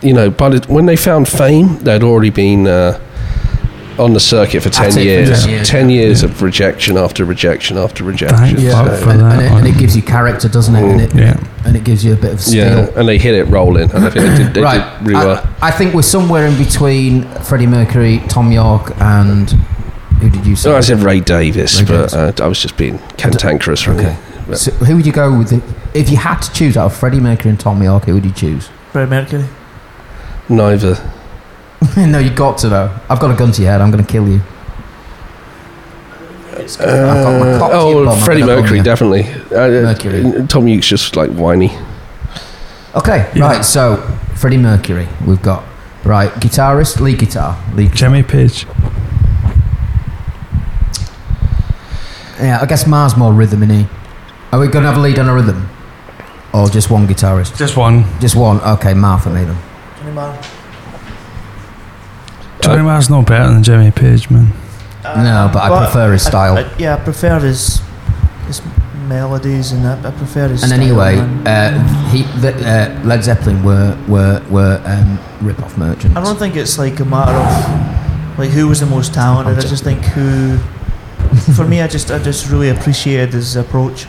you 0.03 0.13
know, 0.13 0.29
by 0.29 0.49
the, 0.49 0.71
when 0.71 0.85
they 0.85 0.95
found 0.95 1.27
fame, 1.27 1.77
they'd 1.79 2.03
already 2.03 2.29
been 2.29 2.67
uh, 2.67 2.99
on 3.99 4.13
the 4.13 4.19
circuit 4.19 4.61
for 4.63 4.69
That's 4.69 4.77
10 4.77 4.87
it, 4.89 4.93
for 4.93 4.99
years. 5.01 5.41
10 5.43 5.49
years, 5.49 5.69
10 5.69 5.89
years 5.89 6.23
of 6.23 6.41
rejection 6.41 6.97
after 6.97 7.25
rejection 7.25 7.77
after 7.77 8.03
rejection. 8.03 8.37
Thank 8.37 8.59
Yeah, 8.59 8.71
fuck 8.85 8.99
for 9.03 9.09
and, 9.11 9.19
that 9.21 9.33
and, 9.33 9.41
it, 9.41 9.51
and 9.51 9.67
it 9.67 9.77
gives 9.79 9.95
you 9.95 10.01
character, 10.01 10.49
doesn't 10.49 10.75
it? 10.75 10.83
And 10.83 11.01
it, 11.01 11.15
Yeah. 11.15 11.43
and 11.65 11.75
it 11.75 11.83
gives 11.83 12.03
you 12.03 12.13
a 12.13 12.15
bit 12.15 12.33
of 12.33 12.41
steel. 12.41 12.65
Yeah, 12.65 12.89
and 12.99 13.07
they 13.07 13.17
hit 13.17 13.35
it 13.35 13.45
rolling, 13.45 13.91
and 13.91 14.05
I 14.05 14.09
think 14.09 14.25
they 14.25 14.37
did, 14.43 14.53
they 14.55 14.61
right. 14.61 14.99
did 14.99 15.07
really 15.07 15.25
well. 15.25 15.47
I, 15.61 15.67
I 15.67 15.71
think 15.71 15.93
we're 15.93 16.01
somewhere 16.01 16.45
in 16.47 16.57
between 16.57 17.23
Freddie 17.43 17.67
Mercury, 17.67 18.19
Thom 18.29 18.51
Yorke, 18.51 18.99
and 18.99 19.51
who 20.19 20.29
did 20.29 20.45
you 20.45 20.55
say? 20.55 20.69
No, 20.71 20.75
I 20.75 20.81
said 20.81 20.99
Ray 20.99 21.19
Davies, 21.19 21.81
Ray 21.81 21.87
but 21.87 22.11
Davies. 22.11 22.39
uh, 22.41 22.43
I 22.43 22.47
was 22.47 22.59
just 22.61 22.77
being 22.77 22.97
cantankerous, 23.17 23.87
really. 23.87 24.05
Okay. 24.05 24.17
So 24.55 24.71
who 24.71 24.95
would 24.97 25.05
you 25.05 25.13
go 25.13 25.37
with? 25.37 25.53
If 25.95 26.09
you 26.09 26.17
had 26.17 26.39
to 26.41 26.51
choose 26.51 26.75
out 26.75 26.87
of 26.87 26.95
Freddie 26.97 27.19
Mercury 27.19 27.51
and 27.51 27.59
Thom 27.59 27.81
Yorke, 27.81 28.05
who 28.05 28.15
would 28.15 28.25
you 28.25 28.31
choose? 28.33 28.69
Freddie 28.91 29.09
Mercury. 29.09 29.45
Neither. 30.49 30.95
no, 31.97 32.19
you 32.19 32.29
got 32.29 32.57
to 32.59 32.69
though. 32.69 32.99
I've 33.09 33.19
got 33.19 33.31
a 33.31 33.35
gun 33.35 33.51
to 33.51 33.61
your 33.61 33.71
head. 33.71 33.81
I'm 33.81 33.91
going 33.91 34.03
to 34.03 34.11
kill 34.11 34.27
you. 34.27 34.41
I've 36.55 36.77
got 36.77 37.39
my 37.39 37.57
cock 37.57 37.71
oh, 37.73 38.05
bum, 38.05 38.19
Freddie 38.21 38.43
Mercury, 38.43 38.81
definitely. 38.81 39.23
Uh, 39.51 39.83
Mercury. 39.83 40.47
Tom 40.47 40.67
Hughes 40.67 40.87
just 40.87 41.15
like 41.15 41.29
whiny. 41.31 41.71
Okay, 42.95 43.29
Yeah. 43.35 43.43
right. 43.43 43.65
So 43.65 43.97
Freddie 44.35 44.57
Mercury, 44.57 45.07
we've 45.25 45.41
got 45.41 45.63
right 46.05 46.31
guitarist, 46.33 46.99
lead 46.99 47.19
guitar, 47.19 47.61
lead. 47.73 47.93
Jimmy 47.93 48.23
Page. 48.23 48.65
Yeah, 52.39 52.59
I 52.61 52.65
guess 52.65 52.85
Marr's 52.87 53.15
more 53.17 53.33
rhythm, 53.33 53.63
in 53.63 53.69
innit? 53.69 53.89
Are 54.51 54.59
we 54.59 54.67
going 54.67 54.83
to 54.83 54.89
have 54.89 54.97
a 54.97 55.01
lead 55.01 55.17
on 55.19 55.27
a 55.29 55.33
rhythm, 55.33 55.69
or 56.53 56.67
just 56.69 56.89
one 56.89 57.07
guitarist? 57.07 57.57
Just 57.57 57.77
one. 57.77 58.05
Just 58.19 58.35
one. 58.35 58.59
Okay, 58.61 58.93
Martha 58.93 59.29
made 59.29 59.47
them. 59.47 59.57
Johnny 59.57 59.72
Marr. 60.13 60.37
Johnny 62.61 62.81
Marr's 62.83 63.09
no 63.09 63.21
better 63.21 63.51
than 63.51 63.63
Jimmy 63.63 63.91
Page, 63.91 64.29
man. 64.29 64.47
No, 65.03 65.49
but 65.53 65.63
I 65.63 65.83
prefer 65.85 66.13
his 66.13 66.23
style. 66.25 66.57
I- 66.57 66.71
yeah, 66.77 66.95
I 66.95 66.99
prefer 66.99 67.39
his 67.39 67.81
his 68.47 68.61
melodies 69.07 69.71
and 69.73 69.85
I, 69.85 69.97
I 70.07 70.11
prefer 70.11 70.47
his. 70.47 70.63
And 70.63 70.71
style, 70.71 70.81
anyway, 70.81 71.17
uh, 71.45 72.07
he 72.09 72.23
the, 72.39 72.53
uh, 72.65 73.01
Led 73.03 73.23
Zeppelin 73.23 73.63
were 73.63 73.97
were 74.07 74.41
were 74.49 74.81
um, 74.85 75.19
rip-off 75.41 75.77
merchants. 75.77 76.15
I 76.15 76.23
don't 76.23 76.37
think 76.39 76.55
it's 76.55 76.77
like 76.77 76.99
a 77.01 77.05
matter 77.05 77.33
of 77.33 78.39
like 78.39 78.49
who 78.51 78.67
was 78.69 78.79
the 78.79 78.85
most 78.85 79.13
talented. 79.13 79.57
I 79.57 79.67
just 79.67 79.83
think 79.83 80.01
who. 80.05 80.57
For 81.55 81.65
me, 81.65 81.81
I 81.81 81.87
just 81.87 82.11
I 82.11 82.19
just 82.19 82.49
really 82.49 82.69
appreciated 82.69 83.33
his 83.33 83.55
approach. 83.57 84.05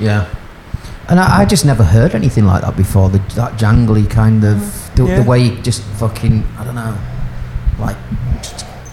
Yeah. 0.00 0.26
And 1.08 1.20
I, 1.20 1.40
I 1.42 1.44
just 1.44 1.64
never 1.64 1.84
heard 1.84 2.14
anything 2.14 2.46
like 2.46 2.62
that 2.62 2.76
before. 2.76 3.08
The, 3.10 3.18
that 3.36 3.52
jangly 3.58 4.08
kind 4.10 4.44
of 4.44 4.58
the, 4.96 5.04
Yeah. 5.06 5.20
the 5.22 5.28
way 5.28 5.44
he 5.48 5.62
just 5.62 5.82
fucking 6.00 6.44
I 6.58 6.64
don't 6.64 6.74
know, 6.74 6.96
like 7.78 7.96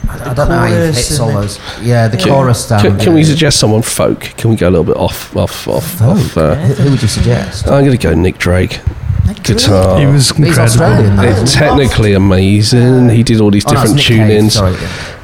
I, 0.10 0.30
I 0.30 0.34
don't 0.34 0.50
know 0.50 0.58
how 0.58 0.66
he 0.68 0.74
chorus 0.74 0.96
hits 1.10 1.20
all 1.20 1.32
those. 1.34 1.60
Yeah, 1.82 2.08
the 2.08 2.18
Yeah. 2.18 2.26
chorus 2.26 2.66
sound. 2.66 2.84
Can, 2.84 3.00
can 3.00 3.14
we 3.16 3.24
suggest 3.24 3.60
someone 3.60 3.82
folk? 3.82 4.20
Can 4.38 4.52
we 4.52 4.56
go 4.56 4.70
a 4.70 4.72
little 4.72 4.84
bit 4.86 4.98
off, 4.98 5.36
off, 5.36 5.68
off, 5.68 5.86
Folk? 5.96 6.10
off? 6.18 6.38
Uh, 6.38 6.56
Who 6.56 6.74
who 6.84 6.92
would 6.92 7.02
you 7.02 7.08
suggest? 7.08 7.66
I'm 7.68 7.84
going 7.86 7.98
to 7.98 8.08
go 8.10 8.14
Nick 8.14 8.38
Drake. 8.38 8.80
Nick 9.26 9.38
Drake. 9.42 9.58
Guitar. 9.58 10.00
He 10.00 10.06
was 10.06 10.30
incredible. 10.32 10.62
Australian. 10.64 11.16
though. 11.16 11.24
It's 11.24 11.54
technically 11.56 12.14
amazing. 12.14 13.10
He 13.10 13.24
did 13.24 13.40
all 13.42 13.50
these 13.50 13.66
Oh, 13.66 13.70
different 13.72 13.96
Nick 13.96 14.06
Cave, 14.06 14.20
tunings. 14.20 14.52
Sorry. 14.52 14.74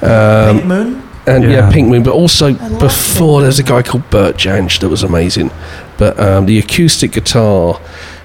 yeah. 0.02 0.48
Um, 0.50 0.56
Pink 0.58 0.66
Moon. 0.68 1.09
And 1.30 1.44
yeah. 1.44 1.50
Yeah. 1.50 1.72
Pink 1.72 1.90
Moon, 1.90 2.04
but 2.04 2.14
also 2.14 2.54
before 2.80 3.42
Pink 3.42 3.44
there's 3.44 3.60
a 3.60 3.64
guy 3.64 3.82
called 3.84 4.10
Bert 4.10 4.36
Jansch 4.36 4.80
that 4.80 4.90
was 4.90 5.04
amazing. 5.04 5.52
But 5.98 6.20
um, 6.20 6.46
the 6.46 6.60
acoustic 6.60 7.12
guitar 7.12 7.80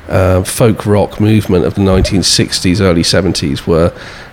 uh, 0.08 0.42
folk 0.44 0.86
rock 0.86 1.20
movement 1.20 1.64
of 1.64 1.74
the 1.74 1.80
1960s, 1.80 2.80
early 2.80 3.02
70s 3.02 3.66
were, 3.66 3.92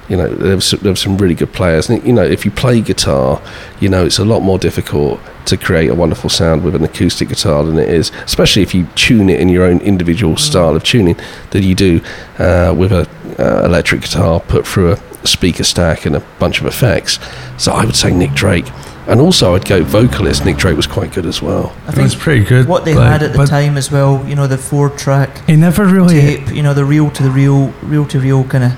you 0.09 0.17
know, 0.17 0.27
there 0.27 0.56
was, 0.56 0.72
there 0.72 0.91
was 0.91 1.00
some 1.00 1.17
really 1.17 1.35
good 1.35 1.53
players. 1.53 1.90
And, 1.90 2.06
you 2.06 2.14
know, 2.14 2.24
if 2.24 2.45
you 2.45 2.51
play 2.51 2.82
guitar, 2.82 3.41
you 3.80 3.90
know, 3.90 4.06
it's 4.06 4.19
a 4.19 4.25
lot 4.25 4.41
more 4.41 4.59
difficult 4.59 5.19
to 5.45 5.58
create 5.58 5.90
a 5.90 5.95
wonderful 5.95 6.30
sound 6.30 6.64
with 6.64 6.75
an 6.75 6.83
acoustic 6.83 7.30
guitar 7.30 7.64
than 7.64 7.80
it 7.80 7.90
is, 7.90 8.11
especially 8.25 8.61
if 8.61 8.75
you 8.75 8.85
tune 8.95 9.30
it 9.30 9.40
in 9.40 9.50
your 9.50 9.66
own 9.66 9.80
individual 9.80 10.38
style 10.38 10.75
of 10.75 10.83
tuning, 10.83 11.17
than 11.51 11.64
you 11.64 11.74
do 11.74 12.01
uh, 12.38 12.74
with 12.77 12.91
an 12.91 13.08
uh, 13.40 13.64
electric 13.66 14.01
guitar 14.01 14.40
put 14.40 14.67
through 14.67 14.91
a 14.91 15.11
speaker 15.24 15.64
stack 15.64 16.06
and 16.06 16.16
a 16.16 16.19
bunch 16.40 16.59
of 16.61 16.66
effects. 16.67 17.19
So 17.58 17.72
I 17.72 17.85
would 17.85 17.95
say 17.95 18.11
Nick 18.11 18.32
Drake. 18.33 18.66
And 19.08 19.19
also, 19.19 19.56
I'd 19.56 19.66
go 19.66 19.83
vocalist. 19.83 20.45
Nick 20.45 20.58
Drake 20.58 20.77
was 20.77 20.88
quite 20.88 21.11
good 21.11 21.25
as 21.25 21.41
well. 21.41 21.75
I 21.88 21.91
think 21.91 22.00
It 22.00 22.01
was 22.03 22.16
pretty 22.16 22.45
good. 22.45 22.67
what 22.67 22.85
they 22.85 22.93
like, 22.93 23.11
had 23.11 23.24
at 23.24 23.33
the 23.33 23.45
time 23.45 23.75
as 23.75 23.91
well. 23.91 24.24
You 24.27 24.35
know, 24.35 24.48
the 24.48 24.58
four 24.59 24.90
track 24.90 25.45
He 25.48 25.56
never 25.56 25.85
really. 25.85 26.22
tape. 26.22 26.51
You 26.53 26.61
know, 26.64 26.74
the 26.74 26.85
reel 26.85 27.09
to 27.11 27.24
the 27.24 27.32
reel, 27.32 27.69
reel 27.82 28.06
to 28.08 28.19
reel 28.19 28.43
kind 28.43 28.64
of 28.64 28.72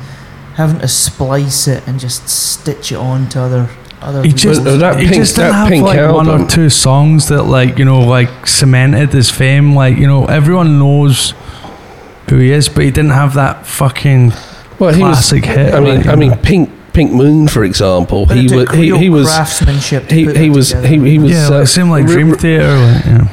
having 0.56 0.80
to 0.80 0.88
splice 0.88 1.68
it 1.68 1.86
and 1.88 2.00
just 2.00 2.30
stitch 2.30 2.92
it 2.92 2.96
on 2.98 3.28
to 3.30 3.42
other 3.42 3.70
other. 4.02 4.24
He 4.24 4.32
just, 4.34 4.64
But 4.64 4.78
that 4.78 5.00
he 5.00 5.08
just 5.08 5.36
didn't 5.36 5.52
that 5.52 5.56
have 5.56 5.70
Pink 5.70 5.84
like 5.86 6.14
one 6.14 6.30
or 6.30 6.48
two 6.48 6.70
songs 6.70 7.28
that 7.28 7.44
like 7.44 7.78
you 7.78 7.86
know 7.86 8.02
like 8.02 8.48
cemented 8.48 9.12
his 9.12 9.30
fame. 9.30 9.76
Like 9.76 9.98
you 9.98 10.08
know 10.08 10.26
everyone 10.26 10.80
knows 10.80 11.34
who 12.30 12.38
he 12.38 12.52
is, 12.52 12.70
but 12.70 12.84
he 12.86 12.92
didn't 12.92 13.12
have 13.12 13.34
that 13.36 13.66
fucking 13.68 14.32
Well, 14.80 14.94
he 14.94 15.04
was. 15.04 15.30
hit. 15.30 15.74
I 15.74 15.80
mean, 15.80 15.98
like, 15.98 16.08
I 16.08 16.16
mean. 16.16 16.36
Pink 16.38 16.70
Pink 16.94 17.12
Moon, 17.12 17.48
for 17.48 17.64
example. 17.64 18.26
He 18.28 18.46
it 18.46 18.52
was. 18.52 18.66
took 18.68 18.76
He, 18.76 18.96
he 18.98 19.10
was. 19.10 19.28
craftsmanship. 19.28 20.08
to 20.10 20.16
He, 20.16 20.26
put 20.26 20.38
he 20.38 20.50
that 20.50 20.56
was. 20.56 20.72
He, 20.72 21.00
he 21.00 21.20
was. 21.20 21.32
yeah, 21.32 21.48
uh, 21.48 21.60
like, 21.60 21.68
same 21.68 21.90
like 21.90 22.06
Dream 22.06 22.32
re- 22.32 22.38
Theater. 22.38 22.68
Like, 22.68 23.06
yeah. 23.06 23.28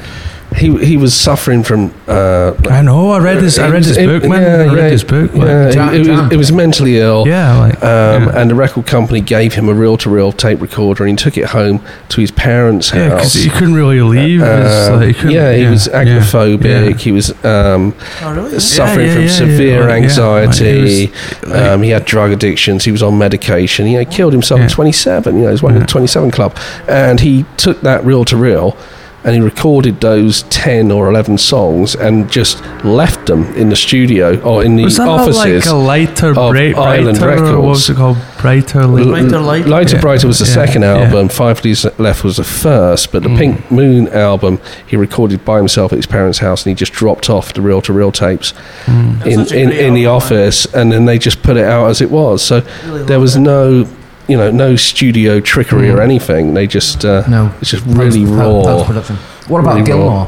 He 0.56 0.76
he 0.84 0.96
was 0.96 1.14
suffering 1.14 1.62
from. 1.62 1.94
Uh, 2.08 2.52
I 2.68 2.82
know. 2.82 3.10
I 3.12 3.18
read 3.20 3.40
his. 3.42 3.58
I 3.58 3.66
read 3.68 3.86
was- 3.86 3.94
his 3.94 3.98
book, 3.98 4.24
man. 4.28 4.42
yeah, 4.42 4.48
I 4.70 4.74
read 4.74 4.82
yeah, 4.84 4.88
his 4.90 5.04
book. 5.04 5.32
Like, 5.32 5.46
yeah, 5.46 5.70
Jam- 5.70 5.94
it, 5.94 6.06
it 6.06 6.10
was, 6.10 6.32
it 6.32 6.36
was 6.36 6.52
mentally 6.52 6.98
ill. 6.98 7.24
yeah, 7.26 7.56
like 7.58 7.74
Um, 7.76 8.24
yeah. 8.24 8.30
And 8.40 8.50
the 8.50 8.56
record 8.56 8.86
company 8.86 9.20
gave 9.20 9.54
him 9.54 9.68
a 9.68 9.74
reel-to-reel 9.74 10.32
tape 10.32 10.60
recorder, 10.60 11.04
and 11.04 11.10
he 11.18 11.22
took 11.24 11.38
it 11.38 11.46
home 11.46 11.80
to 12.08 12.20
his 12.20 12.32
parents' 12.32 12.92
yeah, 12.92 13.10
because 13.10 13.34
house. 13.34 13.42
he 13.44 13.48
couldn't 13.48 13.74
really 13.74 14.00
leave. 14.02 14.40
his, 14.40 14.88
Um, 14.88 14.96
like, 14.96 15.06
he 15.08 15.14
couldn't- 15.14 15.30
yeah, 15.30 15.52
he 15.54 15.66
was 15.66 15.86
yeah, 15.86 16.04
agoraphobic. 16.04 16.64
yeah. 16.90 16.96
He 16.96 17.12
was 17.12 17.30
um, 17.44 17.94
Oh, 18.22 18.32
really? 18.34 18.58
suffering 18.58 19.06
yeah, 19.06 19.12
from 19.14 19.22
yeah, 19.22 19.28
yeah, 19.28 19.34
severe 19.36 19.80
like, 19.80 19.88
yeah, 19.88 19.94
like, 19.94 20.02
anxiety. 20.02 20.74
he 21.06 21.06
was, 21.06 21.48
like- 21.48 21.62
um, 21.62 21.82
he 21.82 21.90
had 21.90 22.04
drug 22.04 22.32
addictions. 22.32 22.84
He 22.84 22.90
was 22.90 23.02
on 23.04 23.16
medication. 23.16 23.86
You 23.86 23.94
know, 23.94 23.98
he 24.00 24.04
killed 24.06 24.32
himself 24.32 24.58
Yeah. 24.58 24.66
at 24.66 24.72
27. 24.72 25.36
You 25.36 25.42
know, 25.44 25.50
he's 25.50 25.62
one 25.62 25.74
of 25.74 25.80
the 25.80 25.86
27 25.86 26.32
club, 26.32 26.56
and 26.88 27.20
he 27.20 27.44
took 27.56 27.80
that 27.82 28.04
reel 28.04 28.24
to 28.24 28.36
reel. 28.36 28.76
And 29.22 29.34
he 29.34 29.40
recorded 29.42 30.00
those 30.00 30.44
ten 30.44 30.90
or 30.90 31.10
eleven 31.10 31.36
songs 31.36 31.94
and 31.94 32.30
just 32.30 32.64
left 32.84 33.26
them 33.26 33.44
in 33.54 33.68
the 33.68 33.76
studio 33.76 34.40
or 34.40 34.64
in 34.64 34.76
the 34.76 34.84
was 34.84 34.96
that 34.96 35.04
not 35.04 35.20
offices. 35.20 35.66
like 35.66 35.74
a 35.74 35.76
lighter, 35.76 36.30
of 36.30 36.34
bright, 36.52 36.74
Island 36.74 37.18
brighter, 37.18 37.44
or 37.44 37.60
what 37.60 37.68
was 37.68 37.90
it 37.90 37.96
called? 37.96 38.16
Brighter, 38.40 38.86
Light- 38.86 39.04
Lighter, 39.06 39.38
lighter. 39.40 39.68
Lighter 39.68 39.96
Yeah. 39.96 40.00
Brighter 40.00 40.26
was 40.26 40.38
the 40.38 40.46
Yeah. 40.46 40.54
second 40.66 40.82
Yeah. 40.82 40.96
album. 41.04 41.28
Five 41.28 41.60
Days 41.60 41.84
Left 41.98 42.24
was 42.24 42.38
the 42.38 42.44
first, 42.44 43.12
but 43.12 43.22
the 43.22 43.28
Mm. 43.28 43.36
Pink 43.36 43.70
Moon 43.70 44.08
album 44.08 44.58
he 44.86 44.96
recorded 44.96 45.44
by 45.44 45.58
himself 45.58 45.92
at 45.92 45.96
his 45.98 46.06
parents' 46.06 46.38
house, 46.38 46.64
and 46.64 46.70
he 46.70 46.74
just 46.74 46.92
dropped 46.94 47.28
off 47.28 47.52
the 47.52 47.60
reel-to-reel 47.60 48.12
tapes 48.12 48.54
Mm. 48.86 49.26
in 49.26 49.44
such 49.44 49.52
in, 49.52 49.70
in 49.70 49.92
the 49.92 50.06
office, 50.06 50.66
and 50.72 50.90
then 50.90 51.04
they 51.04 51.18
just 51.18 51.42
put 51.42 51.58
it 51.58 51.64
out 51.66 51.90
as 51.90 52.00
it 52.00 52.10
was. 52.10 52.40
So 52.40 52.62
Really 52.86 53.02
there 53.04 53.20
was 53.20 53.36
it. 53.36 53.40
no, 53.40 53.84
you 54.30 54.36
know, 54.36 54.50
no 54.50 54.76
studio 54.76 55.40
trickery 55.40 55.88
Mm. 55.88 55.94
or 55.96 56.00
anything. 56.02 56.54
They 56.54 56.66
just 56.66 57.04
uh, 57.04 57.24
No. 57.28 57.50
it's 57.60 57.70
just 57.70 57.84
really 57.86 58.24
raw. 58.24 58.62
Post 58.62 58.86
production. 58.86 59.16
What 59.48 59.60
about 59.60 59.76
Really 59.76 59.92
raw. 59.92 59.96
Gilmour? 59.98 60.26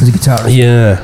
As 0.00 0.08
a 0.08 0.12
guitarist. 0.12 0.56
Yeah, 0.56 1.00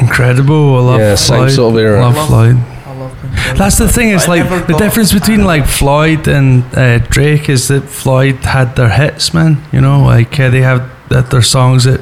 incredible. 0.00 0.76
I 0.76 0.80
love 0.90 1.00
Yeah, 1.00 1.14
same 1.14 1.36
Floyd. 1.38 1.50
sort 1.52 1.74
of 1.74 1.80
era. 1.80 2.00
Love 2.00 2.16
Love- 2.16 2.26
Floyd. 2.28 2.56
I 2.56 2.92
love 3.00 3.12
Pink 3.22 3.34
Floyd. 3.38 3.56
That's 3.58 3.78
the 3.78 3.88
thing. 3.88 4.08
Is 4.10 4.24
I 4.26 4.28
like 4.34 4.66
the 4.66 4.74
difference 4.84 5.12
between 5.12 5.44
like 5.44 5.66
Floyd 5.66 6.26
and 6.28 6.64
uh, 6.76 6.98
Drake 7.14 7.48
is 7.48 7.68
that 7.68 7.84
Floyd 7.88 8.36
had 8.44 8.74
their 8.76 8.88
hits, 8.90 9.32
man. 9.32 9.58
You 9.72 9.80
know, 9.80 10.02
like 10.14 10.38
uh, 10.40 10.50
they 10.50 10.62
have 10.62 10.82
that 11.10 11.30
their 11.30 11.42
songs 11.42 11.84
that 11.84 12.00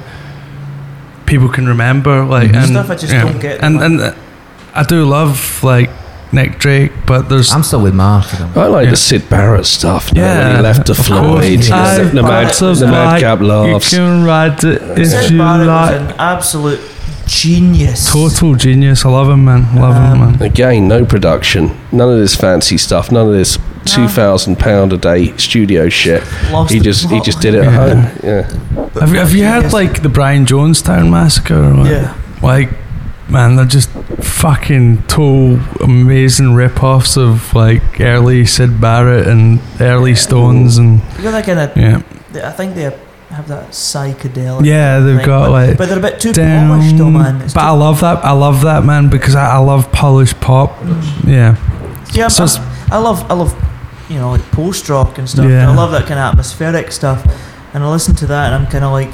people 1.27 1.49
can 1.49 1.67
remember. 1.69 2.25
Like 2.25 2.51
Mhm. 2.53 2.57
and 2.63 2.69
Stuff 2.71 2.91
I 2.91 2.95
just 2.95 3.13
don't 3.13 3.41
get, 3.41 3.61
And 3.63 3.75
man. 3.77 3.85
and 3.85 4.01
uh, 4.01 4.13
I 4.75 4.83
do 4.85 5.05
love 5.05 5.63
like 5.63 5.91
Nick 6.33 6.59
Drake, 6.59 6.93
but 7.07 7.29
there's 7.29 7.53
I'm 7.53 7.63
still 7.63 7.83
with 7.83 7.95
Mark. 7.95 8.25
I 8.57 8.67
like 8.67 8.85
Yeah. 8.87 8.91
the 8.93 8.97
Syd 8.97 9.29
Barrett 9.29 9.67
stuff. 9.67 10.11
you 10.15 10.21
know, 10.23 10.29
when 10.29 10.37
Yeah, 10.39 10.57
he 10.57 10.63
left 10.63 10.87
the 10.87 10.93
of 10.93 10.99
Floyd. 10.99 11.25
course. 11.25 11.47
you 11.47 11.57
know, 11.71 11.99
the, 11.99 12.05
the 12.11 12.23
mad, 12.23 12.53
got 12.59 12.75
the 12.79 12.87
madcap 12.87 13.41
laughs. 13.41 13.93
You 13.93 13.99
can 13.99 14.25
ride 14.25 14.65
it 14.65 14.83
if 14.99 15.09
Syd 15.09 15.31
you 15.33 15.39
Barrett 15.39 15.59
was 15.61 15.69
like. 15.69 16.01
an 16.01 16.15
absolute 16.19 16.81
genius. 17.27 18.11
Total 18.13 18.55
genius. 18.55 19.05
I 19.05 19.09
love 19.11 19.29
him, 19.31 19.45
man. 19.45 19.63
Love 19.77 19.95
him, 19.95 20.23
Um, 20.23 20.33
man. 20.33 20.43
Again, 20.43 20.89
no 20.89 21.05
production, 21.05 21.71
none 21.93 22.09
of 22.11 22.19
this 22.19 22.35
fancy 22.37 22.79
stuff, 22.79 23.11
none 23.13 23.27
of 23.27 23.33
this 23.33 23.59
two 23.85 24.07
thousand 24.09 24.59
pound 24.59 24.93
a 24.93 24.97
day 24.97 25.37
studio 25.37 25.89
shit. 25.89 26.23
Lost 26.53 26.73
He 26.73 26.79
just 26.81 27.11
he 27.11 27.21
just 27.21 27.41
did 27.41 27.55
it 27.55 27.65
at 27.65 27.73
Yeah. 27.73 27.95
home. 27.95 28.07
Yeah, 28.23 29.01
Have 29.01 29.13
you, 29.13 29.19
have 29.19 29.35
you 29.35 29.45
heard 29.45 29.73
like 29.73 30.03
the 30.03 30.09
Brian 30.09 30.47
Jonestown 30.47 31.11
massacre? 31.11 31.57
Or 31.63 31.75
what? 31.79 31.91
Yeah. 31.91 32.15
Like, 32.43 32.71
man, 33.33 33.57
they're 33.57 33.65
just 33.65 33.91
fucking 33.91 35.03
total 35.05 35.59
amazing 35.81 36.55
rip-offs 36.55 37.17
of 37.17 37.55
like 37.55 38.01
early 38.01 38.45
Syd 38.47 38.81
Barrett 38.81 39.27
and 39.27 39.61
early 39.81 40.15
Stones 40.15 40.77
and 40.79 41.01
You 41.17 41.23
got 41.25 41.31
that 41.33 41.45
kind 41.45 41.59
of. 41.59 41.77
yeah, 41.77 42.49
I 42.49 42.53
think 42.53 42.75
they 42.75 42.83
have 42.83 43.49
that 43.49 43.71
psychedelic. 43.71 44.65
yeah, 44.67 44.99
they've 45.01 45.17
thing, 45.17 45.27
got 45.27 45.47
but, 45.47 45.51
like 45.51 45.79
but 45.79 45.89
they're 45.89 45.99
a 45.99 46.03
bit 46.03 46.21
too 46.21 46.33
down. 46.33 46.69
polished, 46.69 46.99
though, 46.99 47.11
man. 47.11 47.41
It's 47.43 47.55
But 47.55 47.65
I 47.65 47.71
love 47.71 48.01
that. 48.01 48.25
I 48.25 48.33
love 48.33 48.61
that 48.63 48.85
man 48.85 49.09
because 49.09 49.35
I, 49.35 49.55
I 49.55 49.59
love 49.59 49.91
polished 49.91 50.39
pop. 50.41 50.77
Yeah, 51.27 51.57
Yeah, 52.13 52.29
So 52.29 52.45
I'm- 52.45 52.69
I 52.91 52.99
love, 52.99 53.25
I 53.31 53.35
love, 53.35 53.55
you 54.11 54.19
know, 54.19 54.33
like 54.33 54.43
post 54.51 54.87
rock 54.91 55.17
and 55.17 55.27
stuff. 55.27 55.47
Yeah. 55.49 55.71
I 55.71 55.75
love 55.75 55.93
that 55.93 56.03
kind 56.03 56.21
of 56.21 56.31
atmospheric 56.31 56.93
stuff, 56.93 57.25
and 57.73 57.83
I 57.83 57.89
listen 57.91 58.15
to 58.17 58.27
that, 58.27 58.53
and 58.53 58.55
I'm 58.63 58.71
kind 58.71 58.85
of 58.85 58.93
like, 58.93 59.09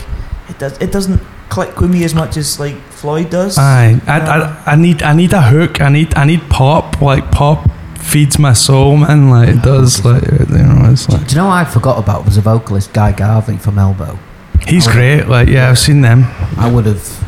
it 0.49 0.59
does, 0.59 0.77
it 0.79 0.91
doesn't 0.91 1.21
click 1.49 1.81
with 1.81 1.91
me 1.91 2.05
as 2.05 2.15
much 2.15 2.37
as 2.37 2.59
like 2.61 2.77
Floyd 2.91 3.31
does. 3.31 3.59
Aye, 3.59 4.01
I, 4.07 4.19
I, 4.21 4.63
I 4.73 4.77
need 4.77 5.03
I 5.03 5.13
need 5.15 5.33
a 5.33 5.43
hook. 5.43 5.81
I 5.81 5.89
need 5.89 6.15
I 6.15 6.25
need 6.25 6.43
pop. 6.51 7.01
Like 7.01 7.31
pop 7.31 7.71
feeds 7.99 8.39
my 8.39 8.53
soul, 8.53 8.97
man. 8.97 9.31
Like 9.31 9.49
it 9.51 9.63
does. 9.63 10.05
Like 10.05 10.23
you 10.23 10.47
know, 10.59 10.91
it's 10.91 11.09
like 11.09 11.27
Do 11.27 11.35
you 11.35 11.41
know 11.41 11.47
what 11.49 11.55
I 11.55 11.65
forgot 11.65 11.99
about 11.99 12.25
was 12.25 12.37
a 12.37 12.41
vocalist 12.41 12.93
Guy 12.93 13.13
Garvey 13.13 13.57
from 13.57 13.79
Elbow. 13.79 14.19
he's 14.67 14.87
great. 14.87 15.25
Like 15.29 15.49
yeah, 15.49 15.71
I've 15.71 15.79
seen 15.79 16.01
them. 16.03 16.25
I 16.57 16.71
would 16.73 16.87
have. 16.87 17.25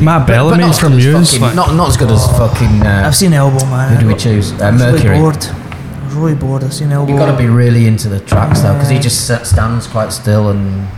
Matt 0.00 0.26
Bellamy 0.26 0.64
as 0.64 0.78
from 0.80 0.92
good 0.92 1.04
Muse. 1.14 1.30
fucking- 1.32 1.42
Like, 1.46 1.54
not 1.54 1.74
not 1.74 1.88
as 1.88 1.96
good 1.96 2.10
as 2.10 2.26
fucking. 2.38 2.82
Uh, 2.82 3.04
I've 3.06 3.14
seen 3.14 3.32
Elbow, 3.34 3.64
man. 3.66 3.94
who 3.94 4.00
do 4.02 4.06
we 4.08 4.14
choose? 4.16 4.50
Uh, 4.52 4.64
I 4.64 4.70
was 4.70 4.80
really 4.82 4.92
Mercury. 4.94 5.18
bored. 5.18 5.36
I 5.44 6.04
was 6.06 6.14
really 6.14 6.34
bored. 6.34 6.64
I've 6.64 6.74
seen 6.74 6.90
Elbow. 6.92 7.10
You've 7.12 7.18
got 7.20 7.30
to 7.30 7.36
be 7.38 7.46
really 7.48 7.86
into 7.86 8.08
the 8.08 8.18
tracks 8.20 8.60
though, 8.62 8.72
because 8.72 8.88
he 8.88 8.98
just 8.98 9.26
stands 9.26 9.86
quite 9.86 10.12
still 10.12 10.48
and. 10.50 10.88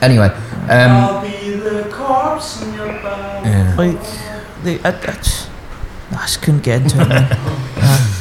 Anyway, 0.00 0.28
um, 0.68 1.24
yeah. 3.44 3.74
like, 3.76 3.98
they, 4.62 4.80
I, 4.82 4.88
I, 4.90 5.12
just, 5.16 5.50
I 6.10 6.16
just 6.16 6.42
couldn't 6.42 6.62
get 6.62 6.82
into 6.82 7.00
it, 7.00 7.08
man. 7.08 8.08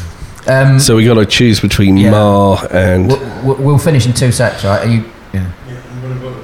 Um, 0.48 0.80
so 0.80 0.96
we 0.96 1.06
got 1.06 1.14
to 1.14 1.26
choose 1.28 1.60
between 1.60 1.98
Yeah. 1.98 2.10
Ma 2.10 2.66
and 2.72 3.08
we'll, 3.10 3.44
we'll- 3.44 3.64
we'll 3.64 3.78
finish 3.78 4.08
in 4.08 4.14
two 4.14 4.32
sets, 4.32 4.64
right? 4.64 4.84
Are 4.84 4.90
you? 4.90 5.06
Yeah. 5.34 5.52
i'm 5.70 6.02
going 6.02 6.14
to 6.16 6.20
go 6.20 6.34
to 6.34 6.42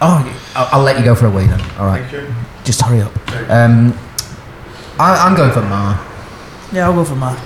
Oh, 0.00 0.38
I'll, 0.54 0.68
I'll 0.78 0.82
let 0.84 0.96
you 0.98 1.04
go 1.04 1.14
for 1.16 1.26
a 1.26 1.30
wee 1.30 1.46
then. 1.46 1.60
All 1.78 1.86
right. 1.86 2.04
Just 2.64 2.82
hurry 2.82 3.00
up. 3.00 3.12
Um, 3.50 3.98
I, 4.98 5.26
I'm 5.26 5.36
going 5.36 5.50
for 5.52 5.62
Ma. 5.62 5.98
Yeah, 6.72 6.86
I'll 6.86 6.94
go 6.94 7.04
for 7.04 7.16
Mark. 7.16 7.38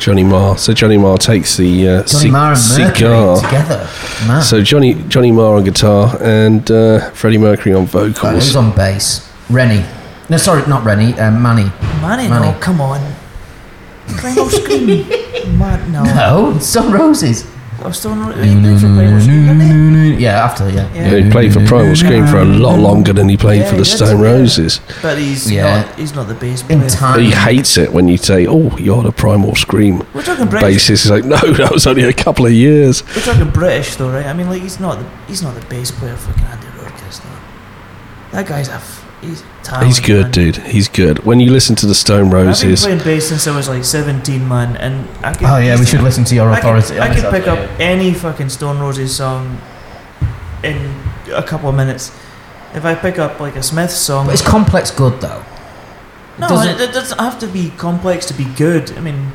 Johnny 0.00 0.24
Marr. 0.24 0.56
So 0.58 0.72
Johnny 0.72 0.96
Marr 0.96 1.18
takes 1.18 1.56
the 1.56 1.88
uh, 1.88 2.02
Johnny 2.04 2.24
ci- 2.24 2.30
Marr 2.30 2.52
and 2.54 2.78
Mercury 2.78 2.94
cigar. 2.94 3.40
together. 3.42 3.88
Man. 4.26 4.42
So 4.42 4.62
Johnny 4.62 4.94
Johnny 5.08 5.30
Marr 5.30 5.56
on 5.56 5.64
guitar 5.64 6.16
and 6.22 6.68
uh, 6.70 7.10
Freddie 7.10 7.38
Mercury 7.38 7.74
on 7.74 7.84
Uh, 7.94 8.04
who's 8.32 8.56
on 8.56 8.74
bass? 8.74 9.30
Reni. 9.50 9.84
No, 10.30 10.36
sorry, 10.36 10.66
not 10.66 10.84
Reni. 10.84 11.12
Um, 11.20 11.42
Mani. 11.42 11.64
Mani, 12.00 12.28
Mani. 12.28 12.46
no, 12.52 12.58
come 12.60 12.80
on. 12.80 13.00
Primal 14.08 14.48
Scream. 14.48 15.06
Man, 15.58 15.92
no. 15.92 16.02
No, 16.04 16.58
Stone 16.58 16.92
Roses. 16.92 17.44
I'm 17.82 17.92
still 17.94 18.14
not. 18.14 18.36
He 18.36 18.52
played 18.60 18.78
for 18.80 18.86
Primal 18.88 19.18
didn't 19.20 19.94
he? 20.18 20.22
Yeah, 20.22 20.44
after 20.44 20.68
yeah. 20.68 20.92
Yeah. 20.94 21.10
Yeah, 21.12 21.24
he 21.24 21.30
played 21.30 21.52
for 21.52 21.64
Primal 21.66 21.96
Scream 21.96 22.26
for 22.26 22.38
a 22.38 22.44
lot 22.44 22.78
longer 22.78 23.12
than 23.12 23.28
he 23.28 23.36
played 23.36 23.60
Yeah, 23.60 23.70
for 23.70 23.76
the 23.76 23.84
he 23.84 23.90
did, 23.90 23.96
Stone 23.96 24.20
yeah. 24.20 24.24
Roses. 24.26 24.80
But 25.00 25.16
he's 25.18 25.50
Yeah. 25.50 25.82
not. 25.86 25.98
He's 25.98 26.14
not 26.14 26.28
the 26.28 26.34
bass 26.34 26.60
In 26.68 26.78
player. 26.80 26.90
time. 26.90 27.20
He 27.20 27.30
hates 27.30 27.78
it 27.78 27.92
when 27.92 28.06
you 28.08 28.18
say, 28.18 28.46
"Oh, 28.46 28.76
you're 28.76 29.02
the 29.02 29.12
Primal 29.12 29.54
Scream 29.56 30.02
We're 30.12 30.22
talking 30.22 30.46
British. 30.46 30.84
bassist." 30.84 30.88
He's 30.88 31.10
like, 31.10 31.24
"No, 31.24 31.36
that 31.54 31.72
was 31.72 31.86
only 31.86 32.02
a 32.04 32.12
couple 32.12 32.44
of 32.46 32.52
years." 32.52 33.02
We're 33.16 33.22
talking 33.22 33.48
British 33.50 33.96
though, 33.96 34.10
right? 34.12 34.26
I 34.26 34.32
mean, 34.34 34.48
like 34.50 34.60
he's 34.62 34.78
not. 34.78 34.98
The, 34.98 35.06
he's 35.28 35.42
not 35.42 35.54
the 35.54 35.64
bass 35.66 35.90
player. 35.90 36.16
for 36.16 36.32
Fucking 36.32 36.44
Andy 36.46 36.66
Rourke 36.78 36.92
is 37.08 37.20
not. 37.24 37.38
That 38.32 38.46
guy's 38.46 38.68
a. 38.68 38.80
f- 39.22 39.28
He's 39.28 39.42
talented. 39.62 39.86
He's 39.88 40.00
good, 40.00 40.22
man. 40.22 40.30
dude. 40.32 40.56
He's 40.58 40.88
good. 40.88 41.24
When 41.24 41.40
you 41.40 41.50
listen 41.50 41.76
to 41.76 41.86
the 41.86 41.94
Stone 41.94 42.30
Roses, 42.30 42.60
I've 42.60 42.62
been 42.62 42.70
Roses, 42.70 42.84
playing 42.84 42.98
bass 43.04 43.28
since 43.28 43.46
I 43.46 43.56
was 43.56 43.68
like 43.68 43.84
17, 43.84 44.46
man, 44.48 44.76
and 44.76 45.08
I 45.24 45.32
could. 45.34 45.46
Oh 45.48 45.58
yeah, 45.58 45.78
we 45.78 45.86
should 45.86 46.02
listen 46.02 46.24
to 46.24 46.34
your 46.34 46.50
authority. 46.50 46.98
I 46.98 47.08
on 47.08 47.14
could 47.14 47.24
this, 47.24 47.30
pick 47.30 47.46
actually. 47.46 47.64
up 47.74 47.80
any 47.80 48.14
fucking 48.14 48.48
Stone 48.48 48.78
Roses 48.78 49.14
song 49.14 49.60
in 50.62 50.94
a 51.32 51.42
couple 51.42 51.68
of 51.68 51.74
minutes. 51.74 52.10
If 52.74 52.84
I 52.84 52.94
pick 52.94 53.18
up 53.18 53.40
like 53.40 53.56
a 53.56 53.62
Smith 53.62 53.90
song, 53.90 54.26
But 54.26 54.32
it's 54.34 54.42
complex 54.42 54.90
good 54.90 55.20
though. 55.20 55.42
no, 56.38 56.48
doesn't- 56.48 56.80
it, 56.80 56.90
it 56.90 56.92
doesn't 56.92 57.18
have 57.18 57.38
to 57.40 57.46
be 57.46 57.70
complex 57.76 58.26
to 58.26 58.34
be 58.34 58.44
good. 58.56 58.96
I 58.96 59.00
mean, 59.00 59.32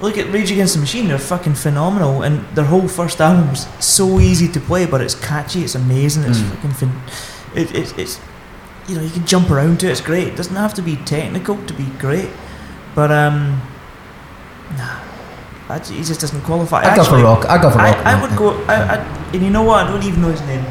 look 0.00 0.16
at 0.18 0.32
Rage 0.32 0.50
Against 0.50 0.74
the 0.74 0.80
Machine; 0.80 1.08
they're 1.08 1.18
fucking 1.18 1.54
phenomenal, 1.54 2.22
and 2.22 2.44
their 2.56 2.64
whole 2.64 2.88
first 2.88 3.20
album's 3.20 3.66
so 3.84 4.18
easy 4.20 4.48
to 4.48 4.58
play, 4.60 4.86
but 4.86 5.00
it's 5.00 5.14
catchy, 5.14 5.62
it's 5.64 5.74
amazing, 5.74 6.24
it's 6.24 6.38
Mm. 6.38 6.50
fucking 6.54 6.70
fin- 6.72 7.02
it, 7.54 7.74
it, 7.74 7.98
it's 7.98 8.18
you 8.88 8.96
know 8.96 9.02
you 9.02 9.10
can 9.10 9.24
jump 9.26 9.50
around 9.50 9.80
to 9.80 9.86
it. 9.86 9.90
It's 9.92 10.00
great. 10.00 10.28
It 10.28 10.36
doesn't 10.36 10.56
have 10.56 10.74
to 10.74 10.82
be 10.82 10.96
technical 10.96 11.56
to 11.66 11.74
be 11.74 11.84
great, 11.98 12.30
but 12.94 13.10
um, 13.12 13.60
nah, 14.76 15.00
I, 15.68 15.78
he 15.78 16.02
just 16.02 16.20
doesn't 16.20 16.42
qualify. 16.42 16.82
I 16.82 16.96
go 16.96 17.04
for 17.04 17.18
rock. 17.22 17.46
I 17.48 17.60
go 17.60 17.70
for 17.70 17.78
rock. 17.78 17.96
I, 18.06 18.12
I 18.16 18.20
would 18.22 18.36
go. 18.36 18.50
I, 18.64 18.74
I, 18.74 18.96
and 19.32 19.42
you 19.42 19.50
know 19.50 19.62
what? 19.62 19.86
I 19.86 19.90
don't 19.90 20.02
even 20.04 20.20
know 20.22 20.28
his 20.30 20.42
name, 20.42 20.64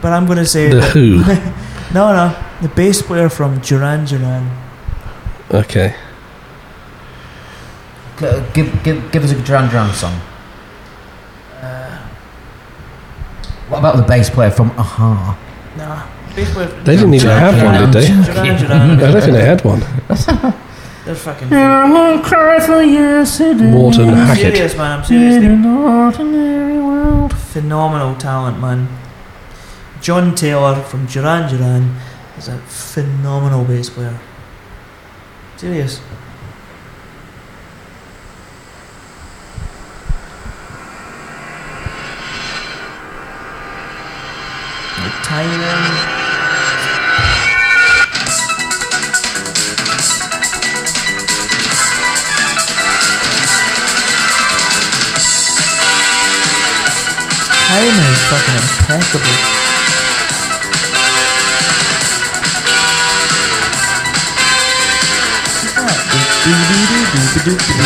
but 0.00 0.12
I'm 0.12 0.26
gonna 0.26 0.46
say 0.46 0.70
the 0.70 0.80
Who. 0.82 1.18
no, 1.94 2.12
no, 2.14 2.34
the 2.62 2.68
bass 2.68 3.02
player 3.02 3.28
from 3.28 3.58
Duran 3.60 4.04
Duran. 4.06 4.50
Okay, 5.50 5.94
G- 8.18 8.42
Give, 8.54 8.82
give, 8.82 9.12
give 9.12 9.24
us 9.24 9.30
a 9.32 9.40
Duran 9.42 9.68
Duran 9.70 9.92
song. 9.92 10.18
Uh, 11.62 11.98
What 13.68 13.78
about 13.78 13.96
the 13.96 14.02
bass 14.02 14.30
player 14.30 14.50
from 14.50 14.70
Aha? 14.78 15.36
Nah. 15.76 16.06
Bass 16.36 16.52
player- 16.52 16.68
They 16.84 16.96
didn't 16.96 17.14
even 17.14 17.28
have 17.30 17.62
one, 17.62 17.74
did 17.90 17.92
they? 17.92 18.06
Duran 18.08 18.56
Duran. 18.62 18.90
I 18.90 19.10
don't 19.10 19.20
think 19.22 19.32
they 19.32 19.44
had 19.44 19.64
one. 19.64 19.80
They're 21.04 21.14
fucking. 21.14 21.48
Morten 23.70 24.08
I'm 24.10 24.26
Harket. 24.26 24.54
serious, 24.54 24.76
man. 24.76 24.98
I'm 24.98 25.04
serious. 25.04 25.36
Phenomenal 27.52 28.14
talent, 28.16 28.60
man. 28.60 28.88
John 30.02 30.34
Taylor 30.34 30.82
from 30.82 31.06
Duran 31.06 31.48
Duran 31.50 31.96
is 32.36 32.48
a 32.48 32.58
phenomenal 32.58 33.64
bass 33.64 33.88
player. 33.88 34.18
Serious. 35.56 36.00
The 44.96 45.10
timing. 45.22 46.25
Timing 57.76 57.92
is 57.92 58.24
fucking 58.32 58.56
impeccable. 58.56 59.36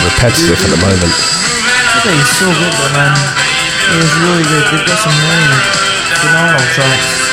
Repetitive 0.06 0.62
at 0.62 0.70
the 0.70 0.78
moment. 0.78 1.14
Okay, 1.98 2.14
he's 2.14 2.30
so 2.38 2.46
good 2.54 2.70
though, 2.70 2.94
man. 2.94 3.18
He 3.90 3.98
is 3.98 4.14
really 4.22 4.46
good. 4.46 4.62
They've 4.70 4.86
got 4.86 4.98
some 5.02 5.16
really 5.26 5.58
phenomenal 6.22 6.66
tracks. 6.70 7.29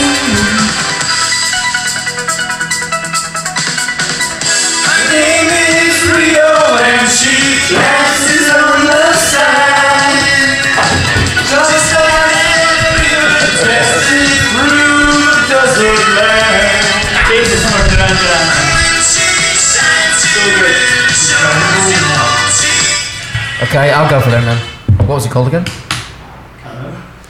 Okay, 23.68 23.90
I'll 23.90 24.08
go 24.08 24.18
for 24.20 24.30
them 24.30 24.44
then. 24.44 24.58
What 25.06 25.16
was 25.16 25.24
he 25.24 25.30
called 25.30 25.48
again? 25.48 25.64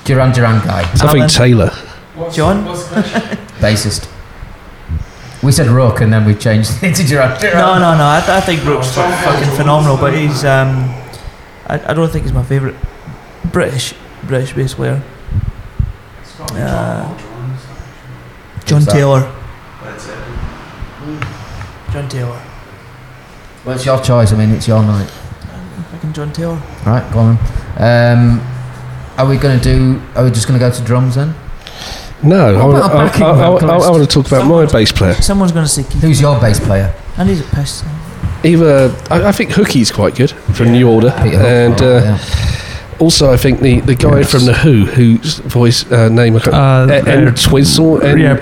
Duran 0.04 0.32
Duran 0.32 0.64
guy. 0.64 0.82
I 1.02 1.06
Alan. 1.06 1.28
Taylor. 1.28 1.70
What's, 2.14 2.36
John? 2.36 2.64
Bassist. 3.60 4.08
We 5.42 5.50
said 5.52 5.66
Rourke 5.66 6.00
and 6.00 6.12
then 6.12 6.24
we 6.24 6.34
changed 6.34 6.70
it 6.82 6.94
to 6.94 7.04
Duran 7.04 7.40
Duran. 7.40 7.56
No, 7.56 7.74
no, 7.78 7.98
no. 7.98 8.06
I, 8.08 8.20
th- 8.20 8.30
I 8.30 8.40
think 8.40 8.62
Brooks 8.62 8.94
fucking 8.94 9.50
phenomenal, 9.56 9.96
but 9.96 10.14
he's 10.14 10.44
um, 10.44 10.88
I, 11.66 11.80
I 11.88 11.92
don't 11.94 12.08
think 12.08 12.24
he's 12.24 12.32
my 12.32 12.44
favourite 12.44 12.76
British 13.52 13.94
British 14.22 14.52
bass 14.52 14.74
player. 14.74 15.02
Uh, 16.40 17.18
John 18.64 18.78
Who's 18.78 18.86
that? 18.86 18.92
Taylor. 18.92 19.34
John 21.92 22.08
Taylor. 22.08 22.42
Well, 23.64 23.74
it's 23.74 23.84
your 23.84 24.00
choice. 24.00 24.32
I 24.32 24.36
mean, 24.36 24.50
it's 24.50 24.68
your 24.68 24.82
night. 24.82 25.10
Fucking 26.08 26.12
John 26.14 26.32
Taylor. 26.32 26.60
All 26.86 26.92
right, 26.92 27.12
go 27.12 27.18
on. 27.20 27.38
Um, 27.76 28.40
are 29.18 29.28
we 29.28 29.36
going 29.36 29.58
to 29.58 29.62
do? 29.62 30.00
Are 30.14 30.24
we 30.24 30.30
just 30.30 30.46
going 30.46 30.58
to 30.58 30.64
go 30.64 30.70
to 30.72 30.82
drums 30.84 31.16
then? 31.16 31.34
No, 32.22 32.48
I, 32.48 32.52
What 32.52 32.68
wanna- 32.68 32.78
about 32.78 32.92
a 32.92 32.98
I, 32.98 33.06
backing 33.08 33.22
I, 33.22 33.28
I, 33.30 33.90
want 33.90 34.02
to 34.02 34.06
talk 34.06 34.26
about 34.26 34.46
my 34.46 34.66
bass 34.70 34.92
player. 34.92 35.14
Someone's 35.14 35.52
going 35.52 35.64
to 35.66 35.70
say 35.70 35.82
Keith. 35.84 36.02
Who's 36.02 36.20
your 36.20 36.38
bass 36.40 36.60
player? 36.60 36.94
And 37.16 37.28
he's 37.28 37.40
a 37.40 37.54
piss. 37.54 37.84
Either 38.44 38.94
I, 39.10 39.28
I 39.28 39.32
think 39.32 39.50
Hookie's 39.50 39.90
quite 39.90 40.14
good 40.14 40.30
from 40.30 40.72
New 40.72 40.88
Order, 40.88 41.10
Peter 41.22 41.38
Hook, 41.38 41.46
and 41.46 41.82
uh, 41.82 42.00
yeah. 42.04 42.18
Also 42.98 43.32
I 43.32 43.36
think 43.36 43.60
the, 43.60 43.80
the 43.80 43.94
guy 43.94 44.22
from 44.24 44.44
the 44.46 44.52
Who, 44.54 44.84
whose 44.84 45.38
voice 45.38 45.84
uh, 45.92 46.08
name 46.08 46.36
I 46.36 46.40
can't, 46.40 46.54
Uh, 46.54 47.10
En 47.10 47.28
uh, 47.28 47.34
Twizzle, 47.34 48.00
En- 48.02 48.18
yeah, 48.18 48.36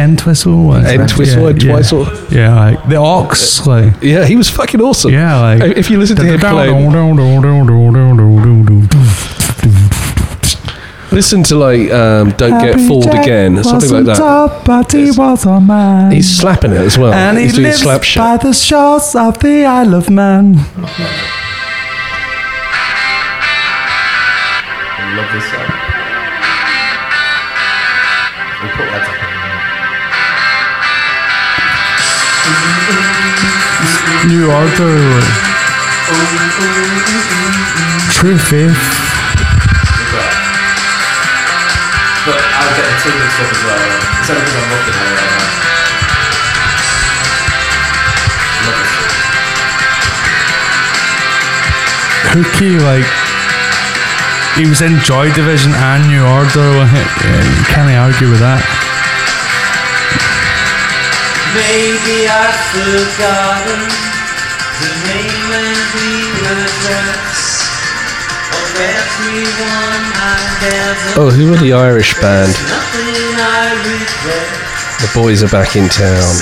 N 0.00 0.16
Twistle. 0.16 0.64
was 0.66 0.84
En 0.84 1.00
it? 1.00 1.08
Twistle, 1.08 1.52
yeah, 1.52 1.72
Twistle. 1.72 2.04
Yeah, 2.30 2.38
yeah, 2.38 2.64
like 2.70 2.88
the 2.88 2.96
Ox, 2.96 3.66
like 3.66 3.92
Yeah, 4.02 4.24
he 4.26 4.36
was 4.36 4.48
fucking 4.50 4.80
awesome. 4.80 5.12
yeah, 5.12 5.40
like 5.40 5.76
If 5.76 5.88
you 5.90 5.98
listen 5.98 6.16
to 6.16 6.22
him 6.22 6.38
play, 6.40 6.68
listen 11.12 11.42
to 11.44 11.56
like 11.56 11.90
um, 11.92 12.30
"Don't 12.36 12.60
Get 12.60 12.76
Fooled 12.86 13.06
Again," 13.06 13.62
something 13.64 13.90
like 13.90 14.04
that. 14.16 14.62
But 14.64 14.92
he 14.92 15.10
was 15.10 15.46
a 15.46 15.60
man. 15.60 16.10
He's 16.12 16.38
slapping 16.38 16.72
it 16.72 16.78
as 16.80 16.98
well. 16.98 17.12
and 17.12 17.38
he 17.38 17.44
He's 17.44 17.54
doing 17.54 17.66
lives 17.68 17.78
slap 17.82 18.02
shit. 18.02 18.20
by 18.20 18.36
the 18.36 18.52
shores 18.52 19.14
of 19.14 19.38
the 19.38 19.64
Isle 19.64 19.94
of 19.94 20.10
Man. 20.10 20.58
New 34.26 34.50
Order. 34.50 35.20
True 38.10 38.38
Faith. 38.38 38.72
But 42.24 42.40
I'll 42.40 42.72
get 42.72 42.88
the 42.88 42.96
team 43.04 43.20
and 43.20 43.32
stuff 43.36 43.52
as 43.52 43.60
well. 43.64 43.76
It's 44.20 44.30
only 44.30 44.40
because 44.40 44.56
I'm 44.56 44.70
looking 44.72 44.96
at 44.96 45.04
it 45.04 45.12
right 45.12 45.28
now. 45.28 45.44
Love 48.64 48.80
this. 48.80 48.96
Hookie, 52.32 52.80
like 52.80 53.08
he 54.56 54.64
was 54.66 54.80
in 54.80 54.98
Joy 55.00 55.28
Division 55.34 55.72
and 55.76 56.08
New 56.08 56.24
Order. 56.24 56.64
Like, 56.80 57.12
yeah, 57.20 57.44
you 57.44 57.64
can't 57.68 57.92
argue 57.92 58.30
with 58.30 58.40
that. 58.40 58.64
Maybe 61.52 62.26
I've 62.26 62.56
forgotten 62.72 64.13
the 64.84 64.94
name 65.08 65.50
and 65.56 65.80
the 65.96 66.12
address 66.52 67.40
of 68.52 68.68
everyone 68.76 70.02
I've 70.20 70.62
ever 70.68 71.20
Oh, 71.20 71.30
who 71.30 71.50
were 71.50 71.56
the 71.56 71.72
Irish 71.72 72.12
band? 72.20 72.52
Nothing 72.52 73.40
I 73.40 73.72
regret. 73.88 74.48
The 75.00 75.10
boys 75.14 75.42
are 75.42 75.48
back 75.48 75.76
in 75.76 75.88
town. 75.88 76.34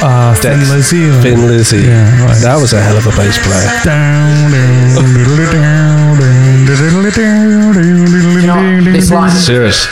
Uh, 0.00 0.34
Thin 0.36 0.58
Dex- 0.58 0.70
Lizzy. 0.70 1.10
like- 1.10 1.22
Thin 1.22 1.46
Lizzy. 1.46 1.82
Yeah, 1.84 2.24
right. 2.24 2.40
That 2.40 2.56
was 2.60 2.72
a 2.72 2.80
hell 2.80 2.96
of 2.96 3.06
a 3.06 3.10
bass 3.12 3.36
player. 3.44 3.68
Down, 3.84 4.50
down, 4.50 5.04
diddly 5.20 5.52
down, 5.52 6.16
down, 6.18 6.66
diddly 6.66 7.12
down, 7.12 7.74
You 8.40 8.46
know, 8.46 8.56
down, 8.56 8.84
this 8.92 9.10
line. 9.10 9.30
Serious. 9.36 9.86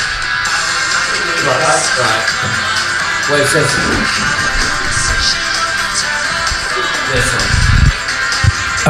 Right, 1.45 1.61
right. 2.01 2.25
Wait, 3.31 3.41
it 3.43 3.49
says. 3.49 4.50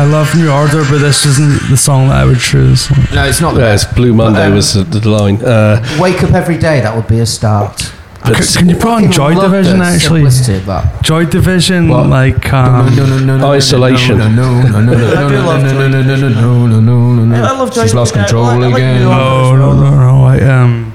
I 0.01 0.05
love 0.05 0.35
New 0.35 0.51
Order, 0.51 0.83
but 0.91 0.99
this 0.99 1.27
isn't 1.27 1.69
the 1.69 1.77
song 1.77 2.09
that 2.09 2.17
I 2.23 2.25
would 2.25 2.39
choose. 2.41 2.89
No, 3.13 3.25
it's 3.27 3.41
not 3.43 3.53
the 3.55 3.61
Yeah, 3.61 3.75
it's. 3.75 3.85
Blue 3.85 4.15
Monday 4.15 4.47
um, 4.47 4.55
was 4.55 4.73
the, 4.73 4.83
the 4.83 5.07
line. 5.09 5.37
Uh, 5.45 5.85
Wake 6.01 6.23
up 6.23 6.33
every 6.33 6.57
day. 6.57 6.81
That 6.81 6.97
would 6.97 7.07
be 7.07 7.19
a 7.21 7.27
start. 7.27 7.93
but 8.25 8.43
C- 8.43 8.61
can 8.61 8.69
you 8.71 8.77
put 8.77 8.87
on 8.87 9.01
Fucking 9.03 9.13
Joy 9.13 9.35
Division 9.35 9.79
the 9.79 9.85
actually? 9.85 10.21
simplicity 10.31 10.55
of 10.57 10.67
that. 10.67 11.03
Joy 11.03 11.27
Division, 11.27 11.89
What? 11.89 12.07
like 12.07 12.51
um, 12.51 12.97
no, 12.97 13.05
no, 13.05 13.19
no, 13.19 13.37
no, 13.37 13.53
Isolation. 13.53 14.17
No, 14.19 14.29
no, 14.31 14.63
no, 14.63 14.81
no, 14.81 14.81
no, 14.81 14.93
I 14.95 15.29
do 15.29 15.35
no, 15.35 15.45
love 15.47 15.63
no, 15.65 15.69
Joy 15.71 15.89
no, 15.89 15.89
no, 15.89 16.03
no, 16.03 16.17
no, 16.17 16.29
no, 16.29 16.81
no, 16.81 17.15
no, 17.15 17.25
no. 17.27 17.45
I 17.45 17.51
love 17.59 17.75
Joy 17.75 17.83
She's 17.83 17.95
lost 17.95 18.15
Division. 18.15 18.37
I 18.37 18.41
control 18.41 18.45
like- 18.45 18.55
I 18.55 18.67
like 18.69 18.75
again. 18.77 19.01
New 19.03 19.09
Order. 19.11 19.59
no, 19.59 19.73
no, 19.75 19.91
no, 19.91 19.97
no. 20.19 20.25
I, 20.25 20.41
um, 20.63 20.93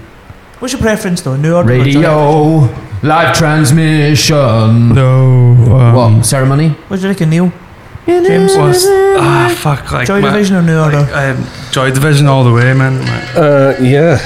What's 0.58 0.74
your 0.74 0.82
preference 0.82 1.22
though? 1.22 1.36
New 1.36 1.54
Order 1.54 1.74
or 1.74 1.78
Joy 1.78 1.84
Division? 1.84 2.02
Radio, 2.02 2.70
live 3.04 3.38
transmission. 3.38 4.96
no. 4.96 5.54
Um, 5.78 5.94
What 5.94 6.26
ceremony? 6.26 6.70
What 6.88 6.98
do 6.98 7.04
you 7.04 7.10
reckon, 7.10 7.30
Neil? 7.30 7.52
James? 8.06 8.56
was 8.56 8.86
ah 9.18 9.50
fuck 9.58 9.92
like 9.92 10.08
Joy 10.08 10.22
my- 10.22 10.32
Division 10.32 10.58
or 10.58 10.62
New 10.62 10.78
Order? 10.78 11.08
Um, 11.14 11.46
Joy 11.72 11.92
Division 11.92 12.28
all 12.28 12.44
the 12.44 12.54
way, 12.54 12.74
man. 12.74 13.00
Like, 13.02 13.36
uh, 13.36 13.74
yeah, 13.82 14.18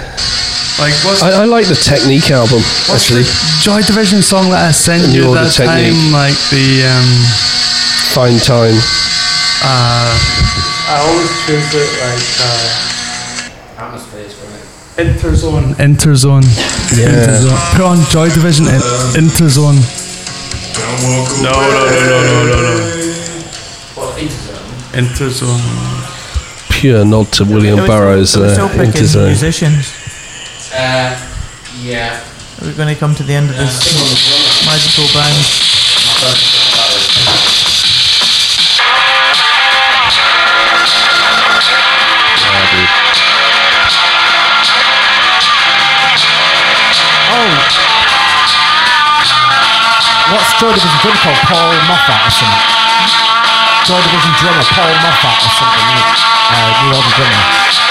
like 0.80 0.94
what's 1.08 1.24
I, 1.24 1.44
I 1.44 1.46
like 1.46 1.68
the 1.68 1.76
Technique 1.80 2.30
album 2.32 2.60
actually. 2.92 3.24
Joy 3.62 3.82
Division 3.84 4.22
song 4.22 4.50
that 4.52 4.68
I 4.68 4.72
sent 4.72 5.08
New 5.08 5.24
you 5.24 5.28
Order 5.30 5.44
that 5.46 5.54
Technique. 5.56 5.96
time? 5.96 6.12
Like 6.12 6.38
the 6.52 6.68
um, 6.92 7.08
Fine 8.12 8.40
Time. 8.44 8.76
Uh, 9.64 10.12
I 10.92 10.96
always 11.08 11.32
choose 11.48 11.72
it 11.76 11.92
like 12.04 12.26
uh, 12.44 13.86
Atmospheres 13.86 14.34
from 14.36 14.52
it. 14.56 14.66
Interzone. 15.00 15.74
Interzone. 15.80 16.44
Yeah. 16.98 17.08
Interzone. 17.16 17.76
Put 17.76 17.86
on 17.86 17.98
Joy 18.12 18.28
Division. 18.34 18.66
In, 18.68 18.82
Interzone. 19.16 19.80
No, 20.80 20.90
no, 21.44 21.52
no, 21.52 21.82
no, 21.88 22.20
no, 22.24 22.44
no, 22.44 22.62
no. 22.62 22.99
Interzone. 24.94 25.62
Pure 26.72 27.06
nod 27.06 27.32
to 27.34 27.44
William 27.46 27.80
Are 27.80 27.82
we 27.84 27.88
Burroughs. 27.88 28.30
still, 28.32 28.44
are 28.44 28.48
we 28.48 28.54
still 28.54 28.66
Uh, 28.66 28.70
picking 28.70 29.02
into 29.02 29.18
the- 29.20 29.26
musicians. 29.28 29.94
Uh, 30.74 31.16
yeah. 31.82 32.20
Are 32.62 32.68
we 32.68 32.74
going 32.74 32.94
to 32.94 33.00
come 33.00 33.16
to 33.16 33.24
the 33.24 33.34
end 33.34 33.50
of 33.50 33.56
this 33.56 34.66
magical 34.66 35.06
band? 35.14 36.50
Oh. 47.32 47.50
What's 50.34 50.54
Joy 50.60 50.70
Division 50.74 51.00
drummer 51.02 51.18
called? 51.22 51.38
Paul 51.48 51.74
Moffat 51.88 52.28
or 52.28 52.32
something? 52.32 52.79
Joy 53.86 54.02
Division 54.04 54.34
drummer 54.38 54.64
Paul 54.76 54.94
Moffat 55.02 55.40
or 55.46 55.52
something. 55.58 55.88
Uh, 56.52 56.84
New 56.84 56.96
Order 56.96 57.14
drummer. 57.16 57.89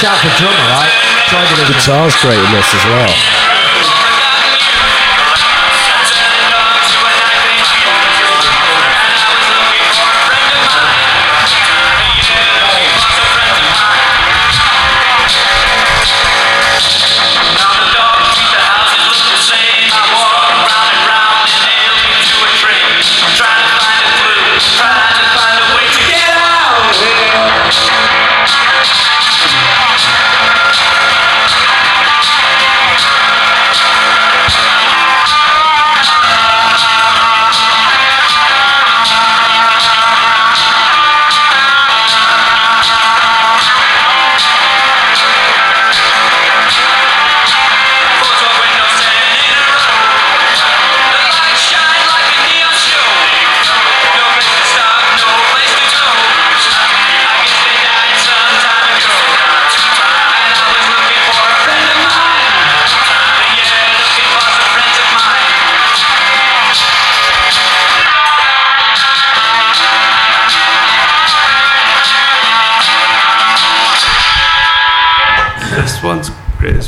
A 0.00 0.02
shout 0.02 0.18
for 0.18 0.32
drummer, 0.38 0.56
right? 0.56 0.92
Guitar's 1.68 2.16
great 2.22 2.38
in 2.38 2.52
this 2.52 2.74
as 2.74 2.84
well. 2.86 3.39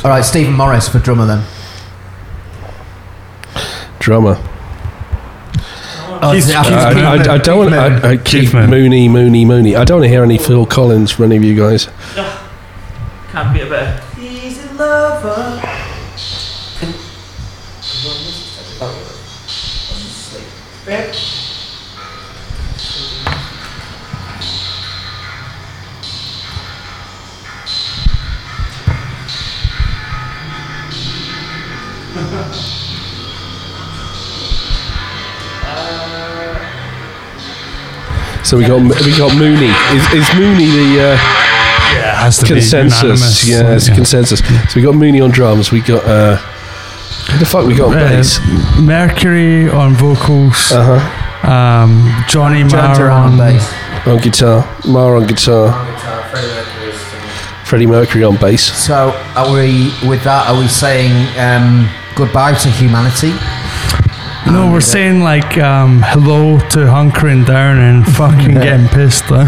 All 0.03 0.09
right, 0.09 0.21
Stephen 0.25 0.53
Morris 0.53 0.89
for 0.89 0.99
drummer 0.99 1.25
then. 1.25 1.45
Drummer. 3.99 4.37
Oh, 6.21 6.31
Keith- 6.33 6.45
is 6.45 6.51
I 6.53 6.59
I, 6.61 6.63
Keith 6.63 7.27
I, 7.27 7.31
I, 7.31 7.33
I 7.35 7.37
don't 7.37 7.57
want 7.57 7.69
Keith 7.71 7.79
Moon. 7.79 8.01
to. 8.01 8.07
I, 8.07 8.11
I 8.11 8.17
keep 8.17 8.25
Keith 8.25 8.53
Mooney, 8.53 9.07
Mooney, 9.09 9.45
Mooney. 9.45 9.75
I 9.75 9.83
don't 9.85 9.97
want 9.99 10.05
to 10.05 10.09
hear 10.09 10.23
any 10.23 10.37
Phil 10.37 10.65
Collins 10.65 11.11
from 11.11 11.25
any 11.25 11.37
of 11.37 11.43
you 11.43 11.55
guys. 11.55 11.87
So 38.53 38.59
we 38.59 38.67
got 38.67 38.81
we 39.03 39.17
got 39.17 39.35
Mooney. 39.35 39.65
Is, 39.97 40.13
is 40.13 40.35
Mooney 40.37 40.65
the 40.69 40.99
uh, 41.01 41.17
Yeah, 41.95 42.21
has 42.21 42.37
to 42.37 42.45
consensus? 42.45 43.01
unanimous. 43.01 43.47
Yeah, 43.49 43.73
it's 43.73 43.87
Yeah. 43.89 43.95
consensus. 43.95 44.39
So 44.41 44.75
we 44.75 44.83
got 44.83 44.93
Mooney 44.93 45.21
on 45.21 45.31
drums. 45.31 45.71
We 45.71 45.81
got 45.81 46.05
uh, 46.05 46.35
who 47.31 47.39
the 47.39 47.47
fuck 47.47 47.65
we 47.65 47.73
got 47.73 47.95
on 47.95 47.97
Uh, 47.97 48.09
bass? 48.09 48.39
Mercury 48.79 49.67
on 49.71 49.95
vocals. 49.95 50.71
Uh 50.71 50.99
huh. 50.99 51.49
Um, 51.51 52.13
Johnny 52.29 52.61
John 52.61 52.89
Marr 52.89 52.95
Duran 52.95 53.11
on 53.11 53.31
on 53.31 53.37
bass. 53.39 53.73
On 54.05 54.17
guitar. 54.19 54.69
Marr 54.85 55.15
on 55.15 55.25
guitar. 55.25 55.73
Freddie 57.65 57.87
Mercury 57.87 58.23
on 58.23 58.35
bass. 58.37 58.61
So 58.85 59.19
are 59.35 59.51
we 59.51 59.89
with 60.07 60.23
that? 60.25 60.45
Are 60.47 60.59
we 60.59 60.67
saying 60.67 61.09
um, 61.39 61.89
goodbye 62.15 62.53
to 62.53 62.69
humanity? 62.69 63.33
No, 64.53 64.71
we're 64.71 64.81
saying 64.81 65.21
like 65.21 65.57
um, 65.57 66.01
hello 66.05 66.59
to 66.59 66.79
hunkering 66.85 67.45
down 67.45 67.79
and 67.79 68.05
fucking 68.15 68.53
getting 68.53 68.87
pissed 68.87 69.27
though. 69.27 69.47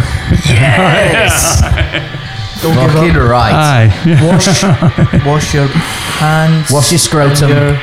Yes. 0.49 1.61
Don't 2.63 2.73
give 2.75 2.91
Fucking 2.91 3.15
up. 3.17 3.29
right. 3.29 3.53
Aye. 3.53 4.25
Wash, 4.25 4.63
wash 5.25 5.53
your 5.53 5.67
hands. 5.67 6.71
Wash 6.71 6.91
your 6.91 6.97
scrotum. 6.99 7.51
and 7.51 7.75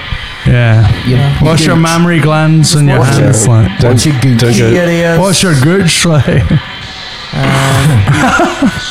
your- 0.47 0.55
Yeah. 0.55 1.07
Your- 1.07 1.49
Wash 1.49 1.65
your 1.65 1.77
gooch. 1.77 1.83
mammary 1.83 2.19
glands 2.21 2.75
and 2.75 2.89
your 2.89 2.99
wash 2.99 3.15
your- 3.17 3.25
hands. 3.27 3.47
Like. 3.47 3.79
Don't, 3.79 3.93
Wash 3.93 4.07
your 4.07 4.21
gooch. 4.21 4.41
don't 4.41 4.59
go. 4.59 4.69
your. 4.71 5.21
Wash 5.21 5.43
your 5.45 5.55
gooch. 5.61 6.05
Like. 6.07 6.43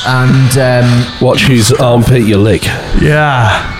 And 0.04 0.58
um, 0.58 1.06
Watch 1.20 1.42
whose 1.42 1.70
armpit 1.72 2.22
you 2.22 2.36
lick. 2.38 2.64
Yeah. 3.00 3.78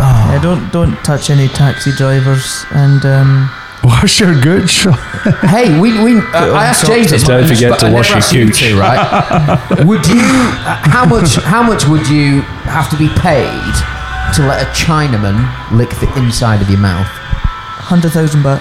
Yeah, 0.00 0.40
don't 0.42 0.72
don't 0.72 0.96
touch 1.04 1.30
any 1.30 1.46
taxi 1.48 1.92
drivers 1.92 2.64
and 2.72 3.04
um, 3.04 3.50
Wash 3.84 4.20
your 4.20 4.38
gooch. 4.40 4.84
hey, 5.42 5.78
we, 5.80 6.02
we 6.04 6.18
uh, 6.18 6.52
I 6.52 6.66
asked 6.66 6.80
socks 6.82 6.92
James 6.92 7.10
this, 7.10 7.22
Don't 7.24 7.46
forget 7.48 7.78
to 7.80 7.90
wash 7.90 8.08
your 8.10 8.18
asked 8.18 8.32
you 8.34 8.46
gooch. 8.46 8.72
right? 8.72 9.84
would 9.86 10.06
you? 10.06 10.20
uh, 10.20 10.80
How 10.84 11.06
much? 11.06 11.36
How 11.36 11.62
much 11.62 11.86
would 11.86 12.06
you 12.08 12.42
have 12.68 12.90
to 12.90 12.96
be 12.96 13.08
paid 13.08 13.72
to 14.36 14.42
let 14.46 14.60
a 14.62 14.68
Chinaman 14.72 15.40
lick 15.72 15.90
the 16.00 16.12
inside 16.18 16.60
of 16.60 16.68
your 16.68 16.78
mouth? 16.80 17.06
hundred 17.90 18.10
thousand 18.12 18.42
baht. 18.42 18.60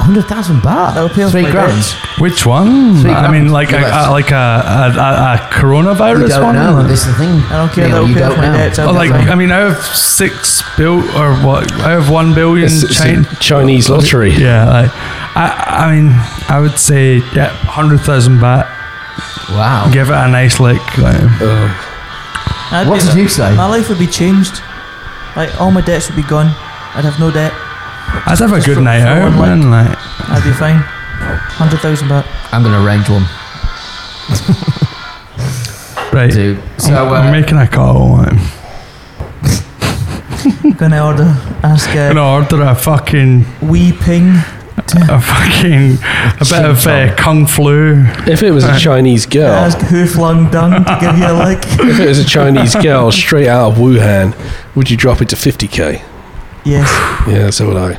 Hundred 0.00 0.24
thousand 0.26 0.60
baht. 0.60 0.94
That'll 0.94 1.08
pay 1.10 1.28
Three 1.30 1.42
my 1.42 1.50
grand. 1.50 1.72
debts. 1.72 1.92
Which 2.20 2.46
one? 2.46 2.96
Three 3.00 3.10
I 3.10 3.30
mean, 3.30 3.48
grand. 3.48 3.52
like 3.52 3.72
a, 3.72 3.78
a 3.78 4.10
like 4.10 4.30
a, 4.30 4.34
a, 4.34 4.88
a, 4.96 5.34
a 5.34 5.38
coronavirus 5.52 6.22
You 6.22 6.28
don't 6.28 6.44
one. 6.44 6.54
know. 6.54 6.82
This 6.86 7.00
is 7.00 7.06
the 7.06 7.14
thing. 7.14 7.36
I 7.50 7.56
don't 7.58 7.72
care. 7.72 7.86
Neil, 7.86 7.92
That'll 7.96 8.08
you 8.08 8.14
pay 8.14 8.20
don't 8.20 8.38
my 8.38 8.46
know. 8.48 8.56
debts. 8.56 8.78
Oh, 8.78 8.88
I'll 8.88 8.94
like. 8.94 9.12
I 9.12 9.34
mean, 9.34 9.50
out 9.52 9.70
of 9.72 9.76
six 9.84 10.62
bill 10.76 10.98
or 11.16 11.34
what? 11.46 11.70
I 11.72 11.90
have 11.90 12.10
one 12.10 12.34
billion 12.34 12.66
It's, 12.66 12.82
it's 12.82 12.96
China. 12.96 13.26
a 13.30 13.36
Chinese 13.36 13.88
lottery. 13.90 14.30
Yeah, 14.32 14.68
like 14.68 14.90
I, 15.36 15.86
I 15.86 15.94
mean, 15.94 16.12
I 16.48 16.58
would 16.60 16.78
say 16.78 17.16
yeah, 17.34 17.48
hundred 17.68 17.98
thousand 18.00 18.38
baht. 18.38 18.66
Wow. 19.50 19.90
Give 19.92 20.08
it 20.08 20.14
a 20.14 20.28
nice 20.28 20.60
lick. 20.60 20.80
Like, 20.98 21.20
I'd 22.72 22.86
What 22.88 23.00
be- 23.00 23.06
did 23.06 23.16
you 23.16 23.28
say? 23.28 23.54
My 23.56 23.66
life 23.66 23.88
would 23.88 23.98
be 23.98 24.06
changed. 24.06 24.62
Like 25.36 25.60
all 25.60 25.70
my 25.70 25.80
debts 25.82 26.08
would 26.08 26.16
be 26.16 26.22
gone. 26.22 26.46
I'd 26.94 27.04
have 27.04 27.18
no 27.20 27.30
debt. 27.30 27.52
I'd 28.26 28.38
have 28.38 28.52
a 28.52 28.56
Just 28.56 28.66
good 28.66 28.74
for- 28.76 28.82
night 28.82 29.00
for 29.02 29.08
out, 29.08 29.38
one 29.38 29.60
lick. 29.60 29.68
man. 29.68 29.88
Like, 29.88 29.98
I'd 30.30 30.44
be 30.44 30.52
fine. 30.52 30.76
Hundred 31.56 31.80
thousand 31.80 32.08
baht. 32.08 32.24
I'm 32.52 32.62
going 32.62 32.74
to 32.74 32.84
arrange 32.86 33.08
one. 33.08 33.24
Right. 36.12 36.32
Dude. 36.32 36.60
So, 36.78 36.92
I'm, 36.92 37.12
I'm 37.12 37.26
uh, 37.28 37.32
making 37.32 37.56
a 37.58 37.68
call. 37.68 38.14
I'm 38.16 38.36
Gonna 40.76 41.04
order. 41.06 41.36
Ask 41.62 41.88
uh, 41.90 42.12
gonna 42.12 42.26
order 42.26 42.62
a 42.62 42.74
fucking 42.74 43.44
Wee 43.62 43.92
Ping. 43.92 44.30
a 45.08 45.20
fucking 45.20 45.98
a 46.02 46.44
bit 46.50 46.64
of 46.64 46.84
uh, 46.86 47.14
kung 47.16 47.46
flu. 47.46 47.94
If 48.26 48.42
it 48.42 48.50
was 48.50 48.64
a 48.64 48.76
Chinese 48.76 49.24
girl, 49.26 49.52
Ask 49.52 49.78
Who 49.78 50.04
Flung 50.06 50.50
Dung 50.50 50.84
to 50.84 50.98
give 51.00 51.16
you 51.16 51.26
a 51.26 51.36
lick. 51.46 51.60
if 51.64 52.00
it 52.00 52.08
was 52.08 52.18
a 52.18 52.24
Chinese 52.24 52.74
girl 52.74 53.12
straight 53.12 53.46
out 53.46 53.70
of 53.72 53.78
Wuhan, 53.78 54.34
would 54.74 54.90
you 54.90 54.96
drop 54.96 55.22
it 55.22 55.28
to 55.28 55.36
50k? 55.36 56.02
Yes. 56.64 56.88
Yeah, 57.28 57.50
so 57.50 57.68
would 57.68 57.76
I. 57.76 57.98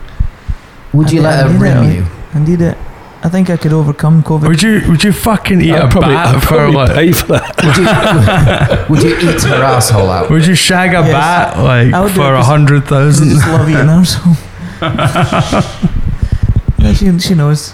would 0.93 1.11
you 1.11 1.21
I 1.21 1.23
let 1.23 1.43
her 1.45 1.49
need 1.49 1.55
it, 1.55 1.59
rim 1.61 1.77
I- 1.77 1.91
you? 1.93 2.05
Indeed 2.33 2.61
it. 2.61 2.77
I 3.23 3.29
think 3.29 3.49
I 3.51 3.57
could 3.57 3.71
overcome 3.71 4.23
COVID. 4.23 4.47
Would 4.47 4.63
you 4.63 4.81
would 4.89 5.03
you 5.03 5.11
fucking 5.13 5.61
eat 5.61 5.73
I'd 5.73 5.85
a 5.85 5.87
probably, 5.89 6.15
bat 6.15 6.35
I'd 6.35 6.41
for 6.41 6.47
probably 6.47 6.75
like? 6.75 6.93
pay 6.95 7.11
for 7.11 7.27
that. 7.27 8.85
Would 8.89 9.03
you 9.03 9.15
eat 9.15 9.41
her 9.43 9.61
asshole 9.63 10.09
out? 10.09 10.29
Would 10.31 10.47
you 10.47 10.55
shag 10.55 10.89
a 10.89 11.01
Yes. 11.05 11.11
bat 11.11 11.59
like 11.59 11.93
would 12.03 12.07
do 12.15 12.15
for 12.15 12.33
it 12.33 12.33
a 12.33 12.37
'cause- 12.37 12.45
hundred 12.47 12.83
I 12.85 12.87
thousand? 12.87 13.29
just 13.29 13.47
love 13.47 13.69
eating 13.69 13.85
arsehole. 13.85 14.37
yeah, 16.79 16.93
she, 16.93 17.19
she 17.19 17.35
knows. 17.35 17.73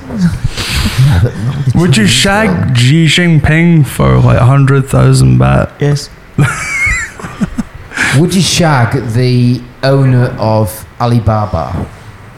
Would 1.75 1.95
you 1.95 2.07
shag 2.07 2.75
Xi 2.77 3.06
Jinping 3.06 3.85
for 3.88 4.17
like 4.19 4.40
a 4.41 4.45
hundred 4.45 4.88
thousand 4.88 5.38
bat? 5.38 5.72
Yes. 5.80 6.09
Would 8.19 8.33
you 8.35 8.41
shag 8.41 8.93
the 9.14 9.61
owner 9.83 10.35
of 10.39 10.85
Alibaba? 10.99 11.88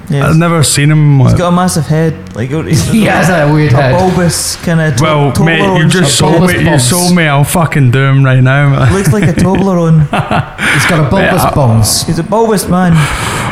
Yes. 0.10 0.24
I've 0.24 0.38
never 0.38 0.64
seen 0.64 0.90
him. 0.90 1.20
He's 1.20 1.28
Like, 1.28 1.38
got 1.38 1.54
a 1.54 1.56
massive 1.56 1.86
head. 1.86 2.36
Like 2.36 2.50
He 2.90 3.04
has 3.04 3.30
a 3.30 3.54
weird 3.54 3.72
head. 3.74 3.94
a 3.94 3.98
head. 4.00 4.00
bulbous 4.00 4.56
kind 4.66 4.82
of. 4.82 5.00
well, 5.00 5.32
mate, 5.46 5.78
you 5.78 5.88
just 5.88 6.18
sold 6.18 6.48
me. 6.48 6.68
You 6.68 6.80
sold 6.80 7.16
me. 7.16 7.28
I'll 7.28 7.44
fucking 7.44 7.92
do 7.92 8.00
him 8.06 8.26
right 8.26 8.42
now, 8.42 8.70
man. 8.72 8.92
looks 8.92 9.14
like 9.14 9.24
a 9.30 9.34
Toblerone. 9.34 10.00
He's 10.74 10.86
got 10.88 11.06
a 11.06 11.10
bulbous 11.12 11.44
Yeah. 11.44 11.54
bones. 11.54 12.08
He's 12.08 12.18
a 12.18 12.24
bulbous 12.24 12.68
man. 12.68 12.94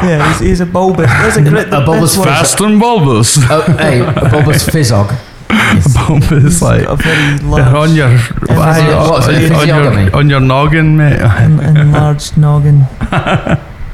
Yeah, 0.04 0.28
he's, 0.34 0.40
he's 0.40 0.60
a 0.62 0.66
bulbous. 0.66 1.06
That's 1.06 1.38
a, 1.38 1.42
great, 1.44 1.68
A 1.68 1.82
bulbous 1.86 2.16
that's 2.16 2.18
what- 2.18 2.28
Fast 2.28 2.60
and 2.62 2.80
bulbous. 2.80 3.38
Oh, 3.52 3.62
hey, 3.78 4.00
a 4.00 4.30
bulbous 4.30 4.64
fizzog. 4.68 5.12
A 5.50 6.08
bulbous, 6.08 6.44
He's 6.44 6.62
like 6.62 6.84
got 6.86 7.00
a 7.00 7.04
very 7.04 7.52
on 7.52 7.94
your 7.96 8.08
Emphysio- 8.10 9.10
what's 9.10 9.28
it, 9.28 9.52
on 9.52 9.68
your 9.68 10.16
on 10.16 10.30
your 10.30 10.40
noggin, 10.40 10.98
mate. 10.98 11.20
en- 11.22 11.60
enlarged 11.78 12.36
noggin. 12.38 12.86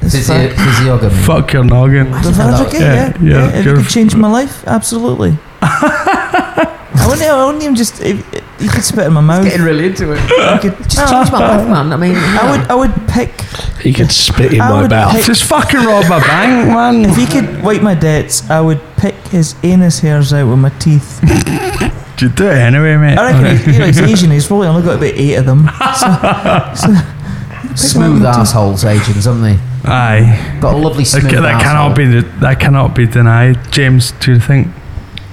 It's 0.05 0.15
Physi- 0.15 0.51
physiognomy. 0.55 1.15
Fuck 1.25 1.53
your 1.53 1.63
noggin. 1.63 2.11
That's 2.11 2.25
know 2.37 2.51
that- 2.51 2.67
okay, 2.67 2.79
yeah, 2.79 2.93
yeah. 2.93 3.17
yeah, 3.21 3.29
yeah, 3.29 3.47
If 3.49 3.55
it 3.55 3.65
you're- 3.65 3.77
could 3.83 3.89
change 3.91 4.15
my 4.15 4.29
life, 4.29 4.63
absolutely. 4.67 5.37
I 5.61 7.07
wouldn't, 7.07 7.27
I 7.29 7.45
wouldn't 7.45 7.63
even 7.63 7.75
just. 7.75 7.99
If, 8.01 8.17
you 8.59 8.69
could 8.69 8.83
spit 8.83 9.07
in 9.07 9.13
my 9.13 9.19
mouth. 9.19 9.43
Getting 9.43 9.63
really 9.63 9.87
into 9.87 10.13
it. 10.13 10.19
I 10.39 10.57
could 10.57 10.77
Just 10.89 11.11
change 11.11 11.31
my 11.31 11.39
life, 11.57 11.67
man. 11.67 11.91
I 11.91 11.97
mean, 11.97 12.15
I 12.15 12.51
would. 12.51 12.69
I 12.71 12.75
would 12.75 12.93
pick. 13.09 13.41
He 13.81 13.91
could 13.93 14.11
spit 14.11 14.53
in 14.53 14.61
I 14.61 14.69
my 14.69 14.81
would 14.83 14.91
mouth. 14.91 15.11
pick- 15.13 15.25
Just 15.25 15.43
fucking 15.43 15.81
rob 15.81 16.05
a 16.05 16.19
bank, 16.21 16.67
man. 16.69 17.09
If 17.09 17.17
he 17.17 17.25
could 17.25 17.61
wipe 17.63 17.81
my 17.81 17.95
debts, 17.95 18.49
I 18.49 18.61
would 18.61 18.79
pick 18.95 19.15
his 19.27 19.55
anus 19.63 19.99
hairs 19.99 20.31
out 20.33 20.47
with 20.49 20.59
my 20.59 20.69
teeth. 20.79 21.19
You 22.19 22.29
do 22.29 22.45
it 22.45 22.53
anyway, 22.57 22.95
mate. 22.95 23.17
I 23.17 23.31
reckon 23.33 23.57
he's, 23.57 23.73
you 23.73 23.79
know, 23.79 23.85
he's 23.87 23.99
Asian. 23.99 24.31
He's 24.31 24.47
probably 24.47 24.67
only 24.67 24.81
got 24.83 24.95
about 24.95 25.03
eight 25.13 25.33
of 25.35 25.45
them. 25.45 25.67
So, 25.97 26.85
so 26.85 27.75
smooth 27.75 28.13
Pick 28.21 28.23
my- 28.23 28.29
assholes, 28.39 28.85
Asians, 28.85 29.25
haven't 29.25 29.41
they? 29.41 29.59
Aye. 29.85 30.57
Got 30.61 30.75
a 30.75 30.77
lovely 30.77 31.03
That, 31.03 31.09
smooth 31.09 31.31
ca- 31.33 31.41
that 31.41 31.61
cannot 31.61 31.95
be 31.95 32.05
that 32.39 32.59
cannot 32.59 32.95
be 32.95 33.05
denied. 33.05 33.71
James, 33.71 34.11
do 34.13 34.33
you 34.33 34.39
think? 34.39 34.67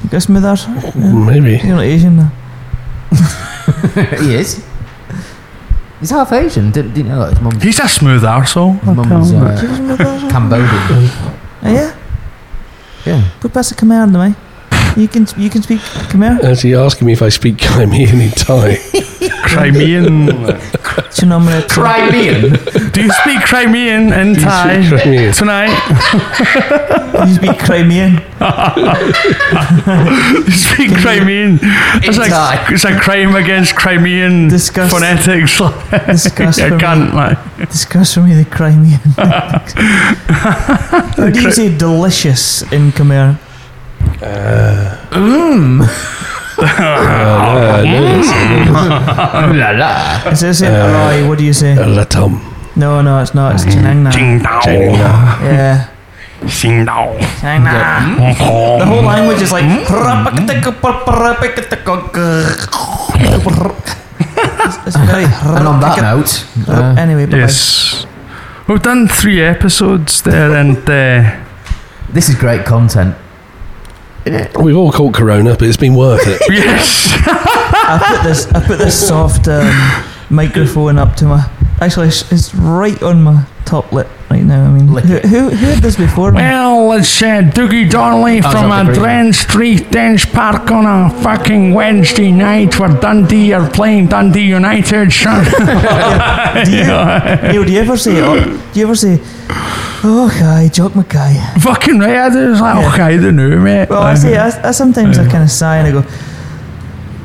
You 0.03 0.09
got 0.11 0.23
smooth 0.23 0.45
arse? 0.45 0.67
Yeah. 0.67 1.13
Maybe. 1.13 1.59
You're 1.65 1.77
not 1.77 1.85
Asian. 1.85 2.17
though. 2.17 2.31
he 4.21 4.35
is. 4.35 4.65
He's 6.01 6.11
half 6.11 6.33
Asian. 6.33 6.71
Didn't, 6.71 6.95
didn't 6.95 7.11
know 7.11 7.21
that? 7.21 7.31
His 7.35 7.41
mum's, 7.41 7.63
He's 7.63 7.79
a 7.79 7.87
smooth 7.89 8.23
arsehole. 8.23 8.79
his 8.81 8.97
mum's 8.97 9.33
uh, 9.33 9.39
have 9.45 9.59
smooth 9.77 10.01
arse? 10.01 10.33
Cambodian. 10.33 10.69
Oh, 10.69 11.39
yeah. 11.65 11.97
Yeah. 13.07 13.31
Put 13.41 13.53
past 13.53 13.69
the 13.71 13.75
command 13.77 14.13
to 14.15 14.19
me. 14.31 14.35
You 14.97 15.09
can 15.09 15.27
you 15.37 15.49
can 15.51 15.63
speak 15.63 15.81
Khmer. 16.11 16.43
Is 16.45 16.63
he 16.63 16.75
asking 16.75 17.07
me 17.07 17.13
if 17.13 17.23
I 17.23 17.29
speak 17.31 17.59
Crimean 17.59 18.21
in 18.21 18.31
Thai? 18.33 18.77
Crimean. 19.51 20.27
Chinomina. 21.11 21.67
Crimean. 21.69 22.91
do 22.93 23.03
you 23.03 23.11
speak 23.13 23.41
Crimean 23.43 24.13
in 24.13 24.35
Do 24.35 24.41
you 24.41 24.47
Thai 24.47 24.83
speak 24.83 25.01
Crimean? 25.01 25.33
tonight? 25.33 25.75
You 27.27 27.35
speak 27.35 27.59
Crimean. 27.59 28.13
You 30.47 30.53
speak 30.53 30.91
Crimean. 31.03 31.59
It's 32.03 32.17
In 32.19 32.31
like 32.31 32.71
it's 32.71 32.85
a 32.85 32.99
crime 32.99 33.35
against 33.37 33.75
Crimean 33.77 34.49
Disgust. 34.49 34.93
phonetics. 34.93 35.59
Disgust 36.07 36.61
I 36.61 36.69
for 36.69 36.75
me. 36.77 36.81
can't, 36.81 37.15
man. 37.15 37.37
Discuss 37.67 38.15
for 38.15 38.21
me 38.23 38.35
the 38.35 38.45
Crimean. 38.49 39.01
How 41.17 41.29
do 41.31 41.41
you 41.41 41.51
say 41.53 41.77
delicious 41.77 42.63
in 42.73 42.93
Khmer? 42.93 43.39
Is 50.33 50.41
this 50.41 50.61
it? 50.63 50.71
Alright, 50.71 51.27
what 51.29 51.39
do 51.39 51.45
you 51.45 51.53
say? 51.53 51.75
no. 51.75 52.41
No, 52.77 53.03
no, 53.03 53.21
it's 53.23 53.35
not. 53.35 53.55
It's. 53.55 53.65
Jing 53.65 54.41
dao. 54.45 54.63
Yeah. 55.43 55.89
The 58.79 58.85
whole 58.87 59.03
language 59.03 59.43
is 59.43 59.53
like. 59.53 59.65
It's, 64.87 64.97
very. 64.97 65.25
And 65.25 65.67
on 65.69 65.81
that 65.81 65.99
note, 66.01 66.47
uh, 66.69 66.95
anyway, 66.99 67.27
bye-bye. 67.27 67.39
Yes. 67.39 68.07
We've 68.69 68.83
done 68.83 69.09
three 69.09 69.43
episodes 69.43 70.23
there, 70.23 70.55
and 70.55 70.79
uh, 70.89 71.37
this 72.13 72.29
is 72.29 72.37
great 72.37 72.65
content. 72.65 73.17
We've 74.27 74.77
all 74.77 74.93
caught 74.93 75.15
Corona, 75.15 75.57
but 75.57 75.63
it's 75.63 75.77
been 75.77 75.95
worth 75.95 76.27
it. 76.27 76.43
yes, 76.51 77.09
I 77.27 77.99
put 78.07 78.29
this. 78.29 78.47
I 78.53 78.67
put 78.67 78.79
this 78.79 79.09
soft 79.09 79.49
um, 79.49 79.67
microphone 80.29 80.99
up 80.99 81.17
to 81.17 81.27
my. 81.27 81.51
Actually, 81.81 82.09
it's, 82.09 82.31
it's 82.31 82.55
right 82.55 83.03
on 83.03 83.23
my 83.23 83.47
top 83.65 83.91
lip 83.93 84.09
right 84.31 84.43
now. 84.43 84.67
I 84.67 84.71
mean, 84.71 84.89
who, 84.89 84.99
it. 84.99 85.25
who 85.25 85.49
who 85.49 85.67
had 85.67 85.83
this 85.83 85.97
before? 85.97 86.31
me? 86.33 86.39
well, 86.43 86.93
it's 86.93 87.23
uh, 87.23 87.41
Dougie 87.55 87.89
Donnelly 87.89 88.43
was 88.43 88.53
from 88.53 88.71
up 88.71 88.83
a 88.83 88.85
green. 88.87 88.99
Dren 89.01 89.33
Street 89.33 89.91
Dens 89.91 90.27
Park 90.27 90.71
on 90.71 90.85
a 90.85 91.11
fucking 91.23 91.73
Wednesday 91.73 92.33
night 92.33 92.79
where 92.79 92.91
Dundee 93.01 93.53
are 93.55 93.71
playing 93.71 94.09
Dundee 94.09 94.49
United. 94.49 95.11
son. 95.11 95.45
do 96.65 96.71
you, 96.71 96.85
Neil, 97.53 97.65
do 97.65 97.73
you 97.73 97.81
ever 97.81 97.97
say? 97.97 98.21
Oh, 98.21 98.39
do 98.73 98.79
you 98.81 98.85
ever 98.87 98.95
say? 98.95 99.19
Oh, 100.03 100.31
hi, 100.33 100.69
Jock 100.69 100.95
Mackay. 100.97 101.61
fucking 101.61 101.99
right, 101.99 102.17
I 102.17 102.31
do. 102.31 102.53
It's 102.53 102.61
like, 102.61 102.77
Yeah. 102.77 102.93
okay, 102.95 103.17
the 103.17 103.33
new 103.33 103.59
mate. 103.59 103.89
Well, 103.91 104.03
I 104.03 104.15
say, 104.15 104.37
I, 104.37 104.69
I 104.69 104.71
sometimes 104.73 105.19
I 105.19 105.29
kind 105.31 105.43
of 105.45 105.51
sigh 105.51 105.77
and 105.79 105.89
I 105.89 105.93
go, 105.93 106.09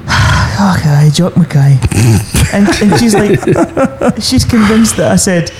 oh, 0.07 0.77
hi, 0.83 1.09
Jock 1.13 1.35
Mackay. 1.37 1.77
and, 2.53 2.67
and 2.81 2.99
she's 2.99 3.13
like, 3.13 3.39
she's 4.21 4.45
convinced 4.45 4.97
that 4.97 5.11
I 5.11 5.15
said, 5.15 5.51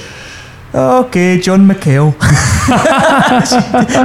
okay, 0.74 1.40
John 1.40 1.68
McHale. 1.68 2.14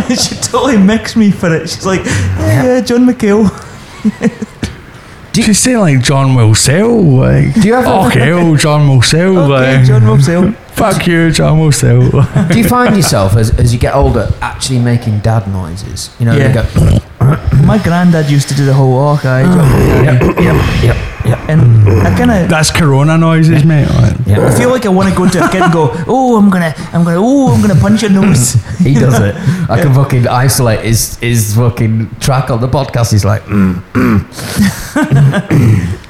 she, 0.08 0.16
she 0.16 0.34
totally 0.42 0.78
mixed 0.78 1.16
me 1.16 1.30
for 1.30 1.54
it. 1.54 1.68
She's 1.68 1.86
like, 1.86 2.04
yeah, 2.04 2.64
yeah, 2.64 2.80
John 2.80 3.06
McHale. 3.06 3.48
She 5.32 5.54
say 5.54 5.76
like 5.78 6.02
John 6.02 6.30
Wilsell, 6.36 7.16
like. 7.18 7.54
Do 7.54 7.68
you 7.68 7.74
ever- 7.74 8.08
Okay, 8.08 8.30
oh 8.32 8.56
John 8.56 8.80
Wilsell, 8.88 9.38
Okay, 9.38 9.76
like. 9.78 9.86
John 9.86 10.02
McHale. 10.02 10.54
Fuck 10.72 11.06
you, 11.06 11.30
John 11.30 11.58
Wilsell. 11.58 12.50
Do 12.52 12.58
you 12.58 12.64
find 12.68 12.96
yourself 12.96 13.36
as, 13.36 13.56
as 13.58 13.72
you 13.72 13.78
get 13.78 13.94
older 13.94 14.28
actually 14.42 14.80
making 14.80 15.20
dad 15.20 15.46
noises? 15.48 16.14
You 16.18 16.26
know, 16.26 16.36
Yeah. 16.36 16.48
you 16.48 16.54
go, 16.54 16.98
My 17.64 17.78
granddad 17.78 18.30
used 18.30 18.48
to 18.48 18.54
do 18.54 18.64
the 18.64 18.72
whole 18.74 18.90
walk, 18.92 19.24
I 19.24 19.42
ah. 19.44 19.54
Jock 19.54 19.66
McKay. 19.66 20.04
yep, 20.04 20.22
yep, 20.22 20.56
yep, 20.82 20.96
yep. 21.26 21.38
And 21.48 21.60
I 22.06 22.16
kind 22.16 22.30
of. 22.30 22.48
That's 22.48 22.70
Corona 22.70 23.16
noises, 23.18 23.64
mate. 23.64 23.86
Like. 23.86 24.16
I 24.28 24.50
feel 24.56 24.70
like 24.70 24.86
I 24.86 24.88
want 24.88 25.08
to 25.10 25.14
go 25.16 25.28
to 25.28 25.44
a 25.44 25.48
kid 25.50 25.62
and 25.62 25.72
go, 25.72 25.90
oh, 26.06 26.36
I'm 26.36 26.50
gonna, 26.50 26.72
I'm 26.92 27.04
gonna, 27.04 27.18
oh, 27.20 27.52
I'm 27.52 27.60
gonna 27.60 27.78
punch 27.80 28.02
your 28.02 28.10
nose. 28.10 28.54
He 28.80 28.94
does 28.94 29.18
it. 29.20 29.34
I 29.68 29.80
can 29.82 29.92
fucking 29.94 30.26
isolate 30.26 30.80
his 30.80 31.18
his 31.18 31.54
fucking 31.54 32.16
track 32.18 32.50
on 32.50 32.60
the 32.60 32.68
podcast. 32.68 33.12
He's 33.12 33.24
like, 33.24 33.42
mm, 33.42 33.82
mm. 33.92 34.20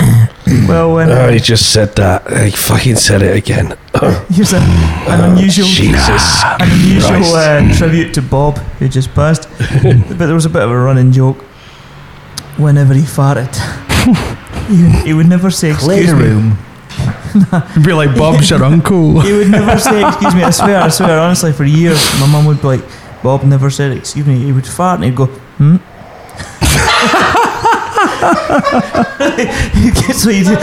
Well, 0.69 0.95
when 0.95 1.11
Oh, 1.11 1.29
he 1.29 1.37
uh, 1.37 1.41
just 1.41 1.73
said 1.73 1.95
that. 1.97 2.29
He 2.45 2.51
fucking 2.51 2.97
said 2.97 3.23
it 3.23 3.37
again. 3.37 3.77
here's 4.31 4.53
a, 4.55 4.59
an 4.59 5.33
unusual, 5.33 5.67
Jesus. 5.67 6.43
an 6.45 6.71
unusual 6.71 7.35
uh, 7.35 7.75
tribute 7.77 8.15
to 8.15 8.23
Bob 8.23 8.57
who 8.79 8.89
just 8.89 9.15
passed. 9.15 9.49
but 9.83 10.27
there 10.27 10.35
was 10.35 10.47
a 10.47 10.51
bit 10.51 10.63
of 10.63 10.71
a 10.71 10.79
running 10.79 11.13
joke. 11.13 11.43
Whenever 12.57 12.95
he 12.95 13.03
farted, 13.03 13.55
he, 14.69 15.09
he 15.09 15.15
would 15.15 15.29
never 15.29 15.51
say 15.51 15.71
excuse 15.71 16.13
me. 16.13 16.23
room. 16.23 16.59
You'd 17.77 17.85
be 17.85 17.93
like 17.93 18.17
Bob's 18.17 18.51
your 18.51 18.65
uncle. 18.65 19.21
He 19.21 19.33
would 19.33 19.51
never 19.51 19.79
say 19.79 20.07
excuse 20.07 20.35
me. 20.35 20.43
I 20.43 20.51
swear, 20.51 20.81
I 20.81 20.89
swear, 20.89 21.19
honestly, 21.19 21.53
for 21.53 21.65
years, 21.65 22.03
my 22.21 22.27
mum 22.27 22.47
would 22.47 22.61
be 22.61 22.67
like, 22.67 22.85
Bob 23.23 23.45
never 23.45 23.71
said 23.71 23.93
excuse 23.93 24.27
me. 24.27 24.39
He 24.39 24.53
would 24.53 24.67
fart 24.67 24.97
and 24.97 25.05
he'd 25.05 25.17
go, 25.17 25.27
hmm. 25.27 25.77
so 30.13 30.31
do. 30.31 30.57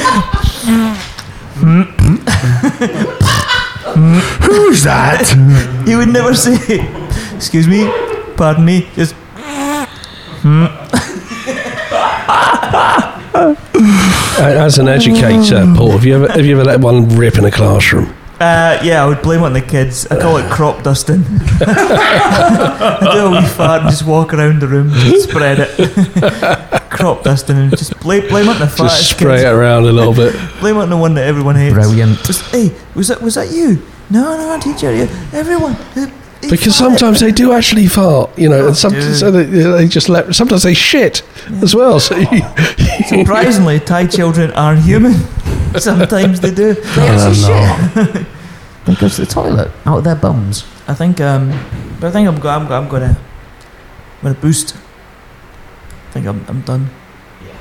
Who's 4.45 4.83
that? 4.83 5.33
You 5.87 5.97
would 5.97 6.09
never 6.09 6.33
say, 6.35 6.57
"Excuse 7.35 7.67
me, 7.67 7.89
pardon 8.35 8.65
me." 8.65 8.87
Just. 8.95 9.15
As 14.39 14.77
an 14.77 14.87
educator, 14.87 15.65
Paul, 15.75 15.91
have 15.91 16.05
you 16.05 16.15
ever 16.15 16.27
have 16.31 16.45
you 16.45 16.55
ever 16.55 16.63
let 16.63 16.79
one 16.79 17.09
rip 17.17 17.37
in 17.37 17.45
a 17.45 17.51
classroom? 17.51 18.13
Uh, 18.39 18.79
yeah, 18.83 19.03
I 19.03 19.07
would 19.07 19.21
blame 19.23 19.41
it 19.41 19.45
on 19.45 19.53
the 19.53 19.61
kids. 19.61 20.05
I 20.07 20.19
call 20.21 20.37
it 20.37 20.49
crop 20.51 20.83
dusting. 20.83 21.23
I 21.61 23.09
do 23.13 23.25
a 23.27 23.31
wee 23.31 23.47
fart 23.47 23.81
and 23.81 23.89
just 23.89 24.05
walk 24.05 24.31
around 24.33 24.61
the 24.61 24.67
room, 24.67 24.91
just 24.91 25.29
spread 25.29 25.57
it. 25.59 26.81
crop 26.91 27.23
dusting 27.23 27.57
and 27.57 27.71
just 27.75 27.99
blame, 27.99 28.27
blame 28.27 28.45
it 28.47 28.49
on 28.51 28.59
the 28.59 28.65
Just 28.67 29.09
spray 29.11 29.37
kids. 29.37 29.43
it 29.43 29.47
around 29.51 29.85
a 29.85 29.91
little 29.91 30.13
bit. 30.13 30.35
Blame 30.59 30.75
it 30.75 30.81
on 30.81 30.89
the 30.91 30.97
one 30.97 31.15
that 31.15 31.25
everyone 31.27 31.55
hates. 31.55 31.73
Brilliant. 31.73 32.19
Just, 32.23 32.43
hey, 32.51 32.71
was 32.95 33.07
that 33.07 33.21
was 33.21 33.35
that 33.35 33.49
you? 33.51 33.81
No, 34.11 34.37
no, 34.37 34.59
teacher. 34.61 34.93
you- 34.93 35.09
Everyone. 35.33 35.73
uh, 35.95 36.05
he 36.41 36.49
Because 36.49 36.73
farted." 36.75 36.77
sometimes 36.77 37.19
they 37.19 37.31
do 37.31 37.53
actually 37.53 37.87
fart, 37.87 38.37
you 38.37 38.49
know, 38.49 38.67
and 38.67 38.77
some, 38.77 38.93
so 39.01 39.31
they, 39.31 39.45
they 39.45 39.87
just 39.87 40.09
let. 40.09 40.35
Sometimes 40.35 40.61
they 40.61 40.75
shit 40.75 41.23
as 41.63 41.73
well. 41.75 41.99
So 41.99 42.15
you, 42.15 42.41
Surprisingly, 43.07 43.79
Thai 43.79 44.05
children 44.05 44.51
are 44.51 44.75
human. 44.75 45.15
Sometimes 45.79 46.39
they 46.39 46.51
do. 46.53 46.73
They 46.73 47.07
actually 47.07 47.35
shit. 47.35 48.27
they 48.85 48.95
go 48.95 49.07
to 49.09 49.21
the 49.21 49.27
toilet 49.29 49.71
out 49.85 49.99
of 49.99 50.03
their 50.03 50.15
bums. 50.15 50.65
I 50.87 50.93
think, 50.93 51.19
um, 51.21 51.49
but 51.99 52.07
I 52.07 52.11
think 52.11 52.27
I'm, 52.27 52.39
go- 52.39 52.49
I'm, 52.49 52.67
go- 52.67 52.77
I'm 52.77 52.87
gonna, 52.87 53.17
I'm 53.17 54.23
gonna 54.23 54.35
boost. 54.35 54.75
I 54.75 56.11
think 56.11 56.25
I'm, 56.25 56.43
I'm 56.47 56.61
done. 56.61 56.89
Yeah. 57.45 57.57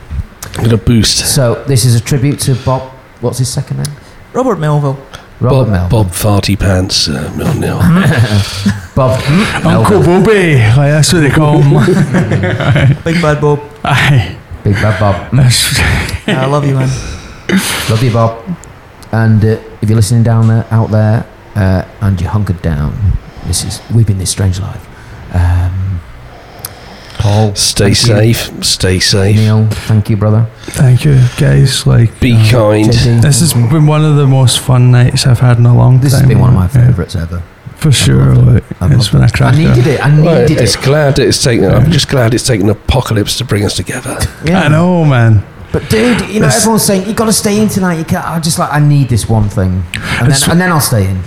I'm 0.57 0.65
gonna 0.65 0.76
boost. 0.76 1.35
So 1.35 1.62
this 1.65 1.85
is 1.85 1.94
a 1.94 2.01
tribute 2.01 2.39
to 2.41 2.55
Bob. 2.65 2.83
What's 3.20 3.39
his 3.39 3.52
second 3.52 3.78
name? 3.78 3.97
Robert 4.33 4.59
Melville. 4.59 4.99
Robert 5.41 5.65
Bob, 5.65 5.68
Melville. 5.68 6.05
Bob 6.05 6.12
Farty 6.12 6.59
Pants 6.59 7.09
uh, 7.09 7.33
Mil 7.36 7.78
Bob. 8.94 9.20
Uncle 9.67 10.01
Melville. 10.01 10.20
Bobby, 10.23 10.55
like 10.57 10.76
that's 10.93 11.12
what 11.12 11.20
they 11.20 11.31
call 11.31 11.60
him. 11.60 11.70
Big 13.05 13.20
bad 13.20 13.41
Bob. 13.41 13.60
Aye. 13.85 14.39
Big 14.65 14.75
bad 14.75 14.99
Bob. 15.01 15.33
Yeah, 16.26 16.43
I 16.43 16.47
love 16.47 16.65
you, 16.67 16.75
man. 16.75 16.89
Love 17.91 18.02
you, 18.02 18.12
Bob. 18.12 18.42
And 19.12 19.42
uh, 19.44 19.60
if 19.81 19.89
you're 19.89 19.97
listening 19.97 20.23
down 20.25 20.49
there, 20.49 20.66
out 20.70 20.91
there, 20.91 21.26
uh, 21.55 21.86
and 22.00 22.20
you're 22.20 22.31
hunkered 22.31 22.60
down, 22.62 23.18
this 23.47 23.65
is 23.65 23.81
we've 23.94 24.07
been 24.07 24.18
this 24.18 24.31
strange 24.31 24.58
life. 24.60 24.84
Um, 25.34 26.00
Paul, 27.18 27.55
Stay 27.55 27.94
thank 27.94 28.28
you. 28.28 28.34
safe. 28.34 28.65
Stay 28.65 28.99
safe. 29.00 29.36
Neil, 29.36 29.66
thank 29.68 30.10
you, 30.10 30.16
brother. 30.16 30.47
Thank 30.62 31.05
you, 31.05 31.18
guys. 31.39 31.86
Like, 31.86 32.20
Be 32.20 32.34
uh, 32.34 32.50
kind. 32.50 32.86
JD, 32.91 33.23
This 33.23 33.41
has 33.41 33.55
you. 33.55 33.68
been 33.68 33.86
one 33.86 34.05
of 34.05 34.16
the 34.16 34.26
most 34.26 34.58
fun 34.60 34.91
nights 34.91 35.26
I've 35.26 35.41
had 35.41 35.58
in 35.58 35.66
a 35.66 35.75
long 35.75 36.00
This 36.00 36.12
time. 36.12 36.20
This 36.20 36.20
has 36.20 36.28
been 36.28 36.41
one 36.41 36.50
of 36.50 36.57
my 36.57 36.65
Yeah, 36.81 36.86
favourites 36.89 37.16
ever. 37.16 37.42
for 37.76 37.91
sure. 37.91 38.34
loved 38.34 38.49
it. 38.58 38.65
Like, 38.70 38.83
I've 38.83 38.92
it's 38.92 38.99
loved 39.00 39.12
been 39.12 39.23
a 39.23 39.25
I 39.25 39.28
cracker. 39.31 39.57
needed 39.57 39.86
it. 39.86 40.00
I 40.00 40.20
Well, 40.20 40.42
needed 40.42 40.60
it's 40.60 40.75
it. 40.76 40.83
glad 40.83 41.18
it's 41.18 41.42
taken. 41.42 41.65
I'm 41.65 41.91
just 41.91 42.08
glad 42.08 42.34
it's 42.34 42.47
taken 42.47 42.68
apocalypse 42.68 43.39
to 43.39 43.44
bring 43.44 43.65
us 43.65 43.75
together. 43.76 44.18
Yeah. 44.44 44.62
I 44.65 44.68
know, 44.68 45.05
man. 45.05 45.42
But 45.72 45.88
dude, 45.90 46.20
you 46.30 46.40
know, 46.40 46.46
This- 46.46 46.58
everyone's 46.58 46.84
saying 46.84 47.06
you 47.06 47.12
got 47.14 47.26
to 47.26 47.32
stay 47.32 47.60
in 47.60 47.68
tonight. 47.68 47.98
You 47.98 48.04
can't. 48.04 48.24
I'm 48.26 48.42
just 48.42 48.58
like, 48.58 48.72
I 48.72 48.80
need 48.80 49.08
this 49.08 49.28
one 49.28 49.48
thing, 49.48 49.84
and 49.94 50.28
It's- 50.28 50.42
then, 50.42 50.52
and 50.52 50.60
then 50.60 50.72
I'll 50.72 50.80
stay 50.80 51.06
in. 51.08 51.20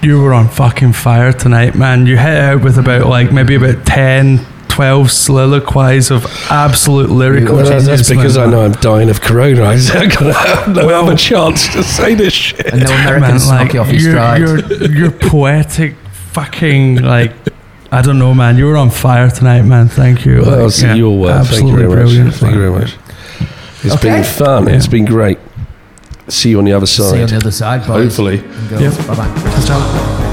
You 0.00 0.20
were 0.22 0.32
on 0.32 0.48
fucking 0.48 0.92
fire 0.92 1.32
tonight, 1.32 1.74
man. 1.74 2.06
You 2.06 2.16
hit 2.16 2.38
out 2.38 2.62
with 2.62 2.78
about 2.78 3.06
like 3.08 3.32
maybe 3.32 3.56
about 3.56 3.84
10, 3.84 4.46
12 4.68 5.10
soliloquies 5.10 6.12
of 6.12 6.24
absolute 6.50 7.10
lyrical 7.10 7.56
Well, 7.56 7.64
that's, 7.64 7.84
that's 7.86 8.06
genius, 8.08 8.34
because 8.34 8.36
man. 8.38 8.48
I 8.48 8.50
know 8.52 8.64
I'm 8.64 8.72
dying 8.72 9.10
of 9.10 9.20
corona. 9.20 9.64
I 9.64 9.74
don't 9.76 10.12
have 10.34 10.68
no 10.68 10.86
Well- 10.86 11.04
other 11.08 11.16
chance 11.16 11.66
to 11.72 11.82
say 11.82 12.14
this 12.14 12.32
shit. 12.32 12.64
And 12.66 12.84
no 12.84 12.92
Americans 12.92 13.50
knock 13.50 13.74
you 13.74 13.80
off 13.80 13.88
your 13.92 14.00
your, 14.00 14.10
stride. 14.12 14.40
your, 14.40 14.90
your 14.92 15.10
poetic 15.32 15.96
fucking 16.32 17.02
like 17.02 17.32
I 17.90 18.02
don't 18.02 18.18
know, 18.18 18.34
man. 18.34 18.56
You 18.58 18.66
were 18.66 18.76
on 18.76 18.90
fire 18.90 19.30
tonight, 19.30 19.62
man. 19.62 19.88
Thank 19.88 20.24
you. 20.26 20.42
Well, 20.42 20.64
Like, 20.64 20.72
see 20.72 20.86
yeah, 20.86 20.94
your 20.94 21.18
work. 21.18 21.30
Uh, 21.40 21.44
thank 21.44 21.66
you 21.66 21.70
absolutely 21.70 21.80
very 21.80 21.88
much. 21.88 21.96
brilliant. 22.14 22.34
Thank 22.34 22.54
you 22.54 22.60
very 22.60 22.70
much. 22.70 22.96
It's 23.84 23.94
Okay. 23.94 24.10
been 24.10 24.24
fun. 24.24 24.66
Yeah. 24.66 24.74
It's 24.74 24.86
been 24.88 25.04
great. 25.04 25.38
See 26.28 26.50
you 26.50 26.58
on 26.58 26.64
the 26.64 26.72
other 26.72 26.86
side. 26.86 27.10
See 27.10 27.16
you 27.16 27.22
on 27.22 27.28
the 27.30 27.36
other 27.36 27.50
side, 27.50 27.86
boys. 27.86 28.04
Hopefully. 28.04 28.36
Yep. 28.70 29.06
Bye 29.06 29.14
bye. 29.14 29.62
Ciao. 29.66 30.27